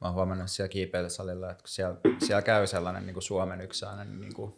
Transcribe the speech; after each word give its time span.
mä 0.00 0.08
oon 0.08 0.14
huomannut 0.14 0.50
siellä 0.50 0.68
kiipeilysalilla, 0.68 1.50
että 1.50 1.62
kun 1.62 1.68
siellä, 1.68 1.96
siellä 2.18 2.42
käy 2.42 2.66
sellainen 2.66 3.06
niin 3.06 3.14
kuin 3.14 3.22
Suomen 3.22 3.60
yksi 3.60 3.84
aina 3.84 4.04
niin 4.04 4.34
kuin, 4.34 4.54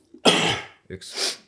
yksi 0.88 1.38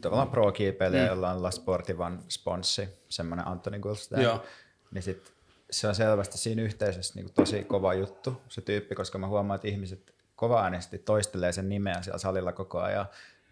tavallaan 0.00 0.30
pro-kiipeilijä, 0.30 1.02
mm. 1.02 1.08
jolla 1.08 1.30
on 1.30 1.42
La 1.42 1.50
Sportivan 1.50 2.22
sponssi, 2.28 2.88
semmoinen 3.08 3.46
Antoni 3.46 3.78
Gulstein, 3.78 4.28
niin 4.90 5.02
sit 5.02 5.32
se 5.70 5.88
on 5.88 5.94
selvästi 5.94 6.38
siinä 6.38 6.62
yhteisössä 6.62 7.14
niin 7.14 7.24
kuin 7.24 7.34
tosi 7.34 7.64
kova 7.64 7.94
juttu, 7.94 8.42
se 8.48 8.60
tyyppi, 8.60 8.94
koska 8.94 9.18
mä 9.18 9.26
huomaan, 9.26 9.56
että 9.56 9.68
ihmiset 9.68 10.14
kova-äänesti 10.36 10.98
toistelee 10.98 11.52
sen 11.52 11.68
nimeä 11.68 12.02
siellä 12.02 12.18
salilla 12.18 12.52
koko 12.52 12.80
ajan 12.80 13.06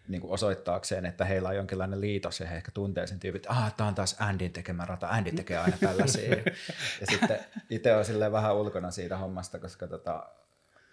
niin 0.07 0.21
kuin 0.21 0.31
osoittaakseen, 0.31 1.05
että 1.05 1.25
heillä 1.25 1.49
on 1.49 1.55
jonkinlainen 1.55 2.01
liitos 2.01 2.39
ja 2.39 2.47
he 2.47 2.55
ehkä 2.55 2.71
tuntee 2.71 3.07
sen 3.07 3.19
tyypin, 3.19 3.37
että 3.37 3.49
ah, 3.49 3.73
tämä 3.73 3.87
on 3.87 3.95
taas 3.95 4.15
Andin 4.19 4.53
tekemä 4.53 4.85
rata, 4.85 5.07
Andy 5.07 5.31
tekee 5.31 5.57
aina 5.57 5.77
tällaisia. 5.77 6.35
ja 7.01 7.07
sitten 7.09 7.39
itse 7.69 7.95
on 7.95 8.05
silleen 8.05 8.31
vähän 8.31 8.55
ulkona 8.55 8.91
siitä 8.91 9.17
hommasta, 9.17 9.59
koska, 9.59 9.87
tota, 9.87 10.29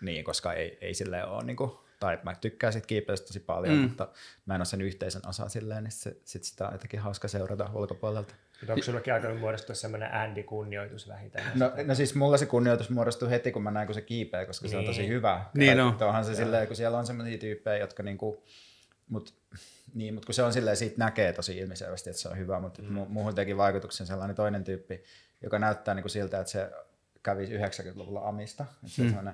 niin, 0.00 0.24
koska 0.24 0.52
ei, 0.52 0.78
ei 0.80 0.94
silleen 0.94 1.26
ole, 1.26 1.44
niin 1.44 1.56
kuin, 1.56 1.70
tai 2.00 2.18
mä 2.22 2.34
tykkään 2.34 2.72
siitä 2.72 2.86
kiipeilystä 2.86 3.26
tosi 3.26 3.40
paljon, 3.40 3.74
mm. 3.74 3.80
mutta 3.80 4.08
mä 4.46 4.54
en 4.54 4.60
ole 4.60 4.64
sen 4.64 4.80
yhteisön 4.80 5.22
osa 5.26 5.48
silleen, 5.48 5.84
niin 5.84 5.92
se, 5.92 6.16
sit 6.24 6.44
sitä 6.44 6.66
on 6.66 6.72
jotenkin 6.72 7.00
hauska 7.00 7.28
seurata 7.28 7.70
ulkopuolelta. 7.74 8.34
Onko 8.68 8.82
sinullakin 8.82 9.14
alkanut 9.14 9.40
muodostua 9.40 9.74
semmoinen 9.74 10.14
Andy-kunnioitus 10.14 11.08
vähintään? 11.08 11.52
No, 11.54 11.72
no 11.84 11.94
siis 11.94 12.14
mulla 12.14 12.36
se 12.36 12.46
kunnioitus 12.46 12.90
muodostuu 12.90 13.28
heti, 13.28 13.52
kun 13.52 13.62
mä 13.62 13.70
näen, 13.70 13.86
kun 13.86 13.94
se 13.94 14.00
kiipeää, 14.00 14.46
koska 14.46 14.64
niin. 14.64 14.70
se 14.70 14.76
on 14.76 14.84
tosi 14.84 15.00
niin. 15.00 15.10
hyvä. 15.10 15.44
Niin 15.54 15.78
no. 15.78 15.96
Onhan 16.00 16.24
se 16.24 16.34
silleen, 16.34 16.66
kun 16.66 16.76
siellä 16.76 16.98
on 16.98 17.06
semmoisia 17.06 17.38
tyyppejä, 17.38 17.76
jotka 17.76 18.02
niinku, 18.02 18.44
mut, 19.08 19.34
niin, 19.94 20.14
mutta 20.14 20.26
kun 20.26 20.34
se 20.34 20.42
on 20.42 20.52
silleen, 20.52 20.76
siitä 20.76 20.94
näkee 20.98 21.32
tosi 21.32 21.58
ilmiselvästi, 21.58 22.10
että 22.10 22.22
se 22.22 22.28
on 22.28 22.38
hyvä, 22.38 22.60
mutta 22.60 22.82
mm. 22.82 23.06
muuhun 23.08 23.34
teki 23.34 23.56
vaikutuksen 23.56 24.06
sellainen 24.06 24.36
toinen 24.36 24.64
tyyppi, 24.64 25.04
joka 25.42 25.58
näyttää 25.58 25.94
niinku 25.94 26.08
siltä, 26.08 26.40
että 26.40 26.52
se 26.52 26.70
kävi 27.22 27.46
90-luvulla 27.46 28.28
Amista. 28.28 28.64
Että 28.84 28.96
se 28.96 29.02
mm. 29.02 29.18
on 29.18 29.32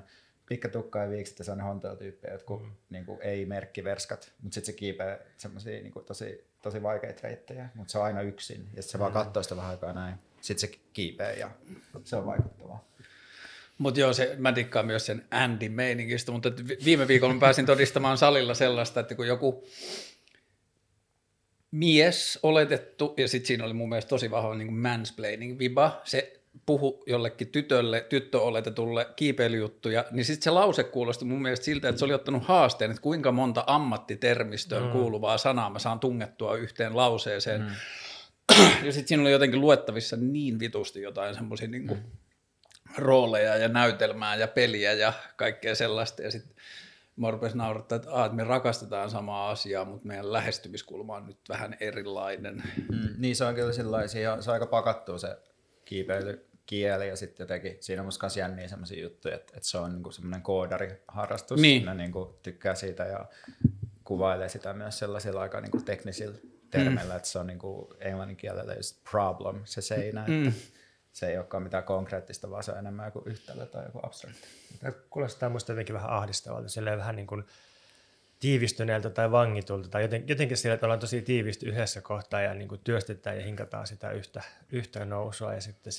pitkä 0.48 0.68
tukka 0.68 0.98
ja 0.98 1.10
viikset 1.10 1.38
ja 1.38 1.44
sellainen 1.44 1.66
hontootyyppi, 1.66 2.30
jotkut 2.30 2.62
mm. 2.62 2.72
niin 2.90 3.06
kuin, 3.06 3.22
ei 3.22 3.46
merkkiverskat, 3.46 4.32
mutta 4.42 4.54
sitten 4.54 4.74
se 4.74 4.78
kiipee 4.78 5.26
semmoisia 5.36 5.82
niin 5.82 5.92
tosi, 6.06 6.50
tosi 6.62 6.82
vaikeita 6.82 7.20
reittejä, 7.22 7.68
mutta 7.74 7.92
se 7.92 7.98
on 7.98 8.04
aina 8.04 8.20
yksin 8.20 8.60
ja 8.60 8.82
sitten 8.82 8.82
se 8.82 8.98
mm. 8.98 9.00
vaan 9.00 9.12
katsoo 9.12 9.42
sitä 9.42 9.56
vähän 9.56 9.70
aikaa 9.70 9.92
näin. 9.92 10.14
Sitten 10.40 10.70
se 10.70 10.78
kiipee 10.92 11.38
ja 11.38 11.50
se 12.04 12.16
on 12.16 12.26
vaikuttavaa. 12.26 12.88
Mutta 13.78 14.00
joo, 14.00 14.12
se, 14.12 14.34
mä 14.38 14.54
dikkaan 14.54 14.86
myös 14.86 15.06
sen 15.06 15.24
Andy 15.30 15.68
meiningistä, 15.68 16.32
mutta 16.32 16.52
viime 16.84 17.08
viikolla 17.08 17.34
mä 17.34 17.40
pääsin 17.40 17.66
todistamaan 17.66 18.18
salilla 18.18 18.54
sellaista, 18.54 19.00
että 19.00 19.14
kun 19.14 19.26
joku 19.26 19.66
mies 21.70 22.38
oletettu, 22.42 23.14
ja 23.16 23.28
sitten 23.28 23.46
siinä 23.46 23.64
oli 23.64 23.72
mun 23.72 23.88
mielestä 23.88 24.08
tosi 24.08 24.30
vahva 24.30 24.54
niin 24.54 24.72
mansplaining 24.72 25.58
viba, 25.58 26.00
se 26.04 26.40
puhu 26.66 27.02
jollekin 27.06 27.48
tytölle, 27.48 28.00
tyttöoletetulle 28.00 29.06
kiipeilyjuttuja, 29.16 30.04
niin 30.10 30.24
sitten 30.24 30.42
se 30.42 30.50
lause 30.50 30.84
kuulosti 30.84 31.24
mun 31.24 31.42
mielestä 31.42 31.64
siltä, 31.64 31.88
että 31.88 31.98
se 31.98 32.04
oli 32.04 32.14
ottanut 32.14 32.44
haasteen, 32.44 32.90
että 32.90 33.02
kuinka 33.02 33.32
monta 33.32 33.64
ammattitermistöön 33.66 34.84
mm. 34.84 34.90
kuuluvaa 34.90 35.38
sanaa 35.38 35.70
mä 35.70 35.78
saan 35.78 36.00
tungettua 36.00 36.56
yhteen 36.56 36.96
lauseeseen. 36.96 37.60
Mm. 37.60 37.68
Ja 38.86 38.92
sitten 38.92 39.08
siinä 39.08 39.22
oli 39.22 39.32
jotenkin 39.32 39.60
luettavissa 39.60 40.16
niin 40.16 40.58
vitusti 40.58 41.02
jotain 41.02 41.34
semmoisia 41.34 41.68
niin 41.68 41.86
mm. 41.86 42.02
Rooleja 42.96 43.56
ja 43.56 43.68
näytelmää 43.68 44.36
ja 44.36 44.48
peliä 44.48 44.92
ja 44.92 45.12
kaikkea 45.36 45.74
sellaista. 45.74 46.22
Ja 46.22 46.30
sitten 46.30 46.56
mä 47.16 47.30
rupesin 47.30 47.58
naurattaa, 47.58 47.96
että, 47.96 48.24
että 48.24 48.36
me 48.36 48.44
rakastetaan 48.44 49.10
samaa 49.10 49.50
asiaa, 49.50 49.84
mutta 49.84 50.06
meidän 50.06 50.32
lähestymiskulma 50.32 51.16
on 51.16 51.26
nyt 51.26 51.38
vähän 51.48 51.76
erilainen. 51.80 52.62
Mm, 52.90 53.08
niin 53.18 53.36
se 53.36 53.44
on 53.44 53.54
kyllä 53.54 53.72
sellaisia, 53.72 54.42
se 54.42 54.50
on 54.50 54.54
aika 54.54 54.66
pakattu 54.66 55.18
se 55.18 55.36
kiipeily 55.84 56.48
kieli 56.66 57.08
ja 57.08 57.16
sitten 57.16 57.44
jotenkin 57.44 57.76
siinä 57.80 58.02
on 58.02 58.06
musta 58.06 58.26
myös 58.26 58.36
jänniä 58.36 58.68
sellaisia 58.68 59.02
juttuja, 59.02 59.34
että, 59.34 59.52
että 59.56 59.68
se 59.68 59.78
on 59.78 59.92
niinku 59.92 60.10
semmoinen 60.10 60.42
koodariharrastus. 60.42 61.60
Niin. 61.60 61.84
Ne 61.84 61.94
niinku 61.94 62.38
tykkää 62.42 62.74
siitä 62.74 63.04
ja 63.04 63.26
kuvailee 64.04 64.48
sitä 64.48 64.72
myös 64.72 64.98
sellaisilla 64.98 65.40
aika 65.40 65.60
niinku 65.60 65.80
teknisillä 65.80 66.38
termeillä, 66.70 67.12
mm. 67.12 67.16
että 67.16 67.28
se 67.28 67.38
on 67.38 67.46
niinku 67.46 67.94
englannin 68.00 68.36
kielellä 68.36 68.74
just 68.74 69.04
problem, 69.10 69.60
se 69.64 69.80
seinä, 69.80 70.24
mm. 70.28 70.48
että 70.48 70.60
se 71.12 71.26
ei 71.26 71.38
olekaan 71.38 71.62
mitään 71.62 71.84
konkreettista, 71.84 72.50
vaan 72.50 72.62
se 72.62 72.72
on 72.72 72.78
enemmän 72.78 73.06
joku 73.06 73.22
yhtälö 73.26 73.66
tai 73.66 73.84
joku 73.84 74.00
abstrakti. 74.02 74.48
Kuulostaa 75.10 75.48
musta 75.48 75.72
jotenkin 75.72 75.94
vähän 75.94 76.10
ahdistavalta, 76.10 76.68
silleen 76.68 76.98
vähän 76.98 77.16
niin 77.16 77.26
kuin 77.26 77.44
tiivistyneeltä 78.40 79.10
tai 79.10 79.30
vangitulta 79.30 79.88
tai 79.88 80.02
joten, 80.02 80.28
jotenkin 80.28 80.56
sillä, 80.56 80.74
että 80.74 80.86
ollaan 80.86 81.00
tosi 81.00 81.22
tiivisty 81.22 81.66
yhdessä 81.66 82.00
kohtaa 82.00 82.40
ja 82.40 82.54
niin 82.54 82.68
kuin 82.68 82.80
työstetään 82.84 83.38
ja 83.38 83.44
hinkataan 83.44 83.86
sitä 83.86 84.10
yhtä, 84.10 84.42
yhtä 84.72 85.04
nousua 85.04 85.54
ja 85.54 85.60
sitten 85.60 85.92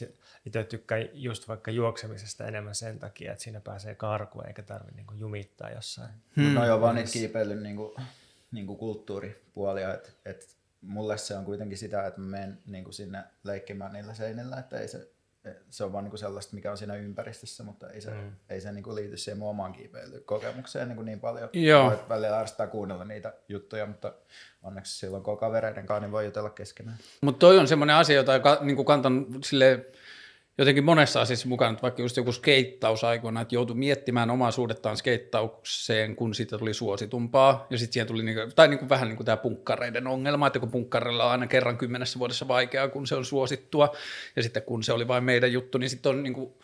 itse 0.46 0.64
tykkään 0.64 1.10
just 1.14 1.48
vaikka 1.48 1.72
juoksemisesta 1.72 2.48
enemmän 2.48 2.76
sen 2.76 3.00
takia, 3.00 3.32
että 3.32 3.44
siinä 3.44 3.60
pääsee 3.60 3.96
karkuun 3.96 4.48
eikä 4.48 4.64
tarvitse 4.64 4.96
niin 4.96 5.08
kuin 5.08 5.20
jumittaa 5.20 5.70
jossain. 5.70 6.10
Hmm. 6.36 6.54
No 6.54 6.66
joo, 6.66 6.82
vaan 6.82 6.96
niitä 6.96 7.12
kiipeilyn 7.12 7.64
niin 7.64 7.76
kuin, 7.76 7.94
niin 8.52 8.68
kuin 8.68 8.80
kulttuuripuolia, 8.80 9.94
että, 9.94 10.10
että 10.26 10.46
mulle 10.82 11.18
se 11.18 11.38
on 11.38 11.46
kuitenkin 11.46 11.78
sitä, 11.78 12.08
että 12.08 12.22
mä 12.22 12.28
menen 12.28 12.60
niin 12.66 12.84
kuin 12.84 12.94
sinne 12.94 13.24
leikkimään 13.44 13.94
niillä 13.94 14.14
seinillä, 14.14 14.58
että 14.58 14.80
ei 14.80 14.88
se 14.88 15.12
se 15.70 15.84
on 15.84 15.94
vaan 15.94 16.04
niin 16.04 16.10
kuin 16.10 16.20
sellaista, 16.20 16.56
mikä 16.56 16.72
on 16.72 16.78
siinä 16.78 16.96
ympäristössä, 16.96 17.64
mutta 17.64 17.90
ei 17.90 18.02
se, 18.02 18.12
mm. 18.12 18.32
ei 18.50 18.62
se 18.62 18.72
niin 18.72 18.84
kuin 18.84 18.96
liity 18.96 19.18
siihen 19.18 19.38
mun 19.38 19.50
omaan 19.50 19.74
kiipeilykokemukseen 19.74 20.88
niin, 20.88 20.96
kuin 20.96 21.06
niin 21.06 21.20
paljon. 21.20 21.50
Joo. 21.54 21.86
Voit 21.90 22.10
välillä 22.10 22.40
ärsyttää 22.40 22.68
kuunnella 22.68 23.06
niitä 23.06 23.34
juttuja, 23.50 23.86
mutta 23.86 24.14
onneksi 24.64 25.00
silloin 25.00 25.24
kun 25.24 25.32
on 25.32 25.40
kavereiden 25.40 25.86
kanssa, 25.86 26.02
niin 26.02 26.12
voi 26.12 26.26
jutella 26.26 26.50
keskenään. 26.50 26.98
Mutta 27.22 27.40
toi 27.40 27.60
on 27.60 27.68
semmoinen 27.68 27.96
asia, 27.96 28.16
jota 28.16 28.58
niin 28.62 28.76
kuin 28.76 28.86
kantan 28.86 29.26
silleen, 29.44 29.86
jotenkin 30.60 30.84
monessa 30.84 31.22
asiassa 31.22 31.48
mukana, 31.48 31.72
että 31.72 31.82
vaikka 31.82 32.02
just 32.02 32.18
joku 32.18 32.32
skeittaus 32.32 33.04
aikoina, 33.04 33.42
että 33.42 33.56
joutui 33.56 33.76
miettimään 33.76 34.30
omaa 34.30 34.52
suhdettaan 34.52 34.98
skeittaukseen, 34.98 36.16
kun 36.16 36.36
siitä 36.36 36.58
tuli 36.58 36.74
suositumpaa, 36.74 37.68
ja 37.70 37.78
sitten 37.78 37.94
siihen 37.94 38.08
tuli, 38.08 38.24
niinku, 38.24 38.42
tai 38.56 38.68
niinku 38.68 38.90
vähän 38.90 39.08
niin 39.08 39.18
kuin 39.18 39.26
tämä 39.26 39.38
punkkareiden 39.38 40.08
ongelma, 40.08 40.48
että 40.48 40.60
kun 40.60 40.72
punkkareilla 40.72 41.26
on 41.26 41.32
aina 41.32 41.48
kerran 41.48 41.78
kymmenessä 41.78 42.20
vuodessa 42.20 42.48
vaikeaa, 42.48 42.88
kun 42.88 43.08
se 43.08 43.16
on 43.16 43.26
suosittua, 43.26 43.96
ja 44.36 44.44
sitten 44.44 44.64
kun 44.64 44.84
se 44.84 44.94
oli 44.94 45.08
vain 45.08 45.24
meidän 45.24 45.54
juttu, 45.54 45.78
niin 45.78 45.90
sitten 45.90 46.10
on 46.10 46.24
niinku 46.24 46.58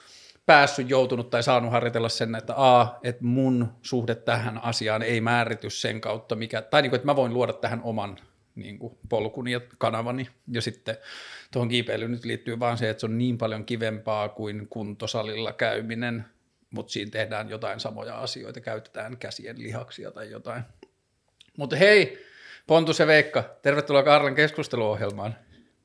päässyt, 0.46 0.90
joutunut 0.90 1.30
tai 1.30 1.44
saanut 1.44 1.72
harjoitella 1.72 2.10
sen, 2.10 2.36
että 2.36 2.54
a, 2.58 3.00
että 3.04 3.24
mun 3.24 3.68
suhde 3.82 4.16
tähän 4.16 4.64
asiaan 4.64 5.02
ei 5.02 5.22
määrity 5.22 5.70
sen 5.70 6.02
kautta, 6.02 6.36
mikä, 6.36 6.62
tai 6.62 6.82
niin 6.82 6.90
kuin, 6.90 6.98
että 6.98 7.06
mä 7.06 7.16
voin 7.16 7.34
luoda 7.34 7.54
tähän 7.54 7.82
oman 7.84 8.18
niin 8.56 8.80
kuin 8.80 8.98
polkuni 9.10 9.52
ja 9.52 9.62
kanavani. 9.78 10.30
Ja 10.48 10.62
sitten 10.62 10.98
tuohon 11.52 11.70
kiipeilyyn 11.70 12.12
nyt 12.12 12.26
liittyy 12.26 12.60
vaan 12.60 12.78
se, 12.78 12.90
että 12.90 13.02
se 13.02 13.06
on 13.06 13.18
niin 13.18 13.38
paljon 13.38 13.66
kivempaa 13.66 14.30
kuin 14.30 14.68
kuntosalilla 14.70 15.54
käyminen, 15.54 16.26
mutta 16.70 16.92
siinä 16.92 17.12
tehdään 17.12 17.50
jotain 17.50 17.80
samoja 17.80 18.20
asioita, 18.20 18.62
käytetään 18.62 19.18
käsien 19.18 19.64
lihaksia 19.64 20.12
tai 20.12 20.32
jotain. 20.32 20.64
Mutta 21.58 21.76
hei, 21.76 22.26
Pontus 22.68 23.00
ja 23.00 23.08
Veikka, 23.08 23.44
tervetuloa 23.62 24.04
Karlen 24.04 24.36
keskusteluohjelmaan. 24.36 25.36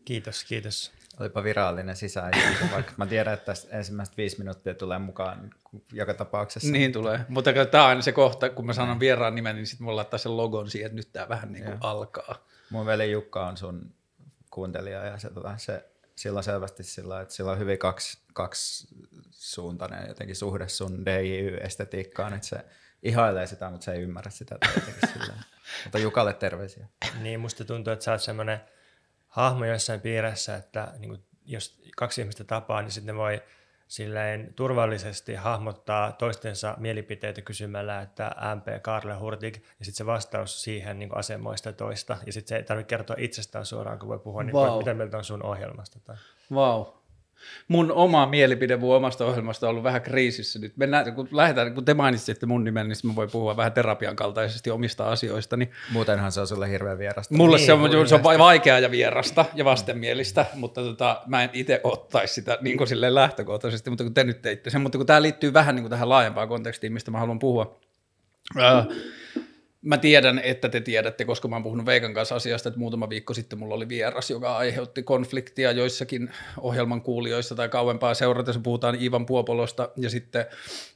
Kiitos, 0.04 0.44
kiitos. 0.44 0.92
Olipa 1.20 1.44
virallinen 1.44 1.97
sisään, 1.97 2.32
vaikka 2.72 2.92
mä 2.97 3.06
tiedän, 3.06 3.34
että 3.34 3.47
tästä 3.47 3.76
ensimmäiset 3.76 4.16
viisi 4.16 4.38
minuuttia 4.38 4.75
tulee 4.75 4.98
mukaan 4.98 5.50
joka 5.92 6.14
tapauksessa. 6.14 6.72
Niin 6.72 6.92
tulee, 6.92 7.20
mutta 7.28 7.52
tämä 7.70 7.84
on 7.84 7.88
aina 7.88 8.02
se 8.02 8.12
kohta, 8.12 8.50
kun 8.50 8.66
mä 8.66 8.72
sanon 8.72 9.00
vieraan 9.00 9.34
nimen, 9.34 9.56
niin 9.56 9.66
sitten 9.66 9.84
mulla 9.84 9.97
laittaa 9.97 10.19
sen 10.19 10.37
logon 10.37 10.70
siihen, 10.70 10.87
että 10.87 10.97
nyt 10.97 11.12
tämä 11.12 11.28
vähän 11.28 11.52
niin 11.52 11.64
kuin 11.64 11.76
alkaa. 11.81 12.47
Mun 12.70 12.86
veli 12.86 13.10
Jukka 13.10 13.47
on 13.47 13.56
sun 13.56 13.94
kuuntelija 14.50 15.04
ja 15.04 15.19
se, 15.19 15.31
tota, 15.31 15.56
se 15.56 15.91
sillä 16.16 16.42
selvästi 16.42 16.82
sillä, 16.82 17.20
että 17.20 17.34
sillä 17.34 17.50
on 17.53 17.58
hyvin 17.58 17.78
kaksi, 17.78 18.19
kaksi 18.32 18.88
suuntainen 19.31 20.08
jotenkin 20.08 20.36
suhde 20.36 20.69
sun 20.69 21.06
DIY-estetiikkaan, 21.06 22.32
että 22.34 22.47
se 22.47 22.64
ihailee 23.03 23.47
sitä, 23.47 23.70
mutta 23.70 23.84
se 23.84 23.92
ei 23.92 24.03
ymmärrä 24.03 24.31
sitä. 24.31 24.58
Sillä. 25.12 25.34
mutta 25.84 25.98
Jukalle 25.98 26.32
terveisiä. 26.32 26.86
Niin, 27.20 27.41
musta 27.41 27.64
tuntuu, 27.64 27.92
että 27.92 28.04
sä 28.04 28.12
oot 28.12 28.22
semmoinen 28.22 28.60
hahmo 29.26 29.64
jossain 29.64 30.00
piirissä, 30.00 30.56
että 30.56 30.92
niin 30.98 31.08
kuin, 31.08 31.25
jos 31.44 31.81
kaksi 31.97 32.20
ihmistä 32.20 32.44
tapaa, 32.44 32.82
niin 32.82 32.92
sitten 32.92 33.14
ne 33.14 33.20
voi 33.20 33.42
silleen 33.90 34.52
turvallisesti 34.56 35.34
hahmottaa 35.34 36.12
toistensa 36.12 36.75
mielipiteitä 36.78 37.42
kysymällä, 37.42 38.00
että 38.00 38.31
MP 38.56 38.82
Karle 38.82 39.14
Hurtig, 39.14 39.56
ja 39.56 39.84
sitten 39.84 39.96
se 39.96 40.06
vastaus 40.06 40.62
siihen 40.62 40.98
niin 40.98 41.16
asemoista 41.16 41.72
toista, 41.72 42.16
ja 42.26 42.32
sitten 42.32 42.48
se 42.48 42.56
ei 42.56 42.62
tarvitse 42.62 42.88
kertoa 42.88 43.16
itsestään 43.19 43.66
suoraan, 43.66 43.98
kun 43.98 44.08
voi 44.08 44.19
puhua, 44.19 44.42
niin 44.42 44.54
wow. 44.54 44.78
mitä 44.78 44.94
mieltä 44.94 45.19
on 45.19 45.25
sun 45.25 45.42
ohjelmasta. 45.42 45.98
Tai... 46.04 46.16
Wow 46.52 47.00
mun 47.69 47.92
oma 47.92 48.26
mielipide 48.26 48.76
mun 48.76 48.96
omasta 48.96 49.25
ohjelmasta 49.25 49.66
on 49.66 49.70
ollut 49.70 49.84
vähän 49.84 50.02
kriisissä 50.02 50.58
nyt. 50.58 50.76
Mennään, 50.76 51.14
kun, 51.14 51.28
lähdetään, 51.31 51.75
kun 51.75 51.84
te 51.84 51.94
mainitsitte 51.94 52.46
mun 52.46 52.64
nimen, 52.64 52.88
niin 52.88 52.96
mä 53.02 53.14
voin 53.14 53.31
puhua 53.31 53.56
vähän 53.56 53.72
terapian 53.72 54.16
kaltaisesti 54.16 54.70
omista 54.70 55.04
asioista. 55.04 55.56
Niin 55.56 55.70
Muutenhan 55.92 56.32
se 56.32 56.40
on 56.40 56.46
sulle 56.46 56.70
hirveän 56.70 56.98
vierasta. 56.98 57.34
Mulle 57.34 57.56
niin, 57.56 57.66
se, 57.66 57.72
on, 57.72 58.08
se 58.08 58.14
on 58.14 58.22
vaikeaa 58.22 58.78
ja 58.78 58.90
vierasta 58.90 59.44
ja 59.54 59.64
vastenmielistä, 59.64 60.46
mutta 60.54 60.81
tota, 60.81 61.22
mä 61.26 61.42
en 61.44 61.50
itse 61.52 61.81
ottaisi 61.84 62.34
sitä 62.34 62.58
niin 62.60 62.76
kuin 62.76 62.88
silleen 62.88 63.14
lähtökohtaisesti, 63.14 63.90
mutta 63.90 64.04
kun 64.04 64.14
te 64.14 64.25
nyt 64.25 64.43
teitte 64.43 64.70
sen. 64.70 64.81
Mutta 64.81 64.98
kun 64.98 65.06
tämä 65.06 65.22
liittyy 65.22 65.52
vähän 65.52 65.75
niin 65.75 65.82
kuin 65.82 65.90
tähän 65.90 66.08
laajempaan 66.08 66.48
kontekstiin, 66.48 66.93
mistä 66.93 67.10
mä 67.10 67.19
haluan 67.19 67.38
puhua. 67.38 67.81
Äh, 68.58 68.86
Mä 69.82 69.99
tiedän, 69.99 70.38
että 70.38 70.69
te 70.69 70.81
tiedätte, 70.81 71.25
koska 71.25 71.49
mä 71.49 71.56
oon 71.56 71.62
puhunut 71.62 71.87
Veikan 71.87 72.15
kanssa 72.15 72.35
asiasta, 72.35 72.69
että 72.69 72.79
muutama 72.79 73.09
viikko 73.09 73.35
sitten 73.35 73.59
mulla 73.59 73.75
oli 73.75 73.88
vieras, 73.88 74.31
joka 74.31 74.56
aiheutti 74.56 75.03
konfliktia 75.03 75.73
joissakin 75.73 76.31
ohjelman 76.61 77.03
kuulijoissa 77.03 77.55
tai 77.55 77.69
kauempaa 77.69 78.15
seurata. 78.15 78.53
Puhutaan 78.62 79.03
Ivan 79.03 79.27
Puopolosta 79.27 79.88
ja 79.97 80.11
sitten 80.11 80.47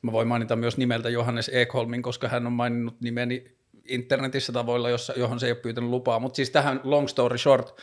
mä 0.03 0.13
voin 0.13 0.29
mainita 0.29 0.57
myös 0.57 0.77
nimeltä 0.77 1.11
Johannes 1.11 1.51
Ekholmin, 1.55 2.03
koska 2.03 2.29
hän 2.29 2.47
on 2.47 2.53
maininnut 2.53 3.01
nimeni 3.01 3.45
internetissä 3.89 4.53
tavoilla, 4.53 4.91
jossa, 4.91 5.13
johon 5.17 5.41
se 5.41 5.47
ei 5.47 5.53
ole 5.53 5.61
pyytänyt 5.61 5.91
lupaa. 5.91 6.19
Mutta 6.19 6.37
siis 6.37 6.51
tähän 6.51 6.81
long 6.85 7.09
story 7.09 7.39
short, 7.39 7.81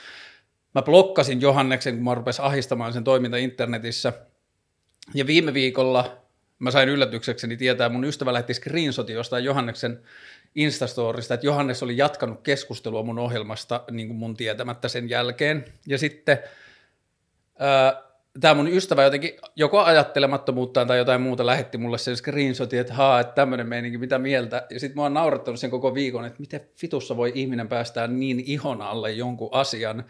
mä 0.75 0.81
blokkasin 0.81 1.42
Johanneksen, 1.42 1.95
kun 1.95 2.03
mä 2.03 2.15
rupesin 2.15 2.45
ahistamaan 2.45 2.94
sen 2.94 3.03
toiminta 3.03 3.38
internetissä. 3.38 4.13
Ja 5.13 5.27
viime 5.27 5.53
viikolla 5.53 6.20
mä 6.61 6.71
sain 6.71 6.89
yllätyksekseni 6.89 7.57
tietää, 7.57 7.89
mun 7.89 8.05
ystävä 8.05 8.33
lähetti 8.33 8.53
screenshotin 8.53 9.15
jostain 9.15 9.43
Johanneksen 9.43 10.01
Instastorista, 10.55 11.33
että 11.33 11.45
Johannes 11.45 11.83
oli 11.83 11.97
jatkanut 11.97 12.41
keskustelua 12.41 13.03
mun 13.03 13.19
ohjelmasta 13.19 13.83
niin 13.91 14.07
kuin 14.07 14.17
mun 14.17 14.37
tietämättä 14.37 14.87
sen 14.87 15.09
jälkeen. 15.09 15.65
Ja 15.87 15.97
sitten 15.97 16.39
tämä 18.39 18.53
mun 18.53 18.67
ystävä 18.67 19.03
jotenkin 19.03 19.31
joko 19.55 19.79
ajattelemattomuuttaan 19.79 20.87
tai 20.87 20.97
jotain 20.97 21.21
muuta 21.21 21.45
lähetti 21.45 21.77
mulle 21.77 21.97
sen 21.97 22.17
screenshotin, 22.17 22.79
että 22.79 22.93
haa, 22.93 23.19
että 23.19 23.33
tämmöinen 23.33 23.67
meininki, 23.67 23.97
mitä 23.97 24.19
mieltä. 24.19 24.67
Ja 24.69 24.79
sitten 24.79 24.95
mä 24.95 25.01
oon 25.01 25.13
naurattanut 25.13 25.59
sen 25.59 25.71
koko 25.71 25.93
viikon, 25.93 26.25
että 26.25 26.39
miten 26.39 26.61
fitussa 26.75 27.17
voi 27.17 27.31
ihminen 27.35 27.67
päästää 27.67 28.07
niin 28.07 28.39
ihon 28.39 28.81
alle 28.81 29.11
jonkun 29.11 29.49
asian, 29.51 30.05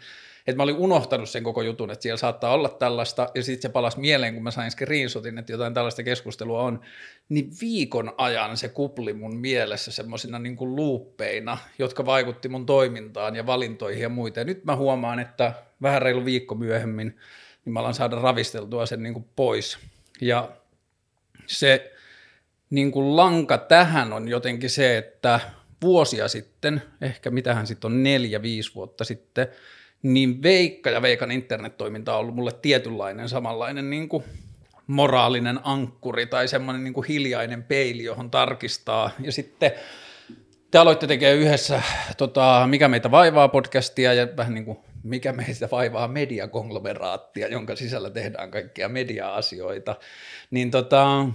että 0.46 0.56
mä 0.56 0.62
olin 0.62 0.76
unohtanut 0.76 1.28
sen 1.28 1.42
koko 1.42 1.62
jutun, 1.62 1.90
että 1.90 2.02
siellä 2.02 2.16
saattaa 2.16 2.52
olla 2.52 2.68
tällaista, 2.68 3.28
ja 3.34 3.42
sitten 3.42 3.62
se 3.62 3.72
palasi 3.72 4.00
mieleen, 4.00 4.34
kun 4.34 4.42
mä 4.42 4.50
sain 4.50 4.70
screenshotin, 4.70 5.38
että 5.38 5.52
jotain 5.52 5.74
tällaista 5.74 6.02
keskustelua 6.02 6.62
on, 6.62 6.80
niin 7.28 7.50
viikon 7.60 8.14
ajan 8.18 8.56
se 8.56 8.68
kupli 8.68 9.12
mun 9.12 9.36
mielessä 9.36 9.92
semmoisina 9.92 10.38
niin 10.38 10.56
kuin 10.56 10.76
luuppeina, 10.76 11.58
jotka 11.78 12.06
vaikutti 12.06 12.48
mun 12.48 12.66
toimintaan 12.66 13.36
ja 13.36 13.46
valintoihin 13.46 14.02
ja 14.02 14.08
muita. 14.08 14.40
Ja 14.40 14.44
nyt 14.44 14.64
mä 14.64 14.76
huomaan, 14.76 15.18
että 15.18 15.52
vähän 15.82 16.02
reilu 16.02 16.24
viikko 16.24 16.54
myöhemmin, 16.54 17.18
niin 17.64 17.72
mä 17.72 17.80
alan 17.80 17.94
saada 17.94 18.16
ravisteltua 18.16 18.86
sen 18.86 19.02
niin 19.02 19.14
kuin 19.14 19.26
pois. 19.36 19.78
Ja 20.20 20.48
se 21.46 21.92
niin 22.70 22.92
kuin 22.92 23.16
lanka 23.16 23.58
tähän 23.58 24.12
on 24.12 24.28
jotenkin 24.28 24.70
se, 24.70 24.98
että 24.98 25.40
vuosia 25.82 26.28
sitten, 26.28 26.82
ehkä 27.00 27.30
mitähän 27.30 27.66
sitten 27.66 27.92
on 27.92 28.02
neljä, 28.02 28.42
viisi 28.42 28.74
vuotta 28.74 29.04
sitten, 29.04 29.48
niin 30.02 30.42
Veikka 30.42 30.90
ja 30.90 31.02
Veikan 31.02 31.30
internettoiminta 31.30 32.14
on 32.14 32.20
ollut 32.20 32.34
mulle 32.34 32.52
tietynlainen 32.62 33.28
samanlainen 33.28 33.90
niin 33.90 34.08
kuin 34.08 34.24
moraalinen 34.86 35.60
ankkuri 35.62 36.26
tai 36.26 36.48
semmoinen 36.48 36.84
niin 36.84 36.94
kuin 36.94 37.06
hiljainen 37.06 37.62
peili, 37.62 38.04
johon 38.04 38.30
tarkistaa. 38.30 39.10
Ja 39.20 39.32
sitten 39.32 39.72
te 40.70 40.78
aloitte 40.78 41.06
tekemään 41.06 41.38
yhdessä 41.38 41.82
tota, 42.16 42.66
Mikä 42.70 42.88
meitä 42.88 43.10
vaivaa 43.10 43.48
podcastia 43.48 44.14
ja 44.14 44.28
vähän 44.36 44.54
niin 44.54 44.64
kuin 44.64 44.78
Mikä 45.02 45.32
meitä 45.32 45.68
vaivaa 45.70 46.08
mediakonglomeraattia, 46.08 47.48
jonka 47.48 47.76
sisällä 47.76 48.10
tehdään 48.10 48.50
kaikkia 48.50 48.88
media-asioita. 48.88 49.96
Niin 50.50 50.70
tota, 50.70 51.26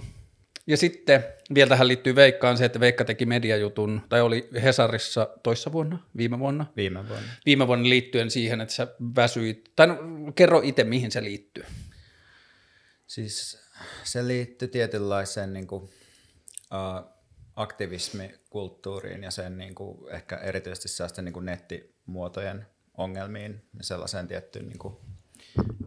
ja 0.68 0.76
sitten 0.76 1.24
vielä 1.54 1.68
tähän 1.68 1.88
liittyy 1.88 2.14
Veikkaan 2.14 2.58
se, 2.58 2.64
että 2.64 2.80
Veikka 2.80 3.04
teki 3.04 3.26
mediajutun, 3.26 4.02
tai 4.08 4.20
oli 4.20 4.48
Hesarissa 4.62 5.28
toissa 5.42 5.72
vuonna, 5.72 6.06
viime 6.16 6.38
vuonna? 6.38 6.66
Viime 6.76 7.08
vuonna. 7.08 7.28
Viime 7.46 7.66
vuonna 7.66 7.88
liittyen 7.88 8.30
siihen, 8.30 8.60
että 8.60 8.74
sä 8.74 8.86
väsyit, 9.16 9.72
tai 9.76 9.86
no, 9.86 9.96
kerro 10.34 10.60
itse, 10.64 10.84
mihin 10.84 11.10
se 11.10 11.24
liittyy. 11.24 11.64
Siis 13.06 13.58
se 14.04 14.28
liittyy 14.28 14.68
tietynlaiseen 14.68 15.52
niin 15.52 15.66
kuin, 15.66 15.82
uh, 15.82 17.12
aktivismikulttuuriin 17.56 19.22
ja 19.22 19.30
sen 19.30 19.58
niin 19.58 19.74
kuin, 19.74 20.14
ehkä 20.14 20.36
erityisesti 20.36 20.88
sellaisten 20.88 21.24
niin 21.24 21.32
kuin 21.32 21.46
nettimuotojen 21.46 22.66
ongelmiin 22.98 23.62
ja 23.78 23.84
sellaiseen 23.84 24.28
tiettyyn 24.28 24.68
niin 24.68 24.78
kuin, 24.78 24.96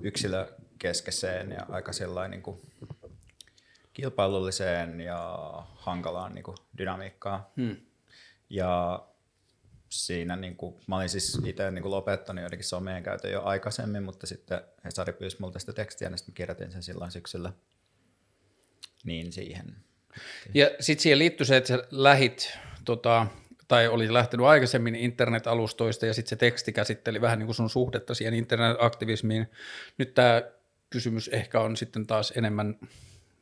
yksilökeskeiseen 0.02 1.52
ja 1.52 1.66
aika 1.70 1.94
sellainen 1.94 2.32
niin 2.32 2.44
kuin, 2.44 2.62
kilpailulliseen 3.94 5.02
ja 5.02 5.38
hankalaan 5.76 6.34
niin 6.36 6.44
kuin, 6.44 6.58
dynamiikkaan. 6.78 7.46
Hmm. 7.58 7.76
Ja 8.50 9.04
siinä 9.90 10.36
niin 10.36 10.56
kuin, 10.56 10.76
mä 10.88 10.98
olin 10.98 11.10
siis 11.10 11.42
itse 11.46 11.72
niin 11.72 11.82
kuin 11.82 11.92
lopettanut 11.92 12.44
jotenkin 12.44 12.68
someen 12.68 13.04
käytön 13.04 13.32
jo 13.32 13.44
aikaisemmin, 13.44 14.04
mutta 14.04 14.28
sitten 14.28 14.62
Hesari 14.86 15.14
pyysi 15.14 15.38
multa 15.40 15.60
sitä 15.60 15.74
tekstiä, 15.74 16.10
ja 16.10 16.18
sitten 16.18 16.36
kirjoitin 16.36 16.72
sen 16.72 16.84
silloin 16.84 17.12
syksyllä 17.12 17.54
niin 19.04 19.32
siihen. 19.32 19.76
Ja 20.54 20.70
sitten 20.80 21.04
siihen 21.04 21.20
liittyy 21.20 21.46
se, 21.46 21.58
että 21.58 21.68
sä 21.68 21.84
lähit, 21.92 22.58
tota, 22.86 23.28
tai 23.68 23.88
oli 23.88 24.14
lähtenyt 24.14 24.46
aikaisemmin 24.46 24.96
internet-alustoista, 24.96 26.06
ja 26.06 26.14
sitten 26.14 26.30
se 26.30 26.36
teksti 26.36 26.74
käsitteli 26.74 27.22
vähän 27.22 27.40
niin 27.40 27.48
kuin 27.48 27.56
sun 27.56 27.70
suhdetta 27.70 28.14
siihen 28.14 28.34
internet-aktivismiin. 28.34 29.52
Nyt 29.98 30.14
tämä 30.14 30.42
kysymys 30.90 31.28
ehkä 31.28 31.60
on 31.60 31.78
sitten 31.78 32.08
taas 32.08 32.34
enemmän 32.36 32.80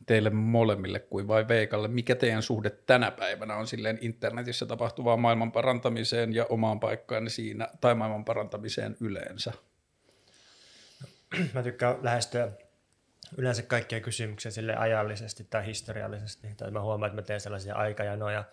teille 0.09 0.29
molemmille 0.29 0.99
kuin 0.99 1.27
vai 1.27 1.47
Veikalle. 1.47 1.87
Mikä 1.87 2.15
teidän 2.15 2.41
suhde 2.41 2.69
tänä 2.69 3.11
päivänä 3.11 3.55
on 3.55 3.67
silleen 3.67 3.97
internetissä 4.01 4.65
tapahtuvaan 4.65 5.19
maailman 5.19 5.51
parantamiseen 5.51 6.35
ja 6.35 6.45
omaan 6.45 6.79
paikkaan 6.79 7.29
siinä, 7.29 7.67
tai 7.81 7.95
maailman 7.95 8.25
parantamiseen 8.25 8.97
yleensä? 8.99 9.53
Mä 11.53 11.63
tykkään 11.63 11.97
lähestyä 12.01 12.51
yleensä 13.37 13.63
kaikkia 13.63 13.99
kysymyksiä 13.99 14.51
sille 14.51 14.75
ajallisesti 14.75 15.47
tai 15.49 15.65
historiallisesti. 15.65 16.47
Tai 16.57 16.71
mä 16.71 16.81
huomaan, 16.81 17.09
että 17.09 17.21
mä 17.21 17.25
teen 17.25 17.41
sellaisia 17.41 17.75
aikajanoja. 17.75 18.43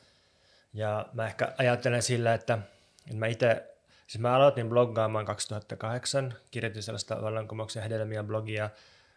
Ja 0.74 1.06
mä 1.12 1.26
ehkä 1.26 1.52
ajattelen 1.58 2.02
sillä, 2.02 2.34
että, 2.34 2.58
että 3.06 3.16
mä 3.16 3.26
itse, 3.26 3.76
siis 4.06 4.20
mä 4.20 4.34
aloitin 4.34 4.68
bloggaamaan 4.68 5.24
2008, 5.24 6.34
kirjoitin 6.50 6.82
sellaista 6.82 7.22
vallankumouksen 7.22 7.82
hedelmiä 7.82 8.22
blogia, 8.22 8.70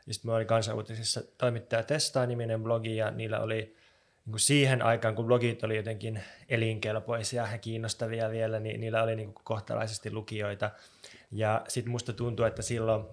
ja 0.09 0.13
sitten 0.13 0.31
oli 0.31 0.45
kansanuutisissa 0.45 1.21
toimittaja 1.37 1.83
Testaa-niminen 1.83 2.63
blogi, 2.63 2.97
ja 2.97 3.11
niillä 3.11 3.39
oli 3.39 3.55
niin 3.55 4.31
kuin 4.31 4.39
siihen 4.39 4.81
aikaan, 4.81 5.15
kun 5.15 5.25
blogit 5.25 5.63
oli 5.63 5.75
jotenkin 5.75 6.23
elinkelpoisia 6.49 7.47
ja 7.51 7.57
kiinnostavia 7.57 8.29
vielä, 8.29 8.59
niin 8.59 8.79
niillä 8.79 9.03
oli 9.03 9.15
niin 9.15 9.33
kuin 9.33 9.43
kohtalaisesti 9.43 10.11
lukijoita. 10.11 10.71
Ja 11.31 11.63
sitten 11.67 11.91
musta 11.91 12.13
tuntuu, 12.13 12.45
että 12.45 12.61
silloin 12.61 13.03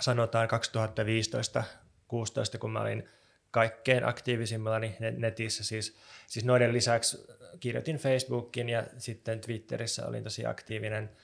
sanotaan 0.00 0.48
2015 0.48 1.64
16 2.08 2.58
kun 2.58 2.70
mä 2.70 2.80
olin 2.80 3.08
kaikkein 3.50 4.04
aktiivisimmallani 4.04 4.96
netissä, 5.16 5.64
siis, 5.64 5.96
siis 6.26 6.44
noiden 6.44 6.72
lisäksi 6.72 7.26
kirjoitin 7.60 7.96
Facebookin 7.96 8.68
ja 8.68 8.84
sitten 8.96 9.40
Twitterissä 9.40 10.06
olin 10.06 10.24
tosi 10.24 10.46
aktiivinen– 10.46 11.10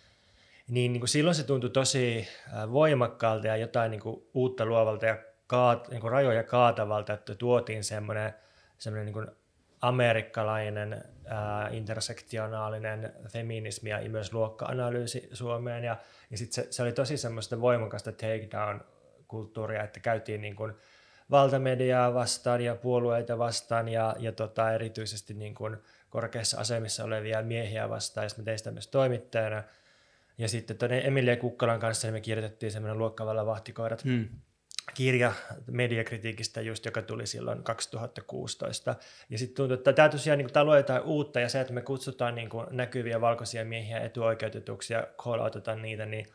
niin, 0.69 0.93
niin 0.93 1.01
kuin 1.01 1.09
silloin 1.09 1.35
se 1.35 1.45
tuntui 1.45 1.71
tosi 1.71 2.29
voimakkaalta 2.73 3.47
ja 3.47 3.57
jotain 3.57 3.91
niin 3.91 4.01
kuin 4.01 4.23
uutta 4.35 4.67
luovalta 4.67 5.07
ja 5.07 5.19
kaat, 5.47 5.89
niin 5.89 6.01
kuin 6.01 6.13
rajoja 6.13 6.43
kaatavalta, 6.43 7.13
että 7.13 7.35
tuotiin 7.35 7.85
semmoinen, 7.85 8.35
semmoinen 8.79 9.07
niin 9.07 9.13
kuin 9.13 9.27
amerikkalainen 9.81 11.05
ää, 11.27 11.69
intersektionaalinen 11.69 13.13
feminismi 13.29 13.91
ja 13.91 14.09
myös 14.09 14.33
luokka-analyysi 14.33 15.29
Suomeen. 15.33 15.85
Ja, 15.85 15.97
ja 16.31 16.39
sitten 16.39 16.65
se, 16.65 16.73
se 16.73 16.83
oli 16.83 16.93
tosi 16.93 17.17
semmoista 17.17 17.61
voimakasta 17.61 18.13
takedown-kulttuuria, 18.13 19.85
että 19.85 20.01
käytiin 20.01 20.41
niin 20.41 20.57
kuin 20.57 20.73
valtamediaa 21.31 22.15
vastaan 22.15 22.61
ja 22.61 22.75
puolueita 22.75 23.39
vastaan 23.39 23.89
ja, 23.89 24.17
ja 24.19 24.33
tota, 24.33 24.73
erityisesti 24.73 25.35
niin 25.35 25.55
kuin 25.55 25.77
korkeissa 26.11 26.61
asemissa 26.61 27.05
olevia 27.05 27.43
miehiä 27.43 27.89
vastaan. 27.89 28.25
Ja 28.25 28.29
sitten 28.29 28.43
me 28.43 28.45
tein 28.45 28.59
sitä 28.59 28.71
myös 28.71 28.89
toimittajana– 28.89 29.63
ja 30.39 30.49
sitten 30.49 30.79
tuonne 30.79 30.99
Emilia 31.05 31.37
Kukkalan 31.37 31.81
kanssa 31.81 32.07
niin 32.07 32.15
me 32.15 32.21
kirjoitettiin 32.21 32.73
semmoinen 32.73 32.99
luokkavalla 32.99 33.47
vahtikoirat 33.47 34.05
hmm. 34.05 34.29
kirja 34.95 35.33
mediakritiikistä 35.67 36.61
just, 36.61 36.85
joka 36.85 37.03
tuli 37.03 37.27
silloin 37.27 37.63
2016. 37.63 38.95
Ja 39.31 39.39
sitten 39.39 39.57
tuntuu, 39.57 39.75
että 39.75 39.93
tämä 39.93 40.09
tosiaan 40.09 40.39
niin 40.39 40.53
tämä 40.53 40.65
luo 40.65 40.77
jotain 40.77 41.03
uutta 41.03 41.41
ja 41.41 41.49
se, 41.49 41.61
että 41.61 41.73
me 41.73 41.83
kutsutaan 41.83 42.35
niin 42.35 42.49
kuin 42.49 42.67
näkyviä 42.71 43.21
valkoisia 43.21 43.65
miehiä 43.65 44.01
etuoikeutetuksi 44.01 44.93
ja 44.93 45.07
call 45.19 45.41
niitä, 45.81 46.07
niin 46.07 46.27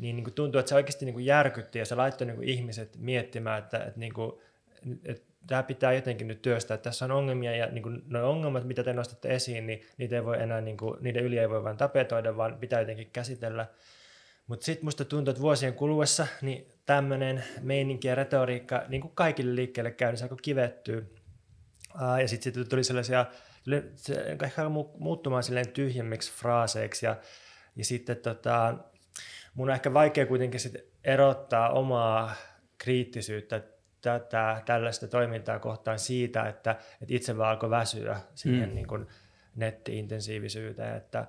niin, 0.00 0.16
niin 0.16 0.24
kuin 0.24 0.34
tuntuu, 0.34 0.58
että 0.58 0.68
se 0.68 0.74
oikeasti 0.74 1.04
niin 1.04 1.14
kuin 1.14 1.26
järkytti 1.26 1.78
ja 1.78 1.86
se 1.86 1.94
laittoi 1.94 2.26
niin 2.26 2.36
kuin 2.36 2.48
ihmiset 2.48 2.96
miettimään, 2.96 3.58
että, 3.58 3.78
että, 3.78 4.00
niin 4.00 4.14
kuin, 4.14 4.32
että 5.04 5.29
tämä 5.46 5.62
pitää 5.62 5.92
jotenkin 5.92 6.28
nyt 6.28 6.42
työstää. 6.42 6.76
Tässä 6.76 7.04
on 7.04 7.10
ongelmia 7.10 7.56
ja 7.56 7.66
niin 7.66 7.82
kuin, 7.82 8.02
nuo 8.06 8.30
ongelmat, 8.30 8.64
mitä 8.64 8.84
te 8.84 8.92
nostatte 8.92 9.34
esiin, 9.34 9.66
niin 9.66 9.82
niitä 9.98 10.16
ei 10.16 10.24
voi 10.24 10.42
enää, 10.42 10.60
niin 10.60 10.76
kuin, 10.76 10.96
niiden 11.00 11.24
yli 11.24 11.38
ei 11.38 11.50
voi 11.50 11.64
vain 11.64 11.76
tapetoida, 11.76 12.36
vaan 12.36 12.58
pitää 12.58 12.80
jotenkin 12.80 13.10
käsitellä. 13.10 13.66
Mutta 14.46 14.66
sitten 14.66 14.84
musta 14.84 15.04
tuntuu, 15.04 15.30
että 15.30 15.42
vuosien 15.42 15.74
kuluessa 15.74 16.26
niin 16.42 16.66
tämmöinen 16.86 17.44
meininki 17.60 18.08
ja 18.08 18.14
retoriikka 18.14 18.84
niin 18.88 19.00
kuin 19.00 19.14
kaikille 19.14 19.54
liikkeelle 19.54 19.90
käy, 19.90 20.12
niin 20.12 20.22
alkoi 20.22 20.38
kivettyä. 20.42 21.02
ja 22.20 22.28
sitten 22.28 22.54
sit 22.54 22.68
tuli 22.68 22.84
sellaisia, 22.84 23.26
se 23.96 24.36
ehkä 24.44 24.62
muuttumaan 24.98 25.42
silleen 25.42 25.68
tyhjemmiksi 25.68 26.32
fraaseiksi 26.32 27.06
ja, 27.06 27.16
ja 27.76 27.84
sitten 27.84 28.16
tota, 28.16 28.74
mun 29.54 29.68
on 29.68 29.74
ehkä 29.74 29.94
vaikea 29.94 30.26
kuitenkin 30.26 30.60
sit 30.60 30.74
erottaa 31.04 31.70
omaa 31.70 32.34
kriittisyyttä 32.78 33.62
tätä, 34.00 34.62
tällaista 34.66 35.08
toimintaa 35.08 35.58
kohtaan 35.58 35.98
siitä, 35.98 36.48
että, 36.48 36.70
että 36.70 37.14
itse 37.14 37.36
vaan 37.36 37.50
alkoi 37.50 37.70
väsyä 37.70 38.16
siihen 38.34 38.68
mm. 38.68 38.74
niin 38.74 38.86
kuin 38.86 39.06
netti-intensiivisyyteen, 39.56 40.96
että 40.96 41.26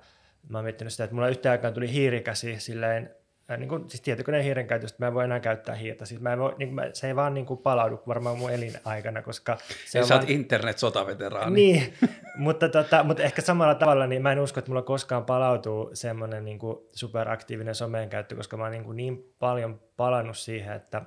mä 0.48 0.58
oon 0.58 0.64
miettinyt 0.64 0.92
sitä, 0.92 1.04
että 1.04 1.14
mulla 1.14 1.28
yhteen 1.28 1.50
aikaan 1.52 1.74
tuli 1.74 1.92
hiirikäsi 1.92 2.60
silleen, 2.60 3.10
äh, 3.50 3.58
niin 3.58 3.68
kuin, 3.68 3.90
siis 3.90 4.00
tietokoneen 4.00 4.44
hiiren 4.44 4.66
käytöstä, 4.66 4.96
mä 4.98 5.06
en 5.06 5.14
voi 5.14 5.24
enää 5.24 5.40
käyttää 5.40 5.74
hiirtä. 5.74 6.04
Siis 6.04 6.20
mä 6.20 6.32
en 6.32 6.38
voi, 6.38 6.54
niin 6.58 6.68
kuin, 6.68 6.74
mä, 6.74 6.90
se 6.92 7.06
ei 7.06 7.16
vaan 7.16 7.34
niin 7.34 7.46
kuin 7.46 7.60
palaudu 7.60 8.02
varmaan 8.06 8.38
mun 8.38 8.50
elinaikana, 8.50 9.22
koska 9.22 9.58
se 9.86 9.98
ja 9.98 10.02
on 10.02 10.08
sä 10.08 10.14
vaan, 10.14 10.30
internet-sotaveteraani. 10.30 11.54
niin, 11.54 11.94
mutta, 12.36 12.68
tota, 12.68 13.02
mutta 13.02 13.22
ehkä 13.22 13.42
samalla 13.42 13.74
tavalla 13.74 14.06
niin 14.06 14.22
mä 14.22 14.32
en 14.32 14.40
usko, 14.40 14.58
että 14.58 14.70
mulla 14.70 14.82
koskaan 14.82 15.24
palautuu 15.24 15.90
semmoinen 15.94 16.44
niin 16.44 16.58
kuin 16.58 16.78
superaktiivinen 16.92 17.74
someen 17.74 18.08
käyttö, 18.08 18.36
koska 18.36 18.56
mä 18.56 18.62
oon 18.62 18.72
niin, 18.72 18.84
kuin 18.84 18.96
niin 18.96 19.34
paljon 19.38 19.80
palannut 19.96 20.38
siihen, 20.38 20.76
että, 20.76 21.02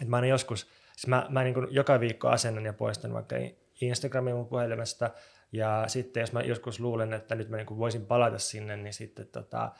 että 0.00 0.10
mä 0.10 0.16
oon 0.16 0.28
joskus, 0.28 0.66
siis 0.96 1.06
mä, 1.06 1.26
mä 1.28 1.42
niin 1.42 1.54
kuin 1.54 1.66
joka 1.70 2.00
viikko 2.00 2.28
asennan 2.28 2.64
ja 2.64 2.72
poistan 2.72 3.12
vaikka 3.12 3.36
Instagramin 3.80 4.34
mun 4.34 4.46
puhelimesta, 4.46 5.10
ja 5.52 5.84
sitten 5.86 6.20
jos 6.20 6.32
mä 6.32 6.40
joskus 6.40 6.80
luulen, 6.80 7.12
että 7.12 7.34
nyt 7.34 7.48
mä 7.48 7.56
niin 7.56 7.66
kuin 7.66 7.78
voisin 7.78 8.06
palata 8.06 8.38
sinne, 8.38 8.76
niin 8.76 8.94
sitten 8.94 9.26
tota, 9.26 9.72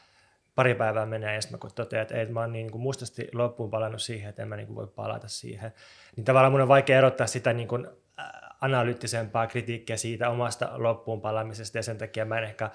pari 0.54 0.74
päivää 0.74 1.06
menee 1.06 1.34
ja 1.34 1.40
sitten 1.40 1.58
mä 1.62 1.70
totean, 1.74 2.02
että 2.02 2.14
ei, 2.14 2.26
mä 2.26 2.40
oon 2.40 2.52
niin 2.52 2.70
kuin 2.70 2.82
mustasti 2.82 3.28
loppuun 3.32 3.70
palannut 3.70 4.02
siihen, 4.02 4.28
että 4.28 4.42
en 4.42 4.48
mä 4.48 4.56
niin 4.56 4.66
kuin 4.66 4.76
voi 4.76 4.86
palata 4.86 5.28
siihen. 5.28 5.72
Niin 6.16 6.24
tavallaan 6.24 6.52
mun 6.52 6.60
on 6.60 6.68
vaikea 6.68 6.98
erottaa 6.98 7.26
sitä 7.26 7.52
niin 7.52 7.68
kuin 7.68 7.86
äh, 8.18 8.26
analyyttisempaa 8.60 9.46
kritiikkiä 9.46 9.96
siitä 9.96 10.30
omasta 10.30 10.70
loppuun 10.74 11.20
palamisesta 11.20 11.78
ja 11.78 11.82
sen 11.82 11.98
takia 11.98 12.24
mä 12.24 12.38
en 12.38 12.44
ehkä 12.44 12.70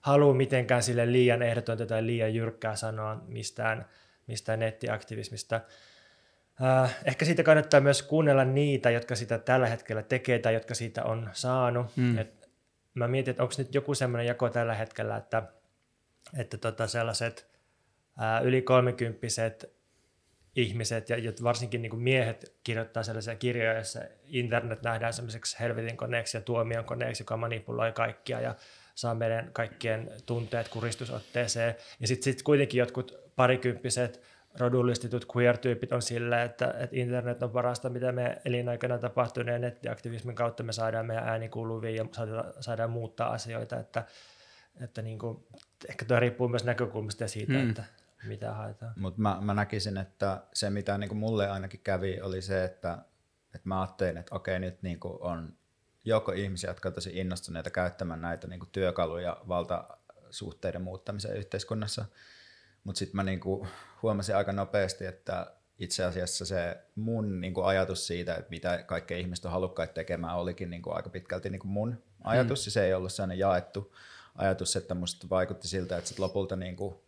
halua 0.00 0.34
mitenkään 0.34 0.82
sille 0.82 1.12
liian 1.12 1.42
ehdotonta 1.42 1.86
tai 1.86 2.06
liian 2.06 2.34
jyrkkää 2.34 2.76
sanoa 2.76 3.22
mistään, 3.26 3.86
mistään 4.26 4.58
nettiaktivismista. 4.58 5.60
Äh, 6.62 6.96
ehkä 7.04 7.24
siitä 7.24 7.42
kannattaa 7.42 7.80
myös 7.80 8.02
kuunnella 8.02 8.44
niitä, 8.44 8.90
jotka 8.90 9.14
sitä 9.14 9.38
tällä 9.38 9.66
hetkellä 9.66 10.02
tekee 10.02 10.38
tai 10.38 10.54
jotka 10.54 10.74
siitä 10.74 11.04
on 11.04 11.30
saanut. 11.32 11.96
Mm. 11.96 12.18
Et 12.18 12.48
mä 12.94 13.08
mietin, 13.08 13.30
että 13.30 13.42
onko 13.42 13.54
nyt 13.58 13.74
joku 13.74 13.94
sellainen 13.94 14.26
jako 14.26 14.50
tällä 14.50 14.74
hetkellä, 14.74 15.16
että, 15.16 15.42
että 16.38 16.58
tota 16.58 16.86
sellaiset 16.86 17.50
ää, 18.18 18.40
yli 18.40 18.62
kolmekymppiset 18.62 19.74
ihmiset 20.56 21.08
ja 21.08 21.16
varsinkin 21.42 21.82
niin 21.82 21.90
kuin 21.90 22.02
miehet 22.02 22.56
kirjoittaa 22.64 23.02
sellaisia 23.02 23.36
kirjoja, 23.36 23.74
joissa 23.74 24.00
internet 24.24 24.82
nähdään 24.82 25.12
sellaiseksi 25.12 25.56
helvetin 25.60 25.96
koneeksi 25.96 26.36
ja 26.36 26.40
tuomion 26.40 26.84
koneeksi, 26.84 27.22
joka 27.22 27.36
manipuloi 27.36 27.92
kaikkia 27.92 28.40
ja 28.40 28.54
saa 28.94 29.14
meidän 29.14 29.50
kaikkien 29.52 30.10
tunteet 30.26 30.68
kuristusotteeseen. 30.68 31.74
Ja 32.00 32.06
sitten 32.06 32.24
sit 32.24 32.42
kuitenkin 32.42 32.78
jotkut 32.78 33.18
parikymppiset 33.36 34.22
rodullistetut 34.58 35.26
queer-tyypit 35.36 35.92
on 35.92 36.02
sillä, 36.02 36.42
että, 36.42 36.66
että 36.66 36.96
internet 36.96 37.42
on 37.42 37.50
parasta, 37.50 37.90
mitä 37.90 38.12
me 38.12 38.38
elinaikana 38.44 38.98
tapahtuneen 38.98 39.54
ja 39.54 39.58
nettiaktivismin 39.58 40.34
kautta 40.34 40.62
me 40.62 40.72
saadaan 40.72 41.06
meidän 41.06 41.28
ääni 41.28 41.48
kuuluviin 41.48 41.96
ja 41.96 42.06
saadaan, 42.12 42.52
saadaan 42.60 42.90
muuttaa 42.90 43.32
asioita, 43.32 43.80
että, 43.80 44.04
että 44.80 45.02
niin 45.02 45.18
kuin, 45.18 45.46
ehkä 45.88 46.04
tuo 46.04 46.20
riippuu 46.20 46.48
myös 46.48 46.64
näkökulmasta 46.64 47.24
ja 47.24 47.28
siitä, 47.28 47.52
mm. 47.52 47.68
että 47.68 47.84
mitä 48.24 48.54
haetaan. 48.54 48.92
Mutta 48.96 49.20
mä, 49.20 49.38
mä 49.40 49.54
näkisin, 49.54 49.96
että 49.96 50.42
se 50.54 50.70
mitä 50.70 50.98
niin 50.98 51.08
kuin 51.08 51.18
mulle 51.18 51.50
ainakin 51.50 51.80
kävi 51.84 52.20
oli 52.20 52.42
se, 52.42 52.64
että, 52.64 52.98
että 53.54 53.68
mä 53.68 53.80
ajattelin, 53.80 54.16
että 54.16 54.34
okei 54.34 54.58
nyt 54.58 54.82
niin 54.82 55.00
kuin 55.00 55.18
on 55.20 55.54
joko 56.04 56.32
ihmisiä, 56.32 56.70
jotka 56.70 56.88
on 56.88 56.94
tosi 56.94 57.10
innostuneita 57.14 57.70
käyttämään 57.70 58.20
näitä 58.20 58.46
niin 58.46 58.60
kuin 58.60 58.70
työkaluja 58.72 59.36
valtasuhteiden 59.48 60.82
muuttamiseen 60.82 61.36
yhteiskunnassa, 61.36 62.04
mutta 62.84 62.98
sitten 62.98 63.16
mä 63.16 63.22
niinku 63.22 63.66
huomasin 64.02 64.36
aika 64.36 64.52
nopeasti, 64.52 65.06
että 65.06 65.54
itse 65.78 66.04
asiassa 66.04 66.44
se 66.44 66.76
mun 66.94 67.40
niinku 67.40 67.62
ajatus 67.62 68.06
siitä, 68.06 68.34
että 68.34 68.50
mitä 68.50 68.82
kaikkea 68.86 69.18
ihmiset 69.18 69.44
on 69.44 69.52
halukkaita 69.52 69.92
tekemään, 69.94 70.36
olikin 70.36 70.70
niinku 70.70 70.90
aika 70.90 71.10
pitkälti 71.10 71.50
niinku 71.50 71.66
mun 71.66 72.02
ajatus, 72.24 72.66
ja 72.66 72.72
se 72.72 72.84
ei 72.84 72.94
ollut 72.94 73.12
sellainen 73.12 73.38
jaettu 73.38 73.94
ajatus, 74.34 74.76
että 74.76 74.94
musta 74.94 75.26
vaikutti 75.30 75.68
siltä, 75.68 75.96
että 75.96 76.08
sit 76.08 76.18
lopulta 76.18 76.56
niinku 76.56 77.04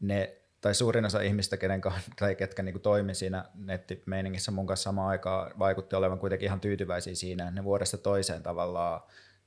ne, 0.00 0.36
tai 0.60 0.74
suurin 0.74 1.04
osa 1.04 1.20
ihmistä, 1.20 1.56
kenen, 1.56 1.80
tai 2.18 2.34
ketkä 2.34 2.62
niinku 2.62 2.78
toimi 2.78 3.14
siinä 3.14 3.44
nettimeiningissä 3.54 4.50
mun 4.50 4.66
kanssa 4.66 4.84
samaan 4.84 5.08
aikaan, 5.08 5.52
vaikutti 5.58 5.96
olevan 5.96 6.18
kuitenkin 6.18 6.46
ihan 6.46 6.60
tyytyväisiä 6.60 7.14
siinä, 7.14 7.44
että 7.44 7.54
ne 7.54 7.64
vuodesta 7.64 7.98
toiseen 7.98 8.42
tavallaan 8.42 9.00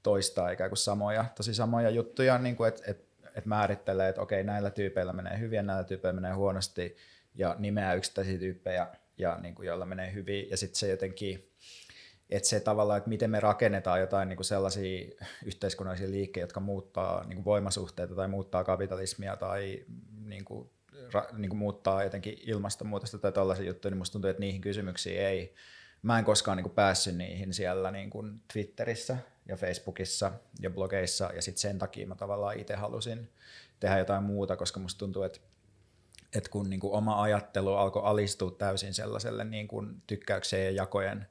toistaa 0.03 0.49
ikään 0.49 0.69
kuin 0.69 0.77
samoja, 0.77 1.25
tosi 1.35 1.53
samoja 1.53 1.89
juttuja, 1.89 2.37
niin 2.37 2.55
kuin, 2.55 2.67
että, 2.67 2.91
että 2.91 3.12
että 3.35 3.49
määrittelee, 3.49 4.09
että 4.09 4.21
okei, 4.21 4.43
näillä 4.43 4.69
tyypeillä 4.69 5.13
menee 5.13 5.39
hyvin 5.39 5.57
ja 5.57 5.63
näillä 5.63 5.83
tyypeillä 5.83 6.21
menee 6.21 6.33
huonosti, 6.33 6.97
ja 7.35 7.55
nimeää 7.59 7.93
yksittäisiä 7.93 8.37
tyyppejä, 8.37 8.87
ja 9.17 9.37
niin 9.41 9.55
kuin, 9.55 9.67
joilla 9.67 9.85
menee 9.85 10.13
hyvin, 10.13 10.49
ja 10.49 10.57
sitten 10.57 10.79
se 10.79 10.87
jotenkin, 10.87 11.49
että 12.29 12.49
se 12.49 12.59
tavallaan, 12.59 12.97
että 12.97 13.09
miten 13.09 13.29
me 13.29 13.39
rakennetaan 13.39 13.99
jotain 13.99 14.29
niin 14.29 14.37
kuin 14.37 14.45
sellaisia 14.45 15.07
yhteiskunnallisia 15.45 16.11
liikkeitä, 16.11 16.43
jotka 16.43 16.59
muuttaa 16.59 17.23
niin 17.23 17.35
kuin 17.35 17.45
voimasuhteita 17.45 18.15
tai 18.15 18.27
muuttaa 18.27 18.63
kapitalismia 18.63 19.35
tai 19.37 19.85
niin 20.25 20.45
kuin, 20.45 20.69
ra, 21.13 21.25
niin 21.37 21.49
kuin 21.49 21.59
muuttaa 21.59 22.03
jotenkin 22.03 22.37
ilmastonmuutosta 22.45 23.17
tai 23.17 23.31
tällaisia 23.31 23.65
juttuja, 23.65 23.89
niin 23.89 23.97
musta 23.97 24.13
tuntuu, 24.13 24.29
että 24.29 24.41
niihin 24.41 24.61
kysymyksiin 24.61 25.19
ei, 25.21 25.55
mä 26.01 26.19
en 26.19 26.25
koskaan 26.25 26.57
niin 26.57 26.63
kuin 26.63 26.75
päässyt 26.75 27.15
niihin 27.15 27.53
siellä 27.53 27.91
niin 27.91 28.09
kuin 28.09 28.41
Twitterissä 28.53 29.17
ja 29.47 29.57
Facebookissa 29.57 30.31
ja 30.59 30.69
blogeissa, 30.69 31.29
ja 31.35 31.41
sitten 31.41 31.61
sen 31.61 31.79
takia 31.79 32.07
mä 32.07 32.15
tavallaan 32.15 32.59
itse 32.59 32.75
halusin 32.75 33.29
tehdä 33.79 33.97
jotain 33.97 34.23
muuta, 34.23 34.55
koska 34.55 34.79
musta 34.79 34.99
tuntuu, 34.99 35.23
että 35.23 35.39
että 36.35 36.49
kun 36.49 36.69
niin 36.69 36.79
kuin 36.79 36.93
oma 36.93 37.21
ajattelu 37.21 37.73
alkoi 37.73 38.01
alistua 38.05 38.51
täysin 38.51 38.93
sellaiselle 38.93 39.43
niin 39.43 39.67
kuin 39.67 40.01
tykkäykseen 40.07 40.65
ja 40.65 40.71
jakojen 40.71 41.27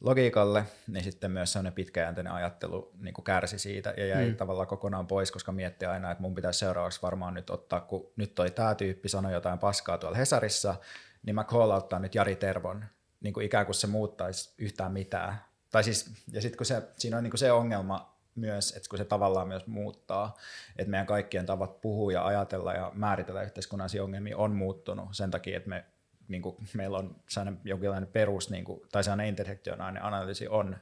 logiikalle, 0.00 0.64
niin 0.88 1.04
sitten 1.04 1.30
myös 1.30 1.52
sellainen 1.52 1.72
pitkäjänteinen 1.72 2.32
ajattelu 2.32 2.92
niin 3.00 3.14
kuin 3.14 3.24
kärsi 3.24 3.58
siitä 3.58 3.94
ja 3.96 4.06
jäi 4.06 4.28
mm. 4.28 4.36
tavallaan 4.36 4.68
kokonaan 4.68 5.06
pois, 5.06 5.32
koska 5.32 5.52
mietti 5.52 5.86
aina, 5.86 6.10
että 6.10 6.22
mun 6.22 6.34
pitäisi 6.34 6.58
seuraavaksi 6.58 7.02
varmaan 7.02 7.34
nyt 7.34 7.50
ottaa, 7.50 7.80
kun 7.80 8.12
nyt 8.16 8.34
toi 8.34 8.50
tämä 8.50 8.74
tyyppi 8.74 9.08
sanoi 9.08 9.32
jotain 9.32 9.58
paskaa 9.58 9.98
tuolla 9.98 10.16
Hesarissa, 10.16 10.74
niin 11.22 11.34
mä 11.34 11.44
call 11.44 11.98
nyt 11.98 12.14
Jari 12.14 12.36
Tervon, 12.36 12.84
niin 13.20 13.34
kuin 13.34 13.46
ikään 13.46 13.66
kuin 13.66 13.74
se 13.74 13.86
muuttaisi 13.86 14.54
yhtään 14.58 14.92
mitään. 14.92 15.38
Tai 15.74 15.84
siis, 15.84 16.10
ja 16.32 16.40
sitten 16.40 16.56
kun 16.56 16.66
se, 16.66 16.82
siinä 16.96 17.16
on 17.16 17.22
niin 17.22 17.30
kuin 17.30 17.38
se 17.38 17.52
ongelma 17.52 18.16
myös, 18.34 18.72
että 18.76 18.88
kun 18.88 18.98
se 18.98 19.04
tavallaan 19.04 19.48
myös 19.48 19.66
muuttaa, 19.66 20.36
että 20.78 20.90
meidän 20.90 21.06
kaikkien 21.06 21.46
tavat 21.46 21.80
puhua 21.80 22.12
ja 22.12 22.26
ajatella 22.26 22.72
ja 22.72 22.92
määritellä 22.94 23.42
yhteiskunnallisia 23.42 24.04
ongelmia 24.04 24.36
on 24.36 24.52
muuttunut 24.52 25.08
sen 25.12 25.30
takia, 25.30 25.56
että 25.56 25.68
me, 25.68 25.84
niin 26.28 26.42
kuin, 26.42 26.56
meillä 26.74 26.98
on 26.98 27.16
sellainen 27.28 27.60
jonkinlainen 27.64 28.08
perus, 28.08 28.50
niin 28.50 28.64
kuin, 28.64 28.80
tai 28.92 29.04
sellainen 29.04 29.26
intersektionaalinen 29.26 30.04
analyysi 30.04 30.48
on, 30.48 30.76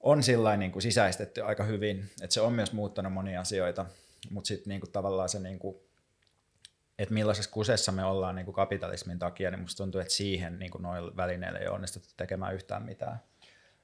on 0.00 0.22
sillain, 0.22 0.60
niin 0.60 0.72
kuin 0.72 0.82
sisäistetty 0.82 1.42
aika 1.42 1.64
hyvin, 1.64 2.10
että 2.22 2.34
se 2.34 2.40
on 2.40 2.52
myös 2.52 2.72
muuttanut 2.72 3.12
monia 3.12 3.40
asioita, 3.40 3.86
mutta 4.30 4.48
sitten 4.48 4.70
niin 4.70 4.80
kuin, 4.80 4.92
tavallaan 4.92 5.28
se 5.28 5.38
niin 5.38 5.58
kuin, 5.58 5.76
että 6.98 7.14
millaisessa 7.14 7.50
kusessa 7.50 7.92
me 7.92 8.04
ollaan 8.04 8.34
niin 8.34 8.46
kuin 8.46 8.54
kapitalismin 8.54 9.18
takia, 9.18 9.50
niin 9.50 9.60
musta 9.60 9.82
tuntuu, 9.82 10.00
että 10.00 10.14
siihen 10.14 10.58
niin 10.58 10.70
kuin 10.70 10.82
noilla 10.82 11.16
välineillä 11.16 11.58
ei 11.58 11.68
onnistuttu 11.68 12.08
tekemään 12.16 12.54
yhtään 12.54 12.82
mitään. 12.82 13.20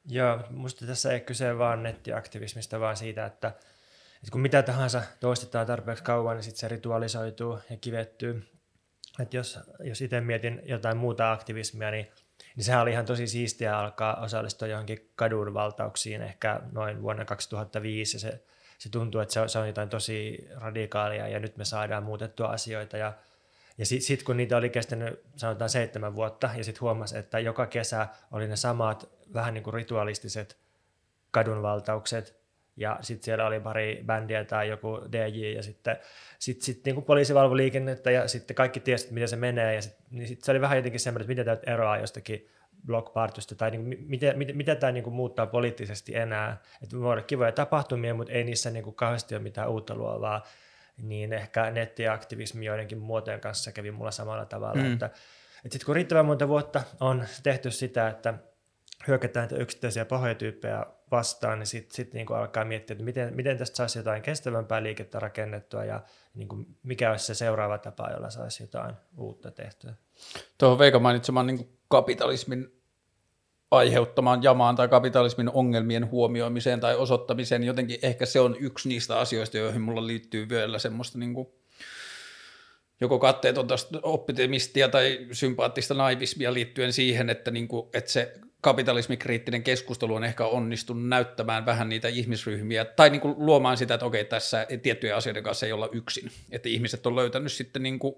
Joo, 0.08 0.38
musta 0.50 0.86
tässä 0.86 1.12
ei 1.12 1.20
kyse 1.20 1.58
vaan 1.58 1.82
nettiaktivismista, 1.82 2.80
vaan 2.80 2.96
siitä, 2.96 3.26
että, 3.26 3.48
että 3.48 4.30
kun 4.32 4.40
mitä 4.40 4.62
tahansa 4.62 5.02
toistetaan 5.20 5.66
tarpeeksi 5.66 6.04
kauan, 6.04 6.36
niin 6.36 6.44
sitten 6.44 6.60
se 6.60 6.68
ritualisoituu 6.68 7.58
ja 7.70 7.76
kivettyy. 7.76 8.48
Että 9.20 9.36
jos, 9.36 9.58
jos 9.80 10.02
itse 10.02 10.20
mietin 10.20 10.62
jotain 10.64 10.96
muuta 10.96 11.32
aktivismia, 11.32 11.90
niin, 11.90 12.08
niin 12.56 12.64
sehän 12.64 12.82
oli 12.82 12.90
ihan 12.90 13.06
tosi 13.06 13.26
siistiä 13.26 13.78
alkaa 13.78 14.20
osallistua 14.20 14.68
johonkin 14.68 15.10
kadunvaltauksiin 15.16 16.22
ehkä 16.22 16.60
noin 16.72 17.02
vuonna 17.02 17.24
2005 17.24 18.16
ja 18.16 18.20
se 18.20 18.44
se 18.78 18.88
tuntuu, 18.88 19.20
että 19.20 19.34
se 19.34 19.40
on, 19.40 19.48
se 19.48 19.58
on 19.58 19.66
jotain 19.66 19.88
tosi 19.88 20.48
radikaalia 20.54 21.28
ja 21.28 21.40
nyt 21.40 21.56
me 21.56 21.64
saadaan 21.64 22.02
muutettua 22.02 22.48
asioita 22.48 22.96
ja 22.96 23.12
ja 23.78 23.86
sitten 23.86 24.06
sit, 24.06 24.22
kun 24.22 24.36
niitä 24.36 24.56
oli 24.56 24.70
kestänyt 24.70 25.20
sanotaan 25.36 25.70
seitsemän 25.70 26.14
vuotta 26.14 26.50
ja 26.56 26.64
sitten 26.64 26.80
huomasi, 26.80 27.18
että 27.18 27.38
joka 27.38 27.66
kesä 27.66 28.08
oli 28.32 28.48
ne 28.48 28.56
samat 28.56 29.08
vähän 29.34 29.54
niin 29.54 29.64
kuin 29.64 29.74
ritualistiset 29.74 30.56
kadunvaltaukset 31.30 32.38
ja 32.76 32.98
sitten 33.00 33.24
siellä 33.24 33.46
oli 33.46 33.60
pari 33.60 34.02
bändiä 34.06 34.44
tai 34.44 34.68
joku 34.68 35.00
DJ 35.12 35.52
ja 35.56 35.62
sitten 35.62 35.96
sit, 36.38 36.62
sit, 36.62 36.84
niin 36.84 37.02
poliisi 37.02 37.34
valvoi 37.34 37.56
liikennettä 37.56 38.10
ja 38.10 38.28
sitten 38.28 38.54
kaikki 38.54 38.80
tiesivät, 38.80 39.12
miten 39.12 39.28
se 39.28 39.36
menee 39.36 39.74
ja 39.74 39.82
sitten 39.82 40.04
niin 40.10 40.28
sit 40.28 40.44
se 40.44 40.50
oli 40.50 40.60
vähän 40.60 40.78
jotenkin 40.78 41.00
semmoinen, 41.00 41.22
että 41.22 41.30
miten 41.30 41.44
tämä 41.44 41.74
eroaa 41.74 41.98
jostakin 41.98 42.48
blockpartysta 42.86 43.54
tai 43.54 43.70
niin 43.70 43.84
kuin, 43.84 44.06
miten, 44.06 44.38
miten, 44.38 44.56
miten 44.56 44.76
tämä 44.76 44.92
niin 44.92 45.04
kuin 45.04 45.14
muuttaa 45.14 45.46
poliittisesti 45.46 46.16
enää. 46.16 46.62
Että 46.82 46.96
voi 46.96 47.12
olla 47.12 47.22
kivoja 47.22 47.52
tapahtumia, 47.52 48.14
mutta 48.14 48.32
ei 48.32 48.44
niissä 48.44 48.70
niin 48.70 48.84
kuin 48.84 48.96
kauheasti 48.96 49.34
ole 49.34 49.42
mitään 49.42 49.70
uutta 49.70 49.94
luovaa. 49.94 50.42
Niin 51.02 51.32
ehkä 51.32 51.70
nettiaktivismi 51.70 52.64
joidenkin 52.64 52.98
muotojen 52.98 53.40
kanssa 53.40 53.72
kävi 53.72 53.90
mulla 53.90 54.10
samalla 54.10 54.44
tavalla. 54.44 54.82
Mm. 54.82 54.92
Että, 54.92 55.06
että 55.06 55.18
sitten 55.62 55.86
kun 55.86 55.94
riittävän 55.94 56.26
monta 56.26 56.48
vuotta 56.48 56.82
on 57.00 57.24
tehty 57.42 57.70
sitä, 57.70 58.08
että 58.08 58.34
hyökätään 59.08 59.48
näitä 59.48 59.62
yksittäisiä 59.62 60.04
pahoja 60.04 60.34
tyyppejä 60.34 60.86
vastaan, 61.10 61.58
niin 61.58 61.66
sitten 61.66 61.96
sit 61.96 62.14
niinku 62.14 62.34
alkaa 62.34 62.64
miettiä, 62.64 62.94
että 62.94 63.04
miten, 63.04 63.34
miten 63.34 63.58
tästä 63.58 63.76
saisi 63.76 63.98
jotain 63.98 64.22
kestävämpää 64.22 64.82
liikettä 64.82 65.18
rakennettua 65.20 65.84
ja 65.84 66.00
niinku 66.34 66.64
mikä 66.82 67.10
olisi 67.10 67.26
se 67.26 67.34
seuraava 67.34 67.78
tapa, 67.78 68.10
jolla 68.10 68.30
saisi 68.30 68.62
jotain 68.62 68.94
uutta 69.16 69.50
tehtyä. 69.50 69.94
Tuohon 70.58 70.78
Veika 70.78 70.98
mainitsemaan 70.98 71.46
niin 71.46 71.78
kapitalismin 71.88 72.77
aiheuttamaan 73.70 74.42
jamaan 74.42 74.76
tai 74.76 74.88
kapitalismin 74.88 75.50
ongelmien 75.50 76.10
huomioimiseen 76.10 76.80
tai 76.80 76.96
osoittamiseen. 76.96 77.64
Jotenkin 77.64 77.98
ehkä 78.02 78.26
se 78.26 78.40
on 78.40 78.56
yksi 78.60 78.88
niistä 78.88 79.18
asioista, 79.18 79.58
joihin 79.58 79.82
mulla 79.82 80.06
liittyy 80.06 80.48
vielä 80.48 80.78
semmoista 80.78 81.18
niin 81.18 81.34
kuin 81.34 81.48
joko 83.00 83.18
katteetonta 83.18 83.74
optimistia 84.02 84.88
tai 84.88 85.26
sympaattista 85.32 85.94
naivismia 85.94 86.54
liittyen 86.54 86.92
siihen, 86.92 87.30
että, 87.30 87.50
niin 87.50 87.68
kuin, 87.68 87.88
että 87.94 88.10
se 88.10 88.34
kapitalismikriittinen 88.60 89.62
keskustelu 89.62 90.14
on 90.14 90.24
ehkä 90.24 90.46
onnistunut 90.46 91.08
näyttämään 91.08 91.66
vähän 91.66 91.88
niitä 91.88 92.08
ihmisryhmiä, 92.08 92.84
tai 92.84 93.10
niin 93.10 93.20
kuin 93.20 93.34
luomaan 93.38 93.76
sitä, 93.76 93.94
että 93.94 94.06
okei, 94.06 94.24
tässä 94.24 94.66
tiettyjen 94.82 95.16
asioiden 95.16 95.42
kanssa 95.42 95.66
ei 95.66 95.72
olla 95.72 95.88
yksin. 95.92 96.30
Että 96.50 96.68
ihmiset 96.68 97.06
on 97.06 97.16
löytänyt 97.16 97.52
sitten 97.52 97.82
niin 97.82 97.98
kuin 97.98 98.14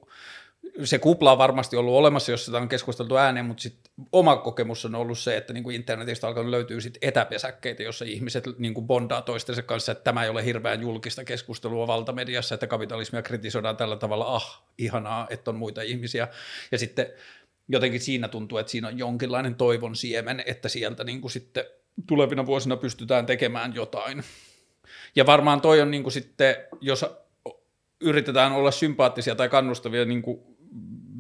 se 0.84 0.98
kupla 0.98 1.32
on 1.32 1.38
varmasti 1.38 1.76
ollut 1.76 1.94
olemassa, 1.94 2.30
jos 2.30 2.44
sitä 2.44 2.58
on 2.58 2.68
keskusteltu 2.68 3.16
ääneen, 3.16 3.46
mutta 3.46 3.62
sit 3.62 3.78
oma 4.12 4.36
kokemus 4.36 4.84
on 4.84 4.94
ollut 4.94 5.18
se, 5.18 5.36
että 5.36 5.52
niin 5.52 5.64
kuin 5.64 5.76
internetistä 5.76 6.26
alkanut 6.26 6.50
löytyä 6.50 6.80
sit 6.80 6.98
etäpesäkkeitä, 7.02 7.82
jossa 7.82 8.04
ihmiset 8.04 8.44
niin 8.58 8.74
kuin 8.74 8.86
bondaa 8.86 9.22
toistensa 9.22 9.62
kanssa, 9.62 9.92
että 9.92 10.04
tämä 10.04 10.24
ei 10.24 10.30
ole 10.30 10.44
hirveän 10.44 10.80
julkista 10.80 11.24
keskustelua 11.24 11.86
valtamediassa, 11.86 12.54
että 12.54 12.66
kapitalismia 12.66 13.22
kritisoidaan 13.22 13.76
tällä 13.76 13.96
tavalla, 13.96 14.24
ah, 14.24 14.62
ihanaa, 14.78 15.26
että 15.30 15.50
on 15.50 15.56
muita 15.56 15.82
ihmisiä. 15.82 16.28
Ja 16.72 16.78
sitten 16.78 17.06
jotenkin 17.68 18.00
siinä 18.00 18.28
tuntuu, 18.28 18.58
että 18.58 18.72
siinä 18.72 18.88
on 18.88 18.98
jonkinlainen 18.98 19.54
toivon 19.54 19.96
siemen, 19.96 20.42
että 20.46 20.68
sieltä 20.68 21.04
niin 21.04 21.20
kuin 21.20 21.30
sitten 21.30 21.64
tulevina 22.06 22.46
vuosina 22.46 22.76
pystytään 22.76 23.26
tekemään 23.26 23.74
jotain. 23.74 24.22
Ja 25.16 25.26
varmaan 25.26 25.60
toi 25.60 25.80
on 25.80 25.90
niin 25.90 26.02
kuin 26.02 26.12
sitten, 26.12 26.56
jos 26.80 27.04
yritetään 28.00 28.52
olla 28.52 28.70
sympaattisia 28.70 29.34
tai 29.34 29.48
kannustavia 29.48 30.04
niin 30.04 30.22
kuin 30.22 30.49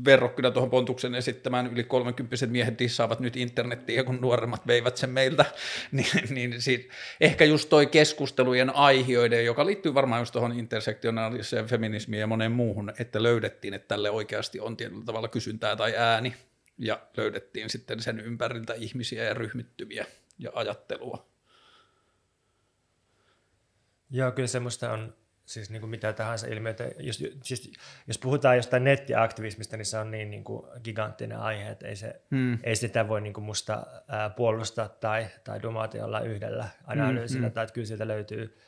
verrokkina 0.04 0.50
tuohon 0.50 0.70
Pontuksen 0.70 1.14
esittämään 1.14 1.66
yli 1.66 1.84
30 1.84 2.46
miehet 2.46 2.78
dissaavat 2.78 3.20
nyt 3.20 3.36
internettiä, 3.36 4.04
kun 4.04 4.20
nuoremmat 4.20 4.66
veivät 4.66 4.96
sen 4.96 5.10
meiltä, 5.10 5.44
niin, 5.92 6.06
niin 6.30 6.62
siitä, 6.62 6.94
ehkä 7.20 7.44
just 7.44 7.68
toi 7.68 7.86
keskustelujen 7.86 8.76
aihioiden, 8.76 9.44
joka 9.44 9.66
liittyy 9.66 9.94
varmaan 9.94 10.20
just 10.20 10.32
tuohon 10.32 10.58
intersektionaaliseen 10.58 11.66
feminismiin 11.66 12.20
ja 12.20 12.26
moneen 12.26 12.52
muuhun, 12.52 12.92
että 12.98 13.22
löydettiin, 13.22 13.74
että 13.74 13.88
tälle 13.88 14.10
oikeasti 14.10 14.60
on 14.60 14.76
tietyllä 14.76 15.04
tavalla 15.04 15.28
kysyntää 15.28 15.76
tai 15.76 15.94
ääni, 15.96 16.34
ja 16.78 17.00
löydettiin 17.16 17.70
sitten 17.70 18.02
sen 18.02 18.20
ympäriltä 18.20 18.74
ihmisiä 18.74 19.24
ja 19.24 19.34
ryhmittymiä 19.34 20.06
ja 20.38 20.50
ajattelua. 20.54 21.30
Joo, 24.10 24.32
kyllä 24.32 24.48
semmoista 24.48 24.92
on 24.92 25.14
siis 25.50 25.70
niin 25.70 25.80
kuin 25.80 25.90
mitä 25.90 26.12
tahansa 26.12 26.46
ilmiötä. 26.46 26.84
Jos, 26.98 27.24
siis, 27.42 27.72
jos 28.06 28.18
puhutaan 28.18 28.56
jostain 28.56 28.84
nettiaktivismista, 28.84 29.76
niin 29.76 29.86
se 29.86 29.98
on 29.98 30.10
niin, 30.10 30.30
niin 30.30 30.44
kuin 30.44 30.66
giganttinen 30.84 31.38
aihe, 31.38 31.70
että 31.70 31.88
ei, 31.88 31.96
se, 31.96 32.20
hmm. 32.30 32.58
ei 32.62 32.76
sitä 32.76 33.08
voi 33.08 33.20
niin 33.20 33.32
kuin 33.32 33.44
musta 33.44 33.86
ää, 34.08 34.30
puolustaa 34.30 34.88
tai, 34.88 35.26
tai 35.44 35.62
dumata 35.62 35.96
jollain 35.96 36.26
yhdellä 36.26 36.68
analyysillä, 36.84 37.46
hmm, 37.46 37.54
tai 37.54 37.64
että 37.64 37.74
kyllä 37.74 37.86
sieltä 37.86 38.08
löytyy, 38.08 38.58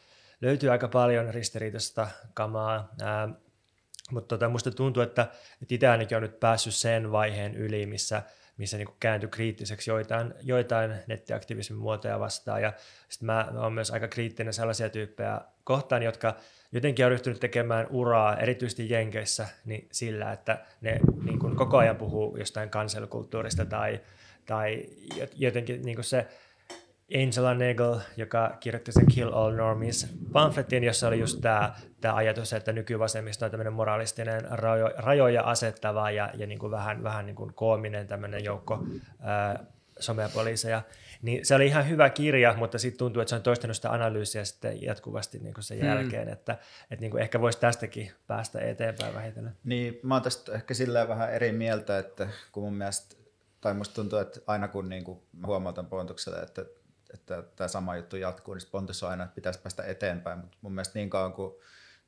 löytyy 0.40 0.70
aika 0.70 0.88
paljon 0.88 1.34
ristiriitaista 1.34 2.08
kamaa. 2.34 2.94
Ää, 3.02 3.28
mutta 4.10 4.28
tota, 4.28 4.48
musta 4.48 4.70
tuntuu, 4.70 5.02
että, 5.02 5.22
että 5.62 5.74
itse 5.74 5.88
ainakin 5.88 6.16
on 6.16 6.22
nyt 6.22 6.40
päässyt 6.40 6.74
sen 6.74 7.12
vaiheen 7.12 7.54
yli, 7.54 7.86
missä, 7.86 8.22
missä 8.56 8.76
niin 8.76 8.88
kääntyi 9.00 9.28
kriittiseksi 9.28 9.90
joitain, 9.90 10.34
joitain 10.40 10.94
nettiaktivismin 11.06 11.78
muotoja 11.78 12.20
vastaan. 12.20 12.62
Ja 12.62 12.72
sitten 13.08 13.26
mä, 13.26 13.48
mä 13.52 13.60
oon 13.60 13.72
myös 13.72 13.90
aika 13.90 14.08
kriittinen 14.08 14.52
sellaisia 14.52 14.88
tyyppejä 14.88 15.40
kohtaan, 15.64 16.02
jotka 16.02 16.36
jotenkin 16.72 17.04
on 17.04 17.10
ryhtynyt 17.10 17.40
tekemään 17.40 17.86
uraa, 17.90 18.36
erityisesti 18.36 18.90
Jenkeissä, 18.90 19.48
niin 19.64 19.88
sillä, 19.92 20.32
että 20.32 20.58
ne 20.80 21.00
niin 21.24 21.38
kuin 21.38 21.56
koko 21.56 21.78
ajan 21.78 21.96
puhuu 21.96 22.36
jostain 22.36 22.70
kanselkulttuurista 22.70 23.64
tai, 23.64 24.00
tai 24.46 24.86
jotenkin 25.36 25.82
niin 25.82 25.96
kuin 25.96 26.04
se 26.04 26.26
Angela 27.14 27.54
Nagel, 27.54 28.00
joka 28.16 28.56
kirjoitti 28.60 28.92
sen 28.92 29.06
Kill 29.06 29.32
All 29.32 29.56
Normies 29.56 30.14
pamfletin, 30.32 30.84
jossa 30.84 31.08
oli 31.08 31.20
just 31.20 31.40
tämä, 31.40 31.74
tämä 32.00 32.14
ajatus, 32.14 32.52
että 32.52 32.72
nykyvasemmisto 32.72 33.44
on 33.44 33.50
tämmöinen 33.50 33.72
moralistinen 33.72 34.40
rajo, 34.50 34.90
rajoja 34.96 35.42
asettava 35.42 36.10
ja, 36.10 36.30
ja 36.34 36.46
niin 36.46 36.58
kuin 36.58 36.70
vähän, 36.70 37.02
vähän 37.02 37.26
niin 37.26 37.36
kuin 37.36 37.54
koominen 37.54 38.06
tämmöinen 38.06 38.44
joukko 38.44 38.84
ää, 39.20 39.64
somepoliiseja. 39.98 40.82
Niin 41.22 41.46
se 41.46 41.54
oli 41.54 41.66
ihan 41.66 41.88
hyvä 41.88 42.10
kirja, 42.10 42.54
mutta 42.56 42.78
sitten 42.78 42.98
tuntuu, 42.98 43.22
että 43.22 43.30
se 43.30 43.36
on 43.36 43.42
toistanut 43.42 43.76
sitä 43.76 43.92
analyysiä 43.92 44.44
sitten 44.44 44.82
jatkuvasti 44.82 45.38
niin 45.38 45.54
kuin 45.54 45.64
sen 45.64 45.78
mm. 45.78 45.86
jälkeen, 45.86 46.28
että, 46.28 46.52
että 46.90 47.00
niin 47.00 47.10
kuin 47.10 47.22
ehkä 47.22 47.40
voisi 47.40 47.60
tästäkin 47.60 48.12
päästä 48.26 48.60
eteenpäin 48.60 49.14
vähitellen. 49.14 49.56
Niin, 49.64 50.00
mä 50.02 50.14
oon 50.14 50.22
tästä 50.22 50.52
ehkä 50.52 50.74
silleen 50.74 51.08
vähän 51.08 51.32
eri 51.32 51.52
mieltä, 51.52 51.98
että 51.98 52.28
kun 52.52 52.62
mun 52.62 52.74
mielestä, 52.74 53.16
tai 53.60 53.74
musta 53.74 53.94
tuntuu, 53.94 54.18
että 54.18 54.40
aina 54.46 54.68
kun 54.68 54.88
niin 54.88 55.04
kuin 55.04 55.22
huomautan 55.46 55.86
Pontukselle, 55.86 56.38
että, 56.38 56.64
että 57.14 57.42
tämä 57.56 57.68
sama 57.68 57.96
juttu 57.96 58.16
jatkuu, 58.16 58.54
niin 58.54 58.68
Pontus 58.70 59.02
on 59.02 59.10
aina, 59.10 59.24
että 59.24 59.34
pitäisi 59.34 59.60
päästä 59.60 59.82
eteenpäin, 59.82 60.38
mutta 60.38 60.58
mun 60.60 60.72
mielestä 60.72 60.98
niin 60.98 61.10
kauan 61.10 61.32
kuin 61.32 61.54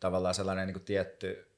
tavallaan 0.01 0.35
sellainen 0.35 0.67
niin 0.67 0.75
kuin 0.75 0.85
tietty 0.85 1.51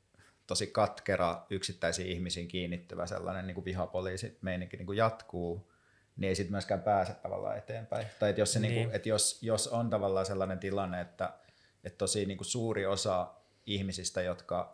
tosi 0.46 0.66
katkera 0.66 1.46
yksittäisiin 1.50 2.08
ihmisiin 2.08 2.48
kiinnittyvä 2.48 3.06
sellainen 3.06 3.46
niin 3.46 3.54
kuin 3.54 3.64
vihapoliisi 3.64 4.38
meininki 4.40 4.76
niin 4.76 4.86
kuin 4.86 4.98
jatkuu, 4.98 5.70
niin 6.16 6.28
ei 6.28 6.34
sitten 6.34 6.52
myöskään 6.52 6.82
pääse 6.82 7.14
tavallaan 7.14 7.58
eteenpäin. 7.58 8.06
Tai 8.18 8.30
että 8.30 8.40
jos, 8.40 8.52
se 8.52 8.60
niinku, 8.60 8.72
niin. 8.72 8.80
niinku, 8.80 8.96
että 8.96 9.08
jos, 9.08 9.42
jos 9.42 9.68
on 9.68 9.90
tavallaan 9.90 10.26
sellainen 10.26 10.58
tilanne, 10.58 11.00
että, 11.00 11.32
että 11.84 11.98
tosi 11.98 12.26
niinku 12.26 12.44
suuri 12.44 12.86
osa 12.86 13.34
ihmisistä, 13.66 14.22
jotka, 14.22 14.72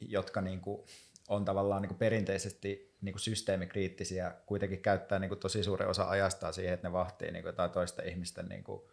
jotka 0.00 0.40
niinku 0.40 0.86
on 1.28 1.44
tavallaan 1.44 1.82
niinku 1.82 1.94
perinteisesti 1.94 2.96
niinku 3.00 3.18
systeemikriittisiä, 3.18 4.34
kuitenkin 4.46 4.82
käyttää 4.82 5.18
niinku 5.18 5.36
tosi 5.36 5.64
suuri 5.64 5.86
osa 5.86 6.08
ajastaan 6.08 6.54
siihen, 6.54 6.74
että 6.74 6.88
ne 6.88 6.92
vahtii 6.92 7.30
niinku 7.30 7.48
jotain 7.48 7.70
toista 7.70 8.02
ihmisten 8.02 8.46
niinku 8.48 8.90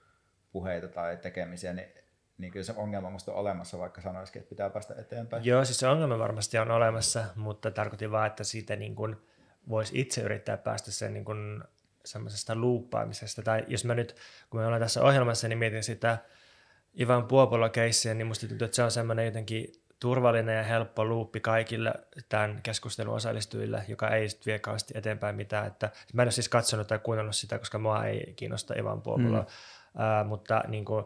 puheita 0.52 0.88
tai 0.88 1.18
tekemisiä, 1.18 1.74
niin 1.74 1.88
niin 2.38 2.52
kyllä 2.52 2.64
se 2.64 2.74
ongelma 2.76 3.10
musta 3.10 3.32
on 3.32 3.38
olemassa, 3.38 3.80
vaikka 3.80 4.02
sanoisikin, 4.02 4.40
että 4.40 4.50
pitää 4.50 4.70
päästä 4.70 4.96
eteenpäin. 4.98 5.46
Joo, 5.46 5.66
siis 5.66 5.80
se 5.80 5.88
ongelma 5.88 6.20
varmasti 6.20 6.58
on 6.58 6.72
olemassa, 6.72 7.24
mutta 7.36 7.72
tarkoitin 7.72 8.12
vaan, 8.12 8.28
että 8.28 8.44
siitä 8.44 8.76
niin 8.76 8.96
kuin– 8.96 9.16
voisi 9.70 10.00
itse 10.00 10.22
yrittää 10.22 10.58
päästä 10.58 10.92
sen 10.92 11.14
niin 11.14 11.26
kuin 11.26 11.64
semmoisesta 12.06 12.56
luuppaamisesta. 12.56 13.42
Tai 13.42 13.66
jos 13.68 13.86
mä 13.86 13.96
nyt, 13.96 14.16
kun 14.50 14.60
me 14.60 14.66
ollaan 14.66 14.82
tässä 14.82 15.04
ohjelmassa, 15.04 15.48
niin 15.48 15.60
mietin 15.60 15.84
sitä 15.84 16.18
Ivan 17.00 17.26
Puopola-keissiä, 17.26 18.14
niin 18.14 18.28
musta 18.28 18.48
tuntuu, 18.48 18.66
että 18.66 18.76
se 18.76 18.84
on 18.84 18.92
semmoinen 18.92 19.26
jotenkin 19.26 19.68
turvallinen 20.00 20.58
ja 20.58 20.64
helppo 20.64 21.06
luuppi 21.06 21.40
kaikille 21.40 21.94
tämän 22.30 22.60
keskustelun 22.64 23.16
osallistujille, 23.16 23.84
joka 23.88 24.10
ei 24.10 24.30
sitten 24.30 24.52
vie 24.52 24.60
kauheasti 24.60 24.94
eteenpäin 24.98 25.36
mitään. 25.36 25.68
Että, 25.68 25.90
mä 26.14 26.22
en 26.22 26.26
ole 26.26 26.32
siis 26.32 26.50
katsonut 26.50 26.88
tai 26.88 27.00
kuunnellut 27.00 27.36
sitä, 27.36 27.60
koska 27.60 27.80
mua 27.80 28.06
ei 28.06 28.34
kiinnosta 28.36 28.74
Ivan 28.74 29.02
Puopola, 29.02 29.40
mm. 29.40 30.22
uh, 30.22 30.28
mutta 30.28 30.64
niin 30.68 30.86
kuin, 30.86 31.06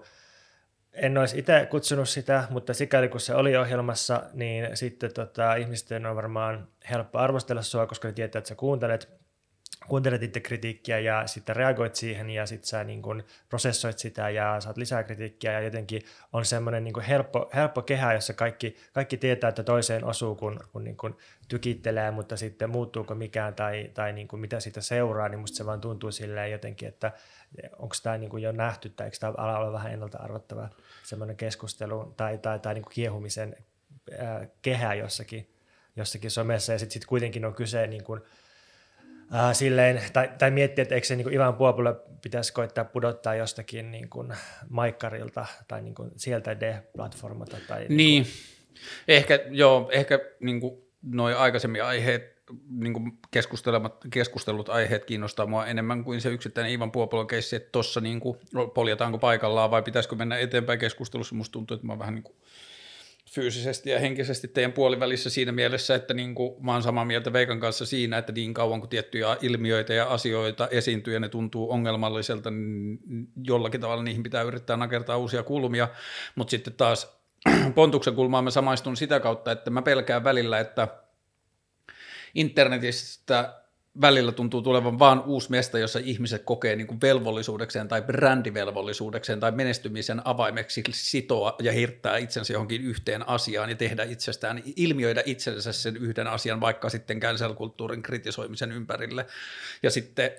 en 0.95 1.17
olisi 1.17 1.39
itse 1.39 1.67
kutsunut 1.69 2.09
sitä, 2.09 2.43
mutta 2.49 2.73
sikäli 2.73 3.09
kun 3.09 3.19
se 3.19 3.35
oli 3.35 3.57
ohjelmassa, 3.57 4.23
niin 4.33 4.77
sitten 4.77 5.13
tota, 5.13 5.55
ihmisten 5.55 6.05
on 6.05 6.15
varmaan 6.15 6.67
helppo 6.89 7.19
arvostella 7.19 7.61
sua, 7.61 7.87
koska 7.87 8.07
ne 8.07 8.13
tietää, 8.13 8.39
että 8.39 8.47
sä 8.47 8.55
kuuntelet, 8.55 9.09
kuuntelet 9.87 10.23
itse 10.23 10.39
kritiikkiä 10.39 10.99
ja 10.99 11.27
sitten 11.27 11.55
reagoit 11.55 11.95
siihen 11.95 12.29
ja 12.29 12.45
sitten 12.45 12.67
sä 12.67 12.83
niin 12.83 13.01
kun 13.01 13.23
prosessoit 13.49 13.99
sitä 13.99 14.29
ja 14.29 14.59
saat 14.59 14.77
lisää 14.77 15.03
kritiikkiä. 15.03 15.51
Ja 15.51 15.61
jotenkin 15.61 16.01
on 16.33 16.45
semmoinen 16.45 16.83
niin 16.83 17.01
helppo, 17.01 17.49
helppo 17.55 17.81
kehä, 17.81 18.13
jossa 18.13 18.33
kaikki, 18.33 18.75
kaikki 18.93 19.17
tietää, 19.17 19.47
että 19.47 19.63
toiseen 19.63 20.03
osuu, 20.03 20.35
kun, 20.35 20.59
kun 20.71 20.83
niin 20.83 20.97
kun 20.97 21.17
tykittelee, 21.47 22.11
mutta 22.11 22.37
sitten 22.37 22.69
muuttuuko 22.69 23.15
mikään 23.15 23.53
tai, 23.53 23.91
tai 23.93 24.13
niin 24.13 24.27
kuin 24.27 24.39
mitä 24.39 24.59
siitä 24.59 24.81
seuraa, 24.81 25.29
niin 25.29 25.39
musta 25.39 25.57
se 25.57 25.65
vaan 25.65 25.81
tuntuu 25.81 26.11
silleen 26.11 26.51
jotenkin, 26.51 26.87
että 26.87 27.11
onko 27.79 27.95
tämä 28.03 28.17
niin 28.17 28.41
jo 28.41 28.51
nähty 28.51 28.89
tai 28.89 29.07
eikö 29.07 29.17
tämä 29.19 29.33
ala 29.37 29.57
olla 29.57 29.73
vähän 29.73 29.93
ennalta 29.93 30.17
arvattava 30.17 30.69
semmoinen 31.05 31.37
keskustelu 31.37 32.13
tai, 32.17 32.37
tai, 32.37 32.59
tai 32.59 32.73
niin 32.73 32.83
kuin 32.83 32.93
kiehumisen 32.93 33.55
ää, 34.17 34.47
kehä 34.61 34.93
jossakin, 34.93 35.49
jossakin 35.95 36.31
somessa 36.31 36.71
ja 36.73 36.79
sitten 36.79 36.93
sit 36.93 37.05
kuitenkin 37.05 37.45
on 37.45 37.53
kyse 37.53 37.87
niin 37.87 38.03
kuin, 38.03 38.21
ää, 39.31 39.53
silleen, 39.53 40.01
tai, 40.13 40.31
tai 40.37 40.51
miettiä, 40.51 40.81
että 40.81 40.95
eikö 40.95 41.07
se 41.07 41.15
niin 41.15 41.33
Ivan 41.33 41.55
Puopulle 41.55 41.95
pitäisi 42.21 42.53
koittaa 42.53 42.85
pudottaa 42.85 43.35
jostakin 43.35 43.91
niin 43.91 44.09
kuin 44.09 44.33
maikkarilta 44.69 45.45
tai 45.67 45.81
niin 45.81 45.95
kuin 45.95 46.11
sieltä 46.15 46.59
D-platformata. 46.59 47.57
Tai 47.67 47.79
niin, 47.79 47.97
niin 47.97 48.23
kuin... 48.23 48.33
ehkä, 49.07 49.39
joo, 49.49 49.89
ehkä 49.91 50.19
niin 50.39 50.59
kuin 50.61 50.85
noi 51.01 51.33
aikaisemmin 51.33 51.83
aiheet 51.83 52.34
niin 52.69 52.93
kuin 52.93 53.17
keskustelut 54.09 54.69
aiheet 54.69 55.05
kiinnostaa 55.05 55.45
mua 55.45 55.65
enemmän 55.65 56.03
kuin 56.03 56.21
se 56.21 56.29
yksittäinen 56.29 56.73
Ivan 56.73 56.91
Puopolon 56.91 57.27
keissi, 57.27 57.55
että 57.55 57.69
tuossa 57.71 58.01
niin 58.01 58.19
kuin, 58.19 58.37
poljataanko 58.73 59.17
paikallaan 59.17 59.71
vai 59.71 59.83
pitäisikö 59.83 60.15
mennä 60.15 60.37
eteenpäin 60.37 60.79
keskustelussa. 60.79 61.35
Musta 61.35 61.53
tuntuu, 61.53 61.75
että 61.75 61.87
mä 61.87 61.99
vähän 61.99 62.15
niin 62.15 62.23
kuin 62.23 62.35
fyysisesti 63.31 63.89
ja 63.89 63.99
henkisesti 63.99 64.47
teidän 64.47 64.73
puolivälissä 64.73 65.29
siinä 65.29 65.51
mielessä, 65.51 65.95
että 65.95 66.13
niin 66.13 66.35
kuin, 66.35 66.65
mä 66.65 66.73
oon 66.73 66.83
samaa 66.83 67.05
mieltä 67.05 67.33
Veikan 67.33 67.59
kanssa 67.59 67.85
siinä, 67.85 68.17
että 68.17 68.31
niin 68.31 68.53
kauan 68.53 68.79
kuin 68.79 68.89
tiettyjä 68.89 69.37
ilmiöitä 69.41 69.93
ja 69.93 70.05
asioita 70.05 70.67
esiintyy 70.67 71.13
ja 71.13 71.19
ne 71.19 71.29
tuntuu 71.29 71.71
ongelmalliselta, 71.71 72.51
niin 72.51 72.99
jollakin 73.43 73.81
tavalla 73.81 74.03
niihin 74.03 74.23
pitää 74.23 74.41
yrittää 74.41 74.77
nakertaa 74.77 75.17
uusia 75.17 75.43
kulmia, 75.43 75.87
mutta 76.35 76.51
sitten 76.51 76.73
taas 76.73 77.15
Pontuksen 77.75 78.15
kulmaan 78.15 78.43
mä 78.43 78.51
samaistun 78.51 78.97
sitä 78.97 79.19
kautta, 79.19 79.51
että 79.51 79.69
mä 79.69 79.81
pelkään 79.81 80.23
välillä, 80.23 80.59
että– 80.59 80.87
internetistä 82.35 83.61
välillä 84.01 84.31
tuntuu 84.31 84.61
tulevan 84.61 84.99
vaan 84.99 85.23
uusi 85.25 85.51
mesta, 85.51 85.79
jossa 85.79 85.99
ihmiset 86.03 86.43
kokee 86.43 86.75
niin 86.75 86.87
kuin 86.87 87.01
velvollisuudekseen 87.01 87.87
tai 87.87 88.01
brändivelvollisuudekseen 88.01 89.39
tai 89.39 89.51
menestymisen 89.51 90.21
avaimeksi 90.25 90.83
sitoa 90.91 91.55
ja 91.61 91.71
hirttää 91.71 92.17
itsensä 92.17 92.53
johonkin 92.53 92.81
yhteen 92.81 93.29
asiaan 93.29 93.69
ja 93.69 93.75
tehdä 93.75 94.03
itsestään, 94.03 94.63
ilmiöidä 94.75 95.23
itsensä 95.25 95.73
sen 95.73 95.97
yhden 95.97 96.27
asian, 96.27 96.61
vaikka 96.61 96.89
sitten 96.89 97.19
cancel-kulttuurin 97.19 98.01
kritisoimisen 98.01 98.71
ympärille. 98.71 99.25
Ja 99.83 99.91
sitten, 99.91 100.31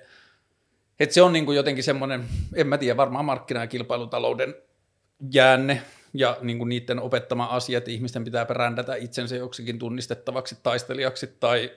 että 0.99 1.13
se 1.13 1.21
on 1.21 1.33
niin 1.33 1.45
kuin 1.45 1.55
jotenkin 1.55 1.83
semmoinen, 1.83 2.23
en 2.55 2.67
mä 2.67 2.77
tiedä, 2.77 2.97
varmaan 2.97 3.25
markkina- 3.25 3.61
ja 3.61 3.67
kilpailutalouden 3.67 4.55
jäänne, 5.33 5.81
ja 6.19 6.37
niin 6.41 6.57
kuin 6.57 6.69
niiden 6.69 6.99
opettama 6.99 7.45
asia, 7.45 7.77
että 7.77 7.91
ihmisten 7.91 8.23
pitää 8.23 8.45
brändätä 8.45 8.95
itsensä 8.95 9.35
joksikin 9.35 9.79
tunnistettavaksi 9.79 10.57
taistelijaksi 10.63 11.27
tai 11.39 11.71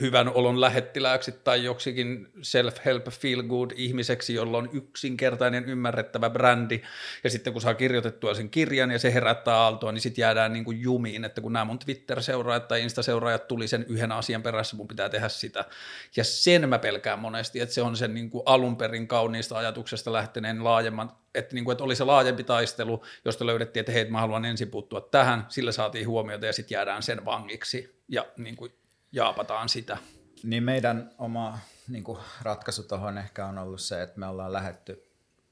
hyvän 0.00 0.28
olon 0.28 0.60
lähettilääksi 0.60 1.32
tai 1.32 1.64
joksikin 1.64 2.28
self-help 2.36 3.10
feel 3.10 3.42
good 3.42 3.70
ihmiseksi, 3.76 4.34
jolla 4.34 4.58
on 4.58 4.70
yksinkertainen 4.72 5.64
ymmärrettävä 5.64 6.30
brändi 6.30 6.82
ja 7.24 7.30
sitten 7.30 7.52
kun 7.52 7.62
saa 7.62 7.74
kirjoitettua 7.74 8.34
sen 8.34 8.50
kirjan 8.50 8.90
ja 8.90 8.98
se 8.98 9.14
herättää 9.14 9.56
aaltoa, 9.56 9.92
niin 9.92 10.00
sitten 10.00 10.22
jäädään 10.22 10.52
niin 10.52 10.64
kuin 10.64 10.80
jumiin, 10.80 11.24
että 11.24 11.40
kun 11.40 11.52
nämä 11.52 11.64
mun 11.64 11.78
Twitter-seuraajat 11.78 12.68
tai 12.68 12.82
Insta-seuraajat 12.82 13.48
tuli 13.48 13.68
sen 13.68 13.84
yhden 13.88 14.12
asian 14.12 14.42
perässä, 14.42 14.76
mun 14.76 14.88
pitää 14.88 15.08
tehdä 15.08 15.28
sitä. 15.28 15.64
Ja 16.16 16.24
sen 16.24 16.68
mä 16.68 16.78
pelkään 16.78 17.18
monesti, 17.18 17.60
että 17.60 17.74
se 17.74 17.82
on 17.82 17.96
sen 17.96 18.14
niin 18.14 18.30
kuin 18.30 18.42
alun 18.46 18.76
perin 18.76 19.08
kauniista 19.08 19.58
ajatuksesta 19.58 20.12
lähteneen 20.12 20.64
laajemman 20.64 21.10
että, 21.34 21.54
niin 21.54 21.64
kuin, 21.64 21.72
että 21.72 21.84
oli 21.84 21.96
se 21.96 22.04
laajempi 22.04 22.44
taistelu, 22.44 23.04
josta 23.24 23.46
löydettiin, 23.46 23.80
että 23.80 23.92
hei, 23.92 24.04
mä 24.04 24.20
haluan 24.20 24.44
ensin 24.44 24.70
puuttua 24.70 25.00
tähän, 25.00 25.46
sillä 25.48 25.72
saatiin 25.72 26.08
huomiota 26.08 26.46
ja 26.46 26.52
sitten 26.52 26.76
jäädään 26.76 27.02
sen 27.02 27.24
vangiksi 27.24 28.02
ja 28.08 28.26
niin 28.36 28.56
kuin, 28.56 28.72
jaapataan 29.14 29.68
sitä. 29.68 29.96
Niin 30.42 30.62
meidän 30.62 31.10
oma 31.18 31.58
niin 31.88 32.04
kuin 32.04 32.18
ratkaisu 32.42 32.82
tuohon 32.82 33.18
ehkä 33.18 33.46
on 33.46 33.58
ollut 33.58 33.80
se, 33.80 34.02
että 34.02 34.20
me 34.20 34.26
ollaan 34.26 34.52
lähetty 34.52 35.10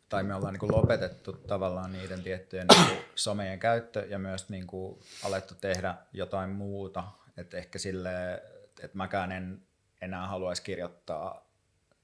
tai 0.08 0.22
me 0.22 0.34
ollaan 0.34 0.52
niin 0.52 0.60
kuin 0.60 0.72
lopetettu 0.72 1.32
tavallaan 1.32 1.92
niiden 1.92 2.22
tiettyjen 2.22 2.66
niin 2.66 2.86
kuin 2.86 2.98
somejen 3.14 3.58
käyttö 3.58 4.06
ja 4.08 4.18
myös 4.18 4.48
niin 4.48 4.66
kuin 4.66 5.00
alettu 5.24 5.54
tehdä 5.54 5.94
jotain 6.12 6.50
muuta. 6.50 7.04
Että 7.36 7.56
ehkä 7.56 7.78
sille, 7.78 8.34
että 8.82 8.96
mäkään 8.96 9.32
en 9.32 9.62
enää 10.00 10.26
haluaisi 10.26 10.62
kirjoittaa 10.62 11.46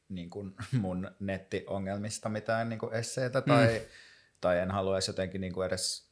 niin 0.09 0.31
kuin 0.31 0.55
mun 0.73 1.11
nettiongelmista 1.21 2.29
mitään 2.29 2.69
niin 2.69 2.79
kuin 2.79 2.95
esseitä 2.95 3.41
tai, 3.41 3.67
mm. 3.67 3.87
tai 4.41 4.59
en 4.59 4.71
haluaisi 4.71 5.11
jotenkin 5.11 5.41
niin 5.41 5.53
kuin 5.53 5.67
edes 5.67 6.08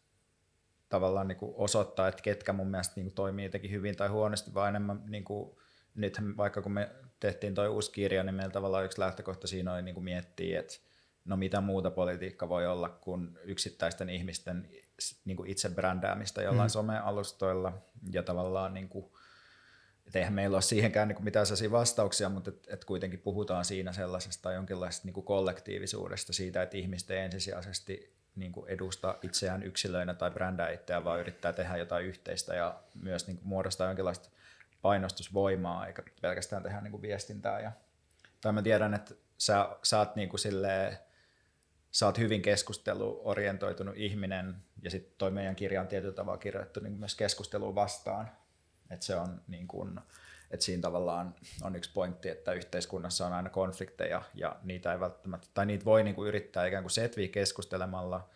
tavallaan 0.88 1.28
niin 1.28 1.38
kuin 1.38 1.52
osoittaa, 1.56 2.08
että 2.08 2.22
ketkä 2.22 2.52
mun 2.52 2.70
mielestä 2.70 2.92
niin 2.96 3.06
kuin 3.06 3.14
toimii 3.14 3.44
jotenkin 3.44 3.70
hyvin 3.70 3.96
tai 3.96 4.08
huonosti, 4.08 4.54
vaan 4.54 4.68
enemmän 4.68 5.02
niin 5.06 5.24
kuin, 5.24 5.56
nyt 5.94 6.18
vaikka 6.36 6.62
kun 6.62 6.72
me 6.72 6.90
tehtiin 7.20 7.54
toi 7.54 7.68
uusi 7.68 7.92
kirja, 7.92 8.22
niin 8.22 8.34
meillä 8.34 8.52
tavallaan 8.52 8.84
yksi 8.84 9.00
lähtökohta 9.00 9.46
siinä 9.46 9.74
oli 9.74 9.82
niin 9.82 9.94
kuin 9.94 10.04
miettiä, 10.04 10.60
että 10.60 10.74
no 11.24 11.36
mitä 11.36 11.60
muuta 11.60 11.90
politiikka 11.90 12.48
voi 12.48 12.66
olla 12.66 12.88
kuin 12.88 13.38
yksittäisten 13.42 14.10
ihmisten 14.10 14.68
niin 15.24 15.36
kuin 15.36 15.50
itse 15.50 15.68
brändäämistä 15.68 16.42
jollain 16.42 16.68
mm. 16.68 16.72
somealustoilla 16.72 17.72
ja 18.12 18.22
tavallaan 18.22 18.74
niin 18.74 18.88
kuin, 18.88 19.12
et 20.06 20.16
eihän 20.16 20.32
meillä 20.32 20.54
ole 20.54 20.62
siihenkään 20.62 21.08
niin 21.08 21.24
mitään 21.24 21.46
sellaisia 21.46 21.70
vastauksia, 21.70 22.28
mutta 22.28 22.50
et, 22.50 22.66
et 22.68 22.84
kuitenkin 22.84 23.20
puhutaan 23.20 23.64
siinä 23.64 23.92
sellaisesta 23.92 24.52
jonkinlaisesta 24.52 25.06
niin 25.06 25.14
kuin 25.14 25.26
kollektiivisuudesta, 25.26 26.32
siitä, 26.32 26.62
että 26.62 26.76
ihmiset 26.76 27.10
ei 27.10 27.18
ensisijaisesti 27.18 28.15
niin 28.36 28.52
kuin 28.52 28.68
edusta 28.68 29.18
itseään 29.22 29.62
yksilöinä 29.62 30.14
tai 30.14 30.30
brändää 30.30 30.70
itseään, 30.70 31.04
vaan 31.04 31.20
yrittää 31.20 31.52
tehdä 31.52 31.76
jotain 31.76 32.06
yhteistä 32.06 32.54
ja 32.54 32.80
myös 32.94 33.26
niin 33.26 33.36
kuin 33.36 33.48
muodostaa 33.48 33.86
jonkinlaista 33.86 34.28
painostusvoimaa, 34.82 35.86
eikä 35.86 36.02
pelkästään 36.20 36.62
tehdä 36.62 36.80
niin 36.80 36.90
kuin 36.90 37.02
viestintää. 37.02 37.60
Ja, 37.60 37.72
tai 38.40 38.52
mä 38.52 38.62
tiedän, 38.62 38.94
että 38.94 39.14
sä, 39.38 39.76
sä 39.82 39.98
oot 39.98 40.16
niin 40.16 40.28
kuin 40.28 40.40
silleen, 40.40 40.98
sä 41.90 42.06
oot 42.06 42.18
hyvin 42.18 42.42
keskusteluorientoitunut 42.42 43.96
ihminen, 43.96 44.56
ja 44.82 44.90
sitten 44.90 45.14
toi 45.18 45.30
meidän 45.30 45.56
kirja 45.56 45.80
on 45.80 45.88
tietyllä 45.88 46.14
tavalla 46.14 46.38
kirjoittu 46.38 46.80
niin 46.80 46.92
myös 46.92 47.14
keskusteluun 47.14 47.74
vastaan, 47.74 48.30
et 48.90 49.02
se 49.02 49.16
on 49.16 49.40
niin 49.48 49.68
kuin, 49.68 50.00
että 50.50 50.66
siinä 50.66 50.82
tavallaan 50.82 51.34
on 51.62 51.76
yksi 51.76 51.90
pointti, 51.94 52.28
että 52.28 52.52
yhteiskunnassa 52.52 53.26
on 53.26 53.32
aina 53.32 53.50
konflikteja 53.50 54.22
ja 54.34 54.56
niitä 54.62 54.92
ei 54.92 55.00
välttämättä, 55.00 55.48
tai 55.54 55.66
niitä 55.66 55.84
voi 55.84 56.04
niin 56.04 56.14
kuin 56.14 56.28
yrittää 56.28 56.66
ikään 56.66 56.82
kuin 56.82 56.90
setviä 56.90 57.28
keskustelemalla, 57.28 58.28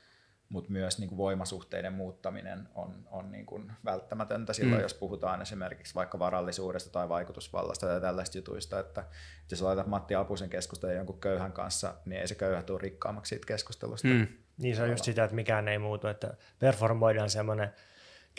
mutta 0.49 0.73
myös 0.73 0.99
niin 0.99 1.09
kuin 1.09 1.17
voimasuhteiden 1.19 1.93
muuttaminen 1.93 2.69
on, 2.75 3.09
on 3.11 3.33
niin 3.33 3.47
kuin 3.47 3.73
välttämätöntä 3.85 4.53
silloin, 4.53 4.81
mm. 4.81 4.83
jos 4.83 4.95
puhutaan 4.95 5.43
esimerkiksi 5.43 5.95
vaikka 5.95 6.19
varallisuudesta 6.19 6.91
tai 6.91 7.09
vaikutusvallasta 7.09 7.87
tai 7.87 8.01
tällaista 8.01 8.39
jutuista, 8.39 8.79
että 8.81 9.05
jos 9.51 9.63
laitat 9.63 9.87
Matti 9.87 10.15
Apusen 10.15 10.51
keskustelemaan 10.51 10.97
jonkun 10.97 11.21
köyhän 11.21 11.53
kanssa, 11.53 11.95
niin 12.05 12.21
ei 12.21 12.29
se 12.29 12.35
köyhä 12.35 12.63
tule 12.63 12.81
rikkaammaksi 12.83 13.29
siitä 13.29 13.47
keskustelusta. 13.47 14.09
Mm. 14.09 14.27
Niin 14.59 14.77
se 14.77 14.83
on 14.83 14.91
just 14.91 15.05
sitä, 15.05 15.25
että 15.25 15.35
mikään 15.35 15.69
ei 15.69 15.79
muutu, 15.79 16.07
että 16.07 16.35
performoidaan 16.59 17.31
semmoinen 17.31 17.73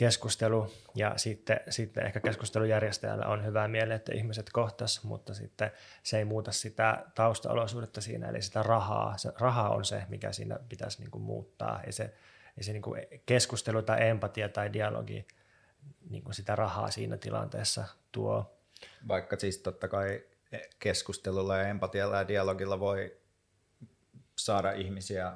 keskustelu 0.02 0.74
ja 0.96 1.14
sitten, 1.18 1.60
sitten 1.70 2.06
ehkä 2.06 2.20
keskustelujärjestäjällä 2.20 3.26
on 3.26 3.46
hyvä 3.46 3.68
mieli, 3.68 3.94
että 3.94 4.14
ihmiset 4.16 4.50
kohtas, 4.54 5.04
mutta 5.04 5.34
sitten 5.34 5.72
se 6.04 6.18
ei 6.18 6.26
muuta 6.26 6.52
sitä 6.52 7.06
taustaolosuudetta 7.16 8.02
siinä, 8.02 8.30
eli 8.30 8.42
sitä 8.42 8.64
rahaa. 8.64 9.18
Se 9.18 9.34
raha 9.40 9.70
on 9.70 9.86
se, 9.86 10.04
mikä 10.10 10.32
siinä 10.32 10.60
pitäisi 10.70 11.00
niin 11.00 11.12
kuin 11.12 11.22
muuttaa. 11.22 11.82
Ei 11.86 11.92
se, 11.92 12.04
ei 12.58 12.64
se 12.64 12.72
niin 12.72 12.82
kuin 12.82 13.08
keskustelu 13.26 13.82
tai 13.82 14.08
empatia 14.08 14.50
tai 14.50 14.74
dialogi 14.74 15.28
niin 16.10 16.24
kuin 16.24 16.34
sitä 16.34 16.56
rahaa 16.56 16.92
siinä 16.92 17.18
tilanteessa 17.18 17.86
tuo. 18.12 18.58
Vaikka 19.08 19.40
siis 19.40 19.58
totta 19.58 19.88
kai 19.88 20.24
keskustelulla 20.80 21.58
ja 21.58 21.68
empatialla 21.68 22.18
ja 22.18 22.28
dialogilla 22.28 22.80
voi 22.80 23.18
saada 24.38 24.72
ihmisiä 24.72 25.34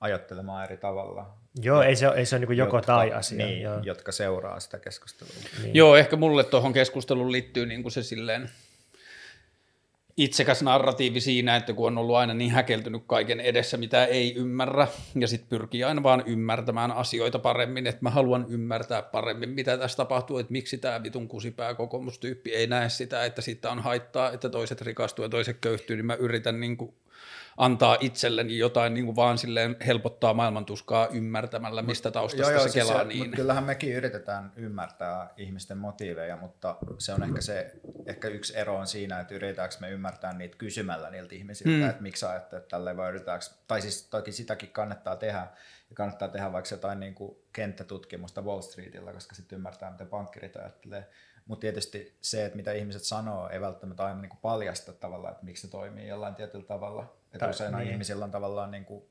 ajattelemaan 0.00 0.64
eri 0.64 0.76
tavalla. 0.76 1.43
Joo, 1.62 1.82
ei 1.82 1.96
se, 1.96 2.06
ei 2.06 2.26
se 2.26 2.36
ole 2.36 2.46
niin 2.46 2.56
joko 2.56 2.76
jotka, 2.76 2.92
tai 2.92 3.12
asia. 3.12 3.46
Niin, 3.46 3.60
joo. 3.60 3.80
jotka 3.82 4.12
seuraa 4.12 4.60
sitä 4.60 4.78
keskustelua. 4.78 5.32
Niin. 5.62 5.74
Joo, 5.74 5.96
ehkä 5.96 6.16
mulle 6.16 6.44
tuohon 6.44 6.72
keskusteluun 6.72 7.32
liittyy 7.32 7.66
niin 7.66 7.82
kuin 7.82 7.92
se 7.92 8.02
silleen 8.02 8.50
itsekäs 10.16 10.62
narratiivi 10.62 11.20
siinä, 11.20 11.56
että 11.56 11.72
kun 11.72 11.86
on 11.86 11.98
ollut 11.98 12.16
aina 12.16 12.34
niin 12.34 12.50
häkeltynyt 12.50 13.02
kaiken 13.06 13.40
edessä, 13.40 13.76
mitä 13.76 14.04
ei 14.04 14.34
ymmärrä, 14.34 14.88
ja 15.18 15.28
sitten 15.28 15.48
pyrkii 15.48 15.84
aina 15.84 16.02
vaan 16.02 16.22
ymmärtämään 16.26 16.92
asioita 16.92 17.38
paremmin, 17.38 17.86
että 17.86 18.02
mä 18.02 18.10
haluan 18.10 18.46
ymmärtää 18.48 19.02
paremmin, 19.02 19.50
mitä 19.50 19.78
tässä 19.78 19.96
tapahtuu, 19.96 20.38
että 20.38 20.52
miksi 20.52 20.78
tämä 20.78 21.02
vitun 21.02 21.28
kusipää 21.28 21.74
kokoomustyyppi 21.74 22.54
ei 22.54 22.66
näe 22.66 22.88
sitä, 22.88 23.24
että 23.24 23.42
siitä 23.42 23.70
on 23.70 23.78
haittaa, 23.78 24.32
että 24.32 24.48
toiset 24.48 24.80
rikastuu 24.80 25.24
ja 25.24 25.28
toiset 25.28 25.56
köyhtyy, 25.60 25.96
niin 25.96 26.06
mä 26.06 26.14
yritän 26.14 26.60
niin 26.60 26.76
kuin 26.76 26.94
antaa 27.56 27.96
itselleni 28.00 28.58
jotain 28.58 28.94
niin 28.94 29.04
kuin 29.04 29.16
vaan 29.16 29.38
silleen 29.38 29.76
helpottaa 29.86 30.34
maailmantuskaa 30.34 31.06
ymmärtämällä, 31.06 31.82
mistä 31.82 32.10
taustasta 32.10 32.42
joo, 32.42 32.50
joo, 32.50 32.68
se 32.68 32.72
siis 32.72 32.86
kelaa 32.86 33.02
se, 33.02 33.08
niin. 33.08 33.30
Kyllähän 33.30 33.64
mekin 33.64 33.94
yritetään 33.94 34.52
ymmärtää 34.56 35.30
ihmisten 35.36 35.78
motiiveja, 35.78 36.36
mutta 36.36 36.76
se 36.98 37.12
on 37.12 37.22
ehkä 37.22 37.40
se, 37.40 37.72
ehkä 38.06 38.28
yksi 38.28 38.56
ero 38.56 38.76
on 38.76 38.86
siinä, 38.86 39.20
että 39.20 39.34
yritetäänkö 39.34 39.74
me 39.80 39.90
ymmärtää 39.90 40.32
niitä 40.32 40.56
kysymällä 40.56 41.10
niiltä 41.10 41.34
ihmisiltä, 41.34 41.70
hmm. 41.70 41.90
että 41.90 42.02
miksi 42.02 42.26
ajattelet 42.26 42.68
tälleen 42.68 42.96
vai 42.96 43.08
yritetäänkö, 43.08 43.46
tai 43.68 43.82
siis 43.82 44.06
toki 44.06 44.32
sitäkin 44.32 44.68
kannattaa 44.68 45.16
tehdä, 45.16 45.46
ja 45.90 45.96
kannattaa 45.96 46.28
tehdä 46.28 46.52
vaikka 46.52 46.74
jotain 46.74 47.00
niin 47.00 47.14
kuin 47.14 47.36
kenttätutkimusta 47.52 48.42
Wall 48.42 48.60
Streetillä, 48.60 49.12
koska 49.12 49.34
sitten 49.34 49.56
ymmärtää, 49.56 49.90
miten 49.90 50.06
pankkirit 50.06 50.56
ajattelee. 50.56 51.08
Mutta 51.46 51.60
tietysti 51.60 52.18
se, 52.20 52.44
että 52.44 52.56
mitä 52.56 52.72
ihmiset 52.72 53.02
sanoo, 53.02 53.48
ei 53.48 53.60
välttämättä 53.60 54.04
aina 54.04 54.20
niin 54.20 54.38
paljasta 54.42 54.92
tavallaan, 54.92 55.32
että 55.32 55.44
miksi 55.44 55.66
se 55.66 55.70
toimii 55.70 56.08
jollain 56.08 56.34
tietyllä 56.34 56.64
tavalla. 56.64 57.16
Että 57.32 57.48
usein 57.48 57.74
niin. 57.74 57.90
ihmisillä 57.90 58.24
on 58.24 58.30
tavallaan, 58.30 58.70
niin 58.70 58.84
kuin, 58.84 59.04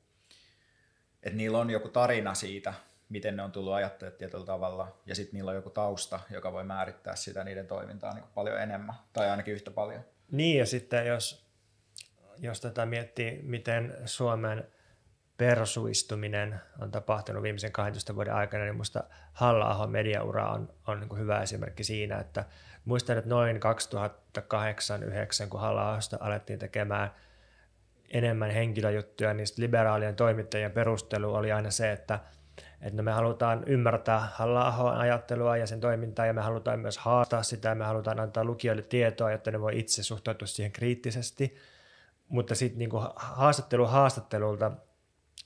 että 1.22 1.36
niillä 1.36 1.58
on 1.58 1.70
joku 1.70 1.88
tarina 1.88 2.34
siitä, 2.34 2.74
miten 3.08 3.36
ne 3.36 3.42
on 3.42 3.52
tullut 3.52 3.72
ajattelemaan 3.72 4.18
tietyllä 4.18 4.46
tavalla, 4.46 4.98
ja 5.06 5.14
sitten 5.14 5.34
niillä 5.34 5.50
on 5.50 5.54
joku 5.54 5.70
tausta, 5.70 6.20
joka 6.30 6.52
voi 6.52 6.64
määrittää 6.64 7.16
sitä 7.16 7.44
niiden 7.44 7.66
toimintaa 7.66 8.14
niin 8.14 8.24
paljon 8.34 8.60
enemmän, 8.60 8.94
tai 9.12 9.30
ainakin 9.30 9.54
yhtä 9.54 9.70
paljon. 9.70 10.04
Niin, 10.30 10.58
ja 10.58 10.66
sitten 10.66 11.06
jos, 11.06 11.46
jos 12.38 12.60
tätä 12.60 12.86
miettii, 12.86 13.42
miten 13.42 13.96
Suomen 14.06 14.73
persuistuminen 15.36 16.60
on 16.80 16.90
tapahtunut 16.90 17.42
viimeisen 17.42 17.72
12 17.72 18.14
vuoden 18.14 18.34
aikana, 18.34 18.64
niin 18.64 18.74
minusta 18.74 19.04
halla 19.32 19.86
mediaura 19.86 20.50
on, 20.50 20.68
on 20.86 21.00
niin 21.00 21.18
hyvä 21.18 21.42
esimerkki 21.42 21.84
siinä, 21.84 22.18
että 22.18 22.44
muistan, 22.84 23.18
että 23.18 23.30
noin 23.30 23.56
2008-2009, 23.56 23.60
kun 25.48 25.60
halla 25.60 25.98
alettiin 26.20 26.58
tekemään 26.58 27.10
enemmän 28.10 28.50
henkilöjuttuja, 28.50 29.34
niin 29.34 29.46
liberaalien 29.56 30.16
toimittajien 30.16 30.72
perustelu 30.72 31.34
oli 31.34 31.52
aina 31.52 31.70
se, 31.70 31.92
että, 31.92 32.20
että 32.80 32.96
no 32.96 33.02
me 33.02 33.12
halutaan 33.12 33.64
ymmärtää 33.66 34.28
halla 34.34 34.98
ajattelua 34.98 35.56
ja 35.56 35.66
sen 35.66 35.80
toimintaa, 35.80 36.26
ja 36.26 36.32
me 36.32 36.40
halutaan 36.40 36.80
myös 36.80 36.98
haastaa 36.98 37.42
sitä, 37.42 37.68
ja 37.68 37.74
me 37.74 37.84
halutaan 37.84 38.20
antaa 38.20 38.44
lukijoille 38.44 38.82
tietoa, 38.82 39.32
jotta 39.32 39.50
ne 39.50 39.60
voi 39.60 39.78
itse 39.78 40.02
suhtautua 40.02 40.46
siihen 40.46 40.72
kriittisesti. 40.72 41.56
Mutta 42.28 42.54
sitten 42.54 42.78
niin 42.78 42.90
haastattelu 43.16 43.86
haastattelulta 43.86 44.72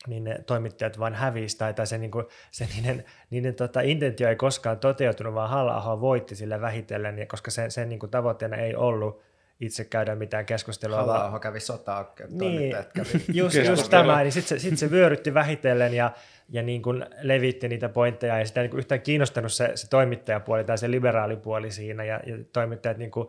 niin 0.06 0.24
ne 0.24 0.38
toimittajat 0.46 0.98
vain 0.98 1.14
hävisi 1.14 1.58
tai, 1.58 1.74
tai 1.74 1.86
se, 1.86 1.98
niin 1.98 2.10
kuin, 2.10 2.26
se 2.50 2.68
niiden, 2.76 3.04
niiden 3.30 3.54
tota, 3.54 3.80
intentio 3.80 4.28
ei 4.28 4.36
koskaan 4.36 4.78
toteutunut, 4.78 5.34
vaan 5.34 5.50
halla 5.50 6.00
voitti 6.00 6.34
sillä 6.34 6.60
vähitellen, 6.60 7.18
ja 7.18 7.26
koska 7.26 7.50
sen, 7.50 7.70
sen 7.70 7.88
niin 7.88 7.98
kuin, 7.98 8.10
tavoitteena 8.10 8.56
ei 8.56 8.74
ollut 8.74 9.22
itse 9.60 9.84
käydä 9.84 10.14
mitään 10.14 10.46
keskustelua. 10.46 10.96
halla 10.96 11.40
kävi 11.40 11.60
sotaa, 11.60 12.14
niin, 12.28 12.76
kävi 12.94 13.24
just, 13.32 13.56
just 13.68 13.90
tämä, 13.90 14.22
niin 14.22 14.32
sitten 14.32 14.60
se, 14.60 14.62
sit 14.62 14.78
se 14.78 14.90
vyörytti 14.90 15.34
vähitellen 15.34 15.94
ja, 15.94 16.12
ja 16.48 16.62
niin 16.62 16.82
kuin 16.82 17.06
levitti 17.20 17.68
niitä 17.68 17.88
pointteja 17.88 18.38
ja 18.38 18.46
sitä 18.46 18.60
niin 18.60 18.70
kuin 18.70 18.78
yhtään 18.78 19.00
kiinnostanut 19.00 19.52
se, 19.52 19.72
se 19.74 19.88
toimittajapuoli 19.88 20.64
tai 20.64 20.78
se 20.78 20.90
liberaalipuoli 20.90 21.70
siinä 21.70 22.04
ja, 22.04 22.20
ja 22.26 22.38
toimittajat 22.52 22.98
niin 22.98 23.10
kuin 23.10 23.28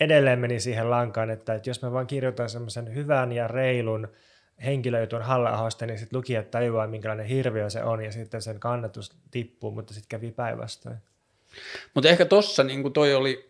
edelleen 0.00 0.38
meni 0.38 0.60
siihen 0.60 0.90
lankaan, 0.90 1.30
että, 1.30 1.54
että 1.54 1.70
jos 1.70 1.82
mä 1.82 1.92
vaan 1.92 2.06
kirjoitan 2.06 2.48
semmoisen 2.48 2.94
hyvän 2.94 3.32
ja 3.32 3.48
reilun 3.48 4.08
henkilöjutun 4.64 5.22
halla 5.22 5.68
niin 5.86 5.98
sitten 5.98 6.16
lukijat 6.16 6.50
tajuaa, 6.50 6.86
minkälainen 6.86 7.26
hirviö 7.26 7.70
se 7.70 7.82
on, 7.82 8.04
ja 8.04 8.12
sitten 8.12 8.42
sen 8.42 8.60
kannatus 8.60 9.12
tippuu, 9.30 9.70
mutta 9.70 9.94
sitten 9.94 10.08
kävi 10.08 10.32
päinvastoin. 10.32 10.96
Mutta 11.94 12.08
ehkä 12.08 12.24
tuossa 12.24 12.64
niin 12.64 12.92
toi 12.92 13.14
oli 13.14 13.48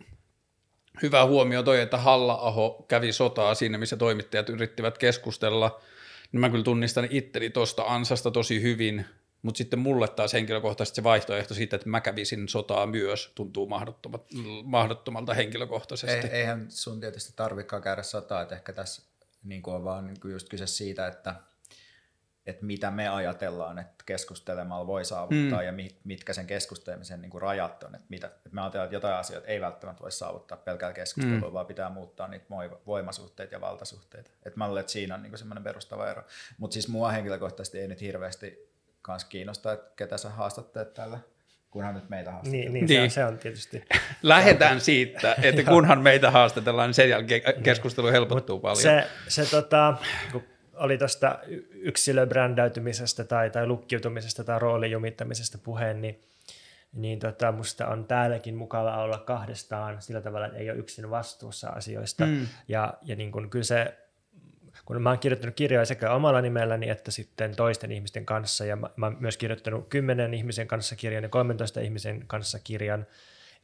hyvä 1.02 1.26
huomio 1.26 1.62
toi, 1.62 1.80
että 1.80 1.96
halla 1.96 2.84
kävi 2.88 3.12
sotaa 3.12 3.54
siinä, 3.54 3.78
missä 3.78 3.96
toimittajat 3.96 4.48
yrittivät 4.48 4.98
keskustella, 4.98 5.80
niin 6.32 6.40
mä 6.40 6.50
kyllä 6.50 6.64
tunnistan 6.64 7.08
itteni 7.10 7.50
tuosta 7.50 7.82
ansasta 7.82 8.30
tosi 8.30 8.62
hyvin, 8.62 9.06
mutta 9.42 9.58
sitten 9.58 9.78
mulle 9.78 10.08
taas 10.08 10.32
henkilökohtaisesti 10.32 10.96
se 10.96 11.02
vaihtoehto 11.02 11.54
siitä, 11.54 11.76
että 11.76 11.88
mä 11.88 12.00
kävisin 12.00 12.48
sotaa 12.48 12.86
myös, 12.86 13.32
tuntuu 13.34 13.68
mahdottomalta 14.64 15.34
henkilökohtaisesti. 15.34 16.26
Eihän 16.26 16.66
sun 16.68 17.00
tietysti 17.00 17.32
tarvikaan 17.36 17.82
käydä 17.82 18.02
sotaa, 18.02 18.42
että 18.42 18.54
ehkä 18.54 18.72
tässä 18.72 19.02
niin 19.44 19.62
kuin 19.62 19.74
on 19.74 19.84
vaan 19.84 20.06
niin 20.06 20.20
kuin 20.20 20.32
just 20.32 20.48
kyse 20.48 20.66
siitä, 20.66 21.06
että, 21.06 21.34
että 22.46 22.66
mitä 22.66 22.90
me 22.90 23.08
ajatellaan, 23.08 23.78
että 23.78 24.04
keskustelemalla 24.06 24.86
voi 24.86 25.04
saavuttaa 25.04 25.60
mm. 25.60 25.66
ja 25.66 25.72
mitkä 26.04 26.32
sen 26.32 26.46
keskustelemisen 26.46 27.22
niin 27.22 27.30
kuin 27.30 27.42
rajat 27.42 27.82
on. 27.82 27.94
Että, 27.94 28.06
mitä, 28.08 28.26
että 28.26 28.50
me 28.52 28.60
ajatellaan, 28.60 28.86
että 28.86 28.96
jotain 28.96 29.14
asioita 29.14 29.48
ei 29.48 29.60
välttämättä 29.60 30.02
voi 30.02 30.12
saavuttaa 30.12 30.58
pelkällä 30.58 30.94
keskustelua, 30.94 31.48
mm. 31.48 31.52
vaan 31.52 31.66
pitää 31.66 31.90
muuttaa 31.90 32.28
niitä 32.28 32.46
voimasuhteita 32.86 33.54
ja 33.54 33.60
valtasuhteita. 33.60 34.30
Että 34.42 34.58
mä 34.58 34.66
luulen, 34.66 34.80
että 34.80 34.92
siinä 34.92 35.14
on 35.14 35.22
niin 35.22 35.38
semmoinen 35.38 35.64
perustava 35.64 36.10
ero. 36.10 36.22
Mutta 36.58 36.74
siis 36.74 36.88
mua 36.88 37.10
henkilökohtaisesti 37.10 37.78
ei 37.78 37.88
nyt 37.88 38.00
hirveästi 38.00 38.72
kans 39.02 39.24
kiinnosta, 39.24 39.72
että 39.72 39.92
ketä 39.96 40.16
sä 40.16 40.30
haastattelet 40.30 40.94
tällä 40.94 41.18
kunhan 41.72 41.94
nyt 41.94 42.08
meitä 42.08 42.30
haastatellaan. 42.30 42.72
Niin, 42.72 42.72
niin, 42.72 42.86
niin. 42.86 43.10
Se, 43.10 43.14
se 43.14 43.24
on 43.24 43.38
tietysti. 43.38 43.84
Lähdetään 44.22 44.80
siitä, 44.80 45.36
että 45.42 45.64
kunhan 45.64 46.00
meitä 46.00 46.30
haastatellaan, 46.30 46.88
niin 46.88 46.94
sen 46.94 47.08
jälkeen 47.08 47.42
niin. 47.46 47.62
keskustelu 47.62 48.06
helpottuu 48.06 48.56
Mut 48.56 48.62
paljon. 48.62 48.82
Se, 48.82 49.06
se 49.28 49.50
tota, 49.50 49.94
kun 50.32 50.42
oli 50.74 50.98
tuosta 50.98 51.38
yksilöbrändäytymisestä 51.70 53.24
tai, 53.24 53.50
tai 53.50 53.66
lukkiutumisesta 53.66 54.44
tai 54.44 54.58
roolin 54.58 54.90
jumittamisesta 54.90 55.58
puheen, 55.58 56.00
niin, 56.00 56.22
niin 56.92 57.18
tota, 57.18 57.52
musta 57.52 57.86
on 57.86 58.04
täälläkin 58.04 58.54
mukava 58.54 59.02
olla 59.02 59.18
kahdestaan 59.18 60.02
sillä 60.02 60.20
tavalla, 60.20 60.46
että 60.46 60.58
ei 60.58 60.70
ole 60.70 60.78
yksin 60.78 61.10
vastuussa 61.10 61.68
asioista. 61.68 62.26
Mm. 62.26 62.46
Ja, 62.68 62.94
ja 63.02 63.16
niin 63.16 63.32
kun, 63.32 63.50
kyllä 63.50 63.64
se 63.64 63.94
kun 64.92 65.02
mä 65.02 65.10
oon 65.10 65.18
kirjoittanut 65.18 65.56
kirjoja 65.56 65.84
sekä 65.84 66.12
omalla 66.12 66.40
nimelläni 66.40 66.88
että 66.88 67.10
sitten 67.10 67.56
toisten 67.56 67.92
ihmisten 67.92 68.26
kanssa, 68.26 68.64
ja 68.64 68.76
mä, 68.76 68.90
mä 68.96 69.06
oon 69.06 69.16
myös 69.20 69.36
kirjoittanut 69.36 69.88
10 69.88 70.34
ihmisen 70.34 70.66
kanssa 70.66 70.96
kirjan 70.96 71.22
ja 71.22 71.28
13 71.28 71.80
ihmisen 71.80 72.24
kanssa 72.26 72.58
kirjan, 72.64 73.06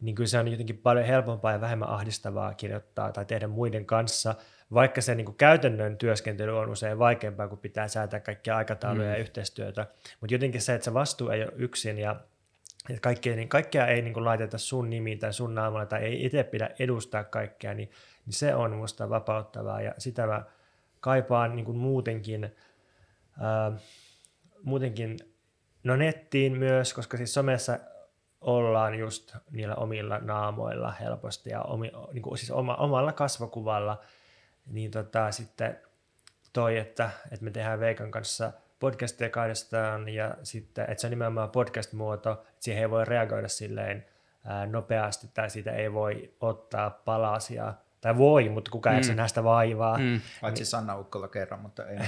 niin 0.01 0.14
kyllä 0.14 0.29
se 0.29 0.38
on 0.38 0.49
jotenkin 0.49 0.79
paljon 0.79 1.07
helpompaa 1.07 1.53
ja 1.53 1.61
vähemmän 1.61 1.88
ahdistavaa 1.88 2.55
kirjoittaa 2.55 3.12
tai 3.12 3.25
tehdä 3.25 3.47
muiden 3.47 3.87
kanssa, 3.87 4.35
vaikka 4.75 5.01
se 5.01 5.14
niin 5.14 5.25
kuin 5.25 5.37
käytännön 5.37 5.97
työskentely 5.97 6.59
on 6.59 6.71
usein 6.71 6.99
vaikeampaa, 6.99 7.49
kun 7.49 7.59
pitää 7.59 7.88
säätää 7.88 8.21
kaikkia 8.21 8.57
aikatauluja 8.57 9.09
mm. 9.09 9.12
ja 9.12 9.21
yhteistyötä. 9.21 9.87
Mutta 10.21 10.35
jotenkin 10.35 10.61
se, 10.61 10.75
että 10.75 10.85
se 10.85 10.95
vastuu 10.95 11.29
ei 11.29 11.43
ole 11.43 11.53
yksin 11.57 11.99
ja 11.99 12.17
että 12.91 13.01
kaikkea, 13.01 13.37
niin 13.37 13.49
kaikkea 13.49 13.87
ei 13.87 14.03
niin 14.03 14.14
kuin 14.14 14.25
laiteta 14.25 14.59
sun 14.59 14.91
nimiin 14.91 15.19
tai 15.19 15.33
sun 15.33 15.55
naamalla 15.55 15.87
tai 15.87 16.03
ei 16.03 16.25
itse 16.25 16.45
pidä 16.45 16.71
edustaa 16.79 17.25
kaikkea, 17.25 17.75
niin, 17.75 17.91
niin 18.27 18.35
se 18.35 18.55
on 18.55 18.77
musta 18.77 19.11
vapauttavaa 19.11 19.81
ja 19.81 19.95
sitä 19.99 20.27
mä 20.27 20.43
kaipaan 21.01 21.57
niin 21.57 21.65
kuin 21.65 21.79
muutenkin, 21.79 22.57
ää, 23.41 23.73
muutenkin, 24.63 25.19
no 25.85 25.97
nettiin 25.97 26.59
myös, 26.59 26.95
koska 26.95 27.17
siis 27.17 27.35
somessa 27.35 27.79
ollaan 28.41 28.95
just 28.99 29.37
niillä 29.51 29.75
omilla 29.75 30.19
naamoilla 30.19 30.93
helposti 30.93 31.51
ja 31.51 31.63
omi, 31.63 31.93
niin 32.13 32.23
kuin 32.23 32.39
siis 32.39 32.51
oma, 32.51 32.75
omalla 32.75 33.13
kasvokuvalla, 33.13 34.01
niin 34.67 34.91
tota, 34.91 35.33
sitten 35.33 35.79
toi, 36.53 36.77
että, 36.77 37.11
että 37.31 37.45
me 37.45 37.51
tehdään 37.51 37.81
Veikan 37.81 38.11
kanssa 38.11 38.53
podcastia 38.79 39.31
kahdestaan 39.31 40.09
ja 40.09 40.35
sitten, 40.43 40.91
että 40.91 41.01
se 41.01 41.07
on 41.07 41.11
nimenomaan 41.11 41.51
podcast-muoto, 41.51 42.33
että 42.33 42.45
siihen 42.61 42.83
ei 42.83 42.91
voi 42.91 43.05
reagoida 43.05 43.49
silleen 43.49 44.07
ää, 44.45 44.67
nopeasti 44.67 45.31
tai 45.35 45.51
siitä 45.51 45.73
ei 45.73 45.93
voi 45.93 46.35
ottaa 46.41 46.91
palasia 46.91 47.75
tai 48.01 48.17
voi, 48.17 48.49
mutta 48.49 48.71
kukaan 48.71 48.97
mm. 48.97 49.03
ei 49.03 49.15
nähdä 49.15 49.29
sitä 49.29 49.45
vaivaa. 49.45 49.99
Mm. 49.99 50.21
Paitsi 50.41 50.61
niin. 50.61 50.67
Sanna 50.67 50.99
Ukkola 50.99 51.29
kerran, 51.29 51.61
mutta 51.61 51.87
ei. 51.87 51.99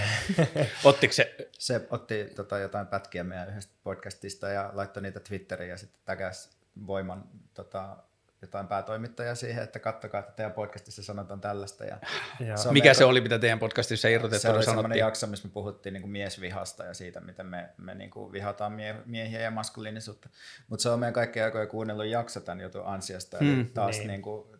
Ottiko 0.85 1.12
se? 1.12 1.37
Se 1.59 1.87
otti 1.90 2.24
tota, 2.24 2.59
jotain 2.59 2.87
pätkiä 2.87 3.24
meidän 3.24 3.48
yhdestä 3.48 3.72
podcastista 3.83 4.48
ja 4.48 4.70
laittoi 4.72 5.03
niitä 5.03 5.20
Twitteriin 5.20 5.70
ja 5.70 5.76
sitten 5.76 6.00
täkäs 6.05 6.50
voiman 6.87 7.24
tota, 7.55 7.96
jotain 8.42 8.68
päätoimittajaa 8.68 9.35
siihen, 9.35 9.64
että 9.64 9.79
kattokaa, 9.79 10.20
että 10.20 10.33
teidän 10.33 10.53
podcastissa 10.53 11.03
sanotaan 11.03 11.40
tällaista. 11.40 11.85
Ja 11.85 11.98
se 12.57 12.72
Mikä 12.72 12.85
meidän, 12.85 12.94
se 12.94 13.05
oli, 13.05 13.20
mitä 13.20 13.38
teidän 13.38 13.59
podcastissa 13.59 14.09
irrotettu 14.09 14.42
Se 14.42 14.50
oli 14.50 14.64
semmoinen 14.64 14.98
jakso, 14.98 15.26
missä 15.26 15.48
me 15.48 15.53
puhuttiin 15.53 15.92
niin 15.92 16.03
kuin 16.03 16.11
miesvihasta 16.11 16.85
ja 16.85 16.94
siitä, 16.94 17.20
miten 17.20 17.46
me, 17.46 17.68
me 17.76 17.94
niin 17.94 18.11
kuin 18.11 18.33
vihataan 18.33 18.72
mie, 18.72 18.96
miehiä 19.07 19.40
ja 19.40 19.50
maskuliinisuutta. 19.50 20.29
Mutta 20.68 20.83
se 20.83 20.88
on 20.88 21.00
meidän 21.00 21.14
kaikkien 21.14 21.44
aikojen 21.44 21.68
kuunnellut 21.68 22.07
jakso 22.07 22.40
tämän 22.40 22.61
jutun 22.61 22.87
ansiosta. 22.87 23.38
Eli 23.38 23.55
mm, 23.55 23.66
taas 23.66 23.96
niin. 23.96 24.09
Niin 24.09 24.22
kuin, 24.22 24.60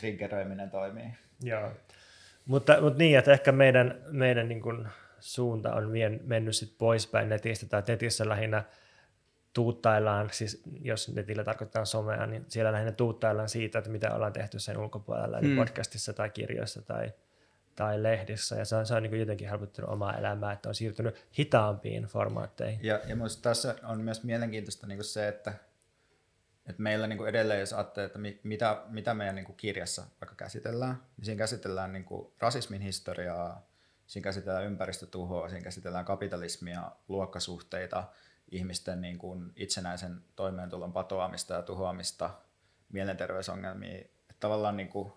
triggeröiminen 0.00 0.70
toimii. 0.70 1.08
Joo. 1.42 1.70
Mutta, 2.46 2.80
mutta 2.80 2.98
niin, 2.98 3.18
että 3.18 3.32
ehkä 3.32 3.52
meidän, 3.52 4.00
meidän 4.10 4.48
niin 4.48 4.62
kuin 4.62 4.88
suunta 5.20 5.74
on 5.74 5.92
vien, 5.92 6.20
mennyt 6.24 6.56
sit 6.56 6.74
poispäin 6.78 7.28
netistä, 7.28 7.66
tai 7.66 7.82
netissä 7.88 8.28
lähinnä 8.28 8.64
tuuttaillaan, 9.52 10.30
siis 10.32 10.62
jos 10.80 11.14
netillä 11.14 11.44
tarkoittaa 11.44 11.84
somea, 11.84 12.26
niin 12.26 12.44
siellä 12.48 12.72
lähinnä 12.72 12.92
tuuttaillaan 12.92 13.48
siitä, 13.48 13.78
että 13.78 13.90
mitä 13.90 14.14
ollaan 14.14 14.32
tehty 14.32 14.58
sen 14.58 14.78
ulkopuolella, 14.78 15.38
eli 15.38 15.48
mm. 15.48 15.56
podcastissa 15.56 16.12
tai 16.12 16.30
kirjoissa 16.30 16.82
tai, 16.82 17.12
tai 17.76 18.02
lehdissä, 18.02 18.56
ja 18.56 18.64
se 18.64 18.76
on, 18.76 18.86
se 18.86 18.94
on 18.94 19.02
niin 19.02 19.20
jotenkin 19.20 19.48
helpottanut 19.48 19.90
omaa 19.90 20.18
elämää, 20.18 20.52
että 20.52 20.68
on 20.68 20.74
siirtynyt 20.74 21.26
hitaampiin 21.38 22.04
formaatteihin. 22.04 22.80
Ja, 22.82 23.00
ja 23.06 23.16
tässä 23.42 23.74
on 23.82 24.00
myös 24.00 24.24
mielenkiintoista 24.24 24.86
niin 24.86 25.04
se, 25.04 25.28
että 25.28 25.54
et 26.66 26.78
meillä 26.78 27.06
niin 27.06 27.16
kuin 27.16 27.28
edelleen, 27.28 27.60
jos 27.60 27.72
ajattelee, 27.72 28.06
että 28.06 28.18
mitä, 28.42 28.82
mitä 28.88 29.14
meidän 29.14 29.34
niin 29.34 29.44
kuin 29.44 29.56
kirjassa 29.56 30.06
vaikka 30.20 30.36
käsitellään, 30.36 31.02
niin 31.16 31.24
siinä 31.24 31.38
käsitellään 31.38 31.92
niin 31.92 32.04
kuin 32.04 32.32
rasismin 32.38 32.80
historiaa, 32.80 33.66
siinä 34.06 34.24
käsitellään 34.24 34.64
ympäristötuhoa, 34.64 35.48
siinä 35.48 35.64
käsitellään 35.64 36.04
kapitalismia, 36.04 36.92
luokkasuhteita, 37.08 38.04
ihmisten 38.50 39.00
niin 39.00 39.18
kuin 39.18 39.52
itsenäisen 39.56 40.24
toimeentulon 40.36 40.92
patoamista 40.92 41.54
ja 41.54 41.62
tuhoamista, 41.62 42.30
mielenterveysongelmia, 42.92 43.98
että 43.98 44.40
tavallaan 44.40 44.76
niin 44.76 44.88
kuin, 44.88 45.12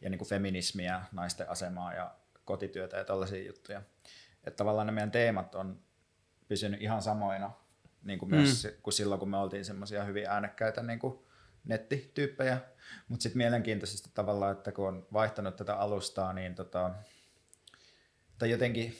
ja 0.00 0.10
niin 0.10 0.18
kuin 0.18 0.28
feminismiä, 0.28 1.02
naisten 1.12 1.50
asemaa 1.50 1.94
ja 1.94 2.14
kotityötä 2.44 2.96
ja 2.96 3.04
tällaisia 3.04 3.46
juttuja. 3.46 3.82
Että 4.44 4.56
tavallaan 4.56 4.86
ne 4.86 4.92
meidän 4.92 5.10
teemat 5.10 5.54
on 5.54 5.80
pysynyt 6.48 6.82
ihan 6.82 7.02
samoina 7.02 7.50
niin 8.04 8.18
kuin 8.18 8.30
myös 8.30 8.64
mm. 8.64 8.70
kuin 8.82 8.94
silloin, 8.94 9.18
kun 9.18 9.30
me 9.30 9.36
oltiin 9.36 9.64
semmoisia 9.64 10.04
hyvin 10.04 10.26
äänekkäitä 10.26 10.82
niin 10.82 10.98
kuin 10.98 11.18
nettityyppejä. 11.64 12.60
Mutta 13.08 13.22
sitten 13.22 13.38
mielenkiintoisesti 13.38 14.10
tavallaan, 14.14 14.52
että 14.52 14.72
kun 14.72 14.88
on 14.88 15.06
vaihtanut 15.12 15.56
tätä 15.56 15.74
alustaa, 15.74 16.32
niin 16.32 16.54
tota, 16.54 16.90
tai 18.38 18.50
jotenkin, 18.50 18.96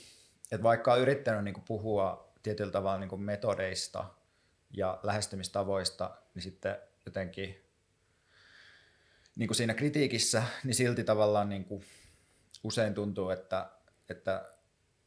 että 0.51 0.63
vaikka 0.63 0.93
on 0.93 1.01
yrittänyt 1.01 1.43
niin 1.43 1.53
kuin 1.53 1.65
puhua 1.67 2.33
tietyllä 2.43 2.71
tavalla 2.71 2.99
niin 2.99 3.09
kuin 3.09 3.21
metodeista 3.21 4.05
ja 4.71 4.99
lähestymistavoista, 5.03 6.17
niin 6.35 6.43
sitten 6.43 6.77
jotenkin 7.05 7.65
niin 9.35 9.47
kuin 9.47 9.55
siinä 9.55 9.73
kritiikissä, 9.73 10.43
niin 10.63 10.75
silti 10.75 11.03
tavallaan 11.03 11.49
niin 11.49 11.65
kuin 11.65 11.85
usein 12.63 12.93
tuntuu, 12.93 13.29
että, 13.29 13.69
että, 14.09 14.51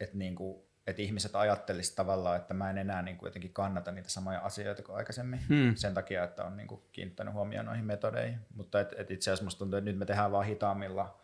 että 0.01 0.17
niin 0.17 0.35
kuin 0.35 0.67
että 0.88 1.03
ihmiset 1.03 1.37
ajattelisivat 1.37 1.96
tavallaan, 1.96 2.37
että 2.37 2.55
mä 2.55 2.70
en 2.70 2.79
enää 2.79 3.03
niin 3.03 3.16
kuin 3.16 3.27
jotenkin 3.27 3.53
kannata 3.53 3.92
niitä 3.92 4.09
samoja 4.09 4.40
asioita 4.40 4.83
kuin 4.83 4.96
aikaisemmin 4.96 5.40
hmm. 5.48 5.74
sen 5.74 5.94
takia, 5.94 6.24
että 6.24 6.44
on 6.44 6.57
niin 6.57 6.68
kuin 6.68 6.81
kiinnittänyt 6.92 7.35
huomioon 7.35 7.66
noihin 7.66 7.85
metodeihin. 7.85 8.38
Mutta 8.55 8.81
et, 8.81 8.94
et 8.96 9.11
itse 9.11 9.31
asiassa 9.31 9.44
musta 9.44 9.59
tuntuu, 9.59 9.79
että 9.79 9.90
nyt 9.90 9.98
me 9.98 10.07
tehdään 10.07 10.33
vaan 10.33 10.46
hitaammilla, 10.46 11.20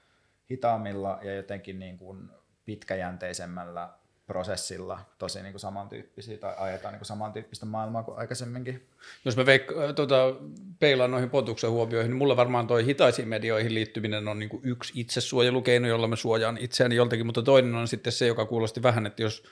hitaammilla 0.51 1.19
ja 1.23 1.35
jotenkin 1.35 1.79
niin 1.79 1.99
kuin 1.99 2.31
pitkäjänteisemmällä 2.65 3.89
prosessilla 4.27 4.99
tosi 5.19 5.43
niin 5.43 5.53
kuin 5.53 5.61
samantyyppisiä 5.61 6.39
tai 6.39 6.55
ajetaan 6.59 6.93
niin 6.93 6.99
kuin 6.99 7.07
samantyyppistä 7.07 7.67
maailmaa 7.67 8.03
kuin 8.03 8.19
aikaisemminkin. 8.19 8.87
Jos 9.25 9.37
mä 9.37 9.43
veik- 9.43 9.95
tuota, 9.95 10.35
peilaan 10.79 11.11
noihin 11.11 11.31
potuksen 11.31 11.71
huomioihin, 11.71 12.11
niin 12.11 12.19
mulla 12.19 12.37
varmaan 12.37 12.67
toi 12.67 12.87
hitaisiin 12.87 13.29
medioihin 13.29 13.75
liittyminen 13.75 14.29
on 14.29 14.39
niin 14.39 14.49
kuin 14.49 14.63
yksi 14.65 14.93
itsesuojelukeino, 15.01 15.89
jolla 15.89 16.09
mä 16.09 16.17
suojaan 16.17 16.59
itseäni 16.61 16.95
joltakin, 16.95 17.27
mutta 17.27 17.43
toinen 17.43 17.75
on 17.75 17.89
sitten 17.89 18.13
se, 18.13 18.27
joka 18.27 18.47
kuulosti 18.47 18.83
vähän, 18.83 19.07
että 19.07 19.23
jos 19.23 19.43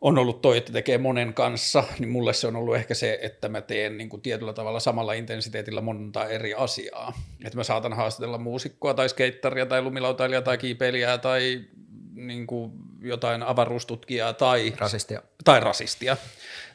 on 0.00 0.18
ollut 0.18 0.42
toi, 0.42 0.56
että 0.56 0.72
tekee 0.72 0.98
monen 0.98 1.34
kanssa, 1.34 1.84
niin 1.98 2.08
mulle 2.08 2.32
se 2.32 2.46
on 2.46 2.56
ollut 2.56 2.76
ehkä 2.76 2.94
se, 2.94 3.18
että 3.22 3.48
mä 3.48 3.60
teen 3.60 3.98
niin 3.98 4.08
kuin 4.08 4.22
tietyllä 4.22 4.52
tavalla 4.52 4.80
samalla 4.80 5.12
intensiteetillä 5.12 5.80
monta 5.80 6.28
eri 6.28 6.54
asiaa. 6.54 7.12
Että 7.44 7.56
mä 7.56 7.64
saatan 7.64 7.92
haastatella 7.92 8.38
muusikkoa 8.38 8.94
tai 8.94 9.08
skeittaria 9.08 9.66
tai 9.66 9.82
lumilautailijaa 9.82 10.42
tai 10.42 10.58
kiipeilijää 10.58 11.18
tai 11.18 11.64
niin 12.14 12.46
kuin 12.46 12.72
jotain 13.00 13.42
avaruustutkijaa 13.42 14.32
tai 14.32 14.72
Rasistia. 14.78 15.22
tai 15.44 15.60
rasistia 15.60 16.16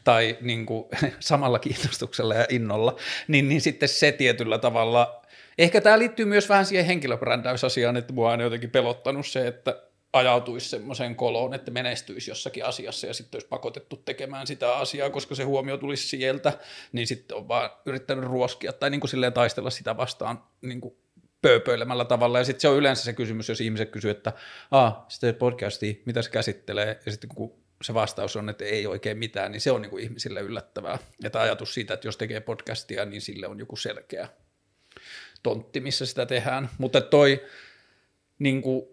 tai 0.03 0.37
niin 0.41 0.65
kuin, 0.65 0.85
samalla 1.19 1.59
kiinnostuksella 1.59 2.33
ja 2.33 2.45
innolla, 2.49 2.95
niin, 3.27 3.49
niin 3.49 3.61
sitten 3.61 3.89
se 3.89 4.11
tietyllä 4.11 4.57
tavalla, 4.57 5.21
ehkä 5.57 5.81
tämä 5.81 5.99
liittyy 5.99 6.25
myös 6.25 6.49
vähän 6.49 6.65
siihen 6.65 6.85
henkilöbrändäysasiaan, 6.85 7.97
että 7.97 8.13
mua 8.13 8.31
on 8.31 8.39
jotenkin 8.39 8.71
pelottanut 8.71 9.27
se, 9.27 9.47
että 9.47 9.83
ajautuisi 10.13 10.69
semmoiseen 10.69 11.15
koloon, 11.15 11.53
että 11.53 11.71
menestyisi 11.71 12.31
jossakin 12.31 12.65
asiassa 12.65 13.07
ja 13.07 13.13
sitten 13.13 13.37
olisi 13.37 13.47
pakotettu 13.47 13.95
tekemään 13.97 14.47
sitä 14.47 14.77
asiaa, 14.77 15.09
koska 15.09 15.35
se 15.35 15.43
huomio 15.43 15.77
tulisi 15.77 16.07
sieltä, 16.07 16.53
niin 16.91 17.07
sitten 17.07 17.37
on 17.37 17.47
vaan 17.47 17.69
yrittänyt 17.85 18.25
ruoskia 18.25 18.73
tai 18.73 18.89
niin 18.89 19.01
kuin 19.01 19.09
silleen 19.09 19.33
taistella 19.33 19.69
sitä 19.69 19.97
vastaan 19.97 20.43
niin 20.61 20.81
kuin 20.81 20.95
pööpöilemällä 21.41 22.05
tavalla. 22.05 22.37
Ja 22.37 22.43
sitten 22.43 22.61
se 22.61 22.67
on 22.67 22.77
yleensä 22.77 23.03
se 23.03 23.13
kysymys, 23.13 23.49
jos 23.49 23.61
ihmiset 23.61 23.89
kysyy, 23.89 24.11
että 24.11 24.33
Aa, 24.71 25.05
sitten 25.09 25.35
podcasti, 25.35 26.03
mitä 26.05 26.21
se 26.21 26.29
käsittelee, 26.29 26.99
ja 27.05 27.11
sitten 27.11 27.29
kun 27.35 27.59
se 27.83 27.93
vastaus 27.93 28.35
on, 28.35 28.49
että 28.49 28.65
ei 28.65 28.87
oikein 28.87 29.17
mitään, 29.17 29.51
niin 29.51 29.61
se 29.61 29.71
on 29.71 29.81
niin 29.81 29.89
kuin 29.89 30.03
ihmisille 30.03 30.41
yllättävää. 30.41 30.99
Että 31.23 31.41
ajatus 31.41 31.73
siitä, 31.73 31.93
että 31.93 32.07
jos 32.07 32.17
tekee 32.17 32.39
podcastia, 32.39 33.05
niin 33.05 33.21
sille 33.21 33.47
on 33.47 33.59
joku 33.59 33.75
selkeä 33.75 34.29
tontti, 35.43 35.79
missä 35.79 36.05
sitä 36.05 36.25
tehdään. 36.25 36.69
Mutta 36.77 37.01
toi, 37.01 37.43
niin 38.39 38.61
kuin, 38.61 38.85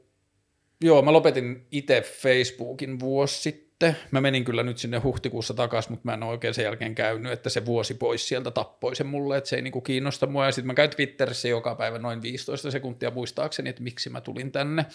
joo, 0.80 1.02
mä 1.02 1.12
lopetin 1.12 1.66
itse 1.70 2.00
Facebookin 2.00 3.00
vuosi 3.00 3.42
sitten. 3.42 3.65
Mä 4.10 4.20
menin 4.20 4.44
kyllä 4.44 4.62
nyt 4.62 4.78
sinne 4.78 4.98
huhtikuussa 4.98 5.54
takaisin, 5.54 5.92
mutta 5.92 6.08
mä 6.08 6.14
en 6.14 6.22
ole 6.22 6.30
oikein 6.30 6.54
sen 6.54 6.64
jälkeen 6.64 6.94
käynyt, 6.94 7.32
että 7.32 7.50
se 7.50 7.66
vuosi 7.66 7.94
pois 7.94 8.28
sieltä 8.28 8.50
tappoi 8.50 8.96
sen 8.96 9.06
mulle, 9.06 9.36
että 9.36 9.50
se 9.50 9.56
ei 9.56 9.62
niinku 9.62 9.80
kiinnosta 9.80 10.26
mua. 10.26 10.46
Ja 10.46 10.52
sitten 10.52 10.66
mä 10.66 10.74
käyn 10.74 10.90
Twitterissä 10.90 11.48
joka 11.48 11.74
päivä 11.74 11.98
noin 11.98 12.22
15 12.22 12.70
sekuntia 12.70 13.10
muistaakseni, 13.10 13.70
että 13.70 13.82
miksi 13.82 14.10
mä 14.10 14.20
tulin 14.20 14.52
tänne. 14.52 14.86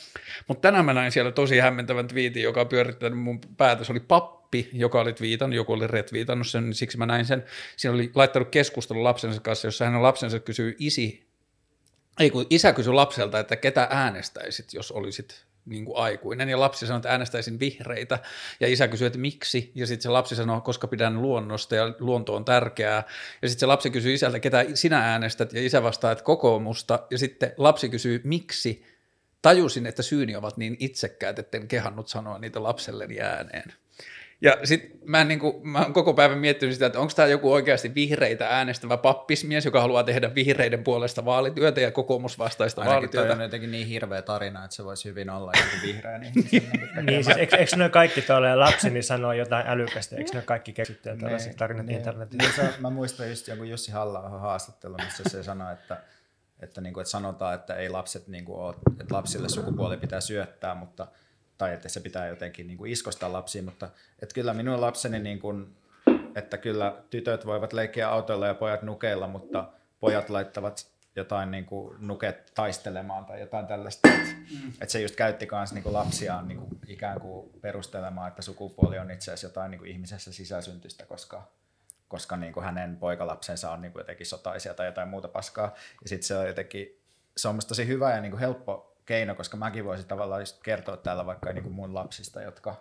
Mutta 0.48 0.62
tänään 0.62 0.86
mä 0.86 0.94
näin 0.94 1.12
siellä 1.12 1.32
tosi 1.32 1.60
hämmentävän 1.60 2.08
twiitin, 2.08 2.44
joka 2.44 2.62
on 2.62 2.68
pyörittänyt 2.68 3.20
mun 3.20 3.40
päätä. 3.58 3.84
Se 3.84 3.92
oli 3.92 4.00
pappi, 4.00 4.70
joka 4.74 5.02
oli 5.02 5.14
twiitannut, 5.14 5.56
joku 5.56 5.74
oli 5.74 5.88
retviitannut 5.88 6.48
sen, 6.48 6.64
niin 6.64 6.76
siksi 6.76 6.98
mä 6.98 7.06
näin 7.06 7.26
sen. 7.26 7.44
Siinä 7.78 7.96
oli 7.96 8.12
laittanut 8.16 8.50
keskustelun 8.50 9.04
lapsensa 9.04 9.42
kanssa, 9.42 9.68
jossa 9.68 9.86
hänen 9.86 10.04
lapsensa 10.04 10.40
kysyy 10.40 10.76
isi, 10.80 11.28
ei 12.20 12.30
kun 12.30 12.46
isä 12.50 12.74
kysyi 12.74 12.94
lapselta, 12.94 13.40
että 13.40 13.56
ketä 13.56 13.88
äänestäisit, 13.92 14.74
jos 14.74 14.92
olisit 14.92 15.46
niin 15.66 15.86
kuin 15.86 15.98
aikuinen, 15.98 16.50
ja 16.50 16.60
lapsi 16.60 16.88
sanoi, 16.88 16.98
että 16.98 17.10
äänestäisin 17.10 17.60
vihreitä, 17.60 18.20
ja 18.60 18.68
isä 18.68 18.88
kysyi, 18.88 19.08
että 19.08 19.20
miksi, 19.20 19.72
ja 19.76 19.88
sitten 19.88 20.04
se 20.04 20.10
lapsi 20.10 20.36
sanoi, 20.36 20.62
koska 20.62 20.88
pidän 20.88 21.22
luonnosta, 21.22 21.76
ja 21.76 21.94
luonto 22.00 22.36
on 22.36 22.46
tärkeää, 22.46 23.04
ja 23.42 23.50
sitten 23.50 23.60
se 23.60 23.66
lapsi 23.66 23.90
kysyi 23.90 24.14
isältä, 24.14 24.40
ketä 24.40 24.66
sinä 24.74 25.00
äänestät, 25.12 25.54
ja 25.54 25.66
isä 25.66 25.84
vastaa, 25.84 26.12
että 26.12 26.24
kokoomusta, 26.24 27.08
ja 27.12 27.18
sitten 27.18 27.54
lapsi 27.58 27.90
kysyy, 27.90 28.22
miksi, 28.24 28.86
tajusin, 29.42 29.86
että 29.86 30.02
syyni 30.02 30.36
ovat 30.36 30.58
niin 30.58 30.78
itsekkäät, 30.80 31.40
etten 31.40 31.68
kehannut 31.68 32.08
sanoa 32.08 32.40
niitä 32.40 32.64
lapselleni 32.64 33.22
ääneen. 33.22 33.74
Ja 34.42 34.58
sitten 34.64 34.92
mä, 35.06 35.24
niin 35.24 35.40
kuin, 35.40 35.68
mä 35.68 35.82
oon 35.82 35.94
koko 35.94 36.14
päivän 36.14 36.38
miettinyt 36.38 36.76
sitä, 36.76 36.86
että 36.86 37.00
onko 37.00 37.14
tämä 37.16 37.28
joku 37.28 37.54
oikeasti 37.54 37.96
vihreitä 37.96 38.48
äänestävä 38.50 38.98
pappismies, 38.98 39.66
joka 39.66 39.82
haluaa 39.82 40.04
tehdä 40.04 40.36
vihreiden 40.36 40.84
puolesta 40.84 41.26
vaalityötä 41.26 41.82
ja 41.82 41.92
kokoomusvastaista 41.92 42.82
Ainakin 42.82 42.96
vaalityötä. 42.96 43.34
on 43.34 43.42
jotenkin 43.42 43.72
niin 43.72 43.88
hirveä 43.88 44.22
tarina, 44.22 44.64
että 44.64 44.76
se 44.76 44.86
voisi 44.86 45.10
hyvin 45.10 45.30
olla 45.30 45.52
joku 45.58 45.88
vihreä 45.88 46.18
ihmisen 46.18 46.64
Niin, 47.04 47.24
siis 47.24 47.38
eikö, 47.38 47.58
eikö 47.58 47.76
ne 47.76 47.90
kaikki 47.90 48.22
tuolle 48.22 48.56
lapseni 48.56 49.02
sanoo 49.02 49.34
jotain 49.34 49.68
älykästä, 49.68 50.16
eikö 50.16 50.32
ne 50.34 50.42
kaikki 50.42 50.74
keksittyä 50.74 51.16
tällaiset 51.16 51.48
Niin, 51.50 51.58
tarinat 51.58 51.86
niin. 51.86 51.98
internetissä? 51.98 52.62
Niin 52.62 52.74
se, 52.74 52.82
mä 52.82 52.90
muistan 52.90 53.30
just 53.30 53.48
jonkun 53.48 53.70
Jussi 53.70 53.92
halla 53.92 54.20
haastattelun, 54.30 55.00
missä 55.04 55.24
se 55.28 55.44
sanoi, 55.44 55.74
että, 55.74 55.98
että, 56.60 56.82
niin 56.82 56.94
kuin, 56.94 57.02
että 57.02 57.12
sanotaan, 57.12 57.56
että 57.56 57.76
ei 57.76 57.90
lapset 57.90 58.28
niin 58.28 58.46
kuin 58.46 58.60
ole, 58.60 58.76
että 59.02 59.16
lapsille 59.16 59.50
sukupuoli 59.50 59.98
pitää 59.98 60.22
syöttää, 60.22 60.76
mutta 60.76 61.08
tai 61.62 61.74
että 61.74 61.90
se 61.90 62.00
pitää 62.00 62.28
jotenkin 62.28 62.68
niin 62.68 62.78
kuin 62.78 62.92
iskostaa 62.92 63.34
lapsiin, 63.34 63.66
mutta 63.66 63.90
että 64.22 64.34
kyllä 64.34 64.54
minun 64.54 64.82
lapseni, 64.82 65.20
niin 65.20 65.40
kuin, 65.40 65.76
että 66.36 66.58
kyllä 66.58 66.96
tytöt 67.10 67.46
voivat 67.46 67.74
leikkiä 67.74 68.10
autoilla 68.10 68.48
ja 68.48 68.54
pojat 68.54 68.82
nukeilla, 68.82 69.28
mutta 69.28 69.70
pojat 70.00 70.30
laittavat 70.30 70.88
jotain 71.16 71.52
niin 71.52 71.66
kuin 71.66 72.08
nuket 72.08 72.52
taistelemaan 72.56 73.26
tai 73.26 73.40
jotain 73.40 73.68
tällaista. 73.68 74.10
Että, 74.10 74.36
että 74.82 74.92
se 74.92 75.02
just 75.02 75.16
käytti 75.16 75.48
myös 75.52 75.74
niin 75.74 75.84
kuin 75.84 75.94
lapsiaan 75.94 76.48
niin 76.48 76.58
kuin 76.60 76.80
ikään 76.88 77.20
kuin 77.20 77.50
perustelemaan, 77.62 78.28
että 78.28 78.42
sukupuoli 78.42 79.00
on 79.00 79.12
itse 79.12 79.32
asiassa 79.32 79.48
jotain 79.48 79.72
niin 79.72 79.80
kuin 79.80 79.92
ihmisessä 79.92 80.34
sisäsyntystä, 80.34 81.06
koska 81.06 81.48
koska 82.08 82.38
niin 82.38 82.54
kuin 82.54 82.64
hänen 82.64 82.98
poikalapsensa 82.98 83.72
on 83.72 83.82
niin 83.82 83.92
kuin 83.92 84.00
jotenkin 84.00 84.26
sotaisia 84.26 84.74
tai 84.74 84.86
jotain 84.86 85.08
muuta 85.08 85.28
paskaa. 85.28 85.76
Ja 86.04 86.10
sitten 86.10 86.28
se 86.28 86.38
on 86.38 86.48
jotenkin, 86.48 87.02
se 87.38 87.48
on 87.48 87.60
tosi 87.68 87.88
hyvä 87.88 88.16
ja 88.16 88.22
niin 88.22 88.32
kuin 88.32 88.40
helppo 88.40 88.91
keino, 89.12 89.36
koska 89.36 89.58
mäkin 89.58 89.86
voisin 89.86 90.08
tavallaan 90.08 90.42
just 90.42 90.64
kertoa 90.64 90.98
täällä 90.98 91.26
vaikka 91.26 91.54
niin 91.54 91.64
kuin 91.64 91.74
mun 91.74 91.94
lapsista, 91.94 92.42
jotka 92.42 92.76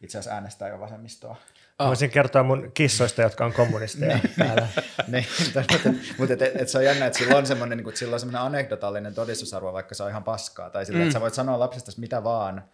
itse 0.00 0.18
asiassa 0.18 0.34
äänestää 0.34 0.68
jo 0.68 0.80
vasemmistoa. 0.80 1.36
Mä 1.78 1.86
voisin 1.86 2.10
kertoa 2.10 2.42
mun 2.42 2.70
kissoista, 2.74 3.22
jotka 3.22 3.44
on 3.44 3.52
kommunisteja 3.52 4.18
täällä. 4.38 4.68
niin, 5.12 5.26
mutta 5.44 5.64
mutta 6.18 6.34
et, 6.34 6.42
et, 6.42 6.56
et 6.56 6.68
se 6.68 6.78
on 6.78 6.84
jännä, 6.84 7.06
että 7.06 7.18
sillä 7.18 7.36
on 7.36 7.46
semmoinen, 7.46 7.78
niin 7.78 7.96
sillä 7.96 8.14
on 8.14 8.20
semmoinen 8.20 8.42
anekdotaalinen 8.42 9.14
todistusarvo, 9.14 9.72
vaikka 9.72 9.94
se 9.94 10.02
on 10.02 10.10
ihan 10.10 10.24
paskaa. 10.24 10.70
Tai 10.70 10.86
sillä, 10.86 10.98
mm. 10.98 11.02
että 11.02 11.12
sä 11.12 11.20
voit 11.20 11.34
sanoa 11.34 11.58
lapsesta 11.58 11.92
mitä 11.96 12.24
vaan, 12.24 12.64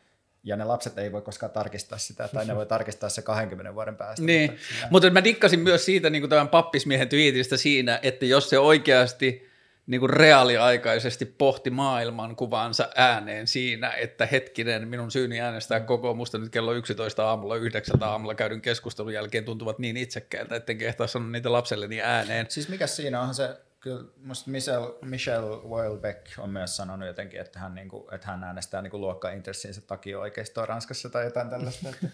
ja 0.44 0.57
ne 0.57 0.64
lapset 0.64 0.99
ei 0.99 1.12
voi 1.12 1.23
koskaan 1.23 1.53
tarkistaa 1.53 1.99
sitä, 1.99 2.29
tai 2.29 2.44
ne 2.44 2.57
voi 2.57 2.66
tarkistaa 2.66 3.09
se 3.09 3.23
20 3.23 3.75
vuoden 3.75 3.97
päästä. 3.97 4.25
Niin, 4.25 4.51
mutta, 4.51 4.88
mutta 4.90 5.11
mä 5.11 5.25
dikkasin 5.25 5.61
myös 5.61 5.85
siitä 5.85 6.11
niin 6.11 6.23
kuin 6.23 6.31
tämän 6.31 6.49
pappismiehen 6.49 7.09
twiitistä 7.09 7.57
siinä, 7.57 8.01
että 8.03 8.27
jos 8.27 8.51
se 8.51 8.59
oikeasti 8.59 9.47
niin 9.88 10.01
kuin 10.01 10.11
reaaliaikaisesti 10.11 11.24
pohti 11.24 11.70
maailmankuvaansa 11.70 12.88
ääneen 12.96 13.46
siinä, 13.46 13.90
että 13.90 14.27
hetkinen, 14.27 14.88
minun 14.88 15.11
syyni 15.11 15.40
äänestää 15.40 15.81
kokoomusta 15.81 16.38
nyt 16.38 16.51
kello 16.51 16.72
11 16.72 17.29
aamulla, 17.29 17.57
9 17.57 18.03
aamulla 18.03 18.35
käydyn 18.35 18.61
keskustelun 18.61 19.12
jälkeen 19.12 19.44
tuntuvat 19.44 19.79
niin 19.79 19.96
itsekkäiltä, 19.96 20.57
etten 20.57 20.79
kehtaa 20.79 21.07
sanoa 21.07 21.31
niitä 21.31 21.53
lapselleni 21.53 22.03
ääneen. 22.03 22.46
Siis 22.48 22.68
mikä 22.68 22.87
siinä 22.87 23.20
onhan 23.20 23.35
se, 23.35 23.57
kyllä 23.81 24.05
musta 24.24 24.51
Michelle, 24.51 24.94
Michelle 25.03 25.57
Houellebecq 25.62 26.38
on 26.38 26.51
myös 26.51 26.77
sanonut 26.77 27.09
jotenkin, 27.09 27.40
että 27.40 27.59
hän, 27.59 27.74
niinku, 27.74 28.09
että 28.12 28.27
hän 28.27 28.44
äänestää 28.44 28.83
niinku 28.83 29.01
luokkaintressinsä 29.01 29.81
takia 29.81 30.18
oikeistoa 30.18 30.66
Ranskassa 30.66 31.11
tai 31.11 31.24
jotain 31.24 31.51
tällaista. 31.51 31.88
Että 31.88 32.07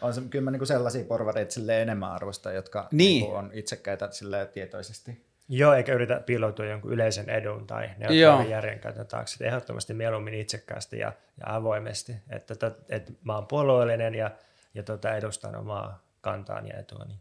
on 0.00 0.14
se 0.14 0.20
kyllä 0.30 0.50
niinku 0.50 0.66
sellaisia 0.66 1.04
porvareita 1.04 1.72
enemmän 1.80 2.12
arvosta, 2.12 2.52
jotka 2.52 2.88
Niin. 2.92 3.20
niinku 3.20 3.36
on 3.36 3.50
itsekkäitä 3.52 4.08
tietoisesti. 4.52 5.27
Joo, 5.48 5.74
eikä 5.74 5.92
yritä 5.92 6.22
piiloutua 6.26 6.66
jonkun 6.66 6.92
yleisen 6.92 7.30
edun 7.30 7.66
tai 7.66 7.90
neutraalin 7.98 8.50
järjenkäytön 8.50 9.06
taakse. 9.06 9.46
Ehdottomasti 9.46 9.94
mieluummin 9.94 10.34
itsekkäästi 10.34 10.98
ja, 10.98 11.12
ja 11.40 11.54
avoimesti. 11.56 12.12
Että, 12.30 12.52
että, 12.54 12.72
että 12.88 13.12
mä 13.24 13.34
oon 13.34 13.46
puolueellinen 13.46 14.14
ja, 14.14 14.30
ja 14.74 14.82
tota, 14.82 15.16
edustan 15.16 15.56
omaa 15.56 16.02
kantaani 16.20 16.68
ja 16.68 16.78
etuani. 16.78 17.14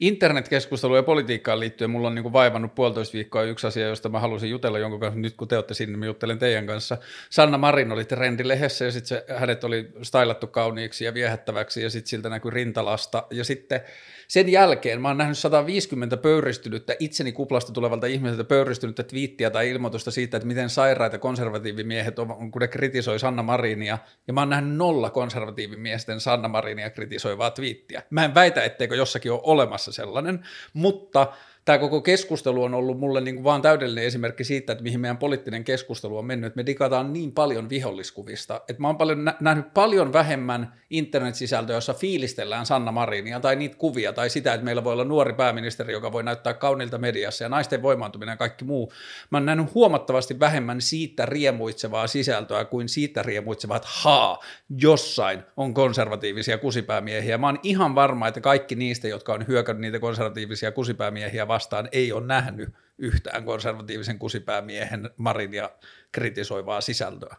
Internetkeskusteluun 0.00 0.96
ja 0.96 1.02
politiikkaan 1.02 1.60
liittyen 1.60 1.90
mulla 1.90 2.08
on 2.08 2.14
niin 2.14 2.22
kuin 2.22 2.32
vaivannut 2.32 2.74
puolitoista 2.74 3.12
viikkoa 3.12 3.42
yksi 3.42 3.66
asia, 3.66 3.88
josta 3.88 4.08
mä 4.08 4.20
halusin 4.20 4.50
jutella 4.50 4.78
jonkun 4.78 5.00
kanssa. 5.00 5.20
Nyt 5.20 5.36
kun 5.36 5.48
te 5.48 5.56
olette 5.56 5.74
sinne, 5.74 5.98
mä 5.98 6.06
juttelen 6.06 6.38
teidän 6.38 6.66
kanssa. 6.66 6.96
Sanna 7.30 7.58
Marin 7.58 7.92
oli 7.92 8.04
trendilehdessä 8.04 8.84
ja 8.84 8.90
sitten 8.90 9.22
hänet 9.36 9.64
oli 9.64 9.92
stylattu 10.02 10.46
kauniiksi 10.46 11.04
ja 11.04 11.14
viehättäväksi 11.14 11.82
ja 11.82 11.90
sitten 11.90 12.08
siltä 12.08 12.28
näkyi 12.28 12.50
rintalasta. 12.50 13.26
Ja 13.30 13.44
sitten 13.44 13.80
sen 14.28 14.48
jälkeen 14.48 15.00
mä 15.00 15.08
oon 15.08 15.18
nähnyt 15.18 15.38
150 15.38 16.16
pöyristynyttä, 16.16 16.96
itseni 16.98 17.32
kuplasta 17.32 17.72
tulevalta 17.72 18.06
ihmiseltä 18.06 18.44
pöyristynyttä 18.44 19.02
twiittiä 19.02 19.50
tai 19.50 19.70
ilmoitusta 19.70 20.10
siitä, 20.10 20.36
että 20.36 20.46
miten 20.46 20.70
sairaita 20.70 21.18
konservatiivimiehet 21.18 22.18
ovat, 22.18 22.38
kun 22.50 22.60
ne 22.60 22.68
kritisoi 22.68 23.18
Sanna 23.18 23.42
Marinia. 23.42 23.98
Ja 24.26 24.32
mä 24.32 24.40
oon 24.40 24.50
nähnyt 24.50 24.76
nolla 24.76 25.10
konservatiivimiesten 25.10 26.20
Sanna 26.20 26.48
Marinia 26.48 26.90
kritisoivaa 26.90 27.50
twiittiä. 27.50 28.02
Mä 28.10 28.24
en 28.24 28.34
väitä, 28.34 28.64
etteikö 28.64 28.96
jossakin 28.96 29.32
ole 29.32 29.40
olemassa 29.42 29.92
sellainen, 29.92 30.46
mutta 30.72 31.32
tämä 31.68 31.78
koko 31.78 32.00
keskustelu 32.00 32.62
on 32.62 32.74
ollut 32.74 32.98
mulle 32.98 33.20
niin 33.20 33.34
kuin 33.34 33.44
vaan 33.44 33.62
täydellinen 33.62 34.04
esimerkki 34.04 34.44
siitä, 34.44 34.72
että 34.72 34.82
mihin 34.82 35.00
meidän 35.00 35.18
poliittinen 35.18 35.64
keskustelu 35.64 36.18
on 36.18 36.24
mennyt, 36.24 36.46
että 36.46 36.56
me 36.56 36.66
digataan 36.66 37.12
niin 37.12 37.32
paljon 37.32 37.68
viholliskuvista, 37.68 38.60
että 38.68 38.82
mä 38.82 38.88
oon 38.88 38.96
paljon 38.96 39.24
nä- 39.24 39.36
nähnyt 39.40 39.74
paljon 39.74 40.12
vähemmän 40.12 40.72
internet-sisältöä, 40.90 41.76
jossa 41.76 41.94
fiilistellään 41.94 42.66
Sanna 42.66 42.92
Marinia 42.92 43.40
tai 43.40 43.56
niitä 43.56 43.76
kuvia 43.76 44.12
tai 44.12 44.30
sitä, 44.30 44.54
että 44.54 44.64
meillä 44.64 44.84
voi 44.84 44.92
olla 44.92 45.04
nuori 45.04 45.32
pääministeri, 45.32 45.92
joka 45.92 46.12
voi 46.12 46.22
näyttää 46.22 46.54
kaunilta 46.54 46.98
mediassa 46.98 47.44
ja 47.44 47.48
naisten 47.48 47.82
voimaantuminen 47.82 48.32
ja 48.32 48.36
kaikki 48.36 48.64
muu. 48.64 48.92
Mä 49.30 49.38
oon 49.38 49.46
nähnyt 49.46 49.74
huomattavasti 49.74 50.40
vähemmän 50.40 50.80
siitä 50.80 51.26
riemuitsevaa 51.26 52.06
sisältöä 52.06 52.64
kuin 52.64 52.88
siitä 52.88 53.22
riemuitsevaa, 53.22 53.76
että 53.76 53.88
haa, 53.92 54.38
jossain 54.78 55.42
on 55.56 55.74
konservatiivisia 55.74 56.58
kusipäämiehiä. 56.58 57.38
Mä 57.38 57.46
oon 57.46 57.60
ihan 57.62 57.94
varma, 57.94 58.28
että 58.28 58.40
kaikki 58.40 58.74
niistä, 58.74 59.08
jotka 59.08 59.32
on 59.32 59.46
hyökännyt 59.46 59.80
niitä 59.80 59.98
konservatiivisia 59.98 60.72
kusipäämiehiä 60.72 61.48
vastaan, 61.48 61.57
ei 61.92 62.12
ole 62.12 62.26
nähnyt 62.26 62.74
yhtään 62.98 63.44
konservatiivisen 63.44 64.18
kusipäämiehen 64.18 65.10
Marinia 65.16 65.70
kritisoivaa 66.12 66.80
sisältöä. 66.80 67.36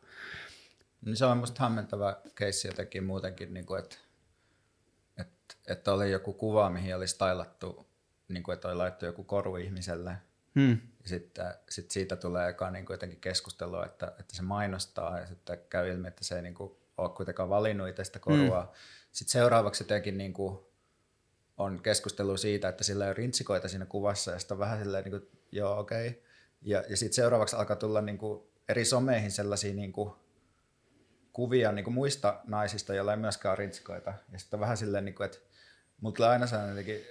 Niin 1.06 1.16
se 1.16 1.26
on 1.26 1.38
musta 1.38 1.64
hämmentävä 1.64 2.18
keissi 2.36 2.68
jotenkin 2.68 3.04
muutenkin, 3.04 3.54
niin 3.54 3.66
kuin, 3.66 3.80
että, 3.80 3.96
että 5.18 5.40
että 5.68 5.94
oli 5.94 6.12
joku 6.12 6.34
kuva, 6.34 6.70
mihin 6.70 6.96
oli 6.96 7.08
stylattu, 7.08 7.88
niin 8.28 8.44
kuin, 8.44 8.54
että 8.54 8.68
oli 8.68 8.76
laittu 8.76 9.06
joku 9.06 9.24
koru 9.24 9.56
ihmiselle. 9.56 10.12
Hmm. 10.56 10.78
Ja 11.04 11.10
sitten 11.10 11.54
sit 11.70 11.92
siitä 11.92 12.16
tulee 12.16 12.50
eka 12.50 12.72
niin 12.72 12.86
kuin 12.86 12.94
jotenkin 12.94 13.22
keskustelua, 13.22 13.86
että, 13.86 14.14
että 14.20 14.36
se 14.36 14.42
mainostaa 14.42 15.20
ja 15.20 15.28
sitten 15.28 15.60
käy 15.70 15.90
ilmi, 15.90 16.08
että 16.08 16.24
se 16.24 16.36
ei 16.36 16.42
niin 16.42 16.54
kuin, 16.54 16.72
ole 16.98 17.10
kuitenkaan 17.10 17.50
valinnut 17.50 17.88
itse 17.88 18.04
sitä 18.04 18.20
korua. 18.20 18.62
Mm. 18.62 18.70
Sitten 19.12 19.32
seuraavaksi 19.32 19.84
jotenkin 19.84 20.18
niin 20.18 20.34
kuin, 20.34 20.60
on 21.60 21.82
keskustelu 21.84 22.38
siitä, 22.38 22.70
että 22.70 22.84
sillä 22.84 23.06
ei 23.06 23.10
ole 23.10 23.14
rintsikoita 23.14 23.68
siinä 23.68 23.86
kuvassa 23.86 24.32
ja 24.32 24.40
sitten 24.40 24.56
on 24.56 24.60
vähän 24.60 24.80
silleen, 24.80 25.04
niin 25.04 25.12
kuin, 25.12 25.30
joo 25.52 25.80
okei. 25.80 26.08
Okay. 26.08 26.22
Ja, 26.62 26.84
ja 26.90 26.98
sitten 26.98 27.16
seuraavaksi 27.16 27.56
alkaa 27.56 27.76
tulla 27.76 28.02
niin 28.02 28.18
kuin, 28.18 28.44
eri 28.70 28.86
someihin 28.86 29.32
sellaisia 29.32 29.74
niin 29.74 29.92
kuin, 29.92 30.14
kuvia 31.34 31.72
niin 31.72 31.84
kuin 31.84 31.94
muista 31.94 32.40
naisista, 32.48 32.94
joilla 32.94 33.14
ei 33.14 33.18
myöskään 33.18 33.52
ole 33.52 33.58
rintsikoita. 33.58 34.14
Ja 34.32 34.40
sitten 34.40 34.58
on 34.58 34.62
vähän 34.62 34.78
silleen, 34.78 35.06
niin 35.06 35.16
kuin, 35.16 35.26
että 35.26 35.38
mulla 36.02 36.16
tulee 36.16 36.30
aina 36.30 36.48
sellainen 36.48 36.78
jotenkin, 36.78 37.06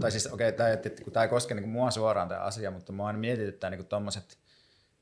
tai 0.00 0.10
siis 0.10 0.26
okei, 0.26 0.48
okay, 0.48 0.56
tämä, 0.56 0.76
tämä 1.12 1.24
ei 1.24 1.28
koske 1.28 1.54
niin 1.54 1.62
kuin 1.62 1.72
mua 1.72 1.90
suoraan 1.90 2.28
tämä 2.28 2.40
asia, 2.40 2.70
mutta 2.70 2.92
mua 2.92 3.06
aina 3.06 3.18
mietityttää 3.18 3.70
niin 3.70 3.86
tuommoiset, 3.86 4.38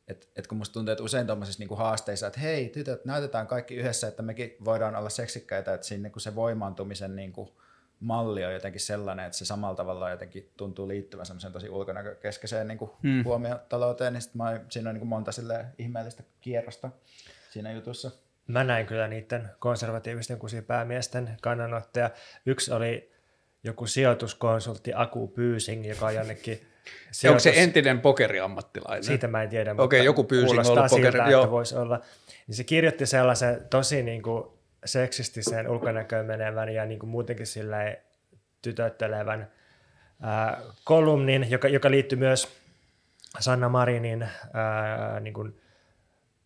että 0.09 0.27
et 0.37 0.47
kun 0.47 0.59
musta 0.59 0.73
tuntuu, 0.73 0.93
että 0.93 1.05
usein 1.05 1.27
tuommoisissa 1.27 1.61
niinku 1.61 1.77
haasteissa, 1.77 2.27
että 2.27 2.41
hei 2.41 2.69
tytöt, 2.69 3.05
näytetään 3.05 3.47
kaikki 3.47 3.75
yhdessä, 3.75 4.09
että 4.09 4.23
mekin 4.23 4.57
voidaan 4.65 4.97
olla 4.97 5.11
seksikkäitä, 5.11 5.75
että 5.75 5.87
siinä 5.87 6.03
niinku 6.03 6.21
se 6.21 6.35
voimaantumisen 6.35 7.17
niinku 7.17 7.62
malli 8.03 8.45
on 8.45 8.53
jotenkin 8.53 8.81
sellainen, 8.81 9.27
että 9.27 9.39
se 9.39 9.45
samalla 9.45 9.77
tavalla 9.77 10.11
jotenkin 10.11 10.51
tuntuu 10.57 10.89
liittyvän 10.89 11.27
semmoiseen 11.27 11.53
tosi 11.53 11.69
ulkonäkökeskeiseen 11.69 12.69
niinku 12.69 12.97
hmm. 13.03 13.25
huomiotalouteen, 13.25 14.13
niin 14.13 14.23
mä, 14.35 14.61
siinä 14.69 14.91
on 14.91 14.95
niinku 14.95 15.07
monta 15.07 15.31
ihmeellistä 15.79 16.23
kierrosta 16.41 16.91
siinä 17.51 17.73
jutussa. 17.73 18.11
Mä 18.47 18.65
näin 18.65 18.87
kyllä 18.87 19.09
niiden 19.09 19.51
konservatiivisten 19.59 20.39
kusipäämiesten 20.39 21.37
kannanottoja. 21.43 22.11
Yksi 22.47 22.73
oli 22.73 23.13
joku 23.65 23.87
sijoituskonsultti 23.87 24.93
Aku 24.95 25.29
Pyysing, 25.29 25.89
joka 25.89 26.07
on 26.07 26.15
jonnekin 26.15 26.67
Sijoitus... 27.11 27.47
Onko 27.47 27.57
se 27.57 27.63
entinen 27.63 28.01
pokeriammattilainen? 28.01 29.05
Siitä 29.05 29.29
mä 29.29 29.43
en 29.43 29.49
tiedä, 29.49 29.75
mutta 29.75 29.83
Okei, 29.83 30.05
joku 30.05 30.25
pyysi 30.25 30.55
ollut 30.55 30.91
pokeri. 30.91 31.13
Siltä, 31.13 31.25
että 31.25 31.51
voisi 31.51 31.77
olla. 31.77 32.01
Niin 32.47 32.55
se 32.55 32.65
kirjoitti 32.65 33.07
sellaisen 33.07 33.67
tosi 33.71 34.03
niin 34.03 34.23
kuin 34.23 34.45
seksistisen 34.85 35.69
ulkonäköön 35.69 36.27
menevän 36.27 36.69
ja 36.69 36.87
niin 36.87 36.99
kuin 36.99 37.11
muutenkin 37.11 37.47
tytöttelevän 38.63 39.51
ää, 40.23 40.61
kolumnin, 40.85 41.51
joka, 41.51 41.69
joka 41.69 41.91
liittyy 41.91 42.19
myös 42.19 42.49
Sanna 43.41 43.69
Marinin 43.69 44.23
ää, 44.53 45.21
niin 45.21 45.35
kuin 45.35 45.62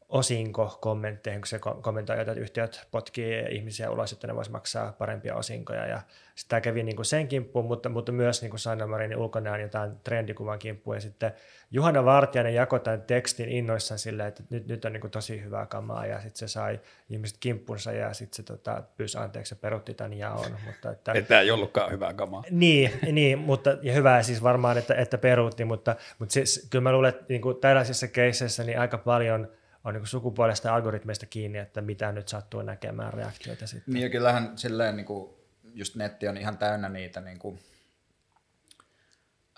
osinko-kommentteihin, 0.08 1.40
kun 1.40 1.46
se 1.46 1.58
kommentoi, 1.58 2.20
että 2.20 2.32
yhtiöt 2.32 2.86
potkii 2.90 3.44
ihmisiä 3.50 3.90
ulos, 3.90 4.12
että 4.12 4.26
ne 4.26 4.36
voisi 4.36 4.50
maksaa 4.50 4.92
parempia 4.92 5.34
osinkoja. 5.34 5.86
Ja 5.86 6.00
tämä 6.48 6.60
kävi 6.60 6.82
niin 6.82 6.96
kuin 6.96 7.06
sen 7.06 7.28
kimppuun, 7.28 7.64
mutta, 7.64 7.88
mutta 7.88 8.12
myös 8.12 8.42
niin 8.42 8.50
kuin 8.50 8.60
Sanna 8.60 8.86
Marinin 8.86 9.18
ulkonäön 9.18 9.60
jotain 9.60 9.92
trendikuvan 10.04 10.58
kimppuun. 10.58 10.96
Ja 10.96 11.00
sitten 11.00 11.32
Juhana 11.70 12.04
Vartijainen 12.04 12.54
jakoi 12.54 12.80
tämän 12.80 13.02
tekstin 13.02 13.48
innoissaan 13.48 13.98
silleen, 13.98 14.28
että 14.28 14.42
nyt, 14.50 14.66
nyt 14.66 14.84
on 14.84 14.92
niin 14.92 15.00
kuin 15.00 15.10
tosi 15.10 15.42
hyvää 15.44 15.66
kamaa. 15.66 16.06
Ja 16.06 16.20
sitten 16.20 16.48
se 16.48 16.48
sai 16.48 16.80
ihmiset 17.10 17.36
kimppunsa 17.40 17.92
ja 17.92 18.14
sitten 18.14 18.36
se 18.36 18.42
tota, 18.42 18.82
pyysi 18.96 19.18
anteeksi 19.18 19.54
ja 19.54 19.58
perutti 19.60 19.94
tämän 19.94 20.12
jaon. 20.12 20.56
Mutta 20.66 20.90
että, 20.90 21.12
että 21.12 21.28
tämä 21.28 21.40
ei 21.40 21.50
ollutkaan 21.50 21.90
hyvää 21.90 22.14
kamaa. 22.14 22.42
Niin, 22.50 22.90
niin 23.12 23.38
mutta, 23.38 23.78
ja 23.82 23.92
hyvää 23.92 24.22
siis 24.22 24.42
varmaan, 24.42 24.78
että, 24.78 24.94
että 24.94 25.18
peruutti, 25.18 25.64
mutta, 25.64 25.96
mutta 26.18 26.32
siis, 26.32 26.68
kyllä 26.70 26.82
mä 26.82 26.92
luulen, 26.92 27.08
että 27.08 27.24
niin 27.28 27.42
kuin 27.42 27.56
tällaisissa 27.56 28.08
keisseissä 28.08 28.64
niin 28.64 28.80
aika 28.80 28.98
paljon– 28.98 29.48
on 29.86 29.94
niin 29.94 30.06
sukupuolesta 30.06 30.68
ja 30.68 30.74
algoritmeista 30.74 31.26
kiinni, 31.26 31.58
että 31.58 31.80
mitä 31.80 32.12
nyt 32.12 32.28
sattuu 32.28 32.62
näkemään 32.62 33.14
reaktioita 33.14 33.66
sitten. 33.66 33.94
Niin 33.94 34.02
ja 34.02 34.10
kyllähän 34.10 34.58
silleen 34.58 34.96
niin 34.96 35.06
kuin, 35.06 35.34
just 35.74 35.94
netti 35.96 36.28
on 36.28 36.36
ihan 36.36 36.58
täynnä 36.58 36.88
niitä 36.88 37.20
niin 37.20 37.38
kuin, 37.38 37.58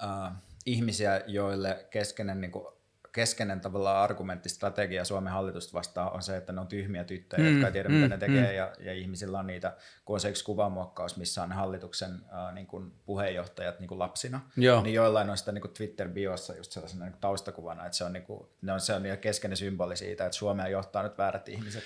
uh, 0.03 0.33
ihmisiä, 0.66 1.22
joille 1.26 1.87
keskeinen 1.91 2.41
niin 2.41 2.51
kuin, 2.51 2.66
keskeinen 3.12 3.61
tavallaan 3.61 4.02
argumenttistrategia 4.02 5.04
Suomen 5.04 5.32
hallitusta 5.32 5.72
vastaan 5.72 6.12
on 6.12 6.22
se, 6.22 6.36
että 6.36 6.52
ne 6.52 6.61
on 6.61 6.66
tyhmiä 6.66 7.04
tyttöjä, 7.04 7.42
mm, 7.42 7.50
jotka 7.52 7.66
ei 7.66 7.72
tiedä, 7.72 7.88
mm, 7.88 7.94
mitä 7.94 8.09
ne 8.09 8.18
tekee, 8.18 8.50
mm. 8.50 8.56
ja, 8.56 8.72
ja 8.80 8.94
ihmisillä 8.94 9.38
on 9.38 9.46
niitä, 9.46 9.76
kun 10.04 10.14
on 10.14 10.20
se 10.20 10.28
yksi 10.28 10.44
kuvamuokkaus, 10.44 11.16
missä 11.16 11.42
on 11.42 11.52
hallituksen 11.52 12.11
äh, 12.12 12.54
niin 12.54 12.66
kuin 12.66 12.92
puheenjohtajat 13.06 13.80
niin 13.80 13.88
kuin 13.88 13.98
lapsina, 13.98 14.40
Joo. 14.56 14.82
niin 14.82 14.94
joillain 14.94 15.30
on 15.30 15.38
sitä 15.38 15.52
niin 15.52 15.62
kuin 15.62 15.74
Twitter-biossa 15.74 16.56
just 16.56 16.72
sellaisena 16.72 17.04
niin 17.04 17.12
kuin 17.12 17.20
taustakuvana, 17.20 17.86
että 17.86 17.98
se 17.98 18.04
on, 18.04 18.12
niin 18.12 18.24
kuin, 18.24 18.48
ne 18.62 18.72
on, 18.72 18.80
se 18.80 18.94
on 18.94 19.02
niin 19.02 19.18
keskeinen 19.18 19.56
symboli 19.56 19.96
siitä, 19.96 20.26
että 20.26 20.38
Suomea 20.38 20.68
johtaa 20.68 21.02
nyt 21.02 21.18
väärät 21.18 21.48
ihmiset, 21.48 21.84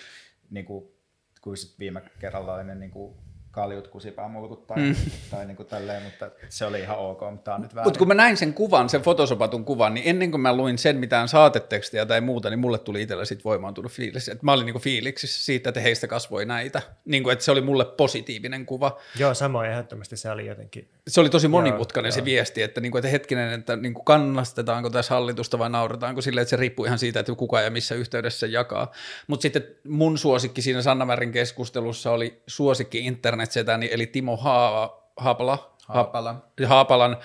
niin 0.50 0.64
kuin, 0.64 0.92
kuin 1.40 1.56
sit 1.56 1.78
viime 1.78 2.02
kerralla 2.18 2.54
oli 2.54 2.64
ne 2.64 2.74
niin 2.74 2.90
kuin 2.90 3.16
kaljut, 3.53 3.88
kusipäämulkut 3.88 4.66
tai, 4.66 4.78
mm. 4.78 4.94
tai 5.30 5.46
niin 5.46 5.57
kuin 5.57 5.66
tälleen, 5.66 6.03
mutta 6.03 6.30
se 6.48 6.64
oli 6.64 6.80
ihan 6.80 6.98
ok, 6.98 7.20
mutta 7.20 7.44
tämä 7.44 7.55
on 7.55 7.62
nyt 7.62 7.74
väärin. 7.74 7.86
Mutta 7.86 7.98
kun 7.98 8.09
mä 8.09 8.14
näin 8.14 8.36
sen 8.36 8.55
kuvan, 8.55 8.88
sen 8.88 9.03
fotosopatun 9.03 9.64
kuvan, 9.64 9.94
niin 9.94 10.09
ennen 10.09 10.30
kuin 10.30 10.40
mä 10.40 10.57
luin 10.57 10.78
sen 10.78 10.96
mitään 10.96 11.28
saatetekstiä 11.28 12.07
tai 12.07 12.20
muuta, 12.20 12.50
niin 12.50 12.59
mulle 12.59 12.78
tuli 12.78 13.03
itsellä 13.03 13.24
sitten 13.24 13.44
voimaantunut 13.44 13.92
fiilis. 13.92 14.28
Että 14.28 14.44
mä 14.44 14.53
olin 14.53 14.66
niin 14.66 14.74
kuin 14.74 14.82
fiiliksissä 14.82 15.44
siitä, 15.44 15.68
että 15.70 15.80
heistä 15.80 16.07
kasvoi 16.07 16.44
näitä. 16.44 16.82
Niin 17.05 17.22
kuin, 17.22 17.32
että 17.32 17.44
se 17.44 17.50
oli 17.50 17.61
mulle 17.61 17.84
positiivinen 17.84 18.66
kuva. 18.66 18.98
Joo, 19.18 19.34
samoin 19.34 19.70
ehdottomasti 19.70 20.16
se 20.16 20.30
oli 20.30 20.46
jotenkin. 20.46 20.88
Se 21.09 21.20
oli 21.20 21.30
tosi 21.30 21.48
monimutkainen 21.48 22.09
joo, 22.09 22.14
se 22.14 22.20
joo. 22.20 22.24
viesti, 22.24 22.62
että, 22.62 22.80
niin 22.80 22.92
kuin, 22.92 22.98
että 22.98 23.11
hetkinen, 23.11 23.53
että 23.53 23.76
niin 23.76 23.94
kuin 23.94 24.05
kannastetaanko 24.05 24.90
tässä 24.90 25.14
hallitusta 25.14 25.59
vai 25.59 25.70
naurataanko 25.70 26.20
sille, 26.20 26.40
että 26.40 26.50
se 26.50 26.57
riippuu 26.57 26.84
ihan 26.84 26.98
siitä, 26.98 27.20
että 27.20 27.34
kuka 27.34 27.61
ja 27.61 27.70
missä 27.70 27.94
yhteydessä 27.94 28.46
jakaa. 28.46 28.92
Mutta 29.26 29.42
sitten 29.42 29.64
mun 29.88 30.18
suosikki 30.18 30.62
siinä 30.62 30.82
Sanna 30.82 31.05
Märin 31.05 31.32
keskustelussa 31.32 32.11
oli 32.11 32.42
suosikki 32.46 32.98
internetsetäni, 33.43 33.88
eli 33.93 34.07
Timo 34.07 34.36
Haava, 34.36 35.03
Haapala, 35.16 35.76
Haapala. 35.88 36.36
Haapalan, 36.66 37.16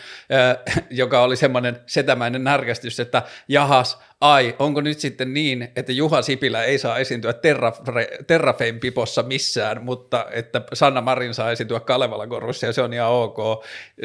joka 0.89 1.21
oli 1.21 1.35
semmoinen 1.35 1.81
setämäinen 1.85 2.43
närkästys, 2.43 2.99
että 2.99 3.23
jahas, 3.47 3.99
ai, 4.21 4.55
onko 4.59 4.81
nyt 4.81 4.99
sitten 4.99 5.33
niin, 5.33 5.71
että 5.75 5.91
Juha 5.91 6.21
Sipilä 6.21 6.63
ei 6.63 6.77
saa 6.77 6.97
esiintyä 6.97 7.33
Terrafame-pipossa 8.27 9.23
missään, 9.23 9.83
mutta 9.83 10.25
että 10.31 10.61
Sanna 10.73 11.01
Marin 11.01 11.33
saa 11.33 11.51
esiintyä 11.51 11.79
Kalevalan 11.79 12.29
korussa 12.29 12.65
ja 12.65 12.73
se 12.73 12.81
on 12.81 12.93
ihan 12.93 13.11
ok. 13.11 13.37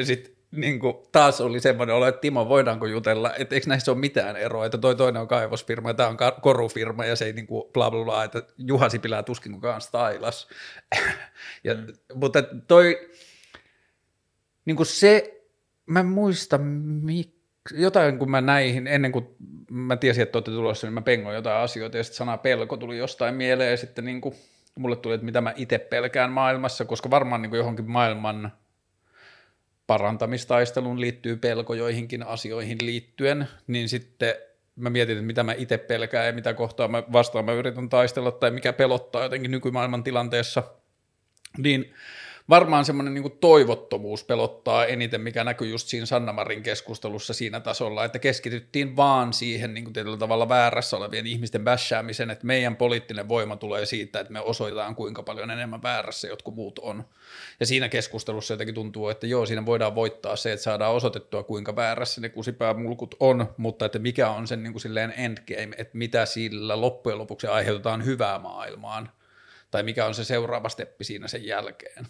Sitten 0.03 0.32
niin 0.55 0.79
kuin, 0.79 0.93
taas 1.11 1.41
oli 1.41 1.59
semmoinen 1.59 1.95
olo, 1.95 2.07
että 2.07 2.21
Timo, 2.21 2.49
voidaanko 2.49 2.85
jutella, 2.85 3.33
että 3.35 3.55
eikö 3.55 3.69
näissä 3.69 3.91
ole 3.91 3.99
mitään 3.99 4.35
eroa, 4.35 4.65
että 4.65 4.77
toi 4.77 4.95
toinen 4.95 5.21
on 5.21 5.27
kaivosfirma 5.27 5.89
ja 5.89 5.93
tämä 5.93 6.09
on 6.09 6.17
korufirma 6.41 7.05
ja 7.05 7.15
se 7.15 7.25
ei 7.25 7.33
niin 7.33 7.47
kuin 7.47 7.63
bla 7.73 7.91
bla 7.91 8.03
bla, 8.03 8.23
että 8.23 8.43
Juha 8.57 8.89
Sipilä 8.89 9.23
tuskin 9.23 9.51
kukaan 9.51 9.81
stylas. 9.81 10.47
ja, 11.63 11.73
mm. 11.73 11.87
Mutta 12.13 12.43
toi, 12.67 13.09
niin 14.65 14.75
kuin 14.75 14.87
se, 14.87 15.43
mä 15.85 15.99
en 15.99 16.05
muista, 16.05 16.57
mik, 16.57 17.33
jotain 17.71 18.19
kun 18.19 18.31
mä 18.31 18.41
näihin, 18.41 18.87
ennen 18.87 19.11
kuin 19.11 19.27
mä 19.71 19.97
tiesin, 19.97 20.23
että 20.23 20.37
olette 20.37 20.51
tulossa, 20.51 20.87
niin 20.87 20.93
mä 20.93 21.01
pengoin 21.01 21.35
jotain 21.35 21.63
asioita 21.63 21.97
ja 21.97 22.03
sitten 22.03 22.17
sana 22.17 22.37
pelko 22.37 22.77
tuli 22.77 22.97
jostain 22.97 23.35
mieleen 23.35 23.71
ja 23.71 23.77
sitten 23.77 24.05
niin 24.05 24.21
kuin, 24.21 24.35
mulle 24.75 24.95
tuli, 24.95 25.13
että 25.13 25.25
mitä 25.25 25.41
mä 25.41 25.53
itse 25.55 25.77
pelkään 25.79 26.31
maailmassa, 26.31 26.85
koska 26.85 27.09
varmaan 27.09 27.41
niin 27.41 27.49
kuin 27.49 27.57
johonkin 27.57 27.91
maailman 27.91 28.51
parantamistaisteluun 29.93 31.01
liittyy 31.01 31.37
pelko 31.37 31.73
joihinkin 31.73 32.23
asioihin 32.23 32.77
liittyen, 32.81 33.47
niin 33.67 33.89
sitten 33.89 34.33
mä 34.75 34.89
mietin, 34.89 35.17
että 35.17 35.25
mitä 35.25 35.43
mä 35.43 35.53
itse 35.53 35.77
pelkään 35.77 36.25
ja 36.25 36.33
mitä 36.33 36.53
kohtaa 36.53 36.87
mä 36.87 37.03
vastaan 37.11 37.45
mä 37.45 37.51
yritän 37.51 37.89
taistella 37.89 38.31
tai 38.31 38.51
mikä 38.51 38.73
pelottaa 38.73 39.23
jotenkin 39.23 39.51
nykymaailman 39.51 40.03
tilanteessa, 40.03 40.63
niin 41.57 41.93
varmaan 42.49 42.85
semmoinen 42.85 43.13
niin 43.13 43.37
toivottomuus 43.39 44.23
pelottaa 44.23 44.85
eniten, 44.85 45.21
mikä 45.21 45.43
näkyy 45.43 45.69
just 45.69 45.87
siinä 45.87 46.05
Sannamarin 46.05 46.63
keskustelussa 46.63 47.33
siinä 47.33 47.59
tasolla, 47.59 48.05
että 48.05 48.19
keskityttiin 48.19 48.95
vaan 48.95 49.33
siihen 49.33 49.73
niin 49.73 49.83
kuin 49.83 49.93
tietyllä 49.93 50.17
tavalla 50.17 50.49
väärässä 50.49 50.97
olevien 50.97 51.27
ihmisten 51.27 51.63
bashäämisen, 51.63 52.29
että 52.29 52.45
meidän 52.45 52.75
poliittinen 52.75 53.29
voima 53.29 53.55
tulee 53.55 53.85
siitä, 53.85 54.19
että 54.19 54.33
me 54.33 54.39
osoitetaan 54.39 54.95
kuinka 54.95 55.23
paljon 55.23 55.51
enemmän 55.51 55.83
väärässä 55.83 56.27
jotkut 56.27 56.55
muut 56.55 56.79
on. 56.79 57.05
Ja 57.59 57.65
siinä 57.65 57.89
keskustelussa 57.89 58.53
jotenkin 58.53 58.75
tuntuu, 58.75 59.09
että 59.09 59.27
joo, 59.27 59.45
siinä 59.45 59.65
voidaan 59.65 59.95
voittaa 59.95 60.35
se, 60.35 60.51
että 60.51 60.63
saadaan 60.63 60.93
osoitettua 60.93 61.43
kuinka 61.43 61.75
väärässä 61.75 62.21
ne 62.21 62.29
kusipäämulkut 62.29 63.15
on, 63.19 63.47
mutta 63.57 63.85
että 63.85 63.99
mikä 63.99 64.29
on 64.29 64.47
sen 64.47 64.63
niin 64.63 64.73
kuin 64.73 64.81
silleen 64.81 65.13
endgame, 65.17 65.75
että 65.77 65.97
mitä 65.97 66.25
sillä 66.25 66.81
loppujen 66.81 67.17
lopuksi 67.17 67.47
aiheutetaan 67.47 68.05
hyvää 68.05 68.39
maailmaan, 68.39 69.09
tai 69.71 69.83
mikä 69.83 70.05
on 70.05 70.13
se 70.13 70.23
seuraava 70.23 70.69
steppi 70.69 71.03
siinä 71.03 71.27
sen 71.27 71.45
jälkeen 71.45 72.07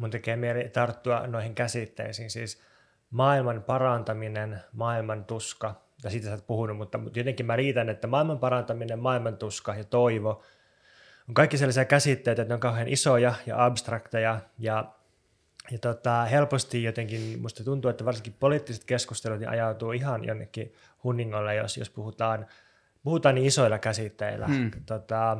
mun 0.00 0.10
tekee 0.10 0.36
mieli 0.36 0.68
tarttua 0.68 1.26
noihin 1.26 1.54
käsitteisiin, 1.54 2.30
siis 2.30 2.62
maailman 3.10 3.62
parantaminen, 3.62 4.60
maailman 4.72 5.24
tuska, 5.24 5.74
ja 6.04 6.10
siitä 6.10 6.26
sä 6.26 6.32
oot 6.32 6.46
puhunut, 6.46 6.76
mutta 6.76 7.00
jotenkin 7.14 7.46
mä 7.46 7.56
riitän, 7.56 7.88
että 7.88 8.06
maailman 8.06 8.38
parantaminen, 8.38 8.98
maailman 8.98 9.36
tuska 9.36 9.74
ja 9.74 9.84
toivo 9.84 10.42
on 11.28 11.34
kaikki 11.34 11.58
sellaisia 11.58 11.84
käsitteitä, 11.84 12.42
että 12.42 12.50
ne 12.50 12.54
on 12.54 12.60
kauhean 12.60 12.88
isoja 12.88 13.34
ja 13.46 13.64
abstrakteja, 13.64 14.40
ja, 14.58 14.92
ja 15.70 15.78
tota, 15.78 16.24
helposti 16.24 16.82
jotenkin 16.82 17.42
musta 17.42 17.64
tuntuu, 17.64 17.88
että 17.88 18.04
varsinkin 18.04 18.36
poliittiset 18.40 18.84
keskustelut 18.84 19.38
niin 19.38 19.48
ajautuu 19.48 19.92
ihan 19.92 20.24
jonnekin 20.24 20.72
hunningolle, 21.04 21.54
jos, 21.54 21.76
jos 21.76 21.90
puhutaan, 21.90 22.46
puhutaan 23.02 23.34
niin 23.34 23.46
isoilla 23.46 23.78
käsitteillä. 23.78 24.46
Hmm. 24.46 24.70
Tota, 24.86 25.36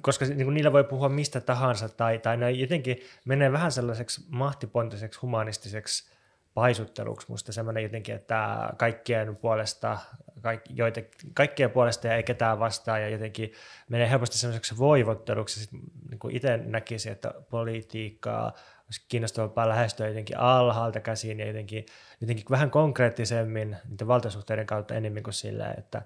koska 0.00 0.24
niin 0.24 0.44
kuin 0.44 0.54
niillä 0.54 0.72
voi 0.72 0.84
puhua 0.84 1.08
mistä 1.08 1.40
tahansa, 1.40 1.88
tai, 1.88 2.18
tai 2.18 2.36
ne 2.36 2.50
jotenkin 2.50 3.00
menee 3.24 3.52
vähän 3.52 3.72
sellaiseksi 3.72 4.26
mahtipontiseksi, 4.28 5.20
humanistiseksi 5.20 6.10
paisutteluksi 6.54 7.26
musta 7.28 7.52
semmoinen 7.52 7.82
jotenkin, 7.82 8.14
että 8.14 8.70
kaikkien 8.76 9.36
puolesta, 9.36 9.98
kaik, 10.42 10.60
joita, 10.70 11.00
kaikkien 11.34 11.70
puolesta 11.70 12.06
ja 12.06 12.14
ei 12.14 12.22
ketään 12.22 12.58
vastaan 12.58 13.02
ja 13.02 13.08
jotenkin 13.08 13.52
menee 13.88 14.10
helposti 14.10 14.38
semmoiseksi 14.38 14.78
voivotteluksi. 14.78 15.60
Sitten 15.60 15.80
niin 16.10 16.36
itse 16.36 16.56
näkisin, 16.56 17.12
että 17.12 17.34
politiikkaa 17.50 18.52
olisi 18.84 19.04
kiinnostavampaa 19.08 19.68
lähestyä 19.68 20.08
jotenkin 20.08 20.38
alhaalta 20.38 21.00
käsiin 21.00 21.40
ja 21.40 21.46
jotenkin, 21.46 21.86
jotenkin 22.20 22.44
vähän 22.50 22.70
konkreettisemmin 22.70 23.76
niiden 23.88 24.08
valtasuhteiden 24.08 24.66
kautta 24.66 24.94
enemmän 24.94 25.22
kuin 25.22 25.34
silleen, 25.34 25.78
että 25.78 26.02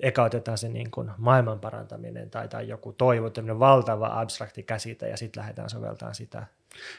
eka 0.00 0.22
otetaan 0.22 0.58
se 0.58 0.68
niin 0.68 0.90
kuin 0.90 1.10
maailman 1.18 1.60
parantaminen 1.60 2.30
tai, 2.30 2.48
tai 2.48 2.68
joku 2.68 2.92
toivo, 2.92 3.30
valtava 3.58 4.20
abstrakti 4.20 4.62
käsite 4.62 5.08
ja 5.08 5.16
sitten 5.16 5.40
lähdetään 5.40 5.70
soveltamaan 5.70 6.14
sitä 6.14 6.46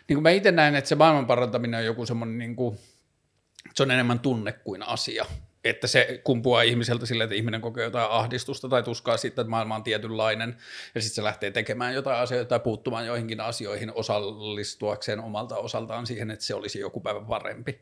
niin 0.08 0.16
kuin 0.16 0.24
mä 0.24 0.30
itse 0.30 0.52
näen, 0.52 0.76
että 0.76 0.88
se 0.88 0.96
maailman 0.96 1.28
parantaminen 1.28 1.78
on 1.78 1.86
joku 1.86 2.06
semmoinen, 2.06 2.38
niin 2.38 2.56
kuin, 2.56 2.78
se 3.74 3.84
on 3.84 3.92
enemmän 3.92 4.20
tunne 4.20 4.52
kuin 4.52 4.84
asia. 4.84 5.26
Että 5.64 5.88
se 5.88 6.22
kumpuaa 6.24 6.62
ihmiseltä 6.62 7.06
sille, 7.06 7.24
että 7.24 7.36
ihminen 7.36 7.62
kokee 7.62 7.84
jotain 7.84 8.12
ahdistusta 8.12 8.70
tai 8.70 8.84
tuskaa 8.84 9.18
siitä, 9.18 9.42
että 9.42 9.50
maailma 9.50 9.76
on 9.76 9.84
tietynlainen, 9.84 10.58
ja 10.96 11.02
sitten 11.02 11.16
se 11.16 11.24
lähtee 11.24 11.52
tekemään 11.52 11.94
jotain 11.94 12.20
asioita 12.20 12.50
tai 12.50 12.60
puuttumaan 12.60 13.06
joihinkin 13.06 13.42
asioihin 13.42 13.92
osallistuakseen 13.96 15.20
omalta 15.20 15.58
osaltaan 15.58 16.08
siihen, 16.08 16.32
että 16.32 16.46
se 16.46 16.56
olisi 16.56 16.80
joku 16.80 17.00
päivä 17.00 17.22
parempi. 17.22 17.82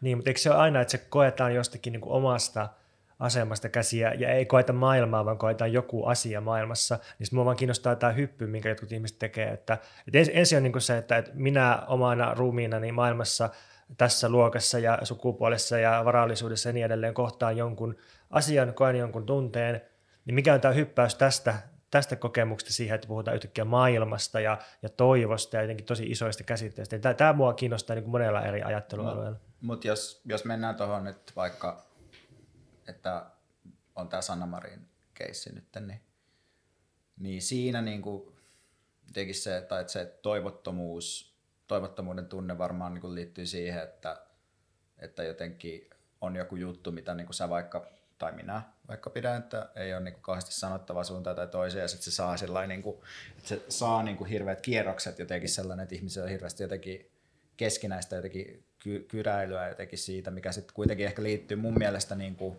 Niin, 0.00 0.18
mutta 0.18 0.30
eikö 0.30 0.40
se 0.40 0.50
ole 0.50 0.58
aina, 0.58 0.80
että 0.80 0.90
se 0.90 0.98
koetaan 0.98 1.54
jostakin 1.54 1.92
niin 1.92 2.00
kuin 2.00 2.12
omasta– 2.12 2.68
asemasta 3.20 3.68
käsiä 3.68 4.12
ja 4.18 4.30
ei 4.30 4.46
koeta 4.46 4.72
maailmaa, 4.72 5.24
vaan 5.24 5.38
koetaan 5.38 5.72
joku 5.72 6.04
asia 6.04 6.40
maailmassa, 6.40 6.98
niin 7.18 7.28
mua 7.32 7.44
vaan 7.44 7.56
kiinnostaa 7.56 7.96
tämä 7.96 8.12
hyppy, 8.12 8.46
minkä 8.46 8.68
jotkut 8.68 8.92
ihmiset 8.92 9.18
tekee. 9.18 9.48
Että, 9.48 9.78
että 10.06 10.32
ensin 10.32 10.56
on 10.56 10.62
niin 10.62 10.80
se, 10.80 10.98
että, 10.98 11.16
että 11.16 11.30
minä 11.34 11.82
omana 11.86 12.34
ruumiinani 12.34 12.92
maailmassa 12.92 13.50
tässä 13.96 14.28
luokassa 14.28 14.78
ja 14.78 14.98
sukupuolessa 15.02 15.78
ja 15.78 16.02
varallisuudessa 16.04 16.68
ja 16.68 16.72
niin 16.72 16.86
edelleen 16.86 17.14
kohtaan 17.14 17.56
jonkun 17.56 17.96
asian, 18.30 18.74
koen 18.74 18.96
jonkun 18.96 19.26
tunteen, 19.26 19.80
niin 20.24 20.34
mikä 20.34 20.54
on 20.54 20.60
tämä 20.60 20.74
hyppäys 20.74 21.14
tästä, 21.14 21.54
tästä 21.90 22.16
kokemuksesta 22.16 22.74
siihen, 22.74 22.94
että 22.94 23.08
puhutaan 23.08 23.34
yhtäkkiä 23.34 23.64
maailmasta 23.64 24.40
ja, 24.40 24.58
ja 24.82 24.88
toivosta 24.88 25.56
ja 25.56 25.62
jotenkin 25.62 25.86
tosi 25.86 26.06
isoista 26.10 26.44
käsitteistä. 26.44 26.98
Tämä, 26.98 27.14
tämä 27.14 27.32
mua 27.32 27.54
kiinnostaa 27.54 27.94
niin 27.94 28.04
kuin 28.04 28.12
monella 28.12 28.42
eri 28.42 28.62
ajattelualueella. 28.62 29.30
Mutta 29.30 29.46
mut 29.60 29.84
jos, 29.84 30.22
jos 30.24 30.44
mennään 30.44 30.76
tuohon 30.76 31.04
nyt 31.04 31.32
vaikka 31.36 31.89
että 32.90 33.26
on 33.96 34.08
tämä 34.08 34.22
Sanna 34.22 34.46
Marin 34.46 34.88
keissi 35.14 35.52
nyt, 35.54 35.64
niin, 35.80 36.00
niin 37.18 37.42
siinä 37.42 37.82
niin 37.82 38.02
kuin 38.02 38.36
se, 39.32 39.60
tai 39.60 39.80
että 39.80 39.92
se 39.92 40.18
toivottomuus, 40.22 41.34
toivottomuuden 41.66 42.26
tunne 42.26 42.58
varmaan 42.58 42.94
niin 42.94 43.00
kuin 43.00 43.14
liittyy 43.14 43.46
siihen, 43.46 43.82
että, 43.82 44.22
että 44.98 45.22
jotenkin 45.22 45.90
on 46.20 46.36
joku 46.36 46.56
juttu, 46.56 46.92
mitä 46.92 47.14
niin 47.14 47.26
kuin 47.26 47.34
sä 47.34 47.48
vaikka, 47.48 47.86
tai 48.18 48.32
minä 48.32 48.62
vaikka 48.88 49.10
pidän, 49.10 49.38
että 49.38 49.68
ei 49.74 49.94
ole 49.94 50.00
niin 50.00 50.14
kuin 50.14 50.22
kauheasti 50.22 50.54
sanottava 50.54 51.04
suuntaan 51.04 51.36
tai 51.36 51.48
toiseen, 51.48 51.82
ja 51.82 51.88
sitten 51.88 52.04
se 52.04 52.10
saa 52.10 52.36
niin 52.66 52.82
kuin, 52.82 52.96
että 53.36 53.48
se 53.48 53.62
saa 53.68 54.02
niin 54.02 54.16
kuin 54.16 54.30
hirveät 54.30 54.60
kierrokset 54.60 55.18
jotenkin 55.18 55.48
sellainen, 55.48 55.82
että 55.82 55.94
ihmisillä 55.94 56.24
on 56.24 56.30
hirveästi 56.30 56.62
jotenkin 56.62 57.10
keskinäistä 57.56 58.16
jotenkin 58.16 58.64
ky- 58.78 59.04
kyräilyä 59.08 59.68
jotenkin 59.68 59.98
siitä, 59.98 60.30
mikä 60.30 60.52
sitten 60.52 60.74
kuitenkin 60.74 61.06
ehkä 61.06 61.22
liittyy 61.22 61.56
mun 61.56 61.78
mielestä 61.78 62.14
niin 62.14 62.36
kuin 62.36 62.58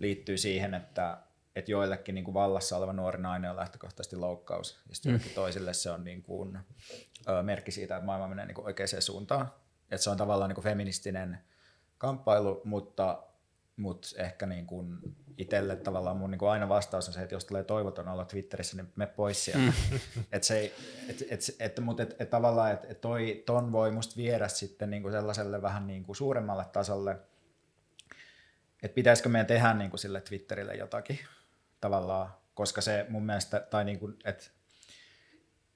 liittyy 0.00 0.38
siihen, 0.38 0.74
että, 0.74 1.18
että 1.56 1.70
joillekin 1.70 2.14
niin 2.14 2.24
kuin 2.24 2.34
vallassa 2.34 2.76
oleva 2.76 2.92
nuori 2.92 3.22
nainen 3.22 3.50
on 3.50 3.56
lähtökohtaisesti 3.56 4.16
loukkaus, 4.16 4.80
ja 4.88 4.94
sitten 4.94 5.12
mm. 5.12 5.20
toisille 5.34 5.74
se 5.74 5.90
on 5.90 6.04
niin 6.04 6.22
kuin, 6.22 6.58
ö, 7.28 7.42
merkki 7.42 7.70
siitä, 7.70 7.96
että 7.96 8.06
maailma 8.06 8.28
menee 8.28 8.46
niin 8.46 8.54
kuin 8.54 8.64
oikeaan 8.64 9.02
suuntaan. 9.02 9.52
Että 9.90 10.04
se 10.04 10.10
on 10.10 10.16
tavallaan 10.16 10.48
niin 10.48 10.54
kuin 10.54 10.64
feministinen 10.64 11.38
kamppailu, 11.98 12.60
mutta, 12.64 13.22
mutta 13.76 14.08
ehkä 14.16 14.46
niin 14.46 14.66
kuin 14.66 14.98
itselle 15.38 15.76
tavallaan 15.76 16.16
mun 16.16 16.30
niin 16.30 16.38
kuin 16.38 16.50
aina 16.50 16.68
vastaus 16.68 17.08
on 17.08 17.14
se, 17.14 17.22
että 17.22 17.34
jos 17.34 17.44
tulee 17.44 17.64
toivoton 17.64 18.08
olla 18.08 18.24
Twitterissä, 18.24 18.76
niin 18.76 18.92
me 18.96 19.06
pois 19.06 19.44
sieltä. 19.44 19.72
Mm. 19.90 19.98
et 20.32 20.44
se 20.44 20.72
et, 21.08 21.22
et, 21.30 21.40
et, 21.58 21.80
mutta 21.80 22.02
et, 22.02 22.16
et 22.18 22.30
tavallaan, 22.30 22.72
että 22.72 22.88
et 22.90 23.00
toi, 23.00 23.42
ton 23.46 23.72
voi 23.72 23.90
musta 23.90 24.16
viedä 24.16 24.48
sitten 24.48 24.90
niin 24.90 25.02
kuin 25.02 25.12
sellaiselle 25.12 25.62
vähän 25.62 25.86
niin 25.86 26.04
kuin 26.04 26.16
suuremmalle 26.16 26.64
tasolle– 26.72 27.16
että 28.82 28.94
pitäisikö 28.94 29.28
meidän 29.28 29.46
tehdä 29.46 29.74
niin 29.74 29.90
kuin 29.90 30.00
sille 30.00 30.20
Twitterille 30.20 30.74
jotakin 30.74 31.18
tavallaan, 31.80 32.34
koska 32.54 32.80
se 32.80 33.06
mun 33.08 33.26
mielestä, 33.26 33.60
tai 33.60 33.84
niin 33.84 33.98
kuin, 33.98 34.16
että, 34.24 34.44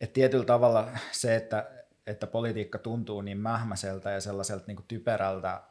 että 0.00 0.14
tietyllä 0.14 0.44
tavalla 0.44 0.98
se, 1.12 1.36
että, 1.36 1.70
että 2.06 2.26
politiikka 2.26 2.78
tuntuu 2.78 3.20
niin 3.20 3.38
mähmäseltä 3.38 4.10
ja 4.10 4.20
sellaiselta 4.20 4.64
niin 4.66 4.76
kuin 4.76 4.86
typerältä, 4.88 5.62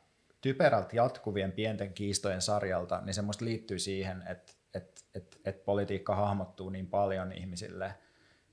typerältä 0.42 0.96
jatkuvien 0.96 1.52
pienten 1.52 1.94
kiistojen 1.94 2.42
sarjalta, 2.42 3.02
niin 3.02 3.14
se 3.14 3.22
musta 3.22 3.46
liittyy 3.46 3.80
siihen, 3.80 4.24
että, 4.28 4.54
että, 4.74 5.02
että, 5.16 5.38
että 5.46 5.66
politiikka 5.66 6.16
hahmottuu 6.16 6.70
niin 6.70 6.88
paljon 6.88 7.32
ihmisille 7.32 7.96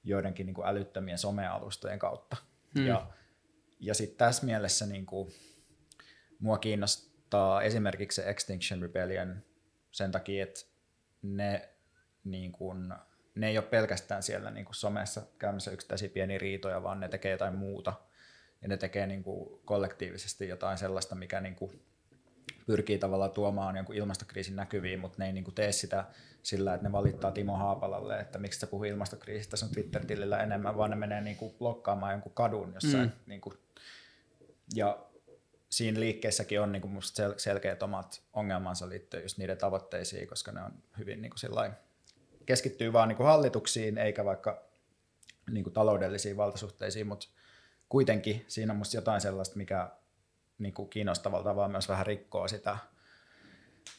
joidenkin 0.05 0.47
niin 0.47 0.55
kuin 0.55 0.69
älyttömien 0.69 1.19
somealustojen 1.19 1.99
kautta. 1.99 2.37
Hmm. 2.75 2.87
Ja, 2.87 3.07
ja 3.81 3.95
sitten 3.95 4.19
tässä 4.19 4.47
mielessä 4.47 4.87
niin 4.87 5.07
kuin, 5.07 5.33
mua 6.39 6.59
kiinnostaa 6.59 7.08
ottaa 7.29 7.63
esimerkiksi 7.63 8.23
se 8.23 8.29
Extinction 8.31 8.83
Rebellion 8.83 9.43
sen 9.91 10.13
takia, 10.13 10.43
että 10.43 10.61
ne, 11.23 11.69
niin 12.25 12.53
kuin, 12.53 12.95
ne 13.35 13.49
ei 13.49 13.59
ole 13.59 13.67
pelkästään 13.67 14.23
siellä 14.23 14.51
niin 14.51 14.67
somessa 14.71 15.23
käymässä 15.39 15.71
yksittäisiä 15.71 16.09
pieniä 16.09 16.39
riitoja, 16.39 16.83
vaan 16.83 17.01
ne 17.01 17.09
tekee 17.09 17.33
jotain 17.33 17.55
muuta. 17.55 17.93
Ja 18.63 18.69
ne 18.69 18.77
tekee 18.77 19.07
niin 19.07 19.23
kuin 19.23 19.61
kollektiivisesti 19.65 20.49
jotain 20.49 20.79
sellaista, 20.79 21.15
mikä 21.15 21.41
niin 21.41 21.55
kuin 21.55 21.83
pyrkii 22.67 22.99
tavallaan 22.99 23.31
tuomaan 23.31 23.77
jonkun 23.77 23.97
ilmastokriisin 23.97 24.57
näkyviin, 24.57 25.01
mutta 25.01 25.17
ne 25.19 25.27
ei 25.27 25.33
niin 25.33 25.45
kuin 25.45 25.55
tee 25.55 25.73
sitä 25.73 26.05
sillä, 26.43 26.75
että 26.75 26.87
ne 26.89 26.93
valittaa 26.93 27.33
Timo 27.33 27.57
Haapalalle, 27.57 28.21
että 28.21 28.39
miksi 28.39 28.61
se 28.61 28.67
puhuu 28.67 28.85
ilmastokriisistä 28.85 29.57
sun 29.57 29.71
Twitter-tilillä 29.71 30.43
enemmän, 30.43 30.77
vaan 30.77 30.91
ne 30.91 30.97
menee 30.97 31.21
niin 31.21 31.37
kuin 31.37 31.55
blokkaamaan 31.59 32.13
jonkun 32.13 32.33
kadun 32.35 32.75
jossain. 32.75 33.05
Mm. 33.05 33.13
Niin 33.27 33.41
kuin, 33.41 33.59
ja 34.75 35.08
siinä 35.69 36.01
liikkeessäkin 36.01 36.61
on 36.61 36.73
niin 36.73 36.83
kuin 36.83 36.93
musta 36.93 37.23
sel- 37.23 37.35
selkeät 37.37 37.83
omat 37.83 38.23
ongelmansa 38.33 38.89
liittyen 38.89 39.23
just 39.23 39.39
niiden 39.39 39.59
tavoitteisiin, 39.59 40.29
koska 40.29 40.53
ne 40.53 40.63
on 40.63 40.73
hyvin 40.99 41.23
niin 41.23 41.31
kuin 41.31 41.73
keskittyy 42.47 42.93
vaan 42.93 43.09
niin 43.09 43.17
kuin 43.17 43.27
hallituksiin 43.27 43.99
eikä 43.99 44.25
vaikka 44.25 44.63
niin 45.51 45.65
kuin 45.65 45.75
taloudellisiin 45.75 46.37
valtasuhteisiin, 46.37 47.07
mutta 47.07 47.29
kuitenkin 47.89 48.45
siinä 48.49 48.73
on 48.73 48.77
musta 48.77 48.97
jotain 48.97 49.21
sellaista, 49.21 49.57
mikä 49.57 49.91
niin 50.59 50.75
kuin 50.75 50.89
kiinnostavalla 50.89 51.45
tavalla 51.45 51.69
myös 51.69 51.89
vähän 51.89 52.07
rikkoo 52.07 52.49
sitä, 52.49 52.79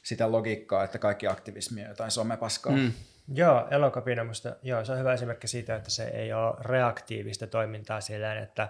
sitä 0.03 0.31
logiikkaa, 0.31 0.83
että 0.83 0.99
kaikki 0.99 1.27
aktivismi 1.27 1.81
on 1.81 1.89
jotain 1.89 2.11
somepaskaa. 2.11 2.75
Mm. 2.75 2.93
Joo, 3.33 3.67
elokapina 3.71 4.23
musta, 4.23 4.55
joo, 4.63 4.85
se 4.85 4.91
on 4.91 4.99
hyvä 4.99 5.13
esimerkki 5.13 5.47
siitä, 5.47 5.75
että 5.75 5.89
se 5.89 6.07
ei 6.07 6.33
ole 6.33 6.55
reaktiivista 6.59 7.47
toimintaa 7.47 8.01
sillä 8.01 8.39
että, 8.39 8.69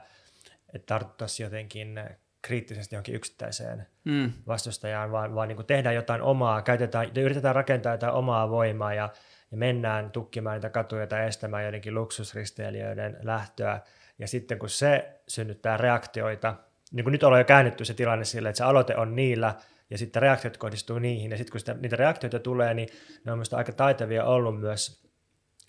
että 0.73 0.85
tartuttaisiin 0.85 1.45
jotenkin 1.45 1.99
kriittisesti 2.41 2.95
johonkin 2.95 3.15
yksittäiseen 3.15 3.87
mm. 4.05 4.31
vastustajaan, 4.47 5.11
vaan, 5.11 5.35
vaan 5.35 5.47
niin 5.47 5.55
kuin 5.55 5.65
tehdään 5.65 5.95
jotain 5.95 6.21
omaa, 6.21 6.61
käytetään, 6.61 7.11
yritetään 7.17 7.55
rakentaa 7.55 7.93
jotain 7.93 8.13
omaa 8.13 8.49
voimaa 8.49 8.93
ja, 8.93 9.09
ja 9.51 9.57
mennään 9.57 10.11
tukkimaan 10.11 10.55
niitä 10.55 10.69
katuja 10.69 11.07
tai 11.07 11.27
estämään 11.27 11.63
joidenkin 11.63 11.95
luksusristeilijöiden 11.95 13.17
lähtöä. 13.23 13.79
Ja 14.19 14.27
sitten 14.27 14.59
kun 14.59 14.69
se 14.69 15.21
synnyttää 15.27 15.77
reaktioita, 15.77 16.55
niin 16.91 17.03
kuin 17.03 17.11
nyt 17.11 17.23
ollaan 17.23 17.39
jo 17.39 17.45
käännetty 17.45 17.85
se 17.85 17.93
tilanne 17.93 18.25
sille, 18.25 18.49
että 18.49 18.57
se 18.57 18.63
aloite 18.63 18.95
on 18.95 19.15
niillä, 19.15 19.55
ja 19.89 19.97
sitten 19.97 20.21
reaktiot 20.21 20.57
kohdistuu 20.57 20.99
niihin, 20.99 21.31
ja 21.31 21.37
sitten 21.37 21.51
kun 21.51 21.59
sitä, 21.59 21.73
niitä 21.73 21.95
reaktioita 21.95 22.39
tulee, 22.39 22.73
niin 22.73 22.89
ne 23.25 23.31
on 23.31 23.37
minusta 23.37 23.57
aika 23.57 23.71
taitavia 23.71 24.23
ollut 24.23 24.59
myös 24.59 25.08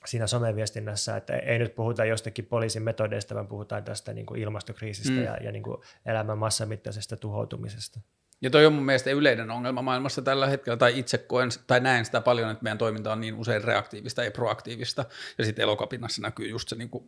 siinä 0.06 0.26
someviestinnässä, 0.26 1.16
että 1.16 1.36
ei 1.36 1.58
nyt 1.58 1.74
puhuta 1.74 2.04
jostakin 2.04 2.46
poliisin 2.46 2.82
metodeista, 2.82 3.34
vaan 3.34 3.48
puhutaan 3.48 3.84
tästä 3.84 4.12
niin 4.12 4.26
kuin 4.26 4.40
ilmastokriisistä 4.40 5.12
mm. 5.12 5.22
ja, 5.22 5.36
ja 5.36 5.52
niin 5.52 5.62
kuin 5.62 5.76
elämän 6.06 6.38
massamittaisesta 6.38 7.16
tuhoutumisesta. 7.16 8.00
Ja 8.42 8.50
toi 8.50 8.66
on 8.66 8.72
mun 8.72 8.84
mielestä 8.84 9.10
yleinen 9.10 9.50
ongelma 9.50 9.82
maailmassa 9.82 10.22
tällä 10.22 10.46
hetkellä, 10.46 10.76
tai 10.76 10.98
itse 10.98 11.18
koen, 11.18 11.48
tai 11.66 11.80
näen 11.80 12.04
sitä 12.04 12.20
paljon, 12.20 12.50
että 12.50 12.62
meidän 12.62 12.78
toiminta 12.78 13.12
on 13.12 13.20
niin 13.20 13.34
usein 13.34 13.64
reaktiivista 13.64 14.24
ja 14.24 14.30
proaktiivista, 14.30 15.04
ja 15.38 15.44
sitten 15.44 15.62
elokapinnassa 15.62 16.22
näkyy 16.22 16.48
just 16.48 16.68
se 16.68 16.76
niin 16.76 16.90
kuin 16.90 17.04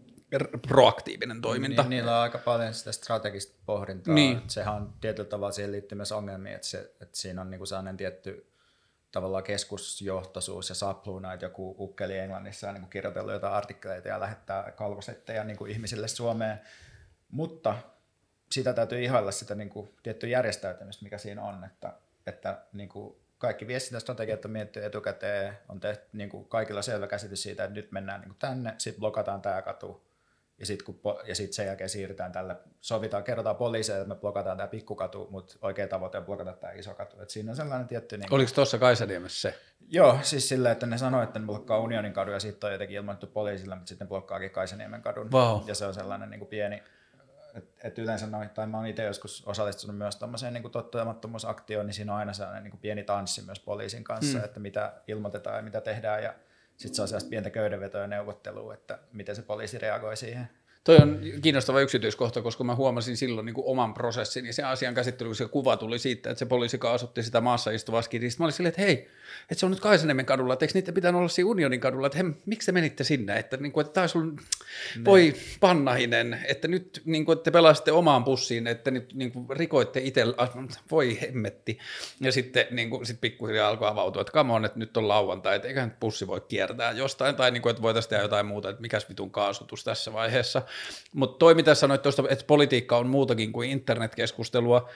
proaktiivinen 0.68 1.40
toiminta. 1.40 1.82
Niin, 1.82 1.90
niillä 1.90 2.16
on 2.16 2.22
aika 2.22 2.38
paljon 2.38 2.74
sitä 2.74 2.92
strategista 2.92 3.56
pohdintaa. 3.66 4.14
Niin. 4.14 4.40
Sehän 4.46 4.74
on 4.74 4.92
tietyllä 5.00 5.28
tavalla 5.28 5.52
siihen 5.52 5.72
liittyy 5.72 5.96
myös 5.96 6.12
ongelmia, 6.12 6.54
että, 6.54 6.66
se, 6.66 6.78
että 7.00 7.18
siinä 7.18 7.40
on 7.40 7.50
niin 7.50 7.58
kuin 7.58 7.68
sellainen 7.68 7.96
tietty 7.96 8.51
tavallaan 9.12 9.44
keskusjohtoisuus 9.44 10.68
ja 10.68 10.74
sapluuna, 10.74 11.32
että 11.32 11.46
joku 11.46 11.76
ukkeli 11.78 12.18
Englannissa 12.18 12.68
on 12.68 12.74
niin 12.74 12.90
kirjoitellut 12.90 13.32
jotain 13.32 13.54
artikkeleita 13.54 14.08
ja 14.08 14.20
lähettää 14.20 14.72
kalvosetteja 14.72 15.44
niin 15.44 15.56
kuin 15.56 15.70
ihmisille 15.70 16.08
Suomeen, 16.08 16.60
mutta 17.30 17.74
sitä 18.52 18.72
täytyy 18.72 19.04
ihailla 19.04 19.32
sitä 19.32 19.54
niin 19.54 19.70
kuin 19.70 19.94
tiettyä 20.02 20.28
järjestäytymistä, 20.28 21.04
mikä 21.04 21.18
siinä 21.18 21.42
on, 21.42 21.64
että, 21.64 21.92
että 22.26 22.62
niin 22.72 22.88
kuin 22.88 23.16
kaikki 23.38 23.66
viestintästrategiat 23.66 24.44
on 24.44 24.50
mietitty 24.50 24.84
etukäteen, 24.84 25.58
on 25.68 25.80
tehty 25.80 26.08
niin 26.12 26.30
kuin 26.30 26.48
kaikilla 26.48 26.82
selvä 26.82 27.06
käsitys 27.06 27.42
siitä, 27.42 27.64
että 27.64 27.74
nyt 27.74 27.92
mennään 27.92 28.20
niin 28.20 28.28
kuin 28.28 28.38
tänne, 28.38 28.74
sitten 28.78 29.00
blokataan 29.00 29.42
tämä 29.42 29.62
katu, 29.62 30.11
ja 30.62 30.66
sitten 30.66 30.94
ja 31.24 31.34
sit 31.34 31.52
sen 31.52 31.66
jälkeen 31.66 31.90
siirrytään 31.90 32.32
tälle, 32.32 32.56
sovitaan, 32.80 33.24
kerrotaan 33.24 33.56
poliiseille, 33.56 34.02
että 34.02 34.14
me 34.14 34.20
blokataan 34.20 34.56
tämä 34.56 34.66
pikkukatu, 34.66 35.28
mutta 35.30 35.54
oikea 35.62 35.88
tavoite 35.88 36.18
on 36.18 36.24
blokata 36.24 36.52
tämä 36.52 36.72
iso 36.72 36.94
katu. 36.94 37.20
Et 37.22 37.30
siinä 37.30 37.52
on 37.52 37.56
sellainen 37.56 37.88
tietty... 37.88 38.16
Niin 38.16 38.34
Oliko 38.34 38.52
tuossa 38.54 38.78
Kaisaniemessä 38.78 39.50
se? 39.50 39.58
Joo, 39.88 40.18
siis 40.22 40.48
silleen, 40.48 40.72
että 40.72 40.86
ne 40.86 40.98
sanoi, 40.98 41.24
että 41.24 41.38
ne 41.38 41.46
blokkaa 41.46 41.78
Unionin 41.78 42.12
kadun 42.12 42.34
ja 42.34 42.40
sitten 42.40 42.68
on 42.68 42.72
jotenkin 42.72 42.96
ilmoitettu 42.96 43.26
poliisille, 43.26 43.74
mutta 43.74 43.88
sitten 43.88 44.04
ne 44.04 44.08
blokkaakin 44.08 44.50
Kaisaniemen 44.50 45.02
kadun. 45.02 45.32
Wow. 45.32 45.60
Ja 45.66 45.74
se 45.74 45.86
on 45.86 45.94
sellainen 45.94 46.30
niin 46.30 46.38
kuin 46.38 46.48
pieni, 46.48 46.82
että 47.54 47.88
et 47.88 47.98
yleensä 47.98 48.26
noin, 48.26 48.50
tai 48.50 48.66
mä 48.66 48.76
oon 48.76 48.86
itse 48.86 49.04
joskus 49.04 49.42
osallistunut 49.46 49.98
myös 49.98 50.16
tuommoiseen 50.16 50.54
niin 50.54 50.70
tottelemattomuusaktioon, 50.70 51.86
niin 51.86 51.94
siinä 51.94 52.12
on 52.12 52.18
aina 52.18 52.32
sellainen 52.32 52.62
niin 52.62 52.70
kuin 52.70 52.80
pieni 52.80 53.04
tanssi 53.04 53.42
myös 53.42 53.60
poliisin 53.60 54.04
kanssa, 54.04 54.38
mm. 54.38 54.44
että 54.44 54.60
mitä 54.60 54.92
ilmoitetaan 55.08 55.56
ja 55.56 55.62
mitä 55.62 55.80
tehdään, 55.80 56.22
ja 56.22 56.34
sitten 56.82 56.96
se 56.96 57.02
on 57.02 57.08
sellaista 57.08 57.30
pientä 57.30 57.50
köydenvetoa 57.50 58.00
ja 58.00 58.06
neuvottelua, 58.06 58.74
että 58.74 58.98
miten 59.12 59.36
se 59.36 59.42
poliisi 59.42 59.78
reagoi 59.78 60.16
siihen. 60.16 60.48
Toi 60.84 60.96
on 60.96 61.20
kiinnostava 61.42 61.80
yksityiskohta, 61.80 62.42
koska 62.42 62.64
mä 62.64 62.74
huomasin 62.74 63.16
silloin 63.16 63.44
niin 63.44 63.54
kuin 63.54 63.66
oman 63.66 63.94
prosessin 63.94 64.46
ja 64.46 64.52
sen 64.52 64.66
asian 64.66 64.94
käsittely, 64.94 65.28
kun 65.28 65.36
se 65.36 65.48
kuva 65.48 65.76
tuli 65.76 65.98
siitä, 65.98 66.30
että 66.30 66.38
se 66.38 66.46
poliisi 66.46 66.78
kaasutti 66.78 67.22
sitä 67.22 67.40
maassa 67.40 67.70
istuvaa 67.70 68.02
skidistä. 68.02 68.40
Mä 68.42 68.44
olin 68.44 68.52
silleen, 68.52 68.68
että 68.68 68.82
hei, 68.82 69.08
että 69.42 69.54
se 69.54 69.66
on 69.66 69.72
nyt 69.72 69.80
Kaisaniemen 69.80 70.26
kadulla, 70.26 70.52
että 70.52 70.64
eikö 70.64 70.72
niitä 70.74 70.92
pitänyt 70.92 71.18
olla 71.18 71.28
siinä 71.28 71.50
Unionin 71.50 71.80
kadulla, 71.80 72.06
että 72.06 72.18
hei, 72.18 72.32
miksi 72.46 72.66
te 72.66 72.72
menitte 72.72 73.04
sinne, 73.04 73.38
että, 73.38 73.56
niin 73.56 73.72
kuin, 73.72 73.86
että 73.86 73.94
tämä 73.94 74.06
on 74.14 74.36
voi 75.04 75.34
pannahinen, 75.60 76.40
että 76.48 76.68
nyt 76.68 77.02
niin 77.04 77.24
kuin, 77.24 77.36
että 77.36 77.44
te 77.44 77.50
pelasitte 77.50 77.92
omaan 77.92 78.24
pussiin, 78.24 78.66
että 78.66 78.90
nyt 78.90 79.14
niin 79.14 79.32
kuin, 79.32 79.46
rikoitte 79.50 80.00
itse, 80.00 80.24
voi 80.90 81.20
hemmetti. 81.20 81.78
Ja 82.20 82.32
sitten 82.32 82.66
niin 82.70 82.90
kuin, 82.90 83.06
sit 83.06 83.20
pikkuhiljaa 83.20 83.68
alkoi 83.68 83.88
avautua, 83.88 84.22
että 84.22 84.32
come 84.32 84.52
on, 84.52 84.64
että 84.64 84.78
nyt 84.78 84.96
on 84.96 85.08
lauantai, 85.08 85.56
että 85.56 85.68
eiköhän 85.68 85.96
pussi 86.00 86.26
voi 86.26 86.40
kiertää 86.40 86.92
jostain, 86.92 87.36
tai 87.36 87.50
niin 87.50 87.62
kuin, 87.62 87.70
että 87.70 87.82
voitaisiin 87.82 88.10
tehdä 88.10 88.24
jotain 88.24 88.46
muuta, 88.46 88.70
että 88.70 88.82
mikäs 88.82 89.08
vitun 89.08 89.30
kaasutus 89.30 89.84
tässä 89.84 90.12
vaiheessa. 90.12 90.62
Mutta 91.14 91.38
toi, 91.38 91.54
mitä 91.54 91.74
sanoit 91.74 92.02
tuosta, 92.02 92.22
että 92.28 92.44
politiikka 92.44 92.98
on 92.98 93.06
muutakin 93.06 93.52
kuin 93.52 93.70
internetkeskustelua, 93.70 94.88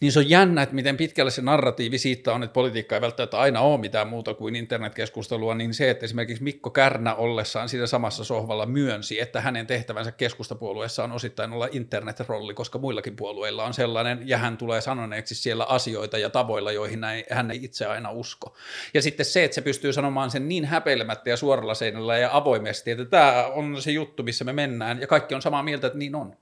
niin 0.00 0.12
se 0.12 0.18
on 0.18 0.30
jännä, 0.30 0.62
että 0.62 0.74
miten 0.74 0.96
pitkälle 0.96 1.30
se 1.30 1.42
narratiivi 1.42 1.98
siitä 1.98 2.32
on, 2.32 2.42
että 2.42 2.54
politiikka 2.54 2.94
ei 2.94 3.00
välttämättä 3.00 3.38
aina 3.38 3.60
ole 3.60 3.80
mitään 3.80 4.08
muuta 4.08 4.34
kuin 4.34 4.56
internetkeskustelua, 4.56 5.54
niin 5.54 5.74
se, 5.74 5.90
että 5.90 6.04
esimerkiksi 6.04 6.44
Mikko 6.44 6.70
Kärnä 6.70 7.14
ollessaan 7.14 7.68
siinä 7.68 7.86
samassa 7.86 8.24
sohvalla 8.24 8.66
myönsi, 8.66 9.20
että 9.20 9.40
hänen 9.40 9.66
tehtävänsä 9.66 10.12
keskustapuolueessa 10.12 11.04
on 11.04 11.12
osittain 11.12 11.52
olla 11.52 11.68
internetrolli, 11.72 12.54
koska 12.54 12.78
muillakin 12.78 13.16
puolueilla 13.16 13.64
on 13.64 13.74
sellainen, 13.74 14.22
ja 14.24 14.38
hän 14.38 14.56
tulee 14.56 14.80
sanoneeksi 14.80 15.34
siellä 15.34 15.64
asioita 15.64 16.18
ja 16.18 16.30
tavoilla, 16.30 16.72
joihin 16.72 17.00
hän 17.30 17.50
ei 17.50 17.64
itse 17.64 17.86
aina 17.86 18.10
usko. 18.10 18.56
Ja 18.94 19.02
sitten 19.02 19.26
se, 19.26 19.44
että 19.44 19.54
se 19.54 19.60
pystyy 19.60 19.92
sanomaan 19.92 20.30
sen 20.30 20.48
niin 20.48 20.64
häpeilemättä 20.64 21.30
ja 21.30 21.36
suoralla 21.36 21.74
seinällä 21.74 22.18
ja 22.18 22.30
avoimesti, 22.32 22.90
että 22.90 23.04
tämä 23.04 23.46
on 23.46 23.82
se 23.82 23.90
juttu, 23.90 24.22
missä 24.22 24.44
me 24.44 24.52
mennään, 24.52 25.00
ja 25.00 25.06
kaikki 25.06 25.34
on 25.34 25.42
samaa 25.42 25.62
mieltä, 25.62 25.86
että 25.86 25.98
niin 25.98 26.14
on 26.14 26.36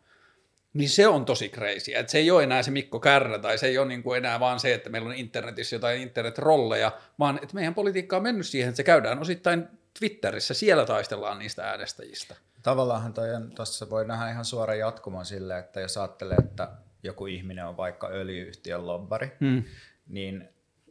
niin 0.75 0.89
se 0.89 1.07
on 1.07 1.25
tosi 1.25 1.49
crazy. 1.49 1.95
Että 1.95 2.13
se 2.13 2.19
ei 2.19 2.31
ole 2.31 2.43
enää 2.43 2.63
se 2.63 2.71
Mikko 2.71 3.01
Kärrä 3.01 3.39
tai 3.39 3.59
se 3.59 3.67
ei 3.67 3.79
ole 3.79 3.89
niin 3.89 4.03
kuin 4.03 4.19
enää 4.19 4.41
vaan 4.41 4.61
se, 4.61 4.75
että 4.75 4.91
meillä 4.91 5.09
on 5.09 5.15
internetissä 5.15 5.77
jotain 5.77 6.03
internetrolleja, 6.03 6.93
vaan 7.19 7.39
että 7.43 7.55
meidän 7.55 7.75
politiikka 7.75 8.17
on 8.17 8.23
mennyt 8.23 8.47
siihen, 8.47 8.69
että 8.69 8.77
se 8.77 8.85
käydään 8.85 9.19
osittain 9.19 9.69
Twitterissä, 9.99 10.55
siellä 10.55 10.87
taistellaan 10.87 11.39
niistä 11.39 11.71
äänestäjistä. 11.71 12.37
Tavallaan 12.63 13.15
tuossa 13.57 13.91
voi 13.91 14.07
nähdä 14.07 14.31
ihan 14.31 14.45
suora 14.45 14.75
jatkumon 14.75 15.27
sille, 15.27 15.59
että 15.59 15.81
jos 15.81 15.97
ajattelee, 15.97 16.37
että 16.37 16.69
joku 17.03 17.27
ihminen 17.27 17.67
on 17.67 17.77
vaikka 17.77 18.09
öljyyhtiön 18.09 18.87
lobbari, 18.87 19.33
hmm. 19.41 19.65
niin 20.09 20.49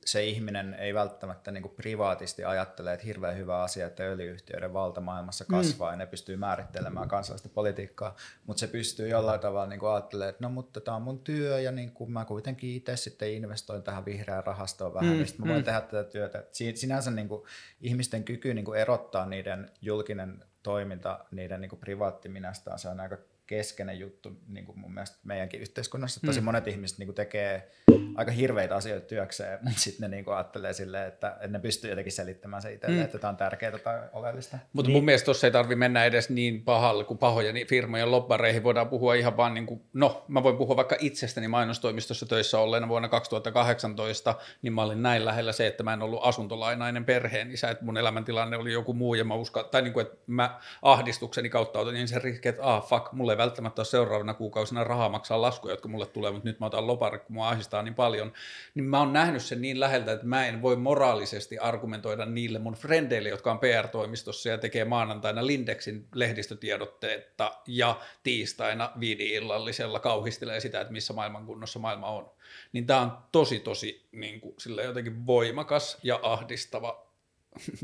se 0.07 0.23
ihminen 0.23 0.73
ei 0.73 0.93
välttämättä 0.93 1.51
niin 1.51 1.61
kuin 1.61 1.75
privaatisti 1.75 2.43
ajattele, 2.43 2.93
että 2.93 3.05
hirveän 3.05 3.37
hyvä 3.37 3.61
asia, 3.61 3.87
että 3.87 4.03
öljyyhtiöiden 4.03 4.73
valta 4.73 5.01
maailmassa 5.01 5.45
mm. 5.49 5.55
kasvaa 5.55 5.89
mm. 5.89 5.93
ja 5.93 5.97
ne 5.97 6.05
pystyy 6.05 6.35
määrittelemään 6.35 7.07
kansallista 7.07 7.49
politiikkaa, 7.49 8.15
mutta 8.45 8.59
se 8.59 8.67
pystyy 8.67 9.07
jollain 9.07 9.39
tavalla 9.39 9.65
niin 9.65 9.85
ajattelemaan, 9.85 10.29
että 10.29 10.43
no 10.43 10.49
mutta 10.49 10.81
tämä 10.81 10.97
on 10.97 11.01
mun 11.01 11.19
työ 11.19 11.59
ja 11.59 11.71
niin 11.71 11.91
kuin 11.91 12.11
mä 12.11 12.25
kuitenkin 12.25 12.69
itse 12.69 12.97
sitten 12.97 13.31
investoin 13.31 13.83
tähän 13.83 14.05
vihreään 14.05 14.43
rahastoon 14.43 14.93
vähän, 14.93 15.09
mm. 15.09 15.17
niin 15.17 15.35
mä 15.37 15.45
voin 15.45 15.57
mm. 15.59 15.63
tehdä 15.63 15.81
tätä 15.81 16.03
työtä. 16.03 16.43
Sinänsä 16.51 17.11
niin 17.11 17.27
kuin 17.27 17.43
ihmisten 17.81 18.23
kyky 18.23 18.53
niin 18.53 18.65
kuin 18.65 18.79
erottaa 18.79 19.25
niiden 19.25 19.71
julkinen 19.81 20.43
toiminta 20.63 21.19
niiden 21.31 21.61
niin 21.61 21.79
privaattiminästään, 21.79 22.79
se 22.79 22.89
on 22.89 22.99
aika 22.99 23.17
keskeinen 23.47 23.99
juttu 23.99 24.31
niin 24.47 24.65
kuin 24.65 24.79
mun 24.79 24.93
mielestä 24.93 25.17
meidänkin 25.23 25.61
yhteiskunnassa. 25.61 26.19
Tosi 26.25 26.39
mm. 26.39 26.45
monet 26.45 26.67
ihmiset 26.67 26.97
niin 26.97 27.07
kuin 27.07 27.15
tekee 27.15 27.71
aika 28.15 28.31
hirveitä 28.31 28.75
asioita 28.75 29.07
työkseen, 29.07 29.59
mutta 29.63 29.79
sitten 29.79 30.09
ne 30.09 30.15
niin 30.15 30.25
kuin 30.25 30.35
ajattelee 30.35 30.73
silleen, 30.73 31.07
että, 31.07 31.29
että 31.29 31.47
ne 31.47 31.59
pystyy 31.59 31.89
jotenkin 31.89 32.13
selittämään 32.13 32.61
se 32.61 32.73
itselleen, 32.73 33.01
mm. 33.01 33.05
että 33.05 33.19
tämä 33.19 33.29
on 33.29 33.37
tärkeää 33.37 33.77
tai 33.77 33.99
oleellista. 34.13 34.57
Mutta 34.73 34.89
niin. 34.89 34.97
mun 34.97 35.05
mielestä 35.05 35.25
tuossa 35.25 35.47
ei 35.47 35.51
tarvi 35.51 35.75
mennä 35.75 36.05
edes 36.05 36.29
niin 36.29 36.63
pahalle 36.63 37.03
kuin 37.03 37.17
pahoja 37.17 37.53
niin 37.53 37.67
firmojen 37.67 38.11
lobbareihin. 38.11 38.63
Voidaan 38.63 38.89
puhua 38.89 39.13
ihan 39.13 39.37
vaan, 39.37 39.53
niin 39.53 39.65
kuin, 39.65 39.81
no 39.93 40.25
mä 40.27 40.43
voin 40.43 40.57
puhua 40.57 40.75
vaikka 40.75 40.95
itsestäni 40.99 41.47
mainostoimistossa 41.47 42.25
töissä 42.25 42.59
olleena 42.59 42.87
vuonna 42.87 43.09
2018, 43.09 44.35
niin 44.61 44.73
mä 44.73 44.83
olin 44.83 45.03
näin 45.03 45.25
lähellä 45.25 45.51
se, 45.51 45.67
että 45.67 45.83
mä 45.83 45.93
en 45.93 46.01
ollut 46.01 46.19
asuntolainainen 46.23 47.05
perheen 47.05 47.51
isä, 47.51 47.69
että 47.69 47.85
mun 47.85 47.97
elämäntilanne 47.97 48.57
oli 48.57 48.73
joku 48.73 48.93
muu 48.93 49.13
ja 49.13 49.23
mä 49.23 49.35
uskon, 49.35 49.65
tai 49.71 49.81
niin 49.81 49.93
kuin, 49.93 50.05
että 50.05 50.17
mä 50.27 50.59
ahdistukseni 50.81 51.49
kautta 51.49 51.79
otin 51.79 51.93
niin 51.93 52.07
se 52.07 52.19
riski, 52.19 52.49
että 52.49 52.63
ah 52.63 52.87
fuck, 52.87 53.11
mulle 53.11 53.36
välttämättä 53.37 53.79
ole 53.79 53.85
seuraavana 53.85 54.33
kuukausina 54.33 54.83
rahaa 54.83 55.09
maksaa 55.09 55.41
laskuja, 55.41 55.73
jotka 55.73 55.87
mulle 55.87 56.05
tulee, 56.05 56.31
mutta 56.31 56.49
nyt 56.49 56.59
mä 56.59 56.65
otan 56.65 56.87
lopari, 56.87 57.19
kun 57.19 57.33
mua 57.33 57.49
ahdistaa 57.49 57.81
niin 57.81 57.95
paljon, 57.95 58.33
niin 58.75 58.85
mä 58.85 58.99
oon 58.99 59.13
nähnyt 59.13 59.41
sen 59.41 59.61
niin 59.61 59.79
läheltä, 59.79 60.11
että 60.11 60.25
mä 60.25 60.47
en 60.47 60.61
voi 60.61 60.75
moraalisesti 60.75 61.59
argumentoida 61.59 62.25
niille 62.25 62.59
mun 62.59 62.73
frendeille, 62.73 63.29
jotka 63.29 63.51
on 63.51 63.59
PR-toimistossa 63.59 64.49
ja 64.49 64.57
tekee 64.57 64.85
maanantaina 64.85 65.45
Lindexin 65.45 66.07
lehdistötiedotteetta 66.15 67.57
ja 67.67 67.99
tiistaina 68.23 68.91
viidi-illallisella 68.99 69.99
kauhistelee 69.99 70.59
sitä, 70.59 70.81
että 70.81 70.93
missä 70.93 71.13
maailmankunnossa 71.13 71.79
maailma 71.79 72.07
on. 72.07 72.31
Niin 72.71 72.85
tämä 72.85 73.01
on 73.01 73.17
tosi, 73.31 73.59
tosi 73.59 74.07
niin 74.11 74.41
kuin, 74.41 74.55
sillä 74.59 74.81
jotenkin 74.81 75.25
voimakas 75.25 75.97
ja 76.03 76.19
ahdistava 76.23 77.07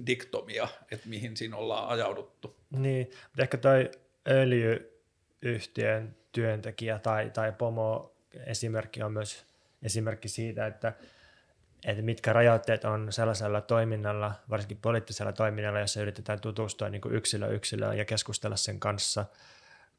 diktomia, 0.07 0.67
että 0.91 1.09
mihin 1.09 1.37
siinä 1.37 1.57
ollaan 1.57 1.87
ajauduttu. 1.87 2.55
Niin, 2.71 3.11
ehkä 3.39 3.57
toi 3.57 3.91
öljyyhtiön 5.43 6.15
työntekijä 6.31 6.99
tai, 6.99 7.29
tai 7.29 7.51
pomo 7.51 8.15
esimerkki 8.45 9.03
on 9.03 9.13
myös 9.13 9.45
esimerkki 9.83 10.27
siitä, 10.27 10.67
että, 10.67 10.93
että 11.85 12.01
mitkä 12.03 12.33
rajoitteet 12.33 12.85
on 12.85 13.11
sellaisella 13.11 13.61
toiminnalla, 13.61 14.33
varsinkin 14.49 14.77
poliittisella 14.81 15.31
toiminnalla, 15.31 15.79
jossa 15.79 16.01
yritetään 16.01 16.41
tutustua 16.41 16.89
niin 16.89 17.01
kuin 17.01 17.15
yksilö 17.15 17.47
yksilöön 17.47 17.97
ja 17.97 18.05
keskustella 18.05 18.55
sen 18.55 18.79
kanssa, 18.79 19.25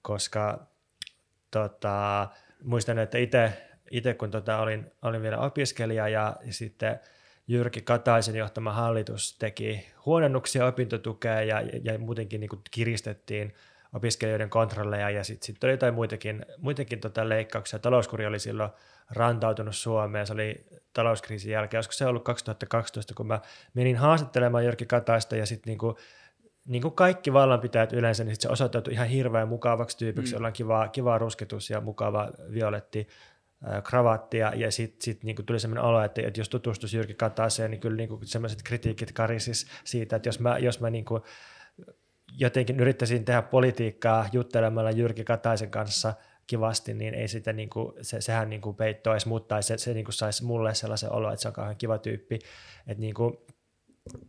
koska 0.02 0.66
tota, 1.50 2.28
muistan, 2.62 2.98
että 2.98 3.18
itse 3.90 4.14
kun 4.14 4.30
tota, 4.30 4.58
olin, 4.58 4.92
olin 5.02 5.22
vielä 5.22 5.38
opiskelija 5.38 6.08
ja, 6.08 6.36
ja 6.44 6.52
sitten 6.52 7.00
Jyrki 7.48 7.82
Kataisen 7.82 8.36
johtama 8.36 8.72
hallitus 8.72 9.38
teki 9.38 9.86
huononnuksia 10.06 10.66
opintotukeen 10.66 11.48
ja, 11.48 11.60
ja, 11.60 11.80
ja 11.82 11.98
muutenkin 11.98 12.40
niin 12.40 12.48
kuin 12.48 12.62
kiristettiin 12.70 13.54
opiskelijoiden 13.94 14.50
kontrolleja 14.50 15.10
ja 15.10 15.24
sitten 15.24 15.46
sit 15.46 15.64
oli 15.64 15.72
jotain 15.72 15.94
muitakin, 15.94 16.46
muitakin 16.58 17.00
tota 17.00 17.28
leikkauksia. 17.28 17.78
Talouskuri 17.78 18.26
oli 18.26 18.38
silloin 18.38 18.70
rantautunut 19.10 19.76
Suomeen. 19.76 20.26
Se 20.26 20.32
oli 20.32 20.66
talouskriisin 20.92 21.52
jälkeen. 21.52 21.78
Olisiko 21.78 21.92
se 21.92 22.06
ollut 22.06 22.24
2012, 22.24 23.14
kun 23.14 23.26
mä 23.26 23.40
menin 23.74 23.96
haastattelemaan 23.96 24.64
Jyrki 24.64 24.86
Kataista 24.86 25.36
ja 25.36 25.46
sitten 25.46 25.70
niinku, 25.70 25.96
niin 26.64 26.82
kuin 26.82 26.94
kaikki 26.94 27.32
vallanpitäjät 27.32 27.92
yleensä, 27.92 28.24
niin 28.24 28.34
sit 28.34 28.40
se 28.40 28.48
osoittautui 28.48 28.92
ihan 28.92 29.08
hirveän 29.08 29.48
mukavaksi 29.48 29.98
tyypiksi, 29.98 30.32
mm. 30.32 30.36
jolla 30.36 30.46
on 30.46 30.52
kiva, 30.52 30.88
kiva 30.88 31.18
rusketus 31.18 31.70
ja 31.70 31.80
mukava 31.80 32.30
violetti 32.52 33.08
kravatti 33.84 34.38
ja, 34.38 34.52
ja 34.56 34.70
sitten 34.70 35.02
sit, 35.02 35.24
niinku 35.24 35.42
tuli 35.42 35.60
sellainen 35.60 35.84
olo, 35.84 36.02
että, 36.02 36.22
että 36.26 36.40
jos 36.40 36.48
tutustuisi 36.48 36.96
Jyrki 36.96 37.14
Kataiseen, 37.14 37.70
niin 37.70 37.80
kyllä 37.80 37.96
niinku 37.96 38.20
sellaiset 38.24 38.62
kritiikit 38.62 39.12
karisis 39.12 39.66
siitä, 39.84 40.16
että 40.16 40.28
jos 40.28 40.40
mä, 40.40 40.58
jos 40.58 40.80
mä 40.80 40.90
niinku 40.90 41.20
jotenkin 42.38 42.80
yrittäisin 42.80 43.24
tehdä 43.24 43.42
politiikkaa 43.42 44.28
juttelemalla 44.32 44.90
Jyrki 44.90 45.24
Kataisen 45.24 45.70
kanssa– 45.70 46.14
kivasti, 46.46 46.94
niin 46.94 47.14
ei 47.14 47.28
sitä 47.28 47.52
niin 47.52 47.70
kuin, 47.70 47.92
se, 48.00 48.20
sehän 48.20 48.50
niin 48.50 48.60
kuin 48.60 48.76
peittoisi, 48.76 49.28
mutta 49.28 49.62
se, 49.62 49.78
se 49.78 49.94
niin 49.94 50.04
kuin 50.04 50.14
saisi 50.14 50.44
mulle 50.44 50.74
sellaisen 50.74 51.12
olo, 51.12 51.32
että 51.32 51.42
se 51.42 51.48
on 51.48 51.54
kauhean 51.54 51.76
kiva 51.76 51.98
tyyppi. 51.98 52.38
Että 52.86 53.00
niin 53.00 53.14
kuin, 53.14 53.36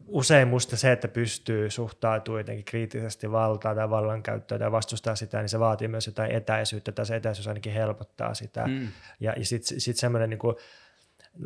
usein 0.07 0.47
musta 0.47 0.77
se, 0.77 0.91
että 0.91 1.07
pystyy 1.07 1.69
suhtautumaan 1.69 2.39
jotenkin 2.39 2.65
kriittisesti 2.65 3.31
valtaa 3.31 3.75
tai 3.75 3.89
vallankäyttöä 3.89 4.59
tai 4.59 4.71
vastustaa 4.71 5.15
sitä, 5.15 5.39
niin 5.39 5.49
se 5.49 5.59
vaatii 5.59 5.87
myös 5.87 6.07
jotain 6.07 6.31
etäisyyttä 6.31 6.91
tai 6.91 7.05
se 7.05 7.15
etäisyys 7.15 7.47
ainakin 7.47 7.73
helpottaa 7.73 8.33
sitä. 8.33 8.67
Mm. 8.67 8.87
Ja, 9.19 9.33
ja 9.37 9.45
sitten 9.45 9.79
sit 9.81 9.97
semmoinen 9.97 10.29
niin 10.29 10.39
kuin, 10.39 10.55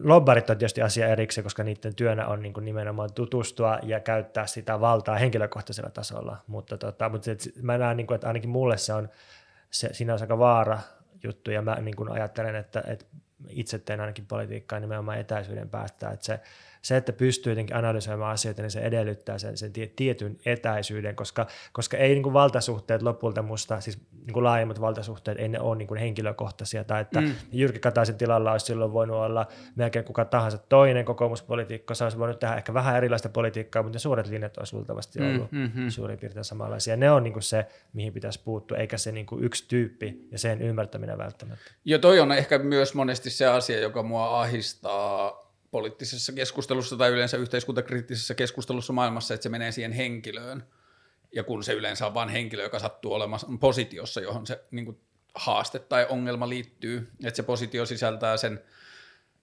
Lobbarit 0.04 0.50
on 0.50 0.58
tietysti 0.58 0.82
asia 0.82 1.08
erikseen, 1.08 1.44
koska 1.44 1.64
niiden 1.64 1.96
työnä 1.96 2.28
on 2.28 2.42
niin 2.42 2.54
kuin 2.54 2.66
nimenomaan 2.66 3.14
tutustua 3.14 3.80
ja 3.84 4.00
käyttää 4.00 4.48
sitä 4.48 4.80
valtaa 4.80 5.16
henkilökohtaisella 5.16 5.90
tasolla, 5.90 6.38
mutta, 6.48 6.78
tota, 6.78 7.10
mutta 7.10 7.26
se, 7.26 7.38
mä 7.62 7.78
näen, 7.78 7.98
niin 7.98 8.08
kuin, 8.08 8.16
että 8.16 8.28
ainakin 8.28 8.50
mulle 8.50 8.78
se 8.78 8.94
on 8.94 9.10
se, 9.72 9.92
on 10.14 10.22
aika 10.22 10.40
vaara 10.40 10.80
juttu, 11.24 11.52
ja 11.52 11.62
mä 11.62 11.76
niin 11.76 11.96
kuin 11.96 12.12
ajattelen, 12.12 12.56
että, 12.56 12.84
että 12.88 13.06
itse 13.50 13.80
teen 13.80 14.00
ainakin 14.00 14.26
politiikkaa 14.26 14.80
nimenomaan 14.80 15.20
etäisyyden 15.20 15.70
päästä, 15.70 16.10
että 16.10 16.26
se, 16.26 16.40
se, 16.82 16.98
että 16.98 17.14
pystyy 17.14 17.52
jotenkin 17.52 17.76
analysoimaan 17.76 18.34
asioita, 18.34 18.62
niin 18.62 18.72
se 18.72 18.80
edellyttää 18.80 19.38
sen, 19.38 19.58
sen 19.58 19.72
tietyn 19.96 20.38
etäisyyden, 20.46 21.16
koska, 21.16 21.48
koska 21.72 21.98
ei 21.98 22.10
niin 22.10 22.24
kuin 22.24 22.34
valtasuhteet 22.34 23.02
lopulta 23.02 23.42
musta, 23.42 23.82
siis 23.82 24.00
niin 24.26 24.34
kuin 24.34 24.44
laajemmat 24.44 24.82
valtasuhteet, 24.82 25.40
ei 25.40 25.48
ne 25.48 25.60
ole 25.60 25.78
niin 25.78 25.88
kuin 25.88 26.00
henkilökohtaisia, 26.00 26.84
tai 26.84 27.02
että 27.02 27.22
mm. 27.22 27.32
Jyrki 27.52 27.80
Kataisen 27.80 28.16
tilalla 28.16 28.52
olisi 28.52 28.66
silloin 28.66 28.94
voinut 28.94 29.18
olla 29.18 29.48
melkein 29.76 30.06
kuka 30.06 30.26
tahansa 30.26 30.58
toinen 30.58 31.06
kokoomuspolitiikko, 31.06 31.96
se 31.96 32.04
olisi 32.04 32.20
voinut 32.20 32.40
tehdä 32.40 32.56
ehkä 32.56 32.74
vähän 32.74 32.98
erilaista 32.98 33.30
politiikkaa, 33.30 33.84
mutta 33.84 33.96
ne 33.96 34.00
suuret 34.00 34.28
linjat 34.28 34.58
olisi 34.58 34.76
luultavasti 34.76 35.20
mm, 35.20 35.36
ollut 35.36 35.52
mm-hmm. 35.52 35.90
suurin 35.90 36.20
piirtein 36.20 36.44
samanlaisia. 36.46 36.98
Ne 36.98 37.12
on 37.12 37.24
niin 37.24 37.34
kuin 37.34 37.44
se, 37.44 37.66
mihin 37.94 38.14
pitäisi 38.14 38.42
puuttua, 38.44 38.78
eikä 38.78 38.98
se 38.98 39.12
niin 39.12 39.26
kuin 39.26 39.44
yksi 39.44 39.66
tyyppi 39.68 40.28
ja 40.32 40.40
sen 40.40 40.62
ymmärtäminen 40.62 41.18
välttämättä. 41.18 41.72
Ja 41.86 42.00
toi 42.00 42.20
on 42.20 42.32
ehkä 42.32 42.58
myös 42.58 42.94
monesti 42.94 43.30
se 43.30 43.46
asia, 43.46 43.80
joka 43.80 44.04
mua 44.04 44.42
ahistaa 44.42 45.49
poliittisessa 45.72 46.34
keskustelussa 46.34 46.97
tai 46.97 47.09
yleensä 47.09 47.38
yhteiskuntakriittisessä 47.38 48.36
keskustelussa 48.36 48.93
maailmassa, 48.93 49.34
että 49.34 49.43
se 49.43 49.49
menee 49.49 49.72
siihen 49.72 49.91
henkilöön. 49.91 50.63
Ja 51.36 51.43
kun 51.43 51.63
se 51.63 51.74
yleensä 51.74 52.07
on 52.07 52.13
vain 52.13 52.30
henkilö, 52.30 52.63
joka 52.63 52.80
sattuu 52.80 53.13
olemaan 53.13 53.59
positiossa, 53.59 54.22
johon 54.22 54.47
se 54.47 54.63
niin 54.72 54.86
kuin, 54.86 54.97
haaste 55.36 55.80
tai 55.80 56.05
ongelma 56.09 56.49
liittyy, 56.49 57.07
että 57.24 57.36
se 57.36 57.43
positio 57.43 57.86
sisältää 57.86 58.38
sen. 58.38 58.63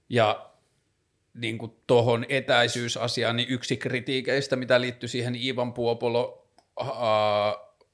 Ja 0.09 0.51
niin 1.35 1.59
tuohon 1.87 2.27
etäisyysasiaan, 2.29 3.37
niin 3.37 3.49
yksi 3.49 3.77
kritiikeistä, 3.77 4.57
mitä 4.57 4.81
liittyy 4.81 5.09
siihen 5.09 5.35
Iivan 5.35 5.73
Puopolo 5.73 6.49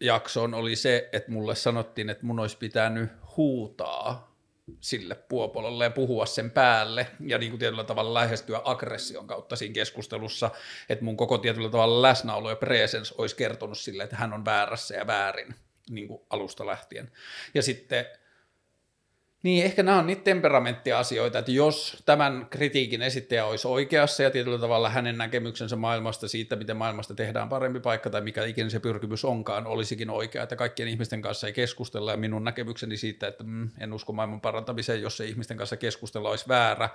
jaksoon, 0.00 0.54
oli 0.54 0.76
se, 0.76 1.08
että 1.12 1.32
mulle 1.32 1.54
sanottiin, 1.54 2.10
että 2.10 2.26
mun 2.26 2.40
olisi 2.40 2.58
pitänyt 2.58 3.10
huutaa 3.36 4.31
sille 4.80 5.14
puopololle 5.14 5.84
ja 5.84 5.90
puhua 5.90 6.26
sen 6.26 6.50
päälle 6.50 7.06
ja 7.20 7.38
niin 7.38 7.50
kuin 7.50 7.58
tietyllä 7.58 7.84
tavalla 7.84 8.14
lähestyä 8.14 8.60
aggression 8.64 9.26
kautta 9.26 9.56
siinä 9.56 9.74
keskustelussa, 9.74 10.50
että 10.88 11.04
mun 11.04 11.16
koko 11.16 11.38
tietyllä 11.38 11.70
tavalla 11.70 12.02
läsnäolo 12.02 12.50
ja 12.50 12.56
presence 12.56 13.14
olisi 13.18 13.36
kertonut 13.36 13.78
sille, 13.78 14.02
että 14.02 14.16
hän 14.16 14.32
on 14.32 14.44
väärässä 14.44 14.94
ja 14.94 15.06
väärin 15.06 15.54
niin 15.90 16.08
kuin 16.08 16.22
alusta 16.30 16.66
lähtien. 16.66 17.12
Ja 17.54 17.62
sitten 17.62 18.06
niin, 19.42 19.64
ehkä 19.64 19.82
nämä 19.82 19.98
on 19.98 20.06
niitä 20.06 20.22
temperamenttiasioita, 20.22 21.38
että 21.38 21.50
jos 21.50 22.02
tämän 22.06 22.46
kritiikin 22.50 23.02
esittäjä 23.02 23.46
olisi 23.46 23.68
oikeassa 23.68 24.22
ja 24.22 24.30
tietyllä 24.30 24.58
tavalla 24.58 24.90
hänen 24.90 25.18
näkemyksensä 25.18 25.76
maailmasta 25.76 26.28
siitä, 26.28 26.56
miten 26.56 26.76
maailmasta 26.76 27.14
tehdään 27.14 27.48
parempi 27.48 27.80
paikka 27.80 28.10
tai 28.10 28.20
mikä 28.20 28.44
ikinä 28.44 28.70
se 28.70 28.80
pyrkimys 28.80 29.24
onkaan, 29.24 29.66
olisikin 29.66 30.10
oikea, 30.10 30.42
että 30.42 30.56
kaikkien 30.56 30.88
ihmisten 30.88 31.22
kanssa 31.22 31.46
ei 31.46 31.52
keskustella 31.52 32.10
ja 32.10 32.16
minun 32.16 32.44
näkemykseni 32.44 32.96
siitä, 32.96 33.26
että 33.26 33.44
mm, 33.44 33.70
en 33.80 33.92
usko 33.92 34.12
maailman 34.12 34.40
parantamiseen, 34.40 35.02
jos 35.02 35.16
se 35.16 35.24
ihmisten 35.24 35.56
kanssa 35.56 35.76
keskustella 35.76 36.30
olisi 36.30 36.48
väärä, 36.48 36.88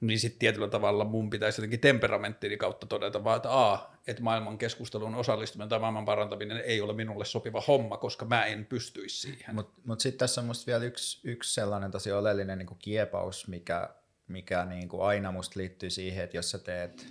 niin 0.00 0.18
sitten 0.18 0.38
tietyllä 0.38 0.68
tavalla 0.68 1.04
mun 1.04 1.30
pitäisi 1.30 1.60
jotenkin 1.60 1.80
temperamenttini 1.80 2.56
kautta 2.56 2.86
todeta 2.86 3.24
vaan, 3.24 3.36
että 3.36 3.68
a, 3.70 3.90
että 4.06 4.22
maailman 4.22 4.58
keskustelun 4.58 5.14
osallistuminen 5.14 5.68
tai 5.68 5.78
maailman 5.78 6.04
parantaminen 6.04 6.56
ei 6.56 6.80
ole 6.80 6.92
minulle 6.92 7.24
sopiva 7.24 7.62
homma, 7.68 7.96
koska 7.96 8.24
mä 8.24 8.44
en 8.44 8.66
pystyisi 8.66 9.20
siihen. 9.20 9.54
Mutta 9.54 9.80
mut 9.84 10.00
sitten 10.00 10.18
tässä 10.18 10.40
on 10.40 10.46
musta 10.46 10.66
vielä 10.66 10.84
yksi, 10.84 11.28
yksi 11.28 11.54
sellainen 11.54 11.90
tosi 11.90 12.12
oleellinen 12.12 12.58
niin 12.58 12.78
kiepaus, 12.78 13.48
mikä, 13.48 13.90
mikä 14.28 14.64
niin 14.64 14.88
aina 15.00 15.32
musta 15.32 15.60
liittyy 15.60 15.90
siihen, 15.90 16.24
että 16.24 16.36
jos 16.36 16.50
sä 16.50 16.58
teet 16.58 17.06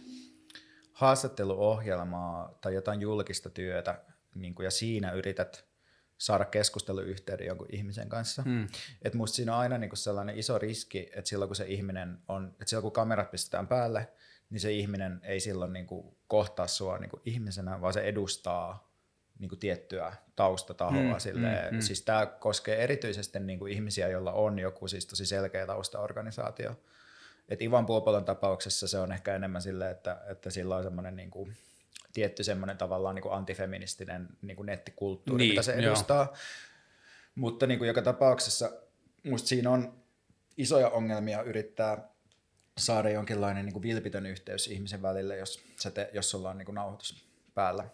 haastatteluohjelmaa 0.91 2.57
tai 2.61 2.73
jotain 2.73 3.01
julkista 3.01 3.49
työtä 3.49 4.01
niin 4.35 4.55
ja 4.63 4.71
siinä 4.71 5.11
yrität 5.11 5.65
saada 6.17 6.45
keskusteluyhteyden 6.45 7.47
jonkun 7.47 7.67
ihmisen 7.71 8.09
kanssa. 8.09 8.43
Hmm. 8.43 8.67
Et 9.01 9.13
musta 9.13 9.35
siinä 9.35 9.53
on 9.53 9.59
aina 9.59 9.77
niinku 9.77 9.95
sellainen 9.95 10.37
iso 10.37 10.57
riski, 10.57 11.09
että 11.15 11.29
silloin 11.29 11.49
kun 11.49 11.55
se 11.55 11.65
ihminen 11.65 12.17
on, 12.27 12.47
että 12.47 12.65
silloin 12.65 12.81
kun 12.81 12.91
kamerat 12.91 13.31
pistetään 13.31 13.67
päälle, 13.67 14.07
niin 14.49 14.59
se 14.59 14.71
ihminen 14.71 15.21
ei 15.23 15.39
silloin 15.39 15.73
niinku 15.73 16.17
kohtaa 16.27 16.67
sua 16.67 16.97
niinku 16.97 17.21
ihmisenä, 17.25 17.81
vaan 17.81 17.93
se 17.93 18.01
edustaa 18.01 18.91
niinku 19.39 19.55
tiettyä 19.55 20.13
taustatahoa. 20.35 21.01
Hmm, 21.01 21.19
silleen. 21.19 21.61
Hmm, 21.61 21.69
hmm. 21.69 21.81
Siis 21.81 22.01
tämä 22.01 22.25
koskee 22.25 22.83
erityisesti 22.83 23.39
niinku 23.39 23.65
ihmisiä, 23.65 24.07
joilla 24.07 24.31
on 24.31 24.59
joku 24.59 24.87
siis 24.87 25.05
tosi 25.05 25.25
selkeä 25.25 25.67
taustaorganisaatio. 25.67 26.75
Et 27.49 27.61
Ivan 27.61 27.85
Puopolon 27.85 28.25
tapauksessa 28.25 28.87
se 28.87 28.99
on 28.99 29.11
ehkä 29.11 29.35
enemmän 29.35 29.61
silleen, 29.61 29.91
että, 29.91 30.21
että 30.27 30.49
sillä 30.49 30.75
on 30.75 30.83
semmoinen 30.83 31.15
niinku, 31.15 31.49
tietty 32.13 32.43
semmoinen 32.43 32.77
tavallaan 32.77 33.15
niin 33.15 33.23
kuin 33.23 33.33
antifeministinen 33.33 34.29
niin 34.41 34.55
kuin 34.55 34.65
nettikulttuuri, 34.65 35.43
niin, 35.43 35.51
mitä 35.51 35.61
se 35.61 35.73
edustaa. 35.73 36.23
Joo. 36.23 36.35
Mutta 37.35 37.67
niin 37.67 37.77
kuin 37.77 37.87
joka 37.87 38.01
tapauksessa 38.01 38.71
musta 39.23 39.47
siinä 39.47 39.69
on 39.69 40.03
isoja 40.57 40.89
ongelmia 40.89 41.41
yrittää 41.41 42.09
saada 42.77 43.09
jonkinlainen 43.09 43.65
niin 43.65 43.73
kuin 43.73 43.83
vilpitön 43.83 44.25
yhteys 44.25 44.67
ihmisen 44.67 45.01
välille, 45.01 45.37
jos, 45.37 45.63
se 45.79 45.91
te, 45.91 46.09
jos 46.13 46.31
sulla 46.31 46.49
on 46.49 46.57
niin 46.57 46.65
kuin 46.65 46.75
nauhoitus 46.75 47.27
päällä. 47.53 47.89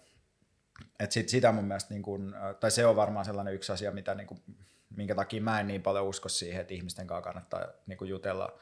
Et 0.99 1.11
sit, 1.11 1.29
sitä 1.29 1.51
mun 1.51 1.65
mielestä, 1.65 1.93
niin 1.93 2.03
kuin, 2.03 2.33
tai 2.59 2.71
se 2.71 2.85
on 2.85 2.95
varmaan 2.95 3.25
sellainen 3.25 3.53
yksi 3.53 3.71
asia, 3.71 3.91
mitä, 3.91 4.15
niin 4.15 4.27
kuin, 4.27 4.41
minkä 4.89 5.15
takia 5.15 5.41
mä 5.41 5.59
en 5.59 5.67
niin 5.67 5.83
paljon 5.83 6.05
usko 6.05 6.29
siihen, 6.29 6.61
että 6.61 6.73
ihmisten 6.73 7.07
kanssa 7.07 7.23
kannattaa 7.23 7.65
niin 7.87 7.97
kuin 7.97 8.09
jutella, 8.09 8.59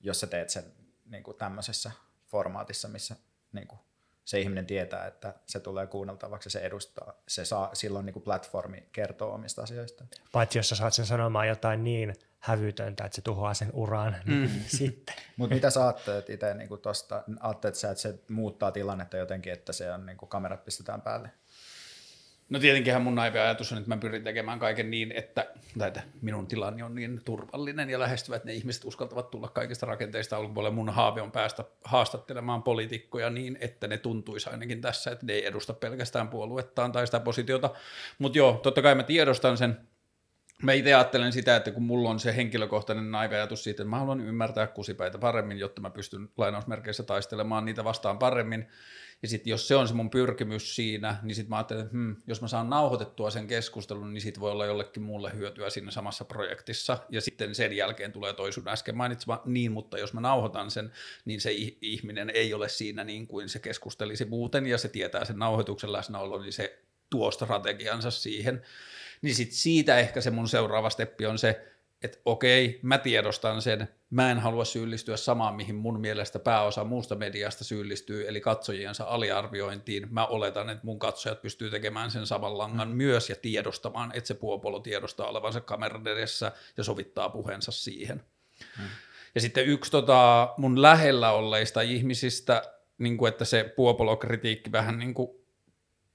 jos 0.00 0.20
sä 0.20 0.26
teet 0.26 0.50
sen 0.50 0.64
niin 1.06 1.22
kuin 1.22 1.36
tämmöisessä 1.36 1.90
formaatissa, 2.26 2.88
missä 2.88 3.16
niin 3.52 3.68
kuin, 3.68 3.78
se 4.24 4.40
ihminen 4.40 4.66
tietää, 4.66 5.06
että 5.06 5.34
se 5.46 5.60
tulee 5.60 5.86
kuunneltavaksi 5.86 6.46
ja 6.46 6.50
se 6.50 6.58
edustaa, 6.60 7.14
se 7.28 7.44
saa 7.44 7.74
silloin 7.74 8.06
niin 8.06 8.14
kuin 8.14 8.22
platformi 8.22 8.88
kertoo 8.92 9.34
omista 9.34 9.62
asioista. 9.62 10.04
Paitsi 10.32 10.58
jos 10.58 10.68
sä 10.68 10.76
saat 10.76 10.94
sen 10.94 11.06
sanomaan 11.06 11.48
jotain 11.48 11.84
niin 11.84 12.14
hävytöntä, 12.38 13.04
että 13.04 13.16
se 13.16 13.22
tuhoaa 13.22 13.54
sen 13.54 13.70
uran, 13.72 14.16
niin 14.26 14.50
mm. 14.50 14.60
sitten. 14.78 15.14
Mutta 15.36 15.54
mitä 15.54 15.70
sä 15.70 15.82
ajattelet 15.82 16.30
itse 16.30 16.54
niin 16.54 16.68
tuosta, 16.82 17.24
ajattelet 17.40 17.74
sä, 17.74 17.90
että 17.90 18.02
se 18.02 18.18
muuttaa 18.30 18.72
tilannetta 18.72 19.16
jotenkin, 19.16 19.52
että 19.52 19.72
se 19.72 19.92
on 19.92 20.06
niin 20.06 20.16
kuin 20.16 20.28
kamerat 20.28 20.64
pistetään 20.64 21.02
päälle? 21.02 21.30
No 22.52 22.58
tietenkinhän 22.58 23.02
mun 23.02 23.14
naivi 23.14 23.38
ajatus 23.38 23.72
on, 23.72 23.78
että 23.78 23.88
mä 23.88 23.96
pyrin 23.96 24.24
tekemään 24.24 24.58
kaiken 24.58 24.90
niin, 24.90 25.12
että, 25.12 25.46
että 25.86 26.02
minun 26.22 26.46
tilani 26.46 26.82
on 26.82 26.94
niin 26.94 27.20
turvallinen 27.24 27.90
ja 27.90 27.98
lähestyvät, 27.98 28.36
että 28.36 28.46
ne 28.46 28.54
ihmiset 28.54 28.84
uskaltavat 28.84 29.30
tulla 29.30 29.48
kaikista 29.48 29.86
rakenteista 29.86 30.38
ulkopuolelle. 30.38 30.74
Mun 30.74 30.90
haave 30.90 31.22
on 31.22 31.32
päästä 31.32 31.64
haastattelemaan 31.84 32.62
poliitikkoja 32.62 33.30
niin, 33.30 33.58
että 33.60 33.88
ne 33.88 33.98
tuntuisi 33.98 34.50
ainakin 34.50 34.80
tässä, 34.80 35.10
että 35.10 35.26
ne 35.26 35.32
ei 35.32 35.46
edusta 35.46 35.74
pelkästään 35.74 36.28
puoluettaan 36.28 36.92
tai 36.92 37.06
sitä 37.06 37.20
positiota. 37.20 37.70
Mutta 38.18 38.38
joo, 38.38 38.52
totta 38.62 38.82
kai 38.82 38.94
mä 38.94 39.02
tiedostan 39.02 39.56
sen, 39.56 39.76
Mä 40.62 40.72
itse 40.72 40.94
ajattelen 40.94 41.32
sitä, 41.32 41.56
että 41.56 41.70
kun 41.70 41.82
mulla 41.82 42.10
on 42.10 42.20
se 42.20 42.36
henkilökohtainen 42.36 43.10
naiveajatus 43.10 43.64
siitä, 43.64 43.82
että 43.82 43.90
mä 43.90 43.98
haluan 43.98 44.20
ymmärtää 44.20 44.66
kusipäitä 44.66 45.18
paremmin, 45.18 45.58
jotta 45.58 45.80
mä 45.80 45.90
pystyn 45.90 46.28
lainausmerkeissä 46.36 47.02
taistelemaan 47.02 47.64
niitä 47.64 47.84
vastaan 47.84 48.18
paremmin, 48.18 48.68
ja 49.22 49.28
sitten 49.28 49.50
jos 49.50 49.68
se 49.68 49.76
on 49.76 49.88
se 49.88 49.94
mun 49.94 50.10
pyrkimys 50.10 50.76
siinä, 50.76 51.16
niin 51.22 51.34
sitten 51.34 51.50
mä 51.50 51.56
ajattelen, 51.56 51.82
että 51.82 51.92
hmm, 51.92 52.16
jos 52.26 52.42
mä 52.42 52.48
saan 52.48 52.70
nauhoitettua 52.70 53.30
sen 53.30 53.46
keskustelun, 53.46 54.12
niin 54.12 54.20
siitä 54.20 54.40
voi 54.40 54.50
olla 54.50 54.66
jollekin 54.66 55.02
muulle 55.02 55.32
hyötyä 55.34 55.70
siinä 55.70 55.90
samassa 55.90 56.24
projektissa. 56.24 56.98
Ja 57.10 57.20
sitten 57.20 57.54
sen 57.54 57.72
jälkeen 57.72 58.12
tulee 58.12 58.32
toi 58.32 58.52
sun 58.52 58.68
äsken 58.68 58.96
mainitsema, 58.96 59.42
niin, 59.44 59.72
mutta 59.72 59.98
jos 59.98 60.12
mä 60.12 60.20
nauhoitan 60.20 60.70
sen, 60.70 60.92
niin 61.24 61.40
se 61.40 61.50
ihminen 61.80 62.30
ei 62.30 62.54
ole 62.54 62.68
siinä 62.68 63.04
niin 63.04 63.26
kuin 63.26 63.48
se 63.48 63.58
keskustelisi 63.58 64.24
muuten, 64.24 64.66
ja 64.66 64.78
se 64.78 64.88
tietää 64.88 65.24
sen 65.24 65.38
nauhoituksen 65.38 65.92
läsnäolo, 65.92 66.42
niin 66.42 66.52
se 66.52 66.78
tuo 67.10 67.30
strategiansa 67.30 68.10
siihen. 68.10 68.62
Niin 69.22 69.34
sitten 69.34 69.56
siitä 69.56 69.98
ehkä 69.98 70.20
se 70.20 70.30
mun 70.30 70.48
seuraava 70.48 70.90
steppi 70.90 71.26
on 71.26 71.38
se, 71.38 71.71
että 72.02 72.18
okei, 72.24 72.80
mä 72.82 72.98
tiedostan 72.98 73.62
sen, 73.62 73.88
mä 74.10 74.30
en 74.30 74.38
halua 74.38 74.64
syyllistyä 74.64 75.16
samaan, 75.16 75.54
mihin 75.54 75.74
mun 75.74 76.00
mielestä 76.00 76.38
pääosa 76.38 76.84
muusta 76.84 77.14
mediasta 77.14 77.64
syyllistyy, 77.64 78.28
eli 78.28 78.40
katsojiensa 78.40 79.04
aliarviointiin. 79.04 80.06
Mä 80.10 80.26
oletan, 80.26 80.70
että 80.70 80.86
mun 80.86 80.98
katsojat 80.98 81.42
pystyy 81.42 81.70
tekemään 81.70 82.10
sen 82.10 82.26
saman 82.26 82.58
langan 82.58 82.88
mm. 82.88 82.94
myös 82.94 83.30
ja 83.30 83.36
tiedostamaan, 83.36 84.10
että 84.14 84.28
se 84.28 84.34
puopolo 84.34 84.80
tiedostaa 84.80 85.28
olevansa 85.28 85.60
kameran 85.60 86.06
edessä 86.06 86.52
ja 86.76 86.84
sovittaa 86.84 87.28
puheensa 87.28 87.72
siihen. 87.72 88.22
Mm. 88.78 88.84
Ja 89.34 89.40
sitten 89.40 89.66
yksi 89.66 89.90
tota, 89.90 90.54
mun 90.56 90.82
lähellä 90.82 91.32
olleista 91.32 91.80
ihmisistä, 91.80 92.62
niin 92.98 93.16
kuin, 93.16 93.28
että 93.28 93.44
se 93.44 93.72
puopolokritiikki 93.76 94.72
vähän 94.72 94.98
niin 94.98 95.14
kuin 95.14 95.41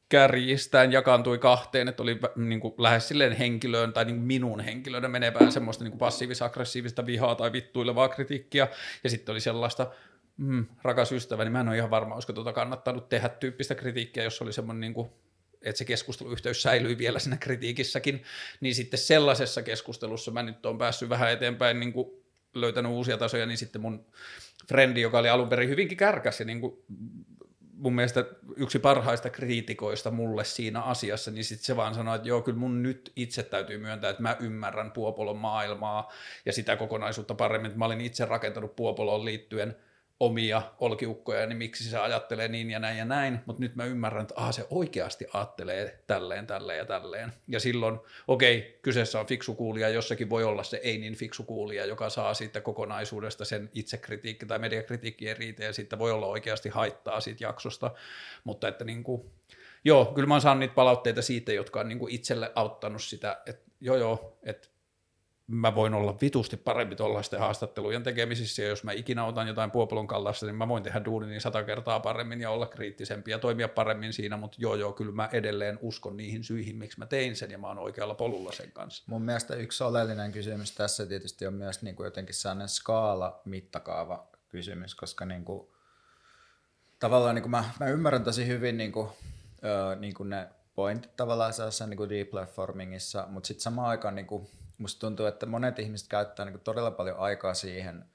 kärjistään 0.09 0.91
jakaantui 0.91 1.37
kahteen, 1.37 1.87
että 1.87 2.03
oli 2.03 2.19
niin 2.35 2.59
kuin, 2.59 2.73
lähes 2.77 3.07
silleen 3.07 3.33
henkilöön 3.33 3.93
tai 3.93 4.05
niin 4.05 4.15
kuin 4.15 4.27
minun 4.27 4.59
henkilöön 4.59 5.11
menevää 5.11 5.51
semmoista 5.51 5.83
niin 5.83 5.97
passiivis-aggressiivista 5.97 7.05
vihaa 7.05 7.35
tai 7.35 7.51
vittuilevaa 7.51 8.09
kritiikkiä, 8.09 8.67
ja 9.03 9.09
sitten 9.09 9.33
oli 9.33 9.39
sellaista, 9.39 9.91
mm, 10.37 10.65
rakas 10.81 11.11
ystävä, 11.11 11.43
niin 11.43 11.51
mä 11.51 11.59
en 11.59 11.67
ole 11.67 11.77
ihan 11.77 11.89
varma, 11.89 12.13
olisiko 12.13 12.33
tuota 12.33 12.53
kannattanut 12.53 13.09
tehdä 13.09 13.29
tyyppistä 13.29 13.75
kritiikkiä, 13.75 14.23
jos 14.23 14.41
oli 14.41 14.53
semmoinen 14.53 14.81
niin 14.81 14.93
kuin, 14.93 15.09
että 15.61 15.77
se 15.77 15.85
keskusteluyhteys 15.85 16.61
säilyi 16.61 16.97
vielä 16.97 17.19
siinä 17.19 17.37
kritiikissäkin, 17.37 18.23
niin 18.61 18.75
sitten 18.75 18.99
sellaisessa 18.99 19.61
keskustelussa 19.61 20.31
mä 20.31 20.43
nyt 20.43 20.65
olen 20.65 20.77
päässyt 20.77 21.09
vähän 21.09 21.31
eteenpäin 21.31 21.79
niin 21.79 21.93
kuin 21.93 22.09
löytänyt 22.53 22.91
uusia 22.91 23.17
tasoja, 23.17 23.45
niin 23.45 23.57
sitten 23.57 23.81
mun 23.81 24.05
frendi, 24.67 25.01
joka 25.01 25.19
oli 25.19 25.29
alun 25.29 25.49
perin 25.49 25.69
hyvinkin 25.69 25.97
kärkäs 25.97 26.39
ja 26.39 26.45
niin 26.45 26.61
kuin 26.61 26.77
mun 27.77 27.95
mielestä 27.95 28.25
yksi 28.55 28.79
parhaista 28.79 29.29
kriitikoista 29.29 30.11
mulle 30.11 30.43
siinä 30.43 30.81
asiassa, 30.81 31.31
niin 31.31 31.43
sitten 31.43 31.65
se 31.65 31.75
vaan 31.75 31.93
sanoi, 31.93 32.15
että 32.15 32.27
joo, 32.27 32.41
kyllä 32.41 32.57
mun 32.57 32.83
nyt 32.83 33.11
itse 33.15 33.43
täytyy 33.43 33.77
myöntää, 33.77 34.09
että 34.09 34.23
mä 34.23 34.37
ymmärrän 34.39 34.91
Puopolon 34.91 35.37
maailmaa 35.37 36.11
ja 36.45 36.53
sitä 36.53 36.75
kokonaisuutta 36.75 37.35
paremmin, 37.35 37.67
että 37.67 37.79
mä 37.79 37.85
olin 37.85 38.01
itse 38.01 38.25
rakentanut 38.25 38.75
Puopoloon 38.75 39.25
liittyen– 39.25 39.75
omia 40.19 40.61
olkiukkoja, 40.79 41.45
niin 41.45 41.57
miksi 41.57 41.89
se 41.89 41.97
ajattelee 41.97 42.47
niin 42.47 42.71
ja 42.71 42.79
näin 42.79 42.97
ja 42.97 43.05
näin, 43.05 43.39
mutta 43.45 43.61
nyt 43.61 43.75
mä 43.75 43.85
ymmärrän, 43.85 44.21
että 44.21 44.33
aha, 44.37 44.51
se 44.51 44.67
oikeasti 44.69 45.25
ajattelee 45.33 45.99
tälleen, 46.07 46.47
tälleen 46.47 46.77
ja 46.77 46.85
tälleen. 46.85 47.33
Ja 47.47 47.59
silloin, 47.59 47.99
okei, 48.27 48.57
okay, 48.57 48.71
kyseessä 48.81 49.19
on 49.19 49.25
fiksu 49.25 49.55
kuulija, 49.55 49.89
jossakin 49.89 50.29
voi 50.29 50.43
olla 50.43 50.63
se 50.63 50.79
ei 50.83 50.97
niin 50.97 51.15
fiksu 51.15 51.43
kuulija, 51.43 51.85
joka 51.85 52.09
saa 52.09 52.33
siitä 52.33 52.61
kokonaisuudesta 52.61 53.45
sen 53.45 53.69
itsekritiikki 53.73 54.45
tai 54.45 54.59
mediakritiikki 54.59 55.27
ei 55.27 55.33
riitä, 55.33 55.63
ja 55.63 55.73
siitä 55.73 55.99
voi 55.99 56.11
olla 56.11 56.27
oikeasti 56.27 56.69
haittaa 56.69 57.19
siitä 57.19 57.43
jaksosta, 57.43 57.91
mutta 58.43 58.67
että 58.67 58.85
niin 58.85 59.03
kuin, 59.03 59.31
joo, 59.85 60.05
kyllä 60.05 60.27
mä 60.27 60.33
oon 60.33 60.41
saanut 60.41 60.59
niitä 60.59 60.73
palautteita 60.73 61.21
siitä, 61.21 61.53
jotka 61.53 61.79
on 61.79 61.89
niin 61.89 61.99
kuin 61.99 62.13
itselle 62.13 62.51
auttanut 62.55 63.03
sitä, 63.03 63.41
että 63.45 63.71
joo 63.81 63.95
joo, 63.95 64.37
että 64.43 64.67
mä 65.47 65.75
voin 65.75 65.93
olla 65.93 66.17
vitusti 66.21 66.57
parempi 66.57 66.95
tuollaisten 66.95 67.39
haastattelujen 67.39 68.03
tekemisissä, 68.03 68.61
ja 68.61 68.67
jos 68.67 68.83
mä 68.83 68.91
ikinä 68.91 69.25
otan 69.25 69.47
jotain 69.47 69.71
Puopolon 69.71 70.07
kallasta, 70.07 70.45
niin 70.45 70.55
mä 70.55 70.67
voin 70.67 70.83
tehdä 70.83 71.05
duunin 71.05 71.29
niin 71.29 71.41
sata 71.41 71.63
kertaa 71.63 71.99
paremmin 71.99 72.41
ja 72.41 72.49
olla 72.49 72.67
kriittisempi 72.67 73.31
ja 73.31 73.39
toimia 73.39 73.67
paremmin 73.67 74.13
siinä, 74.13 74.37
mutta 74.37 74.57
joo 74.59 74.75
joo, 74.75 74.93
kyllä 74.93 75.11
mä 75.11 75.29
edelleen 75.31 75.79
uskon 75.81 76.17
niihin 76.17 76.43
syihin, 76.43 76.75
miksi 76.75 76.99
mä 76.99 77.05
tein 77.05 77.35
sen, 77.35 77.51
ja 77.51 77.57
mä 77.57 77.67
oon 77.67 77.79
oikealla 77.79 78.15
polulla 78.15 78.51
sen 78.51 78.71
kanssa. 78.71 79.03
Mun 79.07 79.21
mielestä 79.21 79.55
yksi 79.55 79.83
oleellinen 79.83 80.31
kysymys 80.31 80.71
tässä 80.71 81.05
tietysti 81.05 81.47
on 81.47 81.53
myös 81.53 81.81
niin 81.81 81.95
kuin 81.95 82.05
jotenkin 82.05 82.35
sellainen 82.35 82.69
skaala, 82.69 83.41
mittakaava 83.45 84.27
kysymys, 84.49 84.95
koska 84.95 85.25
niin 85.25 85.45
kuin, 85.45 85.67
tavallaan 86.99 87.35
niin 87.35 87.43
kuin 87.43 87.51
mä, 87.51 87.63
mä 87.79 87.87
ymmärrän 87.87 88.23
tosi 88.23 88.47
hyvin 88.47 88.77
niin 88.77 88.91
kuin, 88.91 89.09
ö, 89.63 89.95
niin 89.95 90.13
kuin 90.13 90.29
ne 90.29 90.47
pointit 90.75 91.15
tavallaan 91.15 91.53
sellaisessa 91.53 91.87
niin 91.87 91.97
kuin 91.97 92.09
platformingissa, 92.31 93.27
mutta 93.29 93.47
sitten 93.47 93.63
samaan 93.63 93.89
aikaan 93.89 94.15
niin 94.15 94.27
kuin, 94.27 94.47
musta 94.77 94.99
tuntuu, 94.99 95.25
että 95.25 95.45
monet 95.45 95.79
ihmiset 95.79 96.07
käyttää 96.07 96.45
niin 96.45 96.59
todella 96.59 96.91
paljon 96.91 97.19
aikaa 97.19 97.53
siihen, 97.53 98.05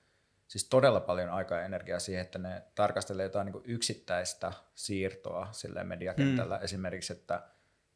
siis 0.49 0.65
todella 0.69 1.01
paljon 1.01 1.31
aikaa 1.31 1.59
ja 1.59 1.65
energiaa 1.65 1.99
siihen, 1.99 2.23
että 2.23 2.39
ne 2.39 2.63
tarkastelee 2.75 3.25
jotain 3.25 3.47
niin 3.47 3.63
yksittäistä 3.65 4.53
siirtoa 4.75 5.49
sille 5.53 5.85
mediakentällä. 5.85 6.57
Mm. 6.57 6.65
Esimerkiksi, 6.65 7.13
että 7.13 7.43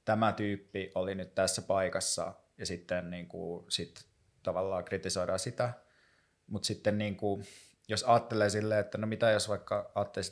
tämä 0.04 0.32
tyyppi 0.32 0.92
oli 0.94 1.14
nyt 1.14 1.34
tässä 1.34 1.62
paikassa 1.62 2.32
ja 2.58 2.66
sitten 2.66 3.10
niin 3.10 3.28
kuin, 3.28 3.64
sit 3.68 4.06
tavallaan 4.42 4.84
kritisoidaan 4.84 5.38
sitä. 5.38 5.72
Mutta 6.46 6.66
sitten 6.66 6.98
niin 6.98 7.16
kuin, 7.16 7.46
jos 7.88 8.04
ajattelee 8.04 8.50
silleen, 8.50 8.80
että 8.80 8.98
no 8.98 9.06
mitä 9.06 9.30
jos 9.30 9.48
vaikka 9.48 9.90
ajattelee, 9.94 10.28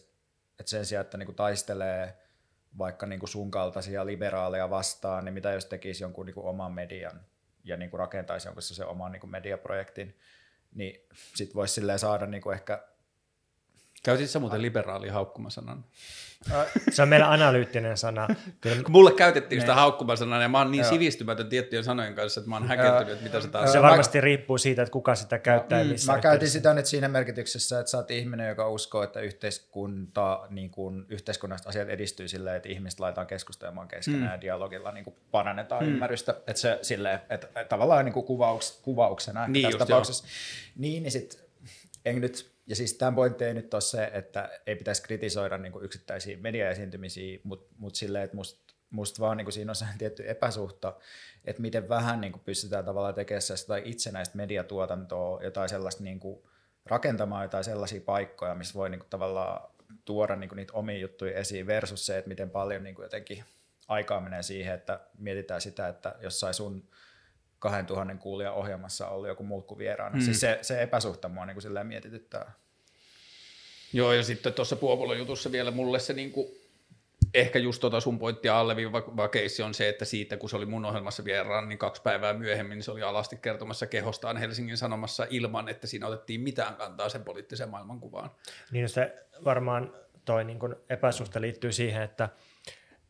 että 0.60 0.70
sen 0.70 0.86
sijaan, 0.86 1.04
että 1.04 1.18
niin 1.18 1.26
kuin 1.26 1.36
taistelee 1.36 2.18
vaikka 2.78 3.06
niin 3.06 3.20
kuin 3.20 3.30
sun 3.30 3.50
kaltaisia 3.50 4.06
liberaaleja 4.06 4.70
vastaan, 4.70 5.24
niin 5.24 5.34
mitä 5.34 5.52
jos 5.52 5.64
tekisi 5.64 6.04
jonkun 6.04 6.26
niin 6.26 6.34
kuin 6.34 6.46
oman 6.46 6.72
median 6.72 7.20
ja 7.64 7.76
niin 7.76 7.90
kuin 7.90 7.98
rakentaisi 7.98 8.48
jonkun 8.48 8.62
se 8.62 8.84
oman 8.84 9.12
niin 9.12 9.20
kuin 9.20 9.30
mediaprojektin, 9.30 10.18
niin 10.74 11.06
sit 11.34 11.54
voisi 11.54 11.74
saada 11.98 12.26
niin 12.26 12.42
kuin 12.42 12.54
ehkä 12.54 12.88
Käytit 14.04 14.30
sä 14.30 14.38
muuten 14.38 14.62
liberaali 14.62 15.08
haukkumasanan? 15.08 15.84
Se 16.90 17.02
on 17.02 17.08
meillä 17.08 17.30
analyyttinen 17.30 17.96
sana. 17.96 18.28
Kyllä. 18.60 18.82
Kun 18.82 18.92
mulle 18.92 19.12
käytettiin 19.12 19.60
sitä 19.60 19.74
haukkumasanaa 19.74 20.42
ja 20.42 20.48
mä 20.48 20.58
oon 20.58 20.70
niin 20.70 20.82
Joo. 20.82 20.90
sivistymätön 20.90 21.48
tiettyjen 21.48 21.84
sanojen 21.84 22.14
kanssa, 22.14 22.40
että 22.40 22.50
mä 22.50 22.56
oon 22.56 22.68
häkeltynyt, 22.68 23.12
että 23.12 23.24
mitä 23.24 23.40
se 23.40 23.48
taas 23.48 23.72
Se 23.72 23.82
varmasti 23.82 24.20
riippuu 24.20 24.58
siitä, 24.58 24.82
että 24.82 24.92
kuka 24.92 25.14
sitä 25.14 25.38
käyttää 25.38 25.84
mm, 25.84 25.90
missä 25.90 26.12
Mä 26.12 26.18
käytin 26.18 26.48
sitä 26.48 26.74
nyt 26.74 26.86
siinä 26.86 27.08
merkityksessä, 27.08 27.80
että 27.80 27.90
sä 27.90 27.96
oot 27.96 28.10
ihminen, 28.10 28.48
joka 28.48 28.68
uskoo, 28.68 29.02
että 29.02 29.20
yhteiskunta, 29.20 30.46
niin 30.50 30.70
kuin, 30.70 31.06
yhteiskunnasta 31.08 31.68
asiat 31.68 31.88
edistyy 31.88 32.28
silleen, 32.28 32.56
että 32.56 32.68
ihmiset 32.68 33.00
laitetaan 33.00 33.26
keskustelemaan 33.26 33.88
keskenään 33.88 34.24
mm. 34.24 34.32
ja 34.32 34.40
dialogilla 34.40 34.92
niin 34.92 35.04
kuin 35.04 35.16
parannetaan 35.30 35.84
mm. 35.84 35.92
ymmärrystä. 35.92 36.32
Että 36.32 36.60
se 36.60 36.78
silleen, 36.82 37.20
että, 37.30 37.64
tavallaan 37.64 38.04
niin 38.04 38.12
kuin 38.12 38.26
kuvauks, 38.26 38.80
kuvauksena 38.82 39.48
niin 39.48 39.62
tässä 39.62 39.78
tapauksessa. 39.78 40.24
Niin, 40.76 41.02
niin 41.02 41.12
sit 41.12 41.44
en 42.04 42.20
nyt 42.20 42.53
ja 42.66 42.76
siis 42.76 42.94
tämän 42.94 43.14
pointti 43.14 43.44
ei 43.44 43.54
nyt 43.54 43.74
ole 43.74 43.82
se, 43.82 44.10
että 44.12 44.60
ei 44.66 44.76
pitäisi 44.76 45.02
kritisoida 45.02 45.58
niin 45.58 45.72
yksittäisiä 45.82 46.36
mediaesiintymisiä, 46.36 47.38
mutta 47.42 47.74
mut 47.78 47.94
silleen, 47.94 48.24
että 48.24 48.36
musta 48.36 48.64
must 48.94 49.20
vaan 49.20 49.36
niin 49.36 49.44
kuin 49.44 49.52
siinä 49.52 49.70
on 49.70 49.76
se 49.76 49.84
tietty 49.98 50.30
epäsuhta, 50.30 50.96
että 51.44 51.62
miten 51.62 51.88
vähän 51.88 52.20
niin 52.20 52.32
kuin 52.32 52.42
pystytään 52.44 52.84
tavallaan 52.84 53.14
tekemään 53.14 53.42
sitä 53.42 53.76
itsenäistä 53.76 54.36
mediatuotantoa, 54.36 55.42
jotain 55.42 55.68
sellaista 55.68 56.02
niin 56.02 56.20
kuin 56.20 56.42
rakentamaan 56.86 57.44
jotain 57.44 57.64
sellaisia 57.64 58.00
paikkoja, 58.00 58.54
missä 58.54 58.74
voi 58.74 58.90
niin 58.90 58.98
kuin 58.98 59.10
tavallaan 59.10 59.70
tuoda 60.04 60.36
niin 60.36 60.48
kuin 60.48 60.56
niitä 60.56 60.72
omia 60.72 60.98
juttuja 60.98 61.38
esiin 61.38 61.66
versus 61.66 62.06
se, 62.06 62.18
että 62.18 62.28
miten 62.28 62.50
paljon 62.50 62.84
niin 62.84 62.94
kuin 62.94 63.04
jotenkin 63.04 63.44
aikaa 63.88 64.20
menee 64.20 64.42
siihen, 64.42 64.74
että 64.74 65.00
mietitään 65.18 65.60
sitä, 65.60 65.88
että 65.88 66.14
jossain 66.20 66.54
sun 66.54 66.88
2000 67.58 68.14
kuulijan 68.14 68.54
ohjelmassa 68.54 69.08
ollut 69.08 69.28
joku 69.28 69.42
muu 69.42 69.62
kuin 69.62 69.78
vieraana. 69.78 70.16
Mm. 70.16 70.22
Siis 70.22 70.40
se, 70.40 70.58
se 70.62 70.82
epäsuhta 70.82 71.28
mua 71.28 71.46
niin 71.46 71.56
kuin 71.62 71.86
mietityttää. 71.86 72.52
Joo, 73.92 74.12
ja 74.12 74.22
sitten 74.22 74.52
tuossa 74.52 74.76
Puopolon 74.76 75.18
jutussa 75.18 75.52
vielä 75.52 75.70
mulle 75.70 75.98
se 75.98 76.12
niin 76.12 76.32
kuin, 76.32 76.48
ehkä 77.34 77.58
just 77.58 77.80
tota 77.80 78.00
sun 78.00 78.18
pointtia 78.18 78.60
alleviiva 78.60 79.28
keissi 79.28 79.62
on 79.62 79.74
se, 79.74 79.88
että 79.88 80.04
siitä 80.04 80.36
kun 80.36 80.50
se 80.50 80.56
oli 80.56 80.66
mun 80.66 80.84
ohjelmassa 80.84 81.24
vieraan, 81.24 81.68
niin 81.68 81.78
kaksi 81.78 82.02
päivää 82.02 82.32
myöhemmin 82.32 82.82
se 82.82 82.90
oli 82.90 83.02
alasti 83.02 83.36
kertomassa 83.36 83.86
kehostaan 83.86 84.36
Helsingin 84.36 84.76
Sanomassa 84.76 85.26
ilman, 85.30 85.68
että 85.68 85.86
siinä 85.86 86.06
otettiin 86.06 86.40
mitään 86.40 86.76
kantaa 86.76 87.08
sen 87.08 87.24
poliittiseen 87.24 87.68
maailmankuvaan. 87.68 88.30
Niin 88.70 88.88
se 88.88 89.26
varmaan 89.44 89.94
toi 90.24 90.44
niin 90.44 90.58
epäsuhta 90.88 91.40
liittyy 91.40 91.72
siihen, 91.72 92.02
että 92.02 92.28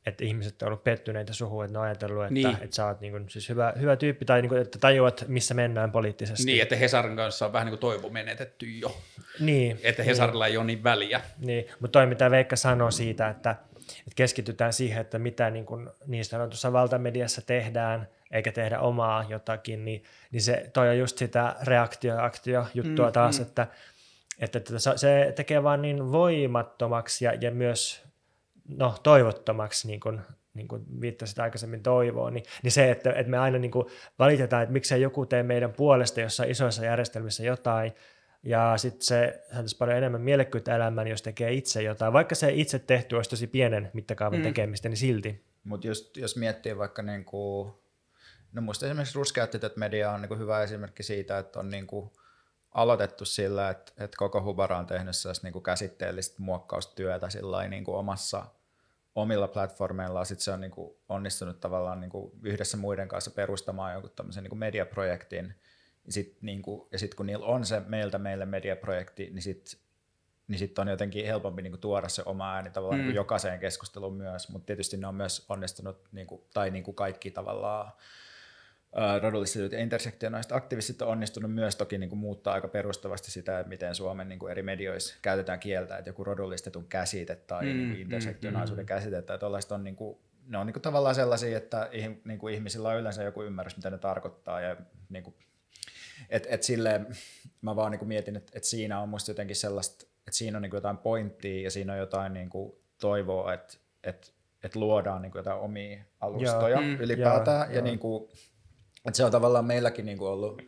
että 0.07 0.25
ihmiset 0.25 0.63
on 0.63 0.67
ollut 0.67 0.85
pettyneitä 0.85 1.33
suhun, 1.33 1.65
että 1.65 1.73
ne 1.73 1.79
on 1.79 1.85
ajatellut, 1.85 2.23
että, 2.25 2.35
niin. 2.35 2.57
että 2.61 2.77
sä 2.77 2.87
oot 2.87 3.01
niin 3.01 3.13
kuin, 3.13 3.31
siis 3.31 3.49
hyvä, 3.49 3.73
hyvä 3.81 3.97
tyyppi 3.97 4.25
tai 4.25 4.43
niin 4.43 4.49
kuin, 4.49 4.61
että 4.61 4.79
tajuat, 4.79 5.25
missä 5.29 5.55
mennään 5.55 5.93
poliittisesti. 5.93 6.45
Niin, 6.45 6.63
että 6.63 6.77
Hesarin 6.77 7.17
kanssa 7.17 7.47
on 7.47 7.53
vähän 7.53 7.67
niin 7.67 7.79
kuin 7.79 7.81
toivo 7.81 8.09
menetetty 8.09 8.67
jo. 8.67 8.97
Niin. 9.41 9.81
Että 9.83 10.03
Hesarilla 10.03 10.45
niin. 10.45 10.53
ei 10.53 10.57
ole 10.57 10.67
niin 10.67 10.85
väliä. 10.85 11.21
Niin, 11.39 11.67
mutta 11.81 11.99
toi 11.99 12.07
mitä 12.07 12.31
Veikka 12.31 12.57
sanoo 12.57 12.91
siitä, 12.91 13.29
että, 13.29 13.51
että 13.81 14.13
keskitytään 14.17 14.73
siihen, 14.73 15.01
että 15.01 15.19
mitä 15.19 15.51
niin, 15.51 15.67
kuin, 15.67 15.91
niin 16.07 16.25
sanotussa 16.25 16.73
valtamediassa 16.73 17.43
tehdään, 17.43 18.09
eikä 18.31 18.53
tehdä 18.53 18.81
omaa 18.81 19.25
jotakin, 19.29 19.85
niin, 19.85 20.05
niin 20.31 20.43
se 20.43 20.71
toi 20.73 20.89
on 20.89 20.99
just 20.99 21.19
sitä 21.19 21.57
reaktio-aktio-juttua 21.63 23.07
mm, 23.07 23.13
taas, 23.13 23.39
mm. 23.39 23.43
Että, 23.43 23.67
että, 24.39 24.59
että 24.59 24.79
se 24.97 25.33
tekee 25.37 25.63
vaan 25.63 25.83
niin 25.83 26.13
voimattomaksi 26.13 27.25
ja, 27.25 27.35
ja 27.35 27.51
myös 27.51 28.05
no, 28.69 28.95
toivottomaksi, 29.03 29.87
niin 29.87 30.01
kuin, 30.01 30.21
niin 30.55 30.69
kuin 30.69 31.01
viittasit 31.01 31.39
aikaisemmin 31.39 31.83
toivoon, 31.83 32.35
niin, 32.35 32.45
niin 32.63 32.73
se, 32.73 32.91
että, 32.91 33.13
että 33.13 33.31
me 33.31 33.39
aina 33.39 33.59
niin 33.59 33.71
kuin 33.71 33.87
valitetaan, 34.19 34.63
että 34.63 34.73
miksei 34.73 35.03
joku 35.03 35.27
tee 35.27 35.43
meidän 35.43 35.73
puolesta 35.73 36.21
jossain 36.21 36.51
isoissa 36.51 36.85
järjestelmissä 36.85 37.43
jotain, 37.43 37.93
ja 38.43 38.75
sitten 38.77 39.03
se 39.03 39.43
saataisiin 39.49 39.79
paljon 39.79 39.99
enemmän 39.99 40.21
mielekkyyttä 40.21 40.77
elämään, 40.77 41.07
jos 41.07 41.23
tekee 41.23 41.53
itse 41.53 41.83
jotain. 41.83 42.13
Vaikka 42.13 42.35
se 42.35 42.53
itse 42.53 42.79
tehty 42.79 43.17
olisi 43.17 43.31
tosi 43.31 43.47
pienen 43.47 43.91
mittakaavan 43.93 44.39
mm. 44.39 44.43
tekemistä, 44.43 44.89
niin 44.89 44.97
silti. 44.97 45.45
Mutta 45.65 45.87
jos 46.17 46.37
miettii 46.37 46.79
vaikka, 46.79 47.03
niin 47.03 47.25
kuin, 47.25 47.73
no 48.53 48.63
musta 48.63 48.87
esimerkiksi 48.87 49.19
Ruskeat 49.19 49.77
media 49.77 50.11
on 50.11 50.23
niin 50.23 50.29
kuin 50.29 50.41
hyvä 50.41 50.63
esimerkki 50.63 51.03
siitä, 51.03 51.39
että 51.39 51.61
on 51.61 51.69
niin 51.69 51.87
kuin 51.87 52.11
aloitettu 52.75 53.25
sillä, 53.25 53.71
että, 53.71 53.93
että 54.05 54.17
koko 54.17 54.43
Hubara 54.43 54.79
on 54.79 54.87
tehnyt 54.87 55.15
niin 55.43 55.53
kuin 55.53 55.63
käsitteellistä 55.63 56.43
muokkaustyötä 56.43 57.31
sillä 57.31 57.69
niin 57.69 57.85
kuin 57.85 57.97
omassa 57.97 58.47
omilla 59.15 59.49
platformeillaan, 59.49 60.27
sitten 60.27 60.45
se 60.45 60.51
on 60.51 60.61
niin 60.61 60.71
kuin 60.71 60.97
onnistunut 61.09 61.61
tavallaan 61.61 62.01
niin 62.01 62.11
kuin 62.11 62.33
yhdessä 62.43 62.77
muiden 62.77 63.09
kanssa 63.09 63.31
perustamaan 63.31 63.93
jonkun 63.93 64.11
tämmöisen 64.17 64.45
niin 64.45 64.51
kuin 64.51 64.59
mediaprojektin, 64.59 65.55
ja 66.07 66.13
sitten 66.13 66.39
niin 66.43 66.63
kuin, 66.63 66.89
ja 66.93 66.99
sit 66.99 67.15
kun 67.15 67.27
niillä 67.27 67.47
on 67.47 67.67
se 67.67 67.83
meiltä 67.87 68.19
meille 68.19 68.45
mediaprojekti, 68.47 69.31
niin 69.31 69.43
sitten 69.43 69.85
niin 70.49 70.59
sit 70.59 70.79
on 70.79 70.89
jotenkin 70.89 71.27
helpompi 71.27 71.63
niin 71.63 71.73
kuin 71.73 71.81
tuoda 71.81 72.09
se 72.09 72.23
oma 72.27 72.55
ääni 72.55 72.71
tavallaan 72.71 72.99
mm. 72.99 73.03
niin 73.03 73.13
kuin 73.13 73.17
jokaiseen 73.17 73.61
keskusteluun 73.61 74.15
myös, 74.15 74.49
mutta 74.49 74.67
tietysti 74.67 74.97
ne 74.97 75.07
on 75.07 75.15
myös 75.15 75.47
onnistunut, 75.49 76.09
niin 76.13 76.27
kuin, 76.27 76.43
tai 76.55 76.71
niin 76.71 76.85
kuin 76.85 76.95
kaikki 76.95 77.31
tavallaan 77.31 77.93
rodulliset 79.23 79.73
ja 79.73 79.79
intersektionaaliset 79.79 80.53
aktivistit 80.53 81.03
on 81.03 81.09
onnistunut 81.09 81.55
myös 81.55 81.77
toki 81.77 81.99
niin 81.99 82.09
kuin 82.09 82.19
muuttaa 82.19 82.55
aika 82.55 82.69
perustavasti 82.69 83.31
sitä, 83.31 83.59
että 83.61 83.69
miten 83.69 83.95
Suomen 83.95 84.29
niin 84.29 84.39
kuin 84.39 84.51
eri 84.51 84.63
medioissa 84.63 85.17
käytetään 85.23 85.61
kieltä, 85.61 85.99
että 85.99 86.09
joku 86.09 86.25
rodullistetun 86.25 86.87
käsite 86.89 87.37
tai 87.37 87.65
mm, 87.65 87.71
niin 87.71 88.01
intersektionaalisuuden 88.01 88.85
mm, 88.85 88.87
käsite 88.87 89.23
tai 89.23 89.39
tuollaista 89.39 89.75
on 89.75 89.85
niin 89.85 89.97
kuin, 89.97 90.19
ne 90.47 90.59
on 90.59 90.67
niin 90.67 90.75
kuin 90.75 90.83
tavallaan 90.83 91.15
sellaisia, 91.15 91.59
että 91.59 91.91
niin 92.25 92.39
kuin 92.39 92.55
ihmisillä 92.55 92.89
on 92.89 92.99
yleensä 92.99 93.23
joku 93.23 93.43
ymmärrys, 93.43 93.77
mitä 93.77 93.91
ne 93.91 93.99
tarkoittaa 93.99 94.61
ja 94.61 94.77
niin 95.09 95.25
kuin, 95.25 95.35
et, 96.31 96.47
et 96.51 96.63
silleen, 96.63 97.07
mä 97.63 97.77
vaan 97.77 97.91
niin 97.91 97.99
kuin 97.99 98.09
mietin, 98.09 98.37
että, 98.37 98.53
että 98.55 98.69
siinä 98.69 99.01
on 99.01 99.09
musta 99.09 99.31
jotenkin 99.31 99.57
sellaista, 99.57 100.07
että 100.19 100.33
siinä 100.33 100.59
on 100.59 100.63
niin 100.63 100.71
kuin 100.71 100.79
jotain 100.79 100.99
pointtia 100.99 101.63
ja 101.63 101.71
siinä 101.71 101.93
on 101.93 101.99
jotain 101.99 102.33
niin 102.33 102.51
kuin 102.51 102.73
toivoa, 103.01 103.55
että, 103.55 103.77
että, 104.05 104.27
että 104.63 104.79
luodaan 104.79 105.23
niin 105.23 105.33
kuin 105.33 105.41
jotain 105.41 105.61
omia 105.61 106.05
alustoja 106.21 106.81
Joo, 106.81 106.99
ylipäätään 107.01 107.71
ja, 107.71 107.77
ja 107.77 107.83
niin 107.83 107.99
kuin, 107.99 108.29
et 109.09 109.15
se 109.15 109.25
on 109.25 109.31
tavallaan 109.31 109.65
meilläkin 109.65 110.07
niin 110.07 110.19
kuin 110.19 110.29
ollut 110.29 110.63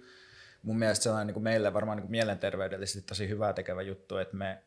mun 0.62 0.78
mielestä 0.78 1.02
sellainen 1.02 1.26
niin 1.26 1.34
kuin 1.34 1.44
meille 1.44 1.74
varmaan 1.74 1.96
niin 1.96 2.02
kuin 2.02 2.10
mielenterveydellisesti 2.10 3.08
tosi 3.08 3.28
hyvää 3.28 3.52
tekevä 3.52 3.82
juttu, 3.82 4.16
että 4.16 4.36
me 4.36 4.62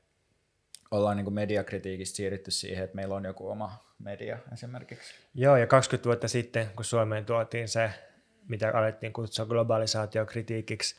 ollaan 0.92 1.18
niin 1.18 1.34
mediakritiikistä 1.34 2.16
siirrytty 2.16 2.52
siihen, 2.52 2.84
että 2.84 2.96
meillä 2.96 3.16
on 3.16 3.26
joku 3.26 3.50
oma 3.50 3.90
media 4.00 4.38
esimerkiksi. 4.54 5.14
Joo, 5.36 5.58
ja 5.58 5.68
20 5.68 6.06
vuotta 6.06 6.28
sitten, 6.28 6.70
kun 6.76 6.86
Suomeen 6.86 7.26
tuotiin 7.26 7.68
se, 7.68 7.92
mitä 8.48 8.72
alettiin 8.74 9.14
kutsua 9.14 9.46
globalisaatiokritiikiksi, 9.46 10.96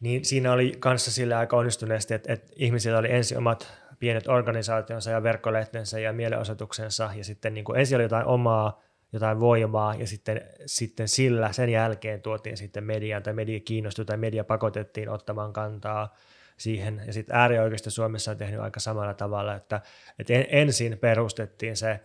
niin 0.00 0.24
siinä 0.24 0.52
oli 0.52 0.72
kanssa 0.78 1.10
sillä 1.10 1.38
aika 1.38 1.56
onnistuneesti, 1.56 2.14
että, 2.14 2.32
että 2.32 2.52
ihmisillä 2.56 2.98
oli 2.98 3.12
ensin 3.12 3.38
omat 3.38 3.72
pienet 3.98 4.28
organisaationsa 4.28 5.10
ja 5.10 5.22
verkkolehtensä 5.22 5.98
ja 5.98 6.12
mielenosoituksensa, 6.12 7.10
ja 7.16 7.24
sitten 7.24 7.54
niin 7.54 7.64
kuin 7.64 7.78
ensin 7.78 7.96
oli 7.96 8.02
jotain 8.02 8.26
omaa, 8.26 8.82
jotain 9.14 9.40
voimaa, 9.40 9.94
ja 9.94 10.06
sitten, 10.06 10.40
sitten 10.66 11.08
sillä 11.08 11.52
sen 11.52 11.68
jälkeen 11.68 12.22
tuotiin 12.22 12.56
sitten 12.56 12.84
mediaan, 12.84 13.22
tai 13.22 13.32
media 13.32 13.60
kiinnostui, 13.60 14.04
tai 14.04 14.16
media 14.16 14.44
pakotettiin 14.44 15.08
ottamaan 15.08 15.52
kantaa 15.52 16.14
siihen, 16.56 17.02
ja 17.06 17.12
sitten 17.12 17.36
äärioikeisto 17.36 17.90
Suomessa 17.90 18.30
on 18.30 18.36
tehnyt 18.36 18.60
aika 18.60 18.80
samalla 18.80 19.14
tavalla, 19.14 19.54
että, 19.54 19.80
että 20.18 20.32
ensin 20.34 20.98
perustettiin 20.98 21.76
se, 21.76 22.00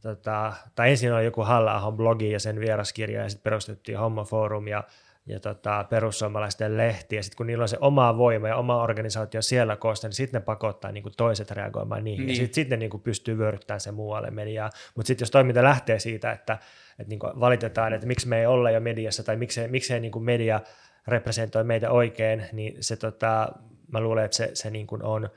tota, 0.00 0.52
tai 0.74 0.90
ensin 0.90 1.12
oli 1.12 1.24
joku 1.24 1.42
halla 1.42 1.92
blogi 1.92 2.30
ja 2.30 2.40
sen 2.40 2.60
vieraskirja, 2.60 3.22
ja 3.22 3.28
sitten 3.28 3.44
perustettiin 3.44 3.98
Homoforum, 3.98 4.68
ja 4.68 4.84
ja 5.30 5.40
tota, 5.40 5.84
perussuomalaisten 5.90 6.76
lehti, 6.76 7.16
ja 7.16 7.22
sitten 7.22 7.36
kun 7.36 7.46
niillä 7.46 7.62
on 7.62 7.68
se 7.68 7.78
oma 7.80 8.16
voima 8.18 8.48
ja 8.48 8.56
oma 8.56 8.82
organisaatio 8.82 9.42
siellä 9.42 9.76
koosta, 9.76 10.08
niin 10.08 10.14
sitten 10.14 10.40
ne 10.40 10.44
pakottaa 10.44 10.92
niin 10.92 11.02
kuin 11.02 11.12
toiset 11.16 11.50
reagoimaan 11.50 12.04
niihin, 12.04 12.26
niin. 12.26 12.28
ja 12.28 12.36
sitten 12.36 12.54
sit 12.54 12.68
ne 12.68 12.76
niin 12.76 12.90
kuin 12.90 13.02
pystyy 13.02 13.38
vyöryttämään 13.38 13.80
se 13.80 13.92
muualle 13.92 14.30
mediaa. 14.30 14.70
Mutta 14.94 15.06
sitten 15.06 15.22
jos 15.22 15.30
toiminta 15.30 15.62
lähtee 15.62 15.98
siitä, 15.98 16.32
että, 16.32 16.58
että 16.98 17.08
niin 17.08 17.18
kuin 17.18 17.40
valitetaan, 17.40 17.92
että 17.92 18.06
miksi 18.06 18.28
me 18.28 18.40
ei 18.40 18.46
olla 18.46 18.70
jo 18.70 18.80
mediassa, 18.80 19.22
tai 19.22 19.36
miksei, 19.36 19.68
miksei 19.68 20.00
niin 20.00 20.12
kuin 20.12 20.24
media 20.24 20.60
representoi 21.06 21.64
meitä 21.64 21.90
oikein, 21.90 22.46
niin 22.52 22.76
se, 22.80 22.96
tota, 22.96 23.52
mä 23.92 24.00
luulen, 24.00 24.24
että 24.24 24.36
se, 24.36 24.50
se 24.54 24.70
niin 24.70 24.86
kuin 24.86 25.02
on 25.02 25.30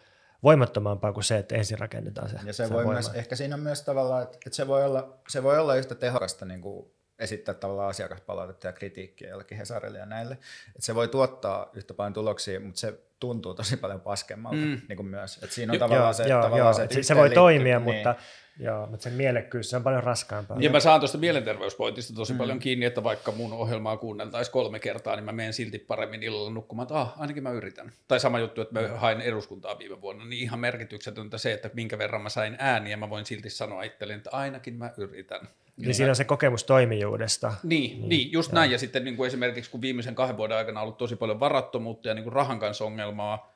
voimattomampaa 0.44 1.14
kuin 1.14 1.24
se, 1.24 1.38
että 1.38 1.56
ensin 1.56 1.80
rakennetaan 1.80 2.30
se. 2.30 2.36
Ja 2.46 2.54
se, 2.54 2.68
se 2.68 2.74
voi 2.74 2.76
voima. 2.84 2.92
myös, 2.92 3.12
ehkä 3.14 3.36
siinä 3.36 3.56
on 3.56 3.62
myös 3.62 3.82
tavallaan, 3.82 4.24
että, 4.24 4.38
että 4.46 4.56
se, 4.56 4.68
voi 4.68 4.86
olla, 4.86 5.18
se 5.30 5.44
voi 5.44 5.60
olla 5.60 5.76
yhtä 5.76 5.96
tehokasta 5.96 6.46
niin 6.46 6.62
kuin 6.62 6.92
esittää 7.24 7.54
tavallaan 7.54 7.90
asiakaspalautetta 7.90 8.68
ja 8.68 8.74
kritiikkiä 8.74 9.30
jollekin 9.30 9.58
Hesarille 9.58 10.00
ja 10.00 10.06
näille. 10.06 10.34
Että 10.68 10.86
se 10.86 10.96
voi 10.96 11.08
tuottaa 11.08 11.70
yhtä 11.74 11.94
paljon 11.94 12.14
tuloksia, 12.14 12.60
mutta 12.60 12.80
se 12.80 13.00
tuntuu 13.20 13.54
tosi 13.54 13.78
paljon 13.78 14.02
paskemmalta 14.02 14.58
mm. 14.58 14.82
niin 14.90 14.98
kuin 14.98 15.08
myös. 15.08 15.36
Että 15.44 15.56
siinä 15.56 15.74
on 15.74 15.80
tavallaan 15.80 16.06
joo, 16.06 16.14
se, 16.14 16.28
joo, 16.28 16.42
tavallaan 16.42 16.76
joo, 16.80 16.88
se, 16.88 16.94
se, 16.94 17.04
se 17.04 17.16
voi 17.16 17.30
toimia, 17.30 17.80
niin. 17.80 17.96
mutta 17.96 18.16
Joo, 18.60 18.88
mutta 18.88 19.04
sen 19.04 19.14
mielekkyys 19.14 19.70
se 19.70 19.76
on 19.76 19.84
paljon 19.84 20.04
raskaampaa. 20.04 20.58
Ja 20.60 20.70
mä 20.70 20.80
saan 20.80 21.02
tuosta 21.02 21.18
mielenterveyspointista 21.18 22.14
tosi 22.14 22.34
mm. 22.34 22.38
paljon 22.38 22.60
kiinni, 22.60 22.86
että 22.86 23.04
vaikka 23.04 23.32
mun 23.32 23.54
ohjelmaa 23.54 23.98
kuunneltaisiin 23.98 24.54
kolme 24.54 24.80
kertaa, 24.80 25.16
niin 25.16 25.24
mä 25.24 25.32
menen 25.32 25.54
silti 25.54 25.80
paremmin 25.80 26.24
illalla 26.24 26.52
nukkumaan, 26.52 26.84
että 26.84 27.00
ah, 27.00 27.14
ainakin 27.18 27.44
mä 27.44 27.52
yritän. 27.52 27.92
Tai 28.08 28.20
sama 28.20 28.40
juttu, 28.40 28.62
että 28.62 28.82
mä 28.82 28.88
mm. 28.88 28.96
hain 28.96 29.22
eduskuntaa 29.22 29.80
viime 29.80 30.02
vuonna, 30.02 30.26
niin 30.26 30.44
ihan 30.44 30.60
merkityksetöntä 30.60 31.38
se, 31.38 31.54
että 31.54 31.70
minkä 31.74 31.98
verran 31.98 32.22
mä 32.22 32.30
sain 32.30 32.56
ääniä, 32.60 32.98
mä 32.98 33.10
voin 33.10 33.26
silti 33.26 33.50
sanoa 33.50 33.84
itselleni, 33.84 34.18
että 34.18 34.30
ainakin 34.32 34.74
mä 34.74 34.92
yritän. 34.98 35.48
Niin, 35.78 35.86
niin 35.86 35.96
siinä 35.96 36.10
on 36.10 36.16
se 36.16 36.24
kokemus 36.24 36.64
toimijuudesta. 36.64 37.54
Niin, 37.64 38.00
niin, 38.00 38.10
niin 38.10 38.32
just 38.32 38.52
joo. 38.52 38.60
näin. 38.60 38.72
Ja 38.72 38.78
sitten 38.78 39.04
niin 39.04 39.18
kuin 39.18 39.28
esimerkiksi 39.28 39.72
kun 39.72 39.82
viimeisen 39.82 40.16
kahden 40.16 40.38
vuoden 40.38 40.58
aikana 40.58 40.80
on 40.80 40.84
ollut 40.84 40.98
tosi 40.98 41.16
paljon 41.16 41.40
varattomuutta 41.40 42.08
ja 42.08 42.14
niin 42.14 42.24
kuin 42.24 42.34
rahan 42.34 42.60
kanssa 42.60 42.86
ongelmaa, 42.86 43.54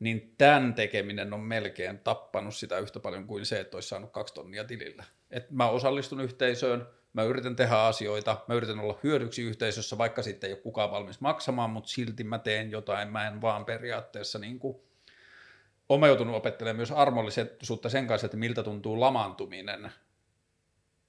niin 0.00 0.34
tämän 0.38 0.74
tekeminen 0.74 1.32
on 1.32 1.40
melkein 1.40 1.98
tappanut 1.98 2.54
sitä 2.54 2.78
yhtä 2.78 3.00
paljon 3.00 3.26
kuin 3.26 3.46
se, 3.46 3.60
että 3.60 3.76
olisi 3.76 3.88
saanut 3.88 4.10
kaksi 4.10 4.34
tonnia 4.34 4.64
tilillä. 4.64 5.04
Et 5.30 5.50
mä 5.50 5.68
osallistun 5.68 6.20
yhteisöön, 6.20 6.86
mä 7.12 7.22
yritän 7.22 7.56
tehdä 7.56 7.76
asioita, 7.76 8.44
mä 8.48 8.54
yritän 8.54 8.80
olla 8.80 8.98
hyödyksi 9.02 9.42
yhteisössä, 9.42 9.98
vaikka 9.98 10.22
sitten 10.22 10.48
ei 10.48 10.54
ole 10.54 10.62
kukaan 10.62 10.90
valmis 10.90 11.20
maksamaan, 11.20 11.70
mutta 11.70 11.88
silti 11.88 12.24
mä 12.24 12.38
teen 12.38 12.70
jotain, 12.70 13.08
mä 13.08 13.26
en 13.28 13.40
vaan 13.40 13.64
periaatteessa 13.64 14.38
niin 14.38 14.58
kuin, 14.58 14.76
olen 15.88 16.08
joutunut 16.08 16.36
opettelemaan 16.36 16.76
myös 16.76 16.92
armollisuutta 16.92 17.88
sen 17.88 18.06
kanssa, 18.06 18.24
että 18.24 18.36
miltä 18.36 18.62
tuntuu 18.62 19.00
lamaantuminen 19.00 19.90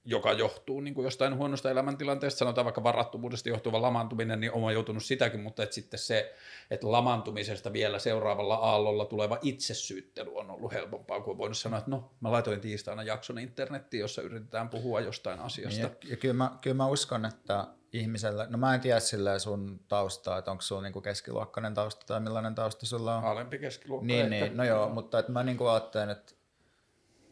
joka 0.04 0.32
johtuu 0.32 0.80
niin 0.80 0.94
kuin 0.94 1.04
jostain 1.04 1.36
huonosta 1.36 1.70
elämäntilanteesta, 1.70 2.38
sanotaan 2.38 2.64
vaikka 2.64 2.82
varattomuudesta 2.82 3.48
johtuva 3.48 3.82
lamaantuminen, 3.82 4.40
niin 4.40 4.52
olen 4.52 4.74
joutunut 4.74 5.04
sitäkin, 5.04 5.40
mutta 5.40 5.62
että 5.62 5.74
sitten 5.74 5.98
se, 5.98 6.34
että 6.70 6.92
lamaantumisesta 6.92 7.72
vielä 7.72 7.98
seuraavalla 7.98 8.54
aallolla 8.54 9.04
tuleva 9.04 9.38
itsesyyttely 9.42 10.30
on 10.34 10.50
ollut 10.50 10.72
helpompaa, 10.72 11.20
kuin 11.20 11.38
voinut 11.38 11.58
sanoa, 11.58 11.78
että 11.78 11.90
no, 11.90 12.10
mä 12.20 12.32
laitoin 12.32 12.60
tiistaina 12.60 13.02
jakson 13.02 13.38
internettiin, 13.38 14.00
jossa 14.00 14.22
yritetään 14.22 14.68
puhua 14.68 15.00
jostain 15.00 15.40
asiasta. 15.40 15.86
Niin, 15.86 15.96
ja, 16.04 16.10
ja 16.10 16.16
kyllä, 16.16 16.34
mä, 16.34 16.58
kyllä 16.60 16.76
mä 16.76 16.86
uskon, 16.86 17.24
että 17.24 17.66
ihmisellä, 17.92 18.46
no 18.50 18.58
mä 18.58 18.74
en 18.74 18.80
tiedä 18.80 19.00
silleen 19.00 19.40
sun 19.40 19.80
taustaa, 19.88 20.38
että 20.38 20.50
onko 20.50 20.62
sulla 20.62 20.82
niinku 20.82 21.00
keskiluokkainen 21.00 21.74
tausta 21.74 22.06
tai 22.06 22.20
millainen 22.20 22.54
tausta 22.54 22.86
sulla 22.86 23.16
on. 23.16 23.24
Alempi 23.24 23.58
keskiluokka. 23.58 24.06
Niin, 24.06 24.30
niin 24.30 24.56
no 24.56 24.64
joo, 24.64 24.88
mutta 24.88 25.18
että 25.18 25.32
mä 25.32 25.42
niinku 25.42 25.66
ajattelen, 25.66 26.10
että, 26.10 26.34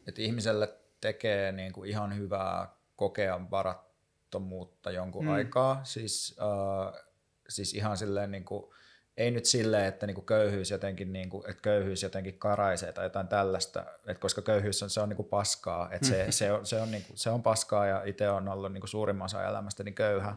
että 0.07 0.23
ihmiselle 0.23 0.80
tekee 1.01 1.53
niin 1.53 1.73
kuin 1.73 1.91
ihan 1.91 2.17
hyvää 2.17 2.75
kokea 2.97 3.51
varattomuutta 3.51 4.91
jonkun 4.91 5.25
mm. 5.25 5.31
aikaa. 5.31 5.81
Siis, 5.85 6.37
uh, 6.41 7.01
siis 7.49 7.75
ihan 7.75 7.97
silleen 7.97 8.31
niin 8.31 8.45
kuin, 8.45 8.73
ei 9.17 9.31
nyt 9.31 9.45
silleen, 9.45 9.85
että 9.85 10.07
niin 10.07 10.15
kuin 10.15 10.27
köyhyys 10.27 10.71
jotenkin, 10.71 11.13
niin 11.13 11.31
kuin, 11.31 11.51
että 11.51 11.63
köyhyys 11.63 12.03
jotenkin 12.03 12.39
karaisee 12.39 12.93
tai 12.93 13.05
jotain 13.05 13.29
tällaista, 13.29 13.85
että 14.07 14.21
koska 14.21 14.43
köyhyys 14.43 14.83
on, 14.83 14.91
se 14.91 15.01
on 15.01 15.09
niin 15.09 15.17
kuin 15.17 15.29
paskaa, 15.29 15.93
että 15.93 16.09
se, 16.09 16.27
se, 16.31 16.53
on, 16.53 16.67
se, 16.67 16.81
on, 16.81 16.91
niin 16.91 17.05
kuin, 17.05 17.19
se 17.19 17.31
on 17.31 17.43
paskaa 17.43 17.87
ja 17.87 18.03
itse 18.05 18.31
on 18.31 18.49
ollut 18.49 18.73
niin 18.73 18.81
kuin 18.81 18.89
suurimman 18.89 19.25
osan 19.25 19.47
elämästäni 19.47 19.93
köyhä. 19.93 20.37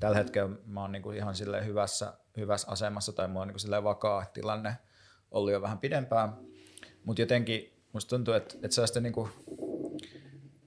Tällä 0.00 0.16
hetkellä 0.16 0.56
mä 0.66 0.80
oon 0.80 0.92
niin 0.92 1.02
kuin 1.02 1.16
ihan 1.16 1.34
silleen 1.34 1.66
hyvässä, 1.66 2.12
hyvässä 2.36 2.70
asemassa 2.70 3.12
tai 3.12 3.28
mulla 3.28 3.40
on 3.40 3.48
niin 3.48 3.54
kuin 3.54 3.60
silleen 3.60 3.84
vakaa 3.84 4.24
tilanne 4.32 4.76
ollut 5.30 5.52
jo 5.52 5.62
vähän 5.62 5.78
pidempään, 5.78 6.36
mutta 7.04 7.22
jotenkin 7.22 7.72
musta 7.92 8.10
tuntuu, 8.10 8.34
että, 8.34 8.54
että 8.62 8.74
sellaista 8.74 9.00
niin 9.00 9.12
kuin, 9.12 9.30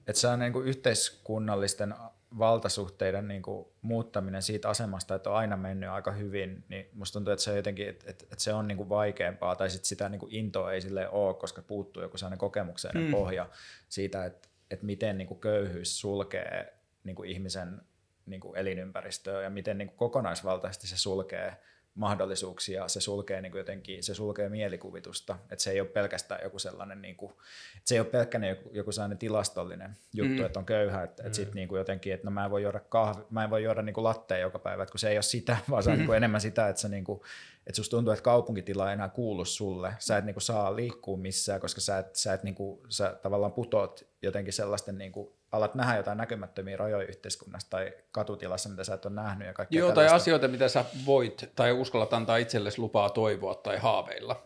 että 0.08 0.20
se 0.20 0.28
on 0.28 0.38
niin 0.38 0.52
kuin 0.52 0.66
yhteiskunnallisten 0.66 1.94
valtasuhteiden 2.38 3.28
niin 3.28 3.42
kuin 3.42 3.68
muuttaminen 3.82 4.42
siitä 4.42 4.68
asemasta, 4.68 5.14
että 5.14 5.30
on 5.30 5.36
aina 5.36 5.56
mennyt 5.56 5.90
aika 5.90 6.10
hyvin, 6.10 6.64
niin 6.68 6.88
musta 6.92 7.12
tuntuu, 7.12 7.32
että 7.32 7.44
se, 7.44 7.56
jotenkin, 7.56 7.88
että, 7.88 8.10
että, 8.10 8.24
että 8.24 8.44
se 8.44 8.52
on 8.52 8.68
niin 8.68 8.76
kuin 8.76 8.88
vaikeampaa, 8.88 9.56
tai 9.56 9.70
sit 9.70 9.84
sitä 9.84 10.08
niin 10.08 10.18
kuin 10.18 10.34
intoa 10.34 10.72
ei 10.72 10.80
sille 10.80 11.08
ole, 11.08 11.34
koska 11.34 11.62
puuttuu 11.62 12.02
joku 12.02 12.18
sellainen 12.18 12.38
kokemuksellinen 12.38 13.08
mm. 13.08 13.10
pohja 13.10 13.48
siitä, 13.88 14.24
että, 14.24 14.48
että 14.70 14.86
miten 14.86 15.18
niin 15.18 15.28
kuin 15.28 15.40
köyhyys 15.40 16.00
sulkee 16.00 16.78
niin 17.04 17.16
kuin 17.16 17.30
ihmisen 17.30 17.80
niin 18.26 18.40
kuin 18.40 18.58
elinympäristöä 18.58 19.42
ja 19.42 19.50
miten 19.50 19.78
niin 19.78 19.88
kuin 19.88 19.98
kokonaisvaltaisesti 19.98 20.86
se 20.86 20.98
sulkee 20.98 21.56
mahdollisuuksia, 21.94 22.88
se 22.88 23.00
sulkee 23.00 23.40
niin 23.40 23.52
kuin 23.52 23.60
jotenkin, 23.60 24.02
se 24.02 24.14
sulkee 24.14 24.48
mielikuvitusta, 24.48 25.38
että 25.50 25.62
se 25.62 25.70
ei 25.70 25.80
ole 25.80 25.88
pelkästään 25.88 26.40
joku 26.44 26.58
sellainen, 26.58 27.02
niin 27.02 27.16
kuin, 27.16 27.32
että 27.76 27.82
se 27.84 27.94
ei 27.94 28.00
ole 28.00 28.08
pelkkänä 28.08 28.48
joku, 28.48 28.70
joku 28.72 28.92
sellainen 28.92 29.18
tilastollinen 29.18 29.96
juttu, 30.14 30.38
mm. 30.38 30.46
että 30.46 30.58
on 30.58 30.66
köyhä, 30.66 31.02
että, 31.02 31.22
että 31.22 31.28
mm. 31.28 31.44
sit 31.44 31.54
niin 31.54 31.68
kuin 31.68 31.78
jotenkin, 31.78 32.12
että 32.12 32.26
no 32.26 32.30
mä 32.30 32.44
en 32.44 32.50
voi 32.50 32.62
juoda 32.62 32.80
kahvi, 32.80 33.22
mä 33.30 33.44
en 33.44 33.50
voi 33.50 33.62
juoda 33.62 33.82
niin 33.82 33.94
kuin 33.94 34.04
lattea 34.04 34.38
joka 34.38 34.58
päivä, 34.58 34.82
että 34.82 34.92
kun 34.92 34.98
se 34.98 35.08
ei 35.08 35.16
ole 35.16 35.22
sitä, 35.22 35.56
vaan 35.70 35.82
se 35.82 35.90
on 35.90 35.96
mm. 35.96 35.98
niin 35.98 36.06
kuin 36.06 36.16
enemmän 36.16 36.40
sitä, 36.40 36.68
että 36.68 36.82
se 36.82 36.88
niin 36.88 37.04
kuin, 37.04 37.20
että 37.66 37.76
susta 37.76 37.96
tuntuu, 37.96 38.12
että 38.12 38.22
kaupunkitila 38.22 38.88
ei 38.88 38.94
enää 38.94 39.08
kuulu 39.08 39.44
sulle, 39.44 39.94
sä 39.98 40.16
et 40.18 40.24
niin 40.24 40.34
kuin 40.34 40.42
saa 40.42 40.76
liikkua 40.76 41.16
missään, 41.16 41.60
koska 41.60 41.80
sä 41.80 41.98
et, 41.98 42.16
sä 42.16 42.32
et 42.32 42.42
niin 42.42 42.54
kuin, 42.54 42.80
sä 42.88 43.18
tavallaan 43.22 43.52
putoat 43.52 44.04
jotenkin 44.22 44.52
sellaisten 44.52 44.98
niin 44.98 45.12
kuin 45.12 45.37
alat 45.52 45.74
nähdä 45.74 45.96
jotain 45.96 46.18
näkymättömiä 46.18 46.76
rajoja 46.76 47.08
yhteiskunnassa 47.08 47.70
tai 47.70 47.92
katutilassa, 48.12 48.68
mitä 48.68 48.84
sä 48.84 48.94
et 48.94 49.06
ole 49.06 49.14
nähnyt. 49.14 49.48
Ja 49.48 49.54
Joo, 49.70 49.88
tällaista. 49.88 49.94
tai 49.94 50.06
asioita, 50.06 50.48
mitä 50.48 50.68
sä 50.68 50.84
voit 51.06 51.50
tai 51.56 51.72
uskallat 51.72 52.12
antaa 52.12 52.36
itsellesi 52.36 52.78
lupaa 52.78 53.10
toivoa 53.10 53.54
tai 53.54 53.78
haaveilla. 53.78 54.42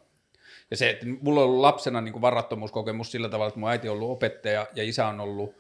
Ja 0.71 0.77
se, 0.77 0.91
että 0.91 1.07
mulla 1.21 1.41
on 1.41 1.47
ollut 1.47 1.61
lapsena 1.61 2.01
niin 2.01 2.13
kuin 2.13 2.23
varattomuuskokemus 2.23 3.13
sillä 3.13 3.29
tavalla, 3.29 3.49
että 3.49 3.61
mun 3.61 3.71
äiti 3.71 3.89
on 3.89 3.95
ollut 3.95 4.11
opettaja 4.11 4.67
ja 4.75 4.85
isä 4.85 5.07
on 5.07 5.21
ollut 5.21 5.55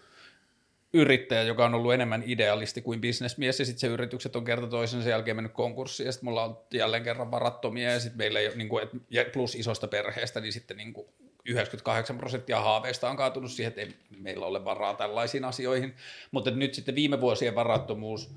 yrittäjä, 0.93 1.43
joka 1.43 1.64
on 1.64 1.74
ollut 1.74 1.93
enemmän 1.93 2.22
idealisti 2.26 2.82
kuin 2.82 3.01
bisnesmies, 3.01 3.59
ja 3.59 3.66
sitten 3.66 3.80
se 3.80 3.86
yritykset 3.86 4.36
on 4.36 4.45
kerta 4.45 4.66
toisensa 4.66 5.09
jälkeen 5.09 5.36
mennyt 5.36 5.53
konkurssiin, 5.53 6.07
ja 6.07 6.12
sitten 6.12 6.24
mulla 6.24 6.45
on 6.45 6.59
jälleen 6.72 7.03
kerran 7.03 7.30
varattomia, 7.30 7.93
ja 7.93 8.01
sitten 8.01 8.18
meillä 8.18 8.40
ei 8.40 8.47
ole, 8.47 8.57
niin 8.57 8.68
kuin, 8.68 8.88
plus 9.32 9.55
isosta 9.55 9.88
perheestä, 9.88 10.40
niin 10.40 10.53
sitten 10.53 10.76
niin 10.76 10.93
kuin 10.93 11.09
98 11.45 12.18
prosenttia 12.18 12.61
haaveista 12.61 13.11
on 13.11 13.16
kaatunut 13.16 13.51
siihen, 13.51 13.68
että 13.68 13.80
ei 13.80 13.95
meillä 14.16 14.47
ole 14.47 14.64
varaa 14.64 14.95
tällaisiin 14.95 15.45
asioihin. 15.45 15.95
Mutta 16.30 16.51
nyt 16.51 16.74
sitten 16.74 16.95
viime 16.95 17.20
vuosien 17.20 17.55
varattomuus 17.55 18.30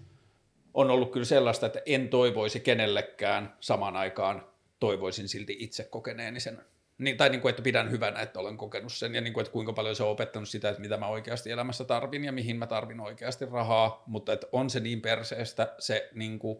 on 0.74 0.92
ollut 0.92 1.12
kyllä 1.12 1.26
sellaista, 1.26 1.66
että 1.66 1.82
en 1.86 2.10
toivoisi 2.10 2.60
kenellekään 2.60 3.56
samaan 3.60 3.96
aikaan, 3.96 4.48
toivoisin 4.80 5.28
silti 5.28 5.56
itse 5.60 5.84
kokeneeni 5.84 6.40
sen. 6.40 6.62
Niin, 6.98 7.18
tai 7.18 7.30
niin 7.30 7.42
kuin, 7.42 7.50
että 7.50 7.62
pidän 7.62 7.92
hyvänä, 7.92 8.20
että 8.20 8.40
olen 8.40 8.58
kokenut 8.58 8.94
sen 8.94 9.16
ja 9.16 9.22
niin 9.22 9.34
kuin, 9.34 9.42
että 9.42 9.54
kuinka 9.54 9.74
paljon 9.74 9.96
se 9.96 10.04
on 10.04 10.10
opettanut 10.10 10.50
sitä, 10.50 10.70
että 10.70 10.82
mitä 10.82 10.98
mä 10.98 11.08
oikeasti 11.08 11.52
elämässä 11.52 11.84
tarvin 11.84 12.26
ja 12.26 12.32
mihin 12.32 12.58
mä 12.58 12.68
tarvin 12.68 13.00
oikeasti 13.00 13.46
rahaa, 13.46 14.04
mutta 14.08 14.34
että 14.34 14.48
on 14.52 14.70
se 14.70 14.80
niin 14.80 15.02
perseestä 15.02 15.76
se 15.80 16.10
niin 16.14 16.40
kuin, 16.40 16.58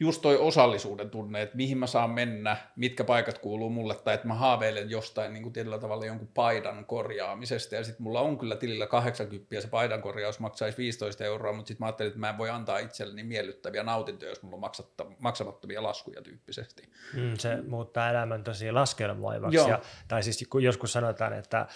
just 0.00 0.22
toi 0.22 0.36
osallisuuden 0.36 1.10
tunne, 1.10 1.42
että 1.42 1.56
mihin 1.56 1.78
mä 1.78 1.86
saan 1.86 2.10
mennä, 2.10 2.56
mitkä 2.76 3.04
paikat 3.04 3.38
kuuluu 3.38 3.70
mulle, 3.70 3.94
tai 3.94 4.14
että 4.14 4.26
mä 4.26 4.34
haaveilen 4.34 4.90
jostain 4.90 5.32
niin 5.32 5.42
kuin 5.42 5.52
tietyllä 5.52 5.78
tavalla 5.78 6.06
jonkun 6.06 6.28
paidan 6.34 6.84
korjaamisesta, 6.84 7.74
ja 7.74 7.84
sitten 7.84 8.02
mulla 8.02 8.20
on 8.20 8.38
kyllä 8.38 8.56
tilillä 8.56 8.86
80, 8.86 9.54
ja 9.54 9.60
se 9.60 9.68
paidan 9.68 10.02
korjaus 10.02 10.40
maksaisi 10.40 10.78
15 10.78 11.24
euroa, 11.24 11.52
mutta 11.52 11.68
sitten 11.68 11.84
mä 11.84 11.86
ajattelin, 11.86 12.08
että 12.08 12.20
mä 12.20 12.28
en 12.28 12.38
voi 12.38 12.50
antaa 12.50 12.78
itselleni 12.78 13.22
miellyttäviä 13.24 13.82
nautintoja, 13.82 14.30
jos 14.30 14.42
mulla 14.42 14.56
on 14.56 15.16
maksamattomia 15.18 15.82
laskuja 15.82 16.22
tyyppisesti. 16.22 16.82
Mm, 17.14 17.36
se 17.38 17.62
muuttaa 17.68 18.10
elämän 18.10 18.44
tosi 18.44 18.72
laskelmoivaksi, 18.72 19.70
ja, 19.70 19.80
tai 20.08 20.22
siis 20.22 20.48
joskus 20.62 20.92
sanotaan, 20.92 21.32
että 21.32 21.66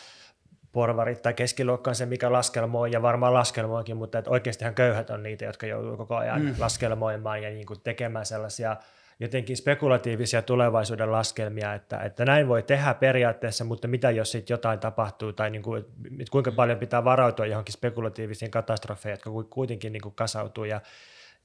porvarit 0.72 1.22
tai 1.22 1.34
keskiluokka 1.34 1.90
on 1.90 1.94
se, 1.94 2.06
mikä 2.06 2.32
laskelmoi, 2.32 2.92
ja 2.92 3.02
varmaan 3.02 3.34
laskelmoikin, 3.34 3.96
mutta 3.96 4.18
että 4.18 4.30
oikeastihan 4.30 4.74
köyhät 4.74 5.10
on 5.10 5.22
niitä, 5.22 5.44
jotka 5.44 5.66
joutuu 5.66 5.96
koko 5.96 6.16
ajan 6.16 6.42
mm. 6.42 6.54
laskelmoimaan 6.58 7.42
ja 7.42 7.50
niin 7.50 7.66
kuin 7.66 7.80
tekemään 7.80 8.26
sellaisia 8.26 8.76
jotenkin 9.20 9.56
spekulatiivisia 9.56 10.42
tulevaisuuden 10.42 11.12
laskelmia, 11.12 11.74
että, 11.74 11.98
että 11.98 12.24
näin 12.24 12.48
voi 12.48 12.62
tehdä 12.62 12.94
periaatteessa, 12.94 13.64
mutta 13.64 13.88
mitä 13.88 14.10
jos 14.10 14.32
sitten 14.32 14.54
jotain 14.54 14.78
tapahtuu, 14.78 15.32
tai 15.32 15.50
niin 15.50 15.62
kuin, 15.62 15.84
että 16.20 16.30
kuinka 16.30 16.52
paljon 16.52 16.78
pitää 16.78 17.04
varautua 17.04 17.46
johonkin 17.46 17.72
spekulatiivisiin 17.72 18.50
katastrofeihin, 18.50 19.12
jotka 19.12 19.30
kuitenkin 19.50 19.92
niin 19.92 20.02
kuin 20.02 20.14
kasautuu 20.14 20.64
ja, 20.64 20.80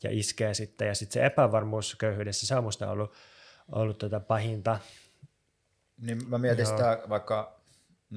ja 0.04 0.10
iskee 0.12 0.54
sitten, 0.54 0.88
ja 0.88 0.96
sitten 0.96 1.14
se 1.14 1.26
epävarmuus 1.26 1.96
köyhyydessä, 1.96 2.48
se 2.48 2.56
on 2.56 2.66
ollut, 2.88 3.14
ollut 3.72 3.98
tätä 3.98 4.10
tota 4.10 4.26
pahinta. 4.28 4.80
Niin 6.02 6.30
mä 6.30 6.38
mietin 6.38 6.64
Joo. 6.64 6.72
sitä 6.78 7.00
vaikka 7.10 7.55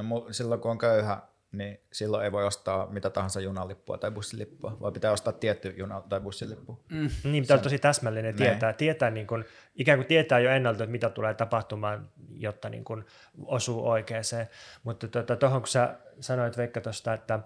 No 0.03 0.27
silloin 0.31 0.61
kun 0.61 0.71
on 0.71 0.79
köyhä, 0.79 1.23
niin 1.53 1.81
silloin 1.93 2.25
ei 2.25 2.33
voi 2.33 2.45
ostaa 2.45 2.87
mitä 2.87 3.11
tahansa 3.11 3.41
junalippua 3.41 3.99
tai 3.99 4.11
bussilippua, 4.11 4.77
vaan 4.81 4.93
pitää 4.93 5.13
ostaa 5.13 5.33
tietty 5.33 5.75
juna- 5.77 6.03
tai 6.09 6.21
bussilippu. 6.21 6.85
Mm. 6.91 7.09
Niin, 7.25 7.45
pitää 7.45 7.55
olla 7.55 7.63
tosi 7.63 7.79
täsmällinen 7.79 8.37
tietää, 8.37 8.73
tietää 8.73 9.11
niin 9.11 9.27
kuin, 9.27 9.45
ikään 9.75 9.99
kuin 9.99 10.07
tietää 10.07 10.39
jo 10.39 10.51
ennalta, 10.51 10.85
että 10.85 10.93
mitä 10.93 11.11
tulee 11.11 11.35
tapahtumaan, 11.35 12.09
jotta 12.31 12.69
niin 12.69 12.85
kuin 12.85 13.05
osuu 13.45 13.89
oikeeseen. 13.89 14.49
Mutta 14.83 15.09
tuohon 15.09 15.27
tuota, 15.27 15.61
kun 15.61 15.67
sä 15.67 15.95
sanoit 16.21 16.57
Veikka 16.57 16.81
tuosta, 16.81 17.13
että, 17.13 17.41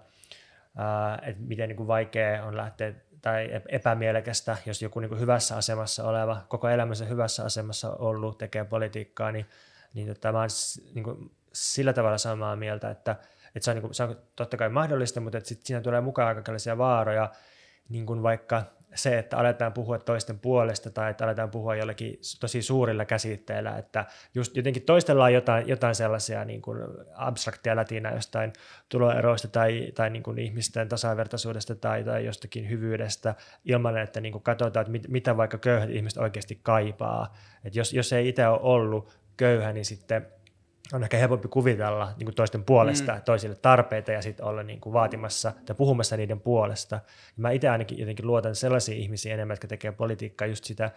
ää, 0.77 1.19
että 1.25 1.41
miten 1.41 1.69
niin 1.69 1.77
kuin 1.77 1.87
vaikea 1.87 2.45
on 2.45 2.57
lähteä 2.57 2.93
tai 3.21 3.49
epämielekästä, 3.69 4.57
jos 4.65 4.81
joku 4.81 4.99
niin 4.99 5.09
kuin 5.09 5.21
hyvässä 5.21 5.57
asemassa 5.57 6.03
oleva, 6.03 6.41
koko 6.47 6.69
elämänsä 6.69 7.05
hyvässä 7.05 7.43
asemassa 7.43 7.95
ollut, 7.95 8.37
tekee 8.37 8.65
politiikkaa, 8.65 9.31
niin, 9.31 9.45
niin 9.93 10.07
tota, 10.07 10.31
mä 10.31 10.47
niin 10.93 11.03
kuin, 11.03 11.31
sillä 11.53 11.93
tavalla 11.93 12.17
samaa 12.17 12.55
mieltä, 12.55 12.89
että, 12.89 13.11
että 13.55 13.65
se, 13.65 13.71
on, 13.71 13.75
niin 13.75 13.81
kuin, 13.81 13.93
se 13.93 14.03
on 14.03 14.17
totta 14.35 14.57
kai 14.57 14.69
mahdollista, 14.69 15.21
mutta 15.21 15.37
että 15.37 15.47
sit 15.47 15.65
siinä 15.65 15.81
tulee 15.81 16.01
mukaan 16.01 16.27
aika 16.27 16.77
vaaroja, 16.77 17.31
niin 17.89 18.05
kuin 18.05 18.23
vaikka 18.23 18.63
se, 18.95 19.19
että 19.19 19.37
aletaan 19.37 19.73
puhua 19.73 19.99
toisten 19.99 20.39
puolesta 20.39 20.89
tai 20.89 21.11
että 21.11 21.25
aletaan 21.25 21.51
puhua 21.51 21.75
jollekin 21.75 22.19
tosi 22.39 22.61
suurilla 22.61 23.05
käsitteillä, 23.05 23.77
että 23.77 24.05
just 24.35 24.57
jotenkin 24.57 24.83
toistellaan 24.83 25.33
jotain, 25.33 25.67
jotain 25.67 25.95
sellaisia 25.95 26.45
niin 26.45 26.61
kuin 26.61 26.79
abstraktia 27.15 27.75
lätinä 27.75 28.11
jostain 28.11 28.53
tuloeroista 28.89 29.47
tai, 29.47 29.91
tai 29.95 30.09
niin 30.09 30.23
kuin 30.23 30.39
ihmisten 30.39 30.89
tasavertaisuudesta 30.89 31.75
tai, 31.75 32.03
tai 32.03 32.25
jostakin 32.25 32.69
hyvyydestä 32.69 33.35
ilman, 33.65 33.97
että 33.97 34.21
niin 34.21 34.31
kuin 34.31 34.43
katsotaan, 34.43 34.81
että 34.81 34.91
mit, 34.91 35.07
mitä 35.07 35.37
vaikka 35.37 35.57
köyhät 35.57 35.89
ihmiset 35.89 36.17
oikeasti 36.17 36.59
kaipaa. 36.63 37.35
että 37.63 37.79
jos, 37.79 37.93
jos 37.93 38.13
ei 38.13 38.29
itse 38.29 38.47
ole 38.47 38.59
ollut 38.61 39.17
köyhä, 39.37 39.73
niin 39.73 39.85
sitten 39.85 40.27
on 40.93 41.03
ehkä 41.03 41.17
helpompi 41.17 41.47
kuvitella 41.47 42.13
niin 42.17 42.25
kuin 42.25 42.35
toisten 42.35 42.63
puolesta 42.63 43.13
mm. 43.13 43.21
toisille 43.21 43.55
tarpeita 43.55 44.11
ja 44.11 44.21
sitten 44.21 44.45
olla 44.45 44.63
niin 44.63 44.81
kuin 44.81 44.93
vaatimassa 44.93 45.53
tai 45.65 45.75
puhumassa 45.75 46.17
niiden 46.17 46.39
puolesta. 46.39 46.99
Mä 47.37 47.51
itse 47.51 47.69
ainakin 47.69 47.99
jotenkin 47.99 48.27
luotan 48.27 48.55
sellaisiin 48.55 48.97
ihmisiin 48.97 49.33
enemmän, 49.33 49.53
jotka 49.53 49.67
tekee 49.67 49.91
politiikkaa 49.91 50.47
just 50.47 50.63
sitä 50.63 50.91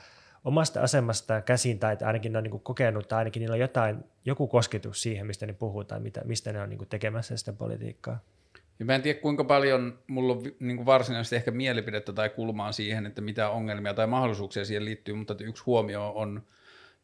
omasta 0.45 0.81
asemastaan 0.81 1.43
käsin 1.43 1.79
tai 1.79 1.93
että 1.93 2.07
ainakin 2.07 2.33
ne 2.33 2.39
on 2.39 2.45
niin 2.45 2.51
kuin 2.51 2.63
kokenut 2.63 3.09
tai 3.09 3.19
ainakin 3.19 3.41
niillä 3.41 3.55
on 3.55 3.61
jotain, 3.61 4.05
joku 4.25 4.47
kosketus 4.47 5.03
siihen, 5.03 5.27
mistä 5.27 5.47
ne 5.47 5.53
puhuu 5.53 5.85
tai 5.85 6.01
mitä, 6.01 6.21
mistä 6.25 6.53
ne 6.53 6.63
on 6.63 6.69
niin 6.69 6.79
kuin 6.79 6.89
tekemässä 6.89 7.37
sitä 7.37 7.53
politiikkaa. 7.53 8.19
Ja 8.79 8.85
mä 8.85 8.95
en 8.95 9.03
tiedä 9.03 9.21
kuinka 9.21 9.45
paljon 9.45 9.99
mulla 10.07 10.33
on 10.33 10.43
niin 10.61 10.77
kuin 10.77 10.87
varsinaisesti 10.87 11.37
ehkä 11.37 11.51
mielipidettä 11.51 12.13
tai 12.13 12.29
kulmaa 12.29 12.73
siihen, 12.73 13.07
että 13.07 13.21
mitä 13.21 13.51
ongelmia 13.51 13.95
tai 13.95 14.07
mahdollisuuksia 14.07 14.65
siihen 14.65 14.85
liittyy, 14.85 15.15
mutta 15.15 15.35
yksi 15.41 15.63
huomio 15.67 16.13
on 16.15 16.43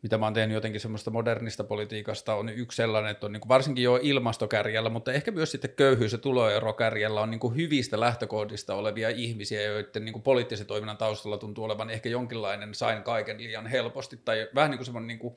mitä 0.03 0.18
mä 0.18 0.26
oon 0.26 0.34
tehnyt 0.34 0.55
jotenkin 0.55 0.80
semmoista 0.80 1.11
modernista 1.11 1.64
politiikasta, 1.64 2.34
on 2.34 2.48
yksi 2.48 2.76
sellainen, 2.76 3.11
että 3.11 3.26
on 3.26 3.32
niin 3.32 3.40
kuin 3.40 3.48
varsinkin 3.48 3.84
jo 3.84 3.98
ilmastokärjellä, 4.03 4.90
mutta 4.90 5.12
ehkä 5.12 5.30
myös 5.30 5.50
sitten 5.50 5.70
köyhyys- 5.76 6.12
ja 6.12 6.18
tuloerokärjellä 6.18 7.20
on 7.20 7.30
niin 7.30 7.40
kuin 7.40 7.57
hyvistä 7.57 8.00
lähtökohdista 8.00 8.74
olevia 8.74 9.09
ihmisiä, 9.09 9.62
joiden 9.62 10.05
niin 10.05 10.12
kuin 10.12 10.22
poliittisen 10.22 10.66
toiminnan 10.66 10.96
taustalla 10.96 11.38
tuntuu 11.38 11.64
olevan 11.64 11.90
ehkä 11.90 12.09
jonkinlainen 12.09 12.74
sain 12.74 13.03
kaiken 13.03 13.38
liian 13.38 13.66
helposti, 13.66 14.20
tai 14.24 14.48
vähän 14.55 14.70
niin 14.70 14.78
kuin 14.78 14.86
semmoinen 14.86 15.07
niin 15.07 15.18
kuin 15.18 15.36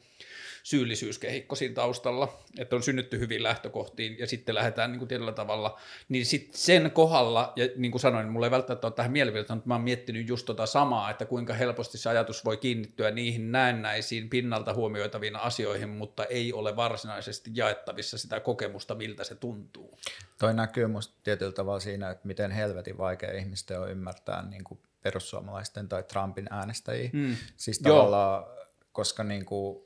syyllisyyskehikko 0.65 1.55
siinä 1.55 1.75
taustalla, 1.75 2.39
että 2.57 2.75
on 2.75 2.83
synnytty 2.83 3.19
hyvin 3.19 3.43
lähtökohtiin 3.43 4.19
ja 4.19 4.27
sitten 4.27 4.55
lähdetään 4.55 4.91
niin 4.91 4.99
kuin 4.99 5.09
tietyllä 5.09 5.31
tavalla, 5.31 5.79
niin 6.09 6.25
sitten 6.25 6.59
sen 6.59 6.91
kohdalla, 6.91 7.53
ja 7.55 7.67
niin 7.75 7.91
kuin 7.91 8.01
sanoin, 8.01 8.27
mulla 8.27 8.45
ei 8.45 8.51
välttämättä 8.51 8.87
ole 8.87 8.93
tähän 8.93 9.11
mielipiteeseen, 9.11 9.57
mutta 9.57 9.67
mä 9.67 9.73
oon 9.73 9.83
miettinyt 9.83 10.27
just 10.27 10.45
tota 10.45 10.65
samaa, 10.65 11.09
että 11.09 11.25
kuinka 11.25 11.53
helposti 11.53 11.97
se 11.97 12.09
ajatus 12.09 12.45
voi 12.45 12.57
kiinnittyä 12.57 13.11
niihin 13.11 13.51
näennäisiin 13.51 14.29
pinnalta 14.29 14.73
huomioitaviin 14.73 15.35
asioihin, 15.35 15.89
mutta 15.89 16.25
ei 16.25 16.53
ole 16.53 16.75
varsinaisesti 16.75 17.51
jaettavissa 17.53 18.17
sitä 18.17 18.39
kokemusta, 18.39 18.95
miltä 18.95 19.23
se 19.23 19.35
tuntuu. 19.35 19.97
Toi 20.39 20.53
näkyy 20.53 20.87
musta 20.87 21.13
tietyllä 21.23 21.51
tavalla 21.51 21.79
siinä, 21.79 22.09
että 22.09 22.27
miten 22.27 22.51
helvetin 22.51 22.97
vaikea 22.97 23.37
ihmisten 23.37 23.79
on 23.79 23.91
ymmärtää 23.91 24.49
niin 24.49 24.63
kuin 24.63 24.79
perussuomalaisten 25.03 25.89
tai 25.89 26.03
Trumpin 26.03 26.47
äänestäjiä. 26.51 27.09
Mm. 27.13 27.35
Siis 27.57 27.79
tavallaan, 27.79 28.43
Joo. 28.43 28.65
koska 28.91 29.23
niin 29.23 29.45
kuin 29.45 29.84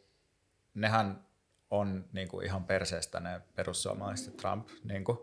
nehän 0.74 1.26
on 1.70 2.06
niin 2.14 2.28
kuin 2.28 2.46
ihan 2.46 2.64
perseestä 2.64 3.20
ne 3.20 3.42
perussuomalaiset 3.56 4.38
Trump, 4.38 4.68
niin 4.84 5.04
kuin, 5.04 5.18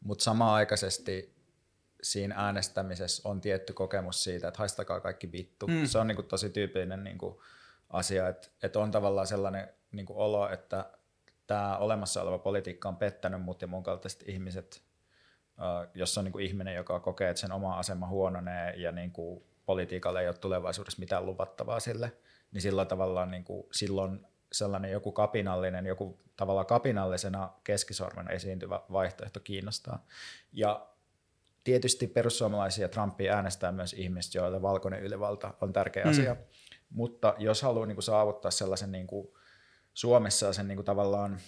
mutta 0.00 0.24
samaaikaisesti 0.24 1.38
siinä 2.02 2.34
äänestämisessä 2.38 3.28
on 3.28 3.40
tietty 3.40 3.72
kokemus 3.72 4.24
siitä, 4.24 4.48
että 4.48 4.58
haistakaa 4.58 5.00
kaikki 5.00 5.32
vittu. 5.32 5.66
Mm. 5.66 5.86
Se 5.86 5.98
on 5.98 6.06
niin 6.06 6.16
kuin 6.16 6.28
tosi 6.28 6.50
tyypillinen 6.50 7.04
niin 7.04 7.18
kuin 7.18 7.36
asia, 7.90 8.28
että, 8.28 8.48
että 8.62 8.78
on 8.78 8.90
tavallaan 8.90 9.26
sellainen 9.26 9.68
niin 9.92 10.06
kuin 10.06 10.16
olo, 10.16 10.48
että 10.48 10.90
tämä 11.46 11.76
olemassa 11.76 12.22
oleva 12.22 12.38
politiikka 12.38 12.88
on 12.88 12.96
pettänyt 12.96 13.42
mut 13.42 13.62
ja 13.62 13.68
mun 13.68 13.82
kaltaiset 13.82 14.24
ihmiset, 14.26 14.82
jos 15.94 16.18
on 16.18 16.24
niin 16.24 16.32
kuin 16.32 16.44
ihminen, 16.44 16.74
joka 16.74 17.00
kokee, 17.00 17.30
että 17.30 17.40
sen 17.40 17.52
oma 17.52 17.78
asema 17.78 18.08
huononee 18.08 18.74
ja 18.76 18.92
niin 18.92 19.10
kuin 19.10 19.44
politiikalle 19.66 20.20
ei 20.20 20.28
ole 20.28 20.36
tulevaisuudessa 20.36 21.00
mitään 21.00 21.26
luvattavaa 21.26 21.80
sille, 21.80 22.12
niin 22.52 22.62
sillä 22.62 22.84
tavallaan 22.84 23.30
niin 23.30 23.44
kuin, 23.44 23.66
silloin 23.72 24.26
sellainen 24.52 24.90
joku 24.90 25.12
kapinallinen, 25.12 25.86
joku 25.86 26.20
tavalla 26.36 26.64
kapinallisena 26.64 27.52
keskisormen 27.64 28.30
esiintyvä 28.30 28.80
vaihtoehto 28.92 29.40
kiinnostaa. 29.40 30.06
Ja 30.52 30.86
tietysti 31.64 32.06
perussuomalaisia 32.06 32.88
Trumpia 32.88 33.34
äänestää 33.34 33.72
myös 33.72 33.92
ihmiset, 33.92 34.34
joille 34.34 34.62
valkoinen 34.62 35.02
ylivalta 35.02 35.54
on 35.60 35.72
tärkeä 35.72 36.04
mm. 36.04 36.10
asia. 36.10 36.36
Mutta 36.90 37.34
jos 37.38 37.62
haluaa 37.62 37.86
niin 37.86 37.96
kuin 37.96 38.02
saavuttaa 38.02 38.50
sellaisen 38.50 38.92
niin 38.92 39.06
kuin 39.06 39.28
Suomessa 39.94 40.52
sen 40.52 40.68
niin 40.68 40.76
kuin 40.76 40.86
tavallaan 40.86 41.38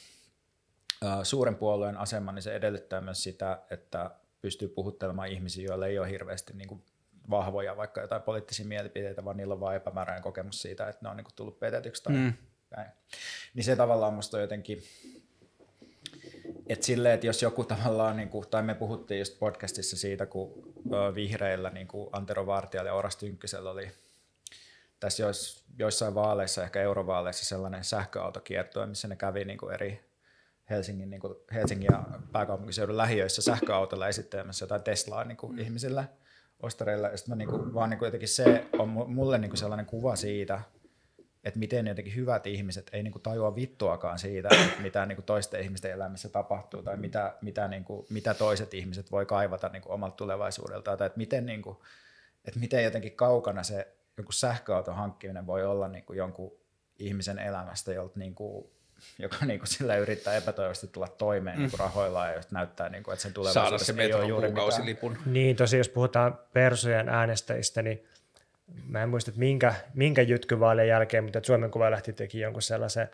suuren 1.22 1.56
puolueen 1.56 1.96
aseman, 1.96 2.34
niin 2.34 2.42
se 2.42 2.54
edellyttää 2.54 3.00
myös 3.00 3.22
sitä, 3.22 3.62
että 3.70 4.10
pystyy 4.40 4.68
puhuttelemaan 4.68 5.28
ihmisiä, 5.28 5.64
joilla 5.64 5.86
ei 5.86 5.98
ole 5.98 6.10
hirveästi 6.10 6.52
niin 6.52 6.68
kuin 6.68 6.84
vahvoja 7.30 7.76
vaikka 7.76 8.00
jotain 8.00 8.22
poliittisia 8.22 8.66
mielipiteitä, 8.66 9.24
vaan 9.24 9.36
niillä 9.36 9.54
on 9.54 9.60
vain 9.60 9.76
epämääräinen 9.76 10.22
kokemus 10.22 10.62
siitä, 10.62 10.88
että 10.88 11.04
ne 11.04 11.08
on 11.08 11.16
niin 11.16 11.24
kuin 11.24 11.34
tullut 11.36 11.58
petetyksi 11.58 12.02
tai 12.02 12.14
mm 12.14 12.32
näin. 12.76 12.90
Niin 13.54 13.64
se 13.64 13.76
tavallaan 13.76 14.14
musta 14.14 14.36
on 14.36 14.40
jotenkin, 14.40 14.82
että 16.66 16.86
silleen, 16.86 17.14
että 17.14 17.26
jos 17.26 17.42
joku 17.42 17.64
tavallaan, 17.64 18.16
niin 18.16 18.28
kuin, 18.28 18.48
tai 18.48 18.62
me 18.62 18.74
puhuttiin 18.74 19.18
just 19.18 19.38
podcastissa 19.38 19.96
siitä, 19.96 20.26
kun 20.26 20.74
vihreillä 21.14 21.70
niin 21.70 21.88
kuin 21.88 22.08
Antero 22.12 22.46
Vartijalla 22.46 22.90
ja 22.90 22.94
Oras 22.94 23.16
Tynkkysellä 23.16 23.70
oli 23.70 23.90
tässä 25.00 25.22
jois, 25.22 25.64
joissain 25.78 26.14
vaaleissa, 26.14 26.62
ehkä 26.62 26.80
eurovaaleissa 26.80 27.44
sellainen 27.44 27.84
sähköautokiertue, 27.84 28.86
missä 28.86 29.08
ne 29.08 29.16
kävi 29.16 29.44
niin 29.44 29.58
kuin 29.58 29.74
eri 29.74 30.10
Helsingin, 30.70 31.10
niin 31.10 31.20
kuin 31.20 31.34
Helsingin 31.52 31.88
ja 31.92 32.04
pääkaupunkiseudun 32.32 32.96
lähiöissä 32.96 33.42
sähköautolla 33.42 34.08
esittelemässä 34.08 34.62
jotain 34.62 34.82
Teslaa 34.82 35.24
niin 35.24 35.36
kuin 35.36 35.52
mm. 35.52 35.58
ihmisille 35.58 36.08
ostareilla. 36.62 37.08
Ja 37.08 37.16
sitten 37.16 37.38
niin 37.38 37.48
kuin, 37.48 37.74
vaan 37.74 37.90
niin 37.90 37.98
kuin 37.98 38.06
jotenkin 38.06 38.28
se 38.28 38.64
on 38.78 38.88
mulle 38.88 39.38
niin 39.38 39.50
kuin 39.50 39.58
sellainen 39.58 39.86
kuva 39.86 40.16
siitä, 40.16 40.60
että 41.44 41.58
miten 41.58 41.86
jotenkin 41.86 42.14
hyvät 42.14 42.46
ihmiset 42.46 42.90
ei 42.92 43.02
niinku 43.02 43.18
tajua 43.18 43.54
vittuakaan 43.54 44.18
siitä, 44.18 44.48
että 44.52 44.82
mitä 44.82 45.06
niinku 45.06 45.22
toisten 45.22 45.60
ihmisten 45.60 45.90
elämässä 45.90 46.28
tapahtuu 46.28 46.82
tai 46.82 46.96
mitä, 46.96 47.34
mitä, 47.42 47.68
niinku, 47.68 48.06
mitä 48.10 48.34
toiset 48.34 48.74
ihmiset 48.74 49.10
voi 49.10 49.26
kaivata 49.26 49.68
niinku 49.68 49.92
omalta 49.92 50.16
tulevaisuudeltaan 50.16 50.98
tai 50.98 51.06
että 51.06 51.18
miten, 51.18 51.46
niinku, 51.46 51.82
että 52.44 52.60
miten 52.60 52.84
jotenkin 52.84 53.16
kaukana 53.16 53.62
se 53.62 53.88
joku 54.16 54.32
sähköauton 54.32 54.94
hankkiminen 54.94 55.46
voi 55.46 55.64
olla 55.64 55.88
niinku 55.88 56.12
jonkun 56.12 56.52
ihmisen 56.98 57.38
elämästä, 57.38 57.92
jolta 57.92 58.18
niinku, 58.18 58.72
joka 59.18 59.36
niinku 59.46 59.66
sillä 59.66 59.96
yrittää 59.96 60.34
epätoivoisesti 60.34 60.86
tulla 60.86 61.08
toimeen 61.08 61.56
mm. 61.56 61.62
niinku 61.62 61.76
rahoillaan 61.76 62.32
ja 62.32 62.40
näyttää, 62.50 62.88
niinku, 62.88 63.10
että 63.10 63.22
sen 63.22 63.32
tulevaisuudessa 63.32 63.86
Saada 63.86 63.96
se 63.96 64.02
ei 64.02 64.14
ole 64.14 64.26
juuri 64.26 64.48
mitään. 64.50 65.18
Niin, 65.26 65.56
tosi 65.56 65.78
jos 65.78 65.88
puhutaan 65.88 66.38
persojen 66.52 67.08
äänestäjistä, 67.08 67.82
niin 67.82 68.04
mä 68.86 69.02
en 69.02 69.08
muista, 69.08 69.30
että 69.30 69.38
minkä, 69.38 69.74
minkä 69.94 70.22
jytkyvaalien 70.22 70.88
jälkeen, 70.88 71.24
mutta 71.24 71.40
Suomen 71.42 71.70
kuva 71.70 71.90
lähti 71.90 72.12
teki 72.12 72.40
jonkun 72.40 72.62
sellaisen 72.62 73.08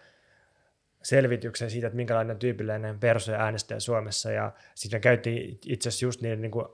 selvityksen 1.02 1.70
siitä, 1.70 1.86
että 1.86 1.96
minkälainen 1.96 2.38
tyypillinen 2.38 2.98
persoja 2.98 3.38
äänestäjä 3.38 3.80
Suomessa, 3.80 4.30
ja 4.30 4.52
sitten 4.74 5.00
käytiin 5.00 5.58
itse 5.66 5.88
asiassa 5.88 6.06
just 6.06 6.20
niiden 6.20 6.40
niin 6.40 6.50
kuin, 6.50 6.66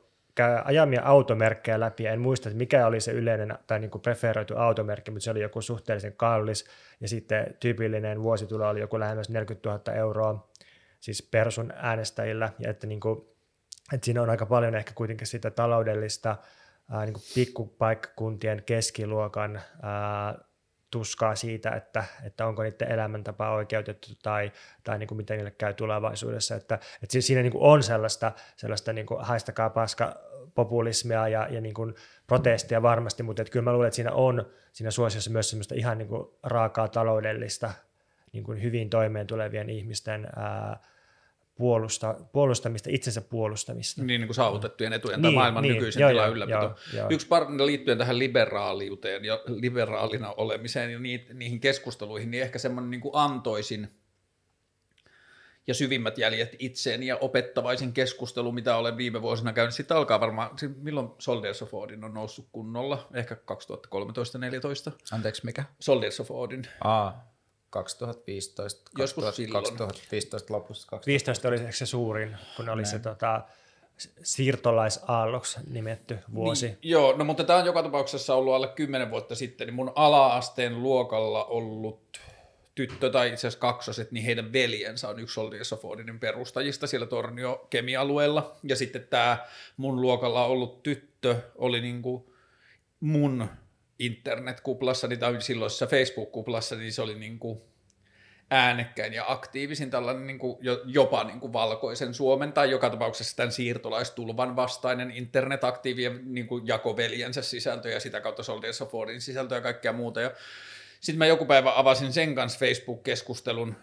ajamia 0.65 1.03
automerkkejä 1.05 1.81
läpi, 1.81 2.07
en 2.07 2.21
muista, 2.21 2.49
että 2.49 2.59
mikä 2.59 2.87
oli 2.87 3.01
se 3.01 3.13
yleinen 3.13 3.59
tai 3.67 3.81
niin 3.81 3.91
kuin 3.91 4.03
preferoitu 4.03 4.57
automerkki, 4.57 5.11
mutta 5.11 5.25
se 5.25 5.31
oli 5.31 5.41
joku 5.41 5.63
suhteellisen 5.63 6.13
kallis, 6.17 6.65
ja 7.01 7.09
sitten 7.09 7.57
tyypillinen 7.61 8.23
vuositulo 8.23 8.69
oli 8.69 8.81
joku 8.81 9.01
lähemmäs 9.01 9.29
40 9.29 9.69
000 9.71 9.93
euroa, 9.93 10.49
siis 11.01 11.23
persun 11.23 11.73
äänestäjillä, 11.77 12.53
ja 12.59 12.71
että, 12.71 12.87
niin 12.87 13.01
kuin, 13.01 13.21
että 13.93 14.05
siinä 14.05 14.23
on 14.23 14.31
aika 14.31 14.47
paljon 14.47 14.75
ehkä 14.75 14.93
kuitenkin 14.95 15.27
sitä 15.27 15.51
taloudellista 15.51 16.37
ää, 16.91 17.05
niin 17.05 17.15
kuin 17.15 17.25
pikkupaikkakuntien 17.35 18.63
keskiluokan 18.63 19.61
ää, 19.83 20.39
tuskaa 20.93 21.35
siitä, 21.35 21.71
että, 21.71 22.05
että 22.25 22.47
onko 22.47 22.63
niiden 22.63 22.93
elämäntapa 22.93 23.51
oikeutettu 23.51 24.09
tai, 24.23 24.53
tai 24.85 24.99
niin 24.99 25.07
kuin 25.07 25.17
miten 25.17 25.37
niille 25.37 25.51
käy 25.51 25.75
tulevaisuudessa. 25.75 26.55
Että, 26.55 26.79
että 27.03 27.21
siinä 27.21 27.43
niin 27.43 27.53
kuin 27.53 27.63
on 27.63 27.83
sellaista, 27.83 28.33
sellaista 28.57 28.93
niin 28.93 29.07
kuin 29.07 29.25
haistakaa 29.25 29.71
paska 29.71 30.17
populismia 30.55 31.29
ja, 31.29 31.49
ja 31.51 31.61
niin 31.61 31.75
kuin 31.75 31.95
protestia 32.27 32.83
varmasti, 32.83 33.23
mutta 33.23 33.43
että 33.43 33.53
kyllä 33.53 33.65
mä 33.65 33.73
luulen, 33.73 33.87
että 33.87 33.97
siinä 33.97 34.13
on 34.13 34.47
siinä 34.73 34.91
suosiossa 34.91 35.31
myös 35.31 35.51
semmoista 35.51 35.75
ihan 35.75 35.99
niin 35.99 36.09
kuin 36.09 36.29
raakaa 36.43 36.89
taloudellista 36.89 37.73
niin 38.33 38.45
kuin 38.45 38.63
hyvin 38.63 38.91
toimeen 38.91 39.27
tulevien 39.27 39.71
ihmisten 39.71 40.29
ää, 40.37 40.81
puolusta, 41.63 42.15
puolustamista, 42.33 42.91
itsensä 42.93 43.21
puolustamista. 43.21 44.03
Niin, 44.03 44.21
niin 44.21 44.29
kuin 44.29 44.35
saavutettujen 44.35 44.93
etujen 44.93 45.23
niin, 45.23 45.23
tai 45.23 45.33
maailman 45.35 45.63
niin, 45.63 45.75
nykyisen 45.75 46.09
tilan 46.09 46.31
ylläpito. 46.31 46.59
Joo, 46.59 46.75
joo. 46.95 47.09
Yksi 47.11 47.27
par, 47.27 47.47
liittyen 47.67 47.99
tähän 47.99 48.19
liberaaliuteen 48.19 49.25
ja 49.25 49.41
liberaalina 49.47 50.33
olemiseen 50.33 50.93
ja 50.93 50.99
niihin 51.35 51.61
keskusteluihin, 51.61 52.31
niin 52.31 52.43
ehkä 52.43 52.59
semmoinen 52.59 52.91
niin 52.91 53.01
kuin 53.01 53.13
antoisin 53.15 53.89
ja 55.67 55.75
syvimmät 55.75 56.19
jäljet 56.19 56.57
itseen 56.59 57.03
ja 57.03 57.17
opettavaisin 57.17 57.93
keskustelu, 57.93 58.53
mitä 58.53 58.77
olen 58.77 58.97
viime 58.97 59.23
vuosina 59.23 59.53
käynyt. 59.53 59.75
Sitten 59.75 59.97
alkaa 59.97 60.21
varmaan, 60.21 60.51
milloin 60.77 61.09
Soldiers 61.19 61.63
of 61.63 61.75
Odin 61.75 62.05
on 62.05 62.15
noussut 62.15 62.49
kunnolla? 62.53 63.09
Ehkä 63.15 63.35
2013-2014. 63.35 63.39
Anteeksi, 65.13 65.45
mikä? 65.45 65.65
Soldiers 65.81 66.21
of 66.21 66.31
Odin. 66.31 66.63
Aa, 66.81 67.32
2015, 67.73 68.91
Joskus 68.99 69.25
2000, 69.25 69.85
2015 69.85 70.55
lopussa. 70.55 70.89
2015 70.89 71.49
oli 71.49 71.73
se 71.73 71.87
suurin, 71.87 72.37
kun 72.57 72.69
oli 72.69 72.83
Näin. 72.83 72.91
se 72.91 72.99
tota, 72.99 73.43
siirtolaisaalloksi 74.23 75.61
nimetty 75.71 76.19
vuosi. 76.35 76.67
Niin, 76.67 76.79
joo, 76.83 77.17
no 77.17 77.25
mutta 77.25 77.45
tämä 77.45 77.59
on 77.59 77.67
joka 77.67 77.83
tapauksessa 77.83 78.35
ollut 78.35 78.55
alle 78.55 78.69
10 78.69 79.11
vuotta 79.11 79.35
sitten, 79.35 79.67
niin 79.67 79.75
mun 79.75 79.93
ala-asteen 79.95 80.83
luokalla 80.83 81.45
ollut 81.45 82.21
tyttö 82.75 83.11
tai 83.11 83.29
itse 83.29 83.41
asiassa 83.41 83.59
kaksoset, 83.59 84.13
niin 84.13 84.25
heidän 84.25 84.53
veljensä 84.53 85.09
on 85.09 85.19
yksi 85.19 85.35
Soldiers 85.35 85.73
of 85.73 85.85
Odinin 85.85 86.21
perustajista 86.21 86.87
siellä 86.87 87.07
Tornio 87.07 87.67
kemialueella. 87.71 88.57
Ja 88.63 88.77
sitten 88.77 89.07
tämä 89.11 89.47
mun 89.77 90.01
luokalla 90.01 90.45
ollut 90.45 90.83
tyttö 90.83 91.37
oli 91.55 91.81
niinku 91.81 92.35
mun 93.01 93.49
internetkuplassa 94.05 95.09
tai 95.21 95.43
silloisessa 95.43 95.87
Facebook-kuplassa, 95.87 96.77
niin 96.77 96.93
se 96.93 97.03
oli 97.03 97.15
niin 97.15 97.39
kuin 97.39 97.61
äänekkäin 98.51 99.13
ja 99.13 99.25
aktiivisin 99.29 99.91
tällainen 99.91 100.27
niin 100.27 100.39
kuin 100.39 100.59
jopa 100.85 101.25
niin 101.25 101.41
kuin 101.41 101.53
valkoisen 101.53 102.15
Suomen 102.15 102.53
tai 102.53 102.71
joka 102.71 102.91
tapauksessa 102.91 103.37
tämän 103.37 103.53
siirtolaistulvan 103.53 104.57
vastainen 104.57 105.11
internetaktiivien 105.11 106.21
niin 106.25 106.47
kuin 106.47 106.67
jakoveljensä 106.67 107.43
sisältö 107.43 107.89
ja 107.91 108.01
sitä 108.01 108.21
kautta 108.21 108.43
Soldiers 108.43 108.83
of 108.83 108.91
Fordin 108.91 109.21
sisältö 109.21 109.55
ja 109.55 109.61
kaikkea 109.61 109.93
muuta. 109.93 110.21
Sitten 111.01 111.19
mä 111.19 111.27
joku 111.27 111.45
päivä 111.45 111.73
avasin 111.77 112.13
sen 112.13 112.35
kanssa 112.35 112.59
Facebook-keskustelun, 112.59 113.77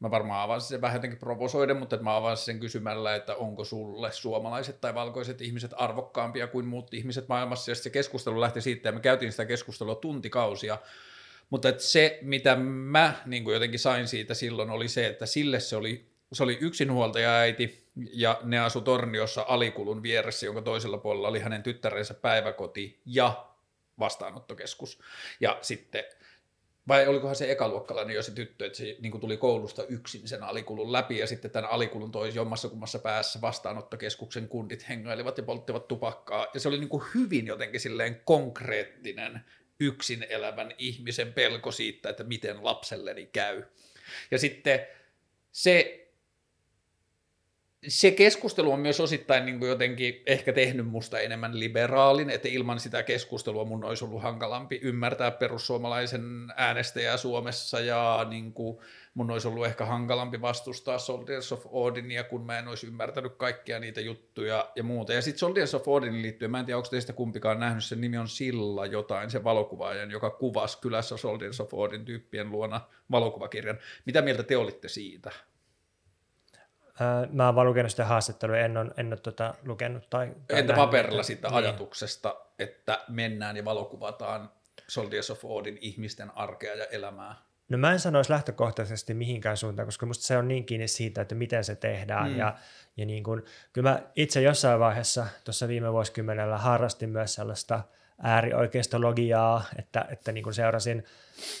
mä 0.00 0.10
varmaan 0.10 0.42
avasin 0.42 0.68
sen 0.68 0.80
vähän 0.80 0.96
jotenkin 0.96 1.18
provosoiden, 1.18 1.76
mutta 1.76 1.96
mä 1.96 2.16
avasin 2.16 2.44
sen 2.44 2.60
kysymällä, 2.60 3.14
että 3.14 3.34
onko 3.34 3.64
sulle 3.64 4.12
suomalaiset 4.12 4.80
tai 4.80 4.94
valkoiset 4.94 5.40
ihmiset 5.40 5.70
arvokkaampia 5.76 6.46
kuin 6.46 6.66
muut 6.66 6.94
ihmiset 6.94 7.28
maailmassa, 7.28 7.70
ja 7.70 7.74
se 7.74 7.90
keskustelu 7.90 8.40
lähti 8.40 8.60
siitä, 8.60 8.88
ja 8.88 8.92
me 8.92 9.00
käytiin 9.00 9.32
sitä 9.32 9.44
keskustelua 9.44 9.94
tuntikausia, 9.94 10.78
mutta 11.50 11.68
että 11.68 11.82
se, 11.82 12.18
mitä 12.22 12.56
mä 12.56 13.14
niin 13.26 13.44
kuin 13.44 13.54
jotenkin 13.54 13.80
sain 13.80 14.08
siitä 14.08 14.34
silloin, 14.34 14.70
oli 14.70 14.88
se, 14.88 15.06
että 15.06 15.26
sille 15.26 15.60
se 15.60 15.76
oli, 15.76 16.08
se 16.32 16.42
oli 16.42 16.58
yksinhuoltaja 16.60 17.34
äiti, 17.34 17.88
ja 18.12 18.40
ne 18.42 18.58
asu 18.58 18.80
Torniossa 18.80 19.44
alikulun 19.48 20.02
vieressä, 20.02 20.46
jonka 20.46 20.62
toisella 20.62 20.98
puolella 20.98 21.28
oli 21.28 21.40
hänen 21.40 21.62
tyttärensä 21.62 22.14
päiväkoti 22.14 23.00
ja 23.06 23.44
vastaanottokeskus. 23.98 25.00
Ja 25.40 25.58
sitten 25.62 26.04
vai 26.88 27.06
olikohan 27.06 27.36
se 27.36 27.50
ekaluokkalainen 27.50 28.16
jo 28.16 28.22
se 28.22 28.30
tyttö, 28.30 28.66
että 28.66 28.78
se 28.78 28.96
niin 29.00 29.20
tuli 29.20 29.36
koulusta 29.36 29.84
yksin 29.86 30.28
sen 30.28 30.42
alikulun 30.42 30.92
läpi 30.92 31.18
ja 31.18 31.26
sitten 31.26 31.50
tämän 31.50 31.70
alikulun 31.70 32.12
toi 32.12 32.34
jommassa 32.34 32.68
kummassa 32.68 32.98
päässä 32.98 33.40
vastaanottokeskuksen 33.40 34.48
kundit 34.48 34.88
hengailivat 34.88 35.38
ja 35.38 35.42
polttivat 35.42 35.88
tupakkaa. 35.88 36.46
Ja 36.54 36.60
se 36.60 36.68
oli 36.68 36.78
niin 36.78 37.02
hyvin 37.14 37.46
jotenkin 37.46 37.80
silleen 37.80 38.20
konkreettinen 38.24 39.40
yksin 39.80 40.26
elävän 40.28 40.74
ihmisen 40.78 41.32
pelko 41.32 41.72
siitä, 41.72 42.08
että 42.08 42.24
miten 42.24 42.64
lapselleni 42.64 43.26
käy. 43.26 43.62
Ja 44.30 44.38
sitten 44.38 44.86
se 45.52 46.07
se 47.86 48.10
keskustelu 48.10 48.72
on 48.72 48.80
myös 48.80 49.00
osittain 49.00 49.46
niin 49.46 49.58
kuin 49.58 49.68
jotenkin 49.68 50.22
ehkä 50.26 50.52
tehnyt 50.52 50.86
musta 50.86 51.20
enemmän 51.20 51.60
liberaalin, 51.60 52.30
että 52.30 52.48
ilman 52.48 52.80
sitä 52.80 53.02
keskustelua 53.02 53.64
mun 53.64 53.84
olisi 53.84 54.04
ollut 54.04 54.22
hankalampi 54.22 54.80
ymmärtää 54.82 55.30
perussuomalaisen 55.30 56.52
äänestäjää 56.56 57.16
Suomessa 57.16 57.80
ja 57.80 58.26
niin 58.30 58.52
kuin 58.52 58.78
mun 59.14 59.30
olisi 59.30 59.48
ollut 59.48 59.66
ehkä 59.66 59.84
hankalampi 59.84 60.40
vastustaa 60.40 60.98
Soldiers 60.98 61.52
of 61.52 61.66
Odinia, 61.70 62.24
kun 62.24 62.46
mä 62.46 62.58
en 62.58 62.68
olisi 62.68 62.86
ymmärtänyt 62.86 63.34
kaikkia 63.36 63.78
niitä 63.78 64.00
juttuja 64.00 64.70
ja 64.76 64.82
muuta. 64.82 65.12
Ja 65.12 65.22
sitten 65.22 65.38
Soldiers 65.38 65.74
of 65.74 65.88
Odinin 65.88 66.22
liittyen, 66.22 66.50
mä 66.50 66.60
en 66.60 66.66
tiedä, 66.66 66.76
onko 66.76 66.88
teistä 66.88 67.12
kumpikaan 67.12 67.60
nähnyt, 67.60 67.84
sen 67.84 68.00
nimi 68.00 68.18
on 68.18 68.28
Silla 68.28 68.86
jotain, 68.86 69.30
se 69.30 69.44
valokuvaajan, 69.44 70.10
joka 70.10 70.30
kuvasi 70.30 70.78
kylässä 70.80 71.16
Soldiers 71.16 71.60
of 71.60 71.74
Odin 71.74 72.04
tyyppien 72.04 72.50
luona 72.50 72.80
valokuvakirjan. 73.10 73.78
Mitä 74.04 74.22
mieltä 74.22 74.42
te 74.42 74.56
olitte 74.56 74.88
siitä? 74.88 75.30
Mä 77.30 77.46
oon 77.46 77.54
vaan 77.54 77.66
lukenut 77.66 77.90
sitä 77.90 78.04
haastattelua, 78.04 78.56
en 78.56 78.76
ole, 78.76 78.90
en 78.96 79.06
ole 79.06 79.16
tuota 79.16 79.54
lukenut. 79.66 80.10
Tai, 80.10 80.32
tai 80.48 80.58
Entä 80.58 80.74
paperilla 80.74 81.22
siitä 81.22 81.48
niin. 81.48 81.56
ajatuksesta, 81.56 82.36
että 82.58 83.04
mennään 83.08 83.56
ja 83.56 83.64
valokuvataan 83.64 84.50
Soldiers 84.88 85.30
of 85.30 85.44
Odin 85.44 85.78
ihmisten 85.80 86.30
arkea 86.36 86.74
ja 86.74 86.84
elämää? 86.84 87.34
No 87.68 87.78
mä 87.78 87.92
en 87.92 88.00
sanoisi 88.00 88.32
lähtökohtaisesti 88.32 89.14
mihinkään 89.14 89.56
suuntaan, 89.56 89.86
koska 89.86 90.06
musta 90.06 90.24
se 90.26 90.36
on 90.36 90.48
niin 90.48 90.64
kiinni 90.64 90.88
siitä, 90.88 91.20
että 91.20 91.34
miten 91.34 91.64
se 91.64 91.76
tehdään. 91.76 92.30
Mm. 92.30 92.38
Ja, 92.38 92.54
ja 92.96 93.06
niin 93.06 93.24
kun, 93.24 93.44
kyllä 93.72 93.90
mä 93.90 94.02
itse 94.16 94.42
jossain 94.42 94.80
vaiheessa 94.80 95.26
tuossa 95.44 95.68
viime 95.68 95.92
vuosikymmenellä 95.92 96.58
harrastin 96.58 97.10
myös 97.10 97.34
sellaista 97.34 97.82
äärioikeistologiaa, 98.22 99.64
että, 99.78 100.06
että 100.10 100.32
niin 100.32 100.44
kun 100.44 100.54
seurasin 100.54 101.04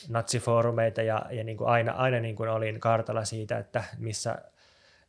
natsifoorumeita 0.08 1.02
ja, 1.02 1.26
ja 1.30 1.44
niin 1.44 1.56
kuin 1.56 1.68
aina, 1.68 1.92
aina 1.92 2.20
niin 2.20 2.36
kuin 2.36 2.48
olin 2.48 2.80
kartalla 2.80 3.24
siitä, 3.24 3.58
että 3.58 3.84
missä– 3.98 4.38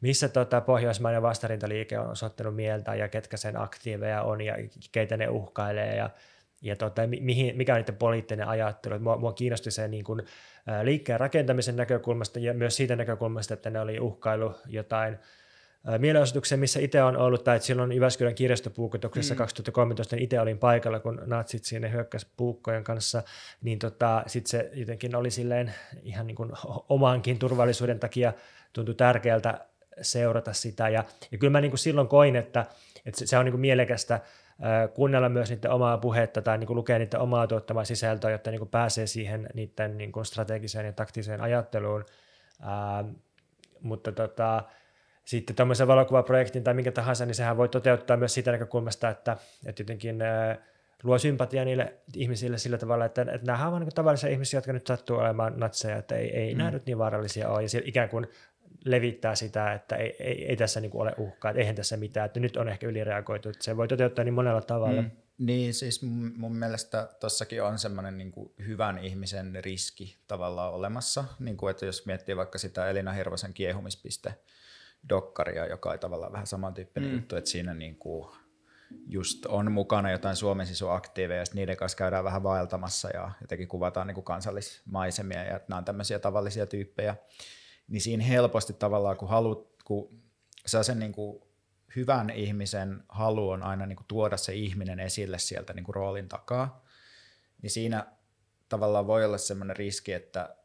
missä 0.01 0.29
tota 0.29 0.61
pohjoismainen 0.61 1.21
vastarintaliike 1.21 1.99
on 1.99 2.09
osoittanut 2.09 2.55
mieltä 2.55 2.95
ja 2.95 3.07
ketkä 3.07 3.37
sen 3.37 3.61
aktiiveja 3.61 4.23
on 4.23 4.41
ja 4.41 4.55
keitä 4.91 5.17
ne 5.17 5.29
uhkailee 5.29 5.95
ja, 5.95 6.09
ja 6.61 6.75
tota, 6.75 7.01
mihin, 7.07 7.57
mikä 7.57 7.73
on 7.73 7.79
niiden 7.79 7.95
poliittinen 7.95 8.47
ajattelu. 8.47 8.99
Mua, 8.99 9.17
mua 9.17 9.33
kiinnosti 9.33 9.71
se 9.71 9.87
niin 9.87 10.03
kuin, 10.03 10.21
liikkeen 10.83 11.19
rakentamisen 11.19 11.75
näkökulmasta 11.75 12.39
ja 12.39 12.53
myös 12.53 12.75
siitä 12.75 12.95
näkökulmasta, 12.95 13.53
että 13.53 13.69
ne 13.69 13.79
oli 13.79 13.99
uhkailu 13.99 14.55
jotain 14.67 15.19
mielenosoituksia, 15.97 16.57
missä 16.57 16.79
itse 16.79 17.03
on 17.03 17.17
ollut, 17.17 17.43
tai 17.43 17.55
että 17.55 17.65
silloin 17.65 17.91
Jyväskylän 17.91 18.35
kirjastopuukotuksessa 18.35 19.33
mm. 19.33 19.37
2013 19.37 20.15
niin 20.15 20.23
itse 20.23 20.39
olin 20.39 20.57
paikalla, 20.57 20.99
kun 20.99 21.21
natsit 21.25 21.63
sinne 21.63 21.91
hyökkäs 21.91 22.27
puukkojen 22.37 22.83
kanssa, 22.83 23.23
niin 23.61 23.79
tota, 23.79 24.23
sitten 24.27 24.49
se 24.49 24.69
jotenkin 24.73 25.15
oli 25.15 25.31
silleen 25.31 25.73
ihan 26.03 26.27
niin 26.27 26.35
kuin 26.35 26.51
omankin 26.89 27.39
turvallisuuden 27.39 27.99
takia 27.99 28.33
tuntui 28.73 28.95
tärkeältä 28.95 29.65
seurata 30.01 30.53
sitä. 30.53 30.89
Ja, 30.89 31.03
ja 31.31 31.37
kyllä 31.37 31.51
mä 31.51 31.61
niin 31.61 31.71
kuin 31.71 31.79
silloin 31.79 32.07
koin, 32.07 32.35
että, 32.35 32.65
että 33.05 33.25
se 33.25 33.37
on 33.37 33.45
niin 33.45 33.53
kuin 33.53 33.61
mielekästä 33.61 34.19
kuunnella 34.93 35.29
myös 35.29 35.49
niiden 35.49 35.71
omaa 35.71 35.97
puhetta 35.97 36.41
tai 36.41 36.57
niin 36.57 36.67
kuin 36.67 36.77
lukea 36.77 36.99
niiden 36.99 37.19
omaa 37.19 37.47
tuottamaa 37.47 37.85
sisältöä, 37.85 38.31
jotta 38.31 38.51
niin 38.51 38.59
kuin 38.59 38.69
pääsee 38.69 39.07
siihen 39.07 39.49
niiden 39.53 39.97
niin 39.97 40.11
kuin 40.11 40.25
strategiseen 40.25 40.85
ja 40.85 40.93
taktiseen 40.93 41.41
ajatteluun. 41.41 42.05
Ää, 42.61 43.05
mutta 43.81 44.11
tota, 44.11 44.63
sitten 45.25 45.55
tämmöisen 45.55 45.87
valokuvaprojektin 45.87 46.63
tai 46.63 46.73
minkä 46.73 46.91
tahansa, 46.91 47.25
niin 47.25 47.35
sehän 47.35 47.57
voi 47.57 47.69
toteuttaa 47.69 48.17
myös 48.17 48.33
siitä 48.33 48.51
näkökulmasta, 48.51 49.09
että, 49.09 49.37
että 49.65 49.81
jotenkin 49.81 50.21
ää, 50.21 50.57
luo 51.03 51.17
sympatia 51.17 51.65
niille 51.65 51.93
ihmisille 52.15 52.57
sillä 52.57 52.77
tavalla, 52.77 53.05
että, 53.05 53.21
että 53.21 53.47
nämä 53.51 53.67
ovat 53.67 53.79
niin 53.79 53.95
tavallisia 53.95 54.29
ihmisiä, 54.29 54.57
jotka 54.57 54.73
nyt 54.73 54.87
sattuu 54.87 55.17
olemaan 55.17 55.53
natseja, 55.57 55.97
että 55.97 56.15
ei, 56.15 56.37
ei 56.37 56.53
mm. 56.53 56.57
nämä 56.57 56.71
nyt 56.71 56.85
niin 56.85 56.97
vaarallisia 56.97 57.49
ole, 57.49 57.61
ja 57.61 57.81
ikään 57.83 58.09
kuin 58.09 58.27
levittää 58.85 59.35
sitä, 59.35 59.73
että 59.73 59.95
ei, 59.95 60.15
ei, 60.19 60.45
ei 60.45 60.55
tässä 60.55 60.79
niin 60.79 60.91
kuin 60.91 61.01
ole 61.01 61.13
uhkaa, 61.17 61.51
että 61.51 61.59
eihän 61.59 61.75
tässä 61.75 61.97
mitään, 61.97 62.25
että 62.25 62.39
nyt 62.39 62.57
on 62.57 62.69
ehkä 62.69 62.87
ylireagoitu, 62.87 63.49
että 63.49 63.63
se 63.63 63.77
voi 63.77 63.87
toteuttaa 63.87 64.25
niin 64.25 64.33
monella 64.33 64.61
tavalla. 64.61 65.01
Mm. 65.01 65.11
Niin, 65.37 65.73
siis 65.73 66.01
mun, 66.37 66.55
mielestä 66.55 67.09
tossakin 67.19 67.63
on 67.63 67.79
semmoinen 67.79 68.17
niin 68.17 68.33
hyvän 68.67 68.97
ihmisen 68.97 69.57
riski 69.61 70.17
tavallaan 70.27 70.73
olemassa. 70.73 71.23
Niin 71.39 71.57
kuin, 71.57 71.71
että 71.71 71.85
jos 71.85 72.05
miettii 72.05 72.37
vaikka 72.37 72.57
sitä 72.57 72.89
Elina 72.89 73.11
Hirvosen 73.11 73.53
kiehumispiste 73.53 74.33
dokkaria, 75.09 75.65
joka 75.65 75.91
on 75.91 75.99
tavallaan 75.99 76.31
vähän 76.31 76.47
samantyyppinen 76.47 77.09
mm. 77.09 77.15
juttu, 77.15 77.35
että 77.35 77.49
siinä 77.49 77.73
niin 77.73 77.95
kuin 77.95 78.29
just 79.07 79.45
on 79.45 79.71
mukana 79.71 80.11
jotain 80.11 80.35
Suomen 80.35 80.67
aktiiveja, 80.91 81.39
ja 81.39 81.45
niiden 81.53 81.77
kanssa 81.77 81.97
käydään 81.97 82.23
vähän 82.23 82.43
vaeltamassa 82.43 83.09
ja 83.09 83.31
jotenkin 83.41 83.67
kuvataan 83.67 84.07
niin 84.07 84.15
kuin 84.15 84.25
kansallismaisemia, 84.25 85.43
ja 85.43 85.59
nämä 85.67 85.77
on 85.77 85.85
tämmöisiä 85.85 86.19
tavallisia 86.19 86.65
tyyppejä. 86.65 87.15
Niin 87.89 88.01
siinä 88.01 88.23
helposti 88.23 88.73
tavallaan, 88.73 89.17
kun 89.17 89.29
haluat, 89.29 89.67
kun 89.85 90.21
saa 90.65 90.83
sen 90.83 90.99
niin 90.99 91.11
kuin 91.11 91.41
hyvän 91.95 92.29
ihmisen 92.29 93.03
halu 93.09 93.49
on 93.49 93.63
aina 93.63 93.85
niin 93.85 93.95
kuin 93.95 94.07
tuoda 94.07 94.37
se 94.37 94.53
ihminen 94.53 94.99
esille 94.99 95.39
sieltä 95.39 95.73
niin 95.73 95.83
kuin 95.83 95.95
roolin 95.95 96.29
takaa, 96.29 96.85
niin 97.61 97.71
siinä 97.71 98.05
tavallaan 98.69 99.07
voi 99.07 99.25
olla 99.25 99.37
semmoinen 99.37 99.75
riski, 99.75 100.13
että, 100.13 100.55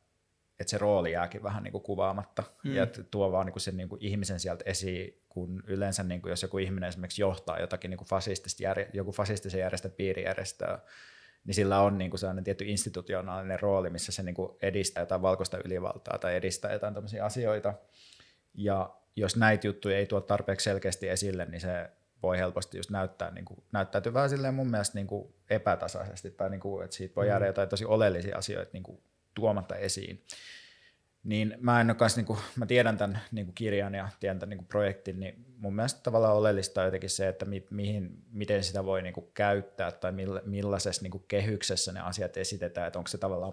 että 0.60 0.70
se 0.70 0.78
rooli 0.78 1.12
jääkin 1.12 1.42
vähän 1.42 1.62
niin 1.62 1.72
kuin 1.72 1.82
kuvaamatta 1.82 2.42
mm. 2.64 2.74
ja 2.74 2.82
että 2.82 3.02
tuo 3.02 3.32
vaan 3.32 3.46
niin 3.46 3.52
kuin 3.52 3.60
sen 3.60 3.76
niin 3.76 3.88
kuin 3.88 4.02
ihmisen 4.02 4.40
sieltä 4.40 4.64
esiin, 4.66 5.22
kun 5.28 5.62
yleensä 5.66 6.02
niin 6.02 6.22
kuin 6.22 6.30
jos 6.30 6.42
joku 6.42 6.58
ihminen 6.58 6.88
esimerkiksi 6.88 7.22
johtaa 7.22 7.60
jotakin 7.60 7.90
niin 7.90 7.98
kuin 7.98 8.08
fasistista 8.08 8.62
järje, 8.62 8.90
joku 8.92 9.12
fasistisen 9.12 9.60
järjestön 9.60 9.92
piirijärjestöä, 9.92 10.78
niin 11.44 11.54
sillä 11.54 11.80
on 11.80 11.98
niin 11.98 12.10
kuin 12.10 12.18
sellainen 12.18 12.44
tietty 12.44 12.64
institutionaalinen 12.64 13.60
rooli, 13.60 13.90
missä 13.90 14.12
se 14.12 14.22
niin 14.22 14.34
kuin 14.34 14.52
edistää 14.62 15.02
jotain 15.02 15.22
valkoista 15.22 15.58
ylivaltaa 15.64 16.18
tai 16.18 16.36
edistää 16.36 16.72
jotain 16.72 16.94
tämmöisiä 16.94 17.24
asioita. 17.24 17.74
Ja 18.54 18.96
jos 19.16 19.36
näitä 19.36 19.66
juttuja 19.66 19.96
ei 19.98 20.06
tuo 20.06 20.20
tarpeeksi 20.20 20.64
selkeästi 20.64 21.08
esille, 21.08 21.44
niin 21.44 21.60
se 21.60 21.90
voi 22.22 22.38
helposti 22.38 22.78
just 22.78 22.90
näyttää, 22.90 23.30
niin 23.30 23.44
kuin, 23.44 23.62
näyttäytyy 23.72 24.14
vähän 24.14 24.30
silleen 24.30 24.54
mun 24.54 24.70
mielestä 24.70 24.98
niin 24.98 25.06
kuin 25.06 25.34
epätasaisesti, 25.50 26.30
tai 26.30 26.50
niin 26.50 26.60
kuin, 26.60 26.84
että 26.84 26.96
siitä 26.96 27.14
voi 27.16 27.28
jäädä 27.28 27.44
mm. 27.44 27.46
jotain 27.46 27.68
tosi 27.68 27.84
oleellisia 27.84 28.38
asioita 28.38 28.70
niin 28.72 28.82
kuin 28.82 29.02
tuomatta 29.34 29.76
esiin. 29.76 30.24
Niin 31.24 31.56
mä 31.60 31.80
en 31.80 31.94
kanssa, 31.96 32.18
niin 32.18 32.26
kuin, 32.26 32.38
mä 32.56 32.66
tiedän 32.66 32.98
tämän 32.98 33.20
niin 33.32 33.46
kuin 33.46 33.54
kirjan 33.54 33.94
ja 33.94 34.08
tiedän 34.20 34.38
tämän 34.38 34.50
niin 34.50 34.58
kuin 34.58 34.68
projektin, 34.68 35.20
niin 35.20 35.44
mun 35.64 35.76
mielestä 35.76 36.00
tavallaan 36.02 36.36
oleellista 36.36 36.80
on 36.80 36.86
jotenkin 36.86 37.10
se, 37.10 37.28
että 37.28 37.44
mi, 37.44 37.66
mihin, 37.70 38.22
miten 38.30 38.64
sitä 38.64 38.84
voi 38.84 39.02
niin 39.02 39.14
kuin 39.14 39.26
käyttää 39.34 39.92
tai 39.92 40.12
milla, 40.12 40.40
millaisessa 40.44 41.02
niin 41.02 41.10
kuin 41.10 41.24
kehyksessä 41.28 41.92
ne 41.92 42.00
asiat 42.00 42.36
esitetään, 42.36 42.86
että 42.86 42.98
onko 42.98 43.08
se 43.08 43.18
tavallaan, 43.18 43.52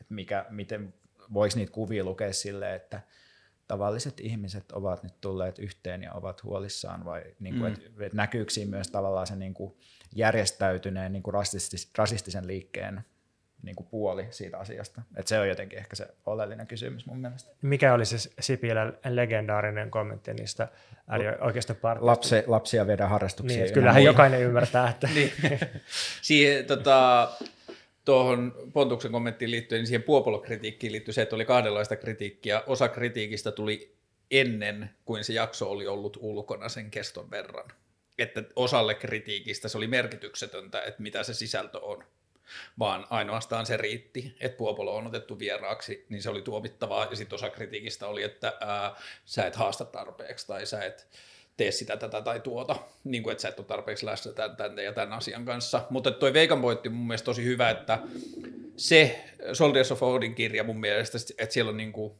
että 0.00 0.14
mikä, 0.14 0.46
miten, 0.50 0.94
voiko 1.34 1.56
niitä 1.56 1.72
kuvia 1.72 2.04
lukea 2.04 2.32
silleen, 2.32 2.74
että– 2.76 3.00
tavalliset 3.72 4.20
ihmiset 4.20 4.72
ovat 4.72 5.02
nyt 5.02 5.20
tulleet 5.20 5.58
yhteen 5.58 6.02
ja 6.02 6.12
ovat 6.12 6.42
huolissaan 6.42 7.04
vai 7.04 7.22
niin 7.40 7.58
kuin, 7.58 7.72
mm. 7.72 7.74
että, 7.74 8.04
että 8.04 8.16
näkyykö 8.16 8.50
siinä 8.50 8.70
myös 8.70 8.88
tavallaan 8.88 9.26
se 9.26 9.36
niin 9.36 9.54
kuin 9.54 9.74
järjestäytyneen 10.14 11.12
niin 11.12 11.22
kuin 11.22 11.34
rasistis, 11.34 11.90
rasistisen 11.98 12.46
liikkeen 12.46 13.00
niin 13.62 13.76
kuin 13.76 13.86
puoli 13.90 14.26
siitä 14.30 14.58
asiasta. 14.58 15.02
Että 15.16 15.28
se 15.28 15.38
on 15.38 15.48
jotenkin 15.48 15.78
ehkä 15.78 15.96
se 15.96 16.08
oleellinen 16.26 16.66
kysymys 16.66 17.06
mun 17.06 17.18
mielestä. 17.18 17.50
Mikä 17.62 17.94
oli 17.94 18.04
se 18.04 18.30
Sipilän 18.40 18.98
legendaarinen 19.08 19.90
kommentti 19.90 20.34
niistä 20.34 20.68
oikeasta 21.40 21.74
Lapsi, 22.00 22.36
lapsia 22.46 22.86
viedään 22.86 23.10
harrastuksia. 23.10 23.62
Niin, 23.62 23.74
kyllähän 23.74 24.04
jokainen 24.04 24.42
ymmärtää, 24.42 24.90
että... 24.90 25.08
niin. 25.14 25.32
Siihen, 26.22 26.64
tota, 26.64 27.30
tuohon 28.04 28.54
Pontuksen 28.72 29.12
kommenttiin 29.12 29.50
liittyen, 29.50 29.78
niin 29.78 29.86
siihen 29.86 30.02
Puopolo-kritiikkiin 30.02 30.92
liittyy 30.92 31.14
se, 31.14 31.22
että 31.22 31.36
oli 31.36 31.44
kahdenlaista 31.44 31.96
kritiikkiä. 31.96 32.62
Osa 32.66 32.88
kritiikistä 32.88 33.52
tuli 33.52 33.96
ennen 34.30 34.90
kuin 35.04 35.24
se 35.24 35.32
jakso 35.32 35.70
oli 35.70 35.86
ollut 35.86 36.18
ulkona 36.20 36.68
sen 36.68 36.90
keston 36.90 37.30
verran. 37.30 37.68
Että 38.18 38.44
osalle 38.56 38.94
kritiikistä 38.94 39.68
se 39.68 39.78
oli 39.78 39.86
merkityksetöntä, 39.86 40.82
että 40.82 41.02
mitä 41.02 41.22
se 41.22 41.34
sisältö 41.34 41.78
on, 41.78 42.04
vaan 42.78 43.06
ainoastaan 43.10 43.66
se 43.66 43.76
riitti, 43.76 44.36
että 44.40 44.58
Puopolo 44.58 44.96
on 44.96 45.06
otettu 45.06 45.38
vieraaksi, 45.38 46.06
niin 46.08 46.22
se 46.22 46.30
oli 46.30 46.42
tuomittavaa. 46.42 47.06
Ja 47.10 47.16
sitten 47.16 47.34
osa 47.34 47.50
kritiikistä 47.50 48.06
oli, 48.06 48.22
että 48.22 48.52
ää, 48.60 48.96
sä 49.24 49.46
et 49.46 49.56
haasta 49.56 49.84
tarpeeksi 49.84 50.46
tai 50.46 50.66
sä 50.66 50.84
et 50.84 51.08
tee 51.56 51.70
sitä, 51.70 51.96
tätä 51.96 52.22
tai 52.22 52.40
tuota, 52.40 52.76
niin 53.04 53.22
kuin, 53.22 53.32
että 53.32 53.42
sä 53.42 53.48
et 53.48 53.58
ole 53.58 53.66
tarpeeksi 53.66 54.06
läsnä 54.06 54.32
tämän, 54.32 54.56
tämän 54.56 54.78
ja 54.78 54.92
tämän 54.92 55.12
asian 55.12 55.44
kanssa. 55.44 55.86
Mutta 55.90 56.10
toi 56.10 56.32
Veikan 56.32 56.62
pointti 56.62 56.88
mun 56.88 57.06
mielestä 57.06 57.24
tosi 57.24 57.44
hyvä, 57.44 57.70
että 57.70 57.98
se 58.76 59.24
Soldiers 59.52 59.92
of 59.92 60.02
Odin 60.02 60.34
kirja 60.34 60.64
mun 60.64 60.80
mielestä, 60.80 61.18
että 61.38 61.54
siellä 61.54 61.70
on 61.70 61.76
niin 61.76 61.92
kuin 61.92 62.12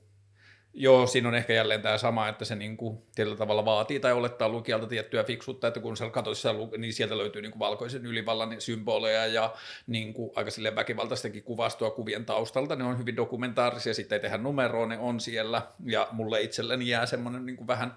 Joo, 0.74 1.06
siinä 1.06 1.28
on 1.28 1.34
ehkä 1.34 1.52
jälleen 1.52 1.82
tämä 1.82 1.98
sama, 1.98 2.28
että 2.28 2.44
se 2.44 2.54
niin 2.56 2.76
kuin, 2.76 2.98
tietyllä 3.14 3.36
tavalla 3.36 3.64
vaatii 3.64 4.00
tai 4.00 4.12
olettaa 4.12 4.48
lukijalta 4.48 4.86
tiettyä 4.86 5.24
fiksuutta, 5.24 5.68
että 5.68 5.80
kun 5.80 5.96
sä 5.96 6.10
katsot 6.10 6.36
niin 6.78 6.92
sieltä 6.92 7.18
löytyy 7.18 7.42
niin 7.42 7.52
kuin 7.52 7.58
valkoisen 7.58 8.06
ylivallan 8.06 8.60
symboleja 8.60 9.26
ja 9.26 9.54
niin 9.86 10.14
kuin, 10.14 10.30
aika 10.36 10.50
väkivaltaistakin 10.74 11.42
kuvastoa 11.42 11.90
kuvien 11.90 12.24
taustalta, 12.24 12.76
ne 12.76 12.84
on 12.84 12.98
hyvin 12.98 13.16
dokumentaarisia, 13.16 13.94
sitten 13.94 14.16
ei 14.16 14.20
tehdä 14.20 14.38
numeroa, 14.38 14.86
ne 14.86 14.98
on 14.98 15.20
siellä, 15.20 15.62
ja 15.84 16.08
mulle 16.12 16.40
itselleni 16.40 16.88
jää 16.88 17.06
semmoinen 17.06 17.46
niin 17.46 17.56
kuin 17.56 17.66
vähän 17.66 17.96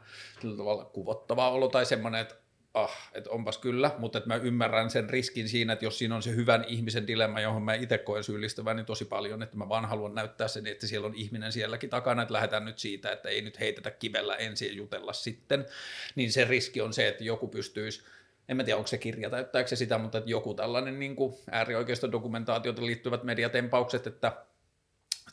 tavalla 0.57 0.85
kuvottava 0.85 1.49
olo 1.49 1.67
tai 1.67 1.85
semmoinen, 1.85 2.21
että 2.21 2.35
ah, 2.75 3.09
että 3.13 3.29
onpas 3.29 3.57
kyllä, 3.57 3.91
mutta 3.97 4.17
että 4.17 4.27
mä 4.27 4.35
ymmärrän 4.35 4.89
sen 4.89 5.09
riskin 5.09 5.49
siinä, 5.49 5.73
että 5.73 5.85
jos 5.85 5.97
siinä 5.97 6.15
on 6.15 6.23
se 6.23 6.35
hyvän 6.35 6.65
ihmisen 6.67 7.07
dilemma, 7.07 7.39
johon 7.39 7.61
mä 7.61 7.73
itse 7.73 7.97
koen 7.97 8.23
syyllistävän 8.23 8.75
niin 8.75 8.85
tosi 8.85 9.05
paljon, 9.05 9.43
että 9.43 9.57
mä 9.57 9.69
vaan 9.69 9.85
haluan 9.85 10.15
näyttää 10.15 10.47
sen, 10.47 10.67
että 10.67 10.87
siellä 10.87 11.07
on 11.07 11.15
ihminen 11.15 11.51
sielläkin 11.51 11.89
takana, 11.89 12.21
että 12.21 12.33
lähdetään 12.33 12.65
nyt 12.65 12.79
siitä, 12.79 13.11
että 13.11 13.29
ei 13.29 13.41
nyt 13.41 13.59
heitetä 13.59 13.91
kivellä 13.91 14.35
ensin 14.35 14.67
ja 14.67 14.73
jutella 14.73 15.13
sitten, 15.13 15.65
niin 16.15 16.31
se 16.31 16.45
riski 16.45 16.81
on 16.81 16.93
se, 16.93 17.07
että 17.07 17.23
joku 17.23 17.47
pystyisi 17.47 18.03
en 18.49 18.57
mä 18.57 18.63
tiedä, 18.63 18.77
onko 18.77 18.87
se 18.87 18.97
kirja 18.97 19.29
täyttääkö 19.29 19.69
se 19.69 19.75
sitä, 19.75 19.97
mutta 19.97 20.17
että 20.17 20.29
joku 20.29 20.53
tällainen 20.53 20.99
niin 20.99 21.15
kuin 21.15 21.35
äärioikeista 21.51 22.11
dokumentaatiota 22.11 22.85
liittyvät 22.85 23.23
mediatempaukset, 23.23 24.07
että, 24.07 24.45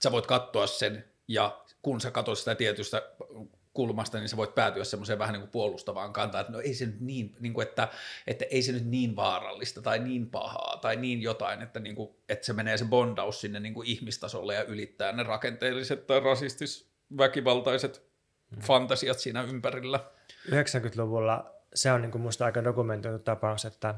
sä 0.03 0.13
voit 0.13 0.27
katsoa 0.27 0.67
sen 0.67 1.05
ja 1.29 1.63
kun 1.83 2.01
sä 2.01 2.11
katsot 2.11 2.39
sitä 2.39 2.55
tietystä 2.55 3.03
kulmasta, 3.75 4.19
niin 4.19 4.29
sä 4.29 4.37
voit 4.37 4.55
päätyä 4.55 4.85
semmoiseen 4.85 5.19
vähän 5.19 5.33
niin 5.33 5.41
kuin 5.41 5.51
puolustavaan 5.51 6.13
kantaan, 6.13 6.41
että 6.41 6.53
no 6.53 6.61
ei 6.61 6.75
se 6.75 6.87
nyt 6.87 7.01
niin, 7.01 7.37
niin 7.41 7.53
kuin, 7.53 7.69
että, 7.69 7.89
että 8.27 8.45
ei 8.51 8.63
se 8.63 8.73
nyt 8.73 8.87
niin 8.87 9.17
vaarallista 9.17 9.83
tai 9.83 9.99
niin 9.99 10.31
pahaa 10.31 10.77
tai 10.77 10.97
niin 10.97 11.23
jotain, 11.23 11.63
että, 11.63 11.81
niin 11.81 11.97
kuin, 11.97 12.11
että 12.29 12.47
se 12.47 12.53
menee 12.53 12.77
se 12.77 12.85
bondaus 12.85 13.41
sinne 13.41 13.61
niin 13.61 13.75
kuin 13.75 13.89
ihmistasolle 13.89 14.55
ja 14.55 14.65
ylittää 14.65 15.13
ne 15.13 15.23
rakenteelliset 15.23 16.07
tai 16.07 16.21
rasistis 16.21 16.93
väkivaltaiset 17.19 18.07
hmm. 18.55 18.63
fantasiat 18.63 19.19
siinä 19.19 19.43
ympärillä. 19.43 20.11
90-luvulla 20.51 21.53
se 21.75 21.93
on 21.93 22.03
niin 22.03 22.13
kuin 22.13 22.23
musta 22.23 22.45
aika 22.45 22.65
dokumentoitu 22.65 23.19
tapaus, 23.19 23.65
että 23.65 23.95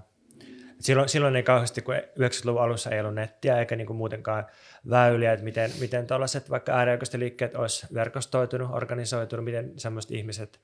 silloin, 0.85 1.09
silloin 1.09 1.37
ei 1.37 1.43
kauheasti, 1.43 1.83
kun 1.83 1.95
90-luvun 1.95 2.63
alussa 2.63 2.91
ei 2.91 3.01
ollut 3.01 3.15
nettiä 3.15 3.59
eikä 3.59 3.77
niin 3.77 3.87
kuin 3.87 3.97
muutenkaan 3.97 4.47
väyliä, 4.91 5.33
että 5.33 5.45
miten, 5.45 5.71
miten 5.81 6.07
tuollaiset 6.07 6.51
vaikka 6.51 6.73
äärioikeiset 6.73 7.21
liikkeet 7.21 7.55
olisi 7.55 7.87
verkostoitunut, 7.95 8.71
organisoitunut, 8.73 9.45
miten 9.45 9.73
semmoiset 9.77 10.11
ihmiset, 10.11 10.61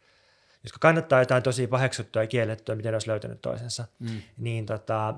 jotka 0.64 0.78
kannattaa 0.80 1.18
jotain 1.20 1.42
tosi 1.42 1.66
paheksuttua 1.66 2.22
ja 2.22 2.26
kiellettyä, 2.26 2.74
miten 2.74 2.92
ne 2.92 2.94
olisi 2.94 3.08
löytänyt 3.08 3.42
toisensa, 3.42 3.84
mm. 3.98 4.22
niin 4.38 4.66
tota, 4.66 5.14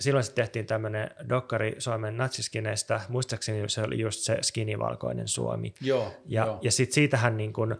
silloin 0.00 0.24
sitten 0.24 0.44
tehtiin 0.44 0.66
tämmöinen 0.66 1.10
dokkari 1.28 1.74
Suomen 1.78 2.16
natsiskineistä, 2.16 3.00
muistaakseni 3.08 3.68
se 3.68 3.82
oli 3.82 4.00
just 4.00 4.20
se 4.20 4.38
skinivalkoinen 4.42 5.28
Suomi. 5.28 5.74
Joo, 5.80 6.14
ja, 6.26 6.46
joo. 6.46 6.58
ja 6.62 6.72
sitten 6.72 6.94
siitähän 6.94 7.36
niin 7.36 7.52
kuin, 7.52 7.76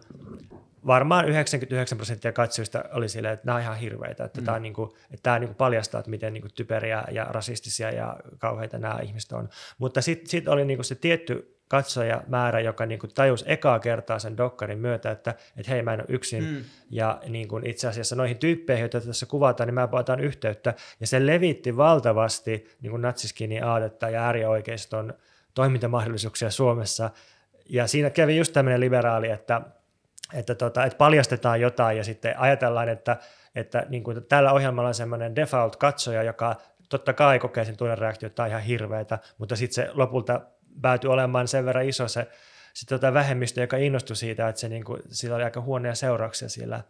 varmaan 0.87 1.29
99 1.29 1.97
prosenttia 1.97 2.31
katsojista 2.31 2.83
oli 2.93 3.09
silleen, 3.09 3.33
että 3.33 3.45
nämä 3.45 3.55
on 3.55 3.61
ihan 3.61 3.77
hirveitä, 3.77 4.23
että 4.23 4.41
mm. 4.41 4.45
tämä, 4.45 4.59
niin 4.59 4.73
kuin, 4.73 4.89
että 5.03 5.23
tämä 5.23 5.39
niin 5.39 5.47
kuin 5.47 5.55
paljastaa, 5.55 5.99
että 5.99 6.11
miten 6.11 6.33
niin 6.33 6.41
kuin 6.41 6.53
typeriä 6.53 7.03
ja 7.11 7.23
rasistisia 7.23 7.91
ja 7.91 8.17
kauheita 8.37 8.77
nämä 8.77 8.99
ihmiset 9.03 9.31
on. 9.31 9.49
Mutta 9.77 10.01
sitten 10.01 10.29
sit 10.29 10.47
oli 10.47 10.65
niin 10.65 10.77
kuin 10.77 10.85
se 10.85 10.95
tietty 10.95 11.61
katsojamäärä, 11.67 12.59
joka 12.59 12.85
niin 12.85 12.99
kuin 12.99 13.13
tajusi 13.13 13.45
ekaa 13.47 13.79
kertaa 13.79 14.19
sen 14.19 14.37
dokkarin 14.37 14.79
myötä, 14.79 15.11
että, 15.11 15.35
että 15.57 15.71
hei 15.71 15.81
mä 15.81 15.93
en 15.93 15.99
ole 15.99 16.05
yksin 16.09 16.43
mm. 16.43 16.63
ja 16.89 17.21
niin 17.27 17.47
kuin 17.47 17.65
itse 17.65 17.87
asiassa 17.87 18.15
noihin 18.15 18.37
tyyppeihin, 18.37 18.81
joita 18.81 19.01
tässä 19.01 19.25
kuvataan, 19.25 19.67
niin 19.67 19.73
mä 19.73 19.89
otan 19.91 20.19
yhteyttä 20.19 20.73
ja 20.99 21.07
se 21.07 21.25
levitti 21.25 21.77
valtavasti 21.77 22.67
niin 22.81 22.91
kuin 22.91 23.01
natsiskinin 23.01 23.63
aatetta 23.63 24.09
ja 24.09 24.23
äärioikeiston 24.23 25.13
toimintamahdollisuuksia 25.53 26.49
Suomessa 26.49 27.09
ja 27.69 27.87
siinä 27.87 28.09
kävi 28.09 28.37
just 28.37 28.53
tämmöinen 28.53 28.79
liberaali, 28.79 29.29
että 29.29 29.61
että, 30.33 30.55
tota, 30.55 30.85
että 30.85 30.97
paljastetaan 30.97 31.61
jotain 31.61 31.97
ja 31.97 32.03
sitten 32.03 32.39
ajatellaan, 32.39 32.89
että, 32.89 33.17
että 33.55 33.85
niin 33.89 34.03
kuin 34.03 34.25
tällä 34.25 34.51
ohjelmalla 34.51 34.87
on 34.87 34.95
semmoinen 34.95 35.35
default-katsoja, 35.35 36.23
joka 36.23 36.55
totta 36.89 37.13
kai 37.13 37.39
kokee 37.39 37.65
sen 37.65 37.77
tunnereaktio, 37.77 38.27
että 38.27 38.35
tämä 38.35 38.45
on 38.45 38.49
ihan 38.49 38.61
hirveätä, 38.61 39.19
mutta 39.37 39.55
sitten 39.55 39.75
se 39.75 39.91
lopulta 39.93 40.41
päätyy 40.81 41.11
olemaan 41.11 41.47
sen 41.47 41.65
verran 41.65 41.85
iso 41.85 42.07
se, 42.07 42.27
se 42.73 42.85
tota 42.85 43.13
vähemmistö, 43.13 43.61
joka 43.61 43.77
innostui 43.77 44.15
siitä, 44.15 44.49
että 44.49 44.61
se 44.61 44.69
niin 44.69 44.83
kuin, 44.83 45.01
sillä 45.09 45.35
oli 45.35 45.43
aika 45.43 45.61
huonoja 45.61 45.95
seurauksia 45.95 46.49
sillä, 46.49 46.83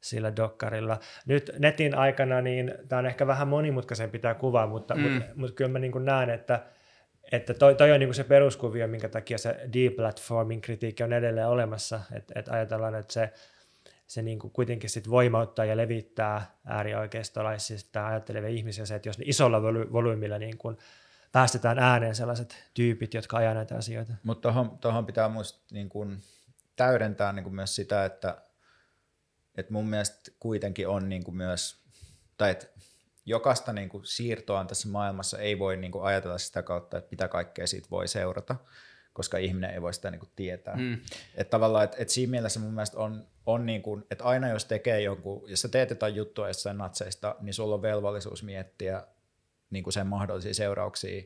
sillä 0.00 0.36
dokkarilla. 0.36 1.00
Nyt 1.26 1.50
netin 1.58 1.94
aikana 1.94 2.40
niin 2.40 2.74
tämä 2.88 2.98
on 2.98 3.06
ehkä 3.06 3.26
vähän 3.26 3.48
monimutkaisempi 3.48 4.18
tämä 4.18 4.34
kuva, 4.34 4.66
mutta, 4.66 4.94
mm. 4.94 5.00
mutta, 5.00 5.28
mutta 5.34 5.54
kyllä 5.54 5.70
mä 5.70 5.78
niin 5.78 5.92
kuin 5.92 6.04
näen, 6.04 6.30
että, 6.30 6.60
että 7.32 7.54
toi, 7.54 7.74
toi 7.74 7.92
on 7.92 8.00
niin 8.00 8.14
se 8.14 8.24
peruskuvio, 8.24 8.88
minkä 8.88 9.08
takia 9.08 9.38
se 9.38 9.68
deplatforming 9.72 10.62
kritiikki 10.62 11.02
on 11.02 11.12
edelleen 11.12 11.48
olemassa, 11.48 12.00
että, 12.12 12.34
että 12.36 12.52
ajatellaan, 12.52 12.94
että 12.94 13.12
se, 13.12 13.32
se 14.06 14.22
niin 14.22 14.38
kuitenkin 14.38 14.90
sit 14.90 15.10
voimauttaa 15.10 15.64
ja 15.64 15.76
levittää 15.76 16.56
äärioikeistolaisista 16.66 18.06
ajattelevia 18.06 18.50
ihmisiä 18.50 18.86
se, 18.86 18.94
että 18.94 19.08
jos 19.08 19.18
ne 19.18 19.24
isolla 19.28 19.58
voly- 19.58 19.92
volyymilla 19.92 20.36
kuin 20.58 20.76
päästetään 21.32 21.78
ääneen 21.78 22.14
sellaiset 22.14 22.70
tyypit, 22.74 23.14
jotka 23.14 23.36
ajaa 23.36 23.54
näitä 23.54 23.76
asioita. 23.76 24.12
Mutta 24.22 24.54
tuohon 24.80 25.06
pitää 25.06 25.28
musta 25.28 25.64
niin 25.70 25.88
kuin 25.88 26.22
täydentää 26.76 27.32
niin 27.32 27.44
kuin 27.44 27.54
myös 27.54 27.76
sitä, 27.76 28.04
että, 28.04 28.42
että 29.56 29.72
mun 29.72 29.88
mielestä 29.88 30.30
kuitenkin 30.40 30.88
on 30.88 31.08
niin 31.08 31.24
kuin 31.24 31.36
myös, 31.36 31.82
tai 32.38 32.50
että 32.50 32.66
jokaista 33.24 33.72
niin 33.72 33.88
kuin 33.88 34.04
siirtoa 34.04 34.64
tässä 34.64 34.88
maailmassa 34.88 35.38
ei 35.38 35.58
voi 35.58 35.76
niin 35.76 35.92
kuin 35.92 36.04
ajatella 36.04 36.38
sitä 36.38 36.62
kautta, 36.62 36.98
että 36.98 37.10
mitä 37.10 37.28
kaikkea 37.28 37.66
siitä 37.66 37.90
voi 37.90 38.08
seurata, 38.08 38.56
koska 39.12 39.38
ihminen 39.38 39.70
ei 39.70 39.82
voi 39.82 39.94
sitä 39.94 40.10
niin 40.10 40.20
kuin 40.20 40.32
tietää. 40.36 40.76
Mm. 40.76 40.98
Että 41.34 41.50
tavallaan, 41.50 41.84
että, 41.84 41.96
että 42.00 42.14
siinä 42.14 42.30
mielessä 42.30 42.60
mun 42.60 42.74
mielestä 42.74 42.98
on, 42.98 43.26
on 43.46 43.66
niin 43.66 43.82
kuin, 43.82 44.04
että 44.10 44.24
aina 44.24 44.48
jos 44.48 44.64
tekee 44.64 45.00
jonkun, 45.00 45.50
jos 45.50 45.62
sä 45.62 45.68
teet 45.68 45.90
jotain 45.90 46.14
juttua 46.14 46.48
jossain 46.48 46.78
natseista, 46.78 47.36
niin 47.40 47.54
sulla 47.54 47.74
on 47.74 47.82
velvollisuus 47.82 48.42
miettiä 48.42 49.06
niin 49.70 49.84
kuin 49.84 49.94
sen 49.94 50.06
mahdollisia 50.06 50.54
seurauksia, 50.54 51.22